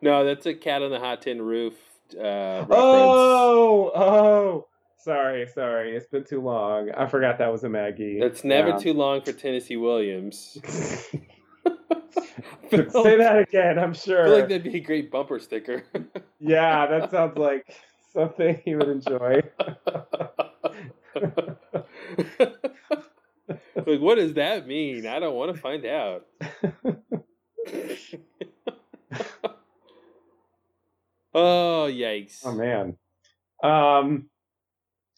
no, 0.00 0.24
that's 0.24 0.46
a 0.46 0.54
cat 0.54 0.82
on 0.82 0.90
the 0.90 0.98
hot 0.98 1.22
tin 1.22 1.40
roof. 1.42 1.74
Uh, 2.14 2.64
reference. 2.66 2.70
Oh, 2.72 3.92
oh. 3.94 4.66
Sorry, 4.98 5.46
sorry. 5.46 5.94
It's 5.96 6.06
been 6.06 6.24
too 6.24 6.40
long. 6.40 6.90
I 6.96 7.06
forgot 7.06 7.38
that 7.38 7.52
was 7.52 7.62
a 7.64 7.68
Maggie. 7.68 8.18
That's 8.20 8.42
never 8.44 8.70
Yeah. 8.70 8.78
too 8.78 8.94
long 8.94 9.20
for 9.20 9.32
Tennessee 9.32 9.76
Williams. 9.76 10.56
Say 12.76 13.16
that 13.18 13.38
again. 13.38 13.78
I'm 13.78 13.94
sure. 13.94 14.22
I 14.22 14.24
feel 14.24 14.34
like 14.34 14.48
that'd 14.48 14.64
be 14.64 14.76
a 14.76 14.80
great 14.80 15.10
bumper 15.10 15.38
sticker. 15.38 15.84
yeah, 16.40 16.86
that 16.86 17.10
sounds 17.10 17.36
like 17.38 17.74
something 18.12 18.60
he 18.64 18.74
would 18.74 18.88
enjoy. 18.88 19.42
like, 23.76 24.00
what 24.00 24.16
does 24.16 24.34
that 24.34 24.66
mean? 24.66 25.06
I 25.06 25.18
don't 25.20 25.34
want 25.34 25.54
to 25.54 25.60
find 25.60 25.84
out. 25.86 26.26
oh, 31.34 31.88
yikes. 31.90 32.40
Oh 32.44 32.52
man. 32.52 32.96
Um. 33.62 34.28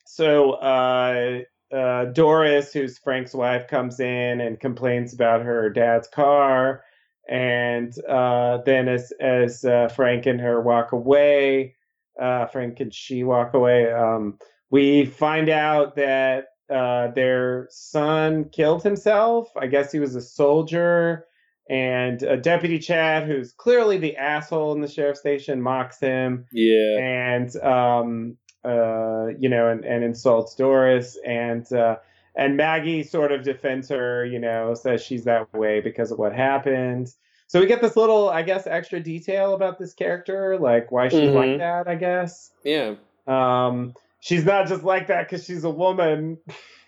So, 0.07 0.53
uh, 0.53 1.41
uh, 1.73 2.07
Doris, 2.07 2.73
who's 2.73 2.99
Frank's 2.99 3.35
wife, 3.35 3.69
comes 3.69 4.01
in 4.01 4.41
and 4.41 4.59
complains 4.59 5.13
about 5.13 5.43
her 5.43 5.69
dad's 5.69 6.09
car, 6.09 6.85
and 7.29 7.93
uh, 8.09 8.59
then 8.65 8.89
as 8.89 9.13
as 9.21 9.65
uh, 9.65 9.89
Frank 9.89 10.27
and 10.27 10.41
her 10.41 10.61
walk 10.61 10.93
away, 10.93 11.75
uh, 12.21 12.47
Frank 12.47 12.81
and 12.81 12.95
she 12.95 13.25
walk 13.25 13.55
away. 13.55 13.93
Um, 13.93 14.39
we 14.71 15.05
find 15.07 15.49
out 15.49 15.97
that 15.97 16.47
uh, 16.69 17.09
their 17.13 17.69
son 17.71 18.49
killed 18.51 18.83
himself. 18.83 19.49
I 19.57 19.67
guess 19.67 19.93
he 19.93 20.01
was 20.01 20.15
a 20.17 20.21
soldier. 20.21 21.27
And 21.69 22.23
uh, 22.23 22.37
Deputy 22.37 22.79
Chad, 22.79 23.27
who's 23.27 23.53
clearly 23.53 23.99
the 23.99 24.17
asshole 24.17 24.73
in 24.75 24.81
the 24.81 24.89
sheriff's 24.89 25.19
station, 25.21 25.61
mocks 25.61 25.99
him 25.99 26.47
Yeah. 26.53 26.99
and 27.01 27.57
um, 27.57 28.37
uh, 28.65 29.29
you 29.39 29.49
know, 29.49 29.69
and, 29.69 29.85
and 29.85 30.05
insults 30.05 30.55
Doris, 30.55 31.17
and 31.27 31.71
uh, 31.73 31.97
and 32.37 32.57
Maggie 32.57 33.03
sort 33.03 33.33
of 33.33 33.43
defends 33.43 33.89
her, 33.89 34.25
you 34.25 34.39
know, 34.39 34.75
says 34.75 35.03
she's 35.03 35.25
that 35.25 35.53
way 35.55 35.81
because 35.81 36.11
of 36.13 36.19
what 36.19 36.35
happened. 36.35 37.09
So 37.49 37.61
we 37.61 37.67
get 37.67 37.81
this 37.81 37.97
little, 37.97 38.29
I 38.29 38.43
guess, 38.43 38.67
extra 38.67 39.01
detail 39.01 39.55
about 39.55 39.79
this 39.79 39.95
character, 39.95 40.59
like 40.59 40.91
why 40.91 41.09
she's 41.09 41.31
like 41.31 41.51
Mhm. 41.51 41.59
that. 41.59 41.89
I 41.89 41.95
guess 41.95 42.51
Yeah. 42.65 42.95
um, 43.27 43.95
she's 44.21 44.45
not 44.45 44.67
just 44.67 44.83
like 44.83 45.07
that 45.07 45.29
because 45.29 45.45
she's 45.45 45.65
a 45.65 45.71
woman, 45.71 46.39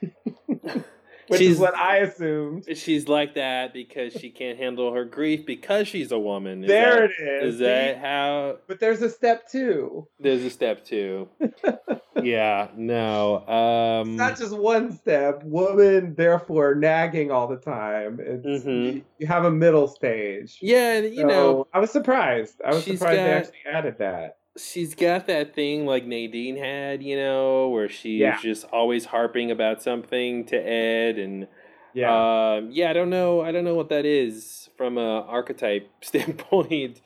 which 1.29 1.39
She's- 1.41 1.55
is 1.55 1.61
what 1.61 1.77
I 1.77 1.99
assumed. 1.99 2.65
She's 2.77 3.09
like 3.09 3.35
that 3.35 3.73
because 3.73 4.13
she 4.13 4.31
can't 4.31 4.59
handle 4.59 4.93
her 4.93 5.05
grief 5.05 5.47
because 5.47 5.87
she's 5.89 6.11
a 6.13 6.19
woman. 6.19 6.65
Is 6.65 6.69
there 6.69 7.09
that, 7.09 7.11
it 7.19 7.43
is. 7.45 7.55
Is 7.55 7.61
that 7.61 7.95
See? 7.97 8.01
how? 8.01 8.57
But 8.67 8.81
there's 8.81 9.03
a 9.03 9.11
step 9.11 9.49
two. 9.51 10.07
There's 10.21 10.43
a 10.43 10.51
step 10.51 10.85
two. 10.85 11.29
yeah. 12.23 12.69
No. 12.77 13.47
Um. 13.47 14.11
It's 14.11 14.19
not 14.19 14.39
just 14.39 14.57
one 14.57 14.93
step. 14.97 15.43
Woman, 15.45 16.15
therefore 16.17 16.75
nagging 16.75 17.31
all 17.31 17.47
the 17.49 17.57
time. 17.57 18.19
It's, 18.21 18.65
Mhm. 18.65 18.95
you, 18.95 19.03
you 19.19 19.27
have 19.27 19.45
a 19.45 19.51
middle 19.51 19.89
stage. 19.89 20.59
yeah. 20.61 20.99
You 21.01 21.23
So, 21.23 21.27
know, 21.27 21.67
I 21.73 21.79
was 21.79 21.91
surprised. 21.91 22.61
I 22.65 22.75
was 22.75 22.85
surprised 22.85 23.19
they 23.19 23.31
actually 23.31 23.59
added 23.71 23.99
that. 23.99 24.39
She's 24.59 24.95
got 24.95 25.27
that 25.29 25.55
thing 25.55 25.87
like 25.87 26.05
Nadine 26.07 26.57
had. 26.57 27.03
You 27.03 27.17
know, 27.17 27.69
where 27.71 27.89
she's 27.89 28.21
Yeah. 28.21 28.39
just 28.43 28.65
always 28.67 29.07
harping 29.07 29.51
about 29.51 29.83
something 29.83 30.45
to 30.47 30.57
Ed, 30.57 31.19
and 31.19 31.47
Yeah. 31.95 32.11
um, 32.57 32.69
yeah. 32.71 32.91
I 32.91 32.93
don't 32.93 33.11
know. 33.11 33.41
I 33.41 33.53
don't 33.53 33.65
know 33.65 33.75
what 33.75 33.89
that 33.91 34.05
is 34.05 34.69
from 34.77 34.99
a 34.99 35.21
archetype 35.23 35.89
standpoint, 36.03 37.01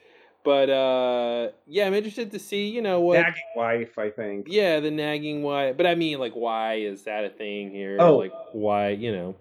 but 0.45 0.69
uh, 0.71 1.49
yeah, 1.67 1.87
I'm 1.87 1.95
interested 1.95 2.31
to 2.33 2.39
see. 2.39 2.69
You 2.69 2.83
know 2.83 3.01
what? 3.01 3.21
nagging 3.21 3.43
wife, 3.57 3.99
I 3.99 4.11
think. 4.11 4.47
Yeah, 4.49 4.81
the 4.81 4.91
nagging 4.91 5.43
wife. 5.43 5.77
but 5.77 5.87
I 5.87 5.95
mean, 5.95 6.19
like, 6.19 6.35
why 6.35 6.75
is 6.75 7.05
that 7.05 7.25
a 7.25 7.31
thing 7.31 7.71
here? 7.71 7.97
Oh. 8.01 8.17
Like, 8.19 8.33
why, 8.53 8.89
you 8.91 9.13
know, 9.13 9.37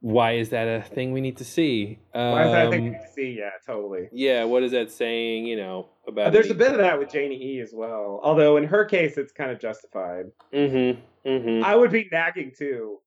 why 0.00 0.32
is 0.32 0.48
that 0.50 0.64
a 0.66 0.82
thing 0.82 1.12
we 1.12 1.20
need 1.20 1.36
to 1.36 1.44
see? 1.44 1.98
Um, 2.12 2.32
Why 2.32 2.44
is 2.46 2.52
that 2.52 2.66
a 2.66 2.70
thing 2.70 2.84
we 2.84 2.90
need 2.90 3.00
to 3.06 3.12
see? 3.12 3.36
Yeah, 3.38 3.50
totally. 3.64 4.08
yeah, 4.12 4.44
what 4.44 4.62
is 4.64 4.72
that 4.72 4.90
saying? 4.90 5.46
You 5.46 5.56
know, 5.56 5.88
about 6.06 6.32
there's 6.32 6.50
a 6.50 6.54
bit 6.54 6.72
of 6.72 6.78
that 6.78 6.98
with 6.98 7.10
Janie 7.12 7.36
E 7.40 7.60
as 7.60 7.72
well. 7.72 8.20
Although 8.22 8.56
in 8.56 8.64
her 8.64 8.84
case, 8.84 9.16
it's 9.16 9.32
kind 9.32 9.50
of 9.50 9.60
justified. 9.60 10.26
Mm-hmm. 10.52 11.28
Mm-hmm. 11.28 11.64
I 11.64 11.76
would 11.76 11.90
be 11.92 12.08
nagging 12.10 12.52
too. 12.56 12.98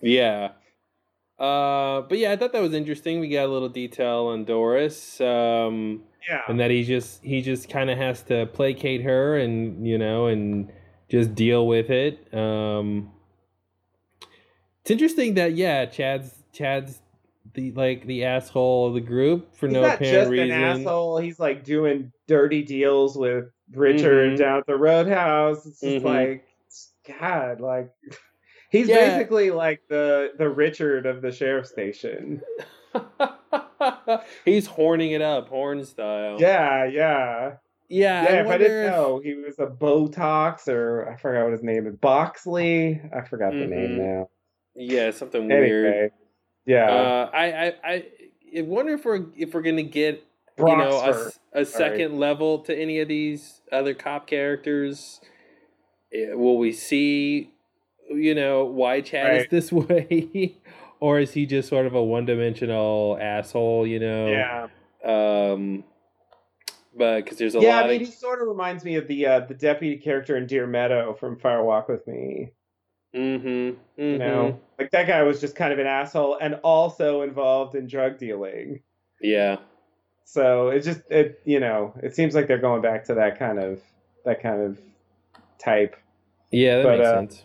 Yeah. 0.00 0.50
Uh, 1.38 2.02
but 2.02 2.18
yeah, 2.18 2.32
I 2.32 2.36
thought 2.36 2.52
that 2.52 2.60
was 2.60 2.74
interesting. 2.74 3.18
We 3.20 3.28
got 3.28 3.46
a 3.46 3.52
little 3.52 3.68
detail 3.70 4.26
on 4.26 4.44
Doris, 4.44 5.20
um, 5.22 6.02
Yeah. 6.28 6.42
and 6.48 6.60
that 6.60 6.70
he 6.70 6.84
just 6.84 7.24
he 7.24 7.40
just 7.40 7.70
kind 7.70 7.88
of 7.88 7.96
has 7.96 8.22
to 8.24 8.46
placate 8.46 9.02
her, 9.02 9.38
and 9.38 9.86
you 9.86 9.96
know, 9.96 10.26
and 10.26 10.70
just 11.08 11.34
deal 11.34 11.66
with 11.66 11.88
it. 11.88 12.32
Um, 12.34 13.10
it's 14.82 14.90
interesting 14.90 15.34
that 15.34 15.54
yeah, 15.54 15.86
Chad's 15.86 16.44
Chad's 16.52 17.00
the 17.54 17.72
like 17.72 18.06
the 18.06 18.24
asshole 18.24 18.88
of 18.88 18.94
the 18.94 19.00
group 19.00 19.54
for 19.56 19.66
He's 19.66 19.74
no 19.74 19.80
apparent 19.84 20.00
just 20.04 20.30
reason. 20.30 20.50
an 20.50 20.62
asshole. 20.62 21.18
He's 21.18 21.38
like 21.40 21.64
doing 21.64 22.12
dirty 22.28 22.62
deals 22.62 23.16
with 23.16 23.44
Richard 23.74 24.34
Mhm. 24.34 24.38
down 24.38 24.58
at 24.58 24.66
the 24.66 24.76
roadhouse. 24.76 25.66
It's 25.66 25.80
just 25.80 26.04
Mhm. 26.04 26.04
like, 26.04 26.44
God, 27.18 27.60
like 27.60 27.90
he's 28.70 28.88
Yeah. 28.88 29.16
basically 29.16 29.50
like 29.50 29.80
the 29.88 30.30
the 30.38 30.48
Richard 30.48 31.06
of 31.06 31.22
the 31.22 31.32
sheriff 31.32 31.66
station. 31.66 32.40
He's 34.44 34.66
horning 34.66 35.12
it 35.12 35.22
up, 35.22 35.48
horn 35.48 35.84
style. 35.84 36.36
Yeah, 36.38 36.84
yeah, 36.86 37.52
yeah. 37.88 38.22
yeah. 38.22 38.26
I 38.28 38.40
if 38.42 38.46
I 38.48 38.58
didn't 38.58 38.84
if- 38.86 38.90
know, 38.92 39.20
he 39.22 39.34
was 39.34 39.58
a 39.58 39.66
Botox 39.66 40.68
or 40.68 41.08
I 41.10 41.16
forgot 41.16 41.44
what 41.44 41.52
his 41.52 41.62
name 41.62 41.86
is. 41.86 41.94
Boxley. 41.96 43.00
I 43.16 43.22
forgot 43.26 43.52
the 43.52 43.66
name 43.66 43.90
Mhm. 43.92 43.98
now. 43.98 44.28
Yeah, 44.74 45.10
something 45.10 45.48
weird. 45.48 46.12
Yeah. 46.66 46.90
Uh, 46.90 47.30
I, 47.32 47.44
I, 47.44 47.74
I, 47.84 48.04
I 48.58 48.62
wonder 48.62 48.94
if 48.94 49.04
we're 49.04 49.26
if 49.36 49.54
we're 49.54 49.62
gonna 49.62 49.82
get 49.82 50.24
you 50.58 50.64
know 50.64 51.00
a, 51.00 51.12
Broxford. 51.12 51.38
a 51.52 51.64
second 51.64 52.18
level 52.18 52.60
to 52.60 52.76
any 52.76 53.00
of 53.00 53.08
these 53.08 53.60
other 53.72 53.94
cop 53.94 54.26
characters. 54.26 55.20
Eh, 56.12 56.34
Will 56.34 56.58
we 56.58 56.72
see, 56.72 57.52
you 58.08 58.34
know, 58.34 58.64
why 58.64 59.00
Chad 59.00 59.42
is 59.42 59.46
this 59.50 59.72
way, 59.72 60.56
or 60.98 61.20
is 61.20 61.32
he 61.32 61.46
just 61.46 61.68
sort 61.68 61.86
of 61.86 61.94
a 61.94 62.02
one 62.02 62.26
dimensional 62.26 63.18
asshole? 63.20 63.86
You 63.86 64.00
know, 64.00 64.26
yeah. 64.28 64.68
Um, 65.04 65.84
but 66.96 67.24
because 67.24 67.38
there's 67.38 67.54
a 67.54 67.60
yeah, 67.60 67.76
lot 67.76 67.84
I 67.84 67.88
mean, 67.88 68.02
of 68.02 68.08
he 68.08 68.12
sort 68.12 68.42
of 68.42 68.48
reminds 68.48 68.84
me 68.84 68.96
of 68.96 69.06
the 69.06 69.26
uh, 69.26 69.40
the 69.40 69.54
deputy 69.54 69.96
character 69.96 70.36
in 70.36 70.46
Deer 70.46 70.66
Meadow 70.66 71.14
from 71.14 71.38
Fire 71.38 71.62
Walk 71.64 71.88
with 71.88 72.06
Me. 72.06 72.52
Mm-hmm, 73.14 73.48
mm-hmm. 73.48 74.02
You 74.02 74.18
know, 74.18 74.60
like 74.78 74.90
that 74.92 75.06
guy 75.06 75.22
was 75.22 75.40
just 75.40 75.56
kind 75.56 75.72
of 75.72 75.78
an 75.78 75.86
asshole 75.86 76.38
and 76.40 76.54
also 76.62 77.22
involved 77.22 77.74
in 77.74 77.86
drug 77.86 78.18
dealing. 78.18 78.80
yeah, 79.20 79.56
So 80.24 80.68
it 80.68 80.80
just 80.82 81.00
it 81.10 81.40
you 81.44 81.60
know 81.60 81.92
it 82.02 82.14
seems 82.14 82.34
like 82.34 82.46
they're 82.46 82.58
going 82.58 82.82
back 82.82 83.04
to 83.06 83.14
that 83.14 83.38
kind 83.38 83.58
of 83.58 83.80
that 84.24 84.42
kind 84.42 84.60
of 84.62 84.78
type. 85.58 85.96
yeah, 86.50 86.76
that 86.78 86.84
But, 86.84 86.98
makes 86.98 87.08
uh, 87.08 87.14
sense. 87.14 87.44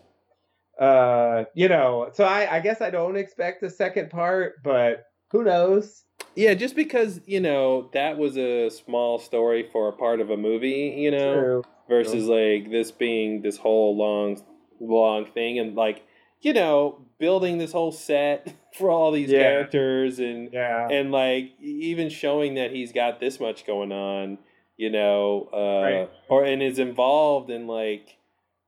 Uh, 0.79 1.43
you 1.53 1.69
know, 1.69 2.09
so 2.13 2.25
I 2.25 2.57
I 2.57 2.59
guess 2.59 2.81
I 2.81 2.89
don't 2.89 3.15
expect 3.15 3.63
a 3.63 3.69
second 3.69 4.09
part, 4.09 4.61
but 4.63 5.05
who 5.31 5.43
knows? 5.43 6.03
Yeah, 6.35 6.53
just 6.53 6.75
because 6.75 7.21
you 7.25 7.39
know 7.39 7.89
that 7.93 8.17
was 8.17 8.37
a 8.37 8.69
small 8.69 9.19
story 9.19 9.67
for 9.71 9.87
a 9.89 9.93
part 9.93 10.19
of 10.19 10.29
a 10.29 10.37
movie, 10.37 10.93
you 10.97 11.11
know. 11.11 11.33
True. 11.33 11.63
versus 11.87 12.25
like 12.27 12.71
this 12.71 12.91
being 12.91 13.41
this 13.41 13.57
whole 13.57 13.95
long 13.95 14.41
long 14.79 15.25
thing 15.25 15.59
and 15.59 15.75
like 15.75 16.03
you 16.41 16.53
know 16.53 16.99
building 17.17 17.57
this 17.57 17.71
whole 17.71 17.91
set 17.91 18.53
for 18.77 18.89
all 18.89 19.11
these 19.11 19.29
Yeah. 19.29 19.39
characters 19.39 20.19
and 20.19 20.51
Yeah. 20.53 20.87
and 20.89 21.11
like 21.11 21.51
even 21.61 22.09
showing 22.09 22.55
that 22.55 22.71
he's 22.71 22.91
got 22.91 23.19
this 23.19 23.39
much 23.39 23.65
going 23.65 23.91
on 23.91 24.37
you 24.77 24.89
know 24.89 25.49
uh 25.53 25.81
Right. 25.83 26.09
or 26.29 26.43
and 26.43 26.61
is 26.61 26.79
involved 26.79 27.49
in 27.49 27.67
like 27.67 28.17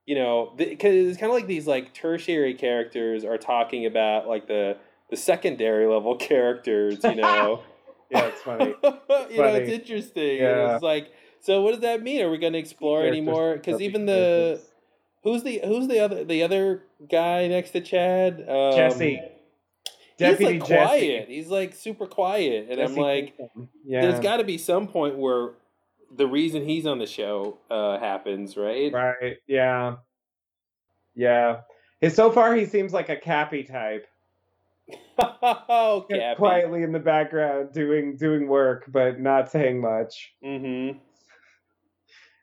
you 0.06 0.16
know 0.16 0.54
because 0.56 1.08
it's 1.10 1.18
kind 1.20 1.30
of 1.30 1.36
like 1.36 1.48
these 1.48 1.68
like 1.68 1.94
tertiary 1.94 2.54
characters 2.54 3.26
are 3.26 3.38
talking 3.38 3.86
about 3.86 4.28
like 4.28 4.48
the 4.48 4.78
the 5.10 5.18
secondary 5.18 5.86
level 5.86 6.16
characters 6.30 7.04
you 7.04 7.16
know 7.16 7.62
yeah, 8.10 8.26
it's 8.28 8.42
funny. 8.42 8.68
you 8.68 8.78
know 8.84 9.00
it's 9.20 9.36
Funny. 9.36 9.74
interesting 9.74 10.38
Yeah. 10.38 10.76
it's 10.76 10.84
like 10.84 11.12
so 11.42 11.62
what 11.62 11.72
does 11.72 11.82
that 11.82 12.02
mean 12.02 12.22
are 12.22 12.32
we 12.32 12.38
going 12.38 12.54
to 12.54 12.60
explore 12.60 13.04
anymore 13.06 13.56
because 13.56 13.82
even 13.82 14.06
the 14.06 14.14
characters. 14.60 14.74
Who's 15.28 15.44
the 15.44 15.62
who's 15.64 15.88
the 15.88 16.00
other 16.00 16.24
the 16.24 16.44
other 16.44 16.84
guy 17.10 17.48
next 17.48 17.72
to 17.72 17.82
chad 17.82 18.46
um, 18.48 18.74
Jesse. 18.76 19.22
he's 20.18 20.40
like 20.40 20.60
Jesse. 20.66 20.66
quiet 20.66 21.28
he's 21.28 21.48
like 21.48 21.76
super 21.76 22.06
quiet 22.06 22.68
and 22.70 22.82
i'm 22.82 22.96
like 22.96 23.36
yeah. 23.86 24.02
there's 24.02 24.20
got 24.20 24.38
to 24.38 24.44
be 24.44 24.58
some 24.58 24.88
point 24.88 25.18
where 25.18 25.52
the 26.16 26.28
reason 26.28 26.66
he's 26.66 26.86
on 26.86 27.00
the 27.00 27.06
show 27.06 27.58
uh, 27.70 28.00
happens, 28.00 28.58
right? 28.58 28.92
Right. 28.92 29.38
Yeah. 29.48 29.98
Yeah. 31.16 31.62
So 32.10 32.32
far, 32.32 32.56
he 32.56 32.66
seems 32.66 32.94
like 32.94 33.10
a 33.10 33.16
Cappy 33.16 33.64
type. 33.64 34.08
oh, 35.20 36.06
Cappy. 36.10 36.38
Quietly 36.38 36.84
in 36.84 36.92
the 36.92 37.00
background, 37.00 37.74
doing 37.74 38.16
doing 38.16 38.48
work, 38.48 38.86
but 38.88 39.20
not 39.20 39.52
saying 39.52 39.82
much. 39.82 40.34
Mm-hmm. 40.44 41.00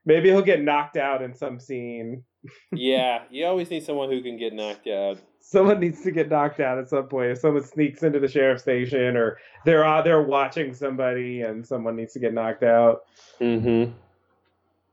Maybe 0.05 0.29
he'll 0.29 0.43
get 0.43 0.63
knocked 0.63 0.97
out 0.97 1.23
in 1.23 1.35
some 1.35 1.59
scene. 1.59 2.25
Yeah, 2.73 3.23
you 3.31 3.47
always 3.47 3.71
need 3.71 3.85
someone 3.85 4.11
who 4.11 4.23
can 4.23 4.37
get 4.37 4.53
knocked 4.53 4.87
out. 4.87 5.19
Someone 5.41 5.81
needs 5.81 6.03
to 6.03 6.11
get 6.11 6.31
knocked 6.31 6.61
out 6.61 6.79
at 6.79 6.89
some 6.89 7.07
point. 7.07 7.31
If 7.31 7.39
someone 7.39 7.63
sneaks 7.63 8.03
into 8.03 8.19
the 8.19 8.29
sheriff's 8.29 8.63
station, 8.63 9.17
or 9.17 9.39
they're 9.65 9.85
uh, 9.85 10.03
they're 10.03 10.23
watching 10.23 10.75
somebody, 10.75 11.43
and 11.43 11.67
someone 11.67 11.97
needs 11.97 12.13
to 12.15 12.19
get 12.19 12.35
knocked 12.35 12.63
out. 12.63 13.03
Mm-hmm. 13.41 13.93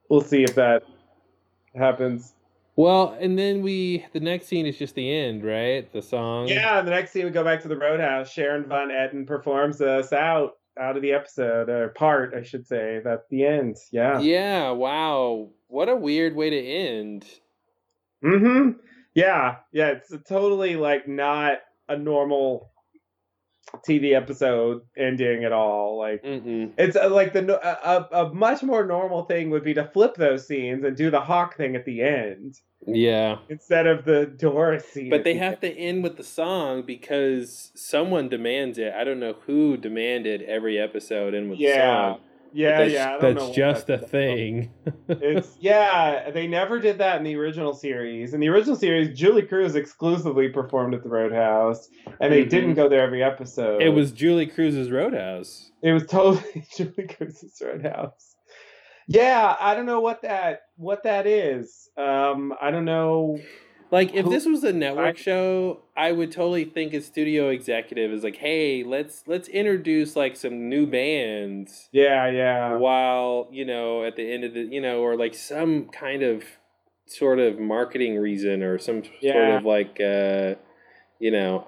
We'll 0.10 0.22
see 0.22 0.44
if 0.44 0.56
that 0.56 0.84
happens. 1.76 2.34
Well, 2.76 3.18
and 3.20 3.38
then 3.38 3.62
we 3.62 4.06
the 4.14 4.20
next 4.20 4.48
scene 4.48 4.66
is 4.66 4.78
just 4.78 4.96
the 4.96 5.12
end, 5.12 5.44
right? 5.44 5.92
The 5.92 6.02
song. 6.02 6.48
Yeah, 6.48 6.82
the 6.82 6.92
next 6.92 7.12
scene 7.12 7.26
we 7.26 7.32
go 7.32 7.44
back 7.44 7.62
to 7.62 7.68
the 7.68 7.78
Roadhouse. 7.78 8.30
Sharon 8.30 8.68
Van 8.68 8.90
Etten 8.90 9.28
performs 9.28 9.82
us 9.82 10.14
out 10.14 10.58
out 10.80 10.96
of 10.96 11.02
the 11.02 11.12
episode 11.12 11.70
or 11.70 11.90
part, 11.90 12.34
I 12.34 12.44
should 12.44 12.66
say. 12.66 13.02
That's 13.04 13.28
the 13.30 13.46
end. 13.46 13.78
Yeah. 13.92 14.20
Yeah. 14.20 14.72
Wow. 14.72 15.50
What 15.72 15.88
a 15.88 15.96
weird 15.96 16.36
way 16.36 16.50
to 16.50 16.60
end. 16.60 17.26
Mm-hmm. 18.24 18.72
Yeah. 19.16 19.56
Yeah. 19.72 19.88
It's 19.92 20.14
totally 20.28 20.76
like 20.76 21.08
not 21.08 21.60
a 21.88 21.98
normal 21.98 22.72
TV 23.88 24.14
episode 24.14 24.82
ending 24.98 25.46
at 25.46 25.54
all. 25.54 25.98
Like 25.98 26.24
Mm-mm. 26.24 26.72
it's 26.78 26.98
uh, 26.98 27.10
like 27.10 27.32
the 27.32 27.42
no- 27.42 27.60
a, 27.64 28.08
a, 28.12 28.34
much 28.34 28.64
more 28.64 28.86
normal 28.86 29.24
thing 29.24 29.50
would 29.52 29.64
be 29.64 29.74
to 29.76 29.86
flip 29.86 30.16
those 30.16 30.46
scenes 30.46 30.84
and 30.84 30.98
do 30.98 31.10
the 31.10 31.22
hawk 31.22 31.56
thing 31.56 31.78
at 31.78 31.86
the 31.86 32.02
end 32.02 32.56
Yeah. 32.86 33.38
instead 33.50 33.88
of 33.88 34.04
the 34.04 34.26
Doris 34.26 34.86
scene. 34.92 35.10
But 35.10 35.24
they 35.24 35.34
the 35.34 35.40
have 35.40 35.62
to 35.62 35.72
end 35.74 36.04
with 36.04 36.18
the 36.18 36.24
song 36.24 36.82
because 36.86 37.72
someone 37.76 38.28
demands 38.28 38.78
it. 38.78 38.94
I 38.94 39.06
don't 39.06 39.22
know 39.22 39.36
who 39.48 39.78
demanded 39.78 40.42
every 40.42 40.78
episode 40.78 41.34
end 41.34 41.50
with 41.50 41.60
Yeah. 41.60 41.76
the 41.78 41.82
song. 42.16 42.20
Yeah, 42.54 42.80
that's, 42.80 42.94
yeah. 42.94 43.16
I 43.16 43.20
don't 43.20 43.36
that's 43.36 43.56
just 43.56 43.90
a 43.90 43.98
thing. 43.98 44.72
It's 45.08 45.56
yeah, 45.60 46.30
they 46.32 46.48
never 46.48 46.80
did 46.80 46.98
that 47.00 47.18
in 47.18 47.24
the 47.24 47.36
original 47.36 47.74
series. 47.74 48.34
In 48.34 48.40
the 48.40 48.48
original 48.50 48.76
series, 48.76 49.18
Julee 49.18 49.44
Cruise 49.44 49.76
exclusively 49.76 50.50
performed 50.50 50.94
at 50.94 51.04
the 51.04 51.10
Roadhouse, 51.10 51.88
and 52.20 52.32
they 52.32 52.44
Mhm. 52.46 52.50
didn't 52.50 52.74
go 52.76 52.88
there 52.90 53.02
every 53.02 53.24
episode. 53.24 53.82
it 53.82 53.90
was 53.90 54.12
Julee 54.12 54.48
Cruise's 54.48 54.90
Roadhouse. 54.92 55.72
it 55.82 55.92
was 55.94 56.06
totally 56.08 56.66
Julee 56.76 57.08
Cruise's 57.08 57.62
Roadhouse. 57.64 58.36
Yeah, 59.08 59.56
I 59.60 59.76
don't 59.76 59.86
know 59.86 60.00
what 60.02 60.22
that 60.22 60.62
what 60.78 61.04
that 61.04 61.28
is. 61.28 61.90
Um, 61.98 62.54
I 62.62 62.72
don't 62.72 62.86
know. 62.86 63.38
Like 63.92 64.14
if 64.14 64.26
this 64.30 64.46
was 64.46 64.64
a 64.64 64.72
network 64.72 65.18
show, 65.18 65.82
I 65.98 66.14
would 66.14 66.32
totally 66.32 66.64
think 66.64 66.94
a 66.94 67.02
studio 67.02 67.50
executive 67.50 68.12
is 68.12 68.24
like, 68.24 68.38
"Hey, 68.38 68.84
let's 68.84 69.24
let's 69.28 69.50
introduce 69.50 70.16
like 70.16 70.38
some 70.38 70.70
new 70.70 70.88
bands." 70.88 71.90
Yeah, 71.92 72.30
yeah, 72.32 72.78
while 72.78 73.50
you 73.52 73.66
know 73.66 74.06
at 74.06 74.16
the 74.16 74.32
end 74.32 74.46
of 74.46 74.54
the 74.54 74.62
you 74.62 74.80
know 74.80 75.02
or 75.02 75.18
like 75.18 75.36
some 75.36 75.88
kind 75.90 76.24
of 76.24 76.44
sort 77.06 77.40
of 77.40 77.60
marketing 77.60 78.18
reason 78.18 78.64
or 78.64 78.78
some 78.78 79.04
sort 79.22 79.50
of 79.50 79.66
like 79.66 80.00
uh 80.00 80.56
you 81.20 81.32
know. 81.32 81.68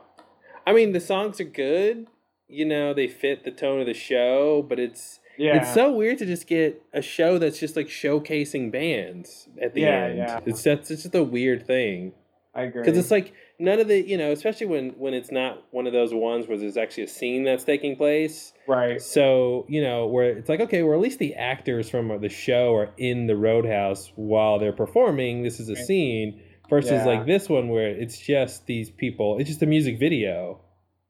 I 0.65 0.71
mean 0.71 0.93
the 0.93 1.01
songs 1.01 1.41
are 1.41 1.43
good 1.43 2.07
you 2.47 2.65
know 2.65 2.93
they 2.93 3.07
fit 3.07 3.43
the 3.43 3.51
tone 3.51 3.81
of 3.81 3.85
the 3.85 3.93
show 3.93 4.65
but 4.67 4.79
it's 4.79 5.19
yeah. 5.37 5.57
it's 5.61 5.73
so 5.73 5.91
weird 5.91 6.17
to 6.19 6.25
just 6.25 6.47
get 6.47 6.81
a 6.93 7.01
show 7.01 7.37
that's 7.37 7.59
just 7.59 7.75
like 7.75 7.87
showcasing 7.87 8.71
bands 8.71 9.47
at 9.61 9.73
the 9.73 9.81
Yeah, 9.81 10.03
end 10.05 10.17
yeah. 10.17 10.39
it's 10.45 10.63
that's 10.63 10.91
it's 10.91 11.03
just 11.03 11.15
a 11.15 11.23
weird 11.23 11.65
thing 11.67 12.13
I 12.55 12.63
agree. 12.63 12.83
because 12.83 12.97
it's 12.97 13.09
like 13.11 13.33
none 13.59 13.79
of 13.79 13.87
the 13.87 13.99
you 14.07 14.17
know 14.17 14.31
especially 14.31 14.67
when 14.67 14.89
when 14.91 15.13
it's 15.13 15.31
not 15.31 15.63
one 15.71 15.87
of 15.87 15.93
those 15.93 16.13
ones 16.13 16.47
where 16.47 16.57
there's 16.57 16.77
actually 16.77 17.03
a 17.03 17.07
scene 17.07 17.43
that's 17.43 17.63
taking 17.63 17.95
place 17.95 18.53
right. 18.67 19.01
so, 19.01 19.65
you 19.67 19.81
know, 19.81 20.05
where 20.07 20.37
it's 20.37 20.47
like, 20.49 20.59
okay, 20.61 20.83
well, 20.83 20.93
at 20.93 20.99
least 21.01 21.19
the 21.19 21.33
actors 21.35 21.89
from 21.89 22.19
the 22.21 22.29
show 22.29 22.73
are 22.75 22.91
in 22.97 23.27
the 23.27 23.35
Roadhouse 23.35 24.11
while 24.15 24.57
they're 24.59 24.71
performing. 24.71 25.43
This 25.43 25.59
is 25.59 25.67
a 25.69 25.73
Right. 25.73 25.83
scene 25.85 26.41
versus 26.69 26.91
Yeah. 26.91 27.05
like 27.05 27.25
this 27.25 27.49
one 27.49 27.67
where 27.69 27.89
it's 27.89 28.17
just 28.17 28.65
these 28.67 28.89
people. 28.89 29.37
It's 29.39 29.49
just 29.49 29.61
a 29.63 29.65
music 29.65 29.99
video, 29.99 30.61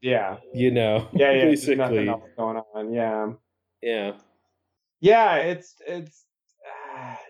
Yeah, 0.02 0.38
you 0.54 0.72
know? 0.72 1.08
yeah, 1.14 1.32
yeah. 1.32 1.46
There's 1.46 1.68
nothing 1.68 1.78
basically. 1.78 2.08
else 2.10 2.24
going 2.38 2.58
on. 2.58 2.94
Yeah. 2.94 3.34
Yeah. 3.84 4.14
Yeah, 5.02 5.36
it's 5.36 5.76
it's 5.86 6.26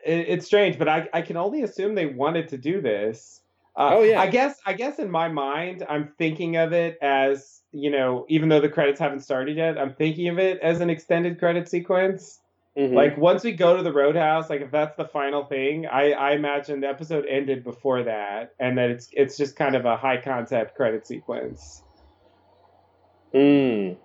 it, 0.06 0.26
it's 0.30 0.46
strange, 0.46 0.78
but 0.78 0.88
I 0.88 1.10
I 1.14 1.22
can 1.22 1.38
only 1.38 1.64
assume 1.64 1.96
they 1.96 2.06
wanted 2.06 2.48
to 2.50 2.58
do 2.58 2.82
this. 2.82 3.42
Uh, 3.76 3.90
Oh, 3.94 4.02
yeah. 4.04 4.22
I 4.22 4.28
guess 4.28 4.60
I 4.66 4.74
guess 4.74 5.00
in 5.00 5.10
my 5.10 5.28
mind 5.30 5.84
I'm 5.90 6.14
thinking 6.20 6.58
of 6.58 6.74
it 6.74 6.98
as 7.02 7.62
you 7.72 7.90
know, 7.90 8.26
even 8.30 8.50
though 8.50 8.62
the 8.62 8.70
credits 8.70 9.00
haven't 9.00 9.22
started 9.22 9.58
yet, 9.58 9.80
I'm 9.80 9.96
thinking 9.96 10.28
of 10.28 10.38
it 10.38 10.60
as 10.62 10.80
an 10.82 10.92
extended 10.92 11.40
credit 11.40 11.68
sequence. 11.68 12.40
Mhm. 12.78 12.94
Like 12.94 13.18
once 13.18 13.44
we 13.44 13.52
go 13.52 13.76
to 13.76 13.82
the 13.82 13.92
Roadhouse, 13.92 14.50
like 14.50 14.62
if 14.62 14.70
that's 14.70 14.96
the 14.96 15.06
final 15.06 15.46
thing, 15.46 15.88
I 15.88 16.12
I 16.12 16.32
imagine 16.34 16.82
the 16.82 16.88
episode 16.90 17.26
ended 17.26 17.64
before 17.64 18.04
that, 18.04 18.54
and 18.60 18.78
that 18.78 18.92
it's 18.92 19.10
it's 19.14 19.38
just 19.38 19.56
kind 19.56 19.76
of 19.76 19.86
a 19.86 19.98
high 19.98 20.18
concept 20.22 20.76
credit 20.76 21.08
sequence. 21.08 21.84
Mm. 23.34 23.98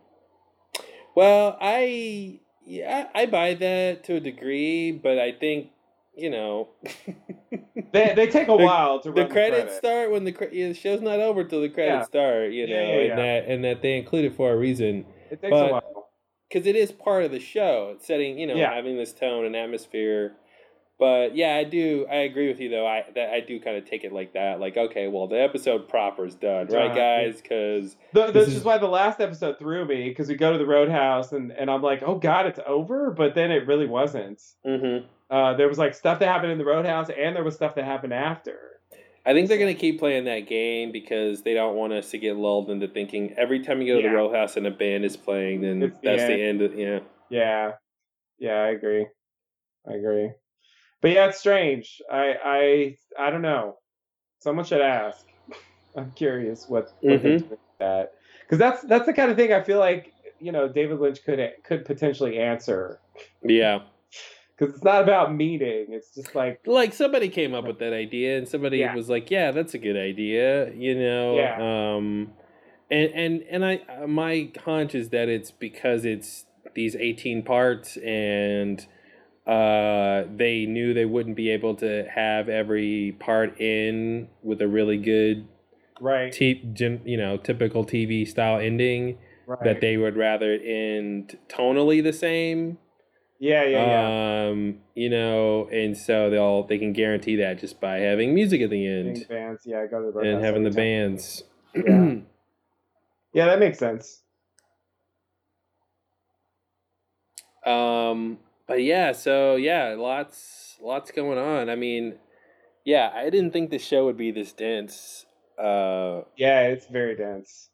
Well, 1.18 1.56
I 1.60 2.38
yeah, 2.64 3.08
I 3.12 3.26
buy 3.26 3.54
that 3.54 4.04
to 4.04 4.14
a 4.16 4.20
degree, 4.20 4.92
but 4.92 5.18
I 5.18 5.32
think 5.32 5.70
you 6.16 6.30
know 6.30 6.68
They 7.92 8.12
they 8.14 8.26
take 8.28 8.48
a 8.48 8.56
The- 8.56 8.64
while 8.64 9.00
to 9.00 9.10
the 9.10 9.22
run 9.22 9.30
credits 9.30 9.56
the 9.56 9.60
credits. 9.62 9.76
start 9.78 10.10
when 10.12 10.22
the 10.24 10.32
the 10.32 10.74
show's 10.74 11.00
not 11.00 11.18
over 11.18 11.42
till 11.42 11.60
the 11.62 11.70
credits 11.70 12.02
Yeah. 12.02 12.04
start. 12.04 12.52
You 12.52 12.66
know, 12.68 12.74
Yeah, 12.74 13.10
and 13.10 13.18
that 13.18 13.40
and 13.50 13.64
that 13.64 13.82
they 13.82 13.96
include 13.98 14.26
it 14.26 14.34
for 14.34 14.52
a 14.52 14.56
reason. 14.56 15.06
It 15.30 15.40
takes 15.40 15.50
but- 15.50 15.70
a 15.70 15.72
while. 15.72 16.08
because 16.48 16.66
it 16.68 16.76
is 16.76 16.92
part 16.92 17.24
of 17.24 17.30
the 17.32 17.40
show. 17.40 17.92
It's 17.96 18.06
setting, 18.06 18.38
you 18.38 18.46
know, 18.46 18.56
having 18.56 18.96
this 18.96 19.12
tone 19.12 19.44
and 19.44 19.56
atmosphere. 19.56 20.36
But 20.98 21.36
yeah, 21.36 21.54
I 21.54 21.62
do. 21.62 22.06
I 22.10 22.16
agree 22.16 22.48
with 22.48 22.58
you 22.58 22.68
though. 22.70 22.86
I 22.86 23.04
that 23.14 23.30
I 23.32 23.38
do 23.40 23.60
kind 23.60 23.76
of 23.76 23.84
take 23.84 24.02
it 24.02 24.12
like 24.12 24.32
that. 24.32 24.58
Like, 24.58 24.76
okay, 24.76 25.06
well, 25.06 25.28
the 25.28 25.40
episode 25.40 25.88
proper 25.88 26.26
is 26.26 26.34
done, 26.34 26.66
right, 26.66 26.88
Done. 26.88 26.96
guys? 26.96 27.40
Because 27.40 27.94
This 28.12 28.32
this 28.32 28.48
is- 28.48 28.56
is 28.56 28.64
why 28.64 28.78
the 28.78 28.88
last 28.88 29.20
episode 29.20 29.58
threw 29.60 29.84
me 29.84 30.08
because 30.08 30.28
we 30.28 30.34
go 30.34 30.50
to 30.52 30.58
the 30.58 30.66
Roadhouse 30.66 31.30
and, 31.32 31.52
and 31.52 31.70
I'm 31.70 31.82
like, 31.82 32.02
oh 32.04 32.16
god, 32.16 32.46
it's 32.46 32.58
over, 32.66 33.10
but 33.12 33.34
then 33.36 33.52
it 33.52 33.66
really 33.68 33.86
wasn't. 33.86 34.42
mm-hmm. 34.66 35.06
Uh, 35.30 35.54
there 35.54 35.68
was 35.68 35.78
like 35.78 35.94
stuff 35.94 36.18
that 36.20 36.26
happened 36.26 36.50
in 36.52 36.58
the 36.58 36.64
Roadhouse 36.64 37.10
and 37.10 37.36
there 37.36 37.44
was 37.44 37.54
stuff 37.54 37.74
that 37.76 37.84
happened 37.84 38.14
after. 38.14 38.58
I 39.26 39.34
think 39.34 39.48
they're 39.48 39.58
gonna 39.58 39.74
keep 39.74 39.98
playing 40.00 40.24
that 40.24 40.48
game 40.48 40.90
because 40.90 41.42
they 41.42 41.52
don't 41.54 41.76
want 41.76 41.92
us 41.92 42.10
to 42.12 42.18
get 42.18 42.36
lulled 42.36 42.70
into 42.70 42.88
thinking 42.88 43.34
every 43.36 43.60
time 43.62 43.80
you 43.82 43.92
go 43.94 44.00
to 44.00 44.04
Yeah. 44.04 44.10
the 44.10 44.16
Roadhouse 44.16 44.56
and 44.56 44.66
a 44.66 44.70
band 44.72 45.04
is 45.04 45.16
playing, 45.16 45.60
then 45.60 45.82
It's 45.82 45.98
that's 46.02 46.22
the 46.24 46.32
end. 46.32 46.60
end. 46.60 46.62
Of, 46.62 46.74
yeah. 46.78 46.98
Yeah, 47.28 47.72
yeah, 48.38 48.54
I 48.62 48.68
agree, 48.70 49.06
I 49.86 49.92
agree. 49.94 50.30
But 51.00 51.12
yeah, 51.12 51.26
it's 51.28 51.38
strange. 51.38 52.00
I 52.10 52.34
I 52.44 52.96
I 53.26 53.30
don't 53.30 53.42
know. 53.42 53.76
Someone 54.40 54.64
should 54.64 54.80
ask. 54.80 55.24
I'm 55.96 56.12
curious 56.12 56.68
what, 56.68 56.92
what 57.00 57.22
Mhm. 57.22 57.58
that 57.78 58.14
because 58.42 58.58
that's 58.58 58.82
that's 58.82 59.06
the 59.06 59.12
kind 59.12 59.30
of 59.30 59.36
thing 59.36 59.52
I 59.52 59.62
feel 59.62 59.78
like 59.78 60.12
you 60.40 60.52
know 60.52 60.68
David 60.68 60.98
Lynch 61.00 61.24
could 61.24 61.40
could 61.64 61.84
potentially 61.84 62.38
answer 62.38 62.98
Yeah. 63.42 63.80
because 64.56 64.74
it's 64.74 64.84
not 64.84 65.02
about 65.02 65.34
meeting. 65.34 65.86
It's 65.90 66.14
just 66.14 66.34
like 66.34 66.60
like 66.66 66.92
somebody 66.92 67.28
came 67.28 67.54
up 67.54 67.64
with 67.66 67.78
that 67.80 67.92
idea 67.92 68.38
and 68.38 68.48
somebody 68.48 68.78
Yeah. 68.78 68.94
was 68.94 69.08
like 69.08 69.30
yeah 69.30 69.50
that's 69.50 69.74
a 69.74 69.78
good 69.78 69.96
idea 69.96 70.72
you 70.74 70.94
know 70.94 71.36
Yeah. 71.36 71.94
um 71.96 72.32
and 72.90 73.10
and 73.14 73.42
and 73.50 73.64
i 73.64 74.06
my 74.06 74.50
hunch 74.64 74.94
is 74.94 75.10
that 75.10 75.28
it's 75.28 75.50
because 75.50 76.04
it's 76.04 76.46
these 76.74 76.94
18 76.96 77.42
parts 77.42 77.96
and 77.98 78.86
uh, 79.48 80.24
they 80.36 80.66
knew 80.66 80.92
they 80.92 81.06
wouldn't 81.06 81.34
be 81.34 81.48
able 81.50 81.74
to 81.76 82.06
have 82.14 82.50
every 82.50 83.16
part 83.18 83.58
in 83.58 84.28
with 84.42 84.60
a 84.60 84.68
really 84.68 84.98
good, 84.98 85.48
right? 86.00 86.38
You 86.38 87.16
know, 87.16 87.38
typical 87.38 87.84
TV 87.84 88.28
style 88.28 88.60
ending. 88.60 89.18
Right. 89.46 89.64
That 89.64 89.80
they 89.80 89.96
would 89.96 90.14
rather 90.14 90.52
end 90.52 91.38
tonally 91.48 92.02
the 92.02 92.12
same. 92.12 92.76
Yeah, 93.40 93.64
yeah, 93.64 93.86
yeah. 93.86 94.48
Um, 94.50 94.80
you 94.94 95.08
know, 95.08 95.66
and 95.72 95.96
so 95.96 96.28
they'll 96.28 96.64
they 96.64 96.76
can 96.76 96.92
guarantee 96.92 97.36
that 97.36 97.58
just 97.58 97.80
by 97.80 97.98
having 98.00 98.34
music 98.34 98.60
at 98.60 98.68
the 98.68 98.86
end. 98.86 99.24
Bands, 99.26 99.62
yeah, 99.64 99.86
go 99.86 100.04
to 100.04 100.12
the 100.12 100.18
and 100.18 100.44
having 100.44 100.64
the 100.64 100.70
time. 100.70 100.76
bands. 100.76 101.44
Yeah. 101.74 102.14
yeah, 103.32 103.46
that 103.46 103.58
makes 103.58 103.78
sense. 103.78 104.20
Um, 107.64 108.38
but 108.68 108.82
yeah, 108.82 109.12
so 109.12 109.56
yeah, 109.56 109.94
lots 109.98 110.76
lots 110.80 111.10
going 111.10 111.38
on. 111.38 111.70
I 111.70 111.74
mean, 111.74 112.16
yeah, 112.84 113.10
I 113.12 113.30
didn't 113.30 113.52
think 113.52 113.70
the 113.70 113.78
show 113.78 114.04
would 114.04 114.18
be 114.18 114.30
this 114.30 114.52
dense. 114.52 115.24
Uh, 115.58 116.20
yeah, 116.36 116.60
it's 116.68 116.86
very 116.86 117.16
dense. 117.16 117.70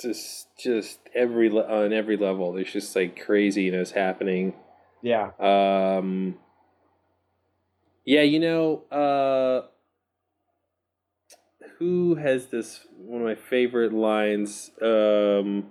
Just 0.00 0.46
just 0.58 1.00
every 1.14 1.50
on 1.50 1.92
every 1.92 2.16
level, 2.16 2.52
there's 2.52 2.72
just 2.72 2.94
like 2.94 3.20
craziness 3.20 3.90
happening. 3.90 4.54
Yeah. 5.02 5.32
Um. 5.38 6.36
Yeah, 8.04 8.22
you 8.22 8.40
know, 8.40 8.84
uh, 8.90 9.66
who 11.78 12.14
has 12.14 12.46
this? 12.46 12.86
One 12.96 13.22
of 13.22 13.26
my 13.26 13.34
favorite 13.34 13.92
lines. 13.92 14.70
Um. 14.80 15.66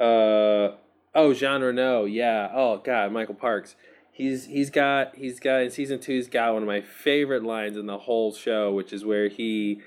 Uh 0.00 0.76
Oh, 1.16 1.32
Jean 1.32 1.62
Renault, 1.62 2.04
yeah. 2.04 2.50
Oh 2.52 2.76
God, 2.76 3.10
Michael 3.10 3.34
Parks. 3.34 3.74
He's 4.12 4.44
he's 4.44 4.68
got 4.68 5.16
he's 5.16 5.40
got 5.40 5.62
in 5.62 5.70
season 5.70 5.98
two. 5.98 6.12
He's 6.12 6.28
got 6.28 6.52
one 6.52 6.62
of 6.62 6.68
my 6.68 6.82
favorite 6.82 7.42
lines 7.42 7.78
in 7.78 7.86
the 7.86 7.96
whole 7.96 8.34
show, 8.34 8.72
which 8.72 8.92
is 8.92 9.02
where 9.02 9.28
he 9.28 9.80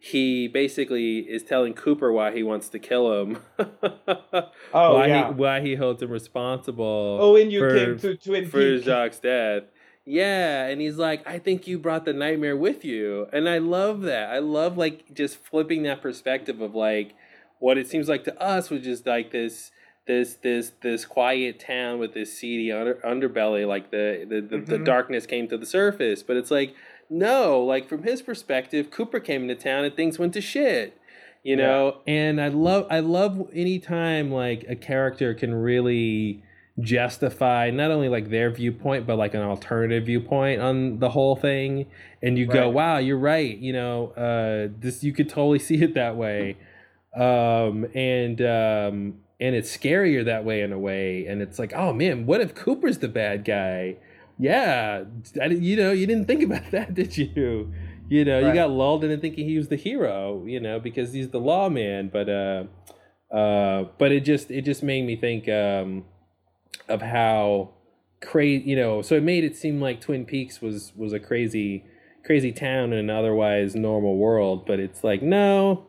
he 0.00 0.48
basically 0.48 1.18
is 1.20 1.44
telling 1.44 1.74
Cooper 1.74 2.12
why 2.12 2.32
he 2.32 2.42
wants 2.42 2.68
to 2.70 2.80
kill 2.80 3.22
him. 3.22 3.38
oh 3.58 4.50
why 4.72 5.06
yeah. 5.06 5.28
He, 5.28 5.34
why 5.34 5.60
he 5.60 5.76
holds 5.76 6.02
him 6.02 6.10
responsible. 6.10 7.18
Oh, 7.20 7.36
and 7.36 7.52
you 7.52 7.60
for, 7.60 7.76
came 7.76 7.98
to 8.00 8.16
Twin 8.16 8.48
for 8.48 8.58
Peaks. 8.58 8.84
Jacques' 8.84 9.20
death. 9.22 9.62
Yeah, 10.04 10.66
and 10.66 10.80
he's 10.80 10.96
like, 10.96 11.24
I 11.28 11.38
think 11.38 11.68
you 11.68 11.78
brought 11.78 12.04
the 12.04 12.12
nightmare 12.12 12.56
with 12.56 12.84
you, 12.84 13.28
and 13.32 13.48
I 13.48 13.58
love 13.58 14.00
that. 14.02 14.30
I 14.30 14.40
love 14.40 14.76
like 14.76 15.14
just 15.14 15.36
flipping 15.36 15.84
that 15.84 16.02
perspective 16.02 16.60
of 16.60 16.74
like 16.74 17.14
what 17.60 17.78
it 17.78 17.86
seems 17.86 18.08
like 18.08 18.24
to 18.24 18.42
us 18.42 18.68
was 18.68 18.82
just 18.82 19.06
like 19.06 19.30
this 19.30 19.70
this 20.06 20.34
this 20.34 20.72
this 20.82 21.04
quiet 21.04 21.60
town 21.60 21.98
with 21.98 22.12
this 22.14 22.36
seedy 22.36 22.72
under, 22.72 22.94
underbelly 23.04 23.66
like 23.66 23.90
the 23.90 24.26
the, 24.28 24.40
the, 24.40 24.58
Mhm. 24.58 24.66
the 24.66 24.78
darkness 24.78 25.26
came 25.26 25.46
to 25.48 25.56
the 25.56 25.66
surface. 25.66 26.22
But 26.22 26.36
it's 26.36 26.50
like 26.50 26.74
no 27.10 27.62
like 27.62 27.88
from 27.88 28.02
his 28.02 28.22
perspective 28.22 28.90
cooper 28.90 29.20
came 29.20 29.42
into 29.42 29.54
town 29.54 29.84
and 29.84 29.94
things 29.94 30.18
went 30.18 30.32
to 30.34 30.40
shit 30.40 30.98
you 31.44 31.56
Yeah. 31.56 31.66
know? 31.66 31.96
And 32.06 32.40
i 32.40 32.48
love 32.48 32.86
i 32.90 33.00
love 33.00 33.48
anytime 33.52 34.30
like 34.30 34.64
a 34.68 34.76
character 34.76 35.34
can 35.34 35.52
really 35.54 36.42
justify 36.80 37.68
not 37.70 37.90
only 37.90 38.08
like 38.08 38.30
their 38.30 38.50
viewpoint 38.50 39.06
but 39.06 39.16
like 39.18 39.34
an 39.34 39.42
alternative 39.42 40.06
viewpoint 40.06 40.60
on 40.62 40.98
the 41.00 41.10
whole 41.10 41.36
thing. 41.36 41.86
And 42.22 42.38
you 42.38 42.46
go 42.46 42.68
wow 42.68 42.96
you're 42.98 43.18
right 43.18 43.56
you 43.58 43.72
know? 43.72 44.08
Uh 44.16 44.72
this 44.80 45.04
you 45.04 45.12
could 45.12 45.28
totally 45.28 45.58
see 45.68 45.82
it 45.82 45.94
that 45.94 46.16
way. 46.16 46.56
Um 47.14 47.86
and 47.94 48.40
um 48.40 49.14
and 49.40 49.54
it's 49.54 49.74
scarier 49.76 50.24
that 50.24 50.44
way 50.44 50.62
in 50.62 50.72
a 50.72 50.78
way. 50.78 51.26
And 51.26 51.42
it's 51.42 51.58
like 51.58 51.72
oh 51.74 51.92
man 51.92 52.26
what 52.26 52.40
if 52.40 52.54
cooper's 52.54 52.98
the 52.98 53.08
bad 53.08 53.44
guy? 53.44 53.96
Yeah 54.38 55.04
I, 55.40 55.46
you 55.46 55.76
know 55.76 55.92
you 55.92 56.06
didn't 56.06 56.26
think 56.26 56.42
about 56.42 56.70
that 56.70 56.94
did 56.94 57.16
you? 57.16 57.72
You 58.08 58.24
know 58.24 58.40
you 58.40 58.52
got 58.52 58.70
lulled 58.70 59.04
into 59.04 59.16
thinking 59.16 59.48
he 59.48 59.56
was 59.56 59.68
the 59.68 59.76
hero 59.76 60.44
you 60.46 60.60
know 60.60 60.80
because 60.80 61.12
he's 61.12 61.30
the 61.30 61.40
lawman. 61.40 62.10
But 62.12 62.28
uh 62.28 62.64
uh 63.34 63.84
but 63.98 64.12
it 64.12 64.20
just 64.20 64.50
it 64.50 64.62
just 64.62 64.82
made 64.82 65.06
me 65.06 65.16
think 65.16 65.48
um 65.48 66.04
of 66.88 67.00
how 67.00 67.70
crazy 68.20 68.68
you 68.68 68.76
know 68.76 69.02
so 69.02 69.16
it 69.16 69.22
made 69.22 69.42
it 69.42 69.56
seem 69.56 69.80
like 69.80 70.00
twin 70.00 70.24
peaks 70.24 70.62
was 70.62 70.92
was 70.94 71.12
a 71.12 71.18
crazy 71.18 71.84
crazy 72.24 72.52
town 72.52 72.92
in 72.92 72.98
an 72.98 73.10
otherwise 73.10 73.74
normal 73.74 74.16
world. 74.16 74.66
But 74.66 74.80
it's 74.80 75.04
like 75.04 75.22
no 75.22 75.86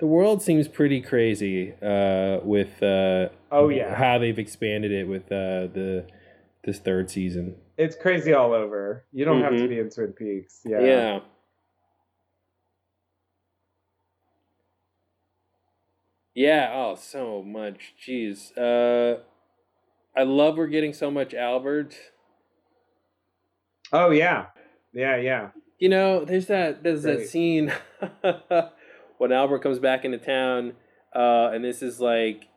the 0.00 0.06
world 0.06 0.42
seems 0.42 0.66
pretty 0.68 1.00
crazy 1.00 1.74
uh 1.82 2.40
with 2.42 2.82
uh 2.82 3.28
Oh 3.52 3.68
yeah. 3.68 3.94
how 3.94 4.18
they've 4.18 4.38
expanded 4.38 4.90
it 4.92 5.06
with 5.06 5.24
uh 5.26 5.68
the 5.72 6.06
this 6.64 6.78
third 6.78 7.10
season 7.10 7.56
It's 7.78 7.96
crazy 7.96 8.32
all 8.34 8.52
over. 8.52 9.04
You 9.12 9.24
don't 9.24 9.40
have 9.42 9.52
to 9.52 9.62
Mhm. 9.64 9.68
be 9.68 9.78
in 9.78 9.90
Twin 9.90 10.12
Peaks. 10.12 10.60
Yeah. 10.64 10.80
yeah 10.80 11.20
yeah 16.34 16.70
oh 16.72 16.94
so 16.94 17.42
much 17.42 17.94
jeez 18.00 18.56
uh 18.56 19.20
i 20.16 20.22
love 20.22 20.56
we're 20.56 20.66
getting 20.68 20.92
so 20.92 21.10
much 21.10 21.34
albert 21.34 21.94
Oh 23.92 24.10
yeah. 24.12 24.46
Yeah, 24.92 25.16
yeah. 25.16 25.48
You 25.80 25.88
know, 25.88 26.24
there's 26.24 26.46
that 26.46 26.84
there's 26.84 27.02
that 27.02 27.26
scene 27.26 27.72
when 29.20 29.32
Albert 29.32 29.58
comes 29.62 29.78
back 29.78 30.04
into 30.06 30.16
town, 30.16 30.72
uh, 31.14 31.50
and 31.52 31.62
this 31.62 31.82
is 31.82 32.00
like 32.00 32.48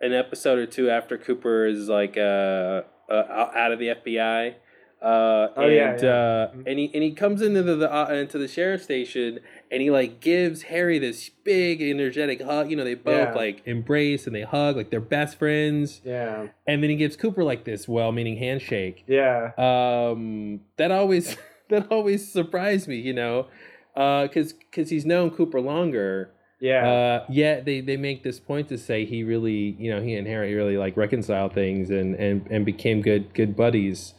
an 0.00 0.12
episode 0.14 0.58
or 0.58 0.64
two 0.66 0.88
after 0.88 1.18
Cooper 1.18 1.66
is 1.66 1.88
like 1.88 2.16
uh, 2.16 2.82
uh 3.10 3.50
out 3.54 3.72
of 3.72 3.78
the 3.78 3.88
FBI. 3.88 4.54
Uh, 5.02 5.48
Oh, 5.54 5.62
and 5.64 5.72
yeah, 5.74 5.96
yeah. 6.02 6.08
uh, 6.10 6.50
Mhm. 6.52 6.66
and 6.66 6.78
he 6.78 6.90
and 6.94 7.02
he 7.02 7.12
comes 7.12 7.42
into 7.42 7.62
the, 7.62 7.76
the 7.76 7.94
uh, 7.94 8.08
into 8.08 8.38
the 8.38 8.48
sheriff 8.48 8.82
station 8.82 9.40
and 9.70 9.82
he 9.82 9.90
like 9.90 10.20
gives 10.20 10.62
Harry 10.62 10.98
this 10.98 11.28
big 11.44 11.82
energetic 11.82 12.40
hug. 12.40 12.70
You 12.70 12.76
know, 12.76 12.84
they 12.84 12.94
both 12.94 13.28
Yeah. 13.28 13.34
like 13.34 13.60
embrace 13.66 14.26
and 14.26 14.34
they 14.34 14.42
hug 14.42 14.74
like 14.76 14.88
they're 14.90 15.00
best 15.00 15.38
friends. 15.38 16.00
Yeah. 16.04 16.46
And 16.66 16.82
then 16.82 16.88
he 16.88 16.96
gives 16.96 17.14
Cooper 17.14 17.44
like 17.44 17.64
this 17.64 17.86
well-meaning 17.86 18.38
handshake 18.38 19.04
Yeah. 19.06 19.52
um 19.58 20.60
that 20.78 20.90
always 20.90 21.36
that 21.68 21.92
always 21.92 22.32
surprised 22.32 22.88
me 22.88 22.96
you 22.96 23.12
know 23.12 23.48
uh 23.96 24.22
because 24.22 24.52
because 24.52 24.90
he's 24.90 25.06
known 25.06 25.30
cooper 25.30 25.60
longer 25.60 26.30
Yeah. 26.60 26.86
uh 26.88 27.24
yet 27.28 27.64
they 27.64 27.80
they 27.80 27.96
make 27.96 28.22
this 28.22 28.38
point 28.38 28.68
to 28.68 28.78
say 28.78 29.04
he 29.04 29.24
really 29.24 29.76
you 29.78 29.90
know 29.90 30.00
he 30.02 30.14
and 30.14 30.26
harry 30.26 30.54
really 30.54 30.76
like 30.76 30.96
reconciled 30.96 31.52
things 31.54 31.90
and 31.90 32.14
and 32.16 32.46
and 32.50 32.64
became 32.66 33.00
good 33.02 33.32
good 33.34 33.56
buddies 33.56 34.14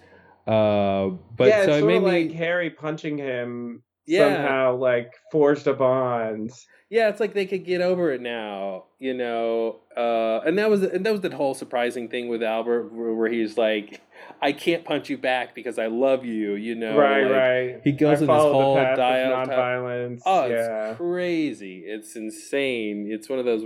uh 0.47 1.09
but 1.35 1.47
yeah, 1.49 1.65
so 1.65 1.73
it's 1.73 1.83
it 1.83 1.85
made 1.87 1.97
of 1.97 2.03
like 2.03 2.27
me 2.27 2.33
Harry 2.33 2.69
punching 2.69 3.17
him 3.17 3.83
Yeah. 4.05 4.33
somehow 4.35 4.75
like 4.77 5.11
forged 5.31 5.67
a 5.67 5.73
bond. 5.73 6.51
yeah 6.89 7.09
it's 7.09 7.19
like 7.19 7.33
they 7.33 7.45
could 7.45 7.65
get 7.65 7.81
over 7.81 8.11
it 8.13 8.21
now 8.21 8.85
you 8.97 9.13
know 9.13 9.81
uh 9.97 10.39
and 10.45 10.57
that 10.57 10.69
was 10.69 10.83
and 10.83 11.05
that 11.05 11.11
was 11.11 11.21
the 11.21 11.35
whole 11.35 11.53
surprising 11.53 12.07
thing 12.07 12.29
with 12.29 12.41
albert 12.41 12.93
where, 12.93 13.13
where 13.13 13.29
he's 13.29 13.57
like 13.57 14.01
i 14.41 14.51
can't 14.51 14.83
punch 14.85 15.09
you 15.09 15.17
back 15.17 15.55
because 15.55 15.79
i 15.79 15.87
love 15.87 16.23
you 16.25 16.53
you 16.53 16.75
know 16.75 16.97
right, 16.97 17.23
like, 17.23 17.31
right. 17.31 17.81
he 17.83 17.91
goes 17.91 18.19
I 18.19 18.21
in 18.21 18.27
this 18.27 18.29
whole 18.29 18.75
dialogue- 18.75 19.47
of 19.47 19.53
nonviolence. 19.53 20.21
Oh, 20.25 20.45
yeah. 20.47 20.89
it's 20.89 20.97
crazy. 20.97 21.83
It's 21.85 22.15
insane. 22.15 23.07
It's 23.11 23.29
one 23.29 23.39
of 23.39 23.45
those 23.45 23.63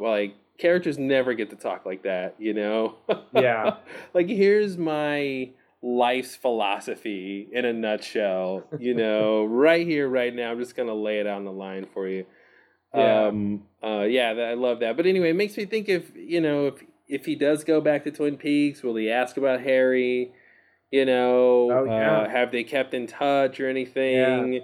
like 0.00 0.34
characters 0.58 0.98
never 0.98 1.34
get 1.34 1.50
to 1.50 1.56
talk 1.56 1.86
like 1.86 2.02
that, 2.02 2.34
you 2.38 2.54
know? 2.54 2.96
Yeah. 3.34 3.76
like 4.14 4.28
here's 4.28 4.76
my 4.76 5.50
life's 5.82 6.36
philosophy 6.36 7.48
in 7.52 7.64
a 7.64 7.72
nutshell, 7.72 8.64
you 8.78 8.94
know, 8.94 9.44
right 9.66 9.86
here 9.86 10.08
right 10.08 10.34
now. 10.34 10.50
I'm 10.50 10.58
just 10.58 10.76
going 10.76 10.88
to 10.88 10.94
lay 10.94 11.20
it 11.20 11.26
on 11.26 11.44
the 11.44 11.52
line 11.52 11.86
for 11.92 12.06
you. 12.08 12.26
Yeah. 12.94 13.26
Um 13.26 13.62
uh 13.82 14.00
yeah, 14.02 14.34
that, 14.34 14.48
I 14.50 14.54
love 14.54 14.80
that. 14.80 14.96
But 14.96 15.06
anyway, 15.06 15.30
it 15.30 15.36
makes 15.36 15.56
me 15.56 15.64
think 15.64 15.88
if, 15.88 16.10
you 16.16 16.40
know, 16.40 16.66
if 16.66 16.82
if 17.10 17.26
he 17.26 17.34
does 17.34 17.64
go 17.64 17.80
back 17.80 18.04
to 18.04 18.10
Twin 18.10 18.36
Peaks, 18.36 18.82
will 18.82 18.94
he 18.96 19.10
ask 19.10 19.36
about 19.36 19.60
Harry? 19.60 20.32
You 20.90 21.04
know, 21.04 21.70
Oh, 21.70 21.84
yeah. 21.84 22.20
uh, 22.22 22.28
have 22.28 22.50
they 22.52 22.64
kept 22.64 22.94
in 22.94 23.06
touch 23.06 23.60
or 23.60 23.68
anything? 23.68 24.62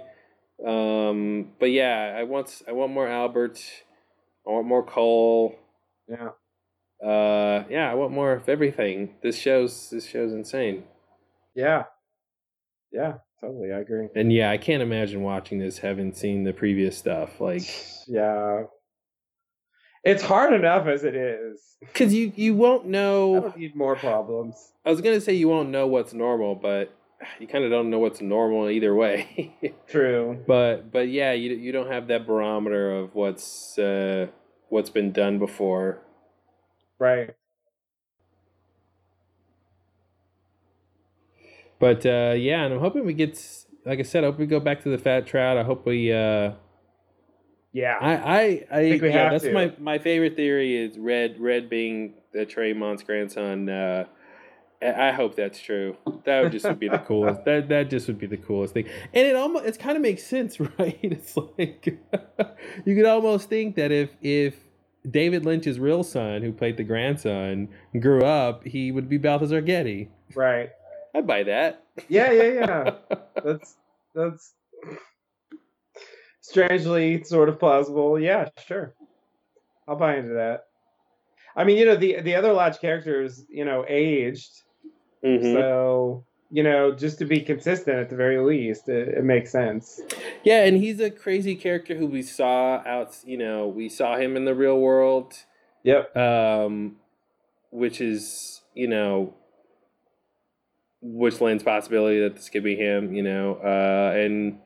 Um, 0.65 1.51
but 1.59 1.71
yeah, 1.71 2.15
I 2.17 2.23
want 2.23 2.61
I 2.67 2.71
want 2.71 2.91
more 2.91 3.07
Albert. 3.07 3.61
I 4.47 4.51
want 4.51 4.67
more 4.67 4.83
Cole. 4.83 5.55
yeah. 6.09 6.29
Uh, 7.05 7.63
yeah, 7.69 7.91
I 7.91 7.93
want 7.93 8.11
more 8.11 8.33
of 8.33 8.49
everything. 8.49 9.13
This 9.21 9.37
show's 9.37 9.91
this 9.91 10.05
show's 10.07 10.33
insane. 10.33 10.83
Yeah. 11.53 11.83
Yeah, 12.91 13.15
totally. 13.39 13.71
I 13.71 13.79
agree. 13.79 14.07
And 14.15 14.33
yeah, 14.33 14.49
I 14.49 14.57
can't 14.57 14.81
imagine 14.81 15.21
watching 15.21 15.59
this 15.59 15.77
having 15.79 16.13
seen 16.13 16.43
the 16.43 16.53
previous 16.53 16.97
stuff. 16.97 17.39
Like, 17.39 17.63
Yeah. 18.07 18.63
It's 20.07 20.23
hard 20.23 20.53
enough 20.53 20.87
as 20.87 21.03
it 21.03 21.15
is. 21.15 21.59
cause 21.93 22.13
you 22.13 22.31
you 22.35 22.55
won't 22.55 22.85
I 22.85 22.89
know. 22.89 23.39
don't 23.41 23.57
need 23.57 23.75
more 23.75 23.95
problems. 23.95 24.71
I 24.85 24.89
was 24.89 25.01
gonna 25.01 25.21
say 25.21 25.33
you 25.33 25.47
won't 25.49 25.69
know 25.69 25.85
what's 25.87 26.13
normal, 26.13 26.55
but 26.55 26.93
you 27.39 27.47
kind 27.47 27.63
of 27.65 27.71
don't 27.71 27.89
know 27.89 27.99
what's 27.99 28.21
normal 28.21 28.69
either 28.69 28.95
way. 28.95 29.55
True. 29.87 30.43
but 30.47 30.91
but 30.91 31.09
yeah, 31.09 31.33
you 31.33 31.53
you 31.55 31.71
don't 31.71 31.91
have 31.91 32.07
that 32.07 32.25
barometer 32.25 32.91
of 32.99 33.15
what's 33.15 33.77
uh 33.77 34.27
what's 34.69 34.89
been 34.89 35.11
done 35.11 35.39
before. 35.39 35.99
Right. 36.99 37.35
But 41.79 42.05
uh, 42.05 42.33
yeah, 42.37 42.63
and 42.63 42.73
I'm 42.73 42.79
hoping 42.79 43.05
we 43.05 43.13
get, 43.13 43.39
like 43.85 43.99
I 43.99 44.01
said, 44.01 44.23
I 44.23 44.27
hope 44.27 44.39
we 44.39 44.47
go 44.47 44.59
back 44.59 44.81
to 44.83 44.89
the 44.89 44.97
fat 44.97 45.27
trout. 45.27 45.57
I 45.57 45.63
hope 45.63 45.85
we. 45.85 46.11
Uh, 46.11 46.53
Yeah. 47.77 47.97
I 48.01 48.15
I, 48.15 48.65
I, 48.71 48.89
think 48.89 49.01
we 49.03 49.09
yeah, 49.09 49.23
have 49.23 49.31
that's 49.33 49.43
to. 49.43 49.53
my 49.53 49.71
my 49.77 49.99
favorite 49.99 50.35
theory 50.35 50.75
is 50.75 50.97
Red 50.97 51.39
Red 51.39 51.69
being 51.69 52.15
the 52.33 52.43
Tremond's 52.43 53.03
grandson. 53.03 53.69
Uh, 53.69 54.05
I 54.81 55.09
I 55.09 55.11
hope 55.11 55.35
that's 55.35 55.61
true. 55.61 55.95
That 56.25 56.41
would 56.41 56.51
just 56.51 56.79
be 56.79 56.89
the 56.89 56.97
coolest. 57.07 57.45
That 57.45 57.69
that 57.69 57.91
just 57.91 58.07
would 58.07 58.17
be 58.17 58.25
the 58.25 58.37
coolest 58.37 58.73
thing. 58.73 58.89
And 59.13 59.27
it 59.27 59.35
almost 59.35 59.65
it 59.65 59.77
kind 59.77 59.95
of 59.95 60.01
makes 60.01 60.23
sense, 60.23 60.59
right? 60.79 60.97
It's 61.03 61.37
like 61.37 61.85
you 62.85 62.95
could 62.95 63.05
almost 63.05 63.47
think 63.47 63.75
that 63.75 63.91
if 63.91 64.09
if 64.23 64.55
David 65.07 65.45
Lynch's 65.45 65.79
real 65.79 66.03
son, 66.03 66.41
who 66.41 66.51
played 66.51 66.77
the 66.77 66.83
grandson, 66.83 67.69
grew 67.99 68.25
up, 68.25 68.65
he 68.65 68.91
would 68.91 69.07
be 69.07 69.17
Balthazar 69.17 69.61
Getty. 69.61 70.09
right. 70.33 70.71
I'd 71.13 71.27
buy 71.27 71.43
that. 71.43 71.83
Yeah, 72.09 72.31
yeah, 72.31 72.43
yeah. 72.43 72.91
that's 73.43 73.75
that's 74.13 74.53
strangely 76.49 77.23
sort 77.23 77.49
of 77.49 77.59
plausible. 77.59 78.19
Yeah, 78.19 78.49
sure. 78.65 78.93
I'll 79.87 79.95
buy 79.95 80.17
into 80.17 80.33
that. 80.33 80.63
I 81.55 81.63
mean, 81.63 81.77
you 81.77 81.85
know, 81.85 81.95
the 81.95 82.21
the 82.21 82.35
other 82.35 82.53
Lodge 82.53 82.79
characters, 82.79 83.45
you 83.49 83.65
know, 83.65 83.85
aged. 83.87 84.51
Mhm. 85.25 85.53
So, 85.53 86.25
you 86.51 86.63
know, 86.63 86.93
just 86.93 87.17
to 87.19 87.25
be 87.25 87.41
consistent 87.41 87.97
at 87.97 88.09
the 88.09 88.15
very 88.15 88.37
least, 88.39 88.87
it, 88.87 89.09
it 89.09 89.23
makes 89.23 89.51
sense. 89.51 89.99
Yeah, 90.43 90.63
and 90.65 90.77
he's 90.77 90.99
a 90.99 91.09
crazy 91.09 91.55
character 91.55 91.95
who 91.95 92.05
we 92.07 92.21
saw 92.21 92.81
out. 92.85 93.17
You 93.25 93.37
know, 93.37 93.67
we 93.67 93.89
saw 93.89 94.17
him 94.17 94.37
in 94.37 94.45
the 94.45 94.55
real 94.55 94.79
world, 94.79 95.33
Yep. 95.83 96.15
um, 96.15 96.97
which 97.71 97.99
is 98.01 98.61
you 98.75 98.87
know, 98.87 99.33
which 101.01 101.41
lends 101.41 101.63
possibility 101.63 102.19
that 102.21 102.35
this 102.35 102.49
could 102.49 102.63
be 102.63 102.75
him. 102.75 103.13
You 103.15 103.23
know, 103.23 103.55
uh, 103.55 104.13
and 104.15 104.59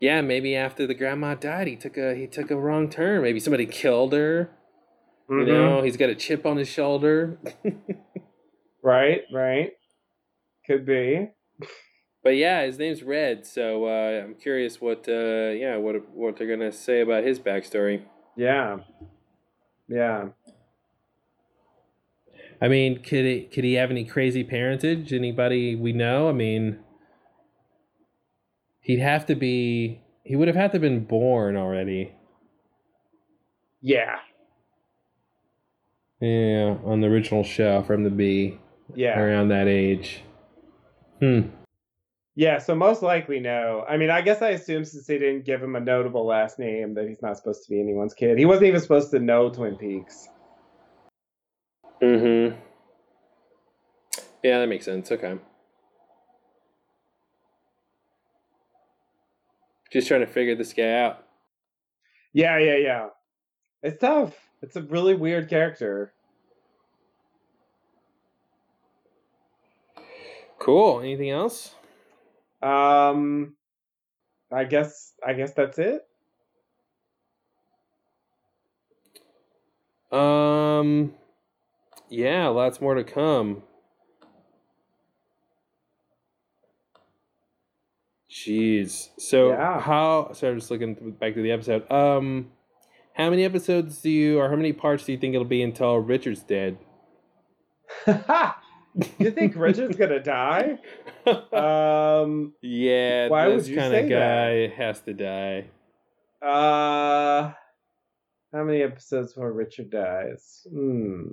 yeah, 0.00 0.20
maybe 0.20 0.54
after 0.56 0.86
the 0.86 0.94
grandma 0.94 1.34
died, 1.34 1.66
he 1.66 1.76
took 1.76 1.96
a 1.96 2.14
he 2.14 2.26
took 2.26 2.50
a 2.50 2.56
wrong 2.56 2.88
turn. 2.88 3.22
Maybe 3.22 3.40
somebody 3.40 3.66
killed 3.66 4.12
her. 4.12 4.50
You 5.28 5.36
Mhm. 5.36 5.46
know, 5.46 5.82
he's 5.82 5.96
got 5.98 6.08
a 6.08 6.14
chip 6.14 6.46
on 6.46 6.56
his 6.56 6.68
shoulder. 6.68 7.38
Right, 8.80 9.22
right. 9.32 9.72
Could 10.66 10.86
be. 10.86 11.30
But 12.22 12.36
yeah, 12.36 12.64
his 12.64 12.78
name's 12.78 13.02
Red, 13.02 13.44
so 13.44 13.86
uh, 13.86 14.22
I'm 14.24 14.34
curious 14.36 14.80
what 14.80 15.08
uh, 15.08 15.50
yeah 15.50 15.76
what 15.76 16.08
what 16.14 16.36
they're 16.36 16.46
gonna 16.48 16.72
say 16.72 17.00
about 17.00 17.24
his 17.24 17.38
backstory. 17.40 18.02
Yeah. 18.36 18.78
Yeah. 19.88 20.28
I 22.60 22.68
mean, 22.68 23.02
could 23.02 23.24
he 23.24 23.42
could 23.52 23.64
he 23.64 23.74
have 23.74 23.90
any 23.90 24.04
crazy 24.04 24.44
parentage? 24.44 25.12
Anybody 25.12 25.74
we 25.74 25.92
know? 25.92 26.28
I 26.28 26.32
mean, 26.32 26.78
he'd 28.88 28.98
have 29.00 29.26
to 29.26 29.36
be. 29.36 30.00
He 30.24 30.34
would 30.34 30.48
have 30.48 30.56
had 30.56 30.72
to 30.72 30.76
have 30.76 30.82
been 30.82 31.04
born 31.04 31.56
already. 31.56 32.12
Yeah. 33.80 34.16
Yeah, 36.20 36.76
on 36.84 37.00
the 37.00 37.06
original 37.06 37.44
show 37.44 37.82
from 37.82 38.02
the 38.02 38.10
be 38.10 38.58
Yeah. 38.94 39.20
around 39.20 39.48
that 39.48 39.68
age. 39.68 40.22
Hmm. 41.20 41.42
Yeah, 42.34 42.58
so 42.58 42.74
most 42.74 43.02
likely 43.02 43.40
no. 43.40 43.84
I 43.88 43.96
mean, 43.96 44.10
I 44.10 44.20
guess 44.22 44.42
I 44.42 44.50
assume 44.50 44.84
since 44.84 45.06
they 45.06 45.18
didn't 45.18 45.44
give 45.44 45.62
him 45.62 45.76
a 45.76 45.80
notable 45.80 46.24
last 46.26 46.58
name 46.58 46.94
that 46.94 47.06
he's 47.08 47.22
not 47.22 47.36
supposed 47.36 47.64
to 47.64 47.70
be 47.70 47.80
anyone's 47.80 48.14
kid. 48.14 48.38
He 48.38 48.44
wasn't 48.46 48.66
even 48.68 48.80
supposed 48.80 49.10
to 49.12 49.18
know 49.18 49.50
Twin 49.50 49.76
Peaks. 49.76 50.28
Mm-hmm. 52.02 52.56
Yeah, 54.42 54.60
that 54.60 54.68
makes 54.68 54.84
sense. 54.84 55.10
Okay. 55.10 55.36
Just 59.90 60.08
trying 60.08 60.20
to 60.20 60.26
figure 60.26 60.54
this 60.54 60.72
guy 60.72 60.92
out. 61.02 61.24
Yeah, 62.32 62.58
yeah, 62.58 62.76
yeah. 62.76 63.08
It's 63.82 64.00
tough. 64.00 64.34
It's 64.62 64.76
a 64.76 64.82
really 64.82 65.14
weird 65.14 65.48
character. 65.48 66.12
Cool. 70.58 71.00
Anything 71.00 71.30
else? 71.30 71.74
Um 72.60 73.54
I 74.50 74.64
guess 74.64 75.12
I 75.24 75.34
guess 75.34 75.52
that's 75.52 75.78
it. 75.78 76.02
Um, 80.10 81.14
yeah, 82.08 82.48
lots 82.48 82.80
more 82.80 82.94
to 82.94 83.04
come. 83.04 83.62
Jeez. 88.46 89.08
So 89.18 89.50
Yeah. 89.50 89.80
how? 89.80 90.30
So 90.32 90.50
I'm 90.50 90.58
just 90.58 90.70
looking 90.70 90.94
back 91.20 91.34
to 91.34 91.42
the 91.42 91.52
episode. 91.52 91.90
Um, 91.90 92.50
how 93.14 93.30
many 93.30 93.44
episodes 93.44 94.00
do 94.02 94.10
you, 94.10 94.38
or 94.38 94.48
how 94.48 94.56
many 94.56 94.72
parts 94.72 95.04
do 95.04 95.12
you 95.12 95.18
think 95.18 95.34
it'll 95.34 95.44
be 95.46 95.62
until 95.62 95.96
Richard's 95.98 96.42
dead? 96.42 96.78
Ha! 98.06 98.62
You 99.18 99.30
think 99.30 99.54
Richard's 99.54 99.96
gonna 99.96 100.18
die? 100.18 100.78
Um 101.52 102.54
yeah, 102.62 103.28
why 103.28 103.46
would 103.46 103.60
this 103.60 103.68
you 103.68 103.76
kind 103.76 103.92
say 103.92 104.02
of 104.04 104.08
that? 104.08 104.18
guy 104.18 104.66
has 104.74 105.00
to 105.02 105.12
die. 105.14 105.66
uh 106.42 107.52
how 108.52 108.64
many 108.64 108.82
episodes 108.82 109.34
before 109.34 109.52
Richard 109.52 109.90
dies? 109.90 110.66
Hmm. 110.68 111.26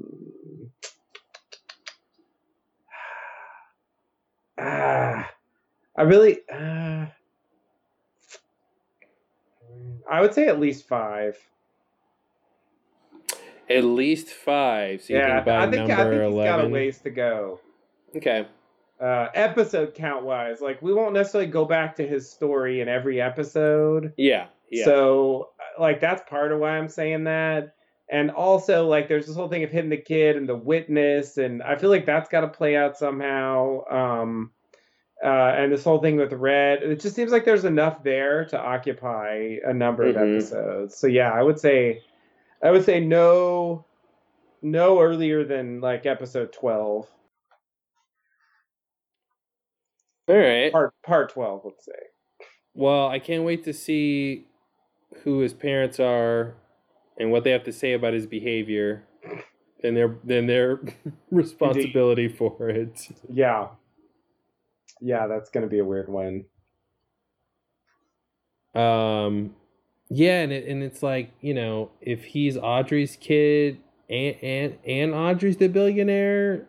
Ah, 4.58 5.30
I 5.98 6.03
really. 6.03 6.40
Uh, 6.51 7.06
I 10.09 10.22
would 10.22 10.33
say 10.33 10.48
at 10.48 10.59
least 10.59 10.88
five. 10.88 11.38
At 13.69 13.83
least 13.83 14.30
five. 14.30 15.01
So 15.01 15.14
yeah, 15.14 15.43
think 15.43 15.48
I 15.56 15.72
think 15.72 15.90
I 15.90 16.09
think 16.09 16.33
he's 16.33 16.43
got 16.43 16.64
a 16.64 16.67
ways 16.67 16.99
to 16.99 17.09
go. 17.09 17.59
Okay. 18.15 18.48
Uh, 19.01 19.27
episode 19.33 19.93
count 19.93 20.24
wise, 20.24 20.61
like 20.61 20.82
we 20.82 20.93
won't 20.93 21.14
necessarily 21.14 21.49
go 21.49 21.65
back 21.65 21.95
to 21.98 22.07
his 22.07 22.30
story 22.30 22.80
in 22.80 22.88
every 22.88 23.19
episode. 23.19 24.14
Yeah. 24.15 24.48
Yeah. 24.69 24.85
So, 24.85 25.49
uh, 25.59 25.82
like, 25.82 25.99
that's 25.99 26.27
part 26.30 26.51
of 26.51 26.59
why 26.59 26.77
I'm 26.77 26.90
saying 26.90 27.25
that. 27.25 27.75
And 28.09 28.32
also, 28.32 28.88
like, 28.88 29.07
there's 29.07 29.25
this 29.27 29.35
whole 29.35 29.49
thing 29.49 29.64
of 29.64 29.72
hitting 29.72 29.90
the 29.90 29.98
kid 29.98 30.35
and 30.35 30.48
the 30.48 30.56
witness, 30.56 31.38
and 31.38 31.64
I 31.64 31.75
feel 31.75 31.90
like 31.90 32.06
that's 32.06 32.30
got 32.30 32.41
to 32.41 32.48
play 32.48 32.75
out 32.75 32.98
somehow. 32.98 33.85
Um, 33.90 34.51
uh, 35.24 35.27
and 35.58 35.72
this 35.72 35.84
whole 35.84 36.00
thing 36.00 36.18
with 36.18 36.34
Red, 36.34 36.84
it 36.84 37.00
just 37.00 37.16
seems 37.16 37.32
like 37.32 37.45
there's 37.45 37.66
enough 37.66 38.03
there 38.03 38.45
to 38.45 38.60
occupy 38.60 39.58
a 39.66 39.74
number 39.74 40.06
of 40.08 40.16
Mhm. 40.16 40.34
episodes. 40.35 40.95
So 40.98 41.08
yeah, 41.08 41.32
I 41.32 41.42
would 41.42 41.60
say, 41.60 42.02
I 42.61 42.72
would 42.72 42.84
say 42.84 43.00
no, 43.00 43.85
no 44.61 45.00
earlier 45.02 45.44
than 45.44 45.80
like 45.82 46.06
episode 46.06 46.52
twelve, 46.52 47.08
All 50.27 50.35
right. 50.35 50.72
part 50.72 50.94
part 51.03 51.30
twelve, 51.30 51.61
let's 51.66 51.85
say. 51.85 51.94
Well, 52.74 53.08
I 53.08 53.19
can't 53.19 53.44
wait 53.44 53.64
to 53.66 53.74
see 53.74 54.48
who 55.24 55.40
his 55.40 55.53
parents 55.53 56.00
are 56.00 56.56
and 57.18 57.32
what 57.32 57.44
they 57.44 57.52
have 57.52 57.64
to 57.64 57.72
say 57.72 57.94
about 57.94 58.14
his 58.14 58.26
behavior 58.27 59.03
and 59.84 59.95
their 59.95 60.18
then 60.24 60.48
their 60.48 60.82
responsibility 61.32 62.27
for 62.27 62.69
it. 62.69 63.08
Yeah, 63.32 63.69
yeah, 65.01 65.27
that's 65.27 65.49
gonna 65.49 65.67
be 65.67 65.80
a 65.80 65.85
weird 65.85 66.09
one. 66.09 66.45
Um 68.74 69.56
yeah, 70.09 70.41
and 70.41 70.51
it, 70.51 70.67
and 70.67 70.83
it's 70.83 71.01
like, 71.01 71.32
you 71.41 71.53
know, 71.53 71.91
if 72.01 72.24
he's 72.24 72.57
Audrey's 72.57 73.15
kid 73.15 73.80
and 74.09 74.35
and 74.41 74.77
and 74.85 75.14
Audrey's 75.14 75.57
the 75.57 75.67
billionaire, 75.67 76.67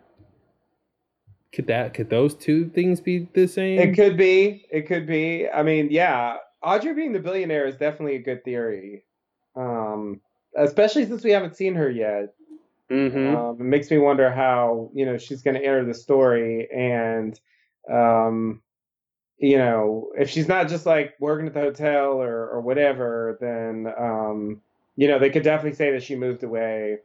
could 1.53 1.67
that 1.67 1.95
could 1.95 2.11
those 2.11 2.35
two 2.35 2.69
things 2.71 3.01
be 3.01 3.29
the 3.35 3.47
same? 3.47 3.79
It 3.79 3.95
could 3.95 4.17
be. 4.17 4.65
It 4.71 4.87
could 4.87 5.07
be. 5.07 5.49
I 5.49 5.63
mean, 5.63 5.89
yeah, 5.91 6.37
Audrey 6.63 6.95
being 6.95 7.13
the 7.13 7.19
billionaire 7.19 7.67
is 7.67 7.77
definitely 7.77 8.17
a 8.17 8.23
good 8.23 8.45
theory. 8.45 9.05
Um, 9.55 10.21
especially 10.57 11.07
since 11.07 11.25
we 11.25 11.31
haven't 11.33 11.57
seen 11.57 11.75
her 11.75 11.91
yet. 11.91 12.35
mm-hmm. 12.91 13.37
Um, 13.37 13.57
it 13.61 13.65
makes 13.65 13.91
me 13.91 13.99
wonder 13.99 14.31
how 14.31 14.91
you 14.95 15.05
know 15.05 15.19
she's 15.19 15.43
going 15.43 15.55
to 15.55 15.65
enter 15.65 15.85
the 15.85 15.95
story, 15.95 16.69
and 16.75 17.39
um, 17.91 18.63
you 19.39 19.59
know, 19.59 20.11
if 20.17 20.31
she's 20.31 20.49
not 20.49 20.69
just 20.69 20.87
like 20.87 21.15
working 21.21 21.47
at 21.47 21.55
the 21.55 21.61
hotel 21.61 22.23
or 22.23 22.49
or 22.49 22.61
whatever, 22.61 23.37
then 23.41 23.93
um, 23.99 24.61
you 24.97 25.09
know, 25.09 25.19
they 25.19 25.31
could 25.31 25.43
definitely 25.43 25.77
say 25.77 25.93
that 25.93 26.03
she 26.03 26.17
moved 26.17 26.43
away. 26.43 26.99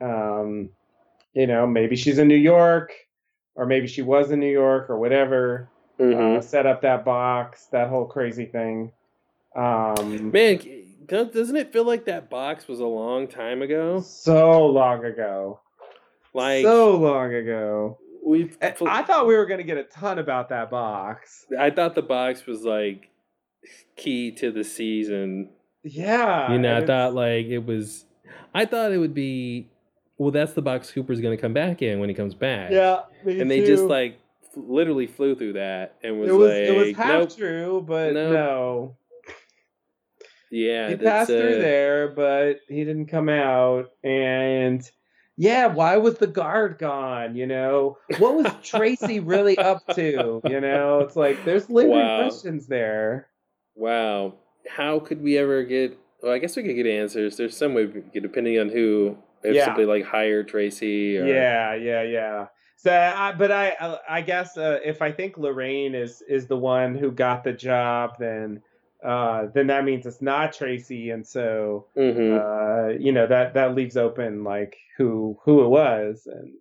Um, 0.00 0.70
you 1.32 1.46
know, 1.46 1.66
maybe 1.66 1.96
she's 1.96 2.18
in 2.18 2.28
New 2.28 2.34
York, 2.34 2.92
or 3.54 3.66
maybe 3.66 3.86
she 3.86 4.02
was 4.02 4.30
in 4.30 4.40
New 4.40 4.50
York, 4.50 4.90
or 4.90 4.98
whatever 4.98 5.68
mm-hmm. 5.98 6.38
uh, 6.38 6.40
set 6.40 6.66
up 6.66 6.82
that 6.82 7.04
box, 7.04 7.66
that 7.66 7.88
whole 7.88 8.06
crazy 8.06 8.46
thing. 8.46 8.92
Um, 9.56 10.30
Man, 10.30 10.60
doesn't 11.06 11.56
it 11.56 11.72
feel 11.72 11.84
like 11.84 12.04
that 12.04 12.30
box 12.30 12.68
was 12.68 12.80
a 12.80 12.86
long 12.86 13.26
time 13.26 13.62
ago? 13.62 14.00
so 14.00 14.66
long 14.66 15.04
ago, 15.04 15.60
Like 16.34 16.64
so 16.64 16.96
long 16.96 17.34
ago. 17.34 17.98
We 18.28 18.50
I 18.60 19.02
thought 19.02 19.26
we 19.26 19.34
were 19.34 19.46
going 19.46 19.58
to 19.58 19.64
get 19.64 19.78
a 19.78 19.84
ton 19.84 20.18
about 20.18 20.50
that 20.50 20.70
box. 20.70 21.46
I 21.58 21.70
thought 21.70 21.94
the 21.94 22.02
box 22.02 22.46
was 22.46 22.62
like 22.62 23.08
key 23.96 24.32
to 24.32 24.52
the 24.52 24.64
season. 24.64 25.50
Yeah. 25.82 26.52
You 26.52 26.58
know, 26.58 26.76
I 26.76 26.84
thought 26.84 27.14
like 27.14 27.46
it 27.46 27.64
was 27.64 28.04
I 28.54 28.66
thought 28.66 28.92
it 28.92 28.98
would 28.98 29.14
be 29.14 29.70
well 30.18 30.30
that's 30.30 30.52
the 30.52 30.62
box 30.62 30.90
Cooper's 30.90 31.20
going 31.20 31.36
to 31.36 31.40
come 31.40 31.54
back 31.54 31.80
in 31.80 32.00
when 32.00 32.10
he 32.10 32.14
comes 32.14 32.34
back. 32.34 32.70
Yeah. 32.70 33.00
and 33.24 33.50
they 33.50 33.60
too. 33.60 33.66
just 33.66 33.84
like 33.84 34.18
f- 34.44 34.50
literally 34.56 35.06
flew 35.06 35.34
through 35.34 35.54
that 35.54 35.94
and 36.02 36.20
was, 36.20 36.28
it 36.28 36.32
was 36.32 36.50
like 36.50 36.58
it 36.58 36.76
was 36.76 36.96
half 36.96 37.08
nope. 37.08 37.36
true, 37.36 37.84
but 37.86 38.12
Nope. 38.12 38.32
no. 38.32 38.96
Yeah, 40.50 40.88
he 40.88 40.94
that's, 40.94 41.04
passed 41.04 41.28
through 41.28 41.58
uh, 41.58 41.62
there, 41.62 42.08
but 42.08 42.60
he 42.68 42.82
didn't 42.84 43.06
come 43.06 43.28
out. 43.28 43.90
And 44.02 44.82
yeah, 45.40 45.66
why 45.68 45.96
was 45.96 46.18
the 46.18 46.26
guard 46.26 46.78
gone? 46.78 47.36
You 47.36 47.46
know, 47.46 47.96
what 48.18 48.34
was 48.34 48.52
Tracy 48.62 49.20
really 49.20 49.56
up 49.56 49.86
to? 49.94 50.40
You 50.44 50.60
know, 50.60 51.00
it's 51.00 51.14
like 51.16 51.44
there's 51.44 51.70
lingering 51.70 52.00
Wow. 52.00 52.20
questions 52.22 52.66
there. 52.66 53.28
Wow. 53.76 54.34
How 54.68 54.98
could 54.98 55.22
we 55.22 55.38
ever 55.38 55.62
get? 55.62 55.96
Well, 56.22 56.32
I 56.32 56.38
guess 56.38 56.56
we 56.56 56.64
could 56.64 56.74
get 56.74 56.86
answers. 56.86 57.36
There's 57.36 57.56
some 57.56 57.72
way 57.74 57.86
get, 57.86 58.22
depending 58.22 58.58
on 58.58 58.68
who. 58.68 59.16
If 59.44 59.54
Yeah. 59.54 59.66
somebody 59.66 59.86
like 59.86 60.04
hired 60.04 60.48
Tracy. 60.48 61.16
Or, 61.16 61.24
Yeah, 61.26 61.74
yeah, 61.76 62.02
yeah. 62.02 62.46
So, 62.76 62.92
I, 62.92 63.32
but 63.32 63.52
I, 63.52 63.76
I, 63.80 63.98
I 64.08 64.20
guess 64.22 64.56
uh, 64.56 64.80
if 64.84 65.00
I 65.00 65.12
think 65.12 65.38
Lorraine 65.38 65.94
is 65.94 66.22
is 66.28 66.46
the 66.48 66.56
one 66.56 66.96
who 66.96 67.12
got 67.12 67.44
the 67.44 67.52
job, 67.52 68.14
then 68.18 68.60
uh, 69.04 69.46
then 69.54 69.68
that 69.68 69.84
means 69.84 70.06
it's 70.06 70.22
not 70.22 70.52
Tracy, 70.52 71.10
and 71.10 71.26
so 71.26 71.86
hmm 71.96 72.36
uh, 72.36 72.88
you 72.98 73.12
know 73.12 73.26
that 73.26 73.54
that 73.54 73.74
leaves 73.74 73.96
open 73.96 74.44
like 74.44 74.76
who 74.96 75.38
who 75.44 75.64
it 75.64 75.68
was 75.68 76.26
and 76.26 76.52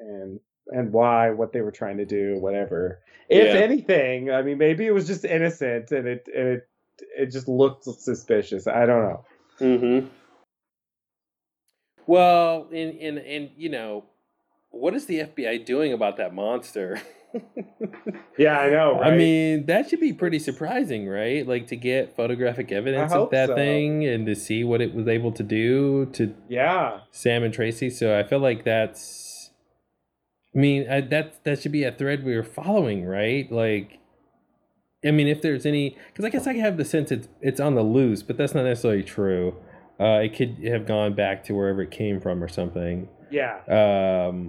and 0.00 0.40
and 0.68 0.92
why, 0.92 1.30
what 1.30 1.52
they 1.52 1.62
were 1.62 1.72
trying 1.72 1.96
to 1.98 2.06
do, 2.06 2.38
whatever. 2.38 3.00
If 3.28 3.54
Yeah. 3.54 3.60
anything, 3.60 4.30
I 4.30 4.42
mean, 4.42 4.58
maybe 4.58 4.86
it 4.86 4.92
was 4.92 5.06
just 5.06 5.24
innocent 5.24 5.90
and 5.92 6.06
it 6.06 6.28
and 6.34 6.48
it 6.48 6.68
it 7.16 7.26
just 7.26 7.48
looked 7.48 7.84
suspicious. 7.84 8.66
I 8.66 8.86
don't 8.86 9.02
know. 9.02 9.24
hmm 9.58 10.06
Well, 12.06 12.68
and 12.72 12.98
and 12.98 13.18
and 13.18 13.50
you 13.56 13.68
know, 13.68 14.04
what 14.70 14.94
is 14.94 15.06
the 15.06 15.20
FBI 15.20 15.64
doing 15.64 15.92
about 15.92 16.16
that 16.18 16.34
monster? 16.34 17.00
Yeah, 18.38 18.58
I 18.58 18.70
know. 18.70 18.98
Right? 18.98 19.12
I 19.12 19.16
mean, 19.16 19.66
that 19.66 19.90
should 19.90 20.00
be 20.00 20.14
pretty 20.14 20.38
surprising, 20.38 21.06
right? 21.06 21.46
Like 21.46 21.66
to 21.66 21.76
get 21.76 22.16
photographic 22.16 22.72
evidence 22.72 23.12
of 23.12 23.30
that 23.32 23.48
so. 23.48 23.54
thing 23.54 24.06
and 24.06 24.24
to 24.24 24.34
see 24.34 24.64
what 24.64 24.80
it 24.80 24.94
was 24.94 25.06
able 25.08 25.30
to 25.32 25.42
do 25.42 26.06
to 26.14 26.34
yeah, 26.48 27.00
Sam 27.10 27.42
and 27.42 27.52
Tracy. 27.52 27.90
So 27.90 28.18
I 28.18 28.22
feel 28.22 28.38
like 28.38 28.64
that's. 28.64 29.50
I 30.54 30.58
mean, 30.58 30.90
I, 30.90 31.02
that 31.02 31.44
that 31.44 31.60
should 31.60 31.72
be 31.72 31.84
a 31.84 31.92
thread 31.92 32.24
we 32.24 32.34
were 32.34 32.42
following, 32.42 33.04
right? 33.04 33.50
Like, 33.52 33.98
I 35.04 35.10
mean, 35.10 35.28
if 35.28 35.42
there's 35.42 35.66
any, 35.66 35.98
because 36.08 36.24
I 36.24 36.30
guess 36.30 36.46
I 36.46 36.54
have 36.54 36.78
the 36.78 36.84
sense 36.86 37.12
it's 37.12 37.28
it's 37.42 37.60
on 37.60 37.74
the 37.74 37.82
loose, 37.82 38.22
but 38.22 38.38
that's 38.38 38.54
not 38.54 38.64
necessarily 38.64 39.02
true. 39.02 39.54
Uh, 40.00 40.20
it 40.22 40.34
could 40.34 40.64
have 40.64 40.86
gone 40.86 41.14
back 41.14 41.44
to 41.44 41.52
wherever 41.52 41.82
it 41.82 41.90
came 41.90 42.22
from 42.22 42.42
or 42.42 42.48
something. 42.48 43.06
yeah. 43.30 43.58
Um, 43.68 44.48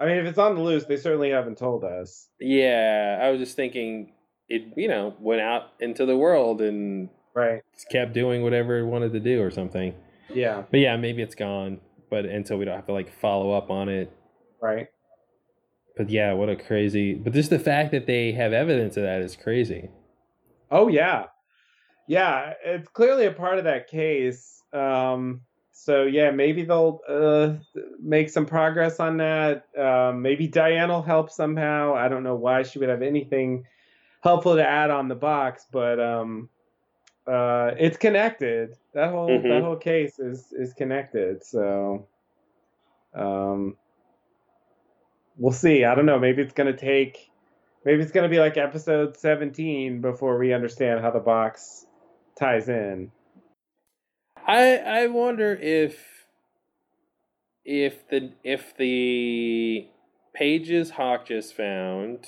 I 0.00 0.06
mean, 0.06 0.16
if 0.16 0.24
it's 0.26 0.38
on 0.38 0.54
the 0.54 0.62
loose, 0.62 0.86
they 0.86 0.96
certainly 0.96 1.30
haven't 1.30 1.58
told 1.58 1.84
us. 1.84 2.28
yeah, 2.40 3.18
I 3.22 3.30
was 3.30 3.38
just 3.38 3.54
thinking 3.54 4.12
it, 4.48 4.72
you 4.76 4.88
know, 4.88 5.14
went 5.20 5.40
out 5.42 5.64
into 5.78 6.06
the 6.06 6.16
world 6.16 6.60
and 6.62 7.08
Right. 7.34 7.62
kept 7.92 8.12
doing 8.14 8.42
whatever 8.42 8.78
it 8.78 8.86
wanted 8.86 9.12
to 9.12 9.20
do 9.20 9.40
or 9.42 9.50
something. 9.50 9.94
Yeah. 10.32 10.64
But 10.70 10.80
yeah, 10.80 10.96
maybe 10.96 11.22
it's 11.22 11.34
gone. 11.36 11.80
But 12.10 12.24
until 12.24 12.56
we 12.58 12.64
don't 12.64 12.74
have 12.74 12.86
to 12.86 12.92
like 12.92 13.12
follow 13.20 13.52
up 13.52 13.70
on 13.70 13.88
it. 13.88 14.10
Right. 14.60 14.88
But 15.96 16.08
yeah, 16.10 16.32
what 16.32 16.48
a 16.48 16.56
crazy. 16.56 17.14
But 17.14 17.32
just 17.34 17.50
the 17.50 17.58
fact 17.58 17.92
that 17.92 18.06
they 18.06 18.32
have 18.32 18.52
evidence 18.52 18.96
of 18.96 19.02
that 19.04 19.20
is 19.20 19.36
crazy. 19.36 19.90
Oh 20.70 20.88
yeah, 20.88 21.26
yeah. 22.08 22.54
It's 22.64 22.88
clearly 22.88 23.26
a 23.26 23.32
part 23.32 23.58
of 23.58 23.64
that 23.64 23.86
case. 23.88 24.60
Um, 24.72 25.42
so 25.82 26.02
yeah, 26.02 26.30
maybe 26.30 26.64
they'll 26.64 27.00
uh, 27.08 27.54
make 27.98 28.28
some 28.28 28.44
progress 28.44 29.00
on 29.00 29.16
that. 29.16 29.64
Um, 29.78 30.20
maybe 30.20 30.46
Diane 30.46 30.90
will 30.90 31.00
help 31.00 31.30
somehow. 31.30 31.94
I 31.94 32.08
don't 32.08 32.22
know 32.22 32.34
why 32.34 32.64
she 32.64 32.78
would 32.78 32.90
have 32.90 33.00
anything 33.00 33.64
helpful 34.22 34.56
to 34.56 34.66
add 34.66 34.90
on 34.90 35.08
the 35.08 35.14
box, 35.14 35.64
but 35.72 35.98
um, 35.98 36.50
uh, 37.26 37.70
it's 37.78 37.96
connected. 37.96 38.76
That 38.92 39.08
whole 39.10 39.28
that 39.28 39.44
Mhm. 39.44 39.62
whole 39.62 39.76
case 39.76 40.18
is 40.18 40.52
is 40.52 40.74
connected. 40.74 41.42
So 41.44 42.06
um, 43.14 43.78
we'll 45.38 45.52
see. 45.52 45.84
I 45.86 45.94
don't 45.94 46.04
know. 46.04 46.18
Maybe 46.18 46.42
it's 46.42 46.52
gonna 46.52 46.76
take. 46.76 47.30
Maybe 47.86 48.02
it's 48.02 48.12
gonna 48.12 48.28
be 48.28 48.38
like 48.38 48.58
episode 48.58 49.16
seventeen 49.16 50.02
before 50.02 50.36
we 50.36 50.52
understand 50.52 51.00
how 51.00 51.10
the 51.10 51.20
box 51.20 51.86
ties 52.38 52.68
in. 52.68 53.12
I 54.46 54.76
I 54.76 55.06
wonder 55.06 55.54
if 55.54 56.26
if 57.64 58.08
the 58.08 58.32
if 58.42 58.76
the 58.76 59.88
pages 60.32 60.90
Hawk 60.90 61.26
just 61.26 61.54
found 61.54 62.26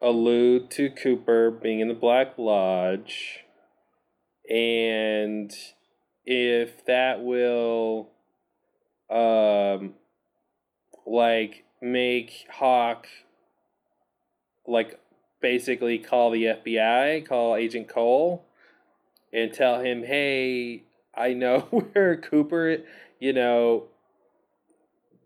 allude 0.00 0.70
to 0.70 0.90
Cooper 0.90 1.50
being 1.50 1.80
in 1.80 1.88
the 1.88 1.94
Black 1.94 2.38
Lodge, 2.38 3.44
and 4.48 5.52
if 6.24 6.84
that 6.86 7.22
will 7.22 8.10
um 9.10 9.94
like 11.06 11.64
make 11.80 12.46
Hawk 12.50 13.06
like 14.66 15.00
basically 15.40 15.98
call 15.98 16.30
the 16.30 16.44
FBI, 16.44 17.26
call 17.26 17.56
Agent 17.56 17.88
Cole, 17.88 18.44
and 19.32 19.52
tell 19.52 19.80
him, 19.80 20.04
"Hey, 20.04 20.84
I 21.18 21.34
know 21.34 21.60
where 21.70 22.16
Cooper, 22.16 22.78
you 23.18 23.32
know, 23.32 23.84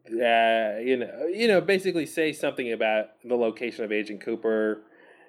uh, 0.08 0.78
you 0.80 0.96
know, 0.96 1.26
you 1.32 1.46
know, 1.46 1.60
basically 1.60 2.06
say 2.06 2.32
something 2.32 2.72
about 2.72 3.10
the 3.24 3.36
location 3.36 3.84
of 3.84 3.92
Agent 3.92 4.20
Cooper, 4.20 4.82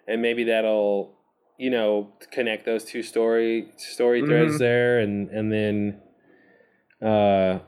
and 0.08 0.22
maybe 0.22 0.45
that'll, 0.45 1.14
you 1.58 1.69
know, 1.69 2.11
connect 2.32 2.66
those 2.66 2.83
two 2.83 3.03
story 3.03 3.67
story 3.77 4.25
threads 4.25 4.56
Mhm. 4.56 4.59
there, 4.59 5.00
and 5.00 5.30
and 5.30 5.51
then, 5.51 6.01
uh, 7.01 7.59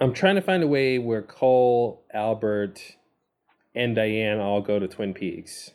I'm 0.00 0.14
trying 0.14 0.36
to 0.36 0.40
find 0.40 0.62
a 0.62 0.66
way 0.68 0.98
where 0.98 1.22
Cole, 1.22 2.04
Albert, 2.12 2.96
and 3.74 3.94
Diane 3.94 4.38
all 4.40 4.60
go 4.62 4.78
to 4.78 4.88
Twin 4.88 5.12
Peaks 5.14 5.72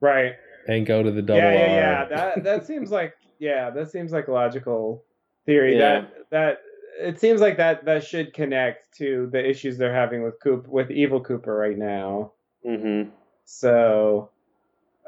Right. 0.00 0.34
and 0.66 0.84
go 0.84 1.02
to 1.02 1.10
the 1.10 1.22
double 1.22 1.42
yeah, 1.42 1.52
yeah, 1.52 1.60
R. 1.60 1.68
yeah. 1.68 2.04
That 2.04 2.44
that 2.44 2.66
seems 2.66 2.90
like 2.90 3.14
yeah, 3.38 3.70
that 3.70 3.90
seems 3.90 4.12
like 4.12 4.28
a 4.28 4.32
logical 4.32 5.04
theory. 5.46 5.78
Yeah. 5.78 6.00
That 6.00 6.30
that 6.30 6.58
it 7.00 7.20
seems 7.20 7.40
like 7.40 7.56
that 7.56 7.84
that 7.84 8.04
should 8.04 8.34
connect 8.34 8.96
to 8.98 9.28
the 9.32 9.48
issues 9.48 9.78
they're 9.78 9.94
having 9.94 10.22
with 10.22 10.40
Coop 10.42 10.66
with 10.68 10.90
Evil 10.90 11.20
Cooper 11.20 11.54
right 11.54 11.78
now. 11.78 12.32
Mm-hmm. 12.66 13.10
So, 13.44 14.30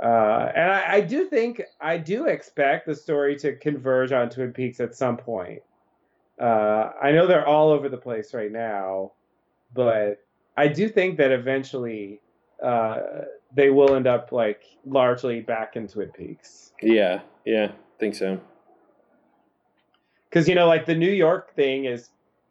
uh, 0.02 0.52
and 0.54 0.72
I, 0.72 0.94
I 0.94 1.00
do 1.00 1.26
think 1.26 1.62
I 1.80 1.98
do 1.98 2.26
expect 2.26 2.86
the 2.86 2.94
story 2.94 3.36
to 3.40 3.56
converge 3.56 4.12
on 4.12 4.30
Twin 4.30 4.52
Peaks 4.52 4.80
at 4.80 4.94
some 4.94 5.16
point. 5.16 5.62
Uh, 6.40 6.92
I 7.02 7.12
know 7.12 7.26
they're 7.26 7.46
all 7.46 7.70
over 7.70 7.88
the 7.88 7.98
place 7.98 8.32
right 8.32 8.50
now, 8.50 9.12
but 9.74 10.24
I 10.56 10.68
do 10.68 10.88
think 10.88 11.18
that 11.18 11.32
eventually 11.32 12.20
uh, 12.62 13.00
they 13.54 13.70
will 13.70 13.94
end 13.94 14.06
up 14.06 14.32
like 14.32 14.62
largely 14.86 15.40
back 15.40 15.76
in 15.76 15.86
Twin 15.86 16.10
Peaks. 16.10 16.72
Yeah, 16.80 17.20
yeah, 17.44 17.72
think 18.00 18.14
so. 18.14 18.40
Because 20.28 20.48
you 20.48 20.54
know, 20.54 20.66
like 20.66 20.86
the 20.86 20.94
New 20.94 21.10
York 21.10 21.54
thing 21.54 21.84
is 21.84 22.10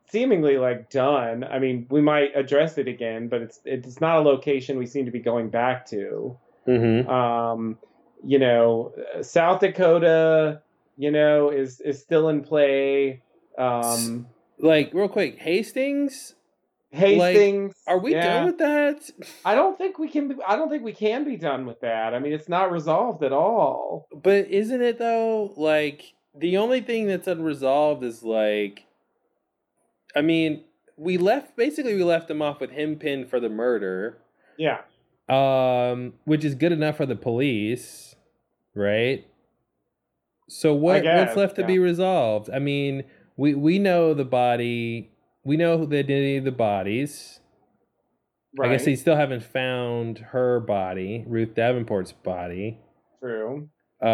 seemingly 0.10 0.58
like 0.58 0.90
done. 0.90 1.44
I 1.44 1.60
mean, 1.60 1.88
we 1.90 2.02
might 2.02 2.36
address 2.36 2.78
it 2.78 2.88
again, 2.88 3.28
but 3.28 3.42
it's 3.42 3.60
it's 3.66 4.00
not 4.00 4.18
a 4.18 4.22
location 4.22 4.78
we 4.78 4.86
seem 4.86 5.06
to 5.06 5.12
be 5.12 5.20
going 5.20 5.50
back 5.50 5.86
to. 5.88 6.38
Mm-hmm. 6.68 7.10
um, 7.10 7.78
you 8.24 8.38
know, 8.38 8.94
South 9.22 9.62
Dakota, 9.62 10.62
you 10.98 11.10
know, 11.10 11.50
is 11.50 11.82
is 11.82 12.00
still 12.00 12.30
in 12.30 12.44
play. 12.44 13.22
Um, 13.58 14.28
Like, 14.62 14.94
real 14.94 15.08
quick, 15.08 15.40
Hastings, 15.40 16.36
Hastings, 16.92 17.76
are 17.86 18.00
we 18.00 18.14
yeah. 18.14 18.24
done 18.24 18.46
with 18.46 18.58
that? 18.58 19.10
I 19.46 19.54
don't 19.54 19.78
think 19.78 20.00
we 20.00 20.10
can. 20.10 20.28
Be, 20.30 20.36
I 20.48 20.56
don't 20.56 20.70
think 20.70 20.84
we 20.84 20.94
can 20.94 21.24
be 21.24 21.38
done 21.38 21.68
with 21.68 21.82
that. 21.82 22.16
I 22.16 22.20
mean, 22.20 22.34
it's 22.34 22.50
not 22.50 22.72
resolved 22.72 23.24
at 23.24 23.32
all. 23.32 24.08
But 24.12 24.48
isn't 24.48 24.82
it 24.82 24.98
though? 24.98 25.54
Like, 25.56 26.14
the 26.36 26.58
only 26.58 26.82
thing 26.82 27.06
that's 27.06 27.28
unresolved 27.28 28.04
is 28.04 28.24
like, 28.24 28.86
I 30.16 30.22
mean, 30.22 30.64
we 30.98 31.18
left 31.18 31.56
basically 31.56 31.96
we 31.96 32.04
left 32.04 32.30
him 32.30 32.42
off 32.42 32.60
with 32.60 32.72
him 32.72 32.96
pinned 32.96 33.30
for 33.30 33.40
the 33.40 33.50
murder, 33.50 34.18
Yeah, 34.58 34.82
um, 35.30 36.14
which 36.26 36.44
is 36.44 36.56
good 36.56 36.72
enough 36.72 36.98
for 36.98 37.06
the 37.06 37.16
police, 37.16 38.16
right? 38.76 39.26
So 40.48 40.74
what 40.74 41.04
guess, 41.04 41.28
what's 41.28 41.38
left 41.38 41.56
to 41.58 41.66
be 41.66 41.78
resolved? 41.78 42.50
I 42.50 42.60
mean, 42.60 43.04
we 43.38 43.54
we 43.54 43.80
know 43.80 44.14
the 44.14 44.26
body, 44.26 45.09
we 45.44 45.58
know 45.58 45.86
the 45.86 46.00
identity 46.00 46.38
of 46.38 46.44
the 46.44 46.52
bodies. 46.52 47.40
I 48.60 48.68
guess 48.68 48.86
they 48.86 48.96
still 48.96 49.16
haven't 49.16 49.44
found 49.44 50.18
her 50.18 50.60
body, 50.60 51.24
Ruth 51.28 51.54
Davenport's 51.54 52.12
body. 52.12 52.80
True. 53.20 53.70
Uh, 54.02 54.06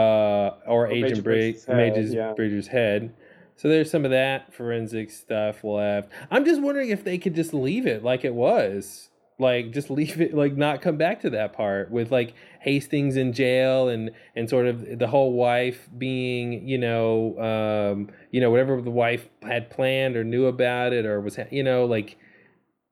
or, 0.68 0.88
Or 0.88 0.88
Agent 0.88 1.10
Major 1.10 1.22
Briggs, 1.22 1.66
Briggs' 1.66 1.66
head, 1.66 1.78
Major's, 1.78 2.14
yeah. 2.14 2.34
Bridger's 2.34 2.68
head. 2.68 3.14
So 3.56 3.70
there's 3.70 3.90
some 3.90 4.04
of 4.04 4.12
that 4.12 4.54
forensic 4.54 5.10
stuff 5.10 5.64
left. 5.64 6.12
I'm 6.30 6.44
just 6.44 6.62
wondering 6.62 6.90
if 6.90 7.04
they 7.04 7.18
could 7.18 7.36
just 7.36 7.54
leave 7.54 7.88
it 7.88 8.04
like 8.04 8.26
it 8.26 8.34
was. 8.34 9.10
Like 9.38 9.72
just 9.72 9.90
leave 9.90 10.22
it 10.22 10.34
like 10.34 10.56
not 10.56 10.82
come 10.82 10.98
back 10.98 11.22
to 11.22 11.30
that 11.32 11.54
part 11.54 11.92
with 11.92 12.12
like 12.12 12.34
Hastings 12.62 13.16
in 13.18 13.34
jail 13.34 13.90
and 13.90 14.12
and 14.36 14.50
sort 14.50 14.66
of 14.68 15.00
the 15.00 15.08
whole 15.08 15.34
wife 15.34 15.90
being, 15.98 16.68
you 16.68 16.78
know, 16.78 17.38
um, 17.40 18.10
you 18.32 18.40
know, 18.42 18.50
whatever 18.52 18.82
the 18.82 18.92
wife 18.92 19.28
had 19.42 19.70
planned 19.70 20.16
or 20.16 20.24
knew 20.24 20.46
about 20.46 20.94
it 20.94 21.06
or 21.06 21.20
was, 21.22 21.38
you 21.52 21.64
know, 21.64 21.86
like 21.86 22.18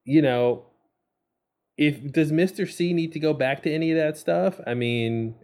you 0.05 0.21
know, 0.21 0.65
if 1.77 2.11
does 2.11 2.31
Mr. 2.31 2.65
C 2.65 2.93
need 2.93 3.11
to 3.13 3.19
go 3.19 3.33
back 3.33 3.63
to 3.63 3.71
any 3.73 3.91
of 3.91 3.97
that 3.97 4.17
stuff? 4.17 4.59
I 4.67 4.73
mean, 4.73 5.35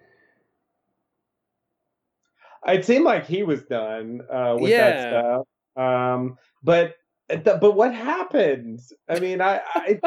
It 2.67 2.85
seemed 2.85 3.05
like 3.05 3.25
he 3.25 3.43
was 3.43 3.63
done 3.63 4.21
uh, 4.31 4.55
with 4.59 4.71
Yeah. 4.71 4.77
that 4.77 4.99
stuff. 4.99 5.47
Um, 5.75 6.37
but 6.63 6.95
but 7.43 7.75
what 7.75 7.93
happened? 7.93 8.81
I 9.07 9.19
mean, 9.19 9.41
I 9.41 9.61
I, 9.75 9.99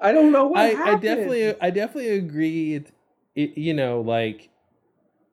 I 0.00 0.12
don't 0.12 0.32
know 0.32 0.46
what 0.46 0.60
I, 0.64 0.68
happened. 0.68 0.88
I 0.88 1.00
definitely 1.00 1.60
I 1.60 1.70
definitely 1.70 2.10
agree. 2.10 2.74
It, 2.74 2.92
it, 3.34 3.58
you 3.58 3.74
know, 3.74 4.00
like 4.00 4.50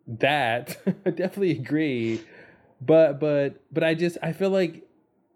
that. 0.08 0.78
I 1.06 1.12
definitely 1.12 1.52
agree. 1.52 2.22
But 2.82 3.20
but 3.20 3.62
but 3.72 3.84
I 3.84 3.94
just 3.94 4.18
I 4.24 4.34
feel 4.34 4.50
like 4.50 4.88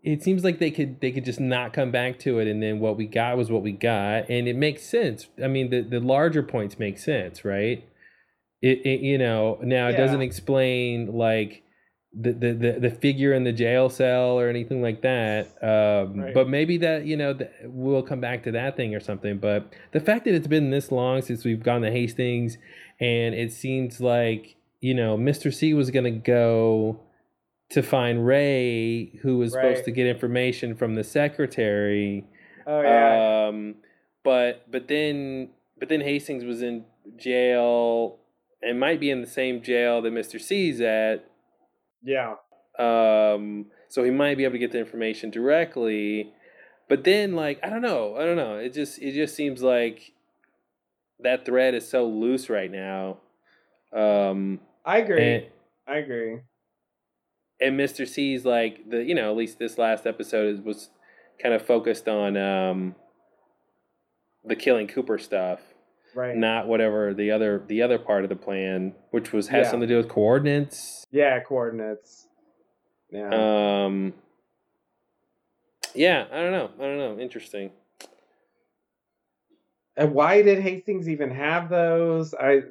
it 0.02 0.24
seems 0.24 0.44
like 0.44 0.60
they 0.60 0.72
could 0.72 1.02
they 1.02 1.12
could 1.12 1.26
just 1.26 1.40
not 1.40 1.74
come 1.74 1.92
back 1.92 2.20
to 2.20 2.40
it, 2.40 2.48
and 2.48 2.62
then 2.62 2.80
what 2.80 2.98
we 2.98 3.06
got 3.06 3.38
was 3.38 3.52
what 3.52 3.62
we 3.62 3.72
got, 3.72 4.30
and 4.30 4.48
it 4.48 4.56
makes 4.56 4.84
sense. 4.84 5.28
I 5.44 5.48
mean, 5.48 5.70
the 5.70 5.82
the 5.82 6.00
larger 6.00 6.44
points 6.44 6.80
make 6.80 6.98
sense, 6.98 7.46
right? 7.46 7.88
It, 8.62 8.86
it 8.86 9.02
you 9.02 9.18
know 9.18 9.60
now 9.62 9.88
it 9.90 9.92
Yeah. 9.94 9.98
doesn't 9.98 10.22
explain 10.22 11.14
like. 11.16 11.62
The, 12.18 12.32
the, 12.32 12.53
the, 12.53 12.72
the 12.80 12.90
figure 12.92 13.34
in 13.34 13.44
the 13.44 13.52
jail 13.52 13.90
cell 13.90 14.40
or 14.40 14.48
anything 14.48 14.82
like 14.82 15.02
that 15.02 15.48
um, 15.61 16.18
Right. 16.22 16.34
but 16.34 16.48
maybe 16.48 16.77
that 16.77 17.06
you 17.06 17.18
know 17.18 17.34
th- 17.34 17.52
we'll 17.66 18.03
come 18.03 18.22
back 18.22 18.44
to 18.44 18.52
that 18.53 18.77
thing 18.77 18.95
or 18.95 19.02
something 19.02 19.38
but 19.38 19.74
the 19.92 20.00
fact 20.00 20.24
that 20.24 20.34
it's 20.34 20.48
been 20.48 20.69
this 20.69 20.94
long 20.94 21.22
since 21.22 21.44
we've 21.44 21.61
gone 21.61 21.82
to 21.82 21.92
hastings 21.92 22.58
and 23.02 23.35
it 23.35 23.52
seems 23.52 24.00
like 24.00 24.56
you 24.80 24.94
know 24.94 25.18
mr 25.18 25.53
c 25.53 25.74
was 25.74 25.92
going 25.92 26.06
to 26.06 26.10
go 26.11 27.02
to 27.72 27.84
find 27.84 28.26
ray 28.26 29.08
who 29.22 29.38
was 29.40 29.52
supposed 29.52 29.84
to 29.84 29.92
get 29.92 30.08
information 30.08 30.74
from 30.74 30.95
the 30.95 31.03
secretary 31.03 32.24
Oh 32.66 32.82
yeah. 32.82 33.48
um, 33.50 33.76
but 34.24 34.72
but 34.72 34.88
then 34.88 35.50
but 35.77 35.90
then 35.90 36.00
Hastings 36.02 36.45
was 36.45 36.61
in 36.61 36.85
jail 37.18 38.18
and 38.61 38.80
might 38.80 39.00
be 39.00 39.10
in 39.11 39.19
the 39.22 39.27
same 39.27 39.61
jail 39.61 40.02
that 40.02 40.14
Mr. 40.14 40.40
C's 40.40 40.80
at. 40.82 41.26
Yeah. 42.06 42.35
Um, 42.77 43.67
so 43.90 44.03
he 44.03 44.11
might 44.11 44.38
be 44.38 44.43
able 44.43 44.53
to 44.53 44.59
get 44.59 44.72
the 44.72 44.80
information 44.80 45.30
directly. 45.30 46.32
But 46.88 47.03
then 47.03 47.35
like 47.35 47.59
I 47.64 47.69
don't 47.69 47.82
know, 47.82 48.16
I 48.16 48.25
don't 48.25 48.35
know. 48.35 48.58
It 48.58 48.74
just 48.74 49.01
it 49.01 49.14
just 49.14 49.35
seems 49.35 49.61
like 49.61 50.14
that 51.19 51.45
thread 51.45 51.74
is 51.74 51.88
so 51.88 52.08
loose 52.08 52.50
right 52.50 52.72
now. 52.72 53.17
Um, 53.93 54.59
I 54.85 55.00
agree. 55.00 55.35
and, 55.35 55.45
I 55.88 55.98
agree. 55.98 56.40
and 57.59 57.80
Mr. 57.80 58.08
C's 58.08 58.45
like 58.45 58.90
the 58.90 59.03
you 59.03 59.16
know 59.16 59.32
at 59.32 59.38
least 59.38 59.58
this 59.58 59.77
last 59.77 60.06
episode 60.06 60.53
is, 60.53 60.61
was 60.61 60.90
kind 61.42 61.56
of 61.56 61.66
focused 61.66 62.08
on 62.08 62.38
um, 62.38 62.95
the 64.43 64.56
killing 64.56 64.88
Cooper 64.88 65.17
stuff, 65.17 65.61
Right. 66.16 66.35
not 66.35 66.68
whatever 66.68 67.14
the 67.14 67.30
other 67.32 67.61
the 67.68 67.82
other 67.82 68.00
part 68.00 68.24
of 68.24 68.30
the 68.30 68.35
plan, 68.38 68.94
which 69.11 69.34
was 69.34 69.50
has 69.50 69.66
Yeah. 69.66 69.72
something 69.72 69.88
to 69.90 69.94
do 69.94 69.98
with 69.98 70.08
coordinates. 70.10 71.06
Yeah, 71.11 71.40
coordinates. 71.42 72.27
Yeah. 73.11 73.84
Um, 73.85 74.14
yeah, 75.94 76.26
I 76.32 76.42
don't 76.42 76.52
know, 76.52 76.69
I 76.80 76.82
don't 76.82 76.98
know. 76.98 77.19
Interesting. 77.19 77.72
and 79.98 80.14
why 80.14 80.42
did 80.42 80.60
Hastings 80.60 81.08
even 81.08 81.32
have 81.32 81.69
those? 81.69 82.34
I 82.34 82.61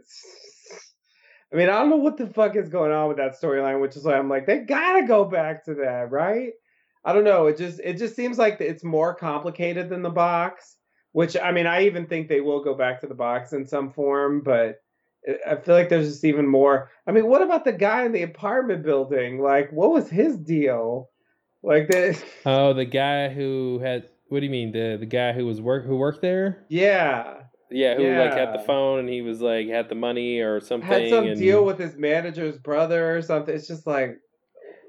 I 1.53 1.57
mean, 1.57 1.69
I 1.69 1.79
don't 1.79 1.89
know 1.91 1.97
what 1.97 2.17
the 2.17 2.27
fuck 2.27 2.57
is 2.57 2.69
going 2.69 2.91
on 2.93 3.09
with 3.09 3.17
that 3.19 3.39
storyline, 3.41 3.81
which 3.81 3.97
is 3.97 4.05
why 4.05 4.15
I'm 4.19 4.29
like, 4.29 4.45
they 4.47 4.59
gotta 4.59 5.07
go 5.07 5.25
back 5.25 5.65
to 5.67 5.75
that, 5.77 6.11
right? 6.11 6.53
I 7.05 7.13
don't 7.13 7.25
know. 7.25 7.47
It 7.47 7.57
just 7.59 7.81
it 7.81 7.95
just 7.99 8.17
seems 8.17 8.39
like 8.39 8.61
it's 8.61 8.83
more 8.85 9.15
complicated 9.15 9.89
than 9.91 10.03
the 10.03 10.11
box. 10.11 10.77
Which 11.15 11.37
I 11.37 11.53
mean, 11.53 11.67
I 11.67 11.85
even 11.87 12.07
think 12.07 12.29
they 12.29 12.41
will 12.41 12.63
go 12.63 12.75
back 12.75 13.01
to 13.01 13.07
the 13.07 13.15
box 13.15 13.53
in 13.53 13.65
some 13.67 13.93
form, 13.93 14.43
but 14.45 14.81
I- 15.29 15.53
I 15.53 15.57
feel 15.57 15.75
like 15.77 15.89
there's 15.89 16.09
just 16.11 16.25
even 16.25 16.47
more. 16.47 16.91
I 17.07 17.13
mean, 17.13 17.27
what 17.29 17.41
about 17.41 17.65
the 17.65 17.73
guy 17.73 18.05
in 18.05 18.11
the 18.13 18.23
apartment 18.25 18.83
building? 18.83 19.41
Like, 19.41 19.71
what 19.71 19.91
was 19.93 20.11
his 20.11 20.37
deal? 20.37 21.11
Like 21.63 21.89
the 21.89 22.21
Oh, 22.47 22.73
the 22.75 22.85
guy 22.85 23.29
who 23.29 23.79
had 23.83 24.09
what 24.29 24.41
do 24.41 24.47
you 24.47 24.51
mean 24.51 24.73
the 24.73 24.97
the 24.99 25.07
guy 25.07 25.33
who 25.33 25.47
was 25.47 25.61
work 25.61 25.87
who 25.87 25.97
worked 25.97 26.21
there? 26.21 26.67
yeah. 26.69 27.39
Yeah, 27.71 27.95
who 27.97 28.03
like 28.19 28.35
had 28.35 28.53
the 28.55 28.63
phone 28.65 29.01
and 29.01 29.09
he 29.09 29.23
was 29.23 29.41
like 29.41 29.67
had 29.69 29.89
the 29.89 29.95
money 29.97 30.41
or 30.41 30.61
something. 30.61 30.89
had 30.89 31.09
some 31.09 31.27
and 31.27 31.39
deal 31.39 31.65
with 31.65 31.79
his 31.79 31.97
manager's 31.97 32.59
brother 32.59 33.17
or 33.17 33.23
something. 33.23 33.53
It's 33.55 33.67
just 33.67 33.87
like 33.87 34.19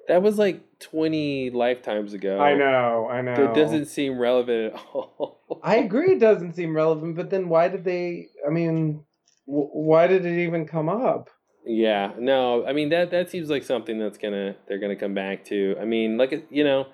that 0.07 0.21
was 0.21 0.37
like 0.37 0.79
twenty 0.79 1.49
lifetimes 1.49 2.13
ago. 2.13 2.39
I 2.39 2.55
know, 2.55 3.07
I 3.09 3.21
know. 3.21 3.33
It 3.33 3.53
doesn't 3.53 3.85
seem 3.85 4.17
relevant 4.17 4.73
at 4.73 4.81
all. 4.93 5.59
I 5.63 5.77
agree, 5.77 6.13
it 6.13 6.19
doesn't 6.19 6.53
seem 6.53 6.75
relevant. 6.75 7.15
But 7.15 7.29
then 7.29 7.49
why 7.49 7.67
did 7.67 7.83
they? 7.83 8.27
I 8.45 8.49
mean, 8.49 9.03
w- 9.47 9.69
why 9.71 10.07
did 10.07 10.25
it 10.25 10.43
even 10.43 10.65
come 10.67 10.89
up? 10.89 11.29
Yeah, 11.65 12.11
no, 12.19 12.65
I 12.65 12.73
mean 12.73 12.89
that 12.89 13.11
that 13.11 13.29
seems 13.31 13.49
like 13.49 13.63
something 13.63 13.97
that's 13.97 14.17
gonna 14.17 14.55
they're 14.67 14.79
gonna 14.79 14.95
come 14.95 15.13
back 15.13 15.45
to. 15.45 15.75
I 15.81 15.85
mean, 15.85 16.17
like 16.17 16.47
you 16.51 16.63
know, 16.63 16.87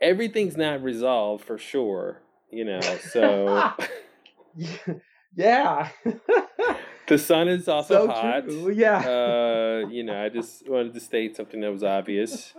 everything's 0.00 0.56
not 0.56 0.82
resolved 0.82 1.44
for 1.44 1.58
sure. 1.58 2.20
You 2.50 2.64
know, 2.64 2.80
so 2.80 3.70
yeah, 5.36 5.90
the 7.08 7.18
sun 7.18 7.48
is 7.48 7.68
also 7.68 8.06
so 8.06 8.12
hot. 8.12 8.44
true. 8.44 8.70
Yeah, 8.70 8.98
Uh, 8.98 9.88
you 9.88 10.04
know, 10.04 10.22
I 10.24 10.28
just 10.28 10.68
wanted 10.68 10.94
to 10.94 11.00
state 11.00 11.36
something 11.36 11.60
that 11.60 11.72
was 11.72 11.82
obvious. 11.82 12.54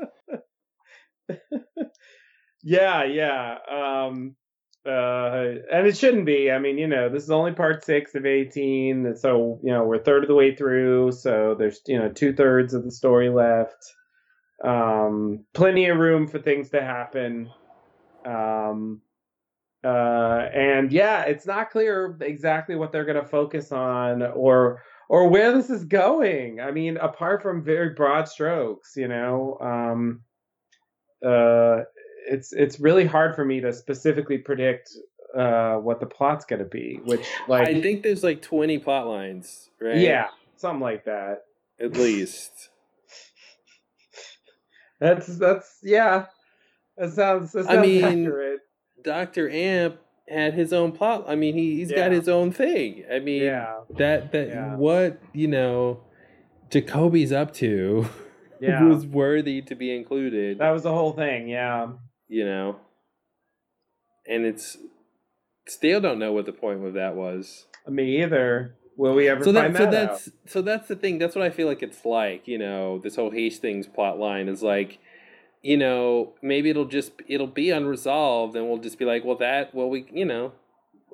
yeah, 2.64 3.04
yeah. 3.06 3.56
Um, 3.72 4.36
uh, 4.86 5.46
and 5.72 5.88
it 5.88 5.98
shouldn't 5.98 6.26
be. 6.26 6.52
I 6.52 6.60
mean, 6.60 6.78
you 6.78 6.88
know, 6.88 7.10
this 7.10 7.24
is 7.24 7.32
only 7.32 7.52
part 7.52 7.84
six 7.84 8.16
of 8.16 8.26
eighteen, 8.26 9.16
so 9.16 9.60
you 9.64 9.72
know 9.72 9.84
we're 9.84 9.96
a 9.96 10.04
third 10.04 10.24
of 10.24 10.28
the 10.30 10.36
way 10.36 10.56
through. 10.56 11.12
So 11.12 11.56
there's 11.58 11.82
you 11.86 12.00
know 12.00 12.10
two 12.10 12.34
thirds 12.34 12.74
of 12.74 12.84
the 12.84 12.92
story 12.92 13.30
left. 13.30 13.76
Um, 14.64 15.46
plenty 15.54 15.86
of 15.88 15.98
room 15.98 16.28
for 16.28 16.40
things 16.40 16.70
to 16.72 16.82
happen. 16.82 17.50
Um, 18.26 19.02
uh, 19.84 20.48
and 20.54 20.92
yeah, 20.92 21.24
it's 21.24 21.46
not 21.46 21.70
clear 21.70 22.18
exactly 22.22 22.76
what 22.76 22.92
they're 22.92 23.06
going 23.06 23.22
to 23.22 23.28
focus 23.28 23.72
on 23.72 24.22
or 24.22 24.84
or 25.08 25.28
where 25.30 25.54
this 25.54 25.70
is 25.70 25.86
going. 25.86 26.60
I 26.60 26.72
mean, 26.72 26.98
apart 26.98 27.42
from 27.42 27.64
very 27.64 27.90
broad 27.90 28.28
strokes, 28.28 28.94
you 28.96 29.08
know. 29.08 29.58
Um, 29.62 30.22
uh, 31.26 31.84
it's 32.28 32.54
it's 32.54 32.80
really 32.80 33.06
hard 33.06 33.36
for 33.36 33.46
me 33.46 33.62
to 33.62 33.74
specifically 33.74 34.38
predict 34.38 34.92
uh 35.38 35.76
what 35.76 36.00
the 36.00 36.08
plot's 36.08 36.44
gonna 36.44 36.66
be 36.66 37.00
which 37.04 37.28
like 37.48 37.68
I 37.68 37.82
think 37.82 38.02
there's 38.02 38.24
like 38.24 38.42
twenty 38.42 38.80
plot 38.80 39.08
lines, 39.08 39.70
right? 39.80 39.98
yeah 39.98 40.28
something 40.58 40.82
like 40.82 41.06
that 41.06 41.44
at 41.80 41.94
least. 41.94 42.70
that's 45.00 45.28
that's 45.38 45.78
yeah 45.84 46.26
that 46.98 47.14
sounds 47.14 47.52
that 47.54 47.70
I 47.70 47.76
sounds 47.76 47.88
mean, 47.88 48.04
accurate 48.04 48.60
Doctor 49.04 49.50
Amp 49.50 49.98
had 50.28 50.54
his 50.54 50.72
own 50.74 50.92
plot. 50.92 51.26
I 51.28 51.36
mean, 51.36 51.54
he 51.56 51.76
he's 51.78 51.92
got 51.92 52.12
his 52.12 52.30
own 52.30 52.52
thing. 52.52 53.04
I 53.12 53.20
mean, 53.20 53.44
yeah 53.44 53.76
that 53.98 54.32
that 54.32 54.48
Yeah. 54.50 54.76
what 54.76 55.20
you 55.34 55.48
know, 55.48 56.02
Jacoby's 56.70 57.32
up 57.32 57.54
to 57.56 58.08
yeah 58.62 58.84
was 58.84 59.06
worthy 59.06 59.62
to 59.64 59.76
be 59.76 59.96
included. 59.96 60.60
that 60.60 60.72
was 60.72 60.84
the 60.84 60.92
whole 60.94 61.14
thing 61.14 61.48
yeah 61.48 61.88
you 62.28 62.46
know, 62.46 62.76
and 64.28 64.46
it's 64.46 64.78
still 65.68 66.00
don't 66.02 66.20
know 66.20 66.32
what 66.32 66.46
the 66.46 66.52
point 66.54 66.86
of 66.86 66.94
that 66.94 67.16
was. 67.16 67.66
me 67.88 68.22
either 68.22 68.76
will 68.98 69.14
we 69.16 69.28
ever 69.30 69.44
so 69.44 69.52
that 69.52 69.64
find 69.74 69.78
so 69.78 69.84
that 69.86 69.92
that's 69.92 70.28
out 70.28 70.34
so 70.46 70.62
that's 70.62 70.88
the 70.88 70.96
thing. 70.96 71.18
That's 71.18 71.36
what 71.36 71.44
I 71.46 71.50
feel 71.50 71.68
like 71.68 71.82
it's 71.82 72.06
like. 72.06 72.48
You 72.48 72.58
know, 72.60 73.00
this 73.00 73.16
whole 73.16 73.32
Hastings 73.32 73.88
plot 73.88 74.20
line 74.20 74.48
is 74.48 74.62
like, 74.62 75.00
you 75.62 75.78
know, 75.78 76.34
maybe 76.42 76.70
it'll 76.70 76.86
just 76.86 77.12
it'll 77.28 77.48
be 77.48 77.70
unresolved, 77.70 78.56
and 78.56 78.68
we'll 78.68 78.78
just 78.78 78.98
be 78.98 79.06
like, 79.06 79.26
well, 79.26 79.38
that 79.38 79.74
well, 79.74 79.90
we 79.90 80.06
you 80.12 80.26
know, 80.26 80.54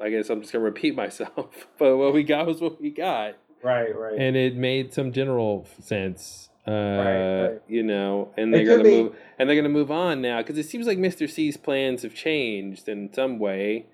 I 0.01 0.09
guess 0.09 0.29
I'm 0.29 0.41
just 0.41 0.53
gonna 0.53 0.63
repeat 0.63 0.95
myself, 1.03 1.67
but 1.77 1.97
what 1.97 2.13
we 2.13 2.23
got 2.23 2.45
was 2.45 2.61
what 2.61 2.81
we 2.81 2.91
got, 2.91 3.35
right 3.63 3.95
right 3.95 4.19
and 4.19 4.35
it 4.35 4.55
made 4.55 4.93
some 4.93 5.11
general 5.11 5.67
sense. 5.81 6.49
Uh, 6.67 6.71
right. 6.71 7.61
you 7.67 7.83
know, 7.83 8.31
and 8.37 8.51
they're 8.51 8.65
gonna 8.65 8.83
be- 8.83 9.03
move, 9.03 9.15
and 9.37 9.47
they're 9.47 9.55
gonna 9.55 9.69
move 9.69 9.91
on 9.91 10.19
now 10.21 10.41
because 10.41 10.57
it 10.57 10.65
seems 10.65 10.87
like 10.87 10.97
Mister 10.97 11.27
C's 11.27 11.57
plans 11.57 12.01
have 12.01 12.15
changed 12.15 12.87
in 12.87 13.13
some 13.13 13.37
way. 13.37 13.85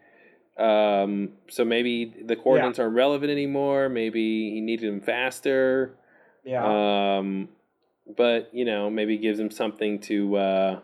Um, 0.57 1.29
so 1.49 1.65
maybe 1.65 2.13
the 2.23 2.35
coordinates 2.35 2.77
aren't 2.77 2.93
relevant 2.93 3.31
anymore. 3.31 3.89
Maybe 3.89 4.51
he 4.51 4.61
needed 4.61 4.91
them 4.91 5.01
faster. 5.01 5.95
Yeah. 6.43 7.17
Um, 7.17 7.49
but 8.17 8.49
you 8.53 8.65
know, 8.65 8.89
maybe 8.89 9.17
gives 9.17 9.39
him 9.39 9.51
something 9.51 9.99
to 10.01 10.35
uh, 10.37 10.79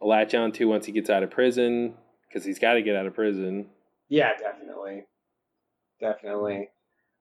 latch 0.00 0.34
on 0.34 0.52
to 0.52 0.66
once 0.66 0.86
he 0.86 0.92
gets 0.92 1.10
out 1.10 1.22
of 1.22 1.30
prison 1.30 1.94
because 2.28 2.44
he's 2.44 2.58
got 2.58 2.74
to 2.74 2.82
get 2.82 2.96
out 2.96 3.06
of 3.06 3.14
prison. 3.14 3.66
Yeah, 4.08 4.32
definitely. 4.38 5.04
Definitely. 6.00 6.68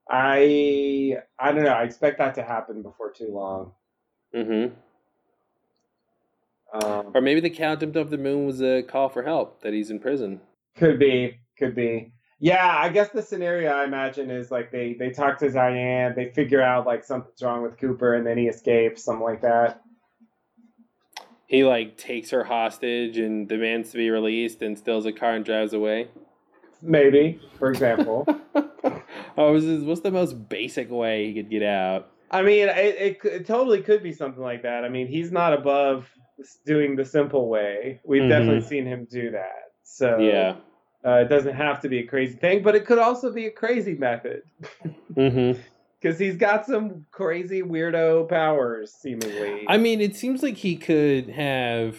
I 0.10 1.18
I 1.40 1.52
don't 1.52 1.64
know. 1.64 1.70
I 1.70 1.84
expect 1.84 2.20
that 2.20 2.36
to 2.36 2.44
happen 2.44 2.82
before 2.84 3.12
too 3.12 3.30
long. 3.32 3.72
Mm-hmm. 4.36 4.74
Um, 6.84 7.12
Or 7.16 7.22
maybe 7.22 7.40
the 7.40 7.50
Count 7.50 7.82
of 7.84 8.10
the 8.10 8.18
Moon 8.18 8.46
was 8.46 8.62
a 8.62 8.84
call 8.84 9.10
for 9.10 9.24
help 9.24 9.62
that 9.62 9.74
he's 9.74 9.90
in 9.90 10.00
prison. 10.00 10.42
could 10.76 11.00
be, 11.00 11.40
could 11.58 11.74
be. 11.76 12.12
Yeah, 12.46 12.78
I 12.78 12.90
guess 12.90 13.10
the 13.10 13.24
scenario 13.24 13.72
I 13.72 13.86
imagine 13.86 14.30
is 14.30 14.52
like 14.52 14.72
they 14.72 14.94
they 14.94 15.10
talk 15.10 15.40
to 15.40 15.50
Diane, 15.50 16.14
they 16.16 16.30
figure 16.30 16.62
out 16.62 16.86
like 16.86 17.04
something's 17.04 17.42
wrong 17.42 17.64
with 17.64 17.76
Cooper, 17.80 18.14
and 18.14 18.24
then 18.28 18.38
he 18.38 18.46
escapes, 18.46 19.04
something 19.04 19.24
like 19.24 19.42
that. 19.42 19.82
He 21.48 21.64
like 21.64 21.98
takes 21.98 22.30
her 22.30 22.44
hostage 22.44 23.18
and 23.18 23.48
demands 23.50 23.90
to 23.94 23.98
be 23.98 24.12
released 24.12 24.62
and 24.62 24.78
steals 24.78 25.08
a 25.08 25.12
car 25.12 25.32
and 25.32 25.44
drives 25.44 25.74
away. 25.74 26.10
Maybe, 26.84 27.40
for 27.58 27.72
example. 27.72 28.28
oh, 28.56 29.52
what's, 29.54 29.64
his- 29.66 29.84
what's 29.84 30.02
the 30.02 30.12
most 30.12 30.48
basic 30.48 30.92
way 30.92 31.26
he 31.26 31.34
could 31.34 31.50
get 31.50 31.64
out? 31.64 32.12
I 32.30 32.44
mean, 32.44 32.68
it, 32.70 32.78
it 32.78 33.20
it 33.26 33.48
totally 33.48 33.82
could 33.82 34.04
be 34.04 34.12
something 34.12 34.44
like 34.44 34.62
that. 34.62 34.86
I 34.86 34.90
mean, 34.90 35.08
he's 35.08 35.32
not 35.32 35.54
above 35.54 36.08
doing 36.64 36.96
the 36.96 37.06
simple 37.06 37.50
way. 37.50 38.02
We've 38.06 38.22
Mhm. 38.22 38.30
definitely 38.30 38.62
seen 38.62 38.86
him 38.86 39.08
do 39.10 39.32
that. 39.32 39.72
So 39.82 40.20
Yeah. 40.20 40.58
Uh, 41.06 41.18
it 41.18 41.30
doesn't 41.30 41.56
have 41.56 41.82
to 41.82 41.90
be 41.90 42.00
a 42.00 42.06
crazy 42.06 42.36
thing, 42.36 42.64
but 42.64 42.76
it 42.76 42.86
could 42.86 43.00
also 43.00 43.32
be 43.32 43.46
a 43.46 43.52
crazy 43.52 43.94
method 43.96 44.44
Mm-hmm. 45.14 45.60
because 46.02 46.20
he's 46.20 46.38
got 46.38 46.66
some 46.66 47.06
crazy 47.12 47.64
weirdo 47.64 48.30
powers, 48.30 48.94
seemingly. 48.94 49.66
I 49.68 49.78
mean, 49.78 50.02
it 50.02 50.16
seems 50.16 50.44
like 50.44 50.58
he 50.58 50.76
could 50.76 51.30
have. 51.30 51.98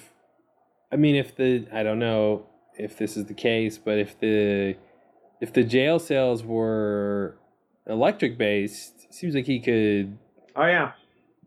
I 0.92 0.96
mean, 0.96 1.16
if 1.16 1.34
the 1.34 1.66
I 1.72 1.82
don't 1.82 1.98
know 1.98 2.46
if 2.78 2.96
this 2.98 3.16
is 3.16 3.24
the 3.24 3.34
case, 3.34 3.78
but 3.78 3.98
if 3.98 4.18
the 4.20 4.76
if 5.40 5.52
the 5.52 5.64
jail 5.64 5.98
cells 5.98 6.44
were 6.44 7.36
electric 7.86 8.38
based, 8.38 9.06
it 9.08 9.14
seems 9.14 9.34
like 9.34 9.46
he 9.46 9.58
could 9.58 10.16
oh 10.54 10.66
yeah, 10.66 10.92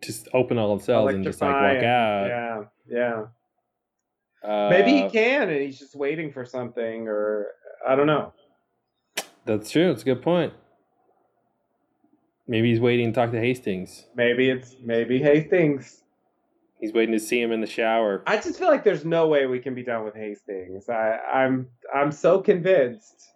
just 0.01 0.27
open 0.33 0.57
all 0.57 0.77
the 0.77 0.83
cells 0.83 1.13
and 1.13 1.23
just 1.23 1.41
like 1.41 1.51
Electrify 1.51 1.75
walk 1.75 1.83
out. 1.83 2.27
Yeah, 2.27 2.63
yeah. 2.89 3.25
Uh, 4.43 4.67
Maybe 4.69 4.93
he 4.93 5.09
can, 5.09 5.49
and 5.49 5.61
he's 5.61 5.79
just 5.79 5.95
waiting 5.95 6.31
for 6.31 6.45
something, 6.45 7.07
or 7.07 7.47
I 7.87 7.95
don't 7.95 8.07
know. 8.07 8.33
That's 9.45 9.69
true. 9.69 9.91
It's 9.91 10.01
a 10.01 10.05
good 10.05 10.21
point. 10.21 10.53
Maybe 12.47 12.69
he's 12.69 12.79
waiting 12.79 13.11
to 13.11 13.13
talk 13.13 13.31
to 13.31 13.39
Hastings. 13.39 14.05
Maybe 14.15 14.49
it's 14.49 14.75
maybe 14.83 15.19
Hastings. 15.21 16.03
He's 16.79 16.93
waiting 16.93 17.13
to 17.13 17.19
see 17.19 17.41
him 17.41 17.51
in 17.51 17.59
the 17.61 17.67
shower. 17.67 18.23
I 18.25 18.37
just 18.37 18.57
feel 18.57 18.69
like 18.69 18.83
there's 18.83 19.03
no 19.03 19.27
way 19.27 19.45
we 19.45 19.59
can 19.59 19.75
be 19.75 19.83
done 19.83 20.05
with 20.05 20.15
Hastings. 20.15 20.89
I, 20.89 21.17
I'm 21.33 21.67
I'm 21.93 22.11
so 22.11 22.39
convinced. 22.41 23.27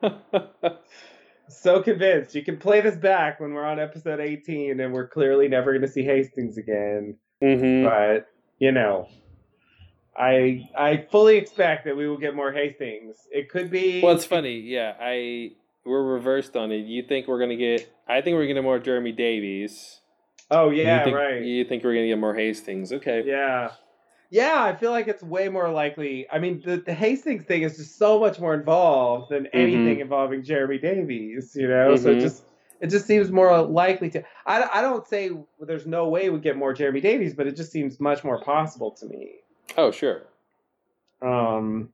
So 1.50 1.82
convinced. 1.82 2.34
You 2.34 2.44
can 2.44 2.56
play 2.58 2.80
this 2.80 2.96
back 2.96 3.40
when 3.40 3.52
we're 3.52 3.66
on 3.66 3.80
episode 3.80 4.20
18 4.20 4.78
and 4.80 4.92
we're 4.92 5.08
clearly 5.08 5.48
never 5.48 5.72
going 5.72 5.82
to 5.82 5.88
see 5.88 6.04
Hastings 6.04 6.56
again. 6.56 7.16
hmm 7.42 7.84
But, 7.84 8.28
you 8.60 8.70
know, 8.70 9.08
I 10.20 10.68
I 10.76 11.06
fully 11.10 11.36
expect 11.38 11.86
that 11.86 11.96
we 11.96 12.06
will 12.08 12.18
get 12.18 12.34
more 12.34 12.52
Hastings. 12.52 13.16
It 13.30 13.48
could 13.48 13.70
be 13.70 14.02
Well, 14.02 14.14
it's 14.14 14.24
funny. 14.24 14.60
Yeah, 14.60 14.94
I 15.00 15.52
we're 15.84 16.02
reversed 16.02 16.56
on 16.56 16.70
it. 16.72 16.84
You 16.86 17.02
think 17.02 17.26
we're 17.26 17.40
gonna 17.40 17.56
get? 17.56 17.90
I 18.06 18.20
think 18.20 18.34
we're 18.34 18.42
gonna 18.44 18.54
get 18.54 18.62
more 18.64 18.78
Jeremy 18.78 19.12
Davies. 19.12 20.00
Oh 20.50 20.70
yeah, 20.70 20.98
you 20.98 21.04
think, 21.04 21.16
right. 21.16 21.42
You 21.42 21.64
think 21.64 21.84
we're 21.84 21.94
gonna 21.94 22.08
get 22.08 22.18
more 22.18 22.34
Hastings? 22.34 22.92
Okay. 22.92 23.22
Yeah. 23.24 23.70
Yeah, 24.32 24.62
I 24.62 24.76
feel 24.76 24.92
like 24.92 25.08
it's 25.08 25.24
way 25.24 25.48
more 25.48 25.70
likely. 25.72 26.26
I 26.30 26.38
mean, 26.38 26.62
the, 26.64 26.76
the 26.76 26.94
Hastings 26.94 27.44
thing 27.46 27.62
is 27.62 27.76
just 27.76 27.98
so 27.98 28.20
much 28.20 28.38
more 28.38 28.54
involved 28.54 29.32
than 29.32 29.48
anything 29.48 29.98
involving 29.98 30.44
Jeremy 30.44 30.78
Davies, 30.78 31.52
you 31.56 31.66
know? 31.66 31.96
So 31.96 32.10
it 32.12 32.18
Mhm. 32.18 32.20
just 32.20 32.44
it 32.80 32.88
just 32.90 33.06
seems 33.06 33.30
more 33.30 33.60
likely 33.62 34.08
to 34.10 34.22
I, 34.46 34.68
I 34.74 34.82
don't 34.82 35.06
say 35.08 35.30
there's 35.60 35.86
no 35.86 36.08
way 36.08 36.30
we 36.30 36.38
get 36.40 36.56
more 36.56 36.72
Jeremy 36.74 37.00
Davies, 37.00 37.34
but 37.34 37.46
it 37.46 37.56
just 37.56 37.72
seems 37.72 37.98
much 37.98 38.22
more 38.22 38.40
possible 38.42 38.90
to 39.00 39.06
me. 39.06 39.36
Oh, 39.80 39.90
sure. 39.90 40.26
Um 41.22 41.90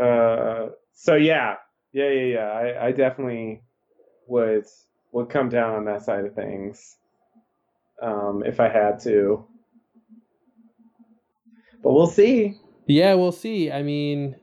uh 0.00 0.68
so 0.92 1.14
yeah. 1.14 1.56
Yeah, 1.92 2.08
yeah, 2.08 2.22
yeah. 2.22 2.50
I, 2.50 2.86
I 2.86 2.92
definitely 2.92 3.62
would 4.26 4.64
would 5.12 5.28
come 5.28 5.48
down 5.50 5.74
on 5.74 5.84
that 5.84 6.02
side 6.02 6.24
of 6.24 6.34
things. 6.34 6.96
Um, 8.00 8.42
if 8.44 8.58
I 8.60 8.68
had 8.68 8.98
to. 9.00 9.46
But 11.82 11.92
we'll 11.92 12.06
see. 12.06 12.58
Yeah, 12.86 13.14
we'll 13.14 13.30
see. 13.30 13.70
I 13.70 13.82
mean, 13.82 14.36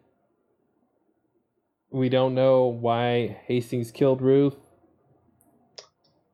we 1.89 2.07
don't 2.07 2.35
know 2.35 2.67
why 2.67 3.41
Hastings 3.47 3.91
killed 3.91 4.21
Ruth. 4.21 4.55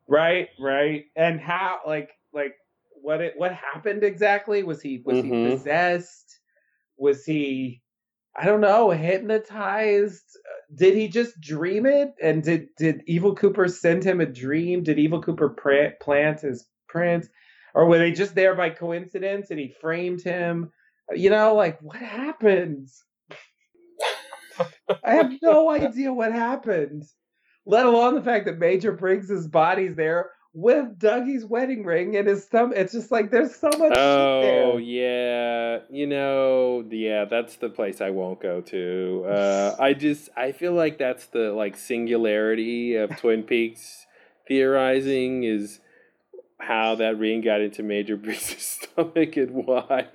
Right, 0.06 0.50
right. 0.60 1.06
And 1.16 1.40
how 1.40 1.80
like 1.86 2.10
like 2.32 2.54
what 3.06 3.20
it 3.20 3.34
what 3.36 3.52
happened 3.54 4.02
exactly? 4.02 4.64
Was 4.64 4.82
he 4.82 5.00
was 5.04 5.20
he 5.20 5.30
Mhm. 5.30 5.42
possessed? 5.52 6.40
Was 6.98 7.24
he 7.24 7.82
I 8.36 8.46
don't 8.46 8.60
know, 8.60 8.90
hypnotized? 8.90 10.38
Did 10.74 10.94
he 10.94 11.08
just 11.08 11.40
dream 11.40 11.86
it? 11.86 12.14
And 12.22 12.42
did 12.42 12.68
did 12.76 13.02
Evil 13.06 13.36
Cooper 13.36 13.68
send 13.68 14.04
him 14.04 14.20
a 14.20 14.26
dream? 14.26 14.82
Did 14.82 14.98
Evil 14.98 15.22
Cooper 15.22 15.50
plant 16.00 16.40
his 16.40 16.66
print? 16.88 17.28
Or 17.74 17.86
were 17.86 17.98
they 17.98 18.12
just 18.12 18.34
there 18.34 18.56
by 18.56 18.70
coincidence 18.70 19.50
and 19.50 19.60
he 19.60 19.68
framed 19.80 20.22
him? 20.22 20.72
You 21.14 21.30
know, 21.30 21.54
like 21.54 21.80
what 21.82 21.98
happened? 21.98 22.88
I 25.04 25.14
have 25.14 25.32
no 25.42 25.70
idea 25.70 26.12
what 26.12 26.32
happened. 26.32 27.04
Let 27.66 27.86
alone 27.86 28.16
the 28.16 28.22
fact 28.22 28.46
that 28.46 28.58
Major 28.58 28.92
Briggs's 28.92 29.48
body's 29.48 29.96
there 29.96 30.30
with 30.58 30.98
Dougie's 30.98 31.44
wedding 31.44 31.84
ring 31.84 32.14
in 32.14 32.24
his 32.24 32.46
thumb. 32.46 32.72
It's 32.74 32.90
just 32.92 33.10
like 33.10 33.30
there's 33.30 33.54
so 33.54 33.68
much 33.68 33.92
Oh 33.94 34.40
there. 34.40 34.80
yeah, 34.80 35.78
you 35.90 36.06
know, 36.06 36.82
yeah, 36.90 37.26
that's 37.26 37.56
the 37.56 37.68
place 37.68 38.00
I 38.00 38.08
won't 38.08 38.40
go 38.40 38.62
to. 38.62 39.26
Uh, 39.28 39.76
I 39.78 39.92
just 39.92 40.30
I 40.34 40.52
feel 40.52 40.72
like 40.72 40.96
that's 40.96 41.26
the 41.26 41.52
like 41.52 41.76
singularity 41.76 42.94
of 42.96 43.14
Twin 43.18 43.42
Peaks 43.42 44.06
theorizing 44.48 45.44
is 45.44 45.80
how 46.58 46.94
that 46.94 47.18
ring 47.18 47.42
got 47.42 47.60
into 47.60 47.82
Major 47.82 48.16
Briggs' 48.24 48.78
stomach 48.80 49.36
and 49.36 49.50
why. 49.66 50.08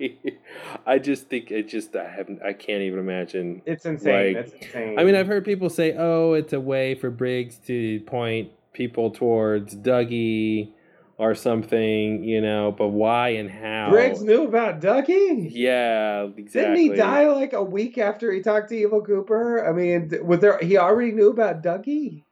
I 0.84 0.98
just 0.98 1.28
think 1.28 1.52
it 1.52 1.68
just 1.68 1.94
I 1.94 2.08
haven't 2.10 2.42
I 2.42 2.52
can't 2.52 2.82
even 2.82 2.98
imagine. 2.98 3.62
It's 3.64 3.86
insane. 3.86 4.34
Like, 4.34 4.46
it's 4.46 4.52
insane. 4.66 4.98
I 4.98 5.04
mean, 5.04 5.14
I've 5.14 5.28
heard 5.28 5.44
people 5.44 5.70
say, 5.70 5.94
"Oh, 5.96 6.32
it's 6.32 6.52
a 6.52 6.60
way 6.60 6.96
for 6.96 7.10
Briggs 7.10 7.58
to 7.68 8.00
point 8.00 8.50
people 8.72 9.10
towards 9.10 9.74
Dougie 9.76 10.72
or 11.18 11.34
something," 11.34 12.24
you 12.24 12.40
know. 12.40 12.72
But 12.76 12.88
why 12.88 13.30
and 13.30 13.50
how? 13.50 13.88
Briggs 13.90 14.22
knew 14.22 14.44
about 14.44 14.80
Dougie. 14.80 15.48
Yeah, 15.52 16.28
exactly. 16.36 16.60
Didn't 16.60 16.76
he 16.76 16.88
die 16.96 17.28
like 17.28 17.52
a 17.52 17.62
week 17.62 17.98
after 17.98 18.32
he 18.32 18.40
talked 18.40 18.68
to 18.70 18.76
Evil 18.76 19.02
Cooper? 19.02 19.66
I 19.68 19.72
mean, 19.72 20.10
was 20.24 20.40
there? 20.40 20.58
He 20.58 20.76
already 20.78 21.12
knew 21.12 21.30
about 21.30 21.62
Dougie. 21.62 22.24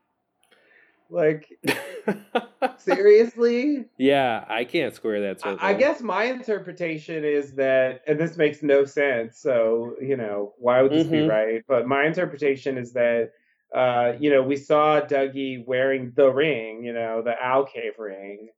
Like 1.12 1.59
seriously? 2.78 3.85
yeah, 3.99 4.44
I 4.49 4.65
can't 4.65 4.94
square 4.94 5.20
that. 5.23 5.41
Circle. 5.41 5.59
I 5.60 5.75
guess 5.75 6.01
my 6.01 6.25
interpretation 6.25 7.25
is 7.25 7.55
that, 7.55 8.02
and 8.07 8.19
this 8.19 8.36
makes 8.36 8.62
no 8.62 8.85
sense. 8.85 9.39
So 9.39 9.94
you 10.01 10.17
know, 10.17 10.55
why 10.59 10.83
would 10.83 10.93
this 10.93 11.07
be 11.07 11.19
Mhm. 11.19 11.28
right? 11.28 11.62
But 11.67 11.86
my 11.89 12.07
interpretation 12.07 12.78
is 12.78 12.93
that, 12.93 13.33
uh, 13.75 14.15
you 14.19 14.31
know, 14.31 14.43
we 14.43 14.57
saw 14.57 15.01
Dougie 15.01 15.65
wearing 15.67 16.13
the 16.17 16.31
ring, 16.31 16.85
you 16.85 16.93
know, 16.93 17.23
the 17.23 17.35
owl 17.41 17.65
cave 17.65 17.93
ring, 17.99 18.49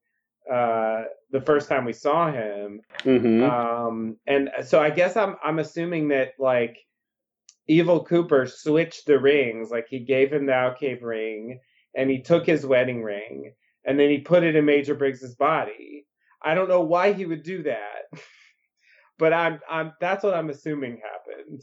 uh, 0.50 1.04
the 1.30 1.40
first 1.40 1.68
time 1.68 1.84
we 1.84 1.92
saw 1.92 2.30
him. 2.30 2.80
hmm 3.04 3.42
Um, 3.42 4.16
and 4.26 4.50
so 4.64 4.80
I 4.80 4.90
guess 4.90 5.16
I'm 5.16 5.36
I'm 5.44 5.58
assuming 5.58 6.08
that 6.08 6.34
like 6.38 6.78
Evil 7.68 8.04
Cooper 8.04 8.46
switched 8.46 9.06
the 9.06 9.18
rings, 9.18 9.70
like 9.70 9.86
he 9.88 10.00
gave 10.00 10.32
him 10.32 10.46
the 10.46 10.54
owl 10.54 10.74
cave 10.74 11.02
ring, 11.02 11.60
and 11.96 12.10
he 12.10 12.22
took 12.22 12.46
his 12.46 12.66
wedding 12.66 13.02
ring, 13.02 13.54
and 13.84 13.98
then 13.98 14.10
he 14.10 14.18
put 14.20 14.42
it 14.44 14.56
in 14.56 14.64
Major 14.64 14.94
Briggs's 14.94 15.34
body. 15.36 16.06
I 16.42 16.54
don't 16.54 16.68
know 16.68 16.82
why 16.82 17.12
he 17.12 17.26
would 17.26 17.42
do 17.44 17.62
that, 17.64 18.10
but 19.18 19.32
I'm 19.32 19.60
I'm 19.70 19.92
that's 20.00 20.24
what 20.24 20.34
I'm 20.34 20.50
assuming 20.50 21.00
happened. 21.02 21.62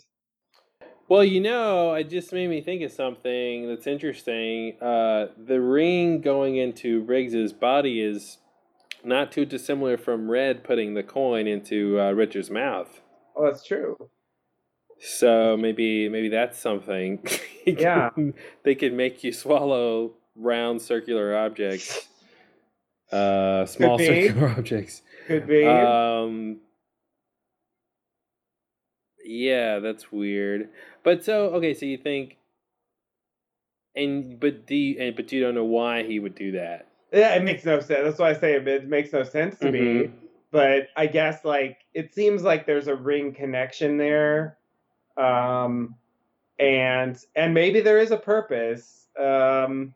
Well, 1.10 1.24
you 1.24 1.42
know, 1.42 1.96
it 1.96 2.08
just 2.08 2.32
made 2.32 2.52
me 2.52 2.62
think 2.62 2.84
of 2.84 2.92
something 2.92 3.68
that's 3.68 3.88
interesting. 3.88 4.78
Uh, 4.80 5.30
the 5.44 5.60
ring 5.60 6.22
going 6.22 6.56
into 6.56 7.02
Briggs's 7.02 7.52
body 7.52 8.00
is 8.00 8.38
not 9.04 9.32
too 9.32 9.44
dissimilar 9.44 9.98
from 9.98 10.30
Red 10.30 10.64
putting 10.64 10.94
the 10.94 11.02
coin 11.02 11.48
into 11.48 12.00
uh, 12.00 12.12
Richard's 12.12 12.52
mouth. 12.52 13.02
Oh, 13.36 13.46
that's 13.46 13.66
true. 13.66 13.98
So 15.00 15.58
maybe 15.58 16.10
maybe 16.10 16.30
that's 16.30 16.60
something. 16.60 17.26
Yeah. 17.66 18.10
they 18.64 18.74
could 18.74 18.94
make 18.94 19.24
you 19.24 19.32
swallow 19.32 20.16
round 20.36 20.82
circular 20.82 21.38
objects. 21.38 22.08
Uh, 23.12 23.68
small 23.68 24.00
circular 24.00 24.48
objects. 24.58 25.04
Could 25.28 25.46
be. 25.46 25.66
Um, 25.66 26.62
yeah, 29.30 29.78
that's 29.80 30.12
weird. 30.12 30.70
But 31.04 31.24
so 31.24 31.50
okay, 31.56 31.74
so 31.76 31.86
you 31.86 31.98
think, 31.98 32.38
and 33.96 34.40
but 34.40 34.66
do 34.66 34.76
you, 34.76 35.00
and 35.00 35.16
but 35.16 35.32
you 35.32 35.40
don't 35.42 35.54
know 35.56 35.66
why 35.66 36.04
he 36.04 36.20
would 36.20 36.36
do 36.36 36.54
that. 36.54 36.88
yeah, 37.14 37.36
it 37.36 37.44
makes 37.44 37.64
no 37.64 37.80
sense. 37.80 38.02
That's 38.04 38.20
why 38.20 38.32
I 38.32 38.34
say 38.34 38.54
it, 38.56 38.68
it 38.68 38.88
makes 38.88 39.14
no 39.14 39.24
sense 39.24 39.60
to 39.60 39.72
me. 39.72 39.80
Mhm. 39.80 40.12
But 40.52 40.88
I 40.96 41.06
guess 41.06 41.46
like 41.46 41.78
it 41.94 42.14
seems 42.16 42.42
like 42.42 42.66
there's 42.66 42.88
a 42.88 42.96
ring 42.96 43.34
connection 43.34 43.98
there. 43.98 44.58
Um 45.16 45.96
and 46.60 47.16
and 47.36 47.54
maybe 47.54 47.82
there 47.82 48.00
is 48.00 48.10
a 48.12 48.18
purpose. 48.18 49.08
Um 49.20 49.94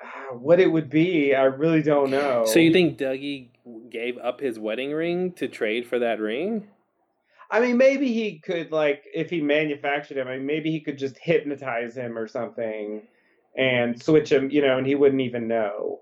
what 0.38 0.60
it 0.60 0.70
would 0.70 0.90
be, 0.90 1.34
I 1.34 1.42
really 1.44 1.82
don't 1.82 2.10
know. 2.10 2.44
So 2.46 2.60
you 2.60 2.72
think 2.72 2.98
Dougie 2.98 3.48
gave 3.90 4.16
up 4.18 4.40
his 4.40 4.60
wedding 4.60 4.92
ring 4.92 5.32
to 5.32 5.48
trade 5.48 5.86
for 5.88 5.98
that 5.98 6.20
ring? 6.20 6.68
I 7.50 7.60
mean, 7.60 7.76
maybe 7.78 8.12
he 8.12 8.40
could 8.40 8.70
like 8.72 9.04
if 9.14 9.30
he 9.30 9.40
manufactured 9.40 10.18
him. 10.18 10.28
I 10.28 10.36
mean, 10.36 10.46
maybe 10.46 10.70
he 10.70 10.80
could 10.80 10.98
just 10.98 11.16
hypnotize 11.18 11.96
him 11.96 12.18
or 12.18 12.28
something, 12.28 13.02
and 13.56 14.00
switch 14.02 14.30
him. 14.30 14.50
You 14.50 14.62
know, 14.62 14.78
and 14.78 14.86
he 14.86 14.94
wouldn't 14.94 15.22
even 15.22 15.48
know. 15.48 16.00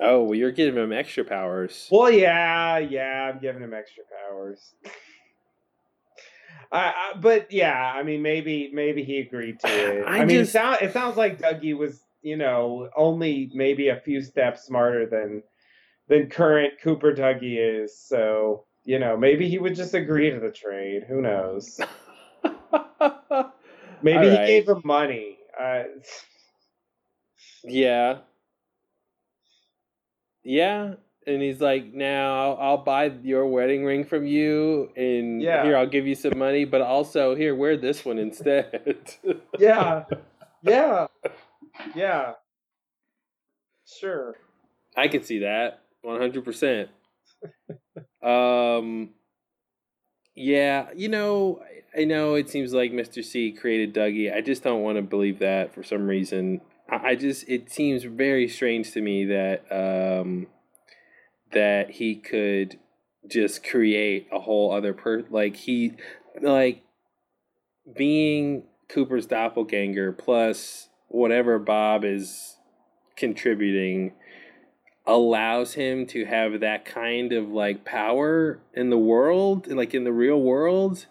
Oh, 0.00 0.22
well, 0.22 0.34
you're 0.34 0.52
giving 0.52 0.82
him 0.82 0.92
extra 0.92 1.24
powers. 1.24 1.88
Well, 1.90 2.10
yeah, 2.10 2.78
yeah, 2.78 3.30
I'm 3.32 3.40
giving 3.40 3.62
him 3.62 3.74
extra 3.74 4.04
powers. 4.28 4.74
I, 6.70 6.86
I, 6.88 7.12
but 7.20 7.52
yeah, 7.52 7.92
I 7.94 8.02
mean, 8.02 8.22
maybe 8.22 8.70
maybe 8.72 9.04
he 9.04 9.18
agreed 9.18 9.60
to 9.60 9.68
it. 10.00 10.04
I 10.06 10.18
I, 10.18 10.24
mean, 10.24 10.38
just- 10.38 10.50
it, 10.50 10.52
sound, 10.52 10.78
it 10.80 10.92
sounds 10.92 11.16
like 11.16 11.40
Dougie 11.40 11.76
was, 11.76 12.00
you 12.22 12.36
know, 12.36 12.88
only 12.96 13.50
maybe 13.52 13.88
a 13.88 14.00
few 14.00 14.22
steps 14.22 14.62
smarter 14.64 15.06
than 15.06 15.42
than 16.08 16.28
current 16.30 16.74
Cooper 16.82 17.12
Dougie 17.12 17.82
is. 17.84 17.98
So 17.98 18.64
you 18.84 18.98
know, 18.98 19.16
maybe 19.16 19.48
he 19.48 19.58
would 19.58 19.74
just 19.74 19.94
agree 19.94 20.30
to 20.30 20.40
the 20.40 20.50
trade. 20.50 21.04
Who 21.08 21.20
knows? 21.22 21.80
Maybe 24.02 24.16
All 24.18 24.22
he 24.30 24.46
gave 24.46 24.68
him 24.68 24.80
money. 24.84 25.38
Uh, 25.60 25.84
Yeah. 27.64 28.18
Yeah. 30.42 30.94
And 31.24 31.40
he's 31.40 31.60
like, 31.60 31.92
now 31.94 32.34
I'll, 32.50 32.56
I'll 32.60 32.76
buy 32.84 33.04
your 33.22 33.46
wedding 33.46 33.84
ring 33.84 34.04
from 34.04 34.26
you, 34.26 34.90
and 34.96 35.40
Yeah. 35.40 35.62
here 35.62 35.76
I'll 35.76 35.86
give 35.86 36.04
you 36.04 36.16
some 36.16 36.36
money, 36.36 36.64
but 36.64 36.80
also 36.80 37.36
here 37.36 37.54
wear 37.54 37.76
this 37.76 38.04
one 38.04 38.18
instead. 38.18 39.14
yeah, 39.58 40.02
yeah, 40.62 41.06
yeah. 41.94 42.32
Sure. 43.86 44.34
I 44.96 45.06
can 45.06 45.22
see 45.22 45.38
that 45.40 45.82
one 46.00 46.20
hundred 46.20 46.44
percent. 46.44 46.90
Um, 48.22 49.10
yeah, 50.34 50.88
you 50.94 51.08
know, 51.08 51.60
I- 51.96 52.04
know 52.04 52.34
it 52.34 52.48
seems 52.48 52.72
like 52.72 52.92
Mister 52.92 53.22
C 53.22 53.52
created 53.52 53.94
Dougie. 53.94 54.34
I 54.34 54.40
just 54.40 54.62
don't 54.62 54.82
want 54.82 54.96
to 54.96 55.02
believe 55.02 55.40
that 55.40 55.74
for 55.74 55.82
some 55.82 56.06
reason. 56.06 56.60
I, 56.88 57.14
just 57.16 57.48
it 57.48 57.70
seems 57.70 58.04
very 58.04 58.48
strange 58.48 58.92
to 58.92 59.00
me 59.00 59.24
that 59.26 59.64
um 59.70 60.46
that 61.52 61.90
he 61.90 62.16
could 62.16 62.78
just 63.30 63.64
create 63.64 64.28
a 64.32 64.40
whole 64.40 64.72
other 64.72 64.92
per 64.92 65.24
like 65.30 65.56
he 65.56 65.92
like 66.40 66.82
being 67.96 68.64
Cooper's 68.88 69.26
doppelganger 69.26 70.12
plus 70.12 70.88
whatever 71.08 71.58
Bob 71.58 72.04
is 72.04 72.56
contributing 73.16 74.12
allows 75.06 75.74
him 75.74 76.06
to 76.06 76.24
have 76.26 76.60
that 76.60 76.84
kind 76.84 77.32
of 77.32 77.48
like 77.50 77.84
power 77.84 78.60
in 78.74 78.90
the 78.90 78.98
world 78.98 79.66
like 79.66 79.94
in 79.94 80.04
the 80.04 80.12
real 80.12 80.40
world 80.40 81.06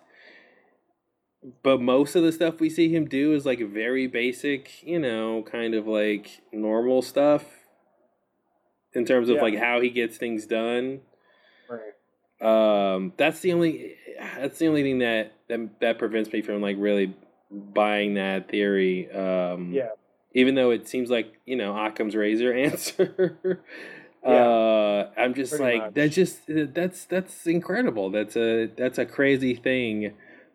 but 1.63 1.81
most 1.81 2.15
of 2.15 2.23
the 2.23 2.31
stuff 2.31 2.59
we 2.59 2.69
see 2.69 2.93
him 2.93 3.05
do 3.05 3.33
is 3.33 3.45
like 3.45 3.59
very 3.59 4.07
basic 4.07 4.81
you 4.83 4.97
know 4.99 5.43
kind 5.43 5.73
of 5.73 5.87
like 5.87 6.41
normal 6.53 7.01
stuff 7.01 7.43
in 8.93 9.05
terms 9.05 9.27
of 9.29 9.35
Yeah. 9.37 9.41
like 9.41 9.57
how 9.57 9.81
he 9.81 9.89
gets 9.89 10.17
things 10.17 10.45
done 10.45 11.01
Right. 11.69 12.95
um 12.95 13.13
that's 13.17 13.41
the 13.41 13.51
only 13.53 13.95
that's 14.37 14.59
the 14.59 14.67
only 14.67 14.83
thing 14.83 14.99
that 14.99 15.33
that, 15.49 15.79
that 15.81 15.99
prevents 15.99 16.31
me 16.31 16.41
from 16.41 16.61
like 16.61 16.77
really 16.79 17.13
buying 17.51 18.13
that 18.13 18.47
theory 18.49 19.11
um 19.11 19.73
Yeah. 19.73 19.89
Even 20.33 20.55
though 20.55 20.71
it 20.71 20.87
seems 20.87 21.09
like 21.09 21.33
you 21.45 21.55
know 21.55 21.75
Occam's 21.77 22.15
razor 22.15 22.53
answer 22.67 23.59
Yeah. 24.23 24.47
uh 24.47 25.09
i'm 25.17 25.33
just 25.33 25.59
like 25.59 25.81
much. 25.81 25.93
that's 25.95 26.13
just 26.15 26.41
that's 26.47 27.05
that's 27.05 27.47
incredible 27.47 28.11
that's 28.11 28.35
a 28.35 28.67
that's 28.77 28.99
a 28.99 29.05
crazy 29.05 29.55
thing 29.55 30.13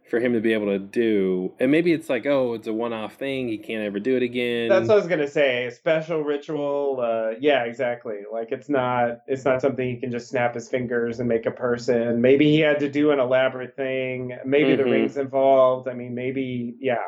for 0.09 0.21
him 0.21 0.35
to 0.35 0.41
be 0.41 0.53
able 0.53 0.67
to 0.67 0.79
do 0.79 1.53
and 1.59 1.73
maybe 1.73 1.93
it's 1.93 2.09
like 2.09 2.27
oh 2.27 2.55
it's 2.55 2.69
a 2.69 2.73
one-off 2.73 3.15
thing 3.17 3.49
he 3.49 3.59
can't 3.59 3.83
ever 3.83 3.99
do 3.99 4.17
it 4.17 4.23
again 4.23 4.69
That's 4.69 4.87
what 4.87 4.95
I 4.95 4.97
was 4.99 5.09
gonna 5.09 5.27
say. 5.27 5.67
A 5.67 5.71
special 5.73 6.23
ritual. 6.23 7.01
Uh, 7.03 7.37
yeah, 7.41 7.65
exactly. 7.65 8.19
Like 8.33 8.53
it's 8.53 8.69
not. 8.69 9.19
It's 9.27 9.45
not 9.45 9.61
something 9.61 9.85
he 9.89 9.97
can 10.01 10.13
just 10.13 10.29
snap 10.29 10.55
his 10.55 10.69
fingers 10.69 11.19
and 11.19 11.29
make 11.29 11.45
a 11.47 11.51
person. 11.51 12.21
Maybe 12.21 12.47
he 12.51 12.61
had 12.61 12.79
to 12.81 12.89
do 12.89 13.11
an 13.11 13.19
elaborate 13.19 13.75
thing. 13.75 14.37
Maybe 14.45 14.77
the 14.77 14.85
Mhm. 14.85 14.91
rings 14.93 15.17
involved. 15.17 15.89
I 15.89 15.95
mean, 15.95 16.15
maybe. 16.15 16.77
Yeah. 16.81 17.03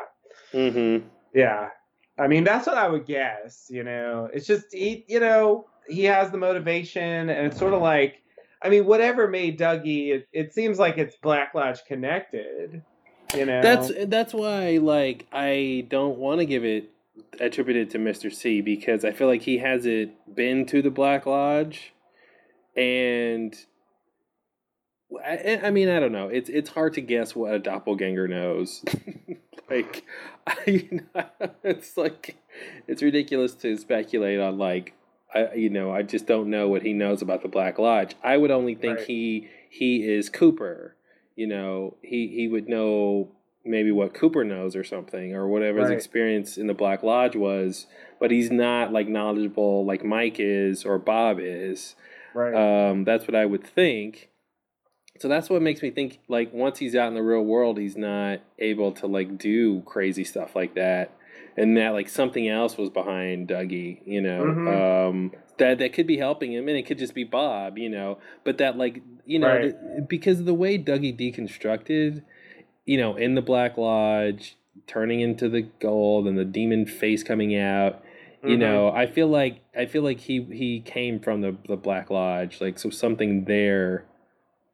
mm-hmm 0.53 1.07
Yeah. 1.33 1.69
I 2.19 2.27
mean, 2.27 2.43
that's 2.43 2.67
what 2.67 2.77
I 2.77 2.87
would 2.87 3.05
guess. 3.05 3.67
You 3.69 3.83
know, 3.83 4.29
it's 4.33 4.45
just 4.45 4.73
he. 4.73 5.05
You 5.07 5.19
know, 5.19 5.67
he 5.87 6.03
has 6.05 6.31
the 6.31 6.37
motivation, 6.37 7.29
and 7.29 7.47
it's 7.47 7.57
sort 7.57 7.73
of 7.73 7.81
like. 7.81 8.21
I 8.61 8.67
mean, 8.67 8.85
whatever 8.85 9.29
made 9.29 9.57
Dougie, 9.57 10.09
it, 10.09 10.27
it 10.33 10.53
seems 10.53 10.77
like 10.77 10.97
it's 10.97 11.15
Black 11.15 11.55
Lodge 11.55 11.85
connected. 11.85 12.83
You 13.33 13.45
know. 13.45 13.61
That's 13.61 13.91
that's 14.07 14.33
why 14.33 14.77
like 14.77 15.27
I 15.31 15.85
don't 15.87 16.17
want 16.17 16.39
to 16.39 16.45
give 16.45 16.65
it 16.65 16.91
attributed 17.39 17.89
to 17.91 17.97
Mr. 17.97 18.33
C 18.33 18.61
because 18.61 19.05
I 19.05 19.11
feel 19.11 19.27
like 19.27 19.43
he 19.43 19.59
hasn't 19.59 20.35
been 20.35 20.65
to 20.67 20.81
the 20.81 20.89
Black 20.89 21.25
Lodge 21.25 21.93
and 22.75 23.55
I, 25.25 25.59
I 25.63 25.71
mean 25.71 25.89
I 25.89 25.99
don't 25.99 26.11
know. 26.11 26.27
It's 26.27 26.49
it's 26.49 26.69
hard 26.69 26.93
to 26.93 27.01
guess 27.01 27.35
what 27.35 27.53
a 27.53 27.59
doppelganger 27.59 28.27
knows. 28.27 28.83
like 29.69 30.03
I, 30.47 30.89
it's 31.63 31.97
like 31.97 32.37
it's 32.87 33.01
ridiculous 33.01 33.53
to 33.55 33.77
speculate 33.77 34.39
on 34.39 34.57
like 34.57 34.93
I 35.33 35.53
you 35.53 35.69
know, 35.69 35.91
I 35.91 36.03
just 36.03 36.27
don't 36.27 36.49
know 36.49 36.67
what 36.69 36.81
he 36.83 36.93
knows 36.93 37.21
about 37.21 37.41
the 37.41 37.47
Black 37.47 37.79
Lodge. 37.79 38.15
I 38.23 38.37
would 38.37 38.51
only 38.51 38.75
think 38.75 38.97
Right. 38.99 39.07
he 39.07 39.47
he 39.69 40.07
is 40.11 40.29
Cooper. 40.29 40.95
You 41.35 41.47
know, 41.47 41.97
he 42.01 42.27
he 42.27 42.47
would 42.47 42.67
know 42.67 43.29
maybe 43.65 43.91
what 43.91 44.13
Cooper 44.13 44.43
knows 44.43 44.75
or 44.75 44.83
something 44.83 45.35
or 45.35 45.47
whatever 45.47 45.81
his 45.81 45.89
experience 45.91 46.57
in 46.57 46.67
the 46.67 46.73
Black 46.73 47.03
Lodge 47.03 47.35
was, 47.35 47.87
but 48.19 48.31
he's 48.31 48.49
not 48.51 48.91
like 48.91 49.07
knowledgeable 49.07 49.85
like 49.85 50.03
Mike 50.03 50.37
is 50.39 50.85
or 50.85 50.97
Bob 50.97 51.39
is. 51.39 51.95
right. 52.33 52.89
Um, 52.89 53.03
that's 53.03 53.27
what 53.27 53.35
I 53.35 53.45
would 53.45 53.63
think. 53.65 54.28
So 55.19 55.27
that's 55.27 55.49
what 55.49 55.61
makes 55.61 55.81
me 55.81 55.91
think 55.91 56.19
like 56.27 56.53
once 56.53 56.79
he's 56.79 56.95
out 56.95 57.09
in 57.09 57.13
the 57.13 57.21
real 57.21 57.43
world, 57.43 57.77
he's 57.77 57.97
not 57.97 58.39
able 58.57 58.91
to 58.93 59.07
like 59.07 59.37
do 59.37 59.81
crazy 59.81 60.23
stuff 60.23 60.55
like 60.55 60.75
that, 60.75 61.11
and 61.57 61.75
that 61.77 61.89
like 61.89 62.07
something 62.09 62.47
else 62.47 62.77
was 62.77 62.89
behind 62.89 63.49
Dougie, 63.49 64.01
you 64.05 64.21
know, 64.21 64.45
Mhm. 64.45 65.09
um, 65.09 65.31
that 65.57 65.77
that 65.79 65.91
could 65.93 66.07
be 66.07 66.17
helping 66.17 66.53
him, 66.53 66.69
and 66.69 66.77
it 66.77 66.83
could 66.85 66.97
just 66.97 67.13
be 67.13 67.25
Bob, 67.25 67.77
you 67.77 67.89
know, 67.89 68.17
but 68.45 68.57
that 68.59 68.77
like 68.77 69.01
you 69.25 69.39
know 69.39 69.47
Right. 69.49 69.61
th- 69.61 70.07
because 70.07 70.39
of 70.39 70.45
the 70.45 70.53
way 70.53 70.77
Dougie 70.77 71.15
deconstructed, 71.17 72.23
you 72.85 72.97
know, 72.97 73.15
in 73.17 73.35
the 73.35 73.41
Black 73.41 73.77
Lodge, 73.77 74.55
turning 74.87 75.19
into 75.19 75.49
the 75.49 75.63
gold 75.81 76.27
and 76.27 76.37
the 76.37 76.45
demon 76.45 76.85
face 76.85 77.23
coming 77.23 77.55
out 77.57 78.01
you 78.45 78.55
Mhm. 78.55 78.59
know 78.59 78.89
i 78.91 79.05
feel 79.05 79.27
like 79.27 79.59
i 79.75 79.85
feel 79.85 80.01
like 80.01 80.21
he 80.21 80.41
he 80.53 80.79
came 80.79 81.19
from 81.19 81.41
the 81.41 81.57
the 81.67 81.75
black 81.75 82.09
lodge 82.09 82.61
like 82.61 82.79
so 82.79 82.89
something 82.89 83.43
there 83.43 84.05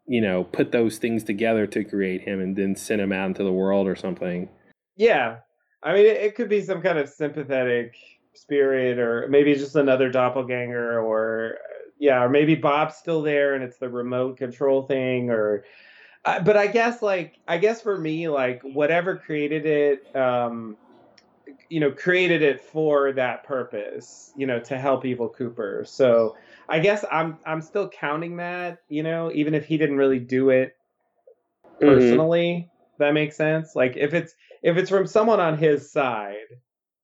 you 0.07 0.21
know 0.21 0.43
put 0.43 0.71
those 0.71 0.97
things 0.97 1.23
together 1.23 1.65
to 1.65 1.83
create 1.83 2.21
him 2.21 2.39
and 2.39 2.55
then 2.55 2.75
send 2.75 3.01
him 3.01 3.11
out 3.11 3.27
into 3.27 3.43
the 3.43 3.51
world 3.51 3.87
or 3.87 3.95
something 3.95 4.49
Yeah, 4.95 5.37
I 5.83 5.93
mean, 5.93 6.05
it, 6.05 6.17
it 6.17 6.35
could 6.35 6.49
be 6.49 6.61
some 6.61 6.81
kind 6.81 6.97
of 6.97 7.07
sympathetic 7.07 7.95
spirit, 8.33 8.97
or 8.97 9.27
maybe 9.29 9.53
just 9.53 9.75
another 9.75 10.09
doppelganger, 10.09 10.99
or 10.99 11.57
yeah, 11.99 12.23
or 12.23 12.29
maybe 12.29 12.55
Bob's 12.55 12.95
still 12.95 13.21
there 13.21 13.53
and 13.53 13.63
it's 13.63 13.77
the 13.77 13.89
remote 13.89 14.37
control 14.37 14.83
thing, 14.83 15.29
or. 15.29 15.63
Uh, 16.23 16.39
but 16.39 16.57
I 16.57 16.65
guess, 16.65 17.03
like, 17.03 17.37
I 17.47 17.59
guess 17.59 17.81
for 17.81 17.99
me, 17.99 18.29
like, 18.29 18.59
whatever 18.63 19.15
created 19.15 19.67
it, 19.67 20.15
um, 20.15 20.75
you 21.69 21.79
know, 21.79 21.91
created 21.91 22.41
it 22.41 22.61
for 22.61 23.13
that 23.13 23.43
purpose, 23.43 24.31
you 24.35 24.47
know, 24.47 24.59
to 24.61 24.79
help 24.79 25.05
Evil 25.05 25.29
Cooper. 25.29 25.83
So 25.85 26.35
I 26.69 26.79
guess 26.79 27.05
I'm 27.11 27.37
I'm 27.45 27.61
still 27.61 27.89
counting 27.89 28.37
that, 28.37 28.79
you 28.89 29.03
know, 29.03 29.31
even 29.33 29.53
if 29.53 29.65
he 29.65 29.77
didn't 29.77 29.97
really 29.97 30.19
do 30.19 30.49
it 30.49 30.75
Mm-hmm. 31.81 31.87
personally. 31.87 32.69
That 32.99 33.13
makes 33.13 33.35
sense. 33.35 33.75
Like 33.75 33.97
if 33.97 34.13
it's 34.13 34.33
if 34.63 34.77
it's 34.77 34.89
from 34.89 35.05
someone 35.07 35.39
on 35.39 35.57
his 35.57 35.91
side, 35.91 36.35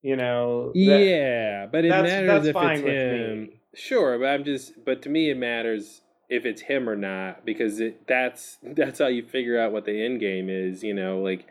you 0.01 0.15
know. 0.15 0.71
That, 0.73 0.79
yeah, 0.79 1.65
but 1.69 1.83
it 1.85 1.89
that's- 1.89 2.09
matters 2.09 2.27
that's 2.45 2.47
if 2.47 2.55
it's 2.55 2.81
him. 2.87 3.41
me. 3.47 3.61
Sure, 3.73 4.17
but 4.19 4.27
I'm 4.27 4.43
just. 4.45 4.83
But 4.85 5.01
to 5.03 5.09
me, 5.09 5.29
it 5.29 5.37
matters 5.37 6.01
if 6.29 6.45
it's 6.45 6.61
him 6.61 6.89
or 6.89 6.95
not 6.95 7.45
because 7.45 7.79
it 7.81 8.07
that's 8.07 8.57
that's 8.63 8.99
how 8.99 9.07
you 9.07 9.23
figure 9.25 9.59
out 9.59 9.73
what 9.73 9.85
the 9.85 10.03
end 10.03 10.19
game 10.21 10.49
is. 10.49 10.83
You 10.83 10.93
know, 10.93 11.19
like 11.21 11.45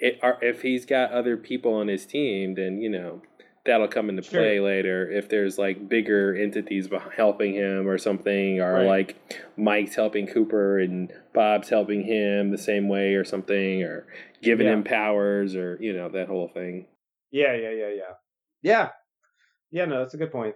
it, 0.00 0.18
if 0.42 0.62
he's 0.62 0.84
got 0.84 1.10
other 1.12 1.36
people 1.38 1.72
on 1.74 1.88
his 1.88 2.04
team, 2.04 2.54
then 2.54 2.80
you 2.82 2.90
know 2.90 3.22
that'll 3.66 3.88
come 3.88 4.10
into 4.10 4.22
Sure. 4.22 4.40
play 4.40 4.60
later. 4.60 5.10
If 5.10 5.28
there's 5.28 5.58
like 5.58 5.88
bigger 5.88 6.34
entities 6.34 6.88
helping 7.16 7.54
him 7.54 7.88
or 7.88 7.96
something, 7.98 8.60
or 8.60 8.74
Right. 8.74 8.86
like 8.86 9.16
Mike's 9.56 9.94
helping 9.94 10.26
Cooper 10.26 10.78
and 10.78 11.12
Bob's 11.32 11.68
helping 11.70 12.02
him 12.02 12.50
the 12.50 12.58
same 12.58 12.88
way 12.88 13.14
or 13.14 13.24
something, 13.24 13.82
or 13.82 14.06
giving 14.42 14.66
Yeah. 14.66 14.74
him 14.74 14.84
powers 14.84 15.56
or 15.56 15.78
you 15.80 15.92
know 15.92 16.08
that 16.10 16.28
whole 16.28 16.48
thing. 16.48 16.86
Yeah, 17.30 17.54
yeah, 17.54 17.70
yeah, 17.70 17.88
yeah. 17.88 18.12
Yeah. 18.62 18.90
Yeah, 19.70 19.84
no, 19.86 19.98
that's 20.00 20.14
a 20.14 20.18
good 20.18 20.30
point. 20.30 20.54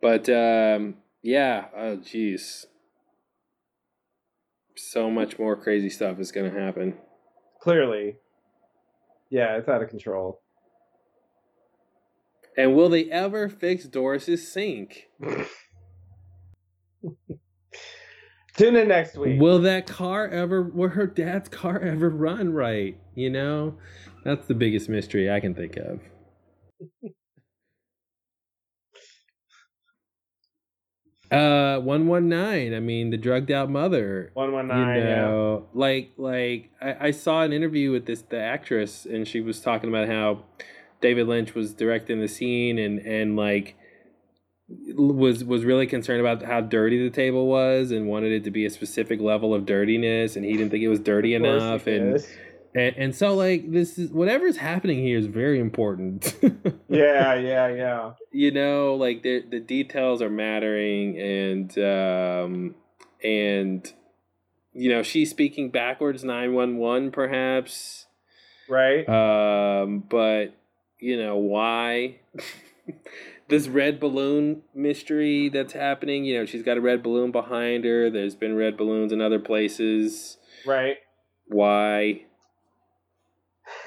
But 0.00 0.28
um, 0.28 0.96
yeah, 1.22 1.66
oh 1.76 1.96
jeez, 1.96 2.66
so 4.76 5.10
much 5.10 5.38
more 5.38 5.56
crazy 5.56 5.90
stuff 5.90 6.18
is 6.18 6.32
going 6.32 6.50
to 6.52 6.58
happen. 6.60 6.96
Clearly. 7.60 8.16
Yeah, 9.28 9.56
it's 9.56 9.68
out 9.68 9.82
of 9.82 9.90
control. 9.90 10.40
And 12.60 12.76
will 12.76 12.90
they 12.90 13.04
ever 13.10 13.48
fix 13.48 13.84
Doris's 13.84 14.52
sink? 14.52 15.06
Tune 18.56 18.76
in 18.76 18.88
next 18.88 19.16
week. 19.16 19.40
Will 19.40 19.60
that 19.60 19.86
car 19.86 20.28
ever? 20.28 20.62
Will 20.62 20.90
her 20.90 21.06
dad's 21.06 21.48
car 21.48 21.80
ever 21.80 22.10
run 22.10 22.52
right? 22.52 22.98
You 23.14 23.30
know, 23.30 23.78
that's 24.24 24.46
the 24.46 24.52
biggest 24.52 24.90
mystery 24.90 25.30
I 25.30 25.40
can 25.40 25.54
think 25.54 25.76
of. 25.76 26.00
Uh, 31.30 31.78
one 31.78 32.08
one 32.08 32.28
nine. 32.28 32.74
I 32.74 32.80
mean, 32.80 33.10
the 33.10 33.16
drugged 33.16 33.52
out 33.52 33.70
mother. 33.70 34.32
One 34.34 34.50
one 34.50 34.66
you 34.66 34.74
nine. 34.74 34.98
Yeah. 34.98 35.58
like 35.72 36.10
like 36.16 36.70
I, 36.82 37.06
I 37.06 37.10
saw 37.12 37.42
an 37.42 37.52
interview 37.52 37.92
with 37.92 38.06
this 38.06 38.22
the 38.22 38.40
actress, 38.40 39.06
and 39.06 39.28
she 39.28 39.40
was 39.40 39.60
talking 39.60 39.88
about 39.88 40.08
how 40.08 40.42
David 41.00 41.26
Lynch 41.26 41.54
was 41.54 41.74
directing 41.74 42.20
the 42.20 42.28
scene, 42.28 42.78
and 42.78 42.98
and 43.00 43.36
like 43.36 43.76
was 44.94 45.42
was 45.44 45.64
really 45.64 45.86
concerned 45.86 46.20
about 46.20 46.42
how 46.42 46.60
dirty 46.60 47.02
the 47.02 47.14
table 47.14 47.46
was, 47.46 47.90
and 47.90 48.06
wanted 48.06 48.32
it 48.32 48.44
to 48.44 48.50
be 48.50 48.64
a 48.64 48.70
specific 48.70 49.20
level 49.20 49.54
of 49.54 49.66
dirtiness, 49.66 50.36
and 50.36 50.44
he 50.44 50.52
didn't 50.52 50.70
think 50.70 50.82
it 50.82 50.88
was 50.88 51.00
dirty 51.00 51.34
enough, 51.34 51.86
and, 51.86 52.16
is. 52.16 52.28
and 52.74 52.96
and 52.96 53.14
so 53.14 53.34
like 53.34 53.70
this 53.72 53.98
is 53.98 54.10
whatever's 54.12 54.56
happening 54.58 54.98
here 55.02 55.18
is 55.18 55.26
very 55.26 55.58
important. 55.58 56.36
yeah, 56.88 57.34
yeah, 57.34 57.68
yeah. 57.68 58.12
you 58.32 58.50
know 58.50 58.94
like 58.94 59.22
the 59.22 59.42
the 59.50 59.60
details 59.60 60.22
are 60.22 60.30
mattering 60.30 61.18
and 61.18 61.78
um 61.78 62.74
and 63.24 63.92
you 64.72 64.88
know 64.88 65.02
she's 65.02 65.30
speaking 65.30 65.70
backwards 65.70 66.22
911 66.22 67.10
perhaps 67.10 68.06
Right. 68.68 69.06
um 69.08 70.04
but 70.08 70.54
you 71.00 71.18
know 71.18 71.36
why 71.36 72.16
this 73.48 73.68
red 73.68 73.98
balloon 73.98 74.62
mystery 74.74 75.48
that's 75.48 75.72
happening 75.72 76.24
you 76.24 76.38
know 76.38 76.44
she's 76.44 76.62
got 76.62 76.76
a 76.76 76.80
red 76.80 77.02
balloon 77.02 77.32
behind 77.32 77.84
her 77.84 78.10
there's 78.10 78.34
been 78.34 78.56
red 78.56 78.76
balloons 78.76 79.12
in 79.12 79.20
other 79.20 79.38
places 79.38 80.38
right. 80.66 80.96
why 81.46 82.24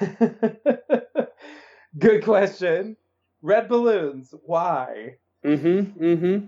Good 1.98 2.24
question. 2.24 2.96
Red 3.42 3.68
balloons. 3.68 4.34
Why? 4.44 5.16
mm-hmm 5.44 6.02
mm-hmm 6.02 6.46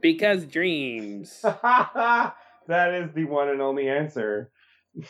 because 0.00 0.46
dreams 0.46 1.40
that 1.42 2.34
is 2.68 3.12
the 3.12 3.24
one 3.24 3.50
and 3.50 3.60
only 3.60 3.86
answer. 3.88 4.50
It 4.94 5.06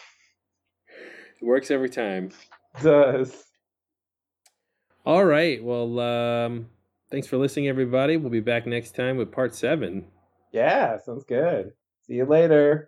works 1.42 1.70
every 1.70 1.90
time 1.90 2.30
Does. 2.82 3.44
All 5.07 5.25
right. 5.25 5.62
Well, 5.62 5.99
um, 6.01 6.68
thanks 7.10 7.27
for 7.27 7.36
listening, 7.39 7.68
everybody. 7.68 8.17
We'll 8.17 8.31
be 8.31 8.41
back 8.41 8.67
next 8.67 8.94
time 8.94 9.17
with 9.17 9.33
part 9.33 9.55
seven. 9.55 10.07
Yeah, 10.52 10.99
sounds 10.99 11.25
good. 11.25 11.73
See 12.07 12.15
you 12.15 12.25
later. 12.25 12.88